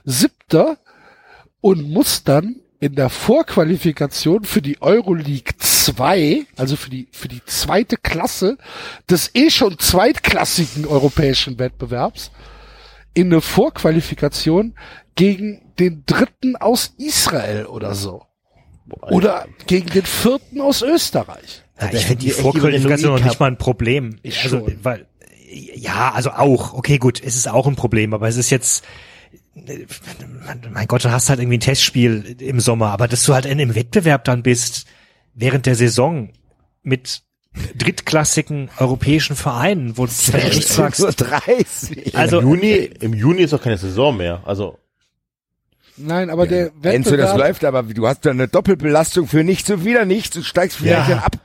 siebter 0.04 0.78
und 1.60 1.88
muss 1.88 2.24
dann 2.24 2.56
in 2.80 2.96
der 2.96 3.08
Vorqualifikation 3.08 4.44
für 4.44 4.60
die 4.60 4.82
Euroleague 4.82 5.54
2, 5.58 6.44
also 6.56 6.76
für 6.76 6.90
die, 6.90 7.08
für 7.12 7.28
die 7.28 7.42
zweite 7.46 7.96
Klasse 7.96 8.58
des 9.08 9.30
eh 9.34 9.48
schon 9.48 9.78
zweitklassigen 9.78 10.86
europäischen 10.86 11.58
Wettbewerbs, 11.58 12.30
in 13.14 13.28
eine 13.28 13.40
Vorqualifikation 13.40 14.74
gegen 15.14 15.62
den 15.78 16.02
dritten 16.06 16.56
aus 16.56 16.94
Israel 16.98 17.66
oder 17.66 17.94
so. 17.94 18.26
Oder 19.00 19.46
gegen 19.66 19.88
den 19.88 20.04
vierten 20.04 20.60
aus 20.60 20.82
Österreich. 20.82 21.64
Ja, 21.80 21.92
ich 21.92 22.04
finde 22.04 22.24
die 22.24 22.30
Vorqualifikation 22.30 23.14
noch 23.14 23.24
nicht 23.24 23.40
mal 23.40 23.46
ein 23.46 23.58
Problem. 23.58 24.18
Ich 24.22 24.42
also, 24.44 24.58
schon. 24.58 24.78
weil, 24.84 25.06
ja, 25.50 26.12
also 26.12 26.30
auch. 26.30 26.74
Okay, 26.74 26.98
gut, 26.98 27.22
es 27.22 27.36
ist 27.36 27.48
auch 27.48 27.66
ein 27.66 27.76
Problem, 27.76 28.14
aber 28.14 28.28
es 28.28 28.36
ist 28.36 28.50
jetzt, 28.50 28.84
mein 29.54 30.86
Gott, 30.86 31.04
du 31.04 31.10
hast 31.10 31.30
halt 31.30 31.40
irgendwie 31.40 31.58
ein 31.58 31.60
Testspiel 31.60 32.36
im 32.40 32.60
Sommer, 32.60 32.90
aber 32.90 33.08
dass 33.08 33.24
du 33.24 33.34
halt 33.34 33.46
in 33.46 33.52
einem 33.52 33.74
Wettbewerb 33.74 34.24
dann 34.24 34.42
bist, 34.42 34.86
während 35.34 35.66
der 35.66 35.74
Saison 35.74 36.30
mit 36.82 37.22
drittklassigen 37.76 38.70
europäischen 38.78 39.36
Vereinen, 39.36 39.96
wo 39.96 40.06
du 40.06 40.12
echt 40.36 40.68
sagst, 40.68 41.02
30. 41.20 42.16
also, 42.16 42.40
Im 42.40 42.48
Juni, 42.48 42.90
im 43.00 43.14
Juni 43.14 43.42
ist 43.42 43.52
doch 43.52 43.62
keine 43.62 43.78
Saison 43.78 44.16
mehr. 44.16 44.42
Also 44.44 44.78
Nein, 45.96 46.28
aber 46.30 46.46
der 46.48 46.72
Enzo, 46.82 47.10
das 47.16 47.30
Wettbewerb, 47.30 47.38
läuft, 47.38 47.64
aber 47.64 47.82
du 47.84 48.06
hast 48.06 48.26
da 48.26 48.30
eine 48.30 48.48
Doppelbelastung 48.48 49.28
für 49.28 49.44
nichts 49.44 49.70
und 49.70 49.84
wieder 49.84 50.04
nichts 50.04 50.36
und 50.36 50.42
steigst 50.44 50.78
vielleicht 50.78 51.08
Ja. 51.08 51.14
dann 51.14 51.24
ab. 51.24 51.36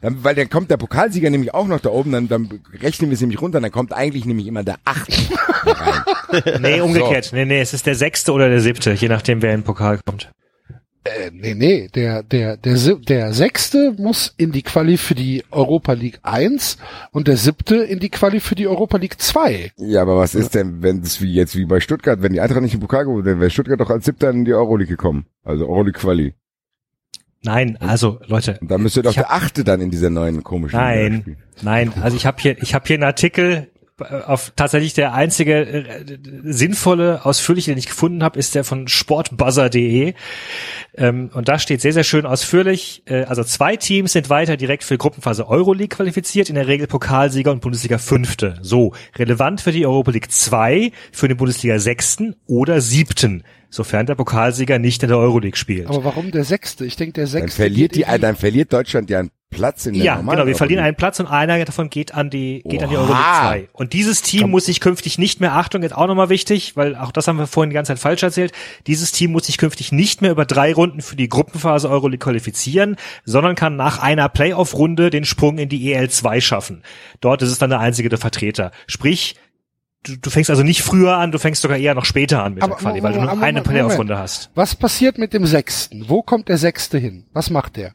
Dann, 0.00 0.22
weil 0.22 0.34
dann 0.34 0.50
kommt 0.50 0.70
der 0.70 0.76
Pokalsieger 0.76 1.30
nämlich 1.30 1.54
auch 1.54 1.66
noch 1.66 1.80
da 1.80 1.88
oben, 1.88 2.12
dann, 2.12 2.28
dann 2.28 2.60
rechnen 2.82 3.08
wir 3.08 3.14
es 3.14 3.20
nämlich 3.22 3.40
runter, 3.40 3.60
dann 3.60 3.70
kommt 3.70 3.92
eigentlich 3.94 4.26
nämlich 4.26 4.46
immer 4.46 4.62
der 4.62 4.76
Achte 4.84 5.12
nee, 6.60 6.80
umgekehrt. 6.80 7.30
Nee, 7.32 7.46
nee, 7.46 7.60
es 7.60 7.72
ist 7.72 7.86
der 7.86 7.94
sechste 7.94 8.32
oder 8.32 8.50
der 8.50 8.60
siebte, 8.60 8.92
je 8.92 9.08
nachdem, 9.08 9.40
wer 9.40 9.54
in 9.54 9.60
den 9.60 9.64
Pokal 9.64 10.00
kommt. 10.04 10.30
Äh, 11.04 11.30
nee, 11.32 11.54
nee, 11.54 11.88
der, 11.94 12.22
der, 12.22 12.56
der, 12.56 12.74
der 12.96 13.32
sechste 13.32 13.94
muss 13.98 14.34
in 14.36 14.52
die 14.52 14.62
Quali 14.62 14.96
für 14.96 15.14
die 15.14 15.44
Europa 15.50 15.92
League 15.92 16.18
1 16.22 16.78
und 17.12 17.28
der 17.28 17.36
siebte 17.36 17.76
in 17.76 17.98
die 18.00 18.08
Quali 18.10 18.40
für 18.40 18.54
die 18.54 18.66
Europa 18.66 18.96
League 18.96 19.20
2. 19.20 19.72
Ja, 19.76 20.02
aber 20.02 20.16
was 20.16 20.34
ist 20.34 20.54
denn, 20.54 20.82
wenn 20.82 21.00
es 21.00 21.20
wie 21.20 21.32
jetzt 21.34 21.56
wie 21.56 21.66
bei 21.66 21.80
Stuttgart, 21.80 22.22
wenn 22.22 22.32
die 22.32 22.40
Eintracht 22.40 22.62
nicht 22.62 22.74
im 22.74 22.80
Pokal 22.80 23.04
geholt, 23.04 23.26
dann 23.26 23.38
wäre 23.40 23.50
Stuttgart 23.50 23.78
doch 23.80 23.90
als 23.90 24.04
Siebter 24.06 24.30
in 24.30 24.44
die 24.44 24.54
Euroleague 24.54 24.88
gekommen. 24.96 25.26
Also 25.44 25.68
Euroleague 25.68 26.00
Quali. 26.00 26.34
Nein, 27.42 27.76
also 27.78 28.20
Leute, 28.26 28.56
Und 28.62 28.70
dann 28.70 28.82
müsste 28.82 29.02
doch 29.02 29.14
hab- 29.14 29.24
der 29.28 29.32
Achte 29.34 29.64
dann 29.64 29.82
in 29.82 29.90
dieser 29.90 30.08
neuen 30.08 30.42
komischen 30.42 30.78
Nein, 30.78 31.36
nein. 31.60 31.92
Also 32.00 32.16
ich 32.16 32.24
habe 32.24 32.40
hier, 32.40 32.56
ich 32.62 32.72
habe 32.74 32.86
hier 32.86 32.94
einen 32.96 33.02
Artikel. 33.04 33.68
Auf 34.00 34.52
tatsächlich 34.56 34.92
der 34.94 35.14
einzige 35.14 35.60
äh, 35.60 36.04
sinnvolle, 36.42 37.24
ausführliche, 37.24 37.70
den 37.70 37.78
ich 37.78 37.86
gefunden 37.86 38.24
habe, 38.24 38.40
ist 38.40 38.56
der 38.56 38.64
von 38.64 38.88
sportbuzzer.de. 38.88 40.14
Ähm, 40.96 41.30
und 41.32 41.48
da 41.48 41.60
steht 41.60 41.80
sehr, 41.80 41.92
sehr 41.92 42.02
schön 42.02 42.26
ausführlich. 42.26 43.04
Äh, 43.06 43.22
also 43.24 43.44
zwei 43.44 43.76
Teams 43.76 44.10
sind 44.12 44.30
weiter 44.30 44.56
direkt 44.56 44.82
für 44.82 44.94
die 44.94 44.98
Gruppenphase 44.98 45.46
Euroleague 45.46 45.96
qualifiziert, 45.96 46.48
in 46.48 46.56
der 46.56 46.66
Regel 46.66 46.88
Pokalsieger 46.88 47.52
und 47.52 47.60
Bundesliga 47.60 47.98
Fünfte. 47.98 48.58
So 48.62 48.94
relevant 49.14 49.60
für 49.60 49.70
die 49.70 49.86
Europa 49.86 50.10
League 50.10 50.32
2, 50.32 50.90
für 51.12 51.28
den 51.28 51.36
Bundesliga 51.36 51.78
Sechsten 51.78 52.34
oder 52.46 52.80
Siebten, 52.80 53.44
sofern 53.70 54.06
der 54.06 54.16
Pokalsieger 54.16 54.80
nicht 54.80 55.04
in 55.04 55.08
der 55.08 55.18
Euroleague 55.18 55.56
spielt. 55.56 55.86
Aber 55.86 56.02
warum 56.02 56.32
der 56.32 56.42
sechste? 56.42 56.84
Ich 56.84 56.96
denke, 56.96 57.12
der 57.12 57.24
Dann 57.24 57.30
sechste. 57.30 57.56
verliert 57.62 57.92
geht 57.92 58.08
die, 58.08 58.20
dann 58.20 58.34
verliert 58.34 58.72
Deutschland 58.72 59.08
ja 59.08 59.20
einen 59.20 59.30
Platz 59.54 59.86
in 59.86 59.94
der 59.94 60.04
Ja, 60.04 60.16
genau. 60.16 60.46
Wir 60.46 60.56
verlieren 60.56 60.84
einen 60.84 60.96
Platz 60.96 61.20
und 61.20 61.26
einer 61.26 61.64
davon 61.64 61.90
geht 61.90 62.14
an 62.14 62.30
die, 62.30 62.62
geht 62.66 62.82
an 62.82 62.90
die 62.90 62.96
Oha. 62.96 63.02
Euroleague 63.02 63.68
2. 63.68 63.68
Und 63.72 63.92
dieses 63.92 64.22
Team 64.22 64.50
muss 64.50 64.66
sich 64.66 64.80
künftig 64.80 65.18
nicht 65.18 65.40
mehr, 65.40 65.52
Achtung, 65.52 65.82
jetzt 65.82 65.96
auch 65.96 66.06
nochmal 66.06 66.28
wichtig, 66.28 66.76
weil 66.76 66.96
auch 66.96 67.12
das 67.12 67.28
haben 67.28 67.38
wir 67.38 67.46
vorhin 67.46 67.70
die 67.70 67.74
ganze 67.74 67.92
Zeit 67.92 67.98
falsch 67.98 68.22
erzählt, 68.22 68.52
dieses 68.86 69.12
Team 69.12 69.32
muss 69.32 69.46
sich 69.46 69.58
künftig 69.58 69.92
nicht 69.92 70.22
mehr 70.22 70.30
über 70.30 70.44
drei 70.44 70.72
Runden 70.72 71.00
für 71.00 71.16
die 71.16 71.28
Gruppenphase 71.28 71.88
Euroleague 71.88 72.18
qualifizieren, 72.18 72.96
sondern 73.24 73.54
kann 73.54 73.76
nach 73.76 73.98
einer 73.98 74.28
Playoff-Runde 74.28 75.10
den 75.10 75.24
Sprung 75.24 75.58
in 75.58 75.68
die 75.68 75.94
EL2 75.94 76.40
schaffen. 76.40 76.82
Dort 77.20 77.42
ist 77.42 77.50
es 77.50 77.58
dann 77.58 77.70
der 77.70 77.80
einzige 77.80 78.08
der 78.08 78.18
Vertreter. 78.18 78.70
Sprich, 78.86 79.36
du, 80.04 80.16
du 80.16 80.30
fängst 80.30 80.50
also 80.50 80.62
nicht 80.62 80.82
früher 80.82 81.16
an, 81.16 81.32
du 81.32 81.38
fängst 81.38 81.62
sogar 81.62 81.78
eher 81.78 81.94
noch 81.94 82.04
später 82.04 82.42
an 82.42 82.54
mit 82.54 82.62
Aber 82.62 82.74
der 82.74 82.80
Quali, 82.80 83.02
weil 83.02 83.12
du 83.12 83.20
nur 83.20 83.42
eine 83.42 83.62
Playoff-Runde 83.62 84.18
hast. 84.18 84.50
Was 84.54 84.74
passiert 84.74 85.18
mit 85.18 85.32
dem 85.32 85.46
sechsten? 85.46 86.08
Wo 86.08 86.22
kommt 86.22 86.48
der 86.48 86.58
sechste 86.58 86.98
hin? 86.98 87.26
Was 87.32 87.50
macht 87.50 87.76
der? 87.76 87.92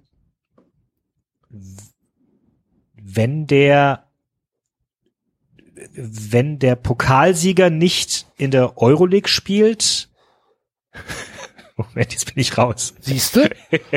Wenn 3.16 3.48
der 3.48 4.06
wenn 5.94 6.60
der 6.60 6.76
Pokalsieger 6.76 7.70
nicht 7.70 8.26
in 8.38 8.52
der 8.52 8.78
Euroleague 8.78 9.30
spielt. 9.30 10.10
Moment, 11.78 12.12
jetzt 12.12 12.26
bin 12.26 12.42
ich 12.42 12.58
raus. 12.58 12.94
Siehste? 13.00 13.50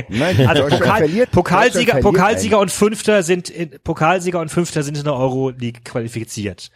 Nein, 0.08 0.46
Also 0.46 0.62
Pokal, 0.68 0.98
verliert, 0.98 1.32
Pokalsieger, 1.32 2.00
Pokalsieger 2.00 2.60
und 2.60 2.70
Fünfter 2.70 3.24
sind 3.24 3.50
in, 3.50 3.70
Pokalsieger 3.82 4.38
und 4.38 4.50
Fünfter 4.50 4.84
sind 4.84 4.96
in 4.96 5.04
der 5.04 5.14
Euroleague 5.14 5.80
qualifiziert. 5.84 6.70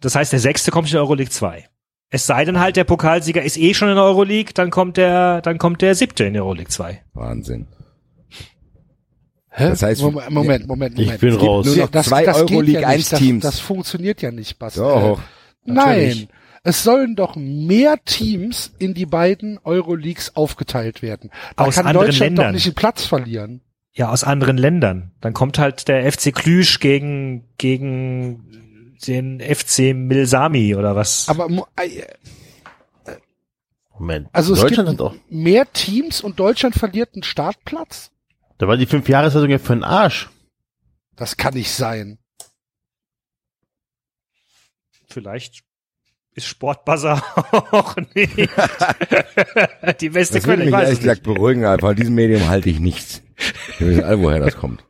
Das 0.00 0.14
heißt, 0.14 0.32
der 0.32 0.38
Sechste 0.38 0.70
kommt 0.70 0.90
in 0.92 0.98
Euroleague 0.98 1.32
2. 1.32 1.68
Es 2.10 2.26
sei 2.26 2.44
denn 2.44 2.60
halt, 2.60 2.76
der 2.76 2.84
Pokalsieger 2.84 3.42
ist 3.42 3.56
eh 3.56 3.74
schon 3.74 3.88
in 3.88 3.96
der 3.96 4.04
Euroleague, 4.04 4.52
dann 4.54 4.70
kommt 4.70 4.98
der, 4.98 5.40
dann 5.40 5.58
kommt 5.58 5.82
der 5.82 5.96
Siebte 5.96 6.24
in 6.24 6.34
der 6.34 6.44
Euroleague 6.44 6.70
2. 6.70 7.02
Wahnsinn. 7.14 7.66
Hä? 9.54 9.68
Das 9.68 9.82
heißt, 9.82 10.02
Moment, 10.02 10.30
Moment, 10.30 10.66
Moment. 10.66 10.98
Ich 10.98 11.18
bin 11.18 11.34
raus. 11.34 11.66
nur 11.66 11.76
noch 11.76 11.90
zwei 12.02 12.24
geht 12.24 12.34
Euroleague 12.34 12.80
ja 12.80 12.88
nicht. 12.88 13.12
1 13.12 13.20
Teams. 13.20 13.42
Das, 13.42 13.56
das 13.56 13.60
funktioniert 13.60 14.22
ja 14.22 14.30
nicht, 14.30 14.58
Basti. 14.58 14.80
Doch. 14.80 15.20
Nein. 15.64 16.28
Es 16.64 16.84
sollen 16.84 17.16
doch 17.16 17.36
mehr 17.36 17.96
Teams 18.04 18.72
in 18.78 18.94
die 18.94 19.04
beiden 19.04 19.58
Euroleagues 19.64 20.36
aufgeteilt 20.36 21.02
werden. 21.02 21.30
Da 21.56 21.64
Aus 21.64 21.74
kann 21.74 21.86
anderen 21.86 22.06
Deutschland 22.06 22.38
doch 22.38 22.42
Ländern. 22.44 22.54
nicht 22.54 22.66
einen 22.66 22.74
Platz 22.74 23.04
verlieren. 23.04 23.60
Ja, 23.92 24.10
aus 24.10 24.24
anderen 24.24 24.56
Ländern. 24.56 25.10
Dann 25.20 25.34
kommt 25.34 25.58
halt 25.58 25.86
der 25.88 26.10
FC 26.10 26.32
Klüsch 26.32 26.80
gegen, 26.80 27.44
gegen 27.58 28.96
den 29.06 29.40
FC 29.40 29.92
Milsami 29.94 30.74
oder 30.76 30.96
was. 30.96 31.28
Aber 31.28 31.46
äh, 31.76 31.90
Moment. 33.98 34.28
also 34.32 34.54
es 34.54 34.60
Deutschland 34.60 34.88
gibt 34.88 35.00
hat 35.00 35.06
auch. 35.06 35.14
mehr 35.28 35.70
Teams 35.72 36.22
und 36.22 36.40
Deutschland 36.40 36.74
verliert 36.76 37.10
einen 37.14 37.22
Startplatz? 37.24 38.11
Da 38.62 38.68
war 38.68 38.76
die 38.76 38.86
fünf 38.86 39.08
Jahressaison 39.08 39.50
ja 39.50 39.58
für 39.58 39.72
den 39.74 39.82
Arsch. 39.82 40.30
Das 41.16 41.36
kann 41.36 41.54
nicht 41.54 41.72
sein. 41.72 42.20
Vielleicht 45.08 45.64
ist 46.36 46.46
Sportbuzzer 46.46 47.20
auch 47.72 47.96
nicht 48.14 48.36
die 50.00 50.10
beste 50.10 50.34
Das 50.34 50.44
Quelle. 50.44 50.62
Ich 50.62 50.66
mich 50.66 50.72
weiß 50.74 50.84
ehrlich 50.84 51.00
gesagt 51.00 51.24
beruhigen, 51.24 51.64
aber 51.64 51.88
von 51.88 51.96
diesem 51.96 52.14
Medium 52.14 52.46
halte 52.46 52.70
ich 52.70 52.78
nichts. 52.78 53.22
Wir 53.78 53.88
wissen 53.88 54.04
alle, 54.04 54.22
woher 54.22 54.38
das 54.38 54.54
kommt. 54.54 54.86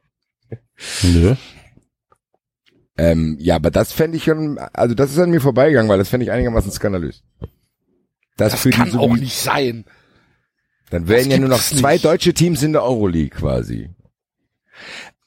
Nö. 1.05 1.35
Ähm, 2.99 3.39
ja, 3.41 3.55
aber 3.57 3.71
das 3.71 3.95
fände 3.95 4.19
ich 4.19 4.25
schon, 4.25 4.59
also 4.59 4.95
das 4.95 5.13
ist 5.13 5.19
an 5.19 5.31
mir 5.31 5.41
vorbeigegangen, 5.41 5.89
weil 5.89 5.97
das 5.97 6.11
fände 6.11 6.25
ich 6.25 6.31
einigermaßen 6.31 6.71
skandalös. 6.73 7.25
Das, 8.37 8.53
Das 8.53 8.71
kann 8.71 8.85
die, 8.85 8.91
so 8.91 9.01
auch 9.01 9.17
nicht 9.17 9.39
sein. 9.39 9.87
Dann 10.93 11.09
wären 11.09 11.31
ja 11.31 11.39
nur 11.39 11.49
noch 11.49 11.59
zwei 11.61 11.95
nicht. 11.95 12.05
deutsche 12.05 12.35
Teams 12.35 12.63
in 12.63 12.73
der 12.73 12.83
Euroleague 12.85 13.31
quasi. 13.31 13.91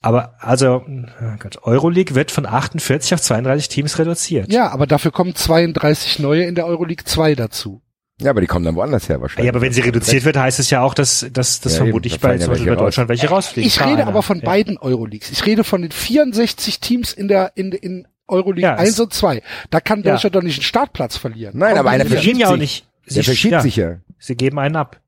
Aber 0.01 0.35
also, 0.39 0.83
oh 0.85 1.35
Gott, 1.39 1.57
Euroleague 1.63 2.13
wird 2.15 2.29
von 2.29 2.45
48 2.45 3.15
auf 3.15 3.21
32 3.21 3.69
Teams 3.69 3.97
reduziert. 3.97 4.53
Ja, 4.53 4.69
aber 4.69 4.85
dafür 4.85 5.11
kommen 5.11 5.33
32 5.35 6.19
neue 6.19 6.43
in 6.43 6.53
der 6.55 6.67
Euroleague 6.67 7.03
2 7.05 7.33
dazu. 7.35 7.81
Ja, 8.21 8.29
aber 8.29 8.39
die 8.39 8.47
kommen 8.47 8.63
dann 8.63 8.75
woanders 8.75 9.09
her 9.09 9.19
wahrscheinlich. 9.19 9.47
Ja, 9.47 9.51
aber 9.51 9.61
wenn 9.61 9.73
sie 9.73 9.81
reduziert 9.81 10.23
wird, 10.23 10.37
heißt 10.37 10.59
es 10.59 10.69
ja 10.69 10.81
auch, 10.81 10.93
dass, 10.93 11.25
dass, 11.33 11.59
dass 11.59 11.73
Ja, 11.73 11.83
vermutlich 11.83 12.13
eben, 12.13 12.21
bei, 12.21 12.37
zum 12.37 12.51
Beispiel 12.51 12.69
bei 12.69 12.75
Deutschland 12.75 13.09
welche 13.09 13.27
rausfliegen. 13.27 13.67
Ich 13.67 13.83
rede 13.83 14.05
aber 14.05 14.21
von 14.21 14.39
ja. 14.39 14.45
beiden 14.45 14.77
Euroleagues. 14.77 15.31
Ich 15.31 15.45
rede 15.45 15.63
von 15.63 15.81
den 15.81 15.91
64 15.91 16.79
Teams 16.79 17.11
in 17.11 17.27
der 17.27 17.53
in, 17.55 17.71
in 17.71 18.07
Euroleague 18.27 18.61
Ja, 18.69 18.75
1 18.75 18.89
es- 18.91 18.99
und 18.99 19.11
2. 19.13 19.41
Da 19.71 19.79
kann 19.81 20.03
Ja. 20.03 20.11
Deutschland 20.13 20.35
doch 20.35 20.43
nicht 20.43 20.57
einen 20.59 20.63
Startplatz 20.63 21.17
verlieren. 21.17 21.57
Nein, 21.57 21.77
aber 21.77 21.89
Auch 21.89 21.93
einer 21.93 22.05
verschiebt 22.05 22.37
verlieren 22.37 22.39
ja 22.39 22.47
auch 22.47 22.51
sich. 22.51 22.59
nicht. 22.61 22.85
Der 23.07 23.13
Sie- 23.15 23.23
verschiebt 23.23 23.51
ja, 23.53 23.61
sich 23.61 23.75
ja. 23.75 23.95
Sie 24.19 24.35
geben 24.35 24.59
einen 24.59 24.75
ab. 24.77 25.01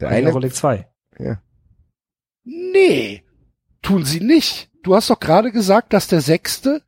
Der 0.00 0.08
in 0.08 0.14
eine, 0.14 0.28
Euroleague 0.28 0.54
2. 0.54 0.88
Nee, 2.44 3.22
tun 3.82 4.04
sie 4.04 4.20
nicht. 4.20 4.70
Du 4.82 4.94
hast 4.94 5.10
doch 5.10 5.20
gerade 5.20 5.52
gesagt, 5.52 5.92
dass 5.92 6.08
der 6.08 6.20
Sechste 6.20 6.82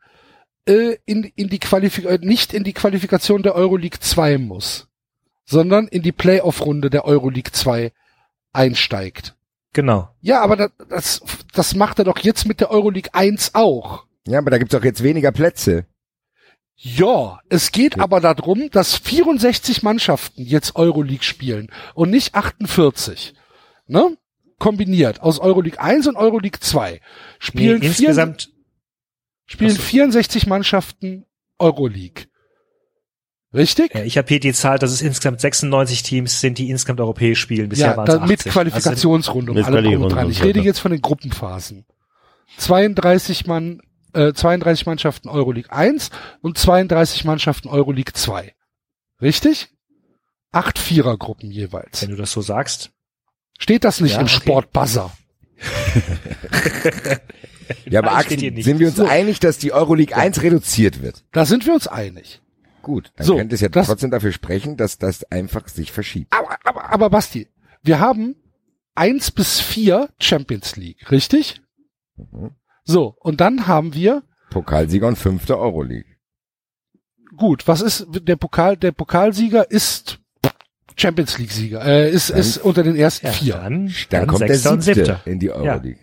äh, 0.66 0.96
in, 1.04 1.24
in 1.34 1.48
die 1.48 1.58
Qualifik 1.58 2.04
äh, 2.06 2.18
nicht 2.22 2.54
in 2.54 2.64
die 2.64 2.72
Qualifikation 2.72 3.42
der 3.42 3.54
Euroleague 3.54 4.00
2 4.00 4.38
muss, 4.38 4.88
sondern 5.44 5.88
in 5.88 6.02
die 6.02 6.12
Playoff-Runde 6.12 6.90
der 6.90 7.04
Euroleague 7.04 7.52
2 7.52 7.92
einsteigt. 8.52 9.36
Genau. 9.72 10.08
Ja, 10.20 10.40
aber 10.40 10.56
das, 10.56 10.70
das, 10.88 11.22
das 11.52 11.74
macht 11.74 11.98
er 11.98 12.04
doch 12.04 12.18
jetzt 12.18 12.46
mit 12.46 12.60
der 12.60 12.70
Euroleague 12.70 13.12
1 13.12 13.54
auch. 13.54 14.06
ja, 14.26 14.38
aber 14.38 14.50
da 14.50 14.58
gibt's 14.58 14.74
auch 14.74 14.84
jetzt 14.84 15.02
weniger 15.02 15.32
Plätze. 15.32 15.86
Ja, 16.82 17.40
es 17.50 17.72
geht 17.72 17.98
aber 18.00 18.20
darum, 18.20 18.70
dass 18.70 18.96
64 18.96 19.82
Mannschaften 19.82 20.42
jetzt 20.42 20.76
Euroleague 20.76 21.24
spielen 21.24 21.70
und 21.94 22.08
nicht 22.08 22.34
48. 22.34 23.34
Ne? 23.86 24.16
Kombiniert 24.58 25.20
aus 25.20 25.40
Euroleague 25.40 25.78
1 25.78 26.06
und 26.06 26.16
Euroleague 26.16 26.58
2. 26.58 27.02
Spielen, 27.38 27.80
Nee, 27.80 27.90
vier, 27.90 28.08
insgesamt, 28.08 28.50
spielen 29.44 29.72
Ach 29.72 29.76
so. 29.76 29.82
64 29.82 30.46
Mannschaften 30.46 31.26
Euroleague. 31.58 32.24
Richtig? 33.52 33.92
ja, 33.94 34.02
ich 34.02 34.16
habe 34.16 34.28
hier 34.28 34.40
die 34.40 34.54
Zahl, 34.54 34.78
dass 34.78 34.90
es 34.90 35.02
insgesamt 35.02 35.40
96 35.40 36.02
Teams 36.02 36.40
sind, 36.40 36.56
die 36.56 36.70
insgesamt 36.70 37.00
europäisch 37.00 37.40
spielen. 37.40 37.68
Bisher 37.68 37.88
Ja, 37.88 37.96
waren 37.98 38.08
es 38.08 38.28
mit 38.28 38.40
80. 38.40 38.52
Qualifikationsrunde 38.52 39.52
drum 39.52 39.64
und 39.64 39.70
Quali-Runde 39.70 40.14
dran. 40.14 40.30
Ich 40.30 40.42
rede 40.42 40.60
jetzt 40.60 40.78
von 40.78 40.92
den 40.92 41.02
Gruppenphasen. 41.02 41.84
32 42.56 43.46
Mann, 43.46 43.82
äh, 44.14 44.32
32 44.32 44.86
Mannschaften 44.86 45.28
Euroleague 45.28 45.70
1 45.72 46.10
und 46.40 46.58
32 46.58 47.24
Mannschaften 47.24 47.68
Euroleague 47.68 48.12
2. 48.12 48.54
Richtig? 49.22 49.68
Acht 50.52 50.78
Vierergruppen 50.78 51.50
jeweils. 51.50 52.02
wenn 52.02 52.10
du 52.10 52.16
das 52.16 52.32
so 52.32 52.40
sagst. 52.40 52.90
Steht 53.58 53.84
das 53.84 54.00
nicht 54.00 54.12
Ja, 54.14 54.20
im 54.20 54.26
okay. 54.26 54.36
Sportbuzzer? 54.36 55.10
Ja, 57.88 58.00
aber 58.00 58.16
Axel, 58.16 58.38
sind 58.62 58.80
wir 58.80 58.88
uns 58.88 58.96
So. 58.96 59.06
einig, 59.06 59.38
dass 59.38 59.58
die 59.58 59.72
Euroleague 59.72 60.16
1 60.16 60.42
reduziert 60.42 61.02
wird? 61.02 61.24
Da 61.30 61.46
sind 61.46 61.66
wir 61.66 61.72
uns 61.74 61.86
einig. 61.86 62.42
Gut, 62.82 63.12
dann 63.14 63.26
So, 63.26 63.36
könnte 63.36 63.54
es 63.54 63.60
ja 63.60 63.68
das- 63.68 63.86
trotzdem 63.86 64.10
dafür 64.10 64.32
sprechen, 64.32 64.76
dass 64.76 64.98
das 64.98 65.22
einfach 65.30 65.68
sich 65.68 65.92
verschiebt. 65.92 66.32
Aber, 66.32 66.58
aber, 66.64 66.90
aber 66.90 67.10
Basti, 67.10 67.46
wir 67.82 68.00
haben 68.00 68.34
eins 68.96 69.30
bis 69.30 69.60
vier 69.60 70.08
Champions 70.18 70.74
League, 70.76 71.10
richtig? 71.12 71.60
Mhm. 72.16 72.50
So, 72.90 73.14
und 73.20 73.40
dann 73.40 73.66
haben 73.68 73.94
wir, 73.94 74.24
Pokalsieger 74.50 75.06
und 75.06 75.16
fünfter 75.16 75.58
Euroleague. 75.58 76.16
gut, 77.36 77.68
was 77.68 77.80
ist 77.82 78.04
der 78.10 78.34
Pokal, 78.34 78.76
der 78.76 78.90
Pokalsieger 78.90 79.70
ist 79.70 80.18
Champions 80.96 81.38
League 81.38 81.52
Sieger, 81.52 81.84
äh, 81.86 82.10
ist, 82.10 82.30
ist 82.30 82.58
unter 82.58 82.82
den 82.82 82.96
ersten 82.96 83.26
Ja, 83.26 83.32
vier. 83.32 83.54
Dann, 83.54 83.86
Dann, 83.86 83.94
dann 84.10 84.26
kommt 84.26 84.40
der 84.40 84.58
siebte 84.58 85.20
in 85.24 85.38
die 85.38 85.52
Euroleague. 85.52 85.98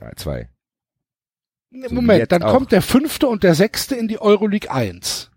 Ja. 0.00 0.10
zwei. 0.16 0.48
so 1.70 1.94
Moment, 1.94 2.32
dann 2.32 2.42
auch. 2.42 2.52
kommt 2.54 2.72
der 2.72 2.80
fünfte 2.80 3.28
und 3.28 3.42
der 3.42 3.54
sechste 3.54 3.94
in 3.94 4.08
die 4.08 4.18
Euroleague 4.20 4.70
1. 4.70 5.30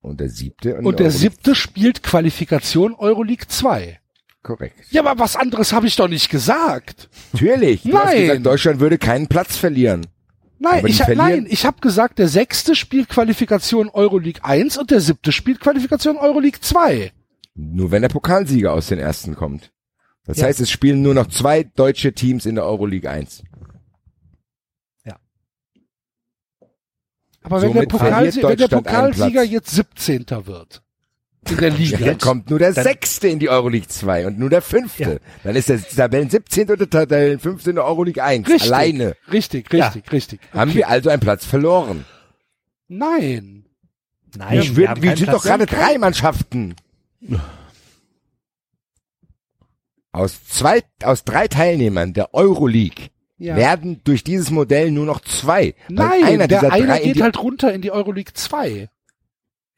Und 0.00 0.20
der 0.20 0.28
siebte 0.28 0.76
Und 0.76 0.76
die 0.76 0.82
der 0.98 1.06
Euroleague. 1.06 1.10
siebte 1.10 1.54
spielt 1.56 2.02
Qualifikation 2.04 2.94
Euroleague 2.94 3.48
2. 3.48 3.98
Korrekt. 4.44 4.78
Ja, 4.90 5.04
aber 5.04 5.18
was 5.18 5.34
anderes 5.36 5.72
habe 5.72 5.86
ich 5.88 5.96
doch 5.96 6.06
nicht 6.06 6.28
gesagt. 6.28 7.08
Natürlich. 7.32 7.82
Du 7.82 7.88
Nein. 7.88 8.20
gesagt, 8.20 8.46
Deutschland 8.46 8.78
würde 8.78 8.98
keinen 8.98 9.26
Platz 9.26 9.56
verlieren. 9.56 10.06
Nein, 10.58 10.86
ich, 10.86 10.98
verlieren- 10.98 11.16
nein, 11.16 11.46
ich 11.48 11.64
habe 11.66 11.80
gesagt, 11.80 12.18
der 12.18 12.28
sechste 12.28 12.74
spielt 12.76 13.08
Qualifikation 13.08 13.88
Euroleague 13.88 14.44
1 14.44 14.76
und 14.78 14.90
der 14.90 15.00
siebte 15.00 15.32
spielt 15.32 15.60
Qualifikation 15.60 16.16
Euroleague 16.18 16.60
2. 16.60 17.10
Nur 17.54 17.90
wenn 17.90 18.02
der 18.02 18.08
Pokalsieger 18.10 18.72
aus 18.72 18.86
den 18.88 18.98
ersten 18.98 19.34
kommt. 19.34 19.72
Das 20.26 20.36
Ja. 20.38 20.46
heißt, 20.46 20.60
es 20.60 20.70
spielen 20.70 21.00
nur 21.02 21.14
noch 21.14 21.26
zwei 21.28 21.62
deutsche 21.64 22.12
Teams 22.12 22.44
in 22.46 22.54
der 22.54 22.64
Euroleague 22.66 23.10
1. 23.10 23.42
Aber 27.42 27.60
wenn 27.60 27.72
der, 27.72 27.82
Somit 27.82 27.88
Pokal, 27.90 28.10
verliert 28.32 28.42
wenn 28.42 28.56
der 28.56 28.68
Pokalsieger 28.68 29.42
jetzt 29.42 29.70
17. 29.70 30.46
wird 30.46 30.82
in 31.50 31.56
der 31.58 31.70
Liga, 31.70 31.98
Dann 31.98 32.18
kommt 32.18 32.50
nur 32.50 32.58
der 32.58 32.72
Dann- 32.72 32.84
Sechste 32.84 33.28
in 33.28 33.38
die 33.38 33.48
Euroleague 33.48 33.88
2 33.88 34.26
und 34.26 34.38
nur 34.38 34.50
der 34.50 34.62
Fünfte. 34.62 35.02
Ja. 35.14 35.18
Dann 35.44 35.56
ist 35.56 35.68
der 35.68 35.80
Tabellen 35.82 36.30
17. 36.30 36.70
und 36.70 36.80
der 36.80 36.90
Tabellen 36.90 37.38
15. 37.38 37.70
in 37.70 37.76
der 37.76 37.84
Euroleague 37.84 38.22
1. 38.22 38.48
richtig, 38.48 38.72
Alleine. 38.72 39.16
richtig, 39.32 39.72
richtig, 39.72 40.12
richtig. 40.12 40.40
Haben 40.52 40.70
Okay. 40.70 40.78
wir 40.78 40.88
also 40.88 41.10
einen 41.10 41.20
Platz 41.20 41.44
verloren. 41.44 42.04
Nein. 42.88 43.64
Nein, 44.36 44.58
ich 44.60 44.70
wir 44.70 44.76
würd, 44.76 44.88
haben 44.88 45.02
wir 45.02 45.08
keinen 45.10 45.16
sind 45.18 45.26
Platz. 45.26 45.36
doch 45.42 45.44
gerade 45.48 45.66
drei 45.66 45.98
Mannschaften. 45.98 46.74
Aus 50.12 50.44
zwei, 50.46 50.82
aus 51.02 51.24
drei 51.24 51.48
Teilnehmern 51.48 52.12
der 52.12 52.34
Euroleague 52.34 53.08
Ja. 53.38 53.56
werden 53.56 54.00
durch 54.04 54.22
dieses 54.22 54.50
Modell 54.50 54.90
nur 54.92 55.06
noch 55.06 55.20
zwei. 55.20 55.74
Nein, 55.88 56.24
einer 56.24 56.46
der 56.48 56.60
dieser 56.60 56.72
einer 56.72 56.86
drei 56.86 56.98
in 57.02 57.12
geht 57.14 57.22
halt 57.22 57.38
runter 57.42 57.72
in 57.72 57.82
die 57.82 57.90
Euroleague 57.90 58.32
2. 58.34 58.88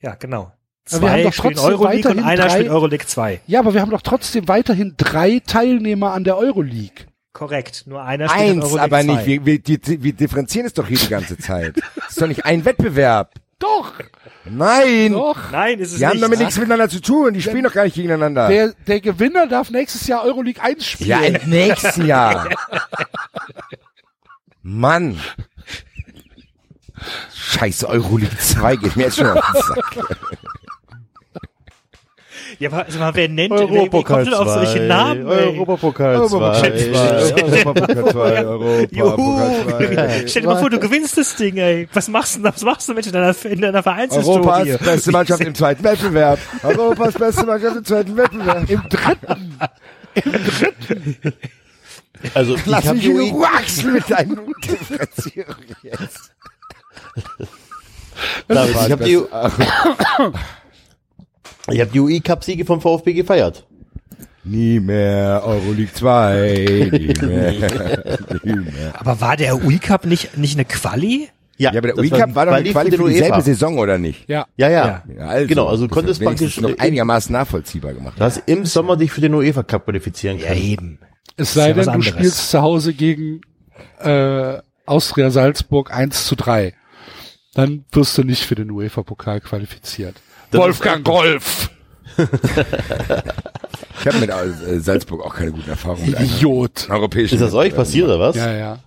Ja, 0.02 0.14
genau. 0.14 0.52
Aber 0.92 1.02
wir 1.02 1.10
haben 1.10 1.16
Zwei 1.18 1.22
doch 1.24 1.32
spielen 1.32 1.54
trotzdem 1.54 1.72
Euroleague 1.72 1.96
und 2.10 2.16
weiterhin 2.16 2.24
einer 2.24 2.42
drei- 2.42 2.50
spielt 2.50 2.68
Euroleague 2.70 3.06
2. 3.06 3.40
Ja, 3.46 3.58
aber 3.60 3.74
wir 3.74 3.80
haben 3.80 3.90
doch 3.90 4.02
trotzdem 4.02 4.48
weiterhin 4.48 4.94
drei 4.96 5.42
Teilnehmer 5.44 6.12
an 6.12 6.24
der 6.24 6.36
Euroleague. 6.38 7.06
Korrekt. 7.32 7.84
Nur 7.86 8.02
einer 8.02 8.28
spielt 8.28 8.44
in 8.44 8.50
eins, 8.62 8.64
Euroleague 8.64 8.82
aber 8.84 9.00
2. 9.00 9.02
nicht. 9.14 9.26
Wir, 9.26 9.46
wir, 9.46 9.58
die, 9.58 10.02
wir 10.02 10.12
differenzieren 10.12 10.66
es 10.66 10.74
doch 10.74 10.86
hier 10.86 10.98
die 10.98 11.08
ganze 11.08 11.36
Zeit. 11.38 11.74
Das 11.96 12.10
ist 12.10 12.22
doch 12.22 12.28
nicht 12.28 12.44
ein 12.44 12.64
Wettbewerb. 12.64 13.32
Doch, 13.58 13.94
Nein. 14.44 15.12
doch. 15.12 15.50
Nein, 15.50 15.78
ist 15.80 15.92
es 15.92 15.98
Die 15.98 16.06
haben 16.06 16.12
nicht. 16.12 16.22
damit 16.24 16.38
nichts 16.38 16.56
miteinander 16.56 16.88
zu 16.90 17.00
tun. 17.00 17.32
Die 17.34 17.42
spielen 17.42 17.64
doch 17.64 17.72
gar 17.72 17.84
nicht 17.84 17.94
gegeneinander. 17.96 18.48
Der, 18.48 18.74
der 18.86 19.00
Gewinner 19.00 19.46
darf 19.46 19.70
nächstes 19.70 20.06
Jahr 20.06 20.24
Euroleague 20.24 20.62
1 20.62 20.86
spielen. 20.86 21.08
Ja, 21.08 21.20
im 21.22 21.50
nächsten 21.50 22.06
Jahr. 22.06 22.48
Mann. 24.62 25.18
Scheiße, 27.34 27.88
Euroleague 27.88 28.36
2 28.38 28.76
geht 28.76 28.96
mir 28.96 29.04
jetzt 29.04 29.16
schon 29.16 29.26
auf 29.28 29.52
den 29.52 29.62
Sack. 29.62 30.16
Ja, 32.58 32.70
aber 32.70 32.86
also 32.86 32.98
wer 33.12 33.28
nennt, 33.28 33.50
wer, 33.52 33.58
wer 33.58 33.68
Europapokal 33.68 34.16
kommt 34.16 34.26
denn 34.28 34.34
auf 34.34 34.48
solche 34.48 34.78
2, 34.78 34.86
Namen? 34.86 35.28
ey? 35.28 35.58
Europapokal 35.58 36.28
2, 36.28 36.36
Europapokal 36.36 38.10
2, 38.10 38.44
Europapokal 38.96 39.88
2. 39.94 40.24
Stell 40.26 40.42
dir 40.42 40.48
mal 40.48 40.58
vor, 40.58 40.70
du 40.70 40.78
gewinnst 40.78 41.18
das 41.18 41.36
Ding, 41.36 41.58
ey. 41.58 41.86
Was 41.92 42.08
machst 42.08 42.36
du, 42.36 42.42
was 42.42 42.62
machst 42.62 42.88
du 42.88 42.94
mit 42.94 43.06
in 43.06 43.12
deiner, 43.12 43.34
in 43.44 43.60
deiner 43.60 43.82
Vereinshistorie? 43.82 44.38
Europas 44.38 44.78
beste 44.78 45.10
Mannschaft 45.12 45.44
im 45.44 45.54
zweiten 45.54 45.84
Wettbewerb. 45.84 46.38
Europas 46.62 47.14
beste 47.14 47.44
Mannschaft 47.44 47.76
im 47.76 47.84
zweiten 47.84 48.16
Wettbewerb. 48.16 48.70
Im 48.70 48.82
dritten. 48.88 49.58
Also 52.34 52.56
ich 52.56 52.66
Lass 52.66 52.92
mich 52.92 53.04
in 53.04 53.16
Ruhe 53.18 53.48
mit 53.92 54.10
deinen 54.10 54.54
Differenzierungen 54.62 55.76
jetzt. 55.82 56.32
David, 58.48 58.76
ich 58.76 58.92
habe 58.92 59.04
die, 59.04 59.20
Ach, 61.66 61.72
ich 61.72 61.80
hab 61.80 61.92
die 61.92 62.00
UI 62.00 62.20
Cup 62.20 62.44
Siege 62.44 62.64
vom 62.64 62.80
VfB 62.80 63.12
gefeiert. 63.12 63.66
Nie 64.44 64.78
mehr 64.78 65.42
Euroleague 65.44 65.92
2, 65.92 66.88
nie 66.92 67.26
mehr, 67.26 67.52
nie 68.44 68.54
mehr. 68.54 68.94
Aber 68.94 69.20
war 69.20 69.36
der 69.36 69.56
UI 69.56 69.78
Cup 69.78 70.06
nicht, 70.06 70.36
nicht 70.38 70.54
eine 70.56 70.64
Quali? 70.64 71.28
Ja, 71.58 71.70
aber 71.70 71.80
der 71.80 71.90
das 71.94 71.98
UI 71.98 72.10
Cup 72.10 72.34
war 72.34 72.46
doch 72.46 72.52
eine 72.52 72.70
Quali 72.70 72.90
für 72.92 73.08
dieselbe 73.08 73.28
UEFA. 73.28 73.40
Saison, 73.40 73.78
oder 73.78 73.98
nicht? 73.98 74.28
Ja. 74.28 74.46
Ja, 74.56 74.68
ja. 74.68 75.02
Ja, 75.16 75.26
also, 75.26 75.46
genau, 75.48 75.66
also 75.66 75.86
du 75.88 75.94
konntest 75.94 76.22
praktisch 76.22 76.60
noch 76.60 76.78
einigermaßen 76.78 77.32
nachvollziehbar 77.32 77.94
gemacht. 77.94 78.14
Du 78.18 78.22
hast 78.24 78.42
im 78.46 78.66
Sommer 78.66 78.96
dich 78.96 79.10
für 79.10 79.20
den 79.20 79.34
UEFA 79.34 79.62
Cup 79.62 79.86
qualifizieren 79.86 80.38
können. 80.38 80.60
eben. 80.60 80.98
Es 81.36 81.54
sei 81.54 81.68
ja 81.68 81.74
denn, 81.74 81.84
du 81.84 81.90
anderes. 81.90 82.06
spielst 82.14 82.50
zu 82.50 82.60
Hause 82.62 82.92
gegen 82.94 83.40
äh, 84.00 84.58
Austria 84.86 85.30
Salzburg 85.30 85.92
1 85.92 86.26
zu 86.26 86.36
3. 86.36 86.72
Dann 87.54 87.84
wirst 87.90 88.16
du 88.16 88.22
nicht 88.22 88.44
für 88.44 88.54
den 88.54 88.70
UEFA-Pokal 88.70 89.40
qualifiziert. 89.40 90.14
Wolfgang 90.56 91.04
Golf! 91.04 91.70
Ich 94.00 94.06
habe 94.06 94.18
mit 94.18 94.30
äh, 94.30 94.78
Salzburg 94.78 95.24
auch 95.24 95.34
keine 95.34 95.52
guten 95.52 95.68
Erfahrungen 95.70 96.14
Idiot. 96.14 96.88
europäischen. 96.90 97.34
Ist 97.34 97.40
das 97.40 97.54
euch 97.54 97.74
passiert 97.74 98.06
oder 98.06 98.20
was? 98.20 98.36
Ja, 98.36 98.52
ja. 98.52 98.78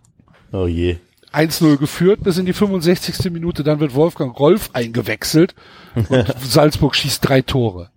Oh 0.52 0.68
je. 0.68 0.98
1-0 1.34 1.78
geführt 1.78 2.24
bis 2.24 2.38
in 2.38 2.46
die 2.46 2.54
65. 2.54 3.32
Minute, 3.32 3.64
dann 3.64 3.80
wird 3.80 3.94
Wolfgang 3.94 4.38
Rolf 4.38 4.70
eingewechselt 4.74 5.54
und 5.96 6.08
Salzburg 6.44 6.96
schießt 6.96 7.28
drei 7.28 7.42
Tore. 7.42 7.90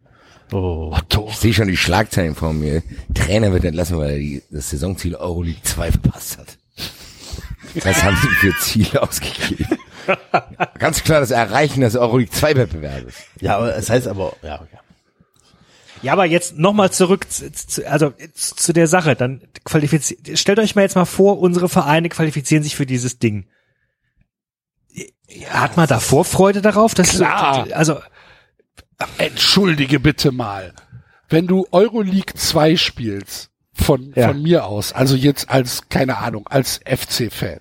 Oh. 0.52 0.92
Otto. 0.94 1.28
Ich 1.30 1.36
sehe 1.36 1.54
schon 1.54 1.68
die 1.68 1.76
Schlagzeilen 1.78 2.34
vor 2.34 2.52
mir. 2.52 2.82
Trainer 3.14 3.52
wird 3.52 3.64
entlassen, 3.64 3.96
weil 3.98 4.10
er 4.10 4.18
die, 4.18 4.42
das 4.50 4.68
Saisonziel 4.70 5.14
Euroleague 5.14 5.62
2 5.62 5.92
verpasst 5.92 6.38
hat. 6.38 6.58
Das 7.82 8.02
haben 8.02 8.16
sie 8.20 8.28
für 8.28 8.54
Ziele 8.58 9.02
ausgegeben. 9.02 9.78
Ganz 10.78 11.02
klar 11.04 11.20
das 11.20 11.30
Erreichen 11.30 11.80
des 11.80 11.96
Euroleague 11.96 12.32
2 12.32 12.56
Wettbewerbes. 12.56 13.14
Ja, 13.40 13.56
aber 13.58 13.76
es 13.76 13.90
heißt 13.90 14.06
aber, 14.08 14.34
ja, 14.42 14.56
okay. 14.60 14.78
Ja, 16.02 16.14
aber 16.14 16.24
jetzt 16.26 16.58
nochmal 16.58 16.90
zurück 16.90 17.30
zu, 17.30 17.52
zu, 17.52 17.88
also 17.88 18.12
zu, 18.34 18.72
der 18.72 18.88
Sache. 18.88 19.14
Dann 19.14 19.42
qualifiziert. 19.64 20.36
Stellt 20.38 20.58
euch 20.58 20.74
mal 20.74 20.82
jetzt 20.82 20.96
mal 20.96 21.04
vor, 21.04 21.38
unsere 21.38 21.68
Vereine 21.68 22.08
qualifizieren 22.08 22.64
sich 22.64 22.74
für 22.74 22.86
dieses 22.86 23.18
Ding. 23.20 23.46
Hat 25.48 25.76
man 25.76 25.86
da 25.86 26.00
Vorfreude 26.00 26.60
darauf? 26.60 26.94
Dass 26.94 27.10
Klar. 27.10 27.68
Also 27.72 28.00
Entschuldige 29.18 30.00
bitte 30.00 30.32
mal. 30.32 30.72
Wenn 31.28 31.46
du 31.46 31.66
Euroleague 31.70 32.34
2 32.34 32.76
spielst, 32.76 33.50
von, 33.72 34.12
Ja. 34.14 34.28
von 34.28 34.42
mir 34.42 34.66
aus, 34.66 34.92
also 34.92 35.16
jetzt 35.16 35.48
als, 35.48 35.88
keine 35.88 36.18
Ahnung, 36.18 36.46
als 36.48 36.80
FC-Fan, 36.84 37.60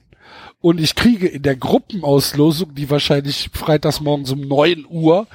und 0.62 0.80
ich 0.80 0.94
kriege 0.94 1.28
in 1.28 1.42
der 1.42 1.56
Gruppenauslosung, 1.56 2.76
die 2.76 2.90
wahrscheinlich 2.90 3.50
freitags 3.52 4.00
morgens 4.00 4.32
um 4.32 4.42
9 4.42 4.86
Uhr 4.88 5.28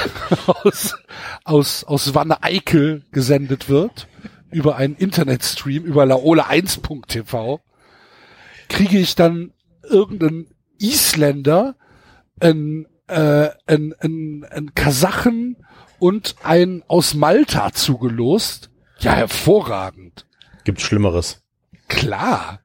aus, 0.46 0.96
aus, 1.44 1.84
aus 1.84 2.14
Wanne 2.14 2.42
Eickel 2.44 3.04
gesendet 3.10 3.68
wird, 3.68 4.06
über 4.50 4.76
einen 4.76 4.94
Internetstream, 4.94 5.84
über 5.84 6.04
laola1.tv, 6.04 7.60
kriege 8.68 8.98
ich 8.98 9.16
dann 9.16 9.52
irgendeinen 9.82 10.46
Isländer, 10.78 11.74
einen, 12.38 12.86
äh, 13.08 13.48
einen, 13.66 13.94
einen, 13.94 14.44
einen 14.44 14.74
Kasachen 14.74 15.56
und 15.98 16.36
einen 16.44 16.84
aus 16.86 17.14
Malta 17.14 17.72
zugelost. 17.72 18.70
Ja, 19.00 19.12
hervorragend. 19.12 20.26
Gibt's 20.62 20.82
Schlimmeres. 20.82 21.42
Klar. 21.88 22.60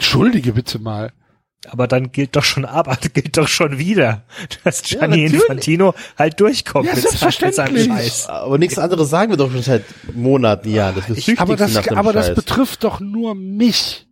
Entschuldige 0.00 0.52
bitte 0.54 0.78
mal. 0.78 1.12
aber 1.68 1.86
dann 1.86 2.10
gilt 2.10 2.34
doch 2.36 2.42
schon 2.44 2.64
aber 2.64 2.96
gilt 3.14 3.36
doch 3.36 3.46
schon 3.48 3.78
wieder, 3.78 4.22
dass 4.64 4.88
Ja, 4.90 5.00
Gianni 5.00 5.22
natürlich. 5.24 5.42
Infantino 5.42 5.94
halt 6.18 6.40
durchkommt 6.40 6.86
Ja, 6.86 6.94
mit 6.94 7.02
seinem- 7.02 7.12
mit 7.12 7.18
seinem 7.20 7.30
selbstverständlich. 7.32 7.86
Scheiß. 7.86 8.26
Aber 8.28 8.56
nichts 8.58 8.78
anderes 8.78 9.10
sagen 9.10 9.30
wir 9.30 9.36
doch 9.36 9.50
schon 9.52 9.62
seit 9.62 9.84
Monaten, 10.14 10.70
Jahren. 10.70 10.94
Das 10.96 11.10
ist 11.10 11.28
Ich, 11.28 11.38
aber 11.38 11.56
das, 11.56 11.74
nach 11.74 11.82
dem 11.82 11.98
aber 11.98 12.12
das 12.14 12.34
betrifft 12.34 12.82
doch 12.84 13.00
nur 13.00 13.34
mich. 13.34 14.06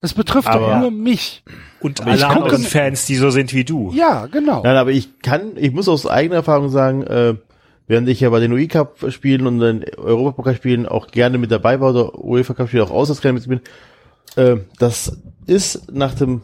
Das 0.00 0.14
betrifft 0.14 0.46
Aber- 0.48 0.68
doch 0.74 0.80
nur 0.80 0.90
mich. 0.90 1.42
Und 1.80 2.00
Aber 2.02 2.12
alle 2.12 2.26
anderen 2.28 2.62
Fans, 2.62 3.06
die 3.06 3.16
so 3.16 3.30
sind 3.30 3.52
wie 3.52 3.64
du. 3.64 3.92
Ja, 3.94 4.26
genau. 4.26 4.62
Nein, 4.62 4.76
aber 4.76 4.90
ich 4.90 5.18
kann, 5.20 5.56
ich 5.56 5.72
muss 5.72 5.88
aus 5.88 6.06
eigener 6.06 6.36
Erfahrung 6.36 6.68
sagen, 6.68 7.02
äh, 7.02 7.34
während 7.88 8.08
ich 8.08 8.20
ja 8.20 8.30
bei 8.30 8.40
den 8.40 8.52
UI 8.52 8.68
Cup 8.68 9.04
spielen 9.10 9.46
und 9.46 9.58
den 9.60 9.84
Europapokal 9.96 10.54
spielen 10.54 10.86
auch 10.86 11.08
gerne 11.08 11.38
mit 11.38 11.50
dabei 11.50 11.80
war 11.80 11.90
oder 11.90 12.18
UEFA 12.18 12.54
Cup 12.54 12.68
Spielen 12.68 12.84
auch 12.84 12.90
auswärts 12.90 13.22
mit 13.24 13.48
bin, 13.48 13.60
äh, 14.34 14.56
das 14.78 15.18
ist 15.46 15.92
nach 15.92 16.14
dem 16.14 16.42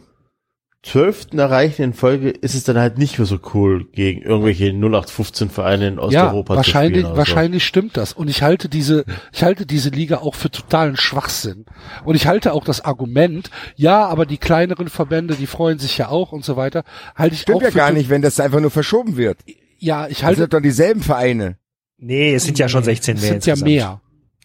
zwölften 0.83 1.39
Erreichen 1.39 1.81
in 1.81 1.93
Folge 1.93 2.29
ist 2.29 2.55
es 2.55 2.65
dann 2.65 2.77
halt 2.77 2.97
nicht 2.97 3.17
mehr 3.17 3.25
so 3.25 3.39
cool 3.53 3.85
gegen 3.93 4.21
irgendwelche 4.21 4.65
0815 4.67 5.49
Vereine 5.49 5.87
in 5.87 5.95
ja, 5.95 6.01
Osteuropa 6.01 6.57
wahrscheinlich, 6.57 6.73
zu 6.73 6.99
spielen. 6.99 7.05
oder 7.05 7.13
so. 7.13 7.17
wahrscheinlich 7.17 7.65
stimmt 7.65 7.95
das. 7.97 8.11
Und 8.11 8.27
ich 8.27 8.43
halte 8.43 8.67
diese, 8.67 9.05
ich 9.31 9.43
halte 9.43 9.65
diese 9.65 9.89
Liga 9.89 10.17
auch 10.17 10.35
für 10.35 10.51
totalen 10.51 10.97
Schwachsinn. 10.97 11.65
Und 12.03 12.15
ich 12.15 12.27
halte 12.27 12.51
auch 12.51 12.65
das 12.65 12.81
Argument, 12.83 13.49
ja, 13.75 14.05
aber 14.05 14.25
die 14.25 14.37
kleineren 14.37 14.89
Verbände, 14.89 15.35
die 15.35 15.47
freuen 15.47 15.79
sich 15.79 15.97
ja 15.97 16.09
auch 16.09 16.33
und 16.33 16.43
so 16.43 16.57
weiter, 16.57 16.83
halte 17.15 17.35
ich 17.35 17.41
Stimmt 17.41 17.59
auch 17.59 17.61
ja 17.63 17.71
für 17.71 17.77
gar 17.77 17.91
nicht, 17.93 18.09
wenn 18.09 18.21
das 18.21 18.39
einfach 18.41 18.59
nur 18.59 18.71
verschoben 18.71 19.15
wird. 19.15 19.37
Ja, 19.79 20.07
ich 20.07 20.17
Das 20.19 20.27
halte, 20.27 20.41
sind 20.41 20.53
doch 20.53 20.61
dieselben 20.61 21.01
Vereine. 21.01 21.57
Nee, 21.97 22.33
es 22.33 22.43
sind 22.43 22.59
ja 22.59 22.67
schon 22.67 22.83
16 22.83 23.15
es 23.15 23.21
mehr. 23.21 23.31
sind 23.31 23.45
ja 23.45 23.55
mehr. 23.55 24.01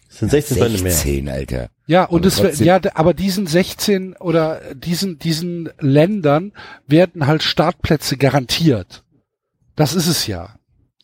Es 0.09 0.19
sind 0.19 0.31
16 0.31 0.57
Vereine 0.57 0.77
mehr. 0.79 0.91
16, 0.91 1.29
Alter. 1.29 1.69
Ja, 1.85 2.05
und 2.05 2.19
Aber 2.21 2.27
es 2.27 2.37
wird, 2.39 2.49
trotzdem- 2.49 2.67
ja, 2.67 2.79
aber 2.95 3.13
diesen 3.13 3.47
16 3.47 4.15
oder 4.15 4.61
diesen, 4.73 5.19
diesen 5.19 5.69
Ländern 5.79 6.51
werden 6.87 7.27
halt 7.27 7.43
Startplätze 7.43 8.17
garantiert. 8.17 9.03
Das 9.75 9.93
ist 9.93 10.07
es 10.07 10.27
ja. 10.27 10.55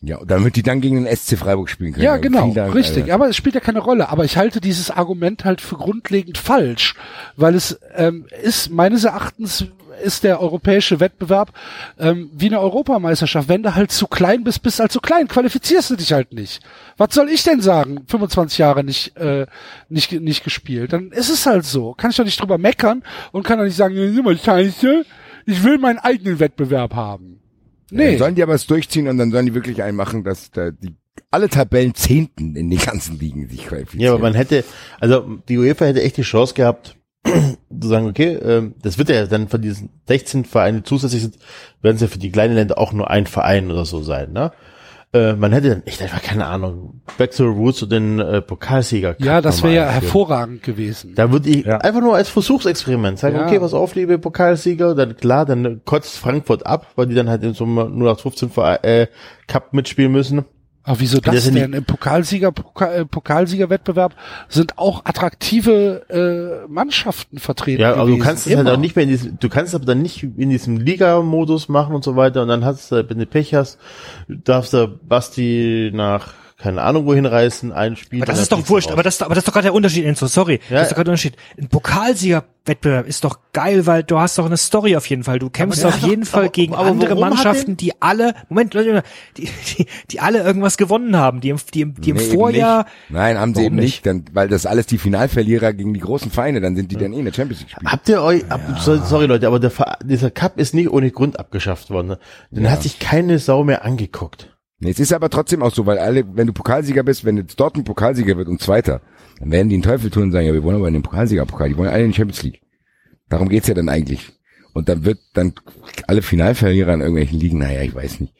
Ja, 0.02 0.18
und 0.18 0.30
damit 0.30 0.56
die 0.56 0.62
dann 0.62 0.80
gegen 0.80 0.96
den 0.96 1.06
SC 1.06 1.36
Freiburg 1.38 1.70
spielen 1.70 1.92
können. 1.92 2.04
Ja, 2.04 2.16
genau, 2.18 2.42
Vielen 2.42 2.54
Dank, 2.54 2.74
richtig. 2.74 3.04
Alter. 3.04 3.14
Aber 3.14 3.28
es 3.28 3.36
spielt 3.36 3.54
ja 3.54 3.60
keine 3.60 3.78
Rolle. 3.78 4.10
Aber 4.10 4.24
ich 4.24 4.36
halte 4.36 4.60
dieses 4.60 4.90
Argument 4.90 5.44
halt 5.44 5.60
für 5.60 5.76
grundlegend 5.76 6.36
falsch, 6.36 6.94
weil 7.36 7.54
es 7.54 7.80
ähm, 7.94 8.26
ist 8.42 8.70
meines 8.70 9.04
Erachtens 9.04 9.66
ist 10.02 10.24
der 10.24 10.40
europäische 10.40 11.00
Wettbewerb 11.00 11.52
ähm, 11.98 12.30
wie 12.34 12.46
eine 12.46 12.60
Europameisterschaft. 12.60 13.48
Wenn 13.48 13.62
du 13.62 13.74
halt 13.74 13.90
zu 13.90 14.06
klein 14.06 14.44
bist, 14.44 14.62
bist 14.62 14.78
du 14.78 14.82
halt 14.82 14.92
zu 14.92 15.00
klein, 15.00 15.28
qualifizierst 15.28 15.90
du 15.90 15.96
dich 15.96 16.12
halt 16.12 16.32
nicht. 16.32 16.60
Was 16.96 17.14
soll 17.14 17.28
ich 17.28 17.42
denn 17.42 17.60
sagen? 17.60 18.04
25 18.06 18.58
Jahre 18.58 18.84
nicht 18.84 19.16
äh, 19.16 19.46
nicht 19.88 20.12
nicht 20.12 20.44
gespielt, 20.44 20.92
dann 20.92 21.10
ist 21.12 21.30
es 21.30 21.46
halt 21.46 21.64
so. 21.64 21.94
Kann 21.94 22.10
ich 22.10 22.16
doch 22.16 22.24
nicht 22.24 22.40
drüber 22.40 22.58
meckern 22.58 23.02
und 23.32 23.44
kann 23.44 23.58
doch 23.58 23.64
nicht 23.64 23.76
sagen, 23.76 23.96
das 23.96 24.10
ist 24.10 24.18
immer 24.18 24.36
scheiße. 24.36 25.04
Ich 25.46 25.62
will 25.62 25.78
meinen 25.78 25.98
eigenen 25.98 26.40
Wettbewerb 26.40 26.94
haben. 26.94 27.40
Nee. 27.90 28.10
Dann 28.10 28.18
sollen 28.18 28.34
die 28.34 28.42
aber 28.42 28.54
es 28.54 28.66
durchziehen 28.66 29.08
und 29.08 29.18
dann 29.18 29.30
sollen 29.30 29.46
die 29.46 29.54
wirklich 29.54 29.82
einen 29.82 29.96
machen, 29.96 30.24
dass 30.24 30.50
da 30.50 30.70
die 30.70 30.94
alle 31.30 31.48
Tabellen 31.48 31.94
Zehnten 31.94 32.56
in 32.56 32.70
den 32.70 32.78
ganzen 32.78 33.18
Ligen 33.18 33.48
sich 33.48 33.66
qualifizieren. 33.66 34.04
Ja, 34.04 34.12
aber 34.12 34.20
man 34.20 34.34
hätte, 34.34 34.64
also 35.00 35.38
die 35.48 35.58
UEFA 35.58 35.86
hätte 35.86 36.02
echt 36.02 36.16
die 36.16 36.22
Chance 36.22 36.54
gehabt, 36.54 36.96
zu 37.80 37.88
sagen, 37.88 38.06
okay, 38.08 38.34
ähm, 38.34 38.74
das 38.82 38.98
wird 38.98 39.08
ja 39.08 39.26
dann 39.26 39.48
von 39.48 39.60
diesen 39.60 39.90
16 40.08 40.44
Vereinen 40.44 40.78
die 40.78 40.82
zusätzlich 40.84 41.22
sind, 41.22 41.36
werden 41.82 41.96
es 41.96 42.02
ja 42.02 42.08
für 42.08 42.18
die 42.18 42.30
kleinen 42.32 42.54
Länder 42.54 42.78
auch 42.78 42.92
nur 42.92 43.10
ein 43.10 43.26
Verein 43.26 43.70
oder 43.70 43.84
so 43.84 44.02
sein, 44.02 44.32
ne? 44.32 44.52
Äh, 45.12 45.34
man 45.34 45.52
hätte 45.52 45.68
dann 45.70 45.82
echt 45.86 46.02
einfach, 46.02 46.20
keine 46.20 46.46
Ahnung, 46.46 47.00
Back 47.16 47.30
to 47.30 47.44
the 47.44 47.56
Roots 47.58 47.80
und 47.82 47.92
den 47.92 48.18
äh, 48.18 48.42
Pokalsieger. 48.42 49.14
ja, 49.18 49.40
das 49.40 49.62
wäre 49.62 49.72
ja 49.74 49.82
einführen. 49.84 50.02
hervorragend 50.02 50.62
gewesen. 50.64 51.14
Da 51.14 51.30
würde 51.30 51.48
ich 51.48 51.64
Ja. 51.64 51.78
einfach 51.78 52.00
nur 52.00 52.16
als 52.16 52.28
Versuchsexperiment 52.28 53.18
sagen, 53.20 53.36
Ja. 53.36 53.46
okay, 53.46 53.60
pass 53.60 53.72
auf, 53.72 53.94
liebe 53.94 54.18
Pokalsieger, 54.18 54.96
dann 54.96 55.16
klar, 55.16 55.46
dann 55.46 55.80
kotzt 55.84 56.18
Frankfurt 56.18 56.66
ab, 56.66 56.88
weil 56.96 57.06
die 57.06 57.14
dann 57.14 57.30
halt 57.30 57.44
in 57.44 57.54
so 57.54 57.64
einem 57.64 57.76
0815 57.78 58.50
Verein, 58.50 58.78
äh, 58.82 59.06
Cup 59.46 59.72
mitspielen 59.72 60.10
müssen. 60.10 60.44
Aber 60.86 61.00
wieso 61.00 61.18
das, 61.18 61.34
Das 61.34 61.52
denn? 61.52 61.72
Im 61.72 61.84
Pokalsieger, 61.84 62.52
Pokal, 62.52 62.94
äh, 62.94 63.04
Pokalsiegerwettbewerb 63.04 64.14
sind 64.48 64.78
auch 64.78 65.04
attraktive 65.04 66.64
äh, 66.64 66.68
Mannschaften 66.72 67.38
vertreten. 67.38 67.82
Ja, 67.82 67.94
aber 67.94 68.02
du 68.02 68.12
gewesen. 68.12 68.22
kannst 68.22 68.46
es 68.46 68.56
halt 68.56 68.68
auch 68.68 68.76
nicht 68.76 68.94
mehr 68.94 69.02
in 69.02 69.08
diesem, 69.08 69.38
du 69.40 69.48
kannst 69.48 69.70
es 69.70 69.74
aber 69.74 69.84
dann 69.84 70.00
nicht 70.00 70.22
in 70.22 70.48
diesem 70.48 70.76
Liga-Modus 70.76 71.68
machen 71.68 71.92
und 71.92 72.04
so 72.04 72.14
weiter 72.14 72.42
und 72.42 72.48
dann 72.48 72.64
hast 72.64 72.92
du, 72.92 73.04
wenn 73.08 73.18
du 73.18 73.26
Pech 73.26 73.52
hast, 73.52 73.78
darfst 74.28 74.74
du 74.74 74.86
Basti 74.86 75.90
nach 75.92 76.34
keine 76.66 76.82
Ahnung 76.82 77.06
wohin 77.06 77.26
reißen, 77.26 77.72
ein 77.72 77.96
Spiel. 77.96 78.20
Aber 78.22 78.26
das 78.32 78.36
dann 78.48 78.58
ist 78.60 78.66
doch 78.66 78.68
wurscht, 78.70 78.88
raus. 78.88 78.92
aber 78.94 79.02
das, 79.02 79.22
aber 79.22 79.34
das 79.34 79.42
ist 79.42 79.48
doch 79.48 79.52
gerade 79.52 79.66
der 79.66 79.74
Unterschied, 79.74 80.04
Enzo, 80.04 80.26
sorry. 80.26 80.60
Ja. 80.68 80.76
Das 80.78 80.82
ist 80.84 80.90
doch 80.90 80.96
gerade 80.96 81.04
der 81.04 81.12
Unterschied. 81.12 81.36
Ein 81.58 81.68
Pokalsieger-Wettbewerb 81.68 83.06
ist 83.06 83.22
doch 83.24 83.38
geil, 83.52 83.86
weil 83.86 84.02
du 84.02 84.18
hast 84.18 84.38
doch 84.38 84.46
eine 84.46 84.56
Story 84.56 84.96
auf 84.96 85.06
jeden 85.08 85.22
Fall. 85.24 85.38
Du 85.38 85.48
kämpfst 85.50 85.84
Aber 85.84 85.94
auf 85.94 86.00
jeden 86.02 86.24
Fall 86.24 86.44
aber- 86.44 86.52
gegen 86.52 86.74
aber 86.74 86.86
andere 86.88 87.14
Mannschaften, 87.14 87.76
die 87.76 87.92
alle, 88.02 88.34
Moment, 88.48 88.74
Leute, 88.74 89.02
die, 89.36 89.48
die, 89.78 89.86
die 90.10 90.20
alle 90.20 90.42
irgendwas 90.42 90.76
gewonnen 90.76 91.16
haben, 91.16 91.40
die 91.40 91.50
im, 91.50 91.58
die 91.72 91.80
im, 91.82 91.94
die 91.94 92.10
im 92.10 92.16
Nee, 92.16 92.22
Vorjahr, 92.34 92.78
nicht. 92.84 93.10
Nein, 93.10 93.38
haben 93.38 93.54
sie 93.54 93.64
eben 93.64 93.76
nicht, 93.76 94.04
dann, 94.06 94.24
weil 94.32 94.48
das 94.48 94.66
alles 94.66 94.86
die 94.86 94.98
Finalverlierer 94.98 95.72
gegen 95.72 95.94
die 95.94 96.00
großen 96.00 96.30
Feinde, 96.30 96.60
dann 96.60 96.74
sind 96.76 96.90
die 96.90 96.96
dann 96.96 97.12
eh 97.12 97.18
in 97.20 97.24
der 97.26 97.32
Champions 97.32 97.60
League 97.60 97.70
spielen. 97.70 97.90
Habt 97.92 98.08
ihr 98.08 98.22
euch, 98.22 98.44
ab, 98.50 98.60
so- 98.80 98.96
sorry 99.04 99.26
Leute, 99.26 99.46
aber 99.46 99.60
der, 99.60 99.70
dieser 100.02 100.30
Cup 100.30 100.58
ist 100.58 100.74
nicht 100.74 100.90
ohne 100.90 101.10
Grund 101.10 101.38
abgeschafft 101.38 101.90
worden. 101.90 102.08
Ne? 102.08 102.18
Den 102.50 102.64
Ja. 102.64 102.70
hat 102.70 102.82
sich 102.82 102.98
keine 102.98 103.38
Sau 103.38 103.62
mehr 103.64 103.84
angeguckt. 103.84 104.55
Es 104.80 105.00
ist 105.00 105.12
aber 105.12 105.30
trotzdem 105.30 105.62
auch 105.62 105.72
so, 105.72 105.86
weil 105.86 105.98
alle, 105.98 106.24
wenn 106.36 106.46
du 106.46 106.52
Pokalsieger 106.52 107.02
bist, 107.02 107.24
wenn 107.24 107.38
jetzt 107.38 107.58
Dortmund 107.58 107.86
Pokalsieger 107.86 108.36
wird 108.36 108.48
und 108.48 108.60
Zweiter, 108.60 109.00
dann 109.38 109.50
werden 109.50 109.68
die 109.68 109.76
den 109.76 109.82
Teufel 109.82 110.10
tun 110.10 110.24
und 110.24 110.32
sagen, 110.32 110.46
ja, 110.46 110.52
wir 110.52 110.62
wollen 110.62 110.76
aber 110.76 110.88
in 110.88 110.94
den 110.94 111.02
Pokalsiegerpokal, 111.02 111.70
die 111.70 111.76
wollen 111.76 111.88
alle 111.88 112.04
in 112.04 112.10
die 112.10 112.16
Champions 112.16 112.42
League. 112.42 112.60
Darum 113.28 113.48
geht's 113.48 113.68
ja 113.68 113.74
dann 113.74 113.88
eigentlich. 113.88 114.32
Und 114.74 114.90
dann 114.90 115.04
wird 115.04 115.18
dann 115.32 115.54
alle 116.06 116.20
Finalverlierer 116.20 116.92
in 116.92 117.00
irgendwelchen 117.00 117.40
Ligen, 117.40 117.58
naja, 117.58 117.80
ich 117.80 117.94
weiß 117.94 118.20
nicht. 118.20 118.34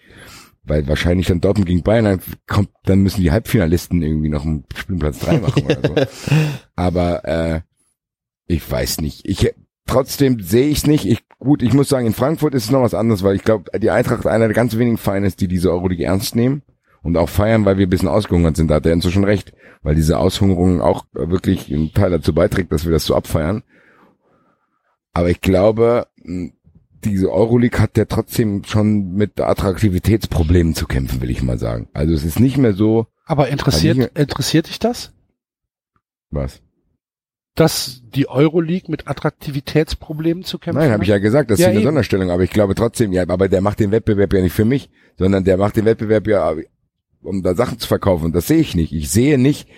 Weil 0.64 0.86
wahrscheinlich 0.86 1.26
dann 1.26 1.40
Dortmund 1.40 1.68
gegen 1.68 1.82
Bayern, 1.82 2.04
dann 2.04 2.20
kommt, 2.46 2.68
dann 2.84 3.02
müssen 3.02 3.22
die 3.22 3.30
Halbfinalisten 3.30 4.02
irgendwie 4.02 4.28
noch 4.28 4.44
einen 4.44 4.64
Spielplatz 4.74 5.20
drei 5.20 5.38
machen 5.38 5.64
oder 5.64 5.80
so. 5.82 5.94
Aber 6.76 7.24
äh, 7.24 7.60
ich 8.46 8.70
weiß 8.70 9.00
nicht. 9.00 9.26
Ich 9.26 9.54
trotzdem 9.86 10.40
sehe 10.40 10.68
ich 10.68 10.78
es 10.78 10.86
nicht. 10.86 11.04
Ich, 11.06 11.24
gut, 11.38 11.62
ich 11.62 11.72
muss 11.72 11.88
sagen, 11.88 12.06
in 12.06 12.12
Frankfurt 12.14 12.54
ist 12.54 12.64
es 12.64 12.70
noch 12.70 12.82
was 12.82 12.94
anderes, 12.94 13.22
weil 13.22 13.36
ich 13.36 13.44
glaube, 13.44 13.70
die 13.78 13.90
Eintracht 13.90 14.26
einer 14.26 14.46
der 14.46 14.54
ganz 14.54 14.76
wenigen 14.76 14.98
Vereine 14.98 15.26
ist, 15.26 15.40
die 15.40 15.48
diese 15.48 15.70
Euroleague 15.70 16.04
ernst 16.04 16.34
nehmen 16.36 16.62
und 17.02 17.16
auch 17.16 17.28
feiern, 17.28 17.64
weil 17.64 17.78
wir 17.78 17.86
ein 17.86 17.90
bisschen 17.90 18.08
ausgehungert 18.08 18.56
sind. 18.56 18.68
Da 18.70 18.76
hat 18.76 18.84
der 18.84 18.92
Enzo 18.92 19.10
schon 19.10 19.24
recht, 19.24 19.52
weil 19.82 19.94
diese 19.94 20.18
Aushungerung 20.18 20.80
auch 20.80 21.04
äh, 21.14 21.28
wirklich 21.30 21.72
einen 21.72 21.92
Teil 21.92 22.10
dazu 22.10 22.34
beiträgt, 22.34 22.72
dass 22.72 22.84
wir 22.84 22.92
das 22.92 23.04
so 23.06 23.14
abfeiern. 23.14 23.62
Aber 25.12 25.30
ich 25.30 25.40
glaube, 25.40 26.08
diese 27.04 27.30
Euroleague 27.32 27.78
hat 27.80 27.96
ja 27.96 28.04
trotzdem 28.04 28.64
schon 28.64 29.12
mit 29.14 29.40
Attraktivitätsproblemen 29.40 30.74
zu 30.74 30.86
kämpfen, 30.86 31.20
will 31.22 31.30
ich 31.30 31.42
mal 31.42 31.58
sagen. 31.58 31.88
Also 31.94 32.12
es 32.12 32.24
ist 32.24 32.40
nicht 32.40 32.58
mehr 32.58 32.74
so, 32.74 33.06
Aber 33.24 33.48
interessiert, 33.48 33.96
ich- 33.98 34.16
interessiert 34.20 34.68
dich 34.68 34.78
das? 34.78 35.12
was? 36.30 36.60
Dass 37.56 38.02
die 38.14 38.28
Euroleague 38.28 38.90
mit 38.90 39.08
Attraktivitätsproblemen 39.08 40.44
zu 40.44 40.58
kämpfen 40.58 40.78
Nein, 40.78 40.92
habe 40.92 41.02
ich 41.02 41.08
ja 41.08 41.18
gesagt, 41.18 41.50
das 41.50 41.58
ist 41.58 41.64
Ja, 41.64 41.70
eine 41.70 41.78
eben. 41.80 41.86
Sonderstellung, 41.86 42.30
aber 42.30 42.42
ich 42.44 42.50
glaube 42.50 42.74
trotzdem, 42.74 43.12
ja, 43.12 43.24
aber 43.26 43.48
der 43.48 43.60
macht 43.62 43.80
den 43.80 43.90
Wettbewerb 43.90 44.32
ja 44.32 44.42
nicht 44.42 44.52
für 44.52 44.64
mich, 44.64 44.90
sondern 45.18 45.42
der 45.44 45.56
macht 45.56 45.76
den 45.76 45.86
Wettbewerb 45.86 46.26
ja, 46.28 46.54
um 47.22 47.42
da 47.42 47.54
Sachen 47.54 47.78
zu 47.78 47.88
verkaufen. 47.88 48.26
Und 48.26 48.34
das 48.34 48.46
sehe 48.46 48.58
ich 48.60 48.74
nicht. 48.74 48.92
Ich 48.92 49.10
sehe 49.10 49.38
nicht, 49.38 49.68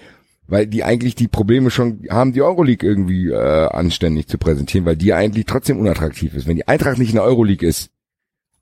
weil 0.49 0.67
die 0.67 0.83
eigentlich 0.83 1.15
die 1.15 1.29
Probleme 1.29 1.71
schon 1.71 2.05
haben, 2.11 2.33
die 2.33 2.43
Euroleague 2.43 2.87
irgendwie 2.87 3.29
äh, 3.29 3.69
anständig 3.69 4.27
zu 4.27 4.39
präsentieren, 4.39 4.85
weil 4.85 4.97
die 4.97 5.13
eigentlich 5.15 5.47
trotzdem 5.47 5.79
unattraktiv 5.79 6.35
ist. 6.35 6.47
Wenn 6.47 6.57
die 6.57 6.67
Eintracht 6.69 6.99
nicht 6.99 7.11
in 7.11 7.17
der 7.17 7.25
Euroleague 7.25 7.67
ist, 7.67 7.91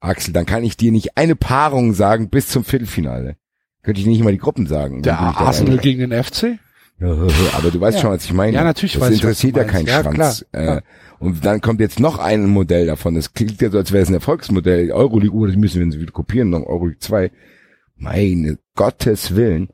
Axel, 0.01 0.35
dann 0.35 0.45
kann 0.47 0.63
ich 0.63 0.77
dir 0.77 0.93
nicht 0.93 1.17
eine 1.17 1.37
Paarung 1.37 1.95
sagen 1.95 2.29
bis 2.29 2.49
zum 2.49 2.65
Viertelfinale. 2.65 3.37
Könnte 3.83 4.01
ich 4.01 4.07
nicht 4.07 4.23
mal 4.23 4.33
die 4.33 4.39
Gruppen 4.39 4.67
sagen. 4.67 5.03
Der 5.03 5.19
Arsenal 5.19 5.79
gegen 5.79 6.01
den 6.11 6.23
FC? 6.23 6.59
Aber 7.01 7.71
du 7.71 7.81
weißt 7.81 7.97
Ja. 7.99 8.03
schon, 8.03 8.11
was 8.13 8.25
ich 8.25 8.33
meine. 8.33 8.53
Ja, 8.55 8.65
natürlich 8.65 8.95
das 8.95 9.03
weiß 9.03 9.11
ich, 9.11 9.21
interessiert 9.23 9.57
du 9.57 9.61
ja 9.61 9.67
keinen. 9.67 9.87
Ja, 9.87 10.03
Schwanz. 10.03 10.15
klar, 10.15 10.35
klar. 10.53 10.77
Äh, 10.79 10.83
und 11.19 11.45
dann 11.45 11.61
kommt 11.61 11.81
jetzt 11.81 12.01
noch 12.01 12.19
ein 12.19 12.47
Modell 12.47 12.87
davon. 12.87 13.15
Das 13.15 13.33
klingt 13.35 13.61
ja 13.61 13.71
so, 13.71 13.79
als 13.79 13.93
wäre 13.93 14.03
es 14.03 14.09
ein 14.09 14.15
Erfolgsmodell. 14.15 14.93
Euroleague, 14.93 15.35
oh, 15.35 15.47
das 15.47 15.57
müssen 15.57 15.93
wir 15.93 16.01
wieder 16.01 16.13
kopieren, 16.13 16.51
noch 16.51 16.65
Euroleague 16.67 16.99
2. 17.01 17.31
Meine 17.97 18.59
Gottes 18.75 19.35
Willen. 19.35 19.69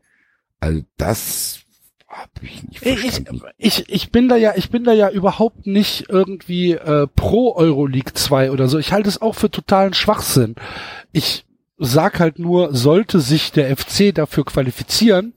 Also 0.61 0.83
das 0.97 1.61
hab 2.09 2.31
ich 2.43 2.63
nicht 2.65 2.85
Ich, 2.87 3.01
verstanden. 3.01 3.41
ich, 3.57 3.89
ich 3.89 4.13
bin 4.13 4.29
da 4.29 4.37
ja, 4.37 4.53
ich 4.55 4.71
bin 4.71 4.85
da 4.85 4.93
ja 4.93 5.11
überhaupt 5.11 5.67
nicht 5.67 6.07
irgendwie 6.09 6.73
äh, 6.73 7.07
pro 7.17 7.55
Euroleague 7.57 8.13
2 8.15 8.51
oder 8.51 8.69
so. 8.69 8.79
Ich 8.79 8.93
halte 8.93 9.09
es 9.09 9.21
auch 9.23 9.35
für 9.35 9.51
totalen 9.51 9.95
Schwachsinn. 9.95 10.55
Ich 11.11 11.45
sag 11.79 12.21
halt 12.21 12.39
nur, 12.39 12.75
sollte 12.75 13.19
sich 13.21 13.51
der 13.51 13.75
FC 13.77 14.15
dafür 14.15 14.45
qualifizieren, 14.45 15.33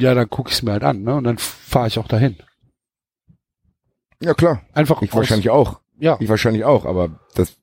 ja, 0.00 0.14
dann 0.14 0.28
gucke 0.28 0.50
ich 0.50 0.56
es 0.56 0.62
mir 0.62 0.72
halt 0.72 0.84
an, 0.84 1.02
ne? 1.02 1.14
Und 1.14 1.24
dann 1.24 1.38
fahre 1.38 1.86
ich 1.88 1.98
auch 1.98 2.08
dahin. 2.08 2.36
ja 4.22 4.34
klar, 4.34 4.62
Einfach 4.72 5.00
ich 5.02 5.10
aus- 5.12 5.16
wahrscheinlich 5.16 5.50
auch. 5.50 5.80
Ja. 5.98 6.16
Ich 6.20 6.28
wahrscheinlich 6.28 6.64
auch, 6.64 6.86
aber 6.86 7.20
das 7.34 7.56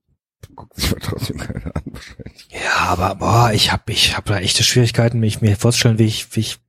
guckt 0.55 0.75
sich 0.75 0.89
trotzdem 1.01 1.37
keiner 1.39 1.75
an. 1.75 1.83
wahrscheinlich. 1.85 2.47
ja, 2.51 2.75
aber 2.87 3.15
boah, 3.15 3.51
ich 3.53 3.71
habe 3.71 3.91
ich 3.91 4.15
hab 4.15 4.25
da 4.25 4.37
echte 4.39 4.63
Schwierigkeiten, 4.63 5.19
mich 5.19 5.41
mir 5.41 5.55
vorzustellen, 5.57 5.97
wie 5.99 6.05
ich, 6.05 6.35
wie 6.35 6.41
ich 6.41 6.59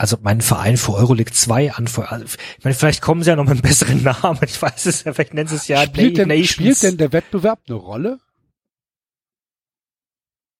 also 0.00 0.16
meinen 0.20 0.42
Verein 0.42 0.76
für 0.76 0.92
Euroleague 0.92 1.32
2 1.32 1.72
anfeuern. 1.72 2.22
Also, 2.22 2.38
ich 2.56 2.62
meine, 2.64 2.74
vielleicht 2.76 3.02
kommen 3.02 3.24
sie 3.24 3.30
ja 3.30 3.36
noch 3.36 3.42
mit 3.42 3.54
einem 3.54 3.62
besseren 3.62 4.02
Namen. 4.22 4.38
Ich 4.44 4.62
weiß 4.62 4.86
es 4.86 5.02
ja, 5.02 5.12
vielleicht 5.12 5.34
nennen 5.34 5.48
sie 5.48 5.56
es 5.56 5.66
ja 5.66 5.82
spielt, 5.82 6.18
denn, 6.18 6.44
spielt 6.44 6.80
denn 6.84 6.96
der 6.98 7.12
Wettbewerb 7.12 7.58
eine 7.66 7.76
Rolle? 7.76 8.20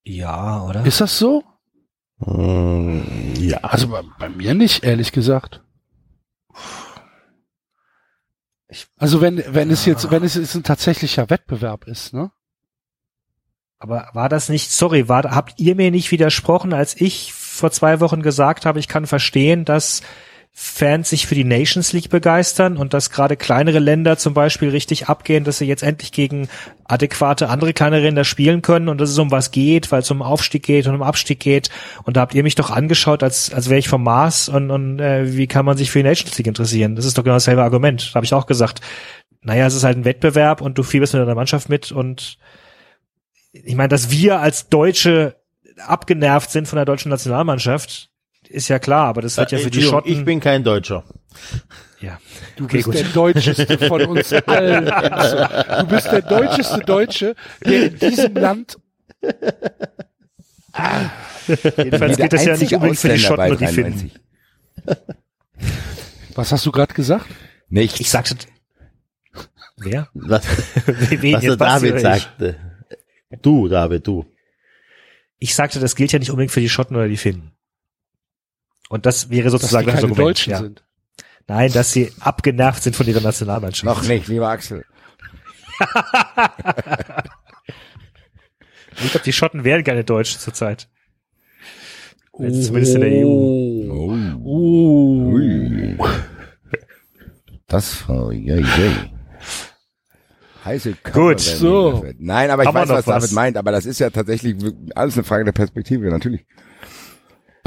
Ja, 0.05 0.63
oder? 0.65 0.85
Ist 0.85 1.01
das 1.01 1.19
so? 1.19 1.45
Mm, 2.19 3.01
ja. 3.37 3.59
Also 3.59 3.89
bei, 3.89 4.03
bei 4.19 4.29
mir 4.29 4.55
nicht, 4.55 4.85
ehrlich 4.85 5.13
gesagt. 5.13 5.63
Also 8.97 9.21
wenn, 9.21 9.43
wenn 9.49 9.71
es 9.71 9.87
jetzt, 9.87 10.11
wenn 10.11 10.23
es 10.23 10.35
jetzt 10.35 10.55
ein 10.55 10.63
tatsächlicher 10.63 11.31
Wettbewerb 11.31 11.87
ist, 11.87 12.13
ne? 12.13 12.31
Aber 13.79 14.11
war 14.13 14.29
das 14.29 14.49
nicht, 14.49 14.73
sorry, 14.73 15.09
war, 15.09 15.23
habt 15.23 15.61
ihr 15.61 15.77
mir 15.77 15.91
nicht 15.91 16.11
widersprochen, 16.11 16.73
als 16.73 17.01
ich 17.01 17.33
vor 17.33 17.71
zwei 17.71 18.01
Wochen 18.01 18.23
gesagt 18.23 18.67
habe, 18.67 18.81
ich 18.81 18.89
kann 18.89 19.07
verstehen, 19.07 19.65
dass 19.65 20.03
Fans 20.61 21.11
sich 21.11 21.29
für 21.29 21.37
die 21.37 21.45
Nations 21.45 21.93
League 21.93 22.11
begeistern 22.11 22.77
und 22.77 22.93
dass 22.93 23.11
gerade 23.11 23.37
kleinere 23.37 23.79
Länder 23.79 24.19
zum 24.19 24.35
Beispiel 24.35 24.71
richtig 24.71 25.09
abgehen, 25.09 25.45
dass 25.45 25.59
sie 25.59 25.67
jetzt 25.67 25.85
endlich 25.85 26.11
gegen 26.11 26.49
adäquate 26.85 27.49
andere 27.49 27.73
kleinere 27.73 28.01
Länder 28.01 28.25
spielen 28.25 28.61
können 28.61 28.89
und 28.89 29.01
dass 29.01 29.09
es 29.09 29.19
um 29.19 29.31
was 29.31 29.53
geht, 29.53 29.93
weil 29.93 30.01
es 30.01 30.11
um 30.11 30.21
Aufstieg 30.21 30.65
geht 30.65 30.89
und 30.89 30.97
um 30.97 31.03
Abstieg 31.05 31.39
geht. 31.39 31.71
Und 32.03 32.17
da 32.17 32.23
habt 32.23 32.35
ihr 32.35 32.43
mich 32.43 32.57
doch 32.57 32.71
angeschaut, 32.71 33.23
als, 33.23 33.53
als 33.55 33.69
wäre 33.69 33.79
ich 33.79 33.89
vom 33.89 34.03
Mars 34.03 34.49
und, 34.49 34.73
und 34.73 34.99
äh, 34.99 35.37
wie 35.37 35.47
kann 35.47 35.65
man 35.65 35.77
sich 35.77 35.93
für 35.93 36.01
die 36.01 36.09
Nations 36.09 36.37
League 36.37 36.49
interessieren? 36.49 36.97
Das 36.97 37.05
ist 37.05 37.17
doch 37.17 37.23
genau 37.23 37.37
dasselbe 37.37 37.63
Argument. 37.63 38.11
Da 38.11 38.15
habe 38.17 38.27
ich 38.27 38.35
auch 38.35 38.47
gesagt, 38.47 38.81
naja, 39.43 39.65
es 39.65 39.77
ist 39.77 39.85
halt 39.85 39.97
ein 39.97 40.05
Wettbewerb 40.05 40.61
und 40.61 40.77
du 40.77 40.83
fieberst 40.83 41.15
mit 41.15 41.23
deiner 41.23 41.37
Mannschaft 41.37 41.69
mit 41.69 41.93
und 41.93 42.37
ich 43.53 43.77
meine, 43.77 43.89
dass 43.89 44.11
wir 44.11 44.41
als 44.41 44.69
Deutsche 44.69 45.37
abgenervt 45.87 46.51
sind 46.51 46.67
von 46.67 46.79
der 46.79 46.85
deutschen 46.85 47.11
Nationalmannschaft, 47.11 48.08
ist 48.51 48.69
ja 48.69 48.79
klar, 48.79 49.07
aber 49.09 49.23
das 49.23 49.37
wird 49.37 49.53
ja 49.53 49.59
für 49.59 49.71
die 49.71 49.83
Schotten. 49.83 50.11
Ich 50.11 50.25
bin 50.25 50.41
kein 50.41 50.65
Deutscher. 50.65 51.05
ja. 52.01 52.19
Du 52.57 52.65
Okay, 52.65 52.77
bist 52.79 52.87
gut. 52.87 52.95
der 52.97 53.05
deutscheste 53.05 53.79
von 53.79 54.03
uns 54.07 54.33
allen. 54.33 54.87
Du 54.87 55.87
bist 55.87 56.11
der 56.11 56.23
deutscheste 56.23 56.81
Deutsche, 56.81 57.35
der 57.65 57.87
in 57.87 57.99
diesem 57.99 58.35
Land 58.35 58.79
Jedenfalls 61.77 62.17
geht 62.17 62.33
das 62.33 62.45
ja 62.45 62.57
nicht 62.57 62.73
unbedingt 62.75 62.99
für 62.99 63.09
die 63.09 63.19
Schotten 63.19 63.51
und 63.51 63.61
die 63.61 63.65
93. 63.65 64.13
Finnen. 64.13 64.13
Was 66.35 66.53
hast 66.53 66.65
du 66.67 66.71
gerade 66.73 66.95
gesagt? 66.95 67.27
Nichts. 67.69 67.99
Ich 68.01 68.11
sagte, 68.11 68.37
wer? 69.77 70.09
Was, 70.15 70.45
Wen 70.87 71.35
was 71.35 71.43
der 71.43 71.57
David 71.57 72.01
sagte. 72.01 72.57
Du, 73.43 73.69
David, 73.69 74.07
du. 74.07 74.25
Ich 75.39 75.55
sagte, 75.55 75.81
das 75.81 75.97
gilt 75.97 76.13
ja 76.13 76.19
nicht 76.19 76.31
unbedingt 76.31 76.53
für 76.53 76.61
die 76.61 76.69
Schotten 76.69 76.97
oder 76.97 77.09
die 77.09 77.17
Finnen. 77.17 77.53
Und 78.89 79.07
das 79.07 79.31
wäre 79.31 79.45
Dass 79.45 79.53
die 79.53 79.59
sozusagen 79.59 79.87
das 79.87 79.97
Argument. 79.97 80.19
Deutschen 80.19 80.51
ja. 80.51 80.59
sind. 80.59 80.85
Nein, 81.47 81.73
dass 81.73 81.93
sie 81.93 82.13
abgenervt 82.21 82.83
sind 82.83 82.97
von 82.97 83.07
ihrer 83.07 83.21
Nationalmannschaft. 83.21 83.85
Noch 83.85 84.03
nicht, 84.07 84.29
lieber 84.29 84.49
Axel. 84.49 84.85
Ich 89.01 89.11
glaube, 89.11 89.25
die 89.25 89.33
Schotten 89.33 89.65
wären 89.65 89.85
keine 89.85 90.05
Deutschen 90.05 90.41
zurzeit. 90.41 90.89
Jetzt 92.39 92.67
Zumindest 92.67 92.95
in 92.95 93.01
der 93.01 93.11
EU. 93.11 93.91
Oh. 94.45 95.33
Ui. 95.35 95.97
Das 97.67 98.09
war, 98.09 98.33
ja, 98.33 98.57
ja. 98.57 98.67
Heiße 100.65 100.95
Körper 101.03 101.21
Gut, 101.21 101.41
so. 101.41 102.05
Nein, 102.19 102.51
aber 102.51 102.63
ich 102.63 102.69
Haben 102.69 102.75
weiß, 102.75 102.89
was, 102.89 103.07
was? 103.07 103.23
David 103.23 103.33
meint, 103.33 103.57
aber 103.57 103.73
das 103.73 103.87
ist 103.87 103.99
ja 103.99 104.11
tatsächlich 104.11 104.57
alles 104.95 105.15
eine 105.15 105.25
Frage 105.25 105.45
der 105.45 105.53
Perspektive, 105.53 106.09
natürlich. 106.09 106.45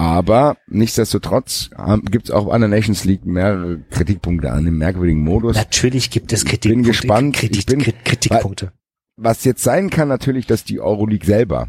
Aber 0.01 0.57
nichtsdestotrotz 0.67 1.69
gibt 2.09 2.25
es 2.25 2.31
auch 2.31 2.51
an 2.51 2.61
der 2.61 2.69
Nations 2.71 3.03
League 3.05 3.23
mehrere 3.23 3.81
Kritikpunkte 3.91 4.51
an 4.51 4.65
dem 4.65 4.79
merkwürdigen 4.79 5.21
Modus. 5.23 5.55
Natürlich 5.55 6.09
gibt 6.09 6.33
es 6.33 6.41
Ich 6.41 6.49
Kritikpunkte. 6.49 6.69
bin 6.69 6.91
gespannt. 6.91 7.35
Kritik, 7.35 7.59
Ich 7.59 7.65
bin- 7.67 7.81
Krit- 7.81 8.03
Kritikpunkte. 8.03 8.71
Was 9.17 9.43
jetzt 9.43 9.61
sein 9.63 9.91
kann 9.91 10.07
natürlich, 10.07 10.47
dass 10.47 10.63
die 10.63 10.79
Euroleague 10.79 11.23
selber 11.27 11.67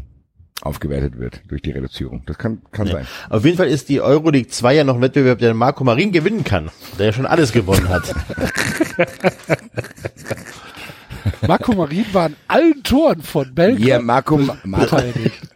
aufgewertet 0.63 1.19
wird 1.19 1.43
durch 1.47 1.61
die 1.61 1.69
Reduzierung. 1.71 2.23
Das 2.25 2.39
kann, 2.39 2.63
kann 2.71 2.87
sein. 2.87 3.05
Auf 3.29 3.45
jeden 3.45 3.57
Fall 3.57 3.67
ist 3.67 3.89
die 3.89 4.01
Euroleague 4.01 4.47
2 4.49 4.73
ja 4.77 4.83
noch 4.83 4.95
ein 4.95 5.01
Wettbewerb, 5.01 5.37
der 5.37 5.53
Marco 5.53 5.83
Marin 5.83 6.11
gewinnen 6.11 6.43
kann, 6.43 6.71
der 6.97 7.05
ja 7.07 7.13
schon 7.13 7.27
alles 7.27 7.51
gewonnen 7.51 7.87
hat. 7.87 8.15
Marco 11.47 11.73
Marin 11.75 12.05
war 12.13 12.25
an 12.25 12.35
allen 12.47 12.81
Toren 12.81 13.21
von 13.21 13.53
Belgrad 13.53 13.83
Hier, 13.83 13.99
Marco, 13.99 14.39
Mar. 14.63 14.87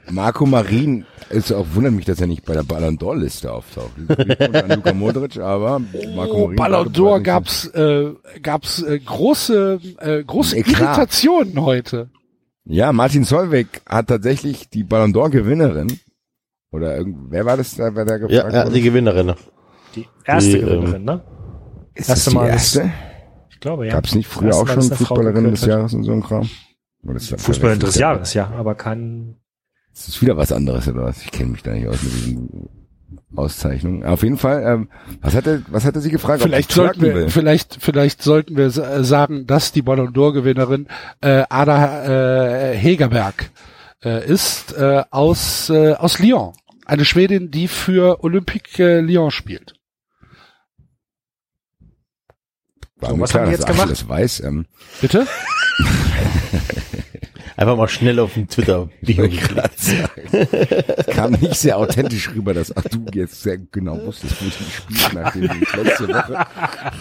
Marco 0.09 0.45
Marin 0.45 1.05
es 1.29 1.51
auch 1.51 1.65
wundert 1.73 1.93
mich, 1.93 2.05
dass 2.05 2.21
er 2.21 2.27
nicht 2.27 2.45
bei 2.45 2.53
der 2.53 2.63
Ballon 2.63 2.97
d'Or 2.97 3.15
Liste 3.17 3.51
auftaucht. 3.51 3.91
An 4.09 4.69
Luka 4.69 4.93
Modric, 4.93 5.37
aber 5.37 5.79
Marco 6.15 6.33
Oh, 6.33 6.39
Morin 6.39 6.55
Ballon 6.55 6.87
d'Or 6.93 7.19
gab's, 7.21 7.65
äh, 7.67 8.13
gab's 8.41 8.81
äh, 8.81 8.99
große, 8.99 9.79
äh, 9.99 10.23
große 10.23 10.57
Eklat. 10.57 10.97
Irritationen 10.97 11.61
heute. 11.61 12.09
Ja, 12.63 12.91
Martin 12.93 13.23
Solveig 13.23 13.81
hat 13.87 14.07
tatsächlich 14.07 14.69
die 14.69 14.83
Ballon 14.83 15.13
d'Or 15.13 15.29
Gewinnerin 15.29 15.99
oder 16.71 16.97
irgend, 16.97 17.31
wer 17.31 17.45
war 17.45 17.57
das 17.57 17.75
da, 17.75 17.93
wer 17.95 18.05
da 18.05 18.17
gefragt 18.17 18.53
Ja, 18.53 18.63
ja, 18.65 18.69
die 18.69 18.81
Gewinnerin. 18.81 19.33
Die 19.95 20.07
erste 20.25 20.51
Die, 20.51 20.57
ähm, 20.57 20.65
Gewinnerin, 20.81 21.03
ne? 21.05 21.21
Ist 21.93 22.09
erste 22.09 22.25
das 22.25 22.31
die 22.31 22.35
Mal, 22.35 22.47
erste? 22.49 22.91
Ich 23.49 23.59
glaube, 23.59 23.87
ja. 23.87 23.93
Gab's 23.93 24.15
nicht 24.15 24.27
früher 24.27 24.55
auch 24.55 24.67
schon 24.67 24.83
Fußballerin 24.83 25.51
des. 25.51 25.65
Jahres 25.65 25.93
und 25.93 26.03
so 26.03 26.11
ein 26.11 26.21
Kram? 26.23 26.49
Ist 27.15 27.39
Fußballerin 27.41 27.79
des? 27.79 27.95
Jahres, 27.95 28.33
ja, 28.33 28.51
aber 28.57 28.75
kein, 28.75 29.37
Das 29.97 30.07
ist 30.09 30.21
wieder 30.21 30.37
was 30.37 30.51
anderes 30.51 30.87
oder 30.87 31.03
was? 31.03 31.23
Ich 31.23 31.31
kenne 31.31 31.51
mich 31.51 31.63
da 31.63 31.71
nicht 31.71 31.87
aus 31.87 32.03
mit 32.03 32.13
diesen 32.13 32.69
Auszeichnungen. 33.35 34.05
Auf 34.05 34.21
jeden 34.21 34.37
Fall, 34.37 34.63
ähm, 34.63 34.89
was 35.21 35.33
hatte, 35.33 35.63
was 35.69 35.85
hatte 35.85 36.01
sie 36.01 36.11
gefragt? 36.11 36.43
Vielleicht 36.43 36.71
sollten 36.71 37.01
wir, 37.01 37.15
will? 37.15 37.29
vielleicht, 37.31 37.79
vielleicht 37.81 38.21
sollten 38.21 38.55
wir 38.57 38.67
äh, 38.67 39.03
sagen, 39.03 39.47
dass 39.47 39.71
die 39.71 39.81
Ballon 39.81 40.13
d'Or 40.13 40.33
Gewinnerin 40.33 40.87
äh, 41.21 41.45
Ada 41.49 42.73
äh, 42.73 42.77
Hegerberg 42.77 43.49
äh, 44.03 44.23
ist 44.23 44.73
äh, 44.73 45.03
aus 45.09 45.71
äh, 45.71 45.93
aus 45.93 46.19
Lyon, 46.19 46.53
eine 46.85 47.03
Schwedin, 47.03 47.49
die 47.49 47.67
für 47.67 48.23
Olympique 48.23 48.79
äh, 48.79 48.99
Lyon 49.01 49.31
spielt. 49.31 49.73
War 52.97 53.09
So, 53.09 53.19
was 53.19 53.31
klar, 53.31 53.43
haben 53.43 53.49
die 53.49 53.55
jetzt 53.55 53.65
gemacht? 53.65 53.89
Das 53.89 54.07
weiß. 54.07 54.41
Ähm, 54.41 54.67
Bitte? 55.01 55.25
Einfach 57.57 57.75
mal 57.75 57.87
schnell 57.87 58.19
auf 58.19 58.35
den 58.35 58.47
Twitter 58.47 58.87
Bio 59.01 59.27
kam 61.11 61.31
nicht 61.31 61.55
sehr 61.55 61.75
authentisch 61.77 62.29
rüber, 62.29 62.53
dass 62.53 62.75
ach, 62.77 62.83
du 62.83 63.03
jetzt 63.13 63.41
sehr 63.41 63.57
genau 63.57 63.99
wusstest, 64.05 64.35
wo 64.39 64.45
ich 64.45 64.57
die 64.57 64.71
Spiele, 64.71 65.23
nachdem 65.23 65.47
du 65.47 65.53
uns 65.55 65.73
letzte 65.73 66.07
Woche 66.07 66.47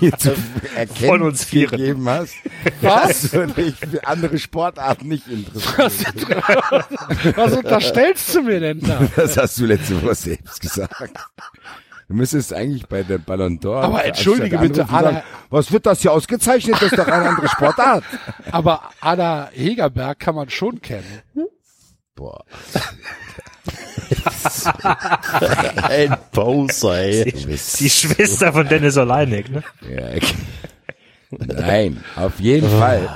hier 0.00 0.12
zu 0.12 0.34
erkennen 0.74 1.08
Von 1.08 1.22
uns 1.22 1.44
Vieren. 1.44 1.78
gegeben 1.78 2.08
hast. 2.08 2.34
Was? 2.80 3.30
Du 3.30 3.46
dich 3.48 3.74
für 3.74 4.06
andere 4.06 4.38
Sportarten 4.38 5.08
nicht 5.08 5.28
interessiert. 5.28 6.26
Was 7.36 7.52
unterstellst 7.54 8.34
du 8.34 8.42
mir 8.42 8.60
denn 8.60 8.80
da? 8.80 9.06
Das 9.14 9.36
hast 9.36 9.58
du 9.58 9.66
letzte 9.66 10.02
Woche 10.02 10.14
selbst 10.14 10.60
gesagt. 10.60 11.12
Du 12.08 12.14
müsstest 12.14 12.52
eigentlich 12.52 12.86
bei 12.86 13.02
der 13.02 13.18
Ballon 13.18 13.58
d'Or. 13.58 13.82
Aber 13.82 14.04
entschuldige 14.04 14.58
bitte, 14.58 14.82
anrufen, 14.82 15.04
sagen, 15.04 15.16
Ada- 15.16 15.24
was 15.50 15.72
wird 15.72 15.86
das 15.86 16.02
hier 16.02 16.12
ausgezeichnet? 16.12 16.76
Das 16.76 16.92
ist 16.92 16.98
doch 16.98 17.08
eine 17.08 17.30
andere 17.30 17.48
Sportart. 17.48 18.04
Aber 18.52 18.82
Ada 19.00 19.50
Hegerberg 19.52 20.20
kann 20.20 20.36
man 20.36 20.48
schon 20.48 20.80
kennen. 20.80 21.22
Boah. 22.14 22.44
Ein 25.88 26.16
Poser, 26.32 26.98
ey. 26.98 27.32
Bist 27.46 27.80
die 27.80 27.90
Schwester 27.90 28.52
von 28.52 28.68
Dennis 28.68 28.96
Oleinik, 28.96 29.50
ne? 29.50 29.62
Ja, 29.90 30.06
okay. 30.14 30.34
Nein, 31.44 32.04
auf 32.14 32.38
jeden 32.38 32.70
Fall 32.70 33.08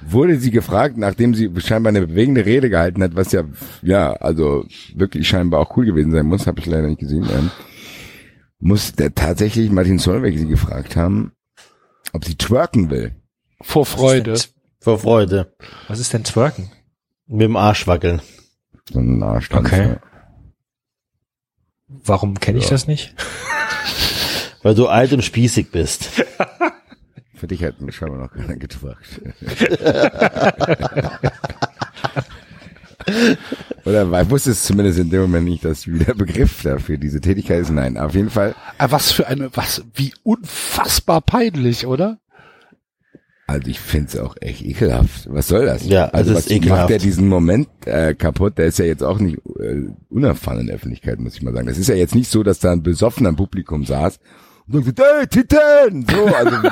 wurde 0.00 0.38
sie 0.38 0.50
gefragt, 0.50 0.96
nachdem 0.96 1.34
sie 1.34 1.50
scheinbar 1.58 1.90
eine 1.90 2.06
bewegende 2.06 2.46
Rede 2.46 2.70
gehalten 2.70 3.02
hat, 3.02 3.14
was 3.14 3.32
ja, 3.32 3.42
ja, 3.82 4.12
also 4.14 4.64
wirklich 4.94 5.28
scheinbar 5.28 5.60
auch 5.60 5.76
cool 5.76 5.84
gewesen 5.84 6.12
sein 6.12 6.24
muss, 6.26 6.46
habe 6.46 6.58
ich 6.60 6.66
leider 6.66 6.88
nicht 6.88 7.00
gesehen. 7.00 7.28
Ähm, 7.30 7.50
muss 8.60 8.92
der 8.92 9.14
tatsächlich 9.14 9.70
Martin 9.70 9.98
Solveig 9.98 10.36
sie 10.36 10.46
gefragt 10.46 10.96
haben, 10.96 11.32
ob 12.12 12.24
sie 12.24 12.36
twerken 12.36 12.90
will. 12.90 13.16
Vor 13.60 13.86
Freude. 13.86 14.38
Vor 14.78 14.98
Freude. 14.98 15.54
Was 15.88 15.98
ist 15.98 16.12
denn 16.12 16.24
Twerken? 16.24 16.70
Mit 17.26 17.42
dem 17.42 17.56
Arsch 17.56 17.86
wackeln. 17.86 18.22
So 18.90 18.98
ein 18.98 19.18
Nahstand. 19.18 19.66
Okay. 19.66 19.96
Warum 21.88 22.40
kenne 22.40 22.58
ich 22.58 22.68
das 22.68 22.86
nicht? 22.86 23.14
Weil 24.62 24.74
du 24.74 24.88
alt 24.88 25.12
und 25.12 25.22
spießig 25.22 25.70
bist. 25.70 26.24
Für 27.34 27.46
dich 27.46 27.64
hat 27.64 27.80
mir 27.80 27.92
scheinbar 27.92 28.20
noch 28.20 28.32
keiner 28.32 28.56
getwerkt. 28.56 29.20
Oder 33.84 34.10
weil 34.10 34.30
wusste 34.30 34.50
es 34.50 34.64
zumindest 34.64 34.98
in 34.98 35.10
dem 35.10 35.22
Moment 35.22 35.46
nicht, 35.46 35.64
dass 35.64 35.86
wie 35.86 35.98
der 35.98 36.14
Begriff 36.14 36.62
dafür 36.62 36.98
diese 36.98 37.20
Tätigkeit 37.20 37.60
ist. 37.60 37.70
Nein, 37.70 37.96
auf 37.96 38.14
jeden 38.14 38.30
Fall. 38.30 38.54
Ah, 38.78 38.90
was 38.90 39.12
für 39.12 39.26
eine, 39.26 39.50
was, 39.54 39.84
wie 39.94 40.12
unfassbar 40.22 41.20
peinlich, 41.20 41.86
oder? 41.86 42.18
Also 43.46 43.68
ich 43.68 43.80
find's 43.80 44.16
auch 44.16 44.36
echt 44.40 44.64
ekelhaft. 44.64 45.26
Was 45.28 45.48
soll 45.48 45.66
das? 45.66 45.84
Ja, 45.84 46.06
es 46.06 46.14
also 46.14 46.30
ist 46.30 46.36
was 46.36 46.50
ekelhaft. 46.50 46.82
macht 46.82 46.90
der 46.90 46.98
diesen 46.98 47.26
Moment 47.26 47.68
äh, 47.84 48.14
kaputt? 48.14 48.58
Der 48.58 48.66
ist 48.66 48.78
ja 48.78 48.84
jetzt 48.84 49.02
auch 49.02 49.18
nicht 49.18 49.38
äh, 49.58 49.88
unerfahren 50.08 50.60
in 50.60 50.66
der 50.66 50.76
Öffentlichkeit, 50.76 51.18
muss 51.18 51.34
ich 51.34 51.42
mal 51.42 51.52
sagen. 51.52 51.66
Das 51.66 51.78
ist 51.78 51.88
ja 51.88 51.96
jetzt 51.96 52.14
nicht 52.14 52.30
so, 52.30 52.44
dass 52.44 52.60
da 52.60 52.70
ein 52.70 52.84
besoffener 52.84 53.32
Publikum 53.32 53.84
saß 53.84 54.20
und 54.70 54.84
sagt, 54.84 55.00
hey, 55.00 55.26
Titan! 55.26 56.06
So, 56.08 56.26
also 56.26 56.56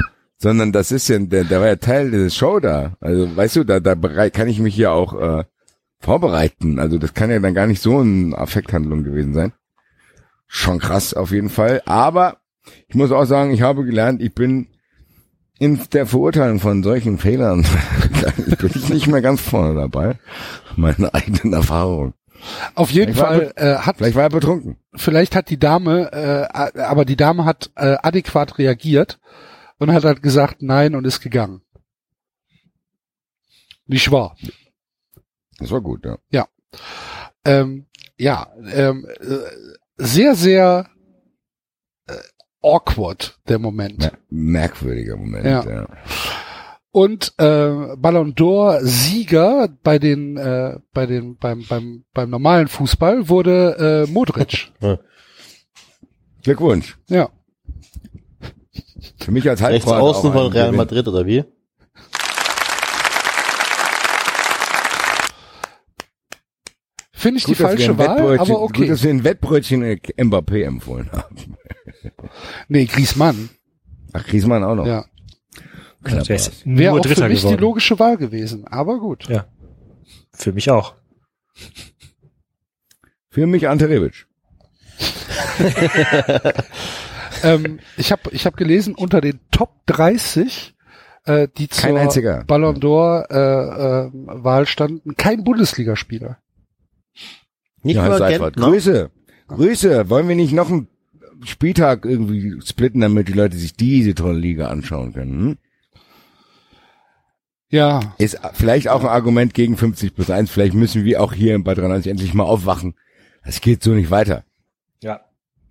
sondern 0.42 0.72
das 0.72 0.90
ist 0.90 1.08
ja, 1.08 1.18
der, 1.18 1.44
der 1.44 1.60
war 1.60 1.66
ja 1.68 1.76
Teil 1.76 2.10
der 2.10 2.30
Show 2.30 2.58
da. 2.60 2.96
Also 3.00 3.36
weißt 3.36 3.56
du, 3.56 3.64
da, 3.64 3.78
da 3.80 3.92
berei- 3.92 4.30
kann 4.30 4.48
ich 4.48 4.58
mich 4.58 4.74
hier 4.74 4.90
auch 4.92 5.12
äh, 5.20 5.44
vorbereiten. 6.00 6.78
Also 6.78 6.98
das 6.98 7.14
kann 7.14 7.30
ja 7.30 7.38
dann 7.38 7.54
gar 7.54 7.66
nicht 7.66 7.82
so 7.82 7.98
eine 8.00 8.36
Affekthandlung 8.36 9.04
gewesen 9.04 9.34
sein. 9.34 9.52
Schon 10.46 10.78
krass 10.78 11.14
auf 11.14 11.30
jeden 11.30 11.50
Fall. 11.50 11.82
Aber 11.84 12.38
ich 12.88 12.94
muss 12.94 13.12
auch 13.12 13.24
sagen, 13.26 13.52
ich 13.52 13.62
habe 13.62 13.84
gelernt, 13.84 14.20
ich 14.22 14.34
bin 14.34 14.66
in 15.58 15.78
der 15.92 16.06
Verurteilung 16.06 16.58
von 16.58 16.82
solchen 16.82 17.18
Fehlern 17.18 17.66
bin 18.58 18.70
ich 18.74 18.88
nicht 18.88 19.06
mehr 19.08 19.20
ganz 19.22 19.40
vorne 19.42 19.74
dabei. 19.78 20.18
Meine 20.76 21.12
eigenen 21.12 21.52
Erfahrungen. 21.52 22.14
Auf 22.74 22.90
jeden 22.90 23.12
Vielleicht 23.12 23.52
Fall 23.52 23.52
äh, 23.56 23.74
hat 23.76 23.98
Vielleicht 23.98 24.16
war 24.16 24.22
er 24.22 24.30
betrunken. 24.30 24.76
vielleicht 24.96 25.36
hat 25.36 25.50
die 25.50 25.58
Dame, 25.58 26.10
äh, 26.12 26.80
aber 26.80 27.04
die 27.04 27.16
Dame 27.16 27.44
hat 27.44 27.70
äh, 27.76 27.96
adäquat 28.02 28.56
reagiert 28.56 29.18
und 29.80 29.92
hat 29.92 30.04
halt 30.04 30.22
gesagt 30.22 30.62
nein 30.62 30.94
und 30.94 31.04
ist 31.04 31.20
gegangen. 31.20 31.62
Nicht 33.86 34.12
wahr? 34.12 34.36
Das 35.58 35.70
war 35.72 35.80
gut, 35.80 36.06
ja. 36.30 36.46
Ähm, 37.44 37.86
ja, 38.18 38.52
ähm, 38.72 39.06
äh, 39.20 39.38
sehr, 39.96 40.34
sehr 40.34 40.88
äh, 42.06 42.12
awkward 42.62 43.38
der 43.48 43.58
Moment. 43.58 43.98
Mer 43.98 44.18
merkwürdiger 44.28 45.16
Moment. 45.16 45.44
Ja. 45.44 45.64
Ja. 45.64 45.88
Und 46.92 47.32
äh, 47.38 47.96
Ballon 47.96 48.34
d'Or 48.34 48.80
Sieger 48.82 49.68
bei 49.82 49.98
den 49.98 50.36
äh, 50.36 50.78
bei 50.92 51.06
den 51.06 51.36
beim 51.36 51.64
beim 51.68 52.04
beim 52.12 52.30
normalen 52.30 52.68
Fußball 52.68 53.28
wurde 53.28 54.06
äh, 54.08 54.12
Modric. 54.12 54.72
Glückwunsch. 56.42 56.98
ja. 57.08 57.30
Für 59.20 59.30
mich 59.32 59.48
als 59.48 59.60
Rechts 59.62 59.86
Halbkroat 59.86 60.16
außen 60.16 60.32
von 60.32 60.52
Real 60.52 60.66
Gewinn. 60.66 60.76
Madrid 60.76 61.06
oder 61.06 61.26
wie? 61.26 61.44
Finde 67.12 67.36
ich 67.38 67.44
die 67.44 67.50
Gut, 67.50 67.58
wir 67.58 67.66
falsche 67.66 67.98
Wahl, 67.98 68.38
aber 68.38 68.46
Gut, 68.46 68.56
okay. 68.70 68.88
dass 68.88 69.02
wir 69.02 69.10
ein 69.10 69.24
Wettbrötchen 69.24 69.82
Mbappé 69.82 70.64
empfohlen 70.64 71.10
haben. 71.12 71.36
Nee, 72.68 72.86
Griezmann. 72.86 73.50
Ach, 74.14 74.24
Griezmann 74.24 74.64
auch 74.64 74.74
noch. 74.74 74.86
Ja. 74.86 75.04
Knapp 76.02 76.26
Wäre 76.28 76.92
auch 76.92 76.96
für 76.96 77.02
Dritter 77.02 77.28
mich 77.28 77.40
die 77.40 77.46
geworden. 77.46 77.60
logische 77.60 77.98
Wahl 77.98 78.16
gewesen, 78.16 78.66
aber 78.66 78.98
gut. 78.98 79.28
Ja. 79.28 79.44
Für 80.32 80.52
mich 80.52 80.70
auch. 80.70 80.94
Für 83.28 83.46
mich 83.46 83.68
Ante 83.68 83.88
Rebic. 83.88 84.26
ähm, 87.42 87.80
ich 87.96 88.12
habe 88.12 88.22
ich 88.32 88.46
hab 88.46 88.56
gelesen, 88.56 88.94
unter 88.94 89.20
den 89.20 89.40
Top 89.50 89.86
30, 89.86 90.74
äh, 91.24 91.48
die 91.56 91.68
Kein 91.68 91.90
zur 91.92 92.00
einziger. 92.00 92.44
Ballon 92.44 92.76
d'Or 92.80 93.26
äh, 93.30 94.06
äh, 94.06 94.10
Wahl 94.12 94.66
standen, 94.66 95.16
kein 95.16 95.44
Bundesligaspieler. 95.44 96.38
Nicht 97.82 97.96
Ja, 97.96 98.08
mal 98.08 98.18
Seifert. 98.18 98.54
Gent, 98.54 98.66
ne? 98.66 98.72
Grüße. 98.72 99.10
Grüße. 99.48 100.10
Wollen 100.10 100.28
wir 100.28 100.36
nicht 100.36 100.52
noch 100.52 100.70
einen 100.70 100.88
Spieltag 101.44 102.04
irgendwie 102.04 102.60
splitten, 102.64 103.00
damit 103.00 103.28
die 103.28 103.32
Leute 103.32 103.56
sich 103.56 103.74
diese 103.74 104.14
tolle 104.14 104.38
Liga 104.38 104.68
anschauen 104.68 105.12
können? 105.12 105.32
Hm? 105.40 105.58
Ja, 107.72 108.00
Ist 108.18 108.38
vielleicht 108.54 108.88
auch 108.88 109.02
ein 109.02 109.08
Argument 109.08 109.54
gegen 109.54 109.76
50 109.76 110.14
plus 110.14 110.28
1. 110.28 110.50
Vielleicht 110.50 110.74
müssen 110.74 111.04
wir 111.04 111.22
auch 111.22 111.32
hier 111.32 111.54
im 111.54 111.62
Bad 111.62 111.78
93 111.78 112.10
endlich 112.10 112.34
mal 112.34 112.42
aufwachen. 112.44 112.94
Es 113.42 113.60
geht 113.60 113.82
so 113.82 113.92
nicht 113.92 114.10
weiter. 114.10 114.44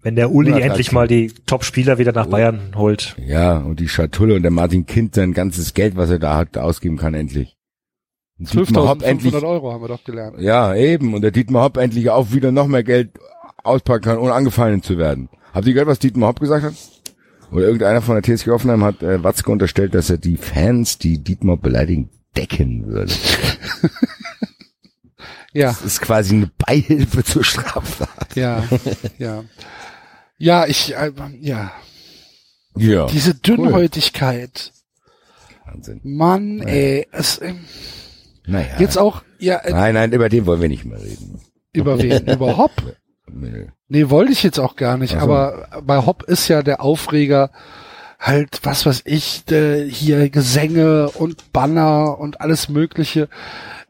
Wenn 0.01 0.15
der 0.15 0.31
Uli 0.31 0.51
Ja, 0.51 0.57
endlich 0.59 0.91
mal 0.91 1.07
die 1.07 1.33
Top-Spieler 1.45 1.97
wieder 1.97 2.13
nach 2.13 2.27
Bayern 2.27 2.71
holt. 2.75 3.15
Ja, 3.25 3.57
und 3.57 3.79
die 3.79 3.89
Schatulle 3.89 4.35
und 4.35 4.43
der 4.43 4.51
Martin 4.51 4.85
Kind 4.85 5.15
sein 5.15 5.33
ganzes 5.33 5.73
Geld, 5.73 5.97
was 5.97 6.09
er 6.09 6.19
da 6.19 6.37
hat, 6.37 6.57
ausgeben 6.57 6.97
kann 6.97 7.13
endlich. 7.13 7.57
Und 8.39 8.53
Dietmar 8.53 8.87
Hopp 8.87 9.03
endlich, 9.03 9.33
12.500 9.33 9.47
Euro 9.47 9.73
haben 9.73 9.83
wir 9.83 9.89
doch 9.89 10.03
gelernt. 10.05 10.39
ja, 10.39 10.73
eben. 10.73 11.13
Und 11.13 11.21
der 11.21 11.31
Dietmar 11.31 11.63
Hopp 11.63 11.75
endlich 11.75 12.09
auch 12.09 12.31
wieder 12.31 12.53
noch 12.53 12.67
mehr 12.67 12.83
Geld 12.83 13.19
auspacken 13.63 14.05
kann, 14.05 14.17
ohne 14.17 14.33
angefallen 14.33 14.81
zu 14.81 14.97
werden. 14.97 15.27
Habt 15.53 15.67
ihr 15.67 15.73
gehört, 15.73 15.89
was 15.89 15.99
Dietmar 15.99 16.29
Hopp 16.29 16.39
gesagt 16.39 16.63
hat? 16.63 16.73
Oder 17.51 17.65
irgendeiner 17.65 18.01
von 18.01 18.21
der 18.21 18.23
TSG 18.23 18.51
Hoffenheim 18.51 18.83
hat 18.83 19.03
äh, 19.03 19.21
Watzke 19.23 19.51
unterstellt, 19.51 19.95
dass 19.95 20.09
er 20.09 20.17
die 20.17 20.37
Fans, 20.37 20.97
die 20.97 21.17
Dietmar 21.17 21.57
beleidigen, 21.57 22.09
decken 22.37 22.85
würde. 22.87 23.11
Ja, 25.53 25.67
Das 25.69 25.81
ist 25.81 26.01
quasi 26.01 26.35
eine 26.35 26.51
Beihilfe 26.57 27.23
zur 27.23 27.43
Straftat. 27.43 28.35
ja, 28.35 28.63
ja. 29.17 29.43
Ja, 30.37 30.65
ich, 30.67 30.95
äh, 30.95 31.11
ja, 31.41 31.71
Ja. 32.75 33.07
diese 33.07 33.33
Dünnhäutigkeit. 33.35 34.71
Wahnsinn. 35.65 35.99
Mann, 36.03 36.61
ey, 36.61 37.07
es, 37.11 37.41
ähm, 37.41 37.65
Naja. 38.45 38.75
jetzt 38.79 38.97
auch, 38.97 39.23
ja, 39.39 39.57
äh, 39.57 39.71
Nein, 39.71 39.93
nein, 39.95 40.11
über 40.13 40.29
den 40.29 40.45
wollen 40.45 40.61
wir 40.61 40.69
nicht 40.69 40.85
mehr 40.85 41.01
reden. 41.01 41.41
über 41.73 41.97
wen? 42.01 42.27
Über 42.27 42.57
Hopp? 42.57 42.71
Nö. 43.31 43.67
Nee, 43.87 44.09
wollte 44.09 44.31
ich 44.31 44.43
jetzt 44.43 44.59
auch 44.59 44.75
gar 44.75 44.97
nicht, 44.97 45.15
Ach 45.15 45.23
so. 45.23 45.31
aber 45.31 45.81
bei 45.83 45.97
Hopp 46.05 46.23
ist 46.23 46.47
ja 46.47 46.61
der 46.63 46.81
Aufreger 46.81 47.51
halt, 48.19 48.59
was 48.63 48.85
weiß 48.85 49.01
ich, 49.05 49.49
äh, 49.51 49.87
hier 49.89 50.29
Gesänge 50.29 51.09
und 51.11 51.51
Banner 51.53 52.17
und 52.19 52.41
alles 52.41 52.69
mögliche, 52.69 53.29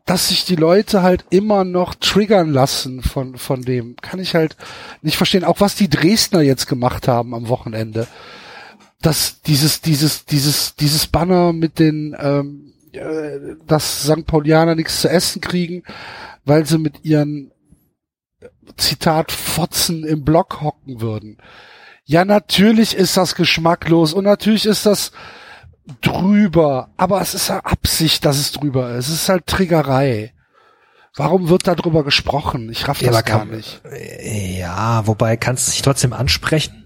dass 0.09 0.29
sich 0.29 0.43
die 0.43 0.55
Leute 0.55 1.03
halt 1.03 1.23
immer 1.29 1.63
noch 1.63 1.93
triggern 1.93 2.51
lassen 2.51 3.03
von, 3.03 3.37
von 3.37 3.61
dem, 3.61 3.95
kann 3.97 4.19
ich 4.19 4.33
halt 4.33 4.57
nicht 5.03 5.17
verstehen. 5.17 5.43
Auch 5.43 5.59
was 5.59 5.75
die 5.75 5.87
Dresdner 5.87 6.41
jetzt 6.41 6.65
gemacht 6.65 7.07
haben 7.07 7.35
am 7.35 7.47
Wochenende. 7.47 8.07
Dass 9.03 9.43
dieses, 9.43 9.81
dieses, 9.81 10.25
dieses, 10.25 10.75
dieses 10.75 11.05
Banner 11.05 11.53
mit 11.53 11.77
den, 11.77 12.17
ähm, 12.19 12.73
äh, 12.91 13.55
dass 13.67 14.05
St. 14.05 14.25
Paulianer 14.25 14.73
nichts 14.73 15.01
zu 15.01 15.09
essen 15.11 15.41
kriegen, 15.41 15.83
weil 16.43 16.65
sie 16.65 16.79
mit 16.79 17.05
ihren 17.05 17.51
Zitat 18.77 19.31
Fotzen 19.31 20.03
im 20.03 20.25
Block 20.25 20.61
hocken 20.61 21.01
würden. 21.01 21.37
Ja, 22.03 22.25
natürlich 22.25 22.95
ist 22.95 23.15
das 23.15 23.35
geschmacklos 23.35 24.13
und 24.13 24.23
natürlich 24.23 24.65
ist 24.65 24.87
das 24.87 25.11
drüber, 26.01 26.89
aber 26.97 27.21
es 27.21 27.33
ist 27.33 27.47
ja 27.49 27.59
Absicht, 27.59 28.25
dass 28.25 28.37
es 28.37 28.51
drüber 28.51 28.95
ist. 28.95 29.07
Es 29.09 29.13
ist 29.23 29.29
halt 29.29 29.47
Triggerei. 29.47 30.33
Warum 31.15 31.49
wird 31.49 31.67
da 31.67 31.75
drüber 31.75 32.03
gesprochen? 32.03 32.69
Ich 32.69 32.87
raff 32.87 33.01
Ja, 33.01 33.07
das 33.11 33.17
aber 33.17 33.25
gar 33.27 33.39
kann- 33.39 33.55
nicht. 33.57 33.81
Ja, 34.57 35.05
wobei 35.07 35.35
kannst 35.37 35.67
du 35.67 35.71
dich 35.71 35.81
trotzdem 35.81 36.13
ansprechen. 36.13 36.85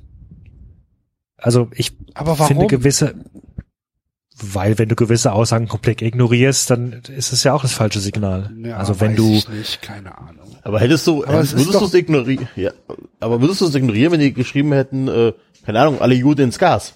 Also 1.38 1.70
ich 1.76 1.92
Aber 2.14 2.40
warum? 2.40 2.48
finde 2.48 2.68
gewisse, 2.68 3.16
weil 4.42 4.80
wenn 4.80 4.90
du 4.90 4.96
gewisse 4.96 5.34
Aussagen 5.34 5.68
komplett 5.68 6.02
ignorierst, 6.02 6.70
dann 6.70 7.02
ist 7.16 7.34
es 7.34 7.44
ja 7.44 7.54
auch 7.54 7.62
das 7.62 7.74
falsche 7.74 8.00
Signal. 8.00 8.52
Ja, 8.64 8.78
also 8.78 9.00
wenn 9.02 9.12
weiß 9.12 9.18
du, 9.18 9.34
ich 9.34 9.50
nicht, 9.50 9.82
keine 9.82 10.18
Ahnung. 10.18 10.56
Aber 10.64 10.80
hättest 10.80 11.06
du, 11.06 11.26
Aber 11.26 11.42
es 11.42 11.52
ist 11.54 11.60
würdest 11.66 11.82
du 11.82 11.86
es 11.86 11.94
ignorieren? 11.94 12.48
Ja, 12.56 12.72
aber 13.20 13.42
würdest 13.42 13.60
du 13.62 13.66
es 13.66 13.76
ignorieren, 13.76 14.14
wenn 14.14 14.22
die 14.22 14.34
geschrieben 14.34 14.72
hätten, 14.72 15.10
äh, 15.10 15.34
keine 15.66 15.82
Ahnung, 15.82 16.02
alle 16.02 16.16
Juden 16.16 16.46
ins 16.46 16.58
Gas? 16.58 16.96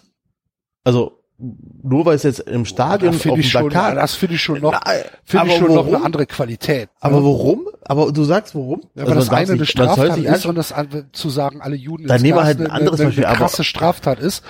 Also 0.85 1.16
nur 1.39 2.05
weil 2.05 2.15
es 2.15 2.23
jetzt 2.23 2.39
im 2.39 2.65
Stadion 2.65 3.11
Da 3.11 3.17
auf 3.17 3.21
dem 3.23 3.43
schon, 3.43 3.69
Plakat. 3.69 3.97
das 3.97 4.15
finde 4.15 4.35
ich 4.35 4.41
schon 4.41 4.59
noch, 4.59 4.71
Nein, 4.71 5.01
finde 5.23 5.47
ich 5.47 5.53
schon 5.57 5.67
noch 5.67 5.75
warum? 5.85 5.95
eine 5.95 6.05
andere 6.05 6.25
Qualität. 6.25 6.89
aber 6.99 7.23
warum? 7.23 7.67
Aber 7.85 8.11
du 8.11 8.23
sagst 8.23 8.55
warum? 8.55 8.81
Ja, 8.95 9.03
Also 9.03 9.15
das 9.15 9.29
eine 9.29 9.51
eine 9.53 9.65
Straftat 9.65 10.17
ist 10.17 10.45
und 10.47 10.55
das 10.55 10.71
andere 10.71 11.11
zu 11.11 11.29
sagen, 11.29 11.61
alle 11.61 11.75
Juden 11.75 12.07
Dann 12.07 12.21
nehmen 12.21 12.37
wir 12.39 12.43
halt 12.43 12.59
ein 12.59 12.65
eine, 12.67 12.73
anderes 12.73 12.99
eine, 13.01 13.11
eine 13.11 13.27
aber- 13.27 13.37
krasse 13.37 13.63
Straftat 13.63 14.19
ist, 14.19 14.43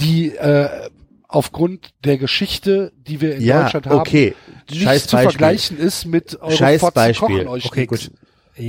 die 0.00 0.34
äh, 0.34 0.68
aufgrund 1.28 1.94
der 2.04 2.18
Geschichte, 2.18 2.92
die 3.06 3.20
wir 3.20 3.36
in 3.36 3.42
Ja, 3.42 3.62
Deutschland 3.62 3.86
haben, 3.86 4.00
okay. 4.00 4.34
nicht 4.68 4.82
zu 4.82 4.86
Beispiel. 4.88 5.18
vergleichen 5.20 5.78
ist 5.78 6.04
mit 6.06 6.38
eure 6.42 6.52
Scheiß 6.52 6.80
Fotzen 6.80 6.94
Beispiel. 6.94 7.46
euch 7.46 7.66
okay, 7.66 7.80
nix. 7.88 8.10
gut. 8.10 8.12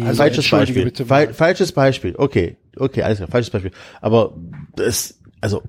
Also 0.06 0.16
falsches 0.16 0.50
Beispiel. 0.50 0.86
bitte 0.86 1.06
Fal 1.06 1.34
falsches 1.34 1.72
Beispiel. 1.74 2.16
Okay, 2.18 2.56
okay, 2.78 3.04
alles 3.04 3.18
klar, 3.18 3.28
falsches 3.30 3.50
Beispiel. 3.50 3.72
Aber 4.00 4.34
das, 4.78 5.20
also 5.42 5.62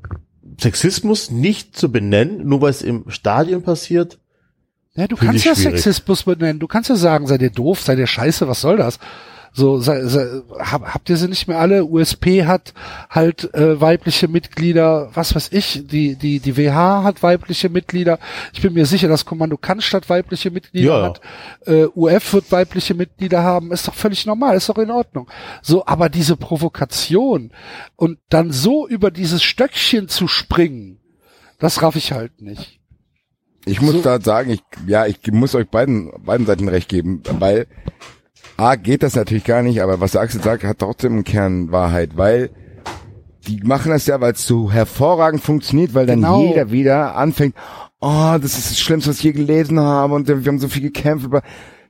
Sexismus 0.60 1.30
nicht 1.30 1.76
zu 1.76 1.90
benennen, 1.90 2.46
nur 2.46 2.60
weil 2.60 2.70
es 2.70 2.82
im 2.82 3.10
Stadion 3.10 3.62
passiert. 3.62 4.18
Ja, 4.94 5.08
du 5.08 5.16
kannst 5.16 5.44
ja 5.44 5.54
schwierig. 5.54 5.82
Sexismus 5.82 6.22
benennen. 6.24 6.60
Du 6.60 6.68
kannst 6.68 6.88
ja 6.88 6.96
sagen, 6.96 7.26
seid 7.26 7.42
ihr 7.42 7.50
doof, 7.50 7.80
seid 7.80 7.98
ihr 7.98 8.06
scheiße, 8.06 8.46
was 8.46 8.60
soll 8.60 8.76
das? 8.76 8.98
So, 9.56 9.80
hab, 9.86 10.82
habt 10.94 11.08
ihr 11.08 11.16
sie 11.16 11.28
nicht 11.28 11.46
mehr 11.46 11.60
alle? 11.60 11.84
USP 11.84 12.44
hat 12.44 12.74
halt 13.08 13.54
äh, 13.54 13.80
weibliche 13.80 14.26
Mitglieder, 14.26 15.10
was 15.14 15.32
weiß 15.36 15.50
ich, 15.52 15.86
die, 15.86 16.16
die, 16.16 16.40
die 16.40 16.56
WH 16.56 17.04
hat 17.04 17.22
weibliche 17.22 17.68
Mitglieder. 17.68 18.18
Ich 18.52 18.62
bin 18.62 18.72
mir 18.74 18.84
sicher, 18.84 19.06
das 19.06 19.24
Kommando 19.24 19.56
Cannstatt 19.56 20.10
weibliche 20.10 20.50
Mitglieder 20.50 20.88
Ja, 20.88 20.98
ja. 20.98 21.04
hat. 21.06 21.20
Äh, 21.66 21.86
UF 21.94 22.32
wird 22.32 22.50
weibliche 22.50 22.94
Mitglieder 22.94 23.44
haben, 23.44 23.70
ist 23.70 23.86
doch 23.86 23.94
völlig 23.94 24.26
normal, 24.26 24.56
ist 24.56 24.68
doch 24.68 24.78
in 24.78 24.90
Ordnung. 24.90 25.30
So, 25.62 25.86
aber 25.86 26.08
diese 26.08 26.36
Provokation 26.36 27.52
und 27.94 28.18
dann 28.30 28.50
so 28.50 28.88
über 28.88 29.12
dieses 29.12 29.44
Stöckchen 29.44 30.08
zu 30.08 30.26
springen, 30.26 30.98
das 31.60 31.80
raff 31.80 31.94
ich 31.94 32.10
halt 32.10 32.42
nicht. 32.42 32.80
Ich 33.66 33.80
muss 33.80 33.92
So. 33.92 34.02
da 34.02 34.20
sagen, 34.20 34.50
ich, 34.50 34.62
ja, 34.88 35.06
ich 35.06 35.20
muss 35.30 35.54
euch 35.54 35.68
beiden, 35.68 36.10
beiden 36.24 36.44
Seiten 36.44 36.68
recht 36.68 36.88
geben, 36.88 37.22
weil 37.38 37.68
A 38.56 38.76
geht 38.76 39.02
das 39.02 39.16
natürlich 39.16 39.44
gar 39.44 39.62
nicht, 39.62 39.82
aber 39.82 40.00
was 40.00 40.12
der 40.12 40.20
Axel 40.20 40.42
sagt, 40.42 40.64
hat 40.64 40.78
trotzdem 40.78 41.12
einen 41.14 41.24
Kern 41.24 41.72
Wahrheit, 41.72 42.16
weil 42.16 42.50
die 43.46 43.60
machen 43.62 43.90
das 43.90 44.06
ja, 44.06 44.20
weil 44.20 44.32
es 44.32 44.46
so 44.46 44.70
hervorragend 44.70 45.42
funktioniert, 45.42 45.92
weil 45.94 46.06
dann 46.06 46.20
Genau. 46.20 46.42
jeder 46.42 46.70
wieder 46.70 47.16
anfängt, 47.16 47.54
oh, 48.00 48.36
das 48.40 48.56
ist 48.58 48.70
das 48.70 48.80
Schlimmste, 48.80 49.10
was 49.10 49.18
ich 49.18 49.24
je 49.24 49.32
gelesen 49.32 49.80
habe 49.80 50.14
und 50.14 50.28
wir 50.28 50.36
haben 50.36 50.58
so 50.58 50.68
viel 50.68 50.82
gekämpft. 50.82 51.26
Aber 51.26 51.42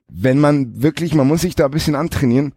wenn 0.09 0.41
man 0.41 0.83
wirklich, 0.83 1.15
man 1.15 1.29
muss 1.29 1.43
sich 1.43 1.55
da 1.55 1.67
ein 1.67 1.71
bisschen 1.71 1.95
antrainieren, 1.95 2.55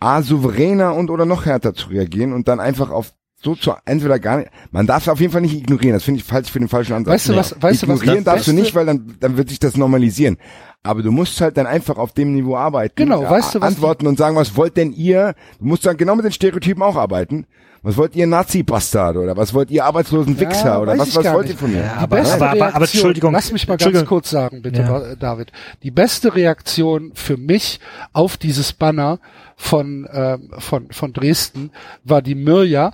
A, 0.00 0.22
souveräner 0.22 0.94
und 0.94 1.10
oder 1.10 1.24
noch 1.24 1.46
härter 1.46 1.74
zu 1.74 1.88
reagieren 1.88 2.32
und 2.32 2.48
dann 2.48 2.60
einfach 2.60 2.90
auf 2.90 3.12
so 3.42 3.54
zu, 3.54 3.72
entweder 3.84 4.18
gar 4.18 4.38
nicht, 4.38 4.50
man 4.70 4.86
darf 4.86 5.02
es 5.02 5.08
auf 5.08 5.20
jeden 5.20 5.32
Fall 5.32 5.42
nicht 5.42 5.54
ignorieren, 5.54 5.92
das 5.94 6.04
finde 6.04 6.18
ich 6.20 6.24
falsch 6.24 6.50
für 6.50 6.58
den 6.58 6.68
falschen 6.68 6.94
Ansatz. 6.94 7.12
Weißt 7.14 7.28
du 7.28 7.36
was, 7.36 7.62
weißt 7.62 7.82
du 7.82 7.88
was 7.88 8.00
Ignorieren 8.00 8.24
darfst 8.24 8.48
du 8.48 8.52
nicht, 8.52 8.74
weil 8.74 8.86
dann, 8.86 9.16
dann 9.20 9.36
wird 9.36 9.50
sich 9.50 9.58
das 9.58 9.76
normalisieren. 9.76 10.38
Aber 10.86 11.02
du 11.02 11.10
musst 11.10 11.40
halt 11.40 11.56
dann 11.56 11.66
einfach 11.66 11.96
auf 11.96 12.12
dem 12.12 12.34
Niveau 12.34 12.56
arbeiten. 12.56 12.94
Genau, 12.96 13.22
äh, 13.24 13.30
weißt 13.30 13.54
du, 13.54 13.60
was 13.60 13.68
Antworten 13.68 14.06
und 14.06 14.18
sagen, 14.18 14.36
was 14.36 14.54
wollt 14.56 14.76
denn 14.76 14.92
ihr? 14.92 15.34
Du 15.58 15.64
musst 15.64 15.84
dann 15.86 15.96
genau 15.96 16.14
mit 16.14 16.24
den 16.26 16.32
Stereotypen 16.32 16.82
auch 16.82 16.96
arbeiten. 16.96 17.46
Was 17.82 17.96
wollt 17.98 18.14
ihr 18.16 18.26
Nazi-Bastard 18.26 19.16
oder 19.18 19.36
was 19.36 19.52
wollt 19.52 19.70
ihr 19.70 19.84
arbeitslosen 19.84 20.38
Wichser 20.40 20.64
Ja, 20.66 20.80
oder 20.80 20.96
was, 20.98 21.14
was 21.16 21.24
wollt 21.32 21.46
nicht. 21.48 21.54
ihr 21.56 21.58
von 21.58 21.70
mir? 21.72 21.80
Ja, 21.80 21.92
Die 21.92 21.98
aber, 22.04 22.16
beste 22.16 22.34
aber, 22.36 22.44
aber, 22.50 22.52
aber 22.52 22.64
Reaktion, 22.80 22.82
Entschuldigung. 23.00 23.32
lass 23.34 23.52
mich 23.52 23.68
mal 23.68 23.76
ganz 23.76 24.04
kurz 24.06 24.30
sagen, 24.30 24.62
bitte, 24.62 24.80
Ja. 24.80 25.14
David. 25.16 25.52
Die 25.82 25.90
beste 25.90 26.34
Reaktion 26.34 27.12
für 27.14 27.36
mich 27.36 27.80
auf 28.14 28.36
dieses 28.38 28.72
Banner 28.72 29.20
von, 29.56 30.08
ähm, 30.12 30.50
von, 30.58 30.90
von 30.92 31.12
Dresden 31.12 31.70
war 32.04 32.22
die 32.22 32.34
Mirja, 32.34 32.92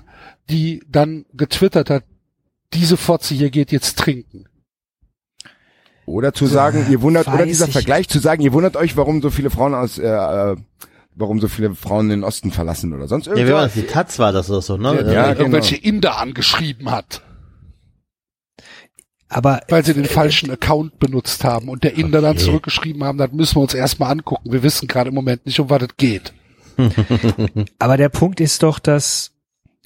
die 0.49 0.83
dann 0.89 1.25
getwittert 1.35 1.89
hat, 1.91 2.03
diese 2.73 2.97
Fotze 2.97 3.35
hier 3.35 3.51
geht 3.51 3.71
jetzt 3.73 3.97
trinken. 3.99 4.47
Oder 6.11 6.33
zu 6.33 6.47
sagen, 6.47 6.87
ihr 6.91 7.03
wundert, 7.03 7.29
oder 7.29 7.39
weiß 7.41 7.47
dieser 7.49 7.67
ich. 7.67 7.73
Vergleich 7.73 8.09
zu 8.09 8.19
sagen, 8.19 8.43
ihr 8.43 8.53
wundert 8.53 8.77
euch, 8.77 8.97
warum 8.97 9.23
so 9.23 9.31
viele 9.31 9.51
Frauen 9.51 9.75
aus, 9.75 9.99
äh, 9.99 10.07
äh, 10.07 10.57
warum 11.15 11.41
so 11.41 11.49
viele 11.49 11.75
Frauen 11.75 12.09
den 12.09 12.25
Osten 12.25 12.51
verlassen 12.51 12.93
oder 12.93 13.09
sonst 13.09 13.27
Ja, 13.27 13.35
wer 13.35 13.47
war 13.55 13.63
irgendwas. 13.63 13.75
das? 13.75 13.83
Die 13.83 13.87
Taz 13.89 14.19
war 14.19 14.33
das 14.33 14.51
oder 14.51 14.63
so, 14.63 14.77
ne? 14.77 14.89
Ja, 14.89 15.03
der 15.03 15.05
genau. 15.35 15.39
irgendwelche 15.41 15.77
Inder 15.77 16.19
angeschrieben 16.19 16.91
hat, 16.91 17.23
Aber 19.29 19.61
weil 19.69 19.85
sie 19.85 19.95
den 19.95 20.07
falschen 20.07 20.51
Account 20.51 20.99
benutzt 20.99 21.45
haben 21.45 21.69
und 21.69 21.85
der 21.85 21.95
Inder 21.97 22.21
dann 22.21 22.33
Okay. 22.37 22.45
zurückgeschrieben 22.47 23.05
haben, 23.05 23.19
das 23.19 23.31
müssen 23.33 23.57
wir 23.57 23.63
uns 23.63 23.75
erstmal 23.75 24.11
angucken. 24.11 24.51
Wir 24.53 24.63
wissen 24.63 24.89
gerade 24.89 25.09
im 25.11 25.15
Moment 25.15 25.47
nicht, 25.47 25.61
um 25.61 25.71
was 25.71 25.83
es 25.83 25.97
geht. 25.97 26.33
Aber 27.79 27.97
der 27.97 28.09
Punkt 28.09 28.41
ist 28.41 28.63
doch, 28.63 28.79
dass 28.79 29.33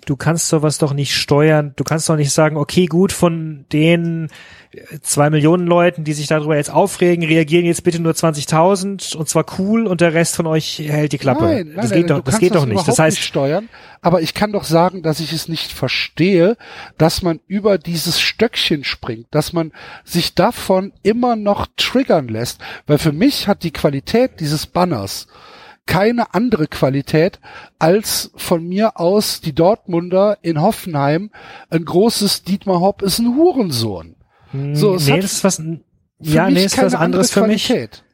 du 0.05 0.17
kannst 0.17 0.49
sowas 0.49 0.79
doch 0.79 0.93
nicht 0.93 1.15
steuern. 1.15 1.73
Du 1.77 1.85
kannst 1.85 2.09
doch 2.09 2.17
nicht 2.17 2.33
sagen, 2.33 2.57
okay, 2.57 2.87
gut, 2.87 3.13
von 3.13 3.65
den 3.73 4.29
äh, 4.71 5.01
zwei 5.01 5.31
Millionen 5.31 5.67
Leuten, 5.67 6.05
die 6.05 6.13
sich 6.13 6.27
darüber 6.27 6.57
jetzt 6.57 6.71
aufregen, 6.71 7.25
reagieren 7.25 7.65
jetzt 7.65 7.85
bitte 7.85 8.01
nur 8.01 8.13
20.000 8.13 9.17
und 9.17 9.29
zwar 9.29 9.47
cool 9.59 9.87
und 9.87 10.01
der 10.01 10.15
Rest 10.15 10.37
von 10.37 10.47
euch 10.47 10.79
hält 10.79 11.13
die 11.13 11.19
Klappe. 11.19 11.45
Nein, 11.45 11.67
nein, 11.69 11.77
das 11.77 11.91
nein, 11.91 12.01
geht 12.01 12.11
du 12.11 12.15
doch, 12.15 12.25
das 12.25 12.39
geht 12.39 12.55
doch 12.55 12.67
nicht. 12.67 12.87
Das 12.87 12.99
heißt, 12.99 13.17
nicht 13.17 13.27
steuern. 13.27 13.69
Aber 14.01 14.21
ich 14.21 14.35
kann 14.35 14.53
doch 14.53 14.65
sagen, 14.65 15.03
dass 15.03 15.21
ich 15.21 15.33
es 15.33 15.49
nicht 15.49 15.73
verstehe, 15.73 16.57
dass 16.99 17.23
man 17.23 17.41
über 17.47 17.79
dieses 17.79 18.21
Stöckchen 18.21 18.85
springt, 18.85 19.29
dass 19.31 19.53
man 19.53 19.73
sich 20.05 20.35
davon 20.35 20.93
immer 21.03 21.37
noch 21.37 21.67
triggern 21.77 22.29
lässt. 22.29 22.61
Weil 22.87 22.99
für 22.99 23.13
mich 23.13 23.49
hat 23.49 23.63
die 23.63 23.73
Qualität 23.73 24.41
dieses 24.41 24.67
Banners 24.67 25.27
keine 25.87 26.35
andere 26.35 26.67
Qualität 26.67 27.41
als 27.79 28.31
von 28.37 28.67
mir 28.67 28.99
aus 28.99 29.41
die 29.41 29.55
Dortmunder 29.55 30.39
in 30.43 30.61
Hoffenheim 30.61 31.31
ein 31.71 31.85
großes 31.85 32.43
Dietmar 32.45 32.81
Hopp 32.81 33.03
ist 33.03 33.19
ein 33.19 33.37
Hurensohn. 33.37 34.17
So, 34.73 34.95
es 34.95 35.07
nee, 35.07 35.13
hat 35.15 35.25
das 35.25 35.33
ist 35.33 35.45
was, 35.45 35.63
ja, 36.21 36.49
nee, 36.49 36.65
ist 36.65 36.79
was 36.79 36.95
anderes 36.95 37.35
andere 37.37 37.47
für 37.47 37.47
mich. 37.53 37.67
Qualität. 37.67 38.05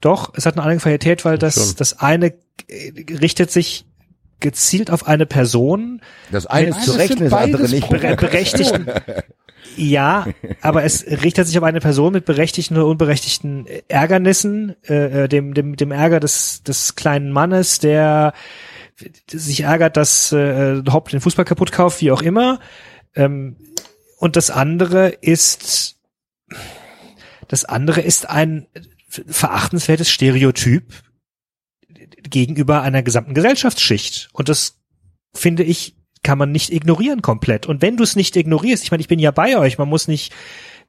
Doch, 0.00 0.32
es 0.36 0.46
hat 0.46 0.54
eine 0.54 0.62
andere 0.62 0.78
Qualität, 0.80 1.24
weil 1.24 1.38
das, 1.38 1.54
schon. 1.56 1.74
das 1.76 1.98
eine 1.98 2.34
äh, 2.68 2.92
richtet 3.20 3.50
sich 3.50 3.84
gezielt 4.40 4.90
auf 4.92 5.08
eine 5.08 5.26
Person, 5.26 6.00
Das 6.30 6.46
eine 6.46 6.68
ist 6.68 6.82
zu 6.84 6.92
das 6.92 6.98
rechnen, 7.00 7.30
das 7.30 7.32
andere 7.32 7.68
nicht. 7.68 7.88
bere- 7.90 8.14
berechtigten. 8.16 8.86
Ja, 9.78 10.26
aber 10.60 10.82
es 10.82 11.06
richtet 11.06 11.46
sich 11.46 11.56
auf 11.56 11.64
eine 11.64 11.78
Person 11.78 12.12
mit 12.12 12.24
berechtigten 12.24 12.76
oder 12.76 12.86
unberechtigten 12.86 13.66
Ärgernissen, 13.86 14.74
äh, 14.88 15.24
äh, 15.24 15.28
dem, 15.28 15.54
dem, 15.54 15.76
dem 15.76 15.92
Ärger 15.92 16.18
des, 16.18 16.64
des 16.64 16.96
kleinen 16.96 17.30
Mannes, 17.30 17.78
der 17.78 18.32
sich 19.30 19.60
ärgert, 19.60 19.96
dass 19.96 20.32
äh, 20.32 20.82
Hopp 20.90 21.10
den 21.10 21.20
Fußball 21.20 21.44
kaputt 21.44 21.70
kauft, 21.70 22.00
wie 22.00 22.10
auch 22.10 22.22
immer. 22.22 22.58
Ähm, 23.14 23.56
und 24.18 24.34
das 24.34 24.50
andere 24.50 25.10
ist, 25.10 25.96
das 27.46 27.64
andere 27.64 28.00
ist 28.00 28.28
ein 28.28 28.66
verachtenswertes 29.08 30.10
Stereotyp, 30.10 30.92
gegenüber 32.28 32.82
einer 32.82 33.04
gesamten 33.04 33.34
Gesellschaftsschicht. 33.34 34.28
Und 34.32 34.48
das 34.48 34.80
finde 35.34 35.62
ich, 35.62 35.97
kann 36.22 36.38
man 36.38 36.52
nicht 36.52 36.72
ignorieren 36.72 37.22
komplett. 37.22 37.66
Und 37.66 37.82
wenn 37.82 37.96
du 37.96 38.04
es 38.04 38.16
nicht 38.16 38.36
ignorierst, 38.36 38.82
ich 38.84 38.90
meine, 38.90 39.00
ich 39.00 39.08
bin 39.08 39.18
ja 39.18 39.30
bei 39.30 39.56
euch, 39.58 39.78
man 39.78 39.88
muss 39.88 40.08
nicht, 40.08 40.32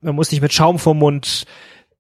man 0.02 0.16
muss 0.16 0.32
nicht 0.32 0.42
mit 0.42 0.54
Schaum 0.54 0.80
vom 0.80 0.98
Mund 1.00 1.46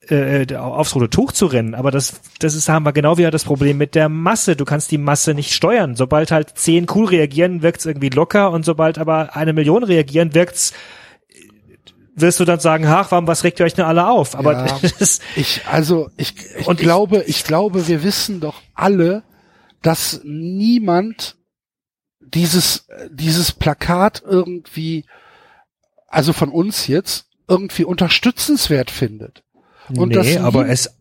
äh, 0.07 0.55
aufs 0.55 0.95
rote 0.95 1.09
Tuch 1.09 1.31
zu 1.33 1.45
rennen, 1.45 1.75
aber 1.75 1.91
das, 1.91 2.21
das 2.39 2.55
ist, 2.55 2.67
haben 2.69 2.83
wir 2.85 2.93
genau 2.93 3.17
wieder 3.17 3.29
das 3.31 3.43
Problem 3.43 3.77
mit 3.77 3.93
der 3.95 4.09
Masse. 4.09 4.55
Du 4.55 4.65
kannst 4.65 4.89
die 4.91 4.97
Masse 4.97 5.33
nicht 5.33 5.53
steuern. 5.53 5.95
Sobald 5.95 6.31
halt 6.31 6.57
zehn 6.57 6.87
cool 6.95 7.05
reagieren, 7.05 7.61
wirkt's 7.61 7.85
irgendwie 7.85 8.09
locker 8.09 8.51
und 8.51 8.65
sobald 8.65 8.97
aber 8.97 9.35
eine 9.35 9.53
Million 9.53 9.83
reagieren, 9.83 10.33
wirkt's 10.33 10.73
wirst 12.15 12.39
du 12.39 12.45
dann 12.45 12.59
sagen, 12.59 12.85
ach, 12.85 13.11
warum, 13.11 13.27
was 13.27 13.45
regt 13.45 13.59
ihr 13.61 13.65
euch 13.65 13.75
denn 13.75 13.85
alle 13.85 14.07
auf? 14.09 14.35
Aber 14.35 14.51
Ja. 14.67 14.79
das, 14.99 15.19
Ich, 15.37 15.61
also 15.71 16.09
ich, 16.17 16.33
ich 16.59 16.67
Und 16.67 16.79
ich- 16.79 16.85
glaube, 16.85 17.23
ich, 17.27 17.43
glaube, 17.45 17.87
wir 17.87 18.03
wissen 18.03 18.39
doch 18.41 18.61
alle, 18.73 19.23
dass 19.81 20.19
niemand 20.25 21.37
dieses, 22.33 22.87
dieses 23.11 23.51
Plakat 23.51 24.23
irgendwie, 24.25 25.05
also 26.07 26.33
von 26.33 26.49
uns 26.49 26.87
jetzt, 26.87 27.25
irgendwie 27.47 27.83
unterstützenswert 27.83 28.91
findet. 28.91 29.43
Und 29.95 30.09
nee, 30.09 30.37
aber 30.37 30.69
es, 30.69 30.95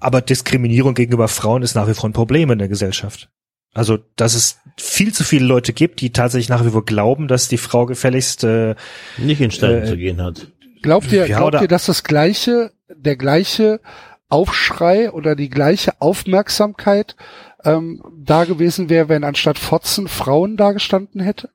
aber 0.00 0.20
Diskriminierung 0.20 0.94
gegenüber 0.94 1.28
Frauen 1.28 1.62
ist 1.62 1.74
nach 1.74 1.88
wie 1.88 1.94
vor 1.94 2.08
ein 2.08 2.12
Problem 2.12 2.50
in 2.50 2.58
der 2.58 2.68
Gesellschaft. 2.68 3.30
Also, 3.72 3.98
dass 4.16 4.34
es 4.34 4.58
viel 4.76 5.12
zu 5.12 5.24
viele 5.24 5.46
Leute 5.46 5.72
gibt, 5.72 6.00
die 6.00 6.12
tatsächlich 6.12 6.48
nach 6.48 6.64
wie 6.64 6.70
vor 6.70 6.84
glauben, 6.84 7.26
dass 7.26 7.48
die 7.48 7.58
Frau 7.58 7.86
gefälligst 7.86 8.44
äh, 8.44 8.76
Nicht 9.18 9.40
in 9.40 9.50
Stein 9.50 9.82
Äh, 9.82 9.86
zu 9.86 9.96
gehen 9.96 10.22
hat. 10.22 10.48
Glaubt 10.82 11.10
ihr, 11.10 11.26
Ja, 11.26 11.38
glaubt 11.38 11.60
ihr, 11.60 11.68
dass 11.68 11.86
das 11.86 12.04
gleiche, 12.04 12.72
der 12.88 13.16
gleiche 13.16 13.80
Aufschrei 14.28 15.10
oder 15.10 15.34
die 15.34 15.50
gleiche 15.50 16.00
Aufmerksamkeit 16.00 17.16
ähm, 17.64 18.02
da 18.24 18.44
gewesen 18.44 18.88
wäre, 18.88 19.08
wenn 19.08 19.24
anstatt 19.24 19.58
Fotzen 19.58 20.08
Frauen 20.08 20.56
da 20.56 20.72
gestanden 20.72 21.20
hätte? 21.20 21.50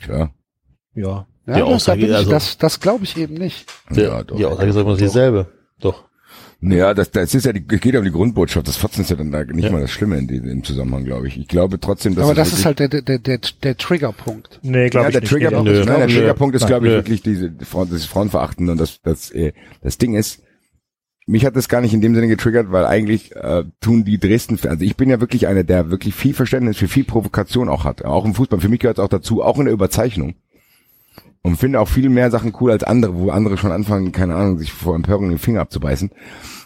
Klar. 0.00 0.32
ja. 0.94 1.26
Ja, 1.48 1.54
Die 1.54 1.60
das, 1.60 1.68
da 1.68 1.74
Aussage, 1.76 2.00
bin 2.00 2.10
ich, 2.10 2.16
also- 2.16 2.30
das, 2.30 2.58
das 2.58 2.80
glaube 2.80 3.04
ich 3.04 3.16
eben 3.16 3.34
nicht. 3.34 3.66
Der, 3.90 4.24
doch. 4.24 4.36
die 4.36 4.44
Aussage 4.44 4.68
ist 4.70 4.76
immer 4.76 4.96
dieselbe. 4.96 5.46
Doch. 5.78 6.04
Naja, 6.58 6.92
das, 6.92 7.12
das 7.12 7.34
ist 7.34 7.44
ja 7.46 7.52
die, 7.52 7.64
es 7.70 7.80
geht 7.80 7.92
ja 7.94 8.00
um 8.00 8.04
die 8.04 8.10
Grundbotschaft. 8.10 8.66
Das 8.66 8.76
Fotzen 8.76 9.02
ist 9.02 9.10
ja 9.10 9.16
dann 9.16 9.30
da 9.30 9.44
nicht 9.44 9.66
Ja. 9.66 9.70
mal 9.70 9.80
das 9.82 9.92
Schlimme 9.92 10.18
in 10.18 10.28
im 10.28 10.64
Zusammenhang, 10.64 11.04
glaube 11.04 11.28
ich. 11.28 11.38
Ich 11.38 11.46
glaube 11.46 11.78
trotzdem, 11.78 12.16
dass 12.16 12.24
Aber 12.24 12.34
das 12.34 12.52
ist 12.52 12.64
halt 12.64 12.80
der, 12.80 12.88
der, 12.88 13.02
der, 13.20 13.38
der 13.62 13.76
Triggerpunkt. 13.76 14.58
Nee, 14.62 14.88
glaube 14.88 15.04
ja, 15.04 15.08
ich 15.10 15.12
der 15.12 15.20
nicht. 15.20 15.30
Triggerpunkt, 15.30 15.70
Nö. 15.70 15.84
nein, 15.84 15.98
der. 15.98 16.08
Triggerpunkt 16.08 16.56
ist, 16.56 16.66
glaube 16.66 16.88
ich, 16.88 16.92
wirklich 16.94 17.22
diese 17.22 17.52
Frauen, 17.60 17.90
das 17.90 18.06
Frauenverachten 18.06 18.68
und 18.68 18.78
das, 18.80 19.00
das, 19.02 19.30
äh, 19.30 19.52
das 19.82 19.98
Ding 19.98 20.14
ist, 20.14 20.42
mich 21.26 21.44
hat 21.44 21.56
das 21.56 21.68
gar 21.68 21.80
nicht 21.80 21.92
in 21.92 22.00
dem 22.00 22.14
Sinne 22.14 22.28
getriggert, 22.28 22.70
weil 22.70 22.86
eigentlich 22.86 23.34
äh, 23.34 23.64
tun 23.80 24.04
die 24.04 24.18
Dresden, 24.18 24.58
also 24.68 24.84
ich 24.84 24.96
bin 24.96 25.10
ja 25.10 25.20
wirklich 25.20 25.48
einer, 25.48 25.64
der 25.64 25.90
wirklich 25.90 26.14
viel 26.14 26.34
Verständnis 26.34 26.76
für 26.76 26.86
viel 26.86 27.04
Provokation 27.04 27.68
auch 27.68 27.84
hat, 27.84 28.04
auch 28.04 28.24
im 28.24 28.34
Fußball. 28.34 28.60
Für 28.60 28.68
mich 28.68 28.80
gehört 28.80 28.98
es 28.98 29.04
auch 29.04 29.08
dazu, 29.08 29.42
auch 29.42 29.58
in 29.58 29.64
der 29.64 29.74
Überzeichnung. 29.74 30.36
Und 31.42 31.56
finde 31.56 31.80
auch 31.80 31.88
viel 31.88 32.08
mehr 32.08 32.30
Sachen 32.30 32.52
cool 32.60 32.70
als 32.70 32.84
andere, 32.84 33.16
wo 33.16 33.30
andere 33.30 33.56
schon 33.56 33.72
anfangen, 33.72 34.12
keine 34.12 34.34
Ahnung, 34.34 34.58
sich 34.58 34.72
vor 34.72 34.94
Empörung 34.94 35.28
den 35.28 35.38
Finger 35.38 35.60
abzubeißen. 35.60 36.10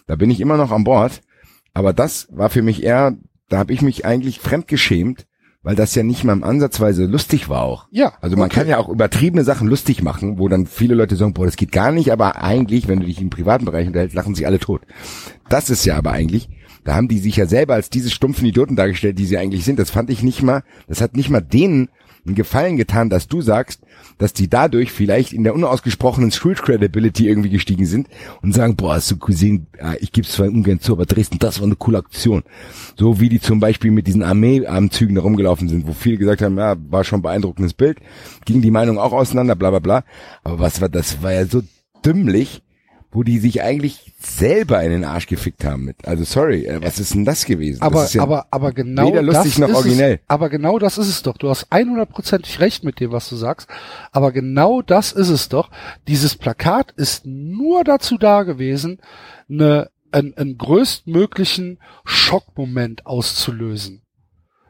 Da 0.06 0.16
bin 0.16 0.30
ich 0.30 0.40
immer 0.40 0.56
noch 0.56 0.72
an 0.72 0.84
Bord. 0.84 1.22
Aber 1.74 1.92
das 1.92 2.28
war 2.30 2.50
für 2.50 2.62
mich 2.62 2.82
eher, 2.82 3.16
da 3.48 3.58
habe 3.58 3.72
ich 3.72 3.82
mich 3.82 4.04
eigentlich 4.04 4.40
fremdgeschämt, 4.40 5.26
weil 5.62 5.76
das 5.76 5.94
ja 5.94 6.02
nicht 6.02 6.24
mal 6.24 6.32
im 6.32 6.44
Ansatzweise 6.44 7.04
lustig 7.04 7.48
war 7.48 7.62
auch. 7.62 7.86
Ja. 7.90 8.14
Also 8.20 8.36
man 8.36 8.46
okay. 8.46 8.60
kann 8.60 8.68
ja 8.68 8.78
auch 8.78 8.88
übertriebene 8.88 9.44
Sachen 9.44 9.68
lustig 9.68 10.02
machen, 10.02 10.38
wo 10.38 10.48
dann 10.48 10.66
viele 10.66 10.94
Leute 10.94 11.16
sagen, 11.16 11.34
boah, 11.34 11.44
das 11.44 11.56
geht 11.56 11.72
gar 11.72 11.92
nicht, 11.92 12.12
aber 12.12 12.42
eigentlich, 12.42 12.88
wenn 12.88 13.00
du 13.00 13.06
dich 13.06 13.20
im 13.20 13.30
privaten 13.30 13.66
Bereich 13.66 13.86
unterhältst, 13.86 14.16
lachen 14.16 14.34
sich 14.34 14.46
alle 14.46 14.58
tot. 14.58 14.82
Das 15.48 15.68
ist 15.68 15.84
ja 15.84 15.96
aber 15.96 16.12
eigentlich, 16.12 16.48
da 16.84 16.94
haben 16.94 17.08
die 17.08 17.18
sich 17.18 17.36
ja 17.36 17.46
selber 17.46 17.74
als 17.74 17.90
diese 17.90 18.10
stumpfen 18.10 18.46
Idioten 18.46 18.76
dargestellt, 18.76 19.18
die 19.18 19.26
sie 19.26 19.36
eigentlich 19.36 19.64
sind. 19.64 19.78
Das 19.78 19.90
fand 19.90 20.08
ich 20.08 20.22
nicht 20.22 20.42
mal, 20.42 20.62
das 20.88 21.00
hat 21.02 21.14
nicht 21.14 21.28
mal 21.28 21.42
denen 21.42 21.88
einen 22.26 22.34
Gefallen 22.34 22.76
getan, 22.76 23.10
dass 23.10 23.28
du 23.28 23.40
sagst, 23.40 23.82
dass 24.18 24.32
die 24.32 24.48
dadurch 24.48 24.92
vielleicht 24.92 25.32
in 25.32 25.44
der 25.44 25.54
unausgesprochenen 25.54 26.30
Street 26.30 26.62
Credibility 26.62 27.26
irgendwie 27.26 27.50
gestiegen 27.50 27.86
sind 27.86 28.08
und 28.42 28.54
sagen, 28.54 28.76
boah, 28.76 29.00
gesehen, 29.20 29.66
ja, 29.78 29.94
ich 30.00 30.12
gebe 30.12 30.26
es 30.26 30.34
zwar 30.34 30.48
ungern 30.48 30.80
zu, 30.80 30.92
aber 30.92 31.06
Dresden, 31.06 31.38
das 31.38 31.60
war 31.60 31.66
eine 31.66 31.76
coole 31.76 31.98
Aktion. 31.98 32.42
So 32.96 33.20
wie 33.20 33.28
die 33.28 33.40
zum 33.40 33.60
Beispiel 33.60 33.90
mit 33.90 34.06
diesen 34.06 34.22
Armeeanzügen 34.22 35.14
da 35.14 35.22
rumgelaufen 35.22 35.68
sind, 35.68 35.86
wo 35.86 35.92
viele 35.92 36.18
gesagt 36.18 36.42
haben, 36.42 36.58
ja, 36.58 36.76
war 36.90 37.04
schon 37.04 37.20
ein 37.20 37.22
beeindruckendes 37.22 37.74
Bild, 37.74 37.98
ging 38.44 38.60
die 38.62 38.70
Meinung 38.70 38.98
auch 38.98 39.12
auseinander, 39.12 39.54
bla 39.54 39.70
bla 39.70 39.78
bla. 39.78 40.04
Aber 40.44 40.58
was 40.58 40.80
war, 40.80 40.88
das 40.88 41.22
war 41.22 41.32
ja 41.32 41.46
so 41.46 41.62
dümmlich, 42.04 42.62
wo 43.12 43.24
die 43.24 43.38
sich 43.38 43.62
eigentlich 43.62 44.12
selber 44.20 44.82
in 44.82 44.90
den 44.90 45.04
Arsch 45.04 45.26
gefickt 45.26 45.64
haben 45.64 45.84
mit. 45.84 46.06
Also 46.06 46.24
sorry, 46.24 46.66
äh, 46.66 46.80
was 46.82 47.00
ist 47.00 47.14
denn 47.14 47.24
das 47.24 47.44
gewesen? 47.44 47.82
Aber, 47.82 48.02
das 48.02 48.10
ist 48.10 48.14
ja 48.14 48.22
aber, 48.22 48.46
aber 48.50 48.72
genau 48.72 49.08
weder 49.08 49.22
lustig 49.22 49.52
das 49.54 49.58
noch 49.58 49.68
ist 49.68 49.76
originell. 49.76 50.14
Es, 50.14 50.20
aber 50.28 50.48
genau 50.48 50.78
das 50.78 50.96
ist 50.96 51.08
es 51.08 51.22
doch. 51.22 51.36
Du 51.36 51.48
hast 51.48 51.72
100%ig 51.72 52.60
recht 52.60 52.84
mit 52.84 53.00
dem, 53.00 53.10
was 53.10 53.28
du 53.28 53.36
sagst. 53.36 53.68
Aber 54.12 54.30
genau 54.30 54.80
das 54.82 55.12
ist 55.12 55.28
es 55.28 55.48
doch. 55.48 55.70
Dieses 56.06 56.36
Plakat 56.36 56.92
ist 56.92 57.26
nur 57.26 57.82
dazu 57.82 58.16
da 58.16 58.44
gewesen, 58.44 59.00
eine, 59.48 59.90
einen, 60.12 60.36
einen 60.36 60.56
größtmöglichen 60.56 61.80
Schockmoment 62.04 63.06
auszulösen. 63.06 64.02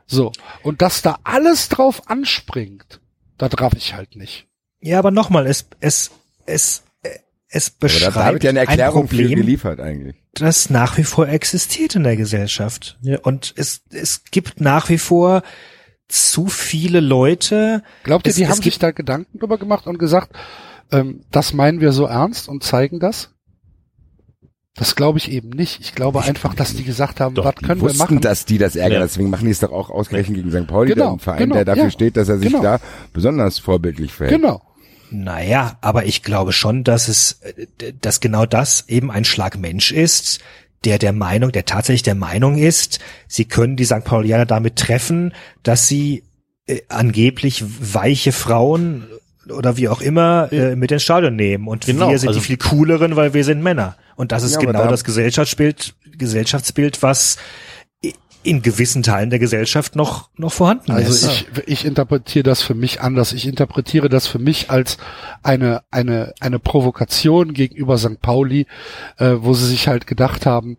So. 0.07 0.33
Und 0.63 0.81
dass 0.81 1.03
da 1.03 1.19
alles 1.25 1.69
drauf 1.69 2.09
anspringt, 2.09 3.01
da 3.37 3.49
traf 3.49 3.75
ich 3.77 3.95
halt 3.95 4.17
nicht. 4.17 4.47
Ja, 4.81 4.99
aber 4.99 5.11
nochmal, 5.11 5.47
es, 5.47 5.67
es, 5.81 6.11
es, 6.47 6.85
es 7.53 7.69
aber 7.69 7.75
da 7.81 7.87
beschreibt 7.87 8.17
da 8.17 8.33
wird 8.33 8.45
ja 8.45 8.51
eine 8.51 8.59
Erklärung 8.61 9.03
ein 9.05 9.09
für 9.09 9.17
Problem, 9.17 9.39
geliefert 9.39 9.81
eigentlich. 9.81 10.17
das 10.35 10.71
nach 10.71 10.97
wie 10.99 11.05
vor 11.05 11.29
existiert 11.29 11.97
in 11.97 12.05
der 12.05 12.17
Gesellschaft. 12.17 12.99
Und 13.23 13.53
es, 13.57 13.83
es 13.91 14.23
gibt 14.31 14.61
nach 14.61 14.89
wie 14.89 14.99
vor 14.99 15.43
zu 16.09 16.47
viele 16.47 17.01
Leute. 17.01 17.83
Glaubt 18.05 18.27
ihr, 18.27 18.31
Es- 18.31 18.37
die 18.37 18.43
es 18.45 18.51
haben 18.51 18.63
sich 18.63 18.79
da 18.79 18.91
Gedanken 18.93 19.39
drüber 19.39 19.59
gemacht 19.59 19.87
und 19.87 19.99
gesagt, 19.99 20.33
ähm, 20.93 21.25
das 21.31 21.53
meinen 21.53 21.81
wir 21.81 21.93
so 21.93 22.07
ernst 22.07 22.49
und 22.49 22.63
zeigen 22.65 22.99
das? 23.01 23.31
Das 24.77 24.95
glaube 24.95 25.19
ich 25.19 25.31
eben 25.31 25.51
nicht. 25.51 25.81
Ich 25.81 25.95
glaube 25.95 26.23
einfach, 26.23 26.55
dass 26.55 26.75
die 26.75 26.85
gesagt 26.85 27.21
haben, 27.21 27.35
Doch, 27.35 27.45
was 27.45 27.55
Die 27.57 27.65
können 27.65 27.81
wir 27.81 27.89
wussten, 27.89 27.99
machen? 27.99 28.21
dass 28.21 28.45
die 28.47 28.57
das 28.57 28.77
ärgern, 28.77 29.01
Ja. 29.01 29.07
deswegen 29.07 29.29
machen 29.29 29.45
die 29.45 29.51
es 29.51 29.59
doch 29.59 29.73
auch 29.73 29.91
ausgerechnet 29.91 30.37
gegen 30.37 30.51
St. 30.51 30.69
Pauli, 30.69 30.91
Genau, 30.95 31.05
der 31.07 31.13
ein 31.15 31.19
Verein, 31.19 31.39
genau, 31.41 31.55
der 31.57 31.65
dafür 31.65 31.85
ja, 31.85 31.91
steht, 31.91 32.17
dass 32.17 32.29
er 32.29 32.39
sich 32.39 32.49
genau. 32.51 32.63
da 32.63 32.81
besonders 33.13 33.59
vorbildlich 33.59 34.13
verhält. 34.13 34.41
Genau. 34.41 34.63
Naja, 35.11 35.77
aber 35.81 36.07
ich 36.07 36.23
glaube 36.23 36.53
schon, 36.53 36.85
dass 36.85 37.09
es, 37.09 37.41
äh, 37.43 37.93
dass 38.01 38.21
genau 38.21 38.47
das 38.47 38.85
eben 38.89 39.11
ein 39.11 39.25
Schlag 39.25 39.59
Mensch 39.59 39.93
ist, 39.93 40.41
der 40.85 40.99
der 40.99 41.13
Meinung, 41.13 41.53
der 41.53 41.65
tatsächlich 41.67 42.03
der 42.03 42.15
Meinung 42.15 42.57
ist, 42.57 43.01
sie 43.29 43.45
können 43.45 43.77
die 43.77 43.85
St. 43.85 44.05
Paulianer 44.05 44.47
damit 44.47 44.77
treffen, 44.77 45.35
dass 45.63 45.89
sie 45.89 46.23
äh, 46.67 46.81
angeblich 46.89 47.63
weiche 47.95 48.33
Frauen 48.33 49.05
oder 49.49 49.77
wie 49.77 49.89
auch 49.89 50.01
immer 50.01 50.51
äh, 50.53 50.77
mit 50.77 50.93
ins 50.93 51.03
Stadion 51.03 51.35
nehmen 51.37 51.67
und 51.67 51.85
Genau, 51.87 52.11
wir 52.11 52.19
sind 52.19 52.29
also- 52.29 52.41
die 52.41 52.47
viel 52.47 52.57
cooleren, 52.57 53.17
weil 53.17 53.35
wir 53.35 53.45
sind 53.45 53.63
Männer. 53.63 53.97
Und 54.17 54.33
das 54.33 54.43
ist 54.43 54.53
Ja, 54.55 54.61
genau 54.61 54.73
da- 54.85 54.89
das 54.89 55.03
Gesellschaftsbild, 55.05 55.95
Gesellschaftsbild, 56.17 57.03
was 57.03 57.37
in 58.43 58.63
gewissen 58.63 59.03
Teilen 59.03 59.31
der 59.31 59.39
Gesellschaft 59.39 59.97
noch 59.97 60.31
noch 60.37 60.53
vorhanden 60.53 60.93
Also 60.93 61.11
ist. 61.11 61.47
ich, 61.57 61.69
ich 61.69 61.85
interpretiere 61.85 62.43
das 62.43 62.63
für 62.63 62.75
mich 62.75 63.01
anders. 63.01 63.33
Ich 63.33 63.47
interpretiere 63.47 64.09
das 64.09 64.27
für 64.27 64.39
mich 64.39 64.71
als 64.71 64.97
eine, 65.43 65.83
eine, 65.91 66.33
eine 66.41 66.59
Provokation 66.59 67.53
gegenüber 67.53 67.99
St. 67.99 68.21
Pauli, 68.23 68.67
äh, 69.19 69.35
wo 69.41 69.53
sie 69.53 69.67
sich 69.67 69.89
halt 69.89 70.07
gedacht 70.07 70.47
haben, 70.47 70.79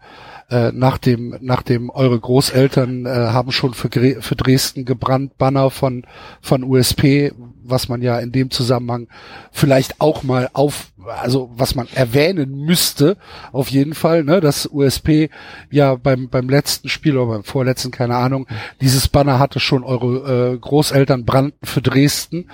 äh, 0.49 0.72
nach 0.73 0.98
dem, 0.98 1.38
nach 1.40 1.61
dem 1.61 1.90
eure 1.90 2.19
Großeltern 2.19 3.06
äh, 3.06 3.09
haben 3.09 3.51
schon 3.51 3.73
für, 3.73 3.90
für 3.90 4.35
Dresden 4.35 4.85
gebrannt 4.85 5.38
Banner 5.38 5.69
von, 5.69 6.03
von 6.41 6.64
USP, 6.64 7.31
was 7.64 7.90
man 7.90 8.01
ja 8.01 8.19
in 8.19 8.31
dem 8.31 8.51
Zusammenhang 8.51 9.07
vielleicht 9.51 10.01
auch 10.01 10.23
mal 10.23 10.49
auf, 10.53 10.91
also 11.06 11.51
was 11.56 11.75
man 11.75 11.88
erwähnen 11.93 12.65
müsste, 12.65 13.17
auf 13.51 13.69
jeden 13.69 13.93
Fall, 13.93 14.23
ne, 14.23 14.41
dass 14.41 14.69
USP 14.72 15.30
ja 15.69 15.95
beim, 15.95 16.30
beim 16.30 16.49
letzten 16.49 16.90
Spiel 16.90 17.17
oder 17.17 17.33
beim 17.33 17.43
vorletzten, 17.43 17.91
keine 17.91 18.15
Ahnung, 18.15 18.48
dieses 18.81 19.07
Banner 19.07 19.40
hatte 19.40 19.59
schon 19.59 19.83
eure 19.83 20.53
äh, 20.53 20.57
Großeltern 20.57 21.25
brannten 21.25 21.65
für 21.65 21.81
Dresden, 21.81 22.49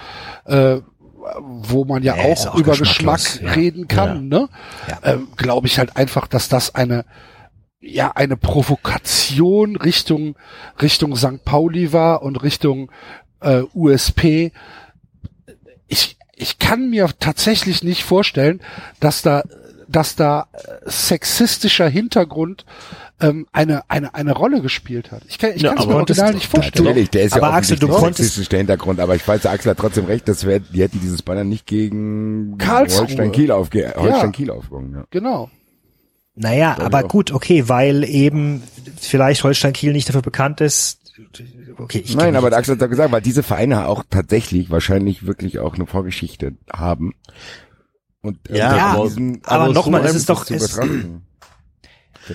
äh, 0.46 0.78
wo 1.40 1.86
man 1.86 2.04
ja, 2.04 2.16
Ja, 2.16 2.24
auch, 2.24 2.48
auch 2.48 2.56
über 2.56 2.76
Geschmack 2.76 3.42
ja. 3.42 3.52
reden 3.52 3.88
kann, 3.88 4.28
ne? 4.28 4.50
Ja. 4.88 5.14
Ähm, 5.14 5.28
Glaube 5.36 5.68
ich 5.68 5.78
halt 5.78 5.98
einfach, 5.98 6.28
dass 6.28 6.48
das 6.50 6.74
eine 6.76 7.06
ja 7.80 8.12
eine 8.16 8.38
Provokation 8.38 9.76
Richtung 9.76 10.36
Richtung 10.82 11.16
St. 11.16 11.44
Pauli 11.46 11.94
war 11.94 12.22
und 12.24 12.42
Richtung 12.44 12.92
äh, 13.42 13.64
USP. 13.74 14.52
Ich 15.88 16.18
ich 16.36 16.60
kann 16.60 16.90
mir 16.90 17.10
tatsächlich 17.20 17.84
nicht 17.84 18.04
vorstellen, 18.04 18.62
dass 19.00 19.22
da 19.22 19.44
dass 19.88 20.16
da 20.16 20.48
äh, 20.54 20.58
sexistischer 20.86 21.88
Hintergrund 21.88 22.66
ähm, 23.20 23.48
eine 23.54 23.90
eine 23.90 24.14
eine 24.14 24.34
Rolle 24.34 24.62
gespielt 24.62 25.12
hat. 25.12 25.24
Ich 25.30 25.40
kann 25.40 25.52
ich 25.56 25.62
Ja, 25.62 25.70
kann 25.70 25.80
es 25.80 25.86
mir 25.88 25.96
original 25.96 26.26
das- 26.28 26.36
nicht 26.36 26.48
vorstellen. 26.52 26.86
Natürlich, 26.86 27.10
der 27.10 27.24
ist 27.24 27.34
Aber 27.34 27.48
ja 27.48 27.54
Axel, 27.54 27.80
du 27.80 27.88
konntest- 27.88 28.52
der 28.52 28.60
Hintergrund, 28.60 29.00
aber 29.00 29.16
ich 29.16 29.28
weiß, 29.28 29.42
der 29.44 29.52
Axel 29.52 29.72
hat 29.72 29.78
trotzdem 29.80 30.06
recht, 30.06 30.28
dass 30.28 30.46
wir, 30.46 30.60
die 30.60 30.82
hätten 30.82 31.00
dieses 31.00 31.22
Banner 31.24 31.44
nicht 31.46 31.66
gegen 31.66 32.58
Karlsruhe. 32.58 33.08
Holstein 33.08 33.32
Kiel 33.32 33.52
aufge 33.52 33.94
Holstein 33.96 34.32
Kiel 34.34 34.52
aufgegangen. 34.52 34.94
Ja. 34.94 35.04
Genau. 35.10 35.50
Naja, 36.36 36.78
aber 36.80 37.02
gut, 37.04 37.32
okay, 37.32 37.68
weil 37.68 38.04
eben 38.04 38.62
vielleicht 39.00 39.44
Holstein 39.44 39.74
Kiel 39.74 39.94
nicht 39.94 40.08
dafür 40.08 40.22
bekannt 40.22 40.62
ist. 40.62 41.00
Okay, 41.78 42.02
ich 42.06 42.16
Nein, 42.16 42.36
aber 42.36 42.52
Axel 42.56 42.76
hat 42.76 42.82
doch 42.82 42.90
gesagt, 42.90 43.12
weil 43.12 43.22
diese 43.22 43.44
Vereine 43.44 43.88
auch 43.88 44.04
tatsächlich 44.10 44.70
wahrscheinlich 44.70 45.26
wirklich 45.26 45.60
auch 45.60 45.76
eine 45.76 45.86
Vorgeschichte 45.88 46.54
haben. 46.72 47.14
Und 48.22 48.38
Ja, 48.50 48.70
aber- 48.94 49.04
diesem- 49.06 49.42
aber 49.46 49.62
also 49.64 49.74
nochmal, 49.74 50.02
so 50.04 50.08
es 50.10 50.16
ist 50.16 50.30
doch- 50.30 50.46
zu 50.46 50.54
es- 50.56 50.78
aber 50.78 50.88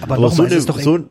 Aber 0.01 0.15
nochmal, 0.15 0.31
so, 0.31 0.43
es 0.45 0.51
eine, 0.51 0.59
ist 0.59 0.69
doch 0.69 0.79
so 0.81 0.95
ein, 0.99 1.11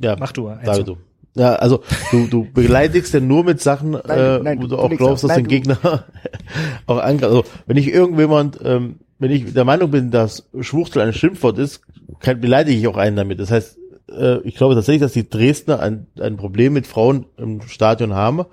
ja, 0.00 0.16
Mach 0.18 0.32
du, 0.32 0.48
Enzo. 0.48 0.82
du. 0.82 0.96
Ja, 1.36 1.56
also 1.56 1.82
du, 2.12 2.26
du 2.28 2.44
beleidigst 2.54 3.12
ja 3.12 3.20
nur 3.20 3.42
mit 3.44 3.60
Sachen, 3.60 3.94
äh, 3.94 4.38
nein, 4.38 4.62
wo 4.62 4.66
du- 4.68 4.78
auch 4.78 4.90
glaubst, 4.90 5.24
dass 5.24 5.30
Nein, 5.30 5.44
den 5.44 5.48
Gegner 5.48 6.04
auch 6.86 6.98
angreift. 6.98 7.24
Also 7.32 7.44
wenn 7.66 7.76
ich 7.76 7.88
irgendjemand, 7.92 8.60
ähm, 8.62 9.00
wenn 9.18 9.30
ich 9.32 9.52
der 9.52 9.64
Meinung 9.64 9.90
bin, 9.90 10.10
dass 10.12 10.48
Schwuchtel 10.60 11.02
ein 11.02 11.12
Schimpfwort 11.12 11.58
ist, 11.58 11.80
kann, 12.20 12.40
beleidige 12.40 12.78
ich 12.78 12.86
auch 12.86 12.96
einen 12.96 13.16
damit. 13.16 13.40
Das 13.40 13.50
heißt, 13.50 13.78
äh, 14.14 14.40
ich 14.44 14.54
glaube 14.54 14.74
tatsächlich, 14.74 15.02
dass 15.02 15.12
die 15.12 15.28
Dresdner 15.28 15.80
ein, 15.80 16.06
ein 16.20 16.36
Problem 16.36 16.72
mit 16.72 16.86
Frauen 16.86 17.26
im 17.36 17.62
Stadion 17.62 18.14
haben 18.14 18.44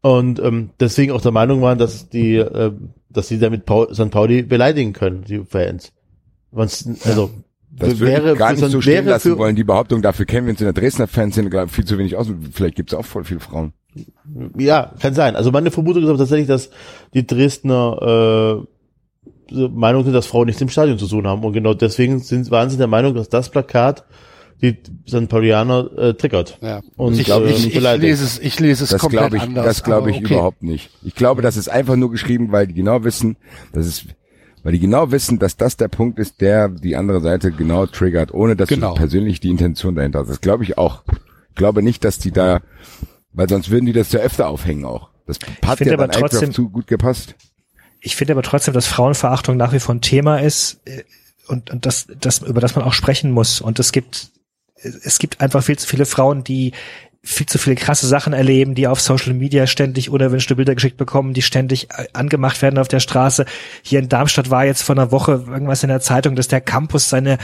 und 0.00 0.40
ähm, 0.40 0.70
deswegen 0.80 1.12
auch 1.12 1.20
der 1.20 1.32
Meinung 1.32 1.62
waren, 1.62 1.78
dass 1.78 2.08
die, 2.08 2.36
äh, 2.36 2.72
dass 3.08 3.28
sie 3.28 3.38
damit 3.38 3.66
Paul, 3.66 3.94
St. 3.94 4.10
Pauli 4.10 4.42
beleidigen 4.42 4.92
können, 4.92 5.24
die 5.24 5.44
Fans. 5.44 5.92
Sonst, 6.50 7.06
also 7.06 7.30
Das 7.70 8.00
wäre 8.00 8.36
gar 8.36 8.52
nicht 8.52 8.64
so 8.64 8.80
stehen 8.80 9.06
lassen 9.06 9.38
wollen, 9.38 9.56
die 9.56 9.64
Behauptung, 9.64 10.02
dafür 10.02 10.26
kennen 10.26 10.46
wir 10.46 10.50
uns 10.52 10.60
in 10.60 10.66
der 10.66 10.74
Dresdner 10.74 11.06
Fanszene 11.06 11.50
glaub, 11.50 11.66
ich, 11.66 11.72
viel 11.72 11.84
zu 11.84 11.98
wenig 11.98 12.16
aus. 12.16 12.28
Vielleicht 12.52 12.74
gibt 12.74 12.92
es 12.92 12.98
auch 12.98 13.04
voll 13.04 13.24
viele 13.24 13.40
Frauen. 13.40 13.72
Ja, 14.58 14.92
kann 15.00 15.14
sein. 15.14 15.36
Also 15.36 15.50
meine 15.52 15.70
Vermutung 15.70 16.02
ist 16.02 16.08
aber 16.08 16.18
tatsächlich, 16.18 16.48
dass 16.48 16.70
die 17.14 17.26
Dresdner 17.26 18.66
äh, 18.66 18.66
Meinung 19.68 20.04
sind, 20.04 20.14
dass 20.14 20.26
Frauen 20.26 20.46
nichts 20.46 20.62
im 20.62 20.68
Stadion 20.68 20.98
zu 20.98 21.06
tun 21.06 21.26
haben. 21.26 21.44
Und 21.44 21.52
genau 21.52 21.74
deswegen 21.74 22.20
sind, 22.20 22.50
waren 22.50 22.70
sie 22.70 22.76
der 22.78 22.86
Meinung, 22.86 23.14
dass 23.14 23.28
das 23.28 23.50
Plakat 23.50 24.04
die 24.62 24.78
St. 25.08 25.28
Paulianer 25.28 25.90
äh, 25.98 26.14
triggert. 26.14 26.58
Ja. 26.62 26.80
Und 26.96 27.18
ich, 27.18 27.28
äh, 27.30 27.50
ich, 27.50 27.74
ich 27.74 27.80
lese 27.80 28.24
es, 28.24 28.38
ich 28.38 28.60
lese 28.60 28.84
es 28.84 28.90
Das 28.90 29.00
komplett 29.00 29.20
glaube 29.30 29.36
ich, 29.36 29.42
anders. 29.42 29.64
das 29.66 29.82
glaube 29.82 30.10
ich 30.10 30.18
okay. 30.18 30.34
überhaupt 30.34 30.62
nicht. 30.62 30.90
Ich 31.02 31.14
glaube, 31.14 31.42
das 31.42 31.56
ist 31.56 31.68
einfach 31.68 31.96
nur 31.96 32.10
geschrieben, 32.10 32.52
weil 32.52 32.66
die 32.68 32.74
genau 32.74 33.02
wissen, 33.04 33.36
dass 33.72 33.86
es, 33.86 34.04
weil 34.62 34.72
die 34.72 34.78
genau 34.78 35.10
wissen, 35.10 35.38
dass 35.40 35.56
das 35.56 35.76
der 35.76 35.88
Punkt 35.88 36.18
ist, 36.20 36.40
der 36.40 36.68
die 36.68 36.94
andere 36.96 37.20
Seite 37.20 37.50
genau 37.50 37.86
triggert, 37.86 38.32
ohne 38.32 38.54
dass 38.54 38.68
Genau. 38.68 38.90
du 38.90 38.98
persönlich 38.98 39.40
die 39.40 39.50
Intention 39.50 39.94
dahinter 39.96 40.20
hast. 40.20 40.28
Das 40.30 40.40
glaube 40.40 40.62
ich 40.64 40.78
auch. 40.78 41.02
Ich 41.50 41.56
glaube 41.56 41.82
nicht, 41.82 42.04
dass 42.04 42.18
die 42.18 42.30
da, 42.30 42.60
weil 43.32 43.48
sonst 43.48 43.70
würden 43.70 43.86
die 43.86 43.92
das 43.92 44.12
ja 44.12 44.20
öfter 44.20 44.48
aufhängen 44.48 44.84
auch. 44.84 45.10
Das 45.26 45.38
hat 45.66 45.80
ja 45.80 45.92
aber 45.94 46.08
trotzdem- 46.08 46.52
zu 46.52 46.68
gut 46.70 46.86
gepasst. 46.86 47.34
Ich 48.00 48.16
finde 48.16 48.32
aber 48.32 48.42
trotzdem, 48.42 48.74
dass 48.74 48.86
Frauenverachtung 48.86 49.56
nach 49.56 49.72
wie 49.72 49.78
vor 49.78 49.94
ein 49.94 50.00
Thema 50.00 50.38
ist 50.38 50.80
äh, 50.86 51.04
und, 51.46 51.70
und 51.70 51.86
das, 51.86 52.06
das, 52.20 52.38
über 52.42 52.60
das 52.60 52.74
man 52.74 52.84
auch 52.84 52.92
sprechen 52.94 53.30
muss. 53.30 53.60
Und 53.60 53.78
es 53.78 53.92
gibt, 53.92 54.30
es 54.82 55.18
gibt 55.18 55.40
einfach 55.40 55.62
viel 55.62 55.78
zu 55.78 55.86
viele 55.86 56.06
Frauen, 56.06 56.44
die 56.44 56.72
viel 57.24 57.46
zu 57.46 57.58
viele 57.58 57.76
krasse 57.76 58.08
Sachen 58.08 58.32
erleben, 58.32 58.74
die 58.74 58.88
auf 58.88 59.00
Social 59.00 59.32
Media 59.32 59.68
ständig 59.68 60.10
unerwünschte 60.10 60.56
Bilder 60.56 60.74
geschickt 60.74 60.96
bekommen, 60.96 61.34
die 61.34 61.42
ständig 61.42 61.88
äh, 61.90 62.06
angemacht 62.12 62.60
werden 62.62 62.78
auf 62.78 62.88
der 62.88 62.98
Straße. 62.98 63.44
Hier 63.82 64.00
in 64.00 64.08
Darmstadt 64.08 64.50
war 64.50 64.64
jetzt 64.64 64.82
vor 64.82 64.96
einer 64.96 65.12
Woche 65.12 65.44
irgendwas 65.46 65.84
in 65.84 65.88
der 65.88 66.00
Zeitung, 66.00 66.34
dass 66.34 66.48
der 66.48 66.60
Campus 66.60 67.08
seine 67.08 67.38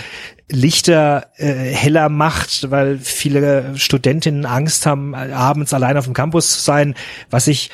Lichter 0.50 1.28
äh, 1.36 1.46
heller 1.46 2.08
macht, 2.08 2.72
weil 2.72 2.98
viele 2.98 3.78
Studentinnen 3.78 4.46
Angst 4.46 4.84
haben, 4.84 5.14
abends 5.14 5.72
allein 5.72 5.96
auf 5.96 6.06
dem 6.06 6.14
Campus 6.14 6.54
zu 6.54 6.60
sein, 6.60 6.96
was 7.30 7.46
ich 7.46 7.70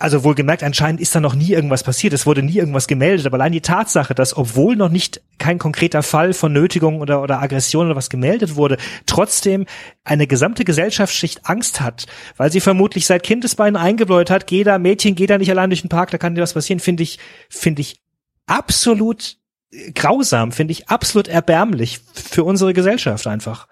also 0.00 0.24
wohlgemerkt, 0.24 0.62
anscheinend 0.62 1.00
ist 1.00 1.14
da 1.14 1.20
noch 1.20 1.34
nie 1.34 1.50
irgendwas 1.52 1.82
passiert. 1.82 2.12
Es 2.12 2.26
wurde 2.26 2.42
nie 2.42 2.56
irgendwas 2.56 2.86
gemeldet. 2.86 3.26
Aber 3.26 3.36
allein 3.36 3.52
die 3.52 3.60
Tatsache, 3.60 4.14
dass 4.14 4.36
obwohl 4.36 4.76
noch 4.76 4.88
nicht 4.88 5.20
kein 5.38 5.58
konkreter 5.58 6.02
Fall 6.02 6.32
von 6.32 6.52
Nötigung 6.52 7.00
oder, 7.00 7.22
oder 7.22 7.40
Aggression 7.40 7.86
oder 7.86 7.96
was 7.96 8.10
gemeldet 8.10 8.56
wurde, 8.56 8.76
trotzdem 9.06 9.66
eine 10.04 10.26
gesamte 10.26 10.64
Gesellschaftsschicht 10.64 11.46
Angst 11.46 11.80
hat, 11.80 12.06
weil 12.36 12.50
sie 12.52 12.60
vermutlich 12.60 13.06
seit 13.06 13.22
Kindesbeinen 13.22 13.76
eingebläut 13.76 14.30
hat, 14.30 14.46
geh 14.46 14.64
da, 14.64 14.78
Mädchen, 14.78 15.14
geh 15.14 15.26
da 15.26 15.38
nicht 15.38 15.50
allein 15.50 15.70
durch 15.70 15.82
den 15.82 15.88
Park, 15.88 16.10
da 16.10 16.18
kann 16.18 16.34
dir 16.34 16.42
was 16.42 16.54
passieren, 16.54 16.80
finde 16.80 17.02
ich, 17.02 17.18
finde 17.48 17.82
ich 17.82 18.00
absolut 18.46 19.38
äh, 19.72 19.92
grausam, 19.92 20.52
finde 20.52 20.72
ich 20.72 20.88
absolut 20.88 21.28
erbärmlich 21.28 22.00
für 22.12 22.44
unsere 22.44 22.72
Gesellschaft 22.72 23.26
einfach. 23.26 23.68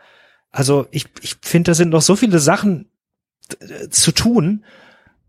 Also 0.51 0.87
ich, 0.91 1.07
ich 1.21 1.37
finde, 1.43 1.71
da 1.71 1.75
sind 1.75 1.91
noch 1.91 2.03
so 2.03 2.15
viele 2.15 2.39
Sachen 2.39 2.91
äh, 3.61 3.89
zu 3.89 4.13
tun 4.13 4.65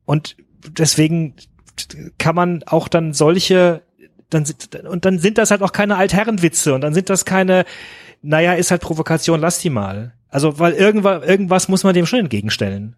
und 0.05 0.35
deswegen 0.71 1.35
kann 2.17 2.35
man 2.35 2.63
auch 2.63 2.87
dann 2.87 3.13
solche 3.13 3.81
dann 4.29 4.45
sind- 4.45 4.75
und 4.85 5.05
dann 5.05 5.19
sind 5.19 5.37
das 5.37 5.51
halt 5.51 5.61
auch 5.61 5.71
keine 5.71 5.97
Altherrenwitze 5.97 6.73
und 6.73 6.81
dann 6.81 6.93
sind 6.93 7.09
das 7.09 7.25
keine 7.25 7.65
naja, 8.21 8.53
ist 8.53 8.71
halt 8.71 8.81
Provokation, 8.81 9.39
lass 9.39 9.59
die 9.59 9.69
mal. 9.69 10.13
Also, 10.29 10.57
weil 10.57 10.73
irgendwas, 10.73 11.23
irgendwas 11.25 11.67
muss 11.69 11.83
man 11.83 11.93
dem 11.93 12.07
schon 12.07 12.19
entgegenstellen. 12.19 12.95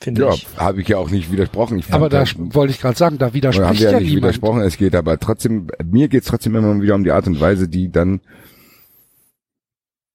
Finde 0.00 0.22
Ja, 0.22 0.34
ich. 0.34 0.46
habe 0.56 0.80
ich 0.80 0.88
ja 0.88 0.98
auch 0.98 1.10
nicht 1.10 1.30
widersprochen. 1.32 1.78
Ich 1.78 1.92
Aber 1.92 2.08
da 2.08 2.24
wollte 2.36 2.72
ich 2.72 2.80
gerade 2.80 2.96
sagen, 2.96 3.18
da 3.18 3.34
widerspricht 3.34 3.68
haben 3.68 3.78
wir 3.78 3.84
ja 3.86 3.90
ja 3.92 3.98
nicht 3.98 4.08
niemand. 4.10 4.24
widersprochen, 4.24 4.60
es 4.62 4.76
geht 4.76 4.94
aber 4.94 5.18
trotzdem, 5.18 5.68
mir 5.84 6.08
geht's 6.08 6.26
trotzdem 6.28 6.54
immer 6.54 6.80
wieder 6.80 6.94
um 6.94 7.02
die 7.04 7.10
Art 7.10 7.26
und 7.26 7.40
Weise, 7.40 7.68
die 7.68 7.90
dann, 7.90 8.20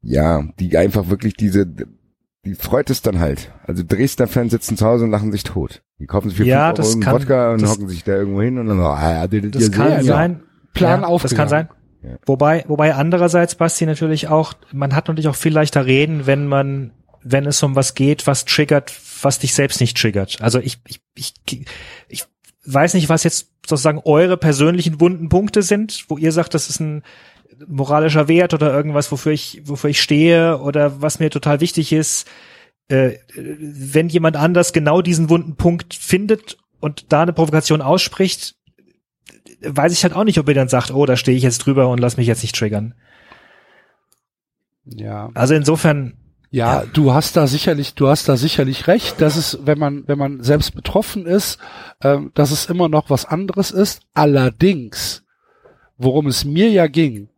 ja, 0.01 0.43
die 0.59 0.77
einfach 0.77 1.09
wirklich 1.09 1.35
diese, 1.35 1.65
die 2.47 2.55
freut 2.55 2.89
es 2.89 3.01
dann 3.01 3.19
halt. 3.19 3.51
Also 3.65 3.83
Dresdner 3.85 4.27
Fans 4.27 4.51
sitzen 4.51 4.77
zu 4.77 4.85
Hause 4.85 5.03
und 5.05 5.11
lachen 5.11 5.31
sich 5.31 5.43
tot. 5.43 5.81
Die 5.99 6.05
kaufen 6.05 6.29
sich 6.29 6.37
für 6.37 6.45
Ja, 6.45 6.67
5 6.67 6.77
das 6.77 6.89
Euro 6.91 6.99
kann- 6.99 7.13
Wodka 7.15 7.51
und 7.53 7.61
das- 7.61 7.71
hocken 7.71 7.89
sich 7.89 8.03
da 8.03 8.13
irgendwo 8.13 8.41
hin 8.41 8.57
und 8.57 8.67
dann, 8.67 8.79
ah, 8.79 9.11
ja, 9.11 9.27
die, 9.27 9.51
Das 9.51 9.71
kann 9.71 10.03
sein. 10.03 10.41
Plan 10.73 11.01
ja, 11.01 11.17
Das 11.17 11.35
kann 11.35 11.49
sein. 11.49 11.69
Ja. 12.03 12.17
Wobei, 12.25 12.63
wobei 12.67 12.93
andererseits, 12.93 13.55
Basti, 13.55 13.85
natürlich 13.85 14.27
auch, 14.27 14.53
man 14.71 14.95
hat 14.95 15.07
natürlich 15.07 15.27
auch 15.27 15.35
viel 15.35 15.53
leichter 15.53 15.85
reden, 15.85 16.25
wenn 16.27 16.47
man, 16.47 16.91
wenn 17.23 17.45
es 17.45 17.61
um 17.63 17.75
was 17.75 17.95
geht, 17.95 18.27
was 18.27 18.45
triggert, 18.45 18.93
was 19.21 19.39
dich 19.39 19.53
selbst 19.53 19.81
nicht 19.81 19.97
triggert. 19.97 20.37
Also 20.41 20.59
ich, 20.59 20.79
ich, 20.87 21.01
ich, 21.15 21.33
ich 22.07 22.23
weiß 22.65 22.93
nicht, 22.93 23.09
was 23.09 23.23
jetzt 23.23 23.51
sozusagen 23.67 23.99
eure 24.05 24.37
persönlichen 24.37 25.01
wunden 25.01 25.29
Punkte 25.29 25.61
sind, 25.63 26.05
wo 26.07 26.17
ihr 26.17 26.31
sagt, 26.31 26.53
das 26.53 26.69
ist 26.69 26.79
ein 26.79 27.03
moralischer 27.67 28.27
Wert 28.27 28.53
oder 28.53 28.73
irgendwas, 28.73 29.11
wofür 29.11 29.31
ich, 29.31 29.61
wofür 29.65 29.89
ich 29.89 30.01
stehe 30.01 30.59
oder 30.59 31.01
was 31.01 31.19
mir 31.19 31.29
total 31.29 31.59
wichtig 31.61 31.91
ist. 31.93 32.27
Äh, 32.89 33.17
wenn 33.35 34.09
jemand 34.09 34.37
anders 34.37 34.73
genau 34.73 35.01
diesen 35.01 35.29
wunden 35.29 35.55
Punkt 35.55 35.93
findet 35.93 36.57
und 36.79 37.11
da 37.11 37.23
eine 37.23 37.33
Provokation 37.33 37.81
ausspricht, 37.81 38.55
weiß 39.61 39.91
ich 39.91 40.03
halt 40.03 40.15
auch 40.15 40.23
nicht, 40.23 40.39
ob 40.39 40.47
ihr 40.47 40.53
dann 40.55 40.69
sagt, 40.69 40.91
oh, 40.91 41.05
da 41.05 41.17
stehe 41.17 41.35
ich 41.35 41.43
jetzt 41.43 41.59
drüber 41.59 41.89
und 41.89 41.99
lass 41.99 42.17
mich 42.17 42.27
jetzt 42.27 42.43
nicht 42.43 42.55
triggern. 42.55 42.93
Ja. 44.85 45.31
Also 45.33 45.53
insofern, 45.53 46.13
Ja, 46.49 46.85
du 46.85 47.13
hast 47.13 47.35
da 47.35 47.45
sicherlich, 47.45 47.95
du 47.95 48.07
hast 48.07 48.29
da 48.29 48.37
sicherlich 48.37 48.87
recht, 48.87 49.19
dass 49.19 49.35
es, 49.35 49.59
wenn 49.63 49.77
man, 49.77 50.07
wenn 50.07 50.17
man 50.17 50.41
selbst 50.43 50.73
betroffen 50.75 51.25
ist, 51.25 51.59
ähm, 52.01 52.31
dass 52.35 52.51
es 52.51 52.67
immer 52.67 52.87
noch 52.87 53.09
was 53.09 53.25
anderes 53.25 53.71
ist. 53.71 54.03
Allerdings, 54.13 55.25
worum 55.97 56.27
es 56.27 56.45
mir 56.45 56.69
ja 56.69 56.87
ging, 56.87 57.29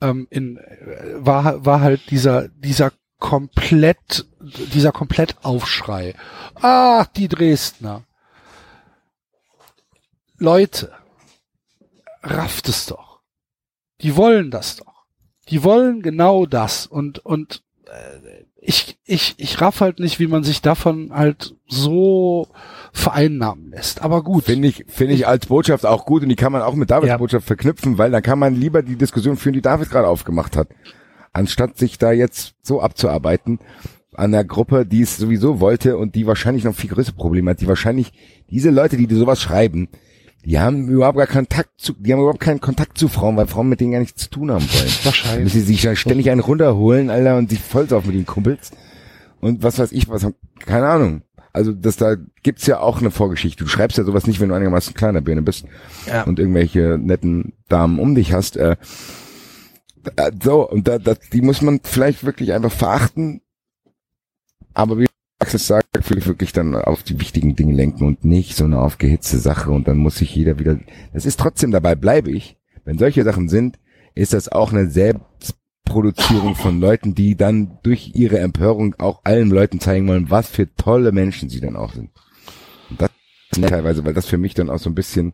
ähm, 0.00 0.26
in, 0.30 0.58
äh, 0.58 1.14
war, 1.16 1.64
war 1.64 1.80
halt 1.80 2.10
dieser, 2.10 2.48
dieser 2.48 2.92
komplett, 3.18 4.26
dieser 4.40 4.92
Komplettaufschrei. 4.92 6.14
Ach, 6.54 7.06
die 7.06 7.28
Dresdner. 7.28 8.04
Leute, 10.38 10.92
rafft 12.22 12.68
es 12.68 12.86
doch. 12.86 13.20
Die 14.02 14.16
wollen 14.16 14.50
das 14.50 14.76
doch. 14.76 15.06
Die 15.48 15.64
wollen 15.64 16.02
genau 16.02 16.44
das 16.44 16.86
und, 16.86 17.20
und 17.20 17.62
ich, 18.66 18.98
ich, 19.04 19.34
ich 19.38 19.60
raff 19.60 19.80
halt 19.80 20.00
nicht, 20.00 20.18
wie 20.18 20.26
man 20.26 20.42
sich 20.42 20.60
davon 20.60 21.12
halt 21.14 21.54
so 21.68 22.48
vereinnahmen 22.96 23.70
lässt. 23.70 24.02
Aber 24.02 24.22
gut. 24.22 24.44
Finde 24.44 24.68
ich, 24.68 24.84
finde 24.88 25.14
ich 25.14 25.26
als 25.28 25.46
Botschaft 25.46 25.84
auch 25.84 26.06
gut 26.06 26.22
und 26.22 26.30
die 26.30 26.36
kann 26.36 26.50
man 26.50 26.62
auch 26.62 26.74
mit 26.74 26.90
Davids 26.90 27.10
Ja. 27.10 27.18
Botschaft 27.18 27.46
verknüpfen, 27.46 27.98
weil 27.98 28.10
dann 28.10 28.22
kann 28.22 28.38
man 28.38 28.54
lieber 28.54 28.82
die 28.82 28.96
Diskussion 28.96 29.36
führen, 29.36 29.52
die 29.52 29.60
David 29.60 29.90
gerade 29.90 30.08
aufgemacht 30.08 30.56
hat. 30.56 30.68
Anstatt 31.32 31.76
sich 31.76 31.98
da 31.98 32.12
jetzt 32.12 32.54
so 32.62 32.80
abzuarbeiten 32.80 33.58
an 34.14 34.32
einer 34.32 34.44
Gruppe, 34.44 34.86
die 34.86 35.02
es 35.02 35.18
sowieso 35.18 35.60
wollte 35.60 35.98
und 35.98 36.14
die 36.14 36.26
wahrscheinlich 36.26 36.64
noch 36.64 36.74
viel 36.74 36.88
größere 36.88 37.14
Probleme 37.14 37.50
hat, 37.50 37.60
die 37.60 37.68
wahrscheinlich, 37.68 38.12
diese 38.50 38.70
Leute, 38.70 38.96
die 38.96 39.06
dir 39.06 39.18
sowas 39.18 39.42
schreiben, 39.42 39.88
die 40.46 40.58
haben 40.58 40.88
überhaupt 40.88 41.18
gar 41.18 41.26
Kontakt 41.26 41.78
zu, 41.78 41.92
die 41.92 42.12
haben 42.12 42.20
überhaupt 42.20 42.40
keinen 42.40 42.60
Kontakt 42.60 42.96
zu 42.96 43.08
Frauen, 43.08 43.36
weil 43.36 43.46
Frauen 43.46 43.68
mit 43.68 43.80
denen 43.80 43.92
gar 43.92 43.98
nichts 43.98 44.22
zu 44.22 44.30
tun 44.30 44.50
haben 44.50 44.64
wollen. 44.72 44.92
Wahrscheinlich. 45.04 45.44
Müssen 45.44 45.60
sie 45.60 45.66
sich 45.74 45.82
dann 45.82 45.96
ständig 45.96 46.30
einen 46.30 46.40
runterholen, 46.40 47.10
Alter, 47.10 47.36
und 47.36 47.50
sich 47.50 47.60
voll 47.60 47.92
auf 47.92 48.06
mit 48.06 48.14
den 48.14 48.24
Kumpels. 48.26 48.70
Und 49.40 49.62
was 49.62 49.78
weiß 49.78 49.92
ich, 49.92 50.08
was, 50.08 50.26
keine 50.64 50.86
Ahnung. 50.86 51.22
Also, 51.56 51.72
das 51.72 51.96
da 51.96 52.16
gibt's 52.42 52.66
ja 52.66 52.80
auch 52.80 53.00
eine 53.00 53.10
Vorgeschichte. 53.10 53.64
Du 53.64 53.70
schreibst 53.70 53.96
ja 53.96 54.04
sowas 54.04 54.26
nicht, 54.26 54.40
wenn 54.40 54.50
du 54.50 54.54
einigermaßen 54.54 54.92
kleiner 54.92 55.22
Birne 55.22 55.40
bist 55.40 55.64
Ja. 56.06 56.24
und 56.24 56.38
irgendwelche 56.38 56.98
netten 57.00 57.54
Damen 57.70 57.98
um 57.98 58.14
dich 58.14 58.34
hast. 58.34 58.58
Äh, 58.58 58.76
äh, 60.16 60.32
so, 60.42 60.68
und 60.68 60.86
da, 60.86 60.98
da, 60.98 61.14
die 61.32 61.40
muss 61.40 61.62
man 61.62 61.80
vielleicht 61.82 62.24
wirklich 62.24 62.52
einfach 62.52 62.70
verachten. 62.72 63.40
Aber 64.74 64.98
wie 64.98 65.06
Axel 65.38 65.58
sagt, 65.58 65.86
vielleicht 66.02 66.26
wirklich 66.26 66.52
dann 66.52 66.74
auf 66.74 67.02
die 67.02 67.18
wichtigen 67.20 67.56
Dinge 67.56 67.74
lenken 67.74 68.04
und 68.06 68.22
nicht 68.22 68.54
so 68.54 68.64
eine 68.64 68.78
aufgehitzte 68.78 69.38
Sache 69.38 69.70
und 69.70 69.88
dann 69.88 69.96
muss 69.96 70.16
sich 70.16 70.34
jeder 70.34 70.58
wieder, 70.58 70.78
das 71.14 71.24
ist 71.24 71.40
trotzdem 71.40 71.70
dabei, 71.70 71.94
bleibe 71.94 72.30
ich. 72.30 72.58
Wenn 72.84 72.98
solche 72.98 73.24
Sachen 73.24 73.48
sind, 73.48 73.78
ist 74.14 74.34
das 74.34 74.50
auch 74.50 74.72
eine 74.72 74.90
Selbstproduzierung 75.86 76.54
von 76.56 76.80
Leuten, 76.80 77.14
die 77.14 77.36
dann 77.36 77.78
durch 77.82 78.12
ihre 78.14 78.38
Empörung 78.38 78.94
auch 78.98 79.20
allen 79.24 79.50
Leuten 79.50 79.80
zeigen 79.80 80.08
wollen, 80.08 80.30
was 80.30 80.48
für 80.48 80.74
tolle 80.74 81.12
Menschen 81.12 81.48
sie 81.48 81.60
dann 81.60 81.76
auch 81.76 81.92
sind. 81.92 82.10
Und 82.90 83.00
das 83.00 83.10
teilweise, 83.52 84.04
weil 84.04 84.14
das 84.14 84.26
für 84.26 84.38
mich 84.38 84.54
dann 84.54 84.68
auch 84.68 84.78
so 84.78 84.90
ein 84.90 84.94
bisschen, 84.94 85.32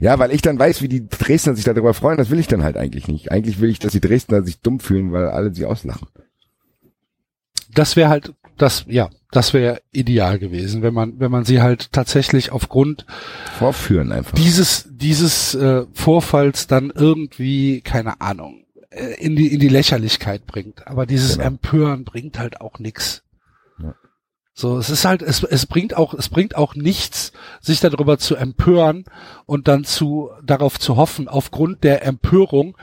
ja, 0.00 0.18
weil 0.18 0.32
ich 0.32 0.42
dann 0.42 0.58
weiß, 0.58 0.82
wie 0.82 0.88
die 0.88 1.08
Dresdner 1.08 1.54
sich 1.54 1.64
darüber 1.64 1.94
freuen, 1.94 2.18
das 2.18 2.30
will 2.30 2.38
ich 2.38 2.48
dann 2.48 2.62
halt 2.62 2.76
eigentlich 2.76 3.08
nicht. 3.08 3.32
Eigentlich 3.32 3.60
will 3.60 3.70
ich, 3.70 3.78
dass 3.78 3.92
die 3.92 4.00
Dresdner 4.00 4.42
sich 4.42 4.60
dumm 4.60 4.80
fühlen, 4.80 5.12
weil 5.12 5.26
alle 5.28 5.54
sie 5.54 5.64
auslachen. 5.64 6.08
Das 7.72 7.96
wäre 7.96 8.08
halt, 8.08 8.34
das, 8.56 8.84
ja, 8.88 9.10
das 9.30 9.54
wäre 9.54 9.80
ideal 9.92 10.38
gewesen, 10.38 10.82
wenn 10.82 10.94
man, 10.94 11.20
wenn 11.20 11.30
man 11.30 11.44
sie 11.44 11.60
halt 11.62 11.92
tatsächlich 11.92 12.50
aufgrund 12.50 13.06
Vorführen 13.58 14.10
einfach. 14.10 14.34
dieses, 14.34 14.88
dieses 14.90 15.54
äh, 15.54 15.84
Vorfalls 15.92 16.66
dann 16.66 16.90
irgendwie, 16.94 17.82
keine 17.82 18.20
Ahnung, 18.20 18.64
in 18.90 19.36
die, 19.36 19.52
in 19.52 19.60
die 19.60 19.68
Lächerlichkeit 19.68 20.46
bringt. 20.46 20.86
Aber 20.86 21.04
dieses 21.06 21.34
Genau. 21.34 21.46
Empören 21.48 22.04
bringt 22.04 22.38
halt 22.38 22.60
auch 22.60 22.78
nix. 22.78 23.22
Ja. 23.82 23.94
So, 24.54 24.78
es 24.78 24.88
ist 24.90 25.04
halt, 25.04 25.22
es, 25.22 25.42
es 25.44 25.66
bringt 25.66 25.96
auch, 25.96 26.14
es 26.14 26.28
bringt 26.28 26.56
auch 26.56 26.74
nichts, 26.74 27.32
sich 27.60 27.80
darüber 27.80 28.18
zu 28.18 28.34
empören 28.36 29.04
und 29.46 29.68
dann 29.68 29.84
zu, 29.84 30.30
darauf 30.42 30.80
zu 30.80 30.96
hoffen, 30.96 31.28
aufgrund 31.28 31.84
der 31.84 32.04
Empörung, 32.04 32.76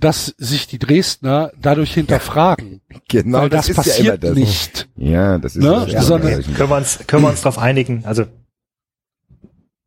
dass 0.00 0.34
sich 0.38 0.66
die 0.66 0.80
Dresdner 0.80 1.52
dadurch 1.60 1.94
hinterfragen. 1.94 2.80
Genau, 3.08 3.42
Weil 3.42 3.50
das, 3.50 3.68
ist 3.68 3.76
ja 3.76 3.82
passiert 3.82 4.06
immer 4.06 4.18
das. 4.18 4.34
nicht. 4.34 4.88
Ja, 4.96 5.38
das 5.38 5.54
ist 5.54 5.62
Ne? 5.62 5.86
ja, 5.88 6.02
Sondern- 6.02 6.30
das 6.32 6.48
ist- 6.48 6.56
Können 6.56 6.70
wir 6.70 6.76
uns, 6.76 6.98
können 7.06 7.22
wir 7.22 7.28
uns 7.30 7.42
darauf 7.42 7.58
einigen? 7.58 8.04
Also, 8.04 8.24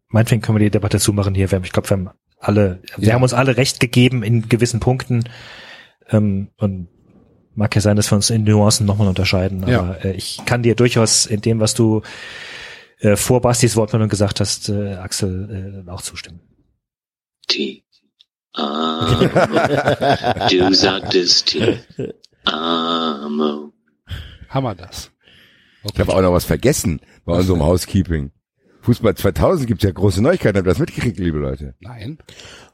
meinetwegen 0.07 0.41
können 0.41 0.57
wir 0.57 0.63
die 0.65 0.71
Debatte 0.71 0.99
zumachen 0.99 1.35
hier. 1.35 1.51
Wir 1.51 1.57
haben, 1.57 1.65
ich 1.65 1.71
glaube, 1.73 1.89
wir 1.89 1.97
haben 1.97 2.09
alle, 2.47 2.81
wir 2.97 3.09
Ja. 3.09 3.13
haben 3.15 3.23
uns 3.23 3.33
alle 3.33 3.57
recht 3.57 3.79
gegeben 3.79 4.23
in 4.23 4.47
gewissen 4.49 4.79
Punkten. 4.79 5.23
Ähm, 6.09 6.49
und 6.57 6.87
mag 7.55 7.73
ja 7.75 7.81
sein, 7.81 7.95
dass 7.95 8.11
wir 8.11 8.15
uns 8.15 8.29
in 8.29 8.43
Nuancen 8.43 8.85
nochmal 8.85 9.07
unterscheiden. 9.07 9.65
Ja. 9.67 9.79
Aber 9.79 10.05
äh, 10.05 10.11
ich 10.13 10.41
kann 10.45 10.61
dir 10.63 10.75
durchaus 10.75 11.25
in 11.25 11.41
dem, 11.41 11.59
was 11.59 11.73
du 11.73 12.01
äh, 12.99 13.15
vor 13.15 13.41
Bastis 13.41 13.75
Wortmeldung 13.75 14.09
gesagt 14.09 14.39
hast, 14.39 14.69
äh, 14.69 14.93
Axel, 14.95 15.83
äh, 15.87 15.89
auch 15.89 16.01
zustimmen. 16.01 16.41
T. 17.47 17.83
Amo. 18.53 19.27
Du 20.49 20.73
sagtest 20.73 21.47
T. 21.47 21.79
Amo. 22.45 23.73
Wir 24.49 24.75
das. 24.75 25.11
Ich 25.93 25.99
habe 25.99 26.13
auch 26.13 26.21
noch 26.21 26.33
was 26.33 26.45
vergessen 26.45 27.01
bei 27.25 27.33
unserem 27.33 27.61
Housekeeping. 27.63 28.31
Fußball 28.85 29.15
2000 29.15 29.67
gibt's 29.67 29.83
ja 29.83 29.91
große 29.91 30.21
Neuigkeiten. 30.21 30.57
Habt 30.57 30.67
ihr 30.67 30.71
das 30.71 30.79
mitgekriegt, 30.79 31.19
liebe 31.19 31.39
Leute? 31.39 31.73
Nein. 31.79 32.19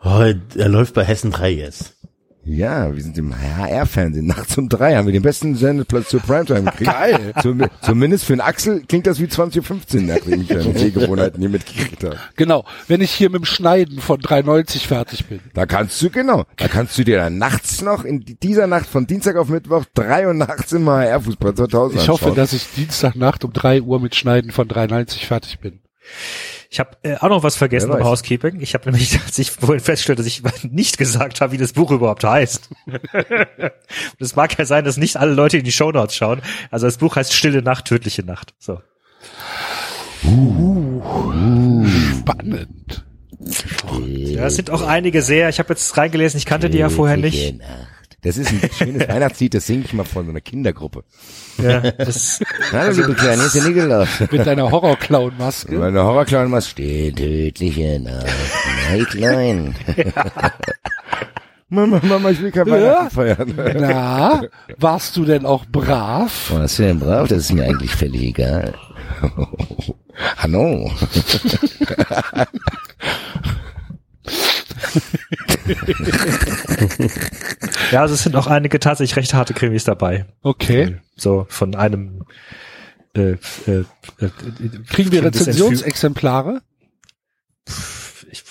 Oh, 0.03 0.23
er 0.55 0.69
läuft 0.69 0.93
bei 0.93 1.03
Hessen 1.05 1.31
3 1.31 1.51
jetzt. 1.51 1.95
Ja, 2.43 2.93
wir 2.95 3.03
sind 3.03 3.17
im 3.19 3.35
HR-Fernsehen. 3.39 4.25
Nachts 4.25 4.57
um 4.57 4.67
drei 4.67 4.95
haben 4.95 5.05
wir 5.05 5.13
den 5.13 5.21
besten 5.21 5.55
Sendeplatz 5.55 6.09
zur 6.09 6.21
Primetime 6.21 6.63
gekriegt. 6.63 6.91
Geil. 6.91 7.33
Zum, 7.39 7.63
zumindest 7.83 8.25
für 8.25 8.33
den 8.33 8.41
Axel 8.41 8.81
klingt 8.87 9.05
das 9.05 9.19
wie 9.19 9.25
20.15 9.25 9.95
Uhr, 9.97 10.01
nachdem 10.01 10.41
ich 10.41 10.47
seine 10.47 10.77
Sehgewohnheiten 10.77 11.39
hier 11.39 11.49
mitgekriegt 11.49 12.03
habe. 12.03 12.17
Genau. 12.35 12.65
Wenn 12.87 13.01
ich 13.01 13.11
hier 13.11 13.29
mit 13.29 13.41
dem 13.41 13.45
Schneiden 13.45 13.99
von 13.99 14.19
3,90 14.19 14.87
fertig 14.87 15.27
bin. 15.27 15.39
Da 15.53 15.67
kannst 15.67 16.01
du, 16.01 16.09
genau, 16.09 16.45
da 16.57 16.67
kannst 16.67 16.97
du 16.97 17.03
dir 17.03 17.17
dann 17.17 17.37
nachts 17.37 17.83
noch, 17.83 18.05
in 18.05 18.25
dieser 18.41 18.65
Nacht 18.65 18.87
von 18.87 19.05
Dienstag 19.05 19.35
auf 19.35 19.49
Mittwoch, 19.49 19.85
drei 19.93 20.25
Uhr 20.25 20.33
nachts 20.33 20.71
im 20.71 20.89
HR-Fußball 20.89 21.53
2000 21.53 22.01
Ich 22.01 22.09
hoffe, 22.09 22.25
anschauen. 22.25 22.35
dass 22.35 22.53
ich 22.53 22.67
Dienstagnacht 22.75 23.45
um 23.45 23.53
3 23.53 23.83
Uhr 23.83 23.99
mit 23.99 24.15
Schneiden 24.15 24.51
von 24.51 24.67
3,90 24.67 25.27
fertig 25.27 25.59
bin. 25.59 25.80
Ich 26.69 26.79
habe 26.79 26.91
äh, 27.03 27.17
auch 27.17 27.29
noch 27.29 27.43
was 27.43 27.57
vergessen 27.57 27.89
beim. 27.89 28.03
Housekeeping. 28.03 28.61
Ich 28.61 28.73
habe 28.73 28.89
nämlich, 28.89 29.19
als 29.25 29.37
ich 29.37 29.51
vorhin 29.51 29.81
feststellte, 29.81 30.23
dass 30.23 30.27
ich 30.27 30.41
nicht 30.63 30.97
gesagt 30.97 31.41
habe, 31.41 31.51
wie 31.51 31.57
das 31.57 31.73
Buch 31.73 31.91
überhaupt 31.91 32.23
heißt. 32.23 32.69
Es 34.19 34.35
mag 34.35 34.57
ja 34.57 34.65
sein, 34.65 34.85
dass 34.85 34.97
nicht 34.97 35.17
alle 35.17 35.33
Leute 35.33 35.57
in 35.57 35.63
die 35.63 35.71
Shownotes 35.71 36.15
schauen. 36.15 36.41
Also 36.69 36.87
das 36.87 36.97
Buch 36.97 37.15
heißt 37.15 37.33
Stille 37.33 37.61
Nacht, 37.61 37.85
tödliche 37.85 38.23
Nacht. 38.23 38.53
So. 38.59 38.81
Spannend. 42.19 43.03
Ja, 44.07 44.45
es 44.45 44.55
sind 44.55 44.69
auch 44.69 44.83
einige 44.83 45.21
sehr, 45.21 45.49
ich 45.49 45.59
habe 45.59 45.69
jetzt 45.69 45.97
reingelesen, 45.97 46.37
ich 46.37 46.45
kannte 46.45 46.69
die 46.69 46.77
ja 46.77 46.89
vorher 46.89 47.17
nicht. 47.17 47.55
Das 48.23 48.37
ist 48.37 48.51
ein 48.51 48.69
schönes 48.77 49.07
Weihnachtslied, 49.07 49.53
das 49.55 49.65
singe 49.65 49.83
ich 49.85 49.93
mal 49.93 50.03
von 50.05 50.25
so 50.25 50.31
einer 50.31 50.41
Kindergruppe. 50.41 51.03
Ja, 51.61 51.79
das, 51.79 52.39
Hallo, 52.71 52.91
liebe 52.93 53.13
Kleine, 53.15 53.43
ist 53.43 53.55
ja 53.55 53.63
nie 53.63 53.73
gelaufen. 53.73 54.27
Mit 54.31 54.45
deiner 54.45 54.69
Horrorclown-Maske. 54.69 55.75
Meine 55.75 56.03
Horrorclown 56.03 56.51
was 56.51 56.69
steht, 56.69 57.17
tödliche 57.17 57.99
Nacht, 57.99 58.27
mein 58.91 59.05
Klein. 59.05 59.75
Mama, 61.69 61.99
Mama, 62.03 62.29
ich 62.31 62.41
will 62.41 62.51
kein 62.51 62.67
Ja. 62.67 62.73
Weihnachten 62.73 63.09
feiern. 63.11 63.53
Na, 63.79 64.41
warst 64.77 65.15
du 65.17 65.25
denn 65.25 65.45
auch 65.45 65.65
brav? 65.65 66.51
Was 66.53 66.75
für 66.75 66.87
ein 66.87 66.99
Brav, 66.99 67.27
das 67.29 67.39
ist 67.39 67.53
mir 67.53 67.63
eigentlich 67.63 67.95
völlig 67.95 68.21
egal. 68.23 68.73
Hallo. 70.37 70.91
ja, 77.91 78.01
also 78.01 78.15
es 78.15 78.23
sind 78.23 78.35
auch 78.35 78.47
einige 78.47 78.79
tatsächlich 78.79 79.15
recht 79.15 79.33
harte 79.33 79.53
Krimis 79.53 79.83
dabei. 79.83 80.25
Okay. 80.41 80.97
So 81.15 81.45
von 81.49 81.75
einem 81.75 82.25
äh, 83.15 83.31
äh, 83.67 83.83
äh, 84.19 84.29
Kriegen 84.89 85.11
wir 85.11 85.23
Rezensionsexemplare? 85.23 86.61
Ich, 88.31 88.43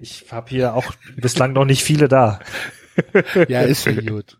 ich 0.00 0.26
habe 0.30 0.50
hier 0.50 0.74
auch 0.74 0.92
bislang 1.16 1.52
noch 1.52 1.64
nicht 1.64 1.82
viele 1.82 2.08
da. 2.08 2.40
Ja, 3.48 3.60
ist 3.60 3.84
ja 3.84 3.92
gut. 3.92 4.38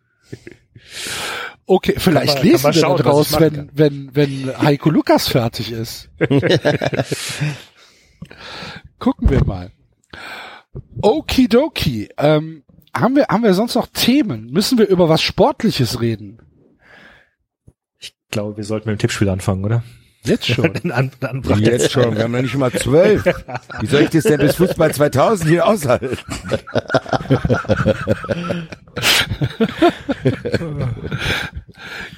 Okay, 1.66 1.94
vielleicht 1.98 2.36
kann 2.36 2.46
lesen 2.46 2.62
man 2.62 2.74
wir 2.74 2.80
schauen, 2.80 2.96
da 2.96 3.04
was 3.04 3.12
draus, 3.12 3.26
ich 3.26 3.32
machen 3.38 3.70
wenn, 3.74 4.10
wenn, 4.14 4.46
wenn 4.46 4.62
Heiko 4.62 4.88
Lukas 4.88 5.28
fertig 5.28 5.72
ist. 5.72 6.08
Gucken 8.98 9.28
wir 9.28 9.44
mal. 9.44 9.72
Okidoki. 11.02 12.08
Ähm, 12.18 12.64
haben 12.94 13.16
wir, 13.16 13.26
haben 13.28 13.42
wir 13.42 13.54
sonst 13.54 13.74
noch 13.74 13.86
Themen? 13.86 14.50
Müssen 14.50 14.78
wir 14.78 14.88
über 14.88 15.08
was 15.08 15.22
Sportliches 15.22 16.00
reden? 16.00 16.40
Ich 17.98 18.14
glaube, 18.30 18.56
wir 18.56 18.64
sollten 18.64 18.88
mit 18.88 18.98
dem 18.98 19.00
Tippspiel 19.00 19.28
anfangen, 19.28 19.64
oder? 19.64 19.82
Jetzt 20.26 20.46
schon. 20.46 20.74
In 20.82 20.92
An 20.92 21.10
Jetzt 21.58 21.92
schon, 21.92 22.16
wir 22.16 22.24
haben 22.24 22.32
noch 22.32 22.42
nicht 22.42 22.56
mal 22.56 22.72
zwölf. 22.72 23.24
Wie 23.80 23.86
soll 23.86 24.02
ich 24.02 24.10
das 24.10 24.24
denn 24.24 24.38
bis 24.40 24.56
Fußball 24.56 24.92
2000 24.92 25.48
hier 25.50 25.66
aushalten? 25.66 26.16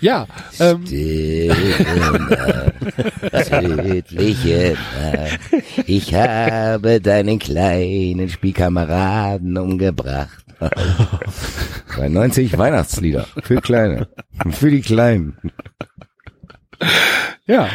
Ja, 0.01 0.27
ähm, 0.61 0.85
Tödliche 3.55 4.77
Nacht. 5.03 5.41
Ich 5.87 6.15
habe 6.15 7.01
deinen 7.01 7.39
kleinen 7.41 8.29
Spielkameraden 8.29 9.59
umgebracht. 9.59 10.45
92 11.95 12.57
Weihnachtslieder. 12.59 13.27
Für 13.43 13.61
Kleine. 13.61 14.09
Für 14.51 14.71
die 14.71 14.83
Kleinen. 14.83 15.37
Ja. 17.47 17.69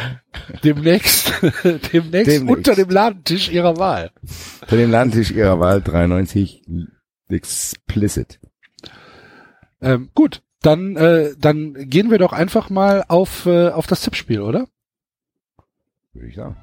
Demnächst, 0.62 1.32
demnächst, 1.64 1.92
Demnächst. 1.92 2.42
unter 2.48 2.74
dem 2.74 2.90
Ladentisch 2.90 3.50
ihrer 3.50 3.76
Wahl. 3.76 4.10
Für 4.66 4.76
den 4.76 4.90
Landtisch 4.90 5.30
ihrer 5.30 5.60
Wahl 5.60 5.80
93 5.82 6.62
explicit. 7.28 8.40
Ähm, 9.80 10.10
gut, 10.14 10.42
dann, 10.62 10.96
äh, 10.96 11.34
dann 11.38 11.74
gehen 11.74 12.10
wir 12.10 12.18
doch 12.18 12.32
einfach 12.32 12.70
mal 12.70 13.04
auf, 13.08 13.46
äh, 13.46 13.68
auf 13.68 13.86
das 13.86 14.02
Tippspiel, 14.02 14.40
oder? 14.40 14.66
Würde 16.12 16.28
ich 16.28 16.36
sagen. 16.36 16.56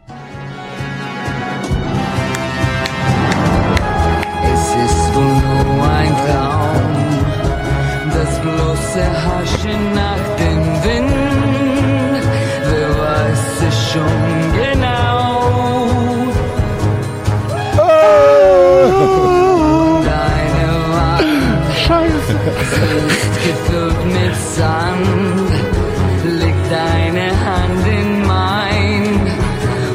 Es 4.53 4.67
ist 4.91 5.15
wohl 5.15 5.75
nur 5.75 5.89
ein 5.89 6.15
Traum, 6.25 6.91
das 8.13 8.41
bloße 8.41 9.03
Haschen 9.25 9.93
nach 9.93 10.35
dem 10.37 10.57
Wind. 10.83 11.20
Schon 13.91 14.53
genau? 14.53 16.31
Deine 20.05 20.67
Wand 20.93 21.75
Scheiße. 21.85 22.33
ist 23.07 23.35
gefüllt 23.43 24.05
mit 24.05 24.35
Sand. 24.55 25.51
Leg 26.39 26.55
deine 26.69 27.27
Hand 27.45 27.85
in 27.85 28.25
mein 28.25 29.03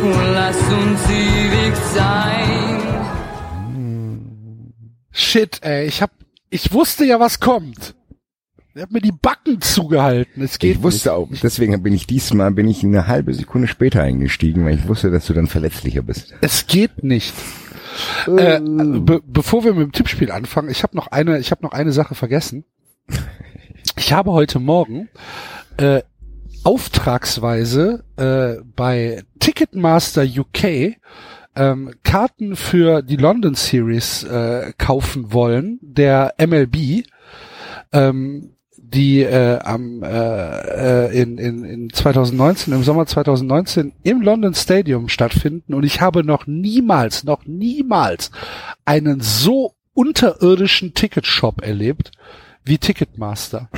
und 0.03 0.35
lass 0.35 0.59
uns 0.59 1.01
ewig 1.09 1.75
sein. 1.95 2.81
Shit, 5.11 5.63
ey, 5.63 5.87
ich 5.87 6.03
hab, 6.03 6.11
ich 6.51 6.71
wusste 6.71 7.07
ja, 7.07 7.19
was 7.19 7.41
kommt. 7.41 7.96
Er 8.77 8.83
hat 8.83 8.93
mir 8.93 9.01
die 9.01 9.11
Backen 9.11 9.59
zugehalten. 9.63 10.43
Es 10.43 10.59
geht 10.59 10.77
Ich 10.77 10.83
wusste 10.83 11.15
auch, 11.15 11.31
deswegen 11.43 11.83
bin 11.83 11.95
ich 11.95 12.07
diesmal, 12.07 12.51
bin 12.51 12.69
ich 12.69 12.85
eine 12.85 13.07
halbe 13.07 13.33
Sekunde 13.33 13.69
später 13.69 14.03
eingestiegen, 14.03 14.67
weil 14.67 14.75
ich 14.75 14.87
wusste, 14.87 15.11
dass 15.11 15.25
du 15.25 15.33
dann 15.33 15.47
verletzlicher 15.47 16.03
bist. 16.03 16.33
nicht. 16.33 16.43
Es 16.43 16.67
geht 16.67 17.03
nicht. 17.03 17.33
Äh, 18.27 18.61
be 18.61 19.23
bevor 19.27 19.65
wir 19.65 19.73
mit 19.73 19.83
dem 19.83 19.93
Tippspiel 19.93 20.31
anfangen, 20.31 20.69
ich 20.69 20.83
habe 20.83 20.95
noch 20.95 21.07
eine, 21.07 21.39
ich 21.39 21.53
habe 21.53 21.63
noch 21.63 21.73
eine 21.73 21.91
Sache 21.91 22.15
vergessen. 22.15 22.67
Ich 23.97 24.13
habe 24.13 24.33
heute 24.33 24.59
Morgen 24.61 25.09
äh, 25.79 26.03
auftragsweise 26.63 28.05
äh, 28.17 28.63
bei 28.77 29.23
Ticketmaster 29.39 30.23
UK 30.23 30.99
ähm, 31.55 31.95
Karten 32.03 32.57
für 32.57 33.01
die 33.01 33.17
London 33.17 33.55
Series 33.55 34.23
äh, 34.25 34.75
kaufen 34.77 35.33
wollen, 35.33 35.79
der 35.81 36.35
MLB, 36.39 37.07
ähm, 37.93 38.56
die 38.89 39.23
äh, 39.23 39.59
am 39.59 40.03
äh, 40.03 40.07
äh, 41.09 41.21
in, 41.23 41.39
in, 41.39 41.65
in 41.65 41.91
2019, 41.93 42.73
im 42.73 42.83
Sommer 42.85 43.07
2019 43.07 43.93
im 44.05 44.21
London 44.23 44.55
Stadium 44.55 45.09
stattfinden 45.09 45.75
und 45.75 45.85
ich 45.85 46.01
habe 46.01 46.25
noch 46.25 46.47
niemals, 46.47 47.25
noch 47.25 47.45
niemals 47.47 48.31
einen 48.85 49.21
so 49.21 49.73
unterirdischen 49.95 50.95
Ticketshop 50.95 51.63
erlebt 51.63 52.13
wie 52.65 52.79
Ticketmaster. 52.79 53.69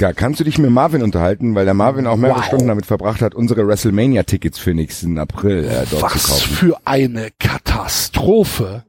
Ja, 0.00 0.12
kannst 0.12 0.40
du 0.40 0.44
dich 0.44 0.58
mit 0.58 0.70
Marvin 0.70 1.02
unterhalten, 1.02 1.54
weil 1.54 1.64
der 1.64 1.74
Marvin 1.74 2.06
auch 2.06 2.16
mehrere 2.16 2.38
Wow. 2.38 2.46
Stunden 2.46 2.66
damit 2.66 2.84
verbracht 2.86 3.22
hat, 3.22 3.34
unsere 3.34 3.66
WrestleMania-Tickets 3.66 4.58
für 4.58 4.74
nächsten 4.74 5.18
April 5.18 5.64
äh, 5.64 5.84
dort 5.90 6.02
Was 6.02 6.22
zu 6.24 6.28
kaufen. 6.30 6.52
für 6.54 6.76
eine 6.84 7.28
Katastrophe. 7.38 8.84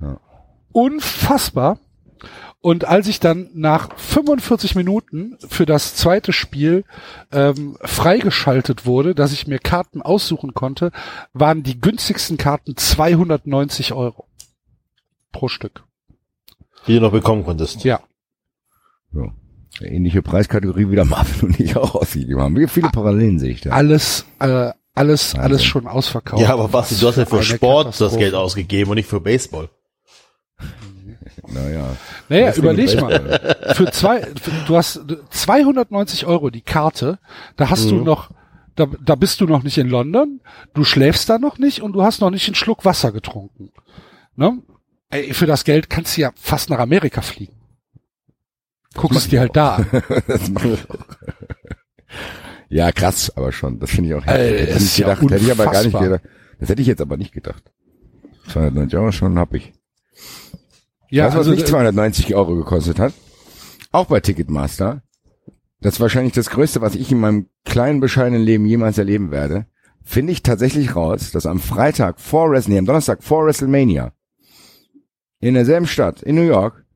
Ja. 0.00 0.18
Unfassbar. 0.72 1.78
Und 2.62 2.84
als 2.84 3.08
ich 3.08 3.18
dann 3.18 3.50
nach 3.54 3.98
45 3.98 4.76
Minuten 4.76 5.36
für 5.48 5.66
das 5.66 5.96
zweite 5.96 6.32
Spiel 6.32 6.84
ähm, 7.32 7.76
freigeschaltet 7.82 8.86
wurde, 8.86 9.16
dass 9.16 9.32
ich 9.32 9.48
mir 9.48 9.58
Karten 9.58 10.00
aussuchen 10.00 10.54
konnte, 10.54 10.92
waren 11.32 11.64
die 11.64 11.80
günstigsten 11.80 12.36
Karten 12.36 12.76
290 12.76 13.94
Euro 13.94 14.28
pro 15.32 15.48
Stück. 15.48 15.82
Die 16.86 16.94
du 16.94 17.00
noch 17.00 17.10
bekommen 17.10 17.44
konntest. 17.44 17.82
Ja. 17.82 18.00
Ja. 19.12 19.32
Eine 19.80 19.90
ähnliche 19.90 20.22
Preiskategorie 20.22 20.88
wie 20.88 20.94
der 20.94 21.04
Marvin 21.04 21.48
und 21.48 21.58
ich 21.58 21.76
auch 21.76 21.96
ausgegeben 21.96 22.40
haben. 22.40 22.56
Wie 22.56 22.68
viele 22.68 22.90
Parallelen 22.90 23.40
sehe 23.40 23.50
ich 23.50 23.62
da? 23.62 23.70
Alles, 23.70 24.24
äh, 24.38 24.70
alles, 24.94 25.34
Wahnsinn. 25.34 25.40
alles 25.40 25.64
schon 25.64 25.88
ausverkauft. 25.88 26.40
Ja, 26.40 26.52
aber 26.52 26.72
was, 26.72 26.96
du 26.96 27.08
hast 27.08 27.16
ja 27.16 27.26
für 27.26 27.42
Sport 27.42 28.00
das. 28.00 28.16
Geld 28.16 28.34
ausgegeben 28.34 28.90
und 28.90 28.96
nicht 28.96 29.08
für 29.08 29.20
Baseball. 29.20 29.68
Naja. 31.52 31.96
Naja, 32.28 32.46
Wrestling 32.46 32.64
überleg 32.64 33.00
mal. 33.00 33.56
Für 33.74 33.90
zwei, 33.90 34.22
für, 34.22 34.50
du 34.66 34.76
hast 34.76 35.00
290 35.30 36.26
Euro 36.26 36.50
die 36.50 36.62
Karte, 36.62 37.18
da 37.56 37.70
hast 37.70 37.90
du 37.90 37.96
noch, 37.96 38.30
da, 38.74 38.86
da 39.04 39.14
bist 39.14 39.40
du 39.40 39.46
noch 39.46 39.62
nicht 39.62 39.78
in 39.78 39.88
London, 39.88 40.40
du 40.74 40.84
schläfst 40.84 41.28
da 41.28 41.38
noch 41.38 41.58
nicht 41.58 41.82
und 41.82 41.92
du 41.92 42.02
hast 42.02 42.20
noch 42.20 42.30
nicht 42.30 42.46
einen 42.48 42.54
Schluck 42.54 42.84
Wasser 42.84 43.12
getrunken. 43.12 43.70
Ne? 44.36 44.62
Ey, 45.10 45.34
für 45.34 45.46
das 45.46 45.64
Geld 45.64 45.90
kannst 45.90 46.16
du 46.16 46.22
ja 46.22 46.32
fast 46.36 46.70
nach 46.70 46.78
Amerika 46.78 47.20
fliegen. 47.20 47.54
Guck 48.94 49.14
es 49.14 49.28
dir 49.28 49.40
halt 49.40 49.56
da 49.56 49.76
an. 49.76 49.86
das 50.26 50.48
machen 50.50 50.72
wir 50.72 50.78
auch. 50.88 51.06
Ja, 52.68 52.90
krass, 52.90 53.30
aber 53.36 53.52
schon. 53.52 53.78
Das 53.78 53.90
finde 53.90 54.08
ich 54.10 54.14
auch 54.14 54.26
Ey, 54.26 54.58
Hätte 54.58 54.72
ich 54.72 54.80
nicht 54.80 54.98
ja 54.98 55.14
gedacht. 55.14 55.30
Hätte 55.30 55.44
ich 55.44 55.50
aber 55.50 55.64
gar 55.66 55.84
nicht 55.84 55.98
gedacht. 55.98 56.22
Das 56.58 56.68
hätte 56.68 56.80
ich 56.80 56.88
jetzt 56.88 57.00
aber 57.02 57.16
nicht 57.18 57.32
gedacht. 57.32 57.62
290 58.48 58.98
Euro 58.98 59.12
schon 59.12 59.38
hab 59.38 59.54
ich. 59.54 59.72
Ja, 61.12 61.26
weißt 61.26 61.34
du, 61.34 61.38
was 61.40 61.46
also, 61.46 61.56
nicht 61.56 61.68
290 61.68 62.34
Euro 62.34 62.54
gekostet 62.56 62.98
hat? 62.98 63.12
Auch 63.90 64.06
bei 64.06 64.20
Ticketmaster. 64.20 65.02
Das 65.82 65.94
ist 65.94 66.00
wahrscheinlich 66.00 66.32
das 66.32 66.48
Größte, 66.48 66.80
was 66.80 66.94
ich 66.94 67.12
in 67.12 67.20
meinem 67.20 67.48
kleinen, 67.66 68.00
bescheidenen 68.00 68.42
Leben 68.42 68.64
jemals 68.64 68.96
erleben 68.96 69.30
werde. 69.30 69.66
Finde 70.02 70.32
ich 70.32 70.42
tatsächlich 70.42 70.96
raus, 70.96 71.30
dass 71.30 71.44
am 71.44 71.60
Freitag 71.60 72.18
vor 72.18 72.50
WrestleMania, 72.50 72.78
am 72.78 72.86
Donnerstag 72.86 73.22
vor 73.22 73.44
WrestleMania, 73.44 74.12
in 75.40 75.52
derselben 75.52 75.86
Stadt, 75.86 76.22
in 76.22 76.34
New 76.34 76.46
York, 76.46 76.86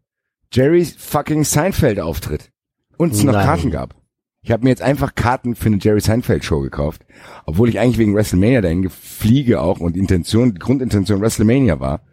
Jerry 0.50 0.86
fucking 0.86 1.44
Seinfeld 1.44 2.00
auftritt. 2.00 2.52
Und 2.96 3.12
es 3.12 3.22
noch 3.22 3.34
Nein. 3.34 3.44
Karten 3.44 3.70
gab. 3.70 3.94
Ich 4.40 4.50
habe 4.50 4.64
mir 4.64 4.70
jetzt 4.70 4.82
einfach 4.82 5.14
Karten 5.14 5.54
für 5.54 5.66
eine 5.66 5.78
Jerry 5.78 6.00
Seinfeld 6.00 6.42
Show 6.42 6.60
gekauft, 6.60 7.04
obwohl 7.44 7.68
ich 7.68 7.80
eigentlich 7.80 7.98
wegen 7.98 8.14
WrestleMania 8.14 8.62
dahin 8.62 8.88
fliege 8.88 9.60
auch 9.60 9.80
und 9.80 9.94
Intention, 9.94 10.54
die 10.54 10.58
Grundintention 10.58 11.20
WrestleMania 11.20 11.80
war, 11.80 12.05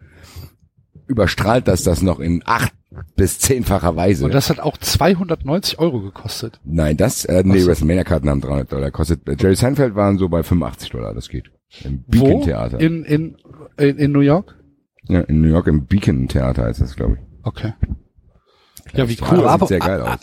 überstrahlt 1.06 1.68
das 1.68 1.82
das 1.82 2.02
noch 2.02 2.20
in 2.20 2.42
acht 2.46 2.72
bis 3.16 3.38
zehnfacher 3.40 3.96
Weise. 3.96 4.24
und 4.24 4.32
das 4.34 4.50
hat 4.50 4.60
auch 4.60 4.76
290 4.76 5.78
Euro 5.80 6.00
gekostet. 6.00 6.60
Nein, 6.64 6.96
das, 6.96 7.24
äh, 7.24 7.42
nee, 7.44 7.58
so. 7.58 7.68
WrestleMania-Karten 7.68 8.28
haben 8.30 8.40
300 8.40 8.72
Dollar 8.72 8.86
gekostet. 8.86 9.28
Äh, 9.28 9.36
Jerry 9.38 9.56
Seinfeld 9.56 9.94
waren 9.96 10.16
so 10.18 10.28
bei 10.28 10.42
85 10.42 10.90
Dollar, 10.90 11.12
das 11.14 11.28
geht. 11.28 11.50
Im 11.82 12.04
Beacon 12.06 12.30
Wo? 12.30 12.44
Theater. 12.44 12.78
In, 12.80 13.04
in, 13.04 13.36
in, 13.78 13.96
in 13.98 14.12
New 14.12 14.20
York? 14.20 14.56
ja, 15.08 15.20
in 15.22 15.40
New 15.42 15.48
York 15.48 15.66
im 15.66 15.86
Beacon 15.86 16.28
Theater 16.28 16.64
heißt 16.64 16.80
das, 16.80 16.94
glaube 16.96 17.14
ich. 17.20 17.20
Okay. 17.42 17.72
Ja, 18.94 19.08
wie 19.08 19.16
Das 19.16 19.28
cool. 19.30 19.38
sieht 19.38 19.46
Aber- 19.46 19.66
sehr 19.66 19.80
geil 19.80 20.00
aus. 20.00 20.18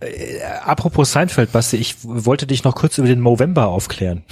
Äh, 0.00 0.40
apropos 0.64 1.12
Seinfeld, 1.12 1.52
Basti, 1.52 1.76
ich 1.76 1.96
wollte 2.02 2.46
dich 2.46 2.64
noch 2.64 2.74
kurz 2.74 2.98
über 2.98 3.06
den 3.06 3.20
Movember 3.20 3.68
aufklären, 3.68 4.24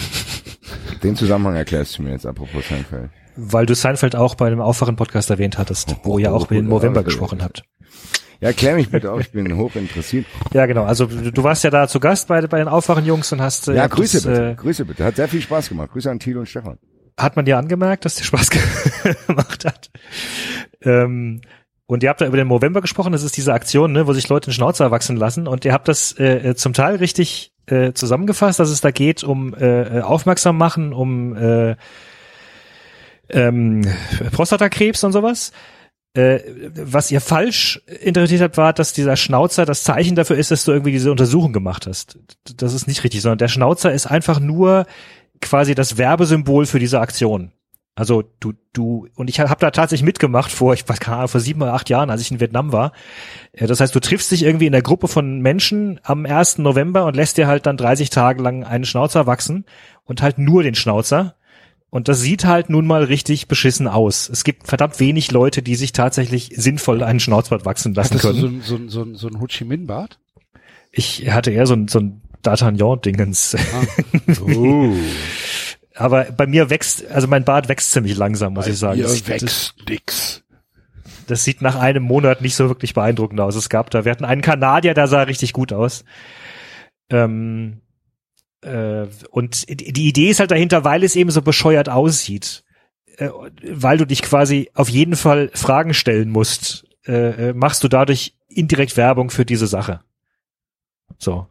Den 1.02 1.14
Zusammenhang 1.16 1.54
erklärst 1.56 1.98
du 1.98 2.02
mir 2.02 2.10
jetzt, 2.12 2.26
apropos 2.26 2.66
Seinfeld. 2.68 3.10
Weil 3.36 3.66
du 3.66 3.74
Seinfeld 3.74 4.16
auch 4.16 4.34
bei 4.34 4.46
einem 4.46 4.60
Aufwachen-Podcast 4.60 5.30
erwähnt 5.30 5.58
hattest, 5.58 5.96
wo 6.04 6.18
ihr 6.18 6.32
auch 6.32 6.46
über 6.46 6.54
den 6.56 6.66
Movember 6.66 7.02
gesprochen 7.02 7.42
habt. 7.42 7.64
Ja, 8.40 8.52
klär 8.52 8.74
mich 8.74 8.90
bitte 8.90 9.12
auf, 9.12 9.20
ich 9.20 9.30
bin 9.30 9.56
hoch 9.56 9.74
interessiert. 9.76 10.26
Ja, 10.52 10.66
genau. 10.66 10.82
Also 10.84 11.06
du 11.06 11.44
warst 11.44 11.62
ja 11.64 11.70
da 11.70 11.86
zu 11.86 12.00
Gast 12.00 12.26
bei, 12.28 12.40
bei 12.46 12.58
den 12.58 12.66
Aufwachen-Jungs 12.68 13.32
und 13.32 13.40
hast 13.40 13.68
äh, 13.68 13.74
Ja, 13.76 13.86
Grüße 13.86 14.16
das, 14.18 14.26
bitte, 14.26 14.50
äh, 14.50 14.54
Grüße 14.56 14.84
bitte. 14.84 15.04
Hat 15.04 15.16
sehr 15.16 15.28
viel 15.28 15.40
Spaß 15.40 15.68
gemacht. 15.68 15.90
Grüße 15.92 16.10
an 16.10 16.18
Thilo 16.18 16.40
und 16.40 16.46
Stefan. 16.46 16.78
hat 17.16 17.36
man 17.36 17.44
dir 17.44 17.56
angemerkt, 17.56 18.04
dass 18.04 18.16
dir 18.16 18.24
Spaß 18.24 18.50
gemacht 19.26 19.64
hat. 19.64 19.90
Ähm, 20.82 21.40
und 21.86 22.02
ihr 22.02 22.08
habt 22.08 22.20
da 22.20 22.26
über 22.26 22.36
den 22.36 22.46
Movember 22.48 22.80
gesprochen, 22.80 23.12
das 23.12 23.22
ist 23.22 23.36
diese 23.36 23.52
Aktion, 23.52 23.92
ne, 23.92 24.06
wo 24.06 24.12
sich 24.12 24.28
Leute 24.28 24.50
den 24.50 24.54
Schnauzer 24.54 24.90
wachsen 24.90 25.16
lassen 25.16 25.46
und 25.46 25.64
ihr 25.64 25.72
habt 25.72 25.88
das 25.88 26.12
äh, 26.18 26.50
äh, 26.50 26.54
zum 26.56 26.72
Teil 26.72 26.96
richtig 26.96 27.52
äh, 27.66 27.92
zusammengefasst, 27.92 28.58
dass 28.58 28.70
es 28.70 28.80
da 28.80 28.90
geht 28.90 29.22
um 29.22 29.54
äh, 29.54 29.98
äh, 29.98 30.00
aufmerksam 30.00 30.56
machen, 30.58 30.92
um 30.92 31.36
äh, 31.36 31.76
ähm, 33.32 33.82
Prostatakrebs 34.32 35.04
und 35.04 35.12
sowas. 35.12 35.52
Äh, 36.14 36.40
was 36.74 37.10
ihr 37.10 37.22
falsch 37.22 37.80
interpretiert 38.02 38.42
habt, 38.42 38.56
war, 38.58 38.72
dass 38.72 38.92
dieser 38.92 39.16
Schnauzer 39.16 39.64
das 39.64 39.82
Zeichen 39.82 40.14
dafür 40.14 40.36
ist, 40.36 40.50
dass 40.50 40.64
du 40.64 40.72
irgendwie 40.72 40.92
diese 40.92 41.10
Untersuchung 41.10 41.52
gemacht 41.52 41.86
hast. 41.86 42.18
Das 42.56 42.74
ist 42.74 42.86
nicht 42.86 43.02
richtig, 43.02 43.22
sondern 43.22 43.38
der 43.38 43.48
Schnauzer 43.48 43.92
ist 43.92 44.06
einfach 44.06 44.38
nur 44.38 44.86
quasi 45.40 45.74
das 45.74 45.96
Werbesymbol 45.96 46.66
für 46.66 46.78
diese 46.78 47.00
Aktion. 47.00 47.52
Also 47.94 48.24
du, 48.40 48.54
du, 48.72 49.06
und 49.16 49.28
ich 49.28 49.38
habe 49.40 49.56
da 49.58 49.70
tatsächlich 49.70 50.04
mitgemacht 50.04 50.50
vor, 50.50 50.72
ich 50.72 50.88
weiß 50.88 50.98
keine 50.98 51.18
Ahnung, 51.18 51.28
vor 51.28 51.40
sieben 51.40 51.60
oder 51.60 51.74
acht 51.74 51.90
Jahren, 51.90 52.08
als 52.08 52.22
ich 52.22 52.30
in 52.30 52.40
Vietnam 52.40 52.72
war. 52.72 52.92
Äh, 53.52 53.66
Das 53.66 53.80
heißt, 53.80 53.94
du 53.94 54.00
triffst 54.00 54.30
dich 54.30 54.44
irgendwie 54.44 54.66
in 54.66 54.72
der 54.72 54.82
Gruppe 54.82 55.08
von 55.08 55.40
Menschen 55.40 56.00
am 56.02 56.24
1. 56.24 56.58
November 56.58 57.04
und 57.04 57.16
lässt 57.16 57.36
dir 57.36 57.46
halt 57.46 57.66
dann 57.66 57.76
30 57.76 58.08
Tage 58.08 58.42
lang 58.42 58.64
einen 58.64 58.86
Schnauzer 58.86 59.26
wachsen 59.26 59.66
und 60.04 60.22
halt 60.22 60.38
nur 60.38 60.62
den 60.62 60.74
Schnauzer. 60.74 61.36
Und 61.92 62.08
das 62.08 62.22
sieht 62.22 62.46
halt 62.46 62.70
nun 62.70 62.86
mal 62.86 63.04
richtig 63.04 63.48
beschissen 63.48 63.86
aus. 63.86 64.26
Es 64.26 64.44
gibt 64.44 64.66
verdammt 64.66 64.98
wenig 64.98 65.30
Leute, 65.30 65.60
die 65.60 65.74
sich 65.74 65.92
tatsächlich 65.92 66.50
sinnvoll 66.56 67.02
einen 67.02 67.20
Schnauzbart 67.20 67.66
wachsen 67.66 67.92
lassen 67.92 68.14
Hattest 68.14 68.24
können. 68.24 68.40
so 68.40 68.46
ein, 68.46 68.62
so 68.62 68.76
ein, 68.76 68.88
so 68.88 69.02
ein, 69.02 69.14
so 69.14 69.28
ein 69.28 69.40
Ho 69.42 69.46
Chi 69.46 69.66
Minh 69.66 69.86
Bart? 69.86 70.18
Ich 70.90 71.30
hatte 71.30 71.50
eher 71.50 71.66
so 71.66 71.74
ein, 71.74 71.88
so 71.88 72.00
ein 72.00 72.22
D'Artagnan-Dingens. 72.42 73.58
Uh. 74.40 74.96
Aber 75.94 76.24
bei 76.24 76.46
mir 76.46 76.70
wächst, 76.70 77.06
also 77.10 77.28
mein 77.28 77.44
Bart 77.44 77.68
wächst 77.68 77.90
ziemlich 77.90 78.16
langsam, 78.16 78.54
muss 78.54 78.68
ich 78.68 78.78
sagen. 78.78 78.94
Hier 78.94 79.04
Das, 79.04 79.22
das, 79.22 79.28
wächst 79.28 79.74
nix. 79.86 80.42
das 81.26 81.44
sieht 81.44 81.60
nach 81.60 81.76
einem 81.76 82.04
Monat 82.04 82.40
nicht 82.40 82.56
so 82.56 82.68
wirklich 82.68 82.94
beeindruckend 82.94 83.38
aus. 83.38 83.54
Es 83.54 83.68
gab 83.68 83.90
da, 83.90 84.06
wir 84.06 84.12
hatten 84.12 84.24
einen 84.24 84.40
Kanadier, 84.40 84.94
der 84.94 85.08
sah 85.08 85.24
richtig 85.24 85.52
gut 85.52 85.74
aus. 85.74 86.06
Ähm, 87.10 87.81
äh, 87.81 87.81
und 89.30 89.68
die 89.68 90.08
Idee 90.08 90.30
ist 90.30 90.40
halt 90.40 90.50
dahinter, 90.50 90.84
weil 90.84 91.02
es 91.02 91.16
eben 91.16 91.30
so 91.30 91.42
bescheuert 91.42 91.88
aussieht, 91.88 92.64
äh, 93.16 93.28
weil 93.64 93.98
du 93.98 94.06
dich 94.06 94.22
quasi 94.22 94.70
auf 94.74 94.88
jeden 94.88 95.16
Fall 95.16 95.50
Fragen 95.54 95.94
stellen 95.94 96.30
musst, 96.30 96.86
äh, 97.06 97.48
äh, 97.48 97.52
machst 97.52 97.82
du 97.82 97.88
dadurch 97.88 98.34
indirekt 98.48 98.96
Werbung 98.96 99.30
für 99.30 99.44
diese 99.44 99.66
Sache. 99.66 100.00
So. 101.18 101.46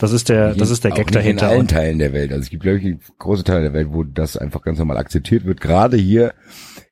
Das 0.00 0.12
ist 0.12 0.28
der, 0.28 0.54
das 0.54 0.70
ist 0.70 0.84
der 0.84 0.92
Gag 0.92 1.10
dahinter. 1.10 1.46
In 1.46 1.52
allen 1.52 1.68
Teilen 1.68 1.98
der 1.98 2.12
Welt. 2.12 2.30
Also 2.30 2.42
es 2.42 2.50
gibt, 2.50 2.62
glaube 2.62 2.78
ich, 2.78 2.96
große 3.18 3.42
Teile 3.42 3.62
der 3.62 3.72
Welt, 3.72 3.88
wo 3.90 4.04
das 4.04 4.36
einfach 4.36 4.62
ganz 4.62 4.78
normal 4.78 4.96
akzeptiert 4.96 5.44
wird. 5.44 5.60
Gerade 5.60 5.96
hier 5.96 6.34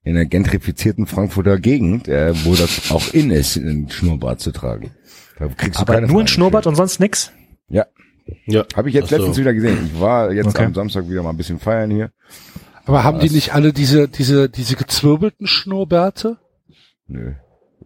in 0.02 0.14
der 0.16 0.26
gentrifizierten 0.26 1.06
Frankfurter 1.06 1.58
Gegend, 1.58 2.08
äh, 2.08 2.34
wo 2.44 2.56
das 2.56 2.90
auch 2.90 3.14
in 3.14 3.30
ist, 3.30 3.56
einen 3.56 3.88
Schnurrbart 3.90 4.40
zu 4.40 4.50
tragen. 4.50 4.90
Da 5.38 5.46
kriegst 5.46 5.78
du 5.78 5.82
aber 5.82 6.00
nur 6.00 6.20
ein 6.20 6.26
Schnurrbart 6.26 6.66
und 6.66 6.74
sonst 6.74 6.98
nix? 6.98 7.30
Ja, 7.68 7.86
Ja. 8.46 8.64
habe 8.74 8.88
ich 8.88 8.94
jetzt 8.94 9.10
so. 9.10 9.16
letztens 9.16 9.38
wieder 9.38 9.54
gesehen. 9.54 9.90
Ich 9.92 10.00
war 10.00 10.32
jetzt 10.32 10.48
Okay. 10.48 10.64
am 10.64 10.74
Samstag 10.74 11.08
wieder 11.08 11.22
mal 11.22 11.30
ein 11.30 11.36
bisschen 11.36 11.58
feiern 11.60 11.90
hier. 11.90 12.10
Aber 12.84 13.02
haben 13.04 13.18
die 13.20 13.30
nicht 13.30 13.52
alle 13.54 13.72
diese, 13.72 14.08
diese, 14.08 14.48
diese 14.48 14.76
gezwirbelten 14.76 15.46
Schnurrbärte? 15.46 16.38
Nö. 17.08 17.32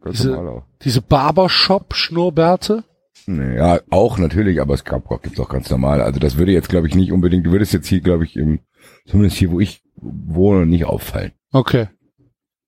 Ganz 0.02 0.16
Diese- 0.18 0.30
normal 0.30 0.48
auch. 0.48 0.64
Diese 0.82 1.02
Barbershop-Schnurrbärte? 1.02 2.84
Nee, 3.26 3.56
ja, 3.56 3.80
auch 3.90 4.18
natürlich, 4.18 4.60
aber 4.60 4.74
es 4.74 4.84
gab, 4.84 5.08
gibt's 5.22 5.38
auch 5.38 5.48
ganz 5.48 5.68
normal. 5.70 6.00
Also 6.00 6.18
das 6.20 6.36
würde 6.38 6.52
jetzt, 6.52 6.68
glaube 6.70 6.88
ich, 6.88 6.94
nicht 6.94 7.12
unbedingt, 7.12 7.44
du 7.46 7.52
würdest 7.52 7.72
jetzt 7.72 7.86
hier, 7.86 8.00
glaube 8.00 8.24
ich, 8.24 8.36
im, 8.36 8.60
zumindest 9.06 9.36
hier, 9.36 9.50
wo 9.50 9.60
ich 9.60 9.82
wohne, 9.96 10.64
nicht 10.66 10.86
auffallen. 10.86 11.32
Okay. 11.52 11.88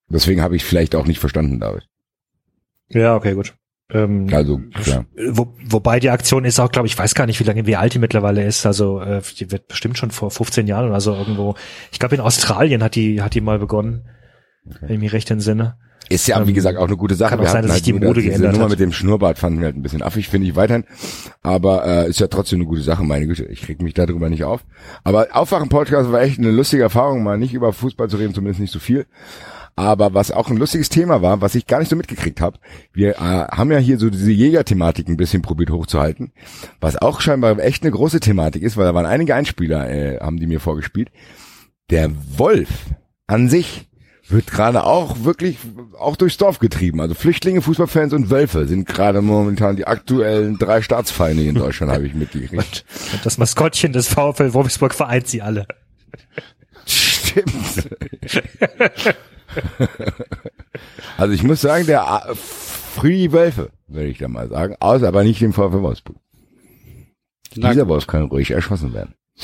Deswegen 0.08 0.42
habe 0.42 0.56
ich 0.56 0.64
vielleicht 0.64 0.94
auch 0.94 1.06
nicht 1.06 1.18
verstanden, 1.20 1.58
David. 1.58 1.88
Ja, 2.88 3.16
okay, 3.16 3.32
gut. 3.34 3.54
Ähm, 3.92 4.28
Also, 4.32 4.60
klar. 4.82 5.04
Wo, 5.30 5.54
wobei 5.68 6.00
die 6.00 6.10
Aktion 6.10 6.44
ist 6.44 6.58
auch, 6.60 6.70
glaube 6.72 6.86
ich, 6.88 6.96
weiß 6.98 7.14
gar 7.14 7.26
nicht, 7.26 7.38
wie 7.40 7.44
lange, 7.44 7.66
wie 7.66 7.76
alt 7.76 7.94
die 7.94 7.98
mittlerweile 7.98 8.44
ist. 8.44 8.64
Also 8.66 9.00
äh, 9.00 9.20
die 9.38 9.50
wird 9.50 9.68
bestimmt 9.68 9.98
schon 9.98 10.10
vor 10.10 10.30
15 10.30 10.66
Jahren 10.66 10.88
oder 10.88 11.00
so 11.00 11.14
irgendwo. 11.14 11.54
Ich 11.90 11.98
glaube, 11.98 12.14
in 12.14 12.20
Australien 12.20 12.82
hat 12.82 12.94
die 12.94 13.20
hat 13.22 13.34
die 13.34 13.40
mal 13.42 13.58
begonnen, 13.58 14.08
wenn 14.80 14.90
ich 14.94 14.98
mich 15.00 15.12
recht 15.12 15.30
entsinne. 15.30 15.76
Ist 16.08 16.26
ja, 16.26 16.44
wie 16.44 16.50
Ähm, 16.50 16.54
gesagt, 16.54 16.78
auch 16.78 16.88
eine 16.88 16.96
gute 16.96 17.14
Sache. 17.14 17.36
kann 17.36 17.46
auch 17.46 17.48
sein, 17.48 17.62
dass 17.62 17.74
sich 17.74 17.82
die 17.84 17.92
Mode 17.92 18.22
geändert 18.22 18.52
Nummer 18.52 18.64
hat. 18.64 18.70
mit 18.72 18.80
dem 18.80 18.92
Schnurrbart 18.92 19.38
fanden 19.38 19.60
wir 19.60 19.66
halt 19.66 19.76
ein 19.76 19.82
bisschen 19.82 20.02
affig, 20.02 20.28
finde 20.28 20.48
ich 20.48 20.56
weiterhin. 20.56 20.84
Aber 21.42 21.86
äh, 21.86 22.08
ist 22.10 22.18
ja 22.20 22.26
trotzdem 22.26 22.58
eine 22.58 22.66
gute 22.66 22.82
Sache, 22.82 23.02
meine 23.04 23.26
Güte. 23.26 23.44
Ich 23.44 23.62
krieg 23.62 23.80
mich 23.80 23.94
darüber 23.94 24.28
nicht 24.28 24.44
auf. 24.44 24.64
Aber 25.04 25.28
Aufwachen-Podcast 25.32 26.10
war 26.12 26.20
echt 26.20 26.38
eine 26.38 26.50
lustige 26.50 26.82
Erfahrung, 26.82 27.22
mal 27.22 27.38
nicht 27.38 27.54
über 27.54 27.72
Fußball 27.72 28.08
zu 28.10 28.16
reden, 28.16 28.34
zumindest 28.34 28.60
nicht 28.60 28.72
so 28.72 28.78
viel. 28.80 29.06
Aber 29.74 30.12
was 30.12 30.30
auch 30.30 30.50
ein 30.50 30.58
lustiges 30.58 30.90
Thema 30.90 31.22
war, 31.22 31.40
was 31.40 31.54
ich 31.54 31.66
gar 31.66 31.78
nicht 31.78 31.88
so 31.88 31.96
mitgekriegt 31.96 32.40
habe, 32.40 32.58
wir 32.92 33.12
äh, 33.12 33.16
haben 33.16 33.72
ja 33.72 33.78
hier 33.78 33.98
so 33.98 34.10
diese 34.10 34.30
Jäger-Thematik 34.30 35.08
ein 35.08 35.16
bisschen 35.16 35.40
probiert 35.40 35.70
hochzuhalten, 35.70 36.32
was 36.80 36.96
auch 36.96 37.20
scheinbar 37.20 37.58
echt 37.58 37.82
eine 37.82 37.92
große 37.92 38.20
Thematik 38.20 38.62
ist, 38.62 38.76
weil 38.76 38.84
da 38.84 38.94
waren 38.94 39.06
einige 39.06 39.34
Einspieler, 39.34 39.88
äh, 39.90 40.18
haben 40.20 40.38
die 40.38 40.46
mir 40.46 40.60
vorgespielt. 40.60 41.10
Der 41.90 42.10
Wolf 42.36 42.68
an 43.26 43.48
sich 43.48 43.88
wird 44.28 44.46
gerade 44.46 44.84
auch 44.84 45.24
wirklich 45.24 45.58
auch 45.98 46.16
durchs 46.16 46.36
Dorf 46.36 46.58
getrieben. 46.58 47.00
Also 47.00 47.14
Flüchtlinge, 47.14 47.62
Fußballfans 47.62 48.12
und 48.12 48.30
Wölfe 48.30 48.66
sind 48.66 48.86
gerade 48.86 49.22
momentan 49.22 49.76
die 49.76 49.86
aktuellen 49.86 50.58
drei 50.58 50.82
Staatsfeinde 50.82 51.44
in 51.44 51.54
Deutschland, 51.54 51.92
habe 51.92 52.06
ich 52.06 52.14
mitgekriegt. 52.14 52.84
Und 53.12 53.24
das 53.24 53.38
Maskottchen 53.38 53.92
des 53.92 54.08
VfL 54.08 54.52
Wolfsburg 54.52 54.94
vereint 54.94 55.28
sie 55.28 55.42
alle. 55.42 55.66
Stimmt. 56.86 57.88
also 61.16 61.32
ich 61.34 61.42
muss 61.42 61.60
sagen, 61.60 61.86
der 61.86 62.06
A- 62.06 62.34
Free 62.34 63.32
Wölfe, 63.32 63.70
würde 63.86 64.08
ich 64.08 64.18
da 64.18 64.28
mal 64.28 64.48
sagen. 64.48 64.76
Außer 64.80 65.08
aber 65.08 65.24
nicht 65.24 65.40
dem 65.40 65.52
VfL 65.52 65.82
Wolfsburg. 65.82 66.16
Na 67.56 67.70
Dieser. 67.70 67.88
Wolf 67.88 68.06
kann 68.06 68.22
ruhig 68.24 68.50
erschossen 68.50 68.92
werden. 68.94 69.14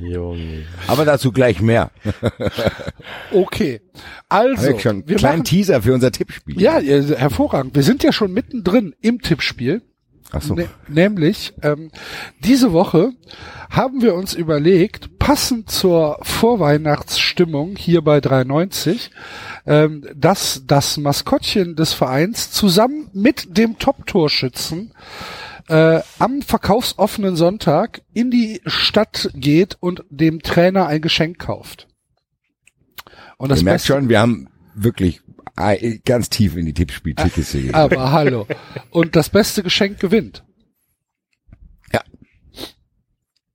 Junge. 0.00 0.64
Aber 0.86 1.04
dazu 1.04 1.32
gleich 1.32 1.60
mehr. 1.60 1.90
Okay. 3.32 3.80
Also, 4.28 4.78
schon 4.78 4.90
einen 4.98 5.08
wir 5.08 5.16
kleinen 5.16 5.38
machen, 5.38 5.44
Teaser 5.44 5.82
für 5.82 5.92
unser 5.92 6.12
Tippspiel. 6.12 6.60
ja, 6.60 6.78
äh, 6.78 7.02
hervorragend. 7.16 7.74
Wir 7.74 7.82
sind 7.82 8.04
ja 8.04 8.12
schon 8.12 8.32
mittendrin 8.32 8.94
im 9.00 9.20
Tippspiel. 9.20 9.82
Ach 10.34 10.42
so. 10.42 10.54
Ne, 10.54 10.68
nämlich, 10.88 11.54
ähm, 11.62 11.90
diese 12.40 12.72
Woche 12.72 13.12
haben 13.70 14.02
wir 14.02 14.14
uns 14.14 14.34
überlegt, 14.34 15.18
passend 15.18 15.70
zur 15.70 16.18
Vorweihnachtsstimmung 16.22 17.76
hier 17.76 18.02
bei 18.02 18.20
93, 18.20 19.10
ähm, 19.66 20.06
dass 20.14 20.62
das 20.66 20.96
Maskottchen 20.96 21.76
des 21.76 21.92
Vereins 21.92 22.50
zusammen 22.50 23.10
mit 23.12 23.56
dem 23.56 23.78
Top-Torschützen 23.78 24.92
äh, 25.68 26.00
am 26.18 26.42
verkaufsoffenen 26.42 27.36
Sonntag 27.36 28.02
in 28.12 28.30
die 28.30 28.60
Stadt 28.66 29.30
geht 29.34 29.76
und 29.80 30.04
dem 30.10 30.42
Trainer 30.42 30.86
ein 30.86 31.00
Geschenk 31.00 31.38
kauft. 31.38 31.88
Und 33.38 33.50
das 33.50 33.60
Ihr 33.60 33.64
merkt 33.64 33.84
schon, 33.84 34.08
wir 34.08 34.20
haben 34.20 34.48
wirklich 34.74 35.22
ganz 36.04 36.30
tief 36.30 36.56
in 36.56 36.66
die 36.66 36.74
Tippspiel-Tickets 36.74 37.52
gegangen. 37.52 37.74
aber 37.74 38.12
hallo. 38.12 38.46
Und 38.90 39.16
das 39.16 39.28
beste 39.28 39.62
Geschenk 39.62 40.00
gewinnt. 40.00 40.44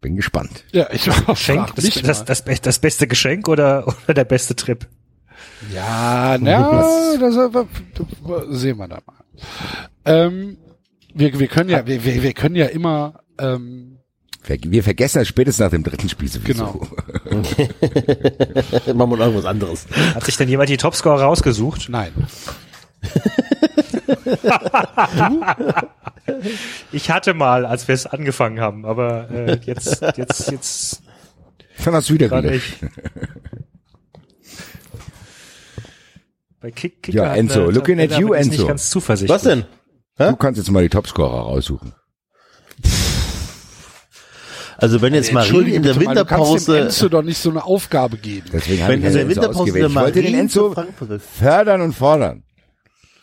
Bin 0.02 0.16
gespannt. 0.16 0.64
Ja, 0.72 0.88
ich 0.92 1.04
Geschenk, 1.04 1.68
frag 1.68 1.76
das, 1.76 2.24
das, 2.24 2.44
das, 2.46 2.62
das 2.62 2.80
beste 2.80 3.06
Geschenk 3.06 3.50
oder, 3.50 3.86
oder 3.86 4.14
der 4.14 4.24
beste 4.24 4.56
Trip? 4.56 4.88
Ja, 5.74 6.38
na, 6.40 7.18
das, 7.20 7.36
das 7.44 8.60
sehen 8.60 8.78
wir 8.78 8.88
da 8.88 9.00
mal. 9.06 9.26
Ähm, 10.06 10.58
wir, 11.14 11.38
wir 11.38 11.48
können 11.48 11.70
ja, 11.70 11.86
wir, 11.86 12.06
wir 12.06 12.24
wir 12.24 12.34
können 12.34 12.56
ja 12.56 12.68
immer, 12.68 13.24
ähm, 13.40 13.99
Wir 14.50 14.84
vergessen 14.84 15.20
das 15.20 15.28
spätestens 15.28 15.64
nach 15.64 15.70
dem 15.72 15.84
dritten 15.84 16.10
Spiel 16.10 16.28
sowieso. 16.28 16.54
Genau. 16.54 16.88
Machen 18.94 19.12
wir 19.12 19.20
irgendwas 19.20 19.46
anderes. 19.46 19.86
Hat 20.16 20.24
sich 20.26 20.38
denn 20.38 20.50
jemand 20.50 20.70
die 20.70 20.78
Topscorer 20.78 21.22
rausgesucht? 21.22 21.88
nein. 21.90 22.12
Ich 26.92 27.10
hatte 27.10 27.34
mal, 27.34 27.66
als 27.66 27.88
wir 27.88 27.96
es 27.96 28.06
angefangen 28.06 28.60
haben, 28.60 28.86
aber 28.86 29.30
äh, 29.32 29.58
jetzt, 29.64 30.02
jetzt, 30.16 30.52
jetzt 30.52 31.02
Dann 31.84 31.96
hast 31.96 32.10
du 32.10 32.14
wieder 32.14 32.44
ich. 32.54 32.76
Bei 36.62 36.72
Kick, 36.72 37.02
Kicker 37.02 37.24
Ja, 37.24 37.36
Enzo, 37.36 37.64
eine 37.64 37.72
looking 37.72 38.00
at 38.00 38.18
you, 38.20 38.34
Enzo. 38.34 38.52
Nicht 38.52 38.68
ganz 38.68 38.90
zuversichtlich. 38.90 39.34
Was 39.34 39.44
denn? 39.44 39.66
Du 40.18 40.36
kannst 40.36 40.58
jetzt 40.58 40.70
mal 40.70 40.84
die 40.84 40.90
Topscorer 40.90 41.42
raussuchen. 41.42 41.94
Also 44.82 45.02
wenn 45.02 45.14
jetzt 45.14 45.32
Marie 45.34 45.46
Entschuldige 45.46 45.78
in 45.78 45.84
der 45.84 45.94
bitte 45.94 46.06
mal, 46.06 46.16
du 46.16 46.26
kannst 46.26 46.44
dem 46.44 46.54
Winterpause, 46.54 46.80
Enzo 46.80 47.10
doch 47.10 47.22
nicht 47.22 47.38
so 47.38 47.50
eine 47.50 47.64
Aufgabe 47.64 48.18
geben. 48.18 48.48
Deswegen 48.52 48.88
wenn 48.88 49.04
in 49.04 49.14
der 49.14 49.28
Winterpause 49.28 49.60
ausgewählt. 49.60 49.84
der 49.84 49.90
Ich 49.90 49.96
wollte 49.96 50.22
den 50.22 50.32
Marie 50.32 50.42
Enzo 50.42 50.70
zu 50.70 50.74
Frankfurt 50.74 51.12
ist. 51.12 51.26
fördern 51.40 51.82
und 51.82 51.94
fordern. 51.94 52.44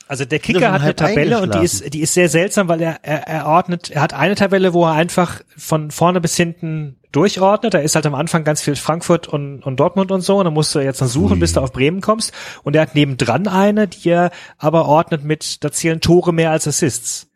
Also 0.09 0.25
der 0.25 0.39
Kicker 0.39 0.71
hat 0.71 0.83
eine 0.83 0.95
Tabelle 0.95 1.41
und 1.41 1.55
die 1.55 1.65
ist, 1.65 1.93
die 1.93 2.01
ist 2.01 2.15
sehr 2.15 2.29
seltsam, 2.29 2.69
weil 2.69 2.81
er, 2.81 3.01
er, 3.03 3.27
er 3.27 3.47
ordnet, 3.47 3.91
er 3.91 4.03
hat 4.03 4.15
eine 4.15 4.37
Tabelle, 4.37 4.73
wo 4.73 4.85
er 4.85 4.93
einfach 4.93 5.41
von 5.57 5.91
vorne 5.91 6.21
bis 6.21 6.37
hinten 6.37 7.01
durchordnet. 7.11 7.75
Da 7.75 7.79
ist 7.79 7.97
halt 7.97 8.07
am 8.07 8.15
Anfang 8.15 8.45
ganz 8.45 8.63
viel 8.63 8.77
Frankfurt 8.77 9.27
und, 9.27 9.63
und 9.63 9.81
Dortmund 9.81 10.13
und 10.13 10.21
so. 10.21 10.39
Und 10.39 10.45
dann 10.45 10.55
musst 10.55 10.73
du 10.75 10.79
jetzt 10.79 11.01
dann 11.01 11.09
suchen, 11.09 11.41
bis 11.41 11.55
du 11.55 11.61
auf 11.61 11.73
Bremen 11.73 12.03
kommst. 12.03 12.33
Und 12.63 12.77
er 12.77 12.83
hat 12.83 12.95
nebendran 12.95 13.49
eine, 13.49 13.89
die 13.89 14.11
er 14.11 14.31
aber 14.59 14.87
ordnet 14.87 15.25
mit, 15.25 15.65
da 15.65 15.73
zählen 15.73 16.01
Tore 16.01 16.33
mehr 16.33 16.53
als 16.53 16.69
Assists. 16.69 17.29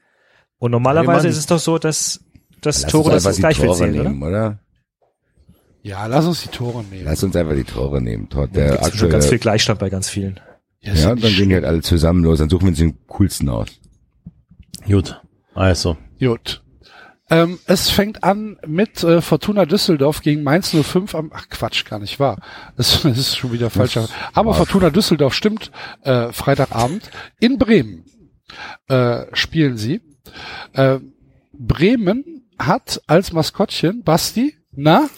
Und 0.59 0.71
normalerweise 0.71 1.27
ist 1.27 1.39
es 1.39 1.47
doch 1.47 1.59
so, 1.59 1.79
dass, 1.79 2.21
dass 2.61 2.83
Lass 2.83 2.93
Tore 2.93 3.13
uns 3.13 3.25
das 3.25 3.27
einfach 3.27 3.37
die 3.37 3.41
gleich 3.41 3.57
viel 3.57 3.67
Tore 3.67 3.79
zählen, 3.79 4.01
oder? 4.01 4.09
nehmen, 4.09 4.23
oder? 4.23 4.59
Ja, 5.83 6.07
lass 6.07 6.27
uns 6.27 6.43
die 6.43 6.49
Tore 6.49 6.85
nehmen. 6.85 7.05
Lass 7.05 7.23
uns 7.23 7.35
einfach 7.35 7.55
die 7.55 7.65
Tore 7.65 8.01
nehmen. 8.01 8.29
Tor, 8.29 8.49
der 8.49 8.73
gibt's 8.73 8.81
schon 8.81 8.89
aktuelle, 8.89 9.13
ganz 9.13 9.27
viel 9.27 9.39
Gleichstand 9.39 9.81
bei 9.81 9.89
ganz 9.89 10.09
vielen. 10.11 10.41
Ja, 10.81 10.93
ist 10.93 11.03
ja, 11.03 11.15
nicht 11.15 11.25
dann 11.25 11.35
gehen 11.35 11.49
die 11.49 11.55
halt 11.55 11.65
alle 11.65 11.81
zusammen 11.81 12.23
los. 12.23 12.39
Dann 12.39 12.51
suchen 12.51 12.63
wir 12.63 12.69
uns 12.69 12.79
den 12.79 12.99
coolsten 13.07 13.49
aus. 13.49 13.69
Gut. 14.87 15.21
Also. 15.55 15.97
Gut. 16.19 16.63
Ähm, 17.31 17.61
es 17.67 17.91
fängt 17.91 18.25
an 18.25 18.59
mit 18.67 19.05
äh, 19.05 19.21
Fortuna 19.23 19.65
Düsseldorf 19.65 20.21
gegen 20.21 20.43
Mainz 20.43 20.75
05 20.75 21.15
am, 21.15 21.31
ach 21.33 21.49
Quatsch, 21.49 21.85
gar 21.85 22.01
nicht 22.01 22.19
wahr. 22.19 22.39
Das, 22.77 23.03
das 23.03 23.19
ist 23.19 23.37
schon 23.37 23.53
wieder 23.53 23.71
falsch. 23.71 23.99
Aber 24.33 24.55
Fortuna 24.55 24.91
Düsseldorf 24.91 25.35
stimmt, 25.35 25.71
äh, 26.03 26.33
Freitagabend. 26.33 27.11
In 27.39 27.57
Bremen 27.57 28.05
äh, 28.89 29.27
spielen 29.33 29.77
sie. 29.77 30.01
Äh, 30.73 30.99
Bremen 31.53 32.40
hat 32.67 33.01
als 33.07 33.33
Maskottchen 33.33 34.03
Basti, 34.05 34.55
na? 34.73 35.09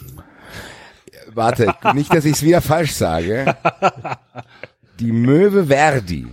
Warte, 1.33 1.73
nicht, 1.93 2.13
dass 2.13 2.25
ich 2.25 2.33
es 2.33 2.43
wieder 2.43 2.61
falsch 2.61 2.93
sage. 2.93 3.55
Die 4.99 5.11
Möwe 5.11 5.65
Verdi. 5.67 6.27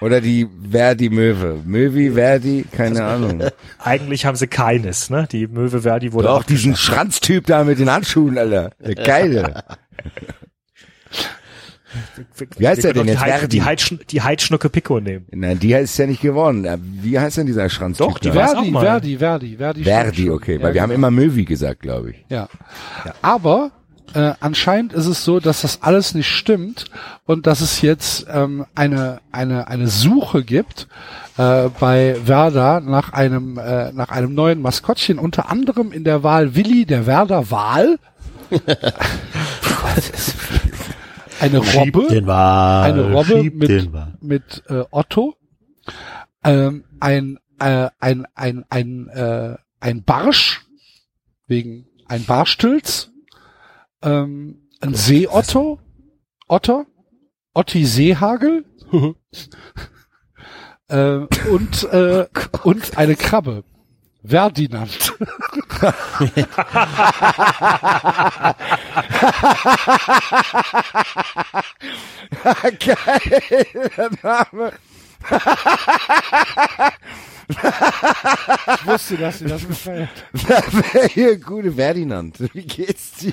Oder 0.00 0.20
die 0.20 0.48
Verdi 0.70 1.10
Möwe. 1.10 1.60
Möwi 1.64 2.12
Verdi, 2.12 2.64
keine 2.70 3.04
Ahnung. 3.04 3.42
Eigentlich 3.78 4.24
haben 4.24 4.36
sie 4.36 4.46
keines, 4.46 5.10
ne? 5.10 5.26
Die 5.30 5.46
Möwe 5.46 5.82
Verdi 5.82 6.12
wurde 6.12 6.28
Doch, 6.28 6.38
auch 6.38 6.44
diesen 6.44 6.76
Schranztyp 6.76 7.46
da 7.46 7.64
mit 7.64 7.78
den 7.78 7.90
Handschuhen, 7.90 8.38
Alter. 8.38 8.70
Der 8.78 8.94
Geile. 8.94 9.64
Wie 12.58 12.68
heißt 12.68 12.84
der 12.84 12.92
denn 12.92 13.06
jetzt? 13.06 13.18
Die, 13.18 13.24
Heid, 13.24 13.38
Verdi? 13.38 13.48
die, 13.48 13.62
Heidschn 13.62 13.98
die 14.10 14.22
Heidschnucke 14.22 14.68
Pico 14.68 15.00
nehmen. 15.00 15.26
Nein, 15.32 15.58
die 15.58 15.72
ist 15.72 15.96
ja 15.98 16.06
nicht 16.06 16.22
geworden. 16.22 16.64
Äh, 16.64 16.78
Wie 16.80 17.18
heißt 17.18 17.36
denn 17.36 17.46
dieser 17.46 17.68
Schranztyp? 17.68 18.06
Doch, 18.06 18.18
die 18.18 18.30
Verdi, 18.30 18.56
auch 18.56 18.70
mal. 18.70 18.80
Verdi, 18.80 19.18
Verdi, 19.18 19.56
Verdi. 19.56 19.84
Verdi, 19.84 20.30
okay. 20.30 20.56
Ja, 20.56 20.62
Weil 20.62 20.74
wir 20.74 20.82
haben 20.82 20.90
genau. 20.90 21.08
immer 21.08 21.10
Möwi 21.10 21.44
gesagt, 21.44 21.80
glaube 21.80 22.10
ich. 22.10 22.24
Ja. 22.28 22.48
Aber 23.22 23.70
äh, 24.14 24.34
anscheinend 24.40 24.92
ist 24.92 25.06
es 25.06 25.24
so, 25.24 25.40
dass 25.40 25.62
das 25.62 25.82
alles 25.82 26.14
nicht 26.14 26.28
stimmt 26.28 26.86
und 27.26 27.46
dass 27.46 27.60
es 27.60 27.82
jetzt 27.82 28.26
ähm, 28.32 28.64
eine 28.74 29.20
eine 29.32 29.68
eine 29.68 29.88
Suche 29.88 30.42
gibt 30.44 30.88
äh, 31.36 31.68
bei 31.80 32.16
Werder 32.24 32.80
nach 32.80 33.12
einem 33.12 33.58
äh, 33.58 33.92
nach 33.92 34.08
einem 34.10 34.34
neuen 34.34 34.62
Maskottchen, 34.62 35.18
unter 35.18 35.50
anderem 35.50 35.92
in 35.92 36.04
der 36.04 36.22
Wahl 36.22 36.54
Willi 36.54 36.86
der 36.86 37.06
Werder 37.06 37.50
Wahl. 37.50 37.98
eine 41.40 41.58
Robbe, 41.58 42.08
Den 42.08 42.28
eine 42.28 43.12
Robbe 43.12 43.42
mit 43.42 44.22
mit 44.22 44.62
äh, 44.68 44.84
Otto, 44.90 45.36
ähm, 46.44 46.84
ein 47.00 47.38
äh, 47.58 47.88
ein 47.98 48.26
ein 48.34 48.64
ein 48.68 49.08
äh, 49.08 49.56
ein 49.80 50.02
Barsch 50.04 50.62
wegen 51.46 51.86
ein 52.08 52.24
Barstülz, 52.24 53.10
ähm, 54.02 54.68
ein 54.80 54.94
Seeotto, 54.94 55.80
Otter, 56.48 56.86
Otti 57.54 57.84
Seehagel? 57.86 58.64
Äh, 60.88 61.26
und 61.50 61.82
äh, 61.92 62.26
und 62.62 62.96
eine 62.96 63.16
Krabbe. 63.16 63.64
Ferdinand. 64.26 65.14
Geil, 72.80 73.66
der 73.96 74.10
Name. 74.22 74.72
Ich 78.68 78.86
wusste, 78.86 79.16
dass 79.16 79.38
dir 79.38 79.48
das 79.48 79.66
gefällt. 79.66 80.08
Das 80.48 80.72
wäre 80.72 81.06
hier 81.08 81.38
gute 81.38 81.72
Ferdinand. 81.72 82.38
Wie 82.54 82.66
geht's 82.66 83.12
dir? 83.18 83.32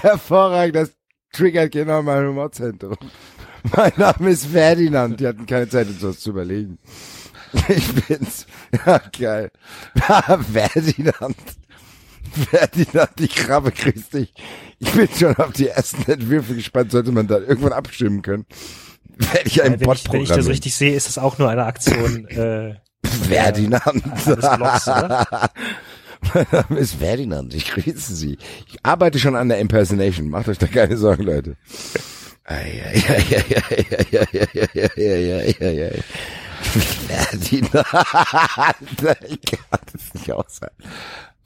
Hervorragend, 0.00 0.76
das 0.76 0.96
triggert 1.32 1.72
genau 1.72 2.02
mein 2.02 2.28
Humorzentrum. 2.28 2.96
Mein 3.74 3.92
Name 3.96 4.30
ist 4.30 4.46
Ferdinand. 4.46 5.18
Die 5.20 5.26
hatten 5.26 5.46
keine 5.46 5.68
Zeit, 5.68 5.88
uns 5.88 6.02
was 6.02 6.20
zu 6.20 6.30
überlegen. 6.30 6.78
Ich 7.68 7.94
bin's. 8.06 8.46
Ja, 8.84 9.00
geil. 9.18 9.50
Ferdinand. 10.52 11.36
Ferdinand, 12.50 13.10
die 13.18 13.28
Krabbe, 13.28 13.70
grüß 13.70 14.08
dich. 14.10 14.34
Ich 14.80 14.90
bin 14.90 15.08
schon 15.16 15.36
auf 15.36 15.52
die 15.52 15.68
ersten 15.68 16.10
Entwürfe 16.10 16.54
gespannt. 16.56 16.90
Sollte 16.90 17.12
man 17.12 17.28
da 17.28 17.38
irgendwann 17.38 17.72
abstimmen 17.72 18.22
können. 18.22 18.44
Werde 19.16 19.46
ich 19.46 19.62
einen 19.62 19.74
Äh, 19.74 19.80
wenn, 19.80 19.86
Bot 19.86 19.98
ich, 19.98 20.12
wenn 20.12 20.22
ich 20.22 20.28
das 20.28 20.48
richtig 20.48 20.74
sehe, 20.74 20.94
ist 20.94 21.06
das 21.06 21.18
auch 21.18 21.38
nur 21.38 21.48
eine 21.48 21.64
Aktion. 21.64 22.26
Äh, 22.28 22.74
Ferdinand. 23.28 24.02
des 24.26 24.56
Blogs? 24.56 24.86
Mein 26.34 26.46
Name 26.50 26.78
ist 26.80 26.94
Ferdinand. 26.94 27.54
Ich 27.54 27.66
grüße 27.70 28.14
Sie. 28.14 28.38
Ich 28.66 28.78
arbeite 28.82 29.18
schon 29.18 29.36
an 29.36 29.48
der 29.48 29.58
Impersonation. 29.58 30.28
Macht 30.28 30.48
euch 30.48 30.58
da 30.58 30.66
keine 30.66 30.96
Sorgen, 30.96 31.22
Leute. 31.22 31.56
Ferdinand. 37.08 37.94
Ich 39.28 39.40
kann 39.50 39.80
das 39.92 40.14
nicht 40.14 40.32
aushalten. 40.32 40.84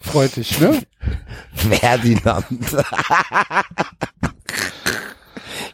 Freut 0.01 0.36
dich, 0.36 0.59
ne? 0.60 0.83
Ferdinand. 1.55 2.47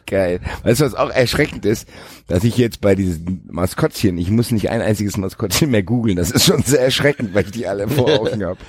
Geil. 0.07 0.39
Weißt 0.63 0.81
du, 0.81 0.85
was 0.85 0.93
auch 0.93 1.09
erschreckend 1.09 1.65
ist, 1.65 1.87
dass 2.27 2.43
ich 2.43 2.57
jetzt 2.57 2.81
bei 2.81 2.93
diesen 2.95 3.47
Maskottchen, 3.49 4.17
ich 4.17 4.29
muss 4.29 4.51
nicht 4.51 4.69
ein 4.69 4.81
einziges 4.81 5.17
Maskottchen 5.17 5.71
mehr 5.71 5.83
googeln, 5.83 6.17
das 6.17 6.29
ist 6.31 6.45
schon 6.45 6.61
sehr 6.61 6.81
erschreckend, 6.81 7.33
weil 7.33 7.45
ich 7.45 7.51
die 7.51 7.67
alle 7.67 7.87
vor 7.87 8.09
Augen 8.19 8.45
habe. 8.45 8.59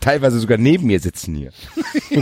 Teilweise 0.00 0.38
sogar 0.38 0.58
neben 0.58 0.86
mir 0.86 1.00
sitzen 1.00 1.34
hier. 1.34 1.50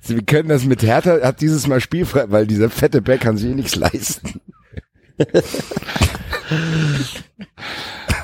also 0.00 0.14
wir 0.14 0.22
können 0.24 0.48
das 0.48 0.64
mit 0.64 0.82
Hertha, 0.82 1.20
hat 1.22 1.40
dieses 1.40 1.66
Mal 1.66 1.80
spielfrei, 1.80 2.24
weil 2.28 2.46
dieser 2.46 2.70
fette 2.70 3.02
Beck 3.02 3.22
kann 3.22 3.36
sich 3.36 3.50
eh 3.50 3.54
nichts 3.54 3.76
leisten. 3.76 4.40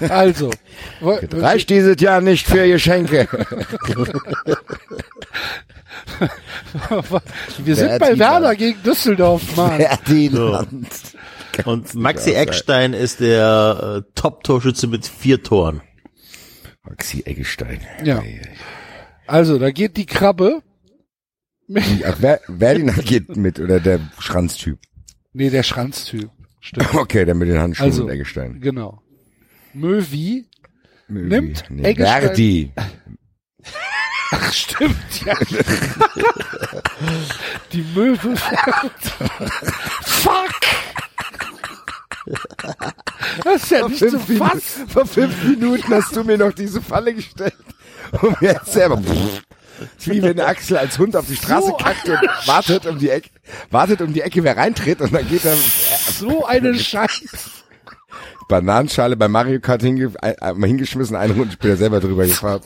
Also. 0.08 0.50
Reicht 1.00 1.70
dieses 1.70 2.00
Jahr 2.00 2.20
nicht 2.20 2.46
für 2.46 2.66
Geschenke. 2.66 3.28
Wir 7.58 7.76
sind 7.76 7.98
bei. 7.98 8.18
Werder 8.18 8.54
gegen 8.54 8.82
Düsseldorf, 8.82 9.56
Mann. 9.56 9.76
Ferdinand. 9.76 10.88
Und 11.64 11.94
Maxi 11.94 12.32
Eckstein 12.32 12.92
ist 12.92 13.20
der 13.20 14.04
äh, 14.06 14.10
Top-Torschütze 14.14 14.86
mit 14.86 15.06
vier 15.06 15.42
Toren. 15.42 15.80
Maxi 16.82 17.22
Eggestein. 17.24 17.80
Ja. 18.04 18.22
Also, 19.26 19.58
da 19.58 19.70
geht 19.70 19.96
die 19.96 20.06
Krabbe. 20.06 20.62
Ach, 21.74 22.16
wer, 22.18 22.40
Ferdinand 22.58 23.06
geht 23.06 23.36
mit 23.36 23.58
oder 23.58 23.80
der 23.80 24.00
Schranztyp. 24.18 24.78
Nee, 25.32 25.48
der 25.50 25.62
Schranztyp. 25.62 26.30
Stimmt. 26.60 26.94
Okay, 26.94 27.24
der 27.24 27.34
mit 27.34 27.48
den 27.48 27.58
Handschuhen 27.58 27.90
Also, 27.90 28.04
und 28.04 28.10
Eggestein. 28.10 28.60
genau. 28.60 29.02
Möwi 29.72 30.46
Möwi. 31.08 31.28
nimmt 31.28 31.64
nee, 31.70 31.82
Eggestein- 31.94 32.20
Verdi. 32.20 32.72
Ach, 34.30 34.52
stimmt, 34.52 35.24
ja. 35.24 35.34
Die 37.72 37.82
Möwe. 37.94 38.36
Fuck! 40.02 40.50
Das 43.44 43.62
ist 43.62 43.70
ja 43.70 43.86
nicht 43.88 43.98
zu 43.98 44.06
Minuten, 44.18 44.36
fassen. 44.38 44.88
vor 44.88 45.06
fünf 45.06 45.42
Minuten 45.44 45.92
hast 45.94 46.14
du 46.16 46.24
mir 46.24 46.38
noch 46.38 46.52
diese 46.52 46.80
Falle 46.82 47.14
gestellt. 47.14 47.54
Und 48.22 48.40
mir 48.40 48.52
jetzt 48.52 48.72
selber. 48.72 49.00
ist 49.00 50.08
wie 50.10 50.22
wenn 50.22 50.38
Axel 50.40 50.76
als 50.76 50.98
Hund 50.98 51.16
auf 51.16 51.26
die 51.26 51.36
Straße 51.36 51.68
So. 51.68 51.72
kackt 51.74 52.08
und 52.08 52.18
wartet 52.46 52.86
um 52.86 52.98
die 52.98 53.10
Ecke, 53.10 53.30
wartet 53.70 54.00
um 54.02 54.12
die 54.12 54.20
Ecke, 54.20 54.42
wer 54.44 54.56
reintritt 54.56 55.00
und 55.00 55.12
dann 55.14 55.26
geht 55.28 55.44
er 55.44 55.56
So 55.56 56.44
eine 56.46 56.74
Scheiße. 56.74 57.28
Bananenschale 58.48 59.16
bei 59.16 59.26
Mario 59.28 59.58
Kart 59.60 59.82
hinge, 59.82 60.12
ein- 60.20 60.38
einmal 60.38 60.68
hingeschmissen, 60.68 61.16
eine 61.16 61.32
Runde 61.34 61.52
später 61.52 61.76
selber 61.76 62.00
drüber 62.00 62.26
gefahren. 62.26 62.60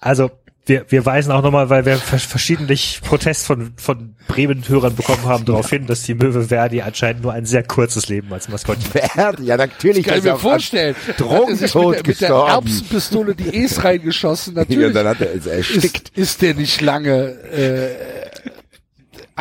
Also 0.00 0.30
wir, 0.64 0.84
wir 0.88 1.04
weisen 1.04 1.32
auch 1.32 1.42
nochmal, 1.42 1.70
weil 1.70 1.84
wir 1.86 1.96
vers 1.96 2.22
verschiedentlich 2.22 3.00
Protest 3.04 3.46
von, 3.46 3.72
von 3.76 4.14
Bremen-Hörern 4.28 4.94
bekommen 4.94 5.24
haben, 5.24 5.44
darauf 5.44 5.68
hin, 5.70 5.86
dass 5.86 6.02
die 6.04 6.14
Möwe 6.14 6.44
Verdi 6.44 6.82
anscheinend 6.82 7.22
nur 7.24 7.32
ein 7.32 7.46
sehr 7.46 7.64
kurzes 7.64 8.08
Leben 8.08 8.32
als 8.32 8.48
Maskottchen. 8.48 8.90
Verdi, 8.90 9.44
ja 9.44 9.56
natürlich. 9.56 10.06
Kann 10.06 10.18
ich 10.18 10.24
er 10.24 10.34
mir 10.34 10.38
vorstellen. 10.38 10.94
Hat 10.94 11.16
sich 11.58 11.74
mit, 11.74 11.94
der- 11.94 12.06
mit 12.06 12.20
der. 12.20 12.30
Erbsenpistole 12.30 13.34
die 13.34 13.56
E's 13.56 13.82
reingeschossen. 13.82 14.54
Ja, 14.56 14.60
Natürlich 14.62 14.92
dann 14.94 15.08
hat 15.08 15.20
er 15.20 15.32
ist 15.32 15.46
er 15.46 15.54
erstickt. 15.56 16.08
ist, 16.10 16.18
ist 16.18 16.42
der 16.42 16.54
nicht 16.54 16.80
lange 16.80 17.32
äh, 17.52 17.88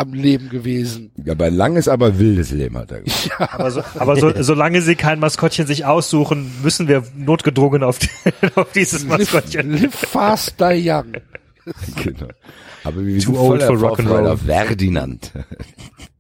am 0.02 0.14
Leben 0.14 0.50
gewesen. 0.50 1.12
Ja, 1.24 1.34
bei 1.34 1.50
langes, 1.50 1.88
aber 1.88 2.20
wildes 2.20 2.52
Leben 2.52 2.78
hat 2.78 2.92
er. 2.92 3.02
gemacht. 3.02 3.32
Aber, 3.40 3.72
so, 3.72 3.82
aber 3.96 4.16
so, 4.18 4.32
solange 4.44 4.82
sie 4.82 4.96
kein 4.96 5.20
Maskottchen 5.20 5.66
sich 5.68 5.86
aussuchen, 5.86 6.52
müssen 6.64 6.88
wir 6.88 7.04
notgedrungen 7.16 7.84
auf, 7.84 8.00
die, 8.00 8.10
auf 8.56 8.72
dieses 8.74 9.04
Live, 9.06 9.34
Maskottchen. 9.34 9.72
live 9.72 9.94
fast, 9.96 10.60
die 10.60 10.90
young. 10.92 11.14
Genau. 12.04 12.28
Aber 12.84 13.06
wir 13.06 13.20
Too 13.20 13.38
old 13.40 13.62
for 13.62 13.78
rock 13.78 14.00
and 14.00 14.08
Vorfreude 14.08 14.24
roll. 14.30 14.34
auf 14.34 14.42
Ferdinand. 14.42 15.32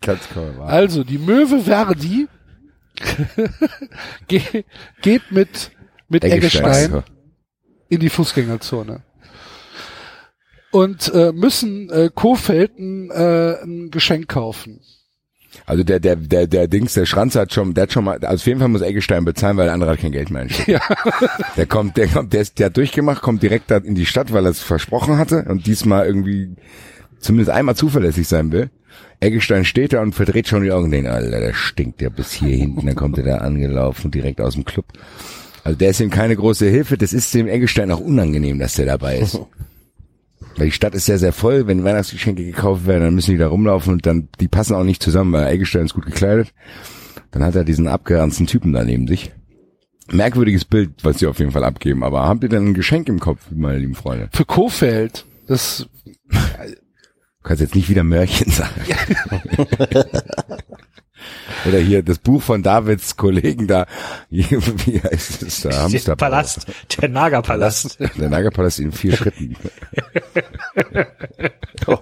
Ganz 0.01 0.22
wahr. 0.35 0.68
Also, 0.68 1.03
die 1.03 1.18
Möwe 1.18 1.61
Verdi 1.61 2.27
ge- 4.27 4.64
geht 5.01 5.32
mit, 5.32 5.72
mit 6.10 6.24
Eggestein 6.24 7.03
in 7.90 8.00
die 8.00 8.10
Fußgängerzone. 8.10 9.01
Und 10.72 11.14
äh, 11.14 11.32
müssen 11.33 11.90
äh, 11.90 12.09
Kofeld 12.14 12.80
ein, 12.80 13.11
äh, 13.11 13.61
ein 13.64 13.91
Geschenk 13.91 14.30
kaufen. 14.30 14.80
Also 15.66 15.83
der, 15.83 16.00
der, 16.00 16.16
der, 16.16 16.48
der 16.48 16.67
Dings, 16.67 16.93
der 16.93 17.06
Schranz 17.06 17.35
hat 17.35 17.53
schon, 17.53 17.74
der 17.74 17.83
hat 17.83 17.91
schon 17.91 18.06
mal, 18.06 18.17
also 18.19 18.41
auf 18.41 18.48
jeden 18.48 18.59
Fall 18.59 18.69
muss 18.69 18.82
Eggestein 18.82 19.25
bezahlen, 19.25 19.58
weil 19.58 19.66
der 19.66 19.74
andere 19.74 19.91
hat 19.91 20.00
kein 20.00 20.11
Geld 20.11 20.32
mehr. 20.32 20.48
Ja. 20.66 20.80
Der 21.58 21.66
kommt, 21.66 21.98
der 21.98 22.08
kommt, 22.08 22.33
der, 22.33 22.41
ist, 22.41 22.59
der 22.59 22.67
hat 22.67 22.77
durchgemacht, 22.77 23.22
kommt 23.22 23.43
direkt 23.43 23.69
da 23.69 23.77
in 23.77 23.95
die 23.95 24.06
Stadt, 24.06 24.32
weil 24.32 24.45
er 24.45 24.51
es 24.51 24.61
versprochen 24.61 25.17
hatte 25.17 25.45
und 25.50 25.67
diesmal 25.67 26.06
irgendwie 26.06 26.56
zumindest 27.19 27.51
einmal 27.51 27.75
zuverlässig 27.75 28.27
sein 28.27 28.51
will. 28.51 28.69
Eggestein 29.19 29.66
steht 29.66 29.93
da 29.93 30.01
und 30.01 30.16
verdreht 30.16 30.48
schon 30.48 30.64
die 30.64 30.72
Augen 30.72 30.90
denkt, 30.90 31.09
Alter, 31.09 31.40
der 31.40 31.53
stinkt 31.53 32.01
ja 32.01 32.09
bis 32.09 32.32
hier 32.32 32.56
hinten. 32.56 32.85
Dann 32.85 32.95
kommt 32.95 33.17
er 33.17 33.24
da 33.25 33.38
angelaufen, 33.40 34.09
direkt 34.09 34.41
aus 34.41 34.53
dem 34.53 34.66
Club. 34.66 34.85
Also 35.64 35.77
der 35.77 35.91
ist 35.91 36.00
ihm 36.00 36.09
keine 36.09 36.35
große 36.35 36.67
Hilfe. 36.67 36.98
Das 36.98 37.14
ist 37.14 37.33
dem 37.33 37.48
Eggestein 37.48 37.91
auch 37.91 38.00
unangenehm, 38.00 38.58
dass 38.58 38.75
der 38.75 38.85
dabei 38.85 39.19
ist. 39.19 39.40
Weil 40.58 40.68
die 40.68 40.72
Stadt 40.72 40.95
ist 40.95 41.06
sehr, 41.06 41.20
sehr 41.20 41.34
voll. 41.34 41.68
Wenn 41.68 41.84
Weihnachtsgeschenke 41.84 42.44
gekauft 42.44 42.86
werden, 42.86 43.03
dann 43.03 43.16
müssen 43.16 43.32
die 43.32 43.38
da 43.38 43.48
rumlaufen 43.48 43.94
und 43.94 44.06
dann, 44.06 44.30
die 44.40 44.48
passen 44.48 44.76
auch 44.76 44.84
nicht 44.84 45.02
zusammen, 45.02 45.34
weil 45.34 45.48
Eggestein 45.48 45.86
ist 45.86 45.94
gut 45.94 46.06
gekleidet. 46.06 46.53
Dann 47.32 47.44
hat 47.44 47.56
er 47.56 47.64
diesen 47.64 47.88
abgeranzten 47.88 48.48
Typen 48.48 48.74
da 48.74 48.84
neben 48.84 49.08
sich. 49.08 49.32
Merkwürdiges 50.11 50.66
Bild, 50.66 50.92
was 51.03 51.20
sie 51.20 51.28
auf 51.28 51.40
jeden 51.40 51.52
Fall 51.52 51.64
abgeben. 51.64 52.03
Aber 52.03 52.28
habt 52.28 52.44
ihr 52.44 52.50
denn 52.50 52.68
ein 52.68 52.74
Geschenk 52.74 53.08
im 53.08 53.20
Kopf, 53.20 53.40
meine 53.52 53.80
lieben 53.80 53.95
Freunde? 53.95 54.30
Für 54.34 54.45
Kofeld. 54.45 55.26
Das 55.48 55.88
Du 56.30 57.48
kannst 57.48 57.61
jetzt 57.61 57.76
nicht 57.76 57.90
wieder 57.90 58.03
Mörchen 58.03 58.52
sagen. 58.52 58.82
Oder 61.68 61.80
hier 61.80 62.03
das 62.03 62.19
Buch 62.19 62.42
von 62.42 62.64
Davids 62.64 63.18
Kollegen 63.18 63.68
da. 63.68 63.85
Wie 64.30 65.01
heißt 65.01 65.43
es 65.43 65.61
da? 65.61 65.88
Der. 65.88 66.16
Palast, 66.16 66.66
der 67.00 67.10
Nagerpalast. 67.10 68.00
Der 68.18 68.30
Nagerpalast 68.30 68.80
in 68.80 68.92
vier 68.92 69.16
Schritten. 69.16 69.56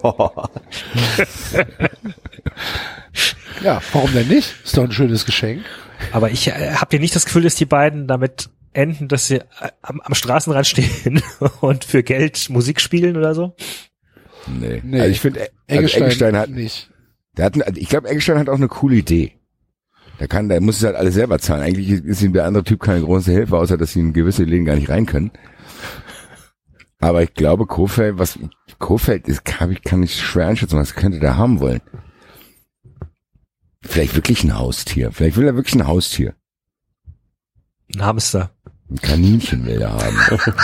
ja, 3.62 3.80
warum 3.92 4.12
denn 4.12 4.28
nicht? 4.28 4.54
Ist 4.64 4.76
doch 4.76 4.84
ein 4.84 4.92
schönes 4.92 5.26
Geschenk. 5.26 5.64
Aber 6.12 6.30
ich 6.30 6.48
äh, 6.48 6.74
habt 6.74 6.92
ihr 6.92 7.00
nicht 7.00 7.14
das 7.16 7.24
Gefühl, 7.24 7.42
dass 7.42 7.54
die 7.54 7.66
beiden 7.66 8.06
damit 8.06 8.50
enden, 8.72 9.08
dass 9.08 9.26
sie 9.26 9.36
äh, 9.36 9.70
am, 9.82 10.00
am 10.00 10.14
Straßenrand 10.14 10.66
stehen 10.66 11.22
und 11.60 11.84
für 11.84 12.02
Geld 12.02 12.48
Musik 12.50 12.80
spielen 12.80 13.16
oder 13.16 13.34
so? 13.34 13.54
Nee. 14.46 14.80
Nee. 14.84 15.00
Also 15.00 15.12
ich 15.12 15.20
finde, 15.20 15.40
also 15.40 15.52
Eggestein, 15.66 16.02
Eggestein 16.02 16.36
hat, 16.36 16.50
nicht. 16.50 16.90
Der 17.40 17.46
hat, 17.46 17.54
ein- 17.54 17.76
ich 17.76 17.88
glaube, 17.88 18.08
Eggestein 18.10 18.38
hat 18.38 18.50
auch 18.50 18.56
eine 18.56 18.68
coole 18.68 18.96
Idee. 18.96 19.32
Der 20.18 20.28
kann, 20.28 20.50
der 20.50 20.60
muss 20.60 20.76
es 20.76 20.84
halt 20.84 20.96
alles 20.96 21.14
selber 21.14 21.38
zahlen. 21.38 21.62
Eigentlich 21.62 21.88
ist 21.90 22.20
ihm 22.20 22.34
der 22.34 22.44
andere 22.44 22.64
Typ 22.64 22.80
keine 22.82 23.00
große 23.02 23.32
Hilfe, 23.32 23.56
außer 23.56 23.78
dass 23.78 23.92
sie 23.94 24.00
in 24.00 24.12
gewisse 24.12 24.44
Läden 24.44 24.66
gar 24.66 24.74
nicht 24.76 24.90
rein 24.90 25.06
können. 25.06 25.30
Aber 26.98 27.22
ich 27.22 27.32
glaube, 27.32 27.64
Kofeld, 27.64 28.18
was, 28.18 28.38
Kofeld 28.78 29.26
ist, 29.26 29.46
kann 29.46 29.72
ich, 29.72 29.82
kann 29.82 30.02
ich 30.02 30.20
schwer 30.20 30.48
einschätzen, 30.48 30.78
was 30.78 30.94
könnte 30.94 31.18
der 31.20 31.38
haben 31.38 31.60
wollen? 31.60 31.80
Vielleicht 33.80 34.14
wirklich 34.14 34.44
ein 34.44 34.58
Haustier. 34.58 35.10
Vielleicht 35.10 35.38
will 35.38 35.46
er 35.46 35.56
wirklich 35.56 35.76
ein 35.76 35.86
Haustier. 35.86 36.34
Ein 37.94 38.02
Hamster. 38.04 38.50
Ein 38.90 39.00
Kaninchen 39.00 39.64
will 39.64 39.80
er 39.80 39.92
haben. 39.94 40.18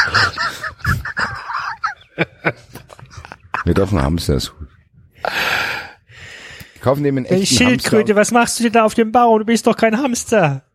ja, 3.64 3.72
doch 3.72 3.90
ein 3.92 4.02
Hamster 4.02 4.34
ist 4.34 4.52
gut. 4.58 4.68
Kaufen 6.86 7.02
dem 7.02 7.16
einen 7.16 7.26
echten 7.26 7.46
Schildkröte, 7.46 7.96
Hamster. 7.96 8.14
was 8.14 8.30
machst 8.30 8.60
du 8.60 8.62
denn 8.62 8.74
da 8.74 8.84
auf 8.84 8.94
dem 8.94 9.10
Baum? 9.10 9.40
Du 9.40 9.44
bist 9.44 9.66
doch 9.66 9.76
kein 9.76 9.98
Hamster. 9.98 10.62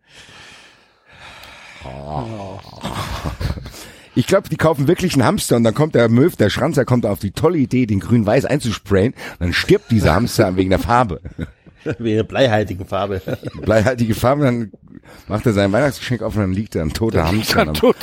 Ich 4.14 4.28
glaube, 4.28 4.50
die 4.50 4.58
kaufen 4.58 4.90
wirklich 4.90 5.14
einen 5.14 5.24
Hamster 5.24 5.56
und 5.56 5.64
dann 5.64 5.74
kommt 5.74 5.96
der 5.96 6.10
Möw, 6.10 6.36
der 6.38 6.50
Schranzer, 6.50 6.84
kommt 6.84 7.06
auf 7.06 7.20
die 7.20 7.32
tolle 7.32 7.58
Idee, 7.58 7.86
den 7.86 8.02
grün-weiß 8.02 8.44
einzusprayen. 8.44 9.14
Dann 9.40 9.54
stirbt 9.54 9.90
dieser 9.90 10.14
Hamster 10.14 10.58
wegen 10.58 10.70
der 10.70 10.80
Farbe. 10.80 11.22
Wegen 12.00 12.16
der 12.18 12.24
bleihaltigen 12.24 12.86
Farbe. 12.86 13.22
Bleihaltige 13.62 14.14
Farbe, 14.16 14.44
dann 14.44 14.72
macht 15.28 15.46
er 15.46 15.54
sein 15.54 15.72
Weihnachtsgeschenk 15.72 16.22
auf 16.22 16.36
und 16.36 16.42
dann 16.42 16.54
liegt 16.54 16.76
da 16.76 16.82
ein 16.82 16.94
toter 16.94 17.28
Hamster. 17.28 17.68
Und 17.68 17.82
dann, 17.84 17.94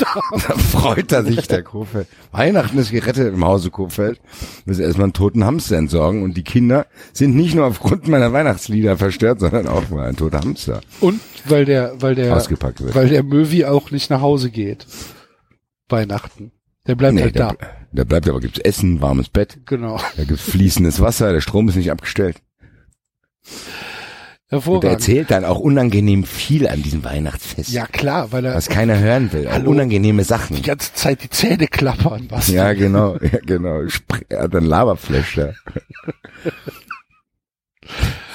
dann 0.48 0.58
freut 0.58 1.12
er 1.12 1.24
sich, 1.24 1.46
der 1.48 1.62
Kofeld. 1.62 2.08
Weihnachten 2.32 2.78
ist 2.78 2.90
gerettet 2.90 3.32
im 3.32 3.44
Hause 3.44 3.70
Kofeld. 3.70 4.20
Muss 4.66 4.78
erstmal 4.78 5.04
einen 5.04 5.12
toten 5.12 5.44
Hamster 5.44 5.76
entsorgen 5.76 6.22
und 6.22 6.36
die 6.36 6.44
Kinder 6.44 6.86
sind 7.12 7.36
nicht 7.36 7.54
nur 7.54 7.66
aufgrund 7.66 8.08
meiner 8.08 8.32
Weihnachtslieder 8.32 8.96
verstört, 8.96 9.40
sondern 9.40 9.68
auch 9.68 9.84
weil 9.90 10.08
ein 10.08 10.16
toter 10.16 10.40
Hamster 10.40 10.80
Und 11.00 11.20
weil 11.44 11.64
der, 11.64 12.00
weil 12.02 12.14
der, 12.14 12.36
ausgepackt 12.36 12.82
wird. 12.82 12.94
weil 12.94 13.08
der 13.08 13.22
Möwi 13.22 13.64
auch 13.64 13.90
nicht 13.90 14.10
nach 14.10 14.20
Hause 14.20 14.50
geht. 14.50 14.86
Weihnachten. 15.88 16.52
Der 16.86 16.94
bleibt 16.94 17.14
Nee, 17.14 17.22
halt 17.22 17.34
der, 17.34 17.46
da. 17.48 17.50
ble- 17.52 17.66
der 17.92 18.04
bleibt 18.04 18.28
aber, 18.28 18.40
gibt's 18.40 18.58
Essen, 18.58 19.00
warmes 19.00 19.28
Bett, 19.28 19.60
Genau. 19.66 19.98
da 20.16 20.24
gibt's 20.24 20.42
fließendes 20.42 21.00
Wasser, 21.00 21.32
der 21.32 21.40
Strom 21.40 21.68
ist 21.68 21.76
nicht 21.76 21.90
abgestellt. 21.90 22.36
Und 24.50 24.82
er 24.84 24.92
erzählt 24.92 25.30
dann 25.30 25.44
auch 25.44 25.58
unangenehm 25.58 26.24
viel 26.24 26.66
an 26.68 26.82
diesem 26.82 27.04
Weihnachtsfest. 27.04 27.68
Ja 27.70 27.86
klar, 27.86 28.32
weil 28.32 28.46
er 28.46 28.54
Was 28.54 28.70
keiner 28.70 28.98
hören 28.98 29.30
will. 29.32 29.46
Auch 29.46 29.52
Hallo? 29.52 29.70
unangenehme 29.72 30.24
Sachen. 30.24 30.56
die 30.56 30.62
ganze 30.62 30.94
Zeit 30.94 31.22
die 31.22 31.28
Zähne 31.28 31.66
klappern, 31.66 32.28
was? 32.30 32.48
Ja, 32.48 32.72
genau, 32.72 33.18
ja, 33.20 33.40
genau. 33.44 33.82
Er 34.30 34.42
hat 34.44 34.54
ein 34.56 34.64
Laberflash 34.64 35.40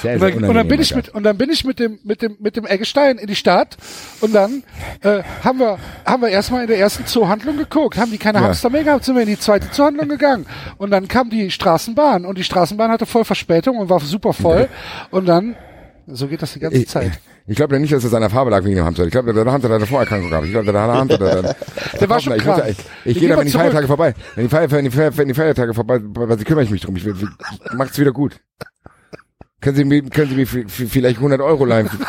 da. 0.03 0.09
Sehr, 0.09 0.13
Und 0.13 0.19
sehr 0.19 0.31
dann, 0.31 0.43
und 0.49 0.55
dann 0.55 0.67
bin 0.67 0.81
ich 0.81 0.95
mit 0.95 1.09
und 1.09 1.23
dann 1.23 1.37
bin 1.37 1.49
ich 1.49 1.63
mit 1.65 1.79
dem 1.79 1.99
mit 2.03 2.21
dem 2.21 2.37
mit 2.39 2.55
dem 2.55 2.65
Eggestein 2.65 3.17
in 3.17 3.27
die 3.27 3.35
Stadt 3.35 3.77
und 4.21 4.33
dann 4.33 4.63
äh, 5.01 5.23
haben 5.43 5.59
wir 5.59 5.77
haben 6.05 6.21
wir 6.21 6.29
erstmal 6.29 6.61
in 6.61 6.67
der 6.67 6.77
ersten 6.79 7.05
Zoohandlung 7.05 7.57
geguckt, 7.57 7.97
haben 7.97 8.11
die 8.11 8.17
keine 8.17 8.39
Ja. 8.39 8.45
Hamster 8.45 8.69
mehr 8.69 8.83
gehabt, 8.83 9.05
sind 9.05 9.15
wir 9.15 9.23
in 9.23 9.29
die 9.29 9.39
zweite 9.39 9.71
Zoohandlung 9.71 10.07
gegangen 10.09 10.45
und 10.77 10.91
dann 10.91 11.07
kam 11.07 11.29
die 11.29 11.49
Straßenbahn 11.51 12.25
und 12.25 12.37
die 12.37 12.43
Straßenbahn 12.43 12.91
hatte 12.91 13.05
voll 13.05 13.25
Verspätung 13.25 13.77
und 13.77 13.89
war 13.89 13.99
super 13.99 14.33
voll 14.33 14.67
und 15.11 15.25
dann 15.25 15.55
so 16.05 16.27
geht 16.27 16.41
das 16.41 16.51
die 16.51 16.59
ganze 16.59 16.77
Ich, 16.79 16.89
Zeit. 16.89 17.13
ich 17.47 17.55
glaube 17.55 17.75
ja 17.75 17.79
nicht, 17.79 17.93
dass 17.93 18.03
es 18.03 18.13
an 18.13 18.19
der 18.19 18.29
Farbe 18.29 18.51
lag 18.51 18.65
wegen 18.65 18.75
dem 18.75 18.83
Hamster. 18.83 19.05
Ich 19.05 19.11
glaube, 19.11 19.33
der 19.33 19.45
Hamster 19.45 19.69
hat 19.69 19.75
eine 19.77 19.85
Vorerkrankung 19.85 20.29
gehabt. 20.29 20.45
Ich 20.45 20.51
glaube, 20.51 20.69
der 20.69 20.81
Hamster, 20.81 21.17
der, 21.17 21.41
der, 21.41 21.55
Der 21.97 22.09
war 22.09 22.19
schon 22.19 22.35
ich, 22.35 22.43
krank. 22.43 22.61
Ich, 22.67 22.77
Wir 22.77 22.83
ich 23.05 23.13
gehen 23.13 23.19
gehe 23.21 23.29
da, 23.29 23.37
wenn 23.37 23.45
die. 23.45 23.53
Feiertage 23.53 23.87
vorbei. 23.87 24.13
Wenn 24.35 24.43
die, 24.43 24.49
Feier, 24.49 24.69
wenn 24.69 24.83
die, 24.83 24.91
Feier, 24.91 25.17
wenn 25.17 25.27
die 25.29 25.33
Feiertage 25.33 25.73
vorbei, 25.73 26.01
also 26.19 26.43
kümmere 26.43 26.65
ich 26.65 26.71
mich 26.71 26.81
drum. 26.81 26.97
Ich, 26.97 27.07
ich 27.07 27.15
macht's 27.73 27.97
wieder 27.97 28.11
gut. 28.11 28.35
Können 29.63 29.77
Sie 29.77 29.85
mir, 29.85 30.03
können 30.03 30.29
Sie 30.29 30.35
mir 30.35 30.45
vielleicht 30.45 31.17
100 31.17 31.39
Euro 31.39 31.63
leihen? 31.63 31.89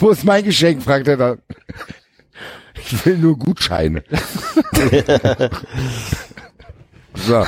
Wo 0.00 0.10
ist 0.10 0.24
mein 0.24 0.42
Geschenk, 0.42 0.82
fragt 0.82 1.06
er 1.06 1.16
dann. 1.16 1.38
Ich 2.74 3.06
will 3.06 3.18
nur 3.18 3.38
Gutscheine. 3.38 4.02
so. 7.14 7.46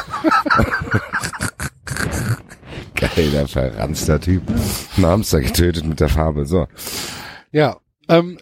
Geiler, 2.95 3.49
verranzter 3.49 4.21
Typ. 4.21 4.45
Ein 4.97 5.05
Hamster 5.05 5.41
getötet 5.41 5.85
mit 5.85 5.99
der 5.99 6.11
Farbe. 6.11 6.47
So. 6.47 6.69
Ja, 7.51 7.77
ähm, 8.09 8.39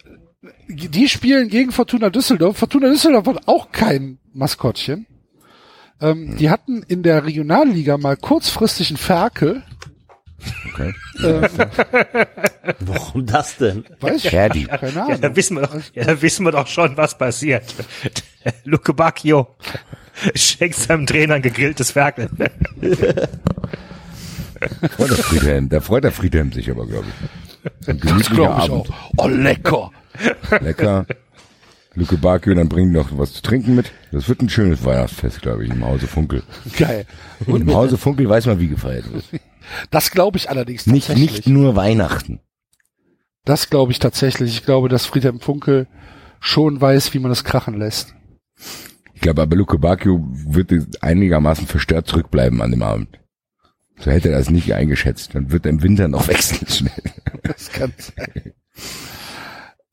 die 0.67 1.07
spielen 1.09 1.49
gegen 1.49 1.71
Fortuna 1.71 2.09
Düsseldorf. 2.09 2.57
Fortuna 2.57 2.89
Düsseldorf 2.89 3.27
hat 3.27 3.47
auch 3.47 3.71
kein 3.71 4.17
Maskottchen. 4.33 5.05
Ähm, 6.01 6.35
Die 6.37 6.49
hatten 6.49 6.83
in 6.83 7.03
der 7.03 7.25
Regionalliga 7.25 7.97
mal 7.97 8.17
kurzfristig 8.17 8.89
einen 8.89 8.97
Ferkel. 8.97 9.63
Okay. 10.73 10.93
Ähm, 11.23 11.45
Warum 12.81 13.25
das 13.25 13.57
denn? 13.57 13.85
weiß 14.01 14.25
ich 14.25 14.29
Ferdi. 14.31 14.59
nicht, 14.59 14.69
keine 14.69 14.91
Ja, 14.93 15.05
Ahnung. 15.05 15.21
da 15.21 15.35
wissen 15.35 15.55
wir 15.57 15.61
doch, 15.65 15.75
ja, 15.93 16.03
da 16.03 16.21
wissen 16.21 16.45
wir 16.45 16.51
doch 16.51 16.67
schon, 16.67 16.97
was 16.97 17.17
passiert. 17.17 17.73
Luke 18.65 18.93
Bacchio 18.93 19.55
schenkt 20.35 20.75
seinem 20.75 21.05
Trainer 21.05 21.35
ein 21.35 21.41
gegrilltes 21.41 21.91
Ferkel. 21.91 22.29
Freut 24.91 25.09
der 25.09 25.17
Friedhelm. 25.17 25.69
Da 25.69 25.79
freut 25.81 26.03
der 26.03 26.11
Friedhelm 26.11 26.51
sich 26.51 26.69
aber, 26.69 26.85
glaube 26.87 27.05
ich. 27.07 27.87
Ein 27.89 27.99
gemütlicher 27.99 28.35
Glaube 28.35 28.61
ich 28.63 28.69
Abend. 28.71 28.89
auch. 28.89 29.11
Oh, 29.17 29.27
lecker. 29.27 29.91
Lecker. 30.61 31.05
Luke 31.97 32.17
Bakio, 32.17 32.53
dann 32.53 32.67
bringt 32.67 32.91
noch 32.91 33.17
was 33.17 33.33
zu 33.33 33.41
trinken 33.41 33.75
mit. 33.75 33.91
Das 34.11 34.27
wird 34.27 34.41
ein 34.41 34.49
schönes 34.49 34.83
Weihnachtsfest, 34.83 35.41
glaube 35.41 35.63
ich, 35.63 35.71
im 35.71 35.85
Hause 35.85 36.07
Funkel. 36.07 36.43
Geil. 36.77 37.05
Und 37.45 37.61
im 37.61 37.73
Hause 37.73 37.97
Funkel 37.97 38.27
weiß 38.27 38.47
man, 38.47 38.59
wie 38.59 38.67
gefeiert 38.67 39.11
wird. 39.13 39.23
Das 39.91 40.11
glaube 40.11 40.37
ich 40.37 40.49
allerdings 40.49 40.85
Nicht, 40.87 41.07
tatsächlich. 41.07 41.45
nicht 41.45 41.47
nur 41.47 41.75
Weihnachten. 41.77 42.41
Das 43.45 43.69
glaube 43.69 43.91
ich 43.93 43.99
tatsächlich. 43.99 44.51
Ich 44.57 44.65
glaube, 44.65 44.89
dass 44.89 45.05
Friedhelm 45.05 45.39
Funkel 45.39 45.87
schon 46.41 46.81
weiß, 46.81 47.13
wie 47.13 47.19
man 47.19 47.29
das 47.29 47.43
krachen 47.45 47.79
lässt. 47.79 48.13
Ich 49.13 49.21
glaube 49.21 49.41
aber, 49.41 49.55
Luke 49.55 49.79
Bakio 49.79 50.19
wird 50.29 50.73
einigermaßen 51.01 51.65
verstört 51.65 52.07
zurückbleiben 52.07 52.61
an 52.61 52.71
dem 52.71 52.83
Abend. 52.83 53.19
So 53.99 54.11
hätte 54.11 54.29
er 54.29 54.37
das 54.39 54.49
nicht 54.49 54.73
eingeschätzt. 54.73 55.33
Dann 55.33 55.51
wird 55.51 55.65
er 55.65 55.69
im 55.71 55.81
Winter 55.81 56.09
noch 56.09 56.27
wechseln 56.27 56.67
schnell. 56.67 57.13
Das 57.43 57.71
kann 57.71 57.93
sein. 57.97 58.53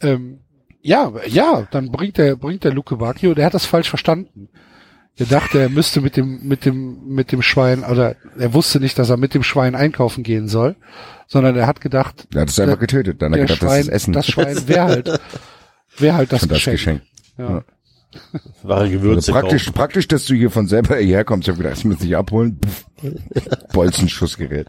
Ähm, 0.03 0.41
ja, 0.83 1.13
ja, 1.27 1.67
dann 1.71 1.91
bringt 1.93 2.19
der, 2.19 2.37
bringt 2.37 2.65
der 2.65 2.73
Luke 2.73 2.97
Bacchio, 2.97 3.35
der 3.35 3.47
hat 3.47 3.55
das 3.55 3.67
falsch 3.67 3.89
verstanden. 3.89 4.49
Der 5.19 5.27
dachte, 5.27 5.61
er 5.61 5.69
müsste 5.69 6.01
mit 6.01 6.17
dem, 6.17 6.41
mit 6.49 6.65
dem, 6.65 7.05
mit 7.07 7.33
dem 7.33 7.43
Schwein, 7.43 7.85
oder 7.85 8.17
er 8.39 8.55
wusste 8.55 8.81
nicht, 8.81 8.99
dass 8.99 9.11
er 9.11 9.19
mit 9.19 9.35
dem 9.35 9.43
Schwein 9.43 9.75
einkaufen 9.75 10.23
gehen 10.25 10.49
soll, 10.49 10.75
sondern 11.27 11.55
er 11.55 11.67
hat 11.67 11.81
gedacht, 11.83 12.27
Er 12.35 12.41
hat 12.43 12.49
es 12.49 12.59
einfach 12.59 12.79
getötet. 12.79 13.21
Dann 13.21 13.33
hat 13.33 13.39
er 13.39 13.45
gedacht, 13.47 13.63
das 13.63 13.69
Schwein, 13.69 13.81
ist 13.83 13.89
Essen. 13.89 14.13
das 14.15 14.27
Schwein 14.27 14.69
wäre 14.69 14.85
halt, 14.85 15.21
wäre 15.99 16.17
halt 16.17 16.33
das, 16.33 16.41
das 16.43 16.49
Geschenk. 16.51 16.77
Geschenk. 16.77 17.03
Ja. 17.37 17.63
Wahre 18.63 18.91
Gewürze 18.91 19.17
Also 19.17 19.33
praktisch, 19.33 19.65
kaufen. 19.67 19.75
praktisch, 19.75 20.09
dass 20.09 20.25
du 20.25 20.35
hier 20.35 20.51
von 20.51 20.67
selber 20.67 20.97
hierher 20.97 21.25
kommst. 21.25 21.47
Ich 21.47 21.53
habe 21.53 21.63
gedacht, 21.63 21.77
das 21.79 21.85
muss 21.85 22.03
ich 22.03 22.17
abholen. 22.17 22.59
Bolzenschussgerät. 23.73 24.69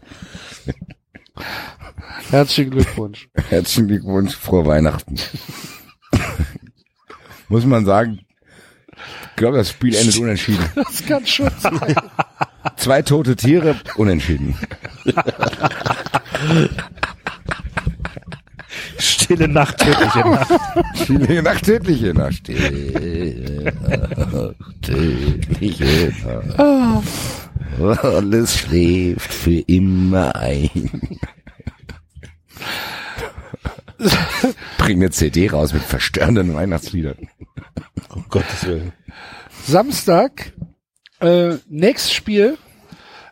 Herzlichen 2.30 2.70
Glückwunsch. 2.70 3.28
Herzlichen 3.48 3.88
Glückwunsch, 3.88 4.34
frohe 4.34 4.66
Weihnachten. 4.66 5.16
muss 7.48 7.64
man 7.66 7.84
sagen, 7.84 8.20
ich 9.30 9.36
glaube, 9.36 9.56
das 9.56 9.70
Spiel 9.70 9.94
endet 9.94 10.16
unentschieden. 10.18 10.64
Das 10.74 11.04
kann 11.04 11.26
schon 11.26 11.50
sein. 11.58 11.94
Zwei 12.76 13.02
tote 13.02 13.36
Tiere, 13.36 13.76
unentschieden. 13.96 14.56
Stille 18.98 19.48
Nacht, 19.48 19.78
tödliche 19.78 20.20
Nacht. 20.20 20.52
Stille 20.94 21.42
Nacht, 21.42 21.64
tödliche 21.64 22.14
Nacht. 22.14 22.34
Stille 22.34 23.72
Nacht, 23.72 24.56
tödliche 24.82 26.12
Nacht. 26.24 28.04
Alles 28.04 28.58
schläft 28.58 29.32
für 29.32 29.60
immer 29.66 30.34
ein. 30.36 30.90
Bring 34.78 34.98
eine 34.98 35.10
CD 35.10 35.48
raus 35.48 35.72
mit 35.72 35.82
verstörenden 35.82 36.54
Weihnachtsliedern. 36.54 37.28
Um 38.10 38.24
Gottes 38.28 38.66
Willen. 38.66 38.92
Samstag, 39.66 40.52
äh, 41.20 41.54
nächstes 41.68 42.12
Spiel, 42.12 42.58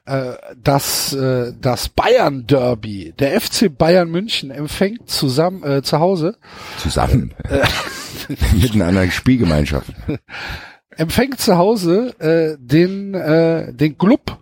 äh, 0.04 0.32
das, 0.56 1.12
äh, 1.12 1.52
das 1.60 1.88
Bayern 1.88 2.46
Derby. 2.46 3.14
Der 3.18 3.40
FC 3.40 3.76
Bayern 3.76 4.10
München 4.10 4.50
empfängt 4.50 5.08
zusammen, 5.08 5.62
äh, 5.62 5.82
zu 5.82 6.00
Hause, 6.00 6.36
Zusammen. 6.78 7.34
mit 8.54 8.80
einer 8.80 9.10
Spielgemeinschaft. 9.10 9.92
empfängt 10.90 11.40
zu 11.40 11.56
Hause, 11.56 12.14
äh, 12.18 12.56
den, 12.58 13.14
äh, 13.14 13.72
den 13.72 13.98
Club 13.98 14.38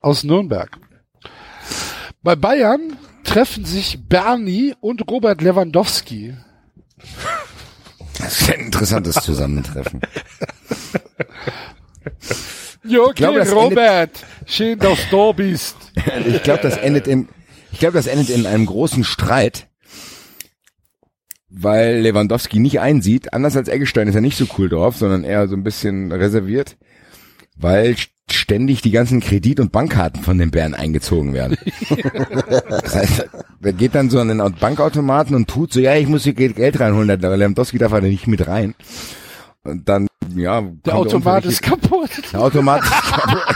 aus 0.00 0.24
Nürnberg. 0.24 0.78
Bei 2.22 2.36
Bayern 2.36 2.96
treffen 3.24 3.64
sich 3.64 3.98
Bernie 4.08 4.74
und 4.80 5.08
Robert 5.08 5.42
Lewandowski. 5.42 6.34
Das 8.18 8.40
ist 8.40 8.52
ein 8.52 8.60
interessantes 8.60 9.14
Zusammentreffen. 9.16 10.00
Okay, 12.84 13.12
glaube, 13.14 13.38
das 13.40 13.54
Robert, 13.54 14.10
schön, 14.46 14.78
dass 14.78 14.98
du 15.10 15.16
da 15.16 15.32
bist. 15.32 15.76
Ich 16.26 16.42
glaube, 16.42 16.60
das 16.62 16.76
endet 16.76 17.06
in, 17.06 17.28
ich 17.72 17.78
glaube, 17.80 17.94
das 17.94 18.06
endet 18.06 18.30
in 18.30 18.46
einem 18.46 18.66
großen 18.66 19.04
Streit, 19.04 19.66
weil 21.50 22.00
Lewandowski 22.00 22.58
nicht 22.58 22.80
einsieht, 22.80 23.32
anders 23.32 23.56
als 23.56 23.68
Eggestein 23.68 24.08
ist 24.08 24.14
er 24.14 24.20
nicht 24.20 24.36
so 24.38 24.46
cool 24.58 24.68
drauf, 24.68 24.96
sondern 24.96 25.24
eher 25.24 25.48
so 25.48 25.56
ein 25.56 25.64
bisschen 25.64 26.12
reserviert. 26.12 26.76
weil 27.56 27.92
st- 27.92 28.08
ständig 28.30 28.82
die 28.82 28.90
ganzen 28.90 29.20
Kredit- 29.20 29.58
und 29.58 29.72
Bankkarten 29.72 30.22
von 30.22 30.36
den 30.36 30.50
Bären 30.50 30.74
eingezogen 30.74 31.32
werden. 31.32 31.56
das 32.68 32.94
heißt, 32.94 33.28
der 33.60 33.72
geht 33.72 33.94
dann 33.94 34.10
so 34.10 34.20
an 34.20 34.28
den 34.28 34.38
Bankautomaten 34.60 35.34
und 35.34 35.48
tut 35.48 35.72
so, 35.72 35.80
ja, 35.80 35.96
ich 35.96 36.06
muss 36.08 36.24
hier 36.24 36.34
Geld 36.34 36.56
Geld 36.56 36.78
reinholen, 36.78 37.08
der 37.08 37.36
Lewandowski 37.36 37.78
darf 37.78 37.92
halt 37.92 38.04
nicht 38.04 38.26
mit 38.26 38.46
rein. 38.46 38.74
Und 39.64 39.88
dann, 39.88 40.07
ja, 40.38 40.62
Der 40.84 40.94
Automat 40.94 41.44
ist 41.44 41.62
kaputt. 41.62 42.10
Der 42.32 42.40
Automat 42.40 42.82
ist 42.82 42.90
kaputt. 42.90 43.54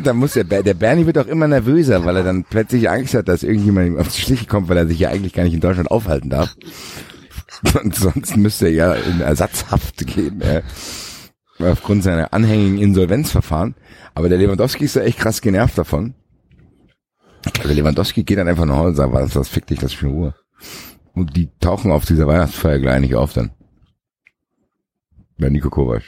da 0.02 0.12
muss 0.12 0.32
der, 0.32 0.44
der 0.44 0.74
Bernie 0.74 1.06
wird 1.06 1.18
auch 1.18 1.26
immer 1.26 1.48
nervöser, 1.48 2.04
weil 2.04 2.16
er 2.16 2.24
dann 2.24 2.44
plötzlich 2.44 2.88
Angst 2.88 3.14
hat, 3.14 3.28
dass 3.28 3.42
irgendjemand 3.42 3.86
ihm 3.88 3.98
auf 3.98 4.08
die 4.08 4.20
Schliche 4.20 4.46
kommt, 4.46 4.68
weil 4.68 4.76
er 4.76 4.86
sich 4.86 4.98
ja 4.98 5.10
eigentlich 5.10 5.32
gar 5.32 5.44
nicht 5.44 5.54
in 5.54 5.60
Deutschland 5.60 5.90
aufhalten 5.90 6.30
darf. 6.30 6.56
Und 7.82 7.94
sonst 7.94 8.36
müsste 8.36 8.66
er 8.66 8.72
ja 8.72 8.94
in 8.94 9.20
Ersatzhaft 9.20 10.06
gehen, 10.06 10.40
äh, 10.40 10.62
aufgrund 11.58 12.02
seiner 12.02 12.32
anhängigen 12.32 12.78
Insolvenzverfahren. 12.78 13.74
Aber 14.14 14.28
der 14.28 14.38
Lewandowski 14.38 14.84
ist 14.84 14.96
da 14.96 15.00
echt 15.00 15.18
krass 15.18 15.40
genervt 15.40 15.78
davon. 15.78 16.14
Der 17.62 17.74
Lewandowski 17.74 18.24
geht 18.24 18.38
dann 18.38 18.48
einfach 18.48 18.64
nach 18.64 18.76
Hause 18.76 18.88
und 18.88 18.96
sagt, 18.96 19.12
was, 19.12 19.36
was 19.36 19.48
fick 19.48 19.66
dich, 19.66 19.78
das 19.78 19.92
ist 19.92 19.98
schon 19.98 20.10
Ruhe. 20.10 20.34
Und 21.16 21.34
die 21.36 21.48
tauchen 21.60 21.90
auf 21.90 22.04
dieser 22.04 22.26
Weihnachtsfeier 22.26 22.78
gleich 22.78 23.00
nicht 23.00 23.14
auf 23.14 23.32
dann. 23.32 23.50
Bei 25.38 25.48
Nico 25.48 25.70
Kovac. 25.70 26.02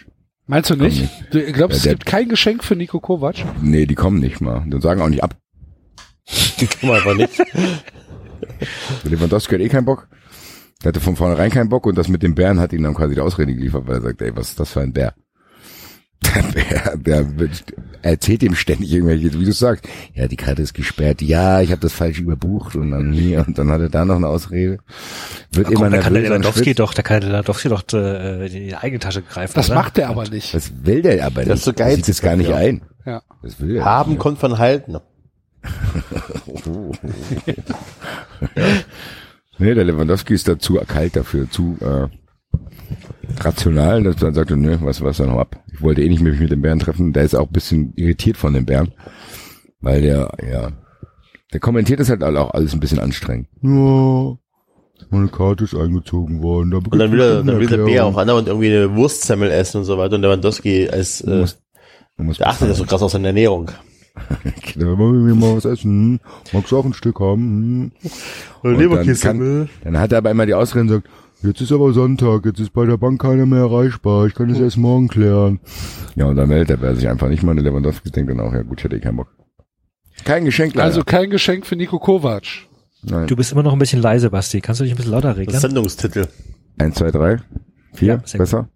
Meinst 0.46 0.70
du 0.70 0.76
nicht? 0.76 1.00
nicht. 1.00 1.34
Du 1.34 1.52
glaubst, 1.52 1.84
Ja, 1.84 1.92
es 1.92 1.98
gibt 1.98 2.06
kein 2.06 2.28
Geschenk 2.28 2.62
für 2.62 2.76
Nico 2.76 3.00
Kovac? 3.00 3.36
Nee, 3.62 3.86
die 3.86 3.94
kommen 3.94 4.20
nicht 4.20 4.40
mal. 4.40 4.64
Die 4.66 4.80
sagen 4.80 5.00
auch 5.00 5.08
nicht 5.08 5.24
ab. 5.24 5.36
Komm 6.80 6.90
einfach 6.90 7.14
nicht. 7.14 7.38
Lewandowski 9.04 9.54
hat 9.54 9.60
eh 9.62 9.68
keinen 9.68 9.86
Bock. 9.86 10.08
Der 10.82 10.90
hatte 10.90 11.00
von 11.00 11.16
vornherein 11.16 11.50
keinen 11.50 11.68
Bock 11.70 11.86
und 11.86 11.96
das 11.98 12.08
mit 12.08 12.22
dem 12.22 12.34
Bären 12.34 12.60
hat 12.60 12.72
ihm 12.72 12.82
dann 12.82 12.94
quasi 12.94 13.14
die 13.14 13.20
Ausrede 13.20 13.54
geliefert, 13.54 13.86
weil 13.86 13.96
er 13.96 14.00
sagt, 14.02 14.22
ey, 14.22 14.36
was 14.36 14.50
ist 14.50 14.60
das 14.60 14.72
für 14.72 14.80
ein 14.80 14.92
Bär? 14.92 15.14
Der 16.22 16.42
Bär, 16.42 16.96
der 16.96 17.38
wird, 17.38 17.64
er 18.02 18.12
erzählt 18.12 18.42
ihm 18.42 18.54
ständig 18.54 18.92
irgendwelche, 18.92 19.32
wie 19.38 19.44
du 19.44 19.52
sagst, 19.52 19.86
ja, 20.14 20.26
die 20.28 20.36
Karte 20.36 20.62
ist 20.62 20.74
gesperrt, 20.74 21.22
ja, 21.22 21.60
ich 21.60 21.70
habe 21.70 21.80
das 21.80 21.92
falsch 21.92 22.18
überbucht 22.20 22.76
und 22.76 22.90
dann 22.90 23.12
hier 23.12 23.44
und 23.46 23.56
dann 23.56 23.70
hat 23.70 23.80
er 23.80 23.88
da 23.88 24.04
noch 24.04 24.16
eine 24.16 24.26
Ausrede. 24.26 24.78
Wird 25.52 25.68
Ja, 25.68 25.72
immer 25.72 25.84
komm, 25.84 25.92
da 25.92 25.98
kann 25.98 26.14
der 26.14 26.22
Lewandowski 26.24 26.74
doch, 26.74 26.92
da 26.92 27.02
kann 27.02 27.20
der 27.20 27.30
Lewandowski 27.30 27.68
doch 27.68 27.84
äh, 27.92 28.46
in 28.46 28.52
die 28.52 28.76
eigene 28.76 28.98
Tasche 28.98 29.22
greifen. 29.22 29.52
Das 29.54 29.66
oder? 29.70 29.76
macht 29.76 29.96
er 29.98 30.08
aber 30.10 30.28
nicht. 30.28 30.52
Das 30.54 30.72
will 30.84 31.02
der 31.02 31.24
aber 31.24 31.40
nicht. 31.40 31.50
Das 31.50 31.60
ist 31.60 31.64
so 31.64 31.72
geizig 31.72 32.04
sieht 32.06 32.14
es 32.16 32.20
gar 32.20 32.36
nicht 32.36 32.50
dafür. 32.50 32.66
ein. 32.66 32.82
Ja. 33.06 33.22
Das 33.42 33.60
will 33.60 33.76
er 33.76 33.84
Haben 33.84 34.12
nicht. 34.12 34.20
kommt 34.20 34.38
von 34.38 34.58
halten. 34.58 34.96
Nee, 39.60 39.74
der 39.74 39.84
Lewandowski 39.84 40.34
ist 40.34 40.46
da 40.46 40.56
zu 40.58 40.74
kalt 40.86 41.16
dafür, 41.16 41.50
zu 41.50 41.76
äh, 41.80 42.06
rational, 43.40 44.02
dass 44.02 44.22
er 44.22 44.32
sagt, 44.32 44.50
nö, 44.50 44.78
was 44.80 45.00
was 45.00 45.18
dann 45.18 45.28
noch 45.28 45.38
ab. 45.38 45.62
Ich 45.72 45.82
wollte 45.82 46.02
eh 46.02 46.08
nicht 46.08 46.22
mich 46.22 46.40
mit 46.40 46.50
dem 46.50 46.62
Bären 46.62 46.78
treffen. 46.78 47.12
Der 47.12 47.24
ist 47.24 47.34
auch 47.34 47.46
ein 47.46 47.52
bisschen 47.52 47.92
irritiert 47.96 48.36
von 48.36 48.52
dem 48.52 48.66
Bären, 48.66 48.92
weil 49.80 50.02
der, 50.02 50.30
ja, 50.50 50.70
der 51.52 51.60
kommentiert 51.60 52.00
das 52.00 52.10
halt 52.10 52.22
auch 52.22 52.50
alles 52.52 52.74
ein 52.74 52.80
bisschen 52.80 52.98
anstrengend. 52.98 53.48
Ja, 53.62 54.36
meine 55.10 55.28
Karte 55.28 55.64
ist 55.64 55.74
eingezogen 55.74 56.42
worden. 56.42 56.70
Da 56.70 56.78
Und 56.78 56.98
dann 56.98 57.12
will, 57.12 57.20
er, 57.20 57.42
dann 57.42 57.58
will 57.58 57.66
der 57.66 57.78
Bär 57.78 58.06
auch 58.06 58.16
andauernd 58.16 58.48
irgendwie 58.48 58.74
eine 58.74 58.94
Wurstsemmel 58.94 59.50
essen 59.50 59.78
und 59.78 59.84
so 59.84 59.96
weiter. 59.96 60.16
Und 60.16 60.22
Lewandowski 60.22 60.88
als, 60.88 61.20
äh, 61.22 61.46
der 62.18 62.48
achtet 62.48 62.68
ja 62.68 62.74
so 62.74 62.84
krass 62.84 63.02
auf 63.02 63.12
seine 63.12 63.28
Ernährung. 63.28 63.70
Da 64.76 64.98
wollen 64.98 65.26
wir 65.26 65.34
mal 65.34 65.56
was 65.56 65.64
essen. 65.64 65.90
Hm? 65.90 66.20
Magst 66.52 66.72
du 66.72 66.78
auch 66.78 66.84
ein 66.84 66.92
Stück 66.92 67.20
haben? 67.20 67.92
Hm? 68.02 68.10
Und 68.62 68.92
dann, 68.92 69.14
kann, 69.20 69.68
dann 69.84 69.98
hat 69.98 70.12
er 70.12 70.18
aber 70.18 70.30
immer 70.30 70.44
die 70.46 70.54
Ausrede 70.54 70.82
und 70.82 70.88
sagt, 70.88 71.08
jetzt 71.42 71.60
ist 71.60 71.72
aber 71.72 71.92
Sonntag, 71.92 72.44
jetzt 72.46 72.60
ist 72.60 72.72
bei 72.72 72.86
der 72.86 72.96
Bank 72.96 73.20
keiner 73.20 73.46
mehr 73.46 73.60
erreichbar, 73.60 74.26
ich 74.26 74.34
kann 74.34 74.50
es 74.50 74.58
erst 74.58 74.76
morgen 74.76 75.08
klären. 75.08 75.60
Ja, 76.14 76.26
und 76.26 76.36
dann 76.36 76.48
meldet 76.48 76.82
er 76.82 76.94
sich 76.94 77.08
einfach 77.08 77.28
nicht 77.28 77.42
mal. 77.42 77.54
Der 77.54 77.64
Lewandowski 77.64 78.10
denkt 78.10 78.30
dann 78.30 78.40
auch, 78.40 78.52
ja 78.52 78.62
gut, 78.62 78.78
ich 78.78 78.84
hätte 78.84 78.96
eh 78.96 79.00
keinen 79.00 79.16
Bock. 79.16 79.34
Kein 80.24 80.44
Geschenk 80.44 80.74
leider. 80.74 80.84
Also 80.84 81.04
kein 81.04 81.30
Geschenk 81.30 81.66
für 81.66 81.76
Nico 81.76 81.98
Kovac. 81.98 82.44
Nein. 83.02 83.26
Du 83.28 83.36
bist 83.36 83.52
immer 83.52 83.62
noch 83.62 83.72
ein 83.72 83.78
bisschen 83.78 84.02
leise, 84.02 84.30
Basti. 84.30 84.60
Kannst 84.60 84.80
du 84.80 84.84
dich 84.84 84.92
ein 84.92 84.96
bisschen 84.96 85.12
lauter 85.12 85.28
Das 85.28 85.38
regeln? 85.38 85.58
Sendungstitel. 85.60 86.26
Eins, 86.78 86.96
zwei, 86.96 87.10
drei, 87.10 87.38
vier, 87.92 88.22
Ja, 88.26 88.38
besser. 88.38 88.68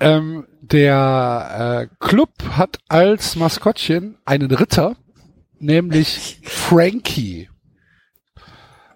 Ähm, 0.00 0.46
der 0.62 1.88
äh, 1.90 1.94
Club 1.98 2.30
hat 2.50 2.78
als 2.88 3.36
Maskottchen 3.36 4.16
einen 4.24 4.50
Ritter, 4.50 4.96
nämlich 5.58 6.40
Frankie. 6.44 7.48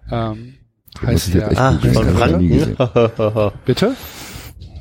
Ähm, 0.09 0.55
heißt 1.01 1.33
der. 1.33 1.51
echt 1.51 1.59
Ah, 1.59 1.77
von. 1.79 2.09
Franken. 2.15 3.51
Bitte? 3.65 3.95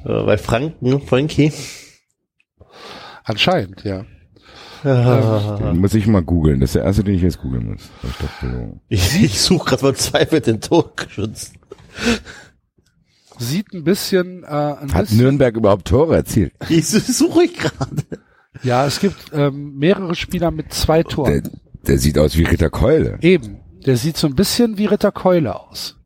Äh, 0.04 0.24
Bei 0.24 0.36
Franken, 0.38 1.00
Frankie. 1.06 1.52
Anscheinend, 3.24 3.84
ja. 3.84 4.04
Den 4.84 5.78
muss 5.78 5.94
ich 5.94 6.06
mal 6.08 6.22
googeln. 6.22 6.58
Das 6.60 6.70
ist 6.70 6.74
der 6.74 6.84
erste, 6.84 7.04
den 7.04 7.14
ich 7.14 7.22
jetzt 7.22 7.40
googeln 7.40 7.70
muss. 7.70 7.82
Ich 8.02 8.16
dachte, 8.16 8.50
so. 8.50 8.80
Ich, 8.88 9.22
ich 9.22 9.40
suche 9.40 9.64
gerade 9.70 9.80
verzweifelt 9.80 10.46
den 10.48 10.60
Torgeschütz. 10.60 11.52
Sieht 13.38 13.72
ein 13.72 13.84
bisschen, 13.84 14.42
äh, 14.42 14.46
ein 14.46 14.92
Hat 14.92 15.02
bisschen 15.02 15.18
Nürnberg 15.18 15.56
überhaupt 15.56 15.86
Tore 15.86 16.16
erzielt? 16.16 16.52
Ich 16.68 16.88
suche 16.88 17.44
ich 17.44 17.54
gerade. 17.54 18.02
ja, 18.64 18.84
es 18.86 18.98
gibt 18.98 19.16
ähm, 19.32 19.76
mehrere 19.78 20.14
Spieler 20.16 20.50
mit 20.50 20.72
zwei 20.74 21.02
Toren. 21.04 21.42
Der, 21.42 21.50
der 21.86 21.98
sieht 21.98 22.18
aus 22.18 22.36
wie 22.36 22.44
Ritter 22.44 22.70
Keule 22.70 23.18
Eben. 23.20 23.60
Der 23.86 23.96
sieht 23.96 24.16
so 24.16 24.26
ein 24.26 24.34
bisschen 24.34 24.78
wie 24.78 24.86
Ritter 24.86 25.12
Keule 25.12 25.58
aus. 25.58 25.96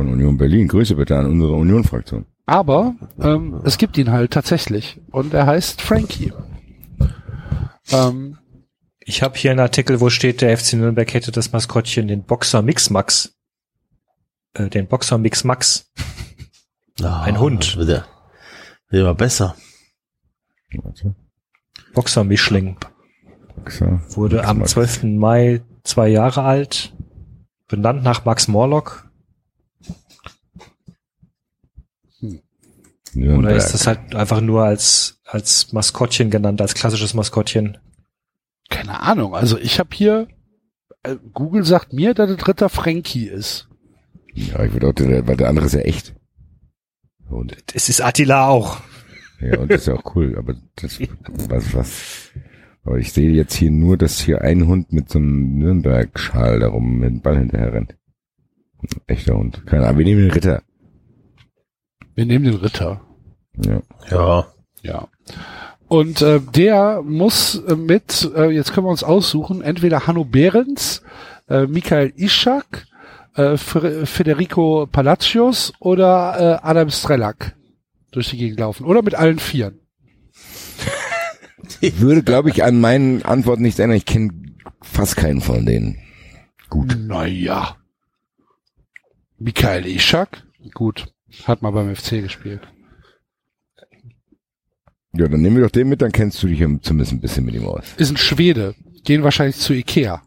Von 0.00 0.10
Union 0.10 0.38
Berlin. 0.38 0.66
Grüße 0.66 0.94
bitte 0.96 1.18
an 1.18 1.26
unsere 1.26 1.52
Union-Fraktion. 1.52 2.24
Aber 2.46 2.94
ähm, 3.20 3.60
es 3.64 3.76
gibt 3.76 3.98
ihn 3.98 4.10
halt 4.10 4.30
tatsächlich. 4.30 4.98
Und 5.10 5.34
er 5.34 5.44
heißt 5.46 5.82
Frankie. 5.82 6.32
Ähm, 7.92 8.38
Ich 9.00 9.22
habe 9.22 9.36
hier 9.36 9.50
einen 9.50 9.60
Artikel, 9.60 10.00
wo 10.00 10.08
steht, 10.08 10.40
der 10.40 10.56
FC 10.56 10.74
Nürnberg 10.74 11.12
hätte 11.12 11.32
das 11.32 11.52
Maskottchen 11.52 12.08
den 12.08 12.22
Boxer 12.22 12.62
Mix 12.62 12.88
Max. 12.88 13.36
Äh, 14.54 14.70
den 14.70 14.86
Boxer 14.86 15.18
Mix 15.18 15.44
Max. 15.44 15.90
Ein 17.02 17.38
Hund. 17.38 17.76
Wird 17.76 17.88
der, 17.90 18.06
immer 18.90 19.14
besser. 19.14 19.54
Warte. 20.82 21.14
Boxer 21.92 22.24
Mischling. 22.24 22.78
So. 23.68 24.00
Wurde 24.16 24.46
am 24.46 24.64
12. 24.64 25.02
Mai 25.02 25.60
zwei 25.84 26.08
Jahre 26.08 26.42
alt. 26.42 26.94
Benannt 27.68 28.02
nach 28.02 28.24
Max 28.24 28.48
Morlock. 28.48 29.09
Oder 33.14 33.26
Nürnberg. 33.26 33.56
ist 33.56 33.72
das 33.72 33.86
halt 33.86 34.14
einfach 34.14 34.40
nur 34.40 34.64
als, 34.64 35.20
als 35.24 35.72
Maskottchen 35.72 36.30
genannt, 36.30 36.60
als 36.60 36.74
klassisches 36.74 37.14
Maskottchen? 37.14 37.78
keine 38.70 39.02
Ahnung. 39.02 39.34
Also 39.34 39.58
ich 39.58 39.78
habe 39.78 39.90
hier, 39.92 40.28
äh, 41.02 41.16
Google 41.34 41.64
sagt 41.64 41.92
mir, 41.92 42.14
dass 42.14 42.34
das 42.34 42.48
Ritter 42.48 42.68
Frankie 42.68 43.26
ist. 43.26 43.68
Ja, 44.32 44.64
ich 44.64 44.72
würde 44.72 44.88
auch, 44.88 44.92
der, 44.92 45.26
weil 45.26 45.36
der 45.36 45.48
andere 45.48 45.66
ist 45.66 45.74
ja 45.74 45.80
echt. 45.80 46.14
Und, 47.28 47.56
Es 47.74 47.88
ist 47.88 48.00
Attila 48.00 48.48
auch. 48.48 48.80
ja, 49.40 49.58
und 49.58 49.70
das 49.70 49.82
ist 49.82 49.86
ja 49.88 49.94
auch 49.94 50.14
cool, 50.14 50.36
aber 50.38 50.54
das, 50.76 51.00
was, 51.48 51.74
was, 51.74 52.30
aber 52.84 52.98
ich 52.98 53.12
sehe 53.12 53.30
jetzt 53.30 53.54
hier 53.54 53.70
nur, 53.70 53.96
dass 53.96 54.20
hier 54.20 54.40
ein 54.42 54.66
Hund 54.66 54.92
mit 54.92 55.10
so 55.10 55.18
einem 55.18 55.58
Nürnberg-Schal 55.58 56.60
darum 56.60 56.98
mit 56.98 57.10
dem 57.10 57.20
Ball 57.20 57.38
hinterher 57.38 57.72
rennt. 57.72 57.96
Ein 58.82 58.88
echter 59.06 59.36
Hund. 59.36 59.66
Keine 59.66 59.84
Ahnung, 59.86 59.98
wir 59.98 60.04
nehmen 60.06 60.22
den 60.22 60.30
Ritter. 60.30 60.62
Wir 62.14 62.26
nehmen 62.26 62.44
den 62.44 62.56
Ritter. 62.56 63.00
Ja. 63.64 63.82
Ja. 64.10 64.46
Ja. 64.82 65.08
Und 65.88 66.22
äh, 66.22 66.40
der 66.40 67.02
muss 67.02 67.56
äh, 67.66 67.74
mit, 67.74 68.30
äh, 68.36 68.50
jetzt 68.50 68.72
können 68.72 68.86
wir 68.86 68.90
uns 68.90 69.02
aussuchen, 69.02 69.60
entweder 69.60 70.06
Hanno 70.06 70.24
Behrens, 70.24 71.02
äh, 71.48 71.66
Michael 71.66 72.12
Ischak, 72.16 72.86
äh, 73.34 73.56
Federico 73.56 74.86
Palacios 74.86 75.72
oder 75.80 76.60
äh, 76.62 76.66
Adam 76.66 76.90
Strelak 76.90 77.56
durch 78.12 78.30
die 78.30 78.36
Gegend 78.36 78.60
laufen. 78.60 78.86
Oder 78.86 79.02
mit 79.02 79.14
allen 79.14 79.38
Vieren. 79.38 79.80
Ich 81.80 82.00
würde, 82.00 82.22
glaube 82.22 82.50
ich, 82.50 82.62
an 82.64 82.80
meinen 82.80 83.22
Antworten 83.22 83.62
nichts 83.62 83.78
ändern. 83.78 83.96
Ich 83.96 84.06
kenne 84.06 84.30
fast 84.82 85.16
keinen 85.16 85.40
von 85.40 85.66
denen. 85.66 85.98
Gut. 86.68 86.96
Naja. 87.00 87.76
Michael 89.38 89.86
Ischak? 89.86 90.44
Gut. 90.74 91.12
Hat 91.44 91.62
mal 91.62 91.70
beim 91.70 91.94
FC 91.94 92.22
gespielt. 92.22 92.60
Ja, 95.12 95.26
dann 95.26 95.40
nehmen 95.40 95.56
wir 95.56 95.64
doch 95.64 95.70
den 95.70 95.88
mit, 95.88 96.02
dann 96.02 96.12
kennst 96.12 96.42
du 96.42 96.46
dich 96.46 96.60
ja 96.60 96.68
zumindest 96.82 97.12
ein 97.12 97.20
bisschen 97.20 97.44
mit 97.44 97.54
ihm 97.54 97.66
aus. 97.66 97.84
Ist 97.96 98.10
ein 98.10 98.16
Schwede. 98.16 98.74
Gehen 99.04 99.22
wahrscheinlich 99.22 99.56
zu 99.56 99.72
Ikea. 99.72 100.22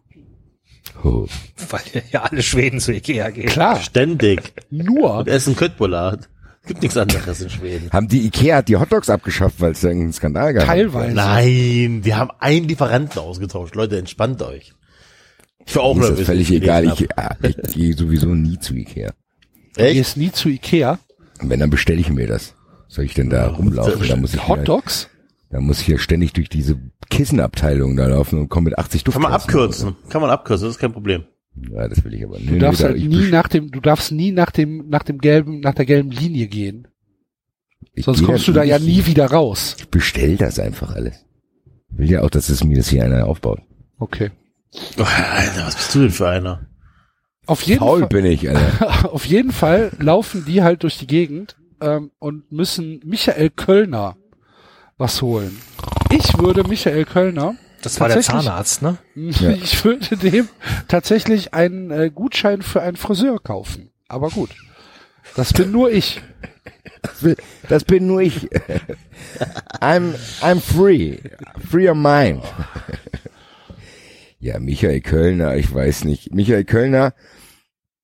Oh. 1.03 1.27
Weil 1.69 2.03
ja 2.11 2.23
alle 2.23 2.41
Schweden 2.41 2.80
zu 2.80 2.93
Ikea 2.93 3.30
gehen. 3.30 3.48
Klar. 3.48 3.80
Ständig. 3.80 4.53
Nur. 4.69 5.19
Und 5.19 5.27
essen 5.27 5.56
Köttbullar. 5.56 6.17
Gibt 6.65 6.82
nichts 6.82 6.98
anderes 6.98 7.41
in 7.41 7.49
Schweden. 7.49 7.90
Haben 7.91 8.07
die 8.07 8.25
Ikea 8.25 8.57
hat 8.57 8.69
die 8.69 8.77
Hotdogs 8.77 9.09
abgeschafft, 9.09 9.59
weil 9.59 9.72
es 9.72 9.82
da 9.82 9.90
irgendeinen 9.90 10.14
Skandal 10.14 10.53
gab? 10.53 10.65
Teilweise. 10.65 11.14
Nein, 11.14 12.01
die 12.03 12.14
haben 12.14 12.32
einen 12.40 12.67
Lieferanten 12.67 13.19
ausgetauscht. 13.19 13.75
Leute, 13.75 13.98
entspannt 13.98 14.41
euch. 14.41 14.73
Ich 15.65 15.75
war 15.75 15.83
auch 15.83 15.95
Mir 15.95 16.09
ist 16.09 16.19
das 16.19 16.25
völlig 16.25 16.49
ich 16.49 16.61
egal. 16.61 16.83
gelesen 16.83 17.06
Ich, 17.06 17.17
ah, 17.17 17.35
ich 17.41 17.73
gehe 17.73 17.93
sowieso 17.93 18.27
nie 18.27 18.59
zu 18.59 18.75
Ikea. 18.75 19.14
Echt? 19.76 19.93
Gehst 19.93 20.18
nie 20.18 20.32
zu 20.32 20.50
Ikea. 20.50 21.00
Wenn, 21.42 21.60
dann 21.60 21.69
bestelle 21.69 22.00
ich 22.00 22.10
mir 22.10 22.27
das. 22.27 22.56
Soll 22.88 23.06
ich 23.06 23.14
denn 23.14 23.30
da 23.30 23.48
rumlaufen? 23.48 24.08
Da 24.08 24.16
muss 24.16 24.34
ich 24.34 24.48
Hot 24.48 24.68
Dogs? 24.68 25.10
Da 25.50 25.60
muss 25.60 25.82
ich 25.82 25.88
ja 25.88 25.98
ständig 25.98 26.34
durch 26.34 26.50
diese 26.50 26.80
Kissenabteilung 27.10 27.95
da 27.95 28.08
laufen 28.08 28.40
und 28.40 28.50
komme 28.50 28.66
mit 28.69 28.77
80 28.77 29.03
Kann 29.03 29.22
man 29.22 29.34
abkürzen. 29.34 29.95
Kann 30.10 30.22
man 30.22 30.30
abkürzen, 30.30 30.68
das 30.68 30.76
ist 30.76 30.80
kein 30.80 30.93
Problem. 30.93 31.24
Ja, 31.72 31.88
das 31.88 32.03
will 32.03 32.14
ich 32.14 32.24
aber 32.24 32.40
nicht. 32.40 32.52
Du 32.52 32.58
darfst 32.58 32.84
halt 32.84 32.98
nie 32.98 33.30
nach 33.30 33.48
dem, 33.48 33.72
du 33.72 33.80
darfst 33.80 34.11
nie 34.11 34.32
nach 34.32 34.52
dem, 34.52 34.90
nach 34.90 35.03
dem 35.03 35.19
gelben, 35.19 35.60
nach 35.60 35.76
der 35.76 35.85
gelben 35.85 36.10
Linie 36.11 36.48
gehen. 36.48 36.88
Sonst 37.98 38.24
kommst 38.24 38.48
du 38.48 38.53
da 38.53 38.64
ja 38.64 38.80
nie 38.80 39.06
wieder 39.06 39.27
raus. 39.27 39.76
Ich 39.77 39.90
bestell 39.90 40.35
das 40.38 40.58
einfach 40.58 40.95
alles. 40.95 41.26
Will 41.90 42.10
ja 42.10 42.22
auch, 42.24 42.32
dass 42.32 42.50
es 42.50 42.64
mir 42.64 42.77
das 42.77 42.90
hier 42.90 43.03
einer 43.03 43.27
aufbaut. 43.27 43.60
Okay. 44.00 44.32
Oh, 44.98 45.03
Alter, 45.03 45.68
was 45.68 45.76
bist 45.76 45.93
du 45.93 46.00
denn 46.00 46.10
für 46.10 46.27
einer? 46.27 46.68
Auf 47.46 47.62
jeden 47.64 47.80
Faul 47.80 48.00
Fall, 48.02 48.10
bin 48.10 48.26
ich, 48.26 48.50
Alter. 48.50 49.12
auf 49.14 49.26
jeden 49.26 49.52
Fall 49.52 49.92
laufen 50.00 50.46
die 50.46 50.64
halt 50.64 50.84
durch 50.84 50.98
die 50.98 51.08
Gegend 51.08 51.56
ähm, 51.82 52.12
und 52.20 52.52
müssen 52.52 53.02
Michael 53.04 53.50
Kölner 53.50 54.16
was 54.98 55.22
holen. 55.22 55.60
Ich 56.12 56.38
würde 56.38 56.64
Michael 56.64 57.06
Kölner 57.06 57.56
Das 57.82 58.00
war 58.00 58.08
der? 58.08 58.22
Zahnarzt, 58.22 58.82
ne? 58.82 58.98
Ich 59.16 59.84
würde 59.84 60.16
dem 60.18 60.48
tatsächlich 60.88 61.54
einen 61.54 61.92
äh, 61.92 62.12
Gutschein 62.14 62.62
für 62.62 62.82
einen 62.82 62.98
Friseur 62.98 63.42
kaufen. 63.42 63.90
Aber 64.08 64.30
gut. 64.30 64.52
Das 65.36 65.52
bin 65.54 65.72
nur 65.72 65.92
ich. 65.92 66.22
Das 67.02 67.20
bin, 67.22 67.36
das 67.68 67.84
bin 67.84 68.08
nur 68.08 68.22
ich. 68.22 68.50
I'm, 69.82 70.14
I'm 70.42 70.62
free. 70.62 71.18
Free 71.70 71.90
of 71.90 71.98
mind. 71.98 72.44
Ja, 74.44 74.60
Michael 74.60 75.00
Kölner, 75.00 75.56
ich 75.56 75.74
weiß 75.74 76.04
nicht. 76.04 76.34
Michael 76.36 76.66
Kölner 76.66 77.14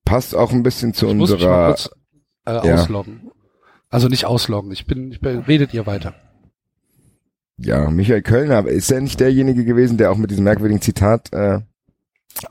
passt 0.05 0.33
auch 0.33 0.53
ein 0.53 0.63
bisschen 0.63 0.93
zu 0.93 1.07
Ich 1.09 1.13
muss 1.15 1.31
mich 1.31 1.41
mal 1.41 1.67
unserer, 1.67 1.67
kurz 1.67 1.89
äh, 2.45 2.67
Ja. 2.67 2.75
ausloggen. 2.75 3.29
Also 3.89 4.07
nicht 4.07 4.23
ausloggen. 4.23 4.71
Ich 4.71 4.85
bin, 4.87 5.11
ich 5.11 5.19
bin, 5.19 5.39
redet 5.39 5.73
ihr 5.73 5.85
weiter. 5.85 6.15
ja, 7.57 7.89
Michael 7.89 8.21
Kölner, 8.21 8.65
ist 8.65 8.89
er 8.89 9.01
nicht 9.01 9.19
derjenige 9.19 9.65
gewesen, 9.65 9.97
der 9.97 10.11
auch 10.13 10.17
mit 10.17 10.31
diesem 10.31 10.45
merkwürdigen 10.45 10.81
Zitat 10.81 11.33
äh, 11.33 11.59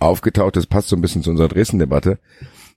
aufgetaucht 0.00 0.58
ist, 0.58 0.66
passt 0.66 0.88
so 0.88 0.96
ein 0.96 1.00
bisschen 1.00 1.22
zu 1.22 1.30
unserer 1.30 1.48
Dresden-Debatte, 1.48 2.18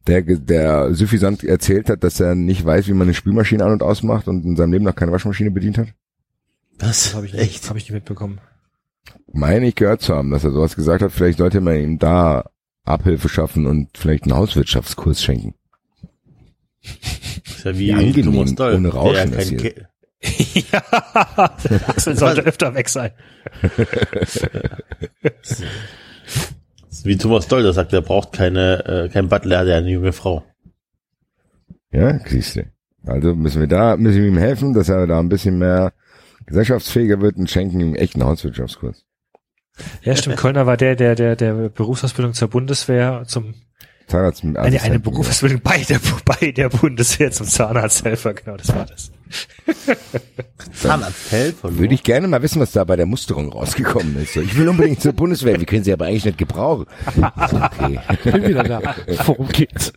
der, 0.07 0.21
der 0.21 0.93
suffisant 0.93 1.43
erzählt 1.43 1.89
hat, 1.89 2.05
dass 2.05 2.21
er 2.21 2.35
nicht 2.35 2.63
weiß, 2.63 2.87
wie 2.87 2.93
man 2.93 3.07
eine 3.07 3.15
Spülmaschine 3.15 3.65
an- 3.65 3.73
und 3.73 3.83
ausmacht 3.83 4.29
und 4.29 4.45
in 4.45 4.55
seinem 4.55 4.71
Leben 4.71 4.85
noch 4.85 4.95
keine 4.95 5.11
Waschmaschine 5.11 5.51
bedient 5.51 5.77
hat? 5.77 5.89
Was? 6.79 7.13
Habe 7.13 7.25
ich, 7.25 7.33
Echt? 7.33 7.69
hab 7.69 7.75
ich 7.75 7.83
nicht 7.83 7.91
mitbekommen. 7.93 8.39
Meine 9.33 9.67
ich 9.67 9.75
gehört 9.75 10.01
zu 10.01 10.15
haben, 10.15 10.31
dass 10.31 10.43
er 10.43 10.51
sowas 10.51 10.75
gesagt 10.75 11.01
hat, 11.01 11.11
vielleicht 11.11 11.37
sollte 11.39 11.61
man 11.61 11.75
ihm 11.77 11.99
da 11.99 12.49
Abhilfe 12.83 13.29
schaffen 13.29 13.65
und 13.65 13.89
vielleicht 13.97 14.23
einen 14.23 14.35
Hauswirtschaftskurs 14.35 15.21
schenken. 15.23 15.53
ist 16.83 17.63
ja 17.63 17.77
wie 17.77 17.87
Ja, 17.87 17.97
angenehm, 17.97 18.33
Thomas 18.33 18.55
Doll, 18.55 18.75
ohne 18.75 18.89
Rauschen 18.89 19.31
der 19.31 19.39
ist 19.39 19.49
kein 19.49 19.59
hier. 19.59 19.71
Ke- 19.73 19.87
ja, 20.71 20.83
Axel 21.87 22.15
sollte 22.15 22.41
öfter 22.41 22.75
weg 22.75 22.89
sein. 22.89 23.11
Wie 27.03 27.17
Thomas 27.17 27.47
Doll, 27.47 27.63
der 27.63 27.73
sagt, 27.73 27.93
er 27.93 28.01
braucht 28.01 28.31
keine, 28.33 28.85
äh, 28.85 29.09
kein 29.09 29.27
Butler, 29.29 29.55
er 29.55 29.61
hat 29.61 29.67
ja 29.67 29.77
eine 29.77 29.89
junge 29.89 30.13
Frau. 30.13 30.43
Ja, 31.91 32.19
siehst 32.27 32.57
du. 32.57 32.65
Also 33.05 33.33
müssen 33.35 33.61
wir 33.61 33.67
da, 33.67 33.97
müssen 33.97 34.21
wir 34.21 34.27
ihm 34.27 34.37
helfen, 34.37 34.73
dass 34.73 34.89
er 34.89 35.07
da 35.07 35.19
ein 35.19 35.29
bisschen 35.29 35.57
mehr 35.57 35.93
gesellschaftsfähiger 36.45 37.21
wird 37.21 37.37
und 37.37 37.49
schenken 37.49 37.79
ihm 37.79 37.95
echt 37.95 38.15
einen 38.15 38.25
Hauswirtschaftskurs. 38.25 39.05
Ja, 40.03 40.15
stimmt. 40.15 40.37
Kölner 40.37 40.65
war 40.65 40.77
der, 40.77 40.95
der, 40.95 41.15
der, 41.15 41.35
der 41.35 41.69
Berufsausbildung 41.69 42.33
zur 42.33 42.49
Bundeswehr 42.49 43.23
zum, 43.25 43.53
Zahnarzt, 44.07 44.43
eine, 44.43 44.81
eine 44.81 44.99
Berufsausbildung 44.99 45.61
bei 45.61 45.79
der, 45.87 45.99
bei 46.25 46.51
der 46.51 46.69
Bundeswehr 46.69 47.31
zum 47.31 47.47
Zahnarzthelfer. 47.47 48.33
Genau, 48.33 48.57
das 48.57 48.75
war 48.75 48.85
das. 48.85 49.11
Zahnarzthelfer. 50.73 51.77
Würde 51.77 51.93
ich 51.93 52.03
gerne 52.03 52.27
mal 52.27 52.41
wissen, 52.41 52.61
was 52.61 52.71
da 52.71 52.83
bei 52.83 52.95
der 52.95 53.05
Musterung 53.05 53.51
rausgekommen 53.51 54.17
ist. 54.17 54.35
Ich 54.35 54.57
will 54.57 54.69
unbedingt 54.69 55.01
zur 55.01 55.13
Bundeswehr. 55.13 55.59
Wir 55.59 55.65
können 55.65 55.83
sie 55.83 55.93
aber 55.93 56.05
eigentlich 56.05 56.25
nicht 56.25 56.37
gebrauchen. 56.37 56.85
So, 57.49 57.57
okay. 57.57 57.99
Bin 58.23 58.47
wieder 58.47 58.63
da. 58.63 58.95
Worum 59.25 59.47
geht's? 59.49 59.93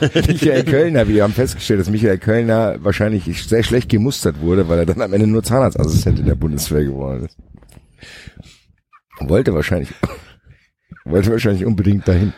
Michael 0.00 0.64
Kölner, 0.64 1.08
wir 1.08 1.22
haben 1.22 1.32
festgestellt, 1.32 1.80
dass 1.80 1.90
Michael 1.90 2.18
Kölner 2.18 2.76
wahrscheinlich 2.80 3.46
sehr 3.46 3.62
schlecht 3.62 3.88
gemustert 3.88 4.40
wurde, 4.40 4.68
weil 4.68 4.80
er 4.80 4.86
dann 4.86 5.02
am 5.02 5.12
Ende 5.12 5.26
nur 5.26 5.42
Zahnarztassistent 5.42 6.18
in 6.18 6.26
der 6.26 6.34
Bundeswehr 6.34 6.84
geworden 6.84 7.26
ist. 7.26 7.36
Wollte 9.20 9.54
wahrscheinlich, 9.54 9.88
wollte 11.04 11.30
wahrscheinlich 11.30 11.64
unbedingt 11.64 12.06
dahin. 12.06 12.32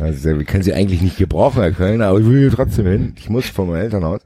Also, 0.00 0.38
wir 0.38 0.44
können 0.44 0.62
sie 0.62 0.72
eigentlich 0.72 1.02
nicht 1.02 1.18
gebrauchen, 1.18 1.60
Herr 1.60 1.72
Kölner, 1.72 2.06
aber 2.06 2.20
ich 2.20 2.26
will 2.26 2.38
hier 2.38 2.50
trotzdem 2.50 2.86
hin. 2.86 3.14
Ich 3.18 3.28
muss 3.28 3.46
von 3.46 3.68
meinem 3.68 3.82
Elternhaus. 3.82 4.22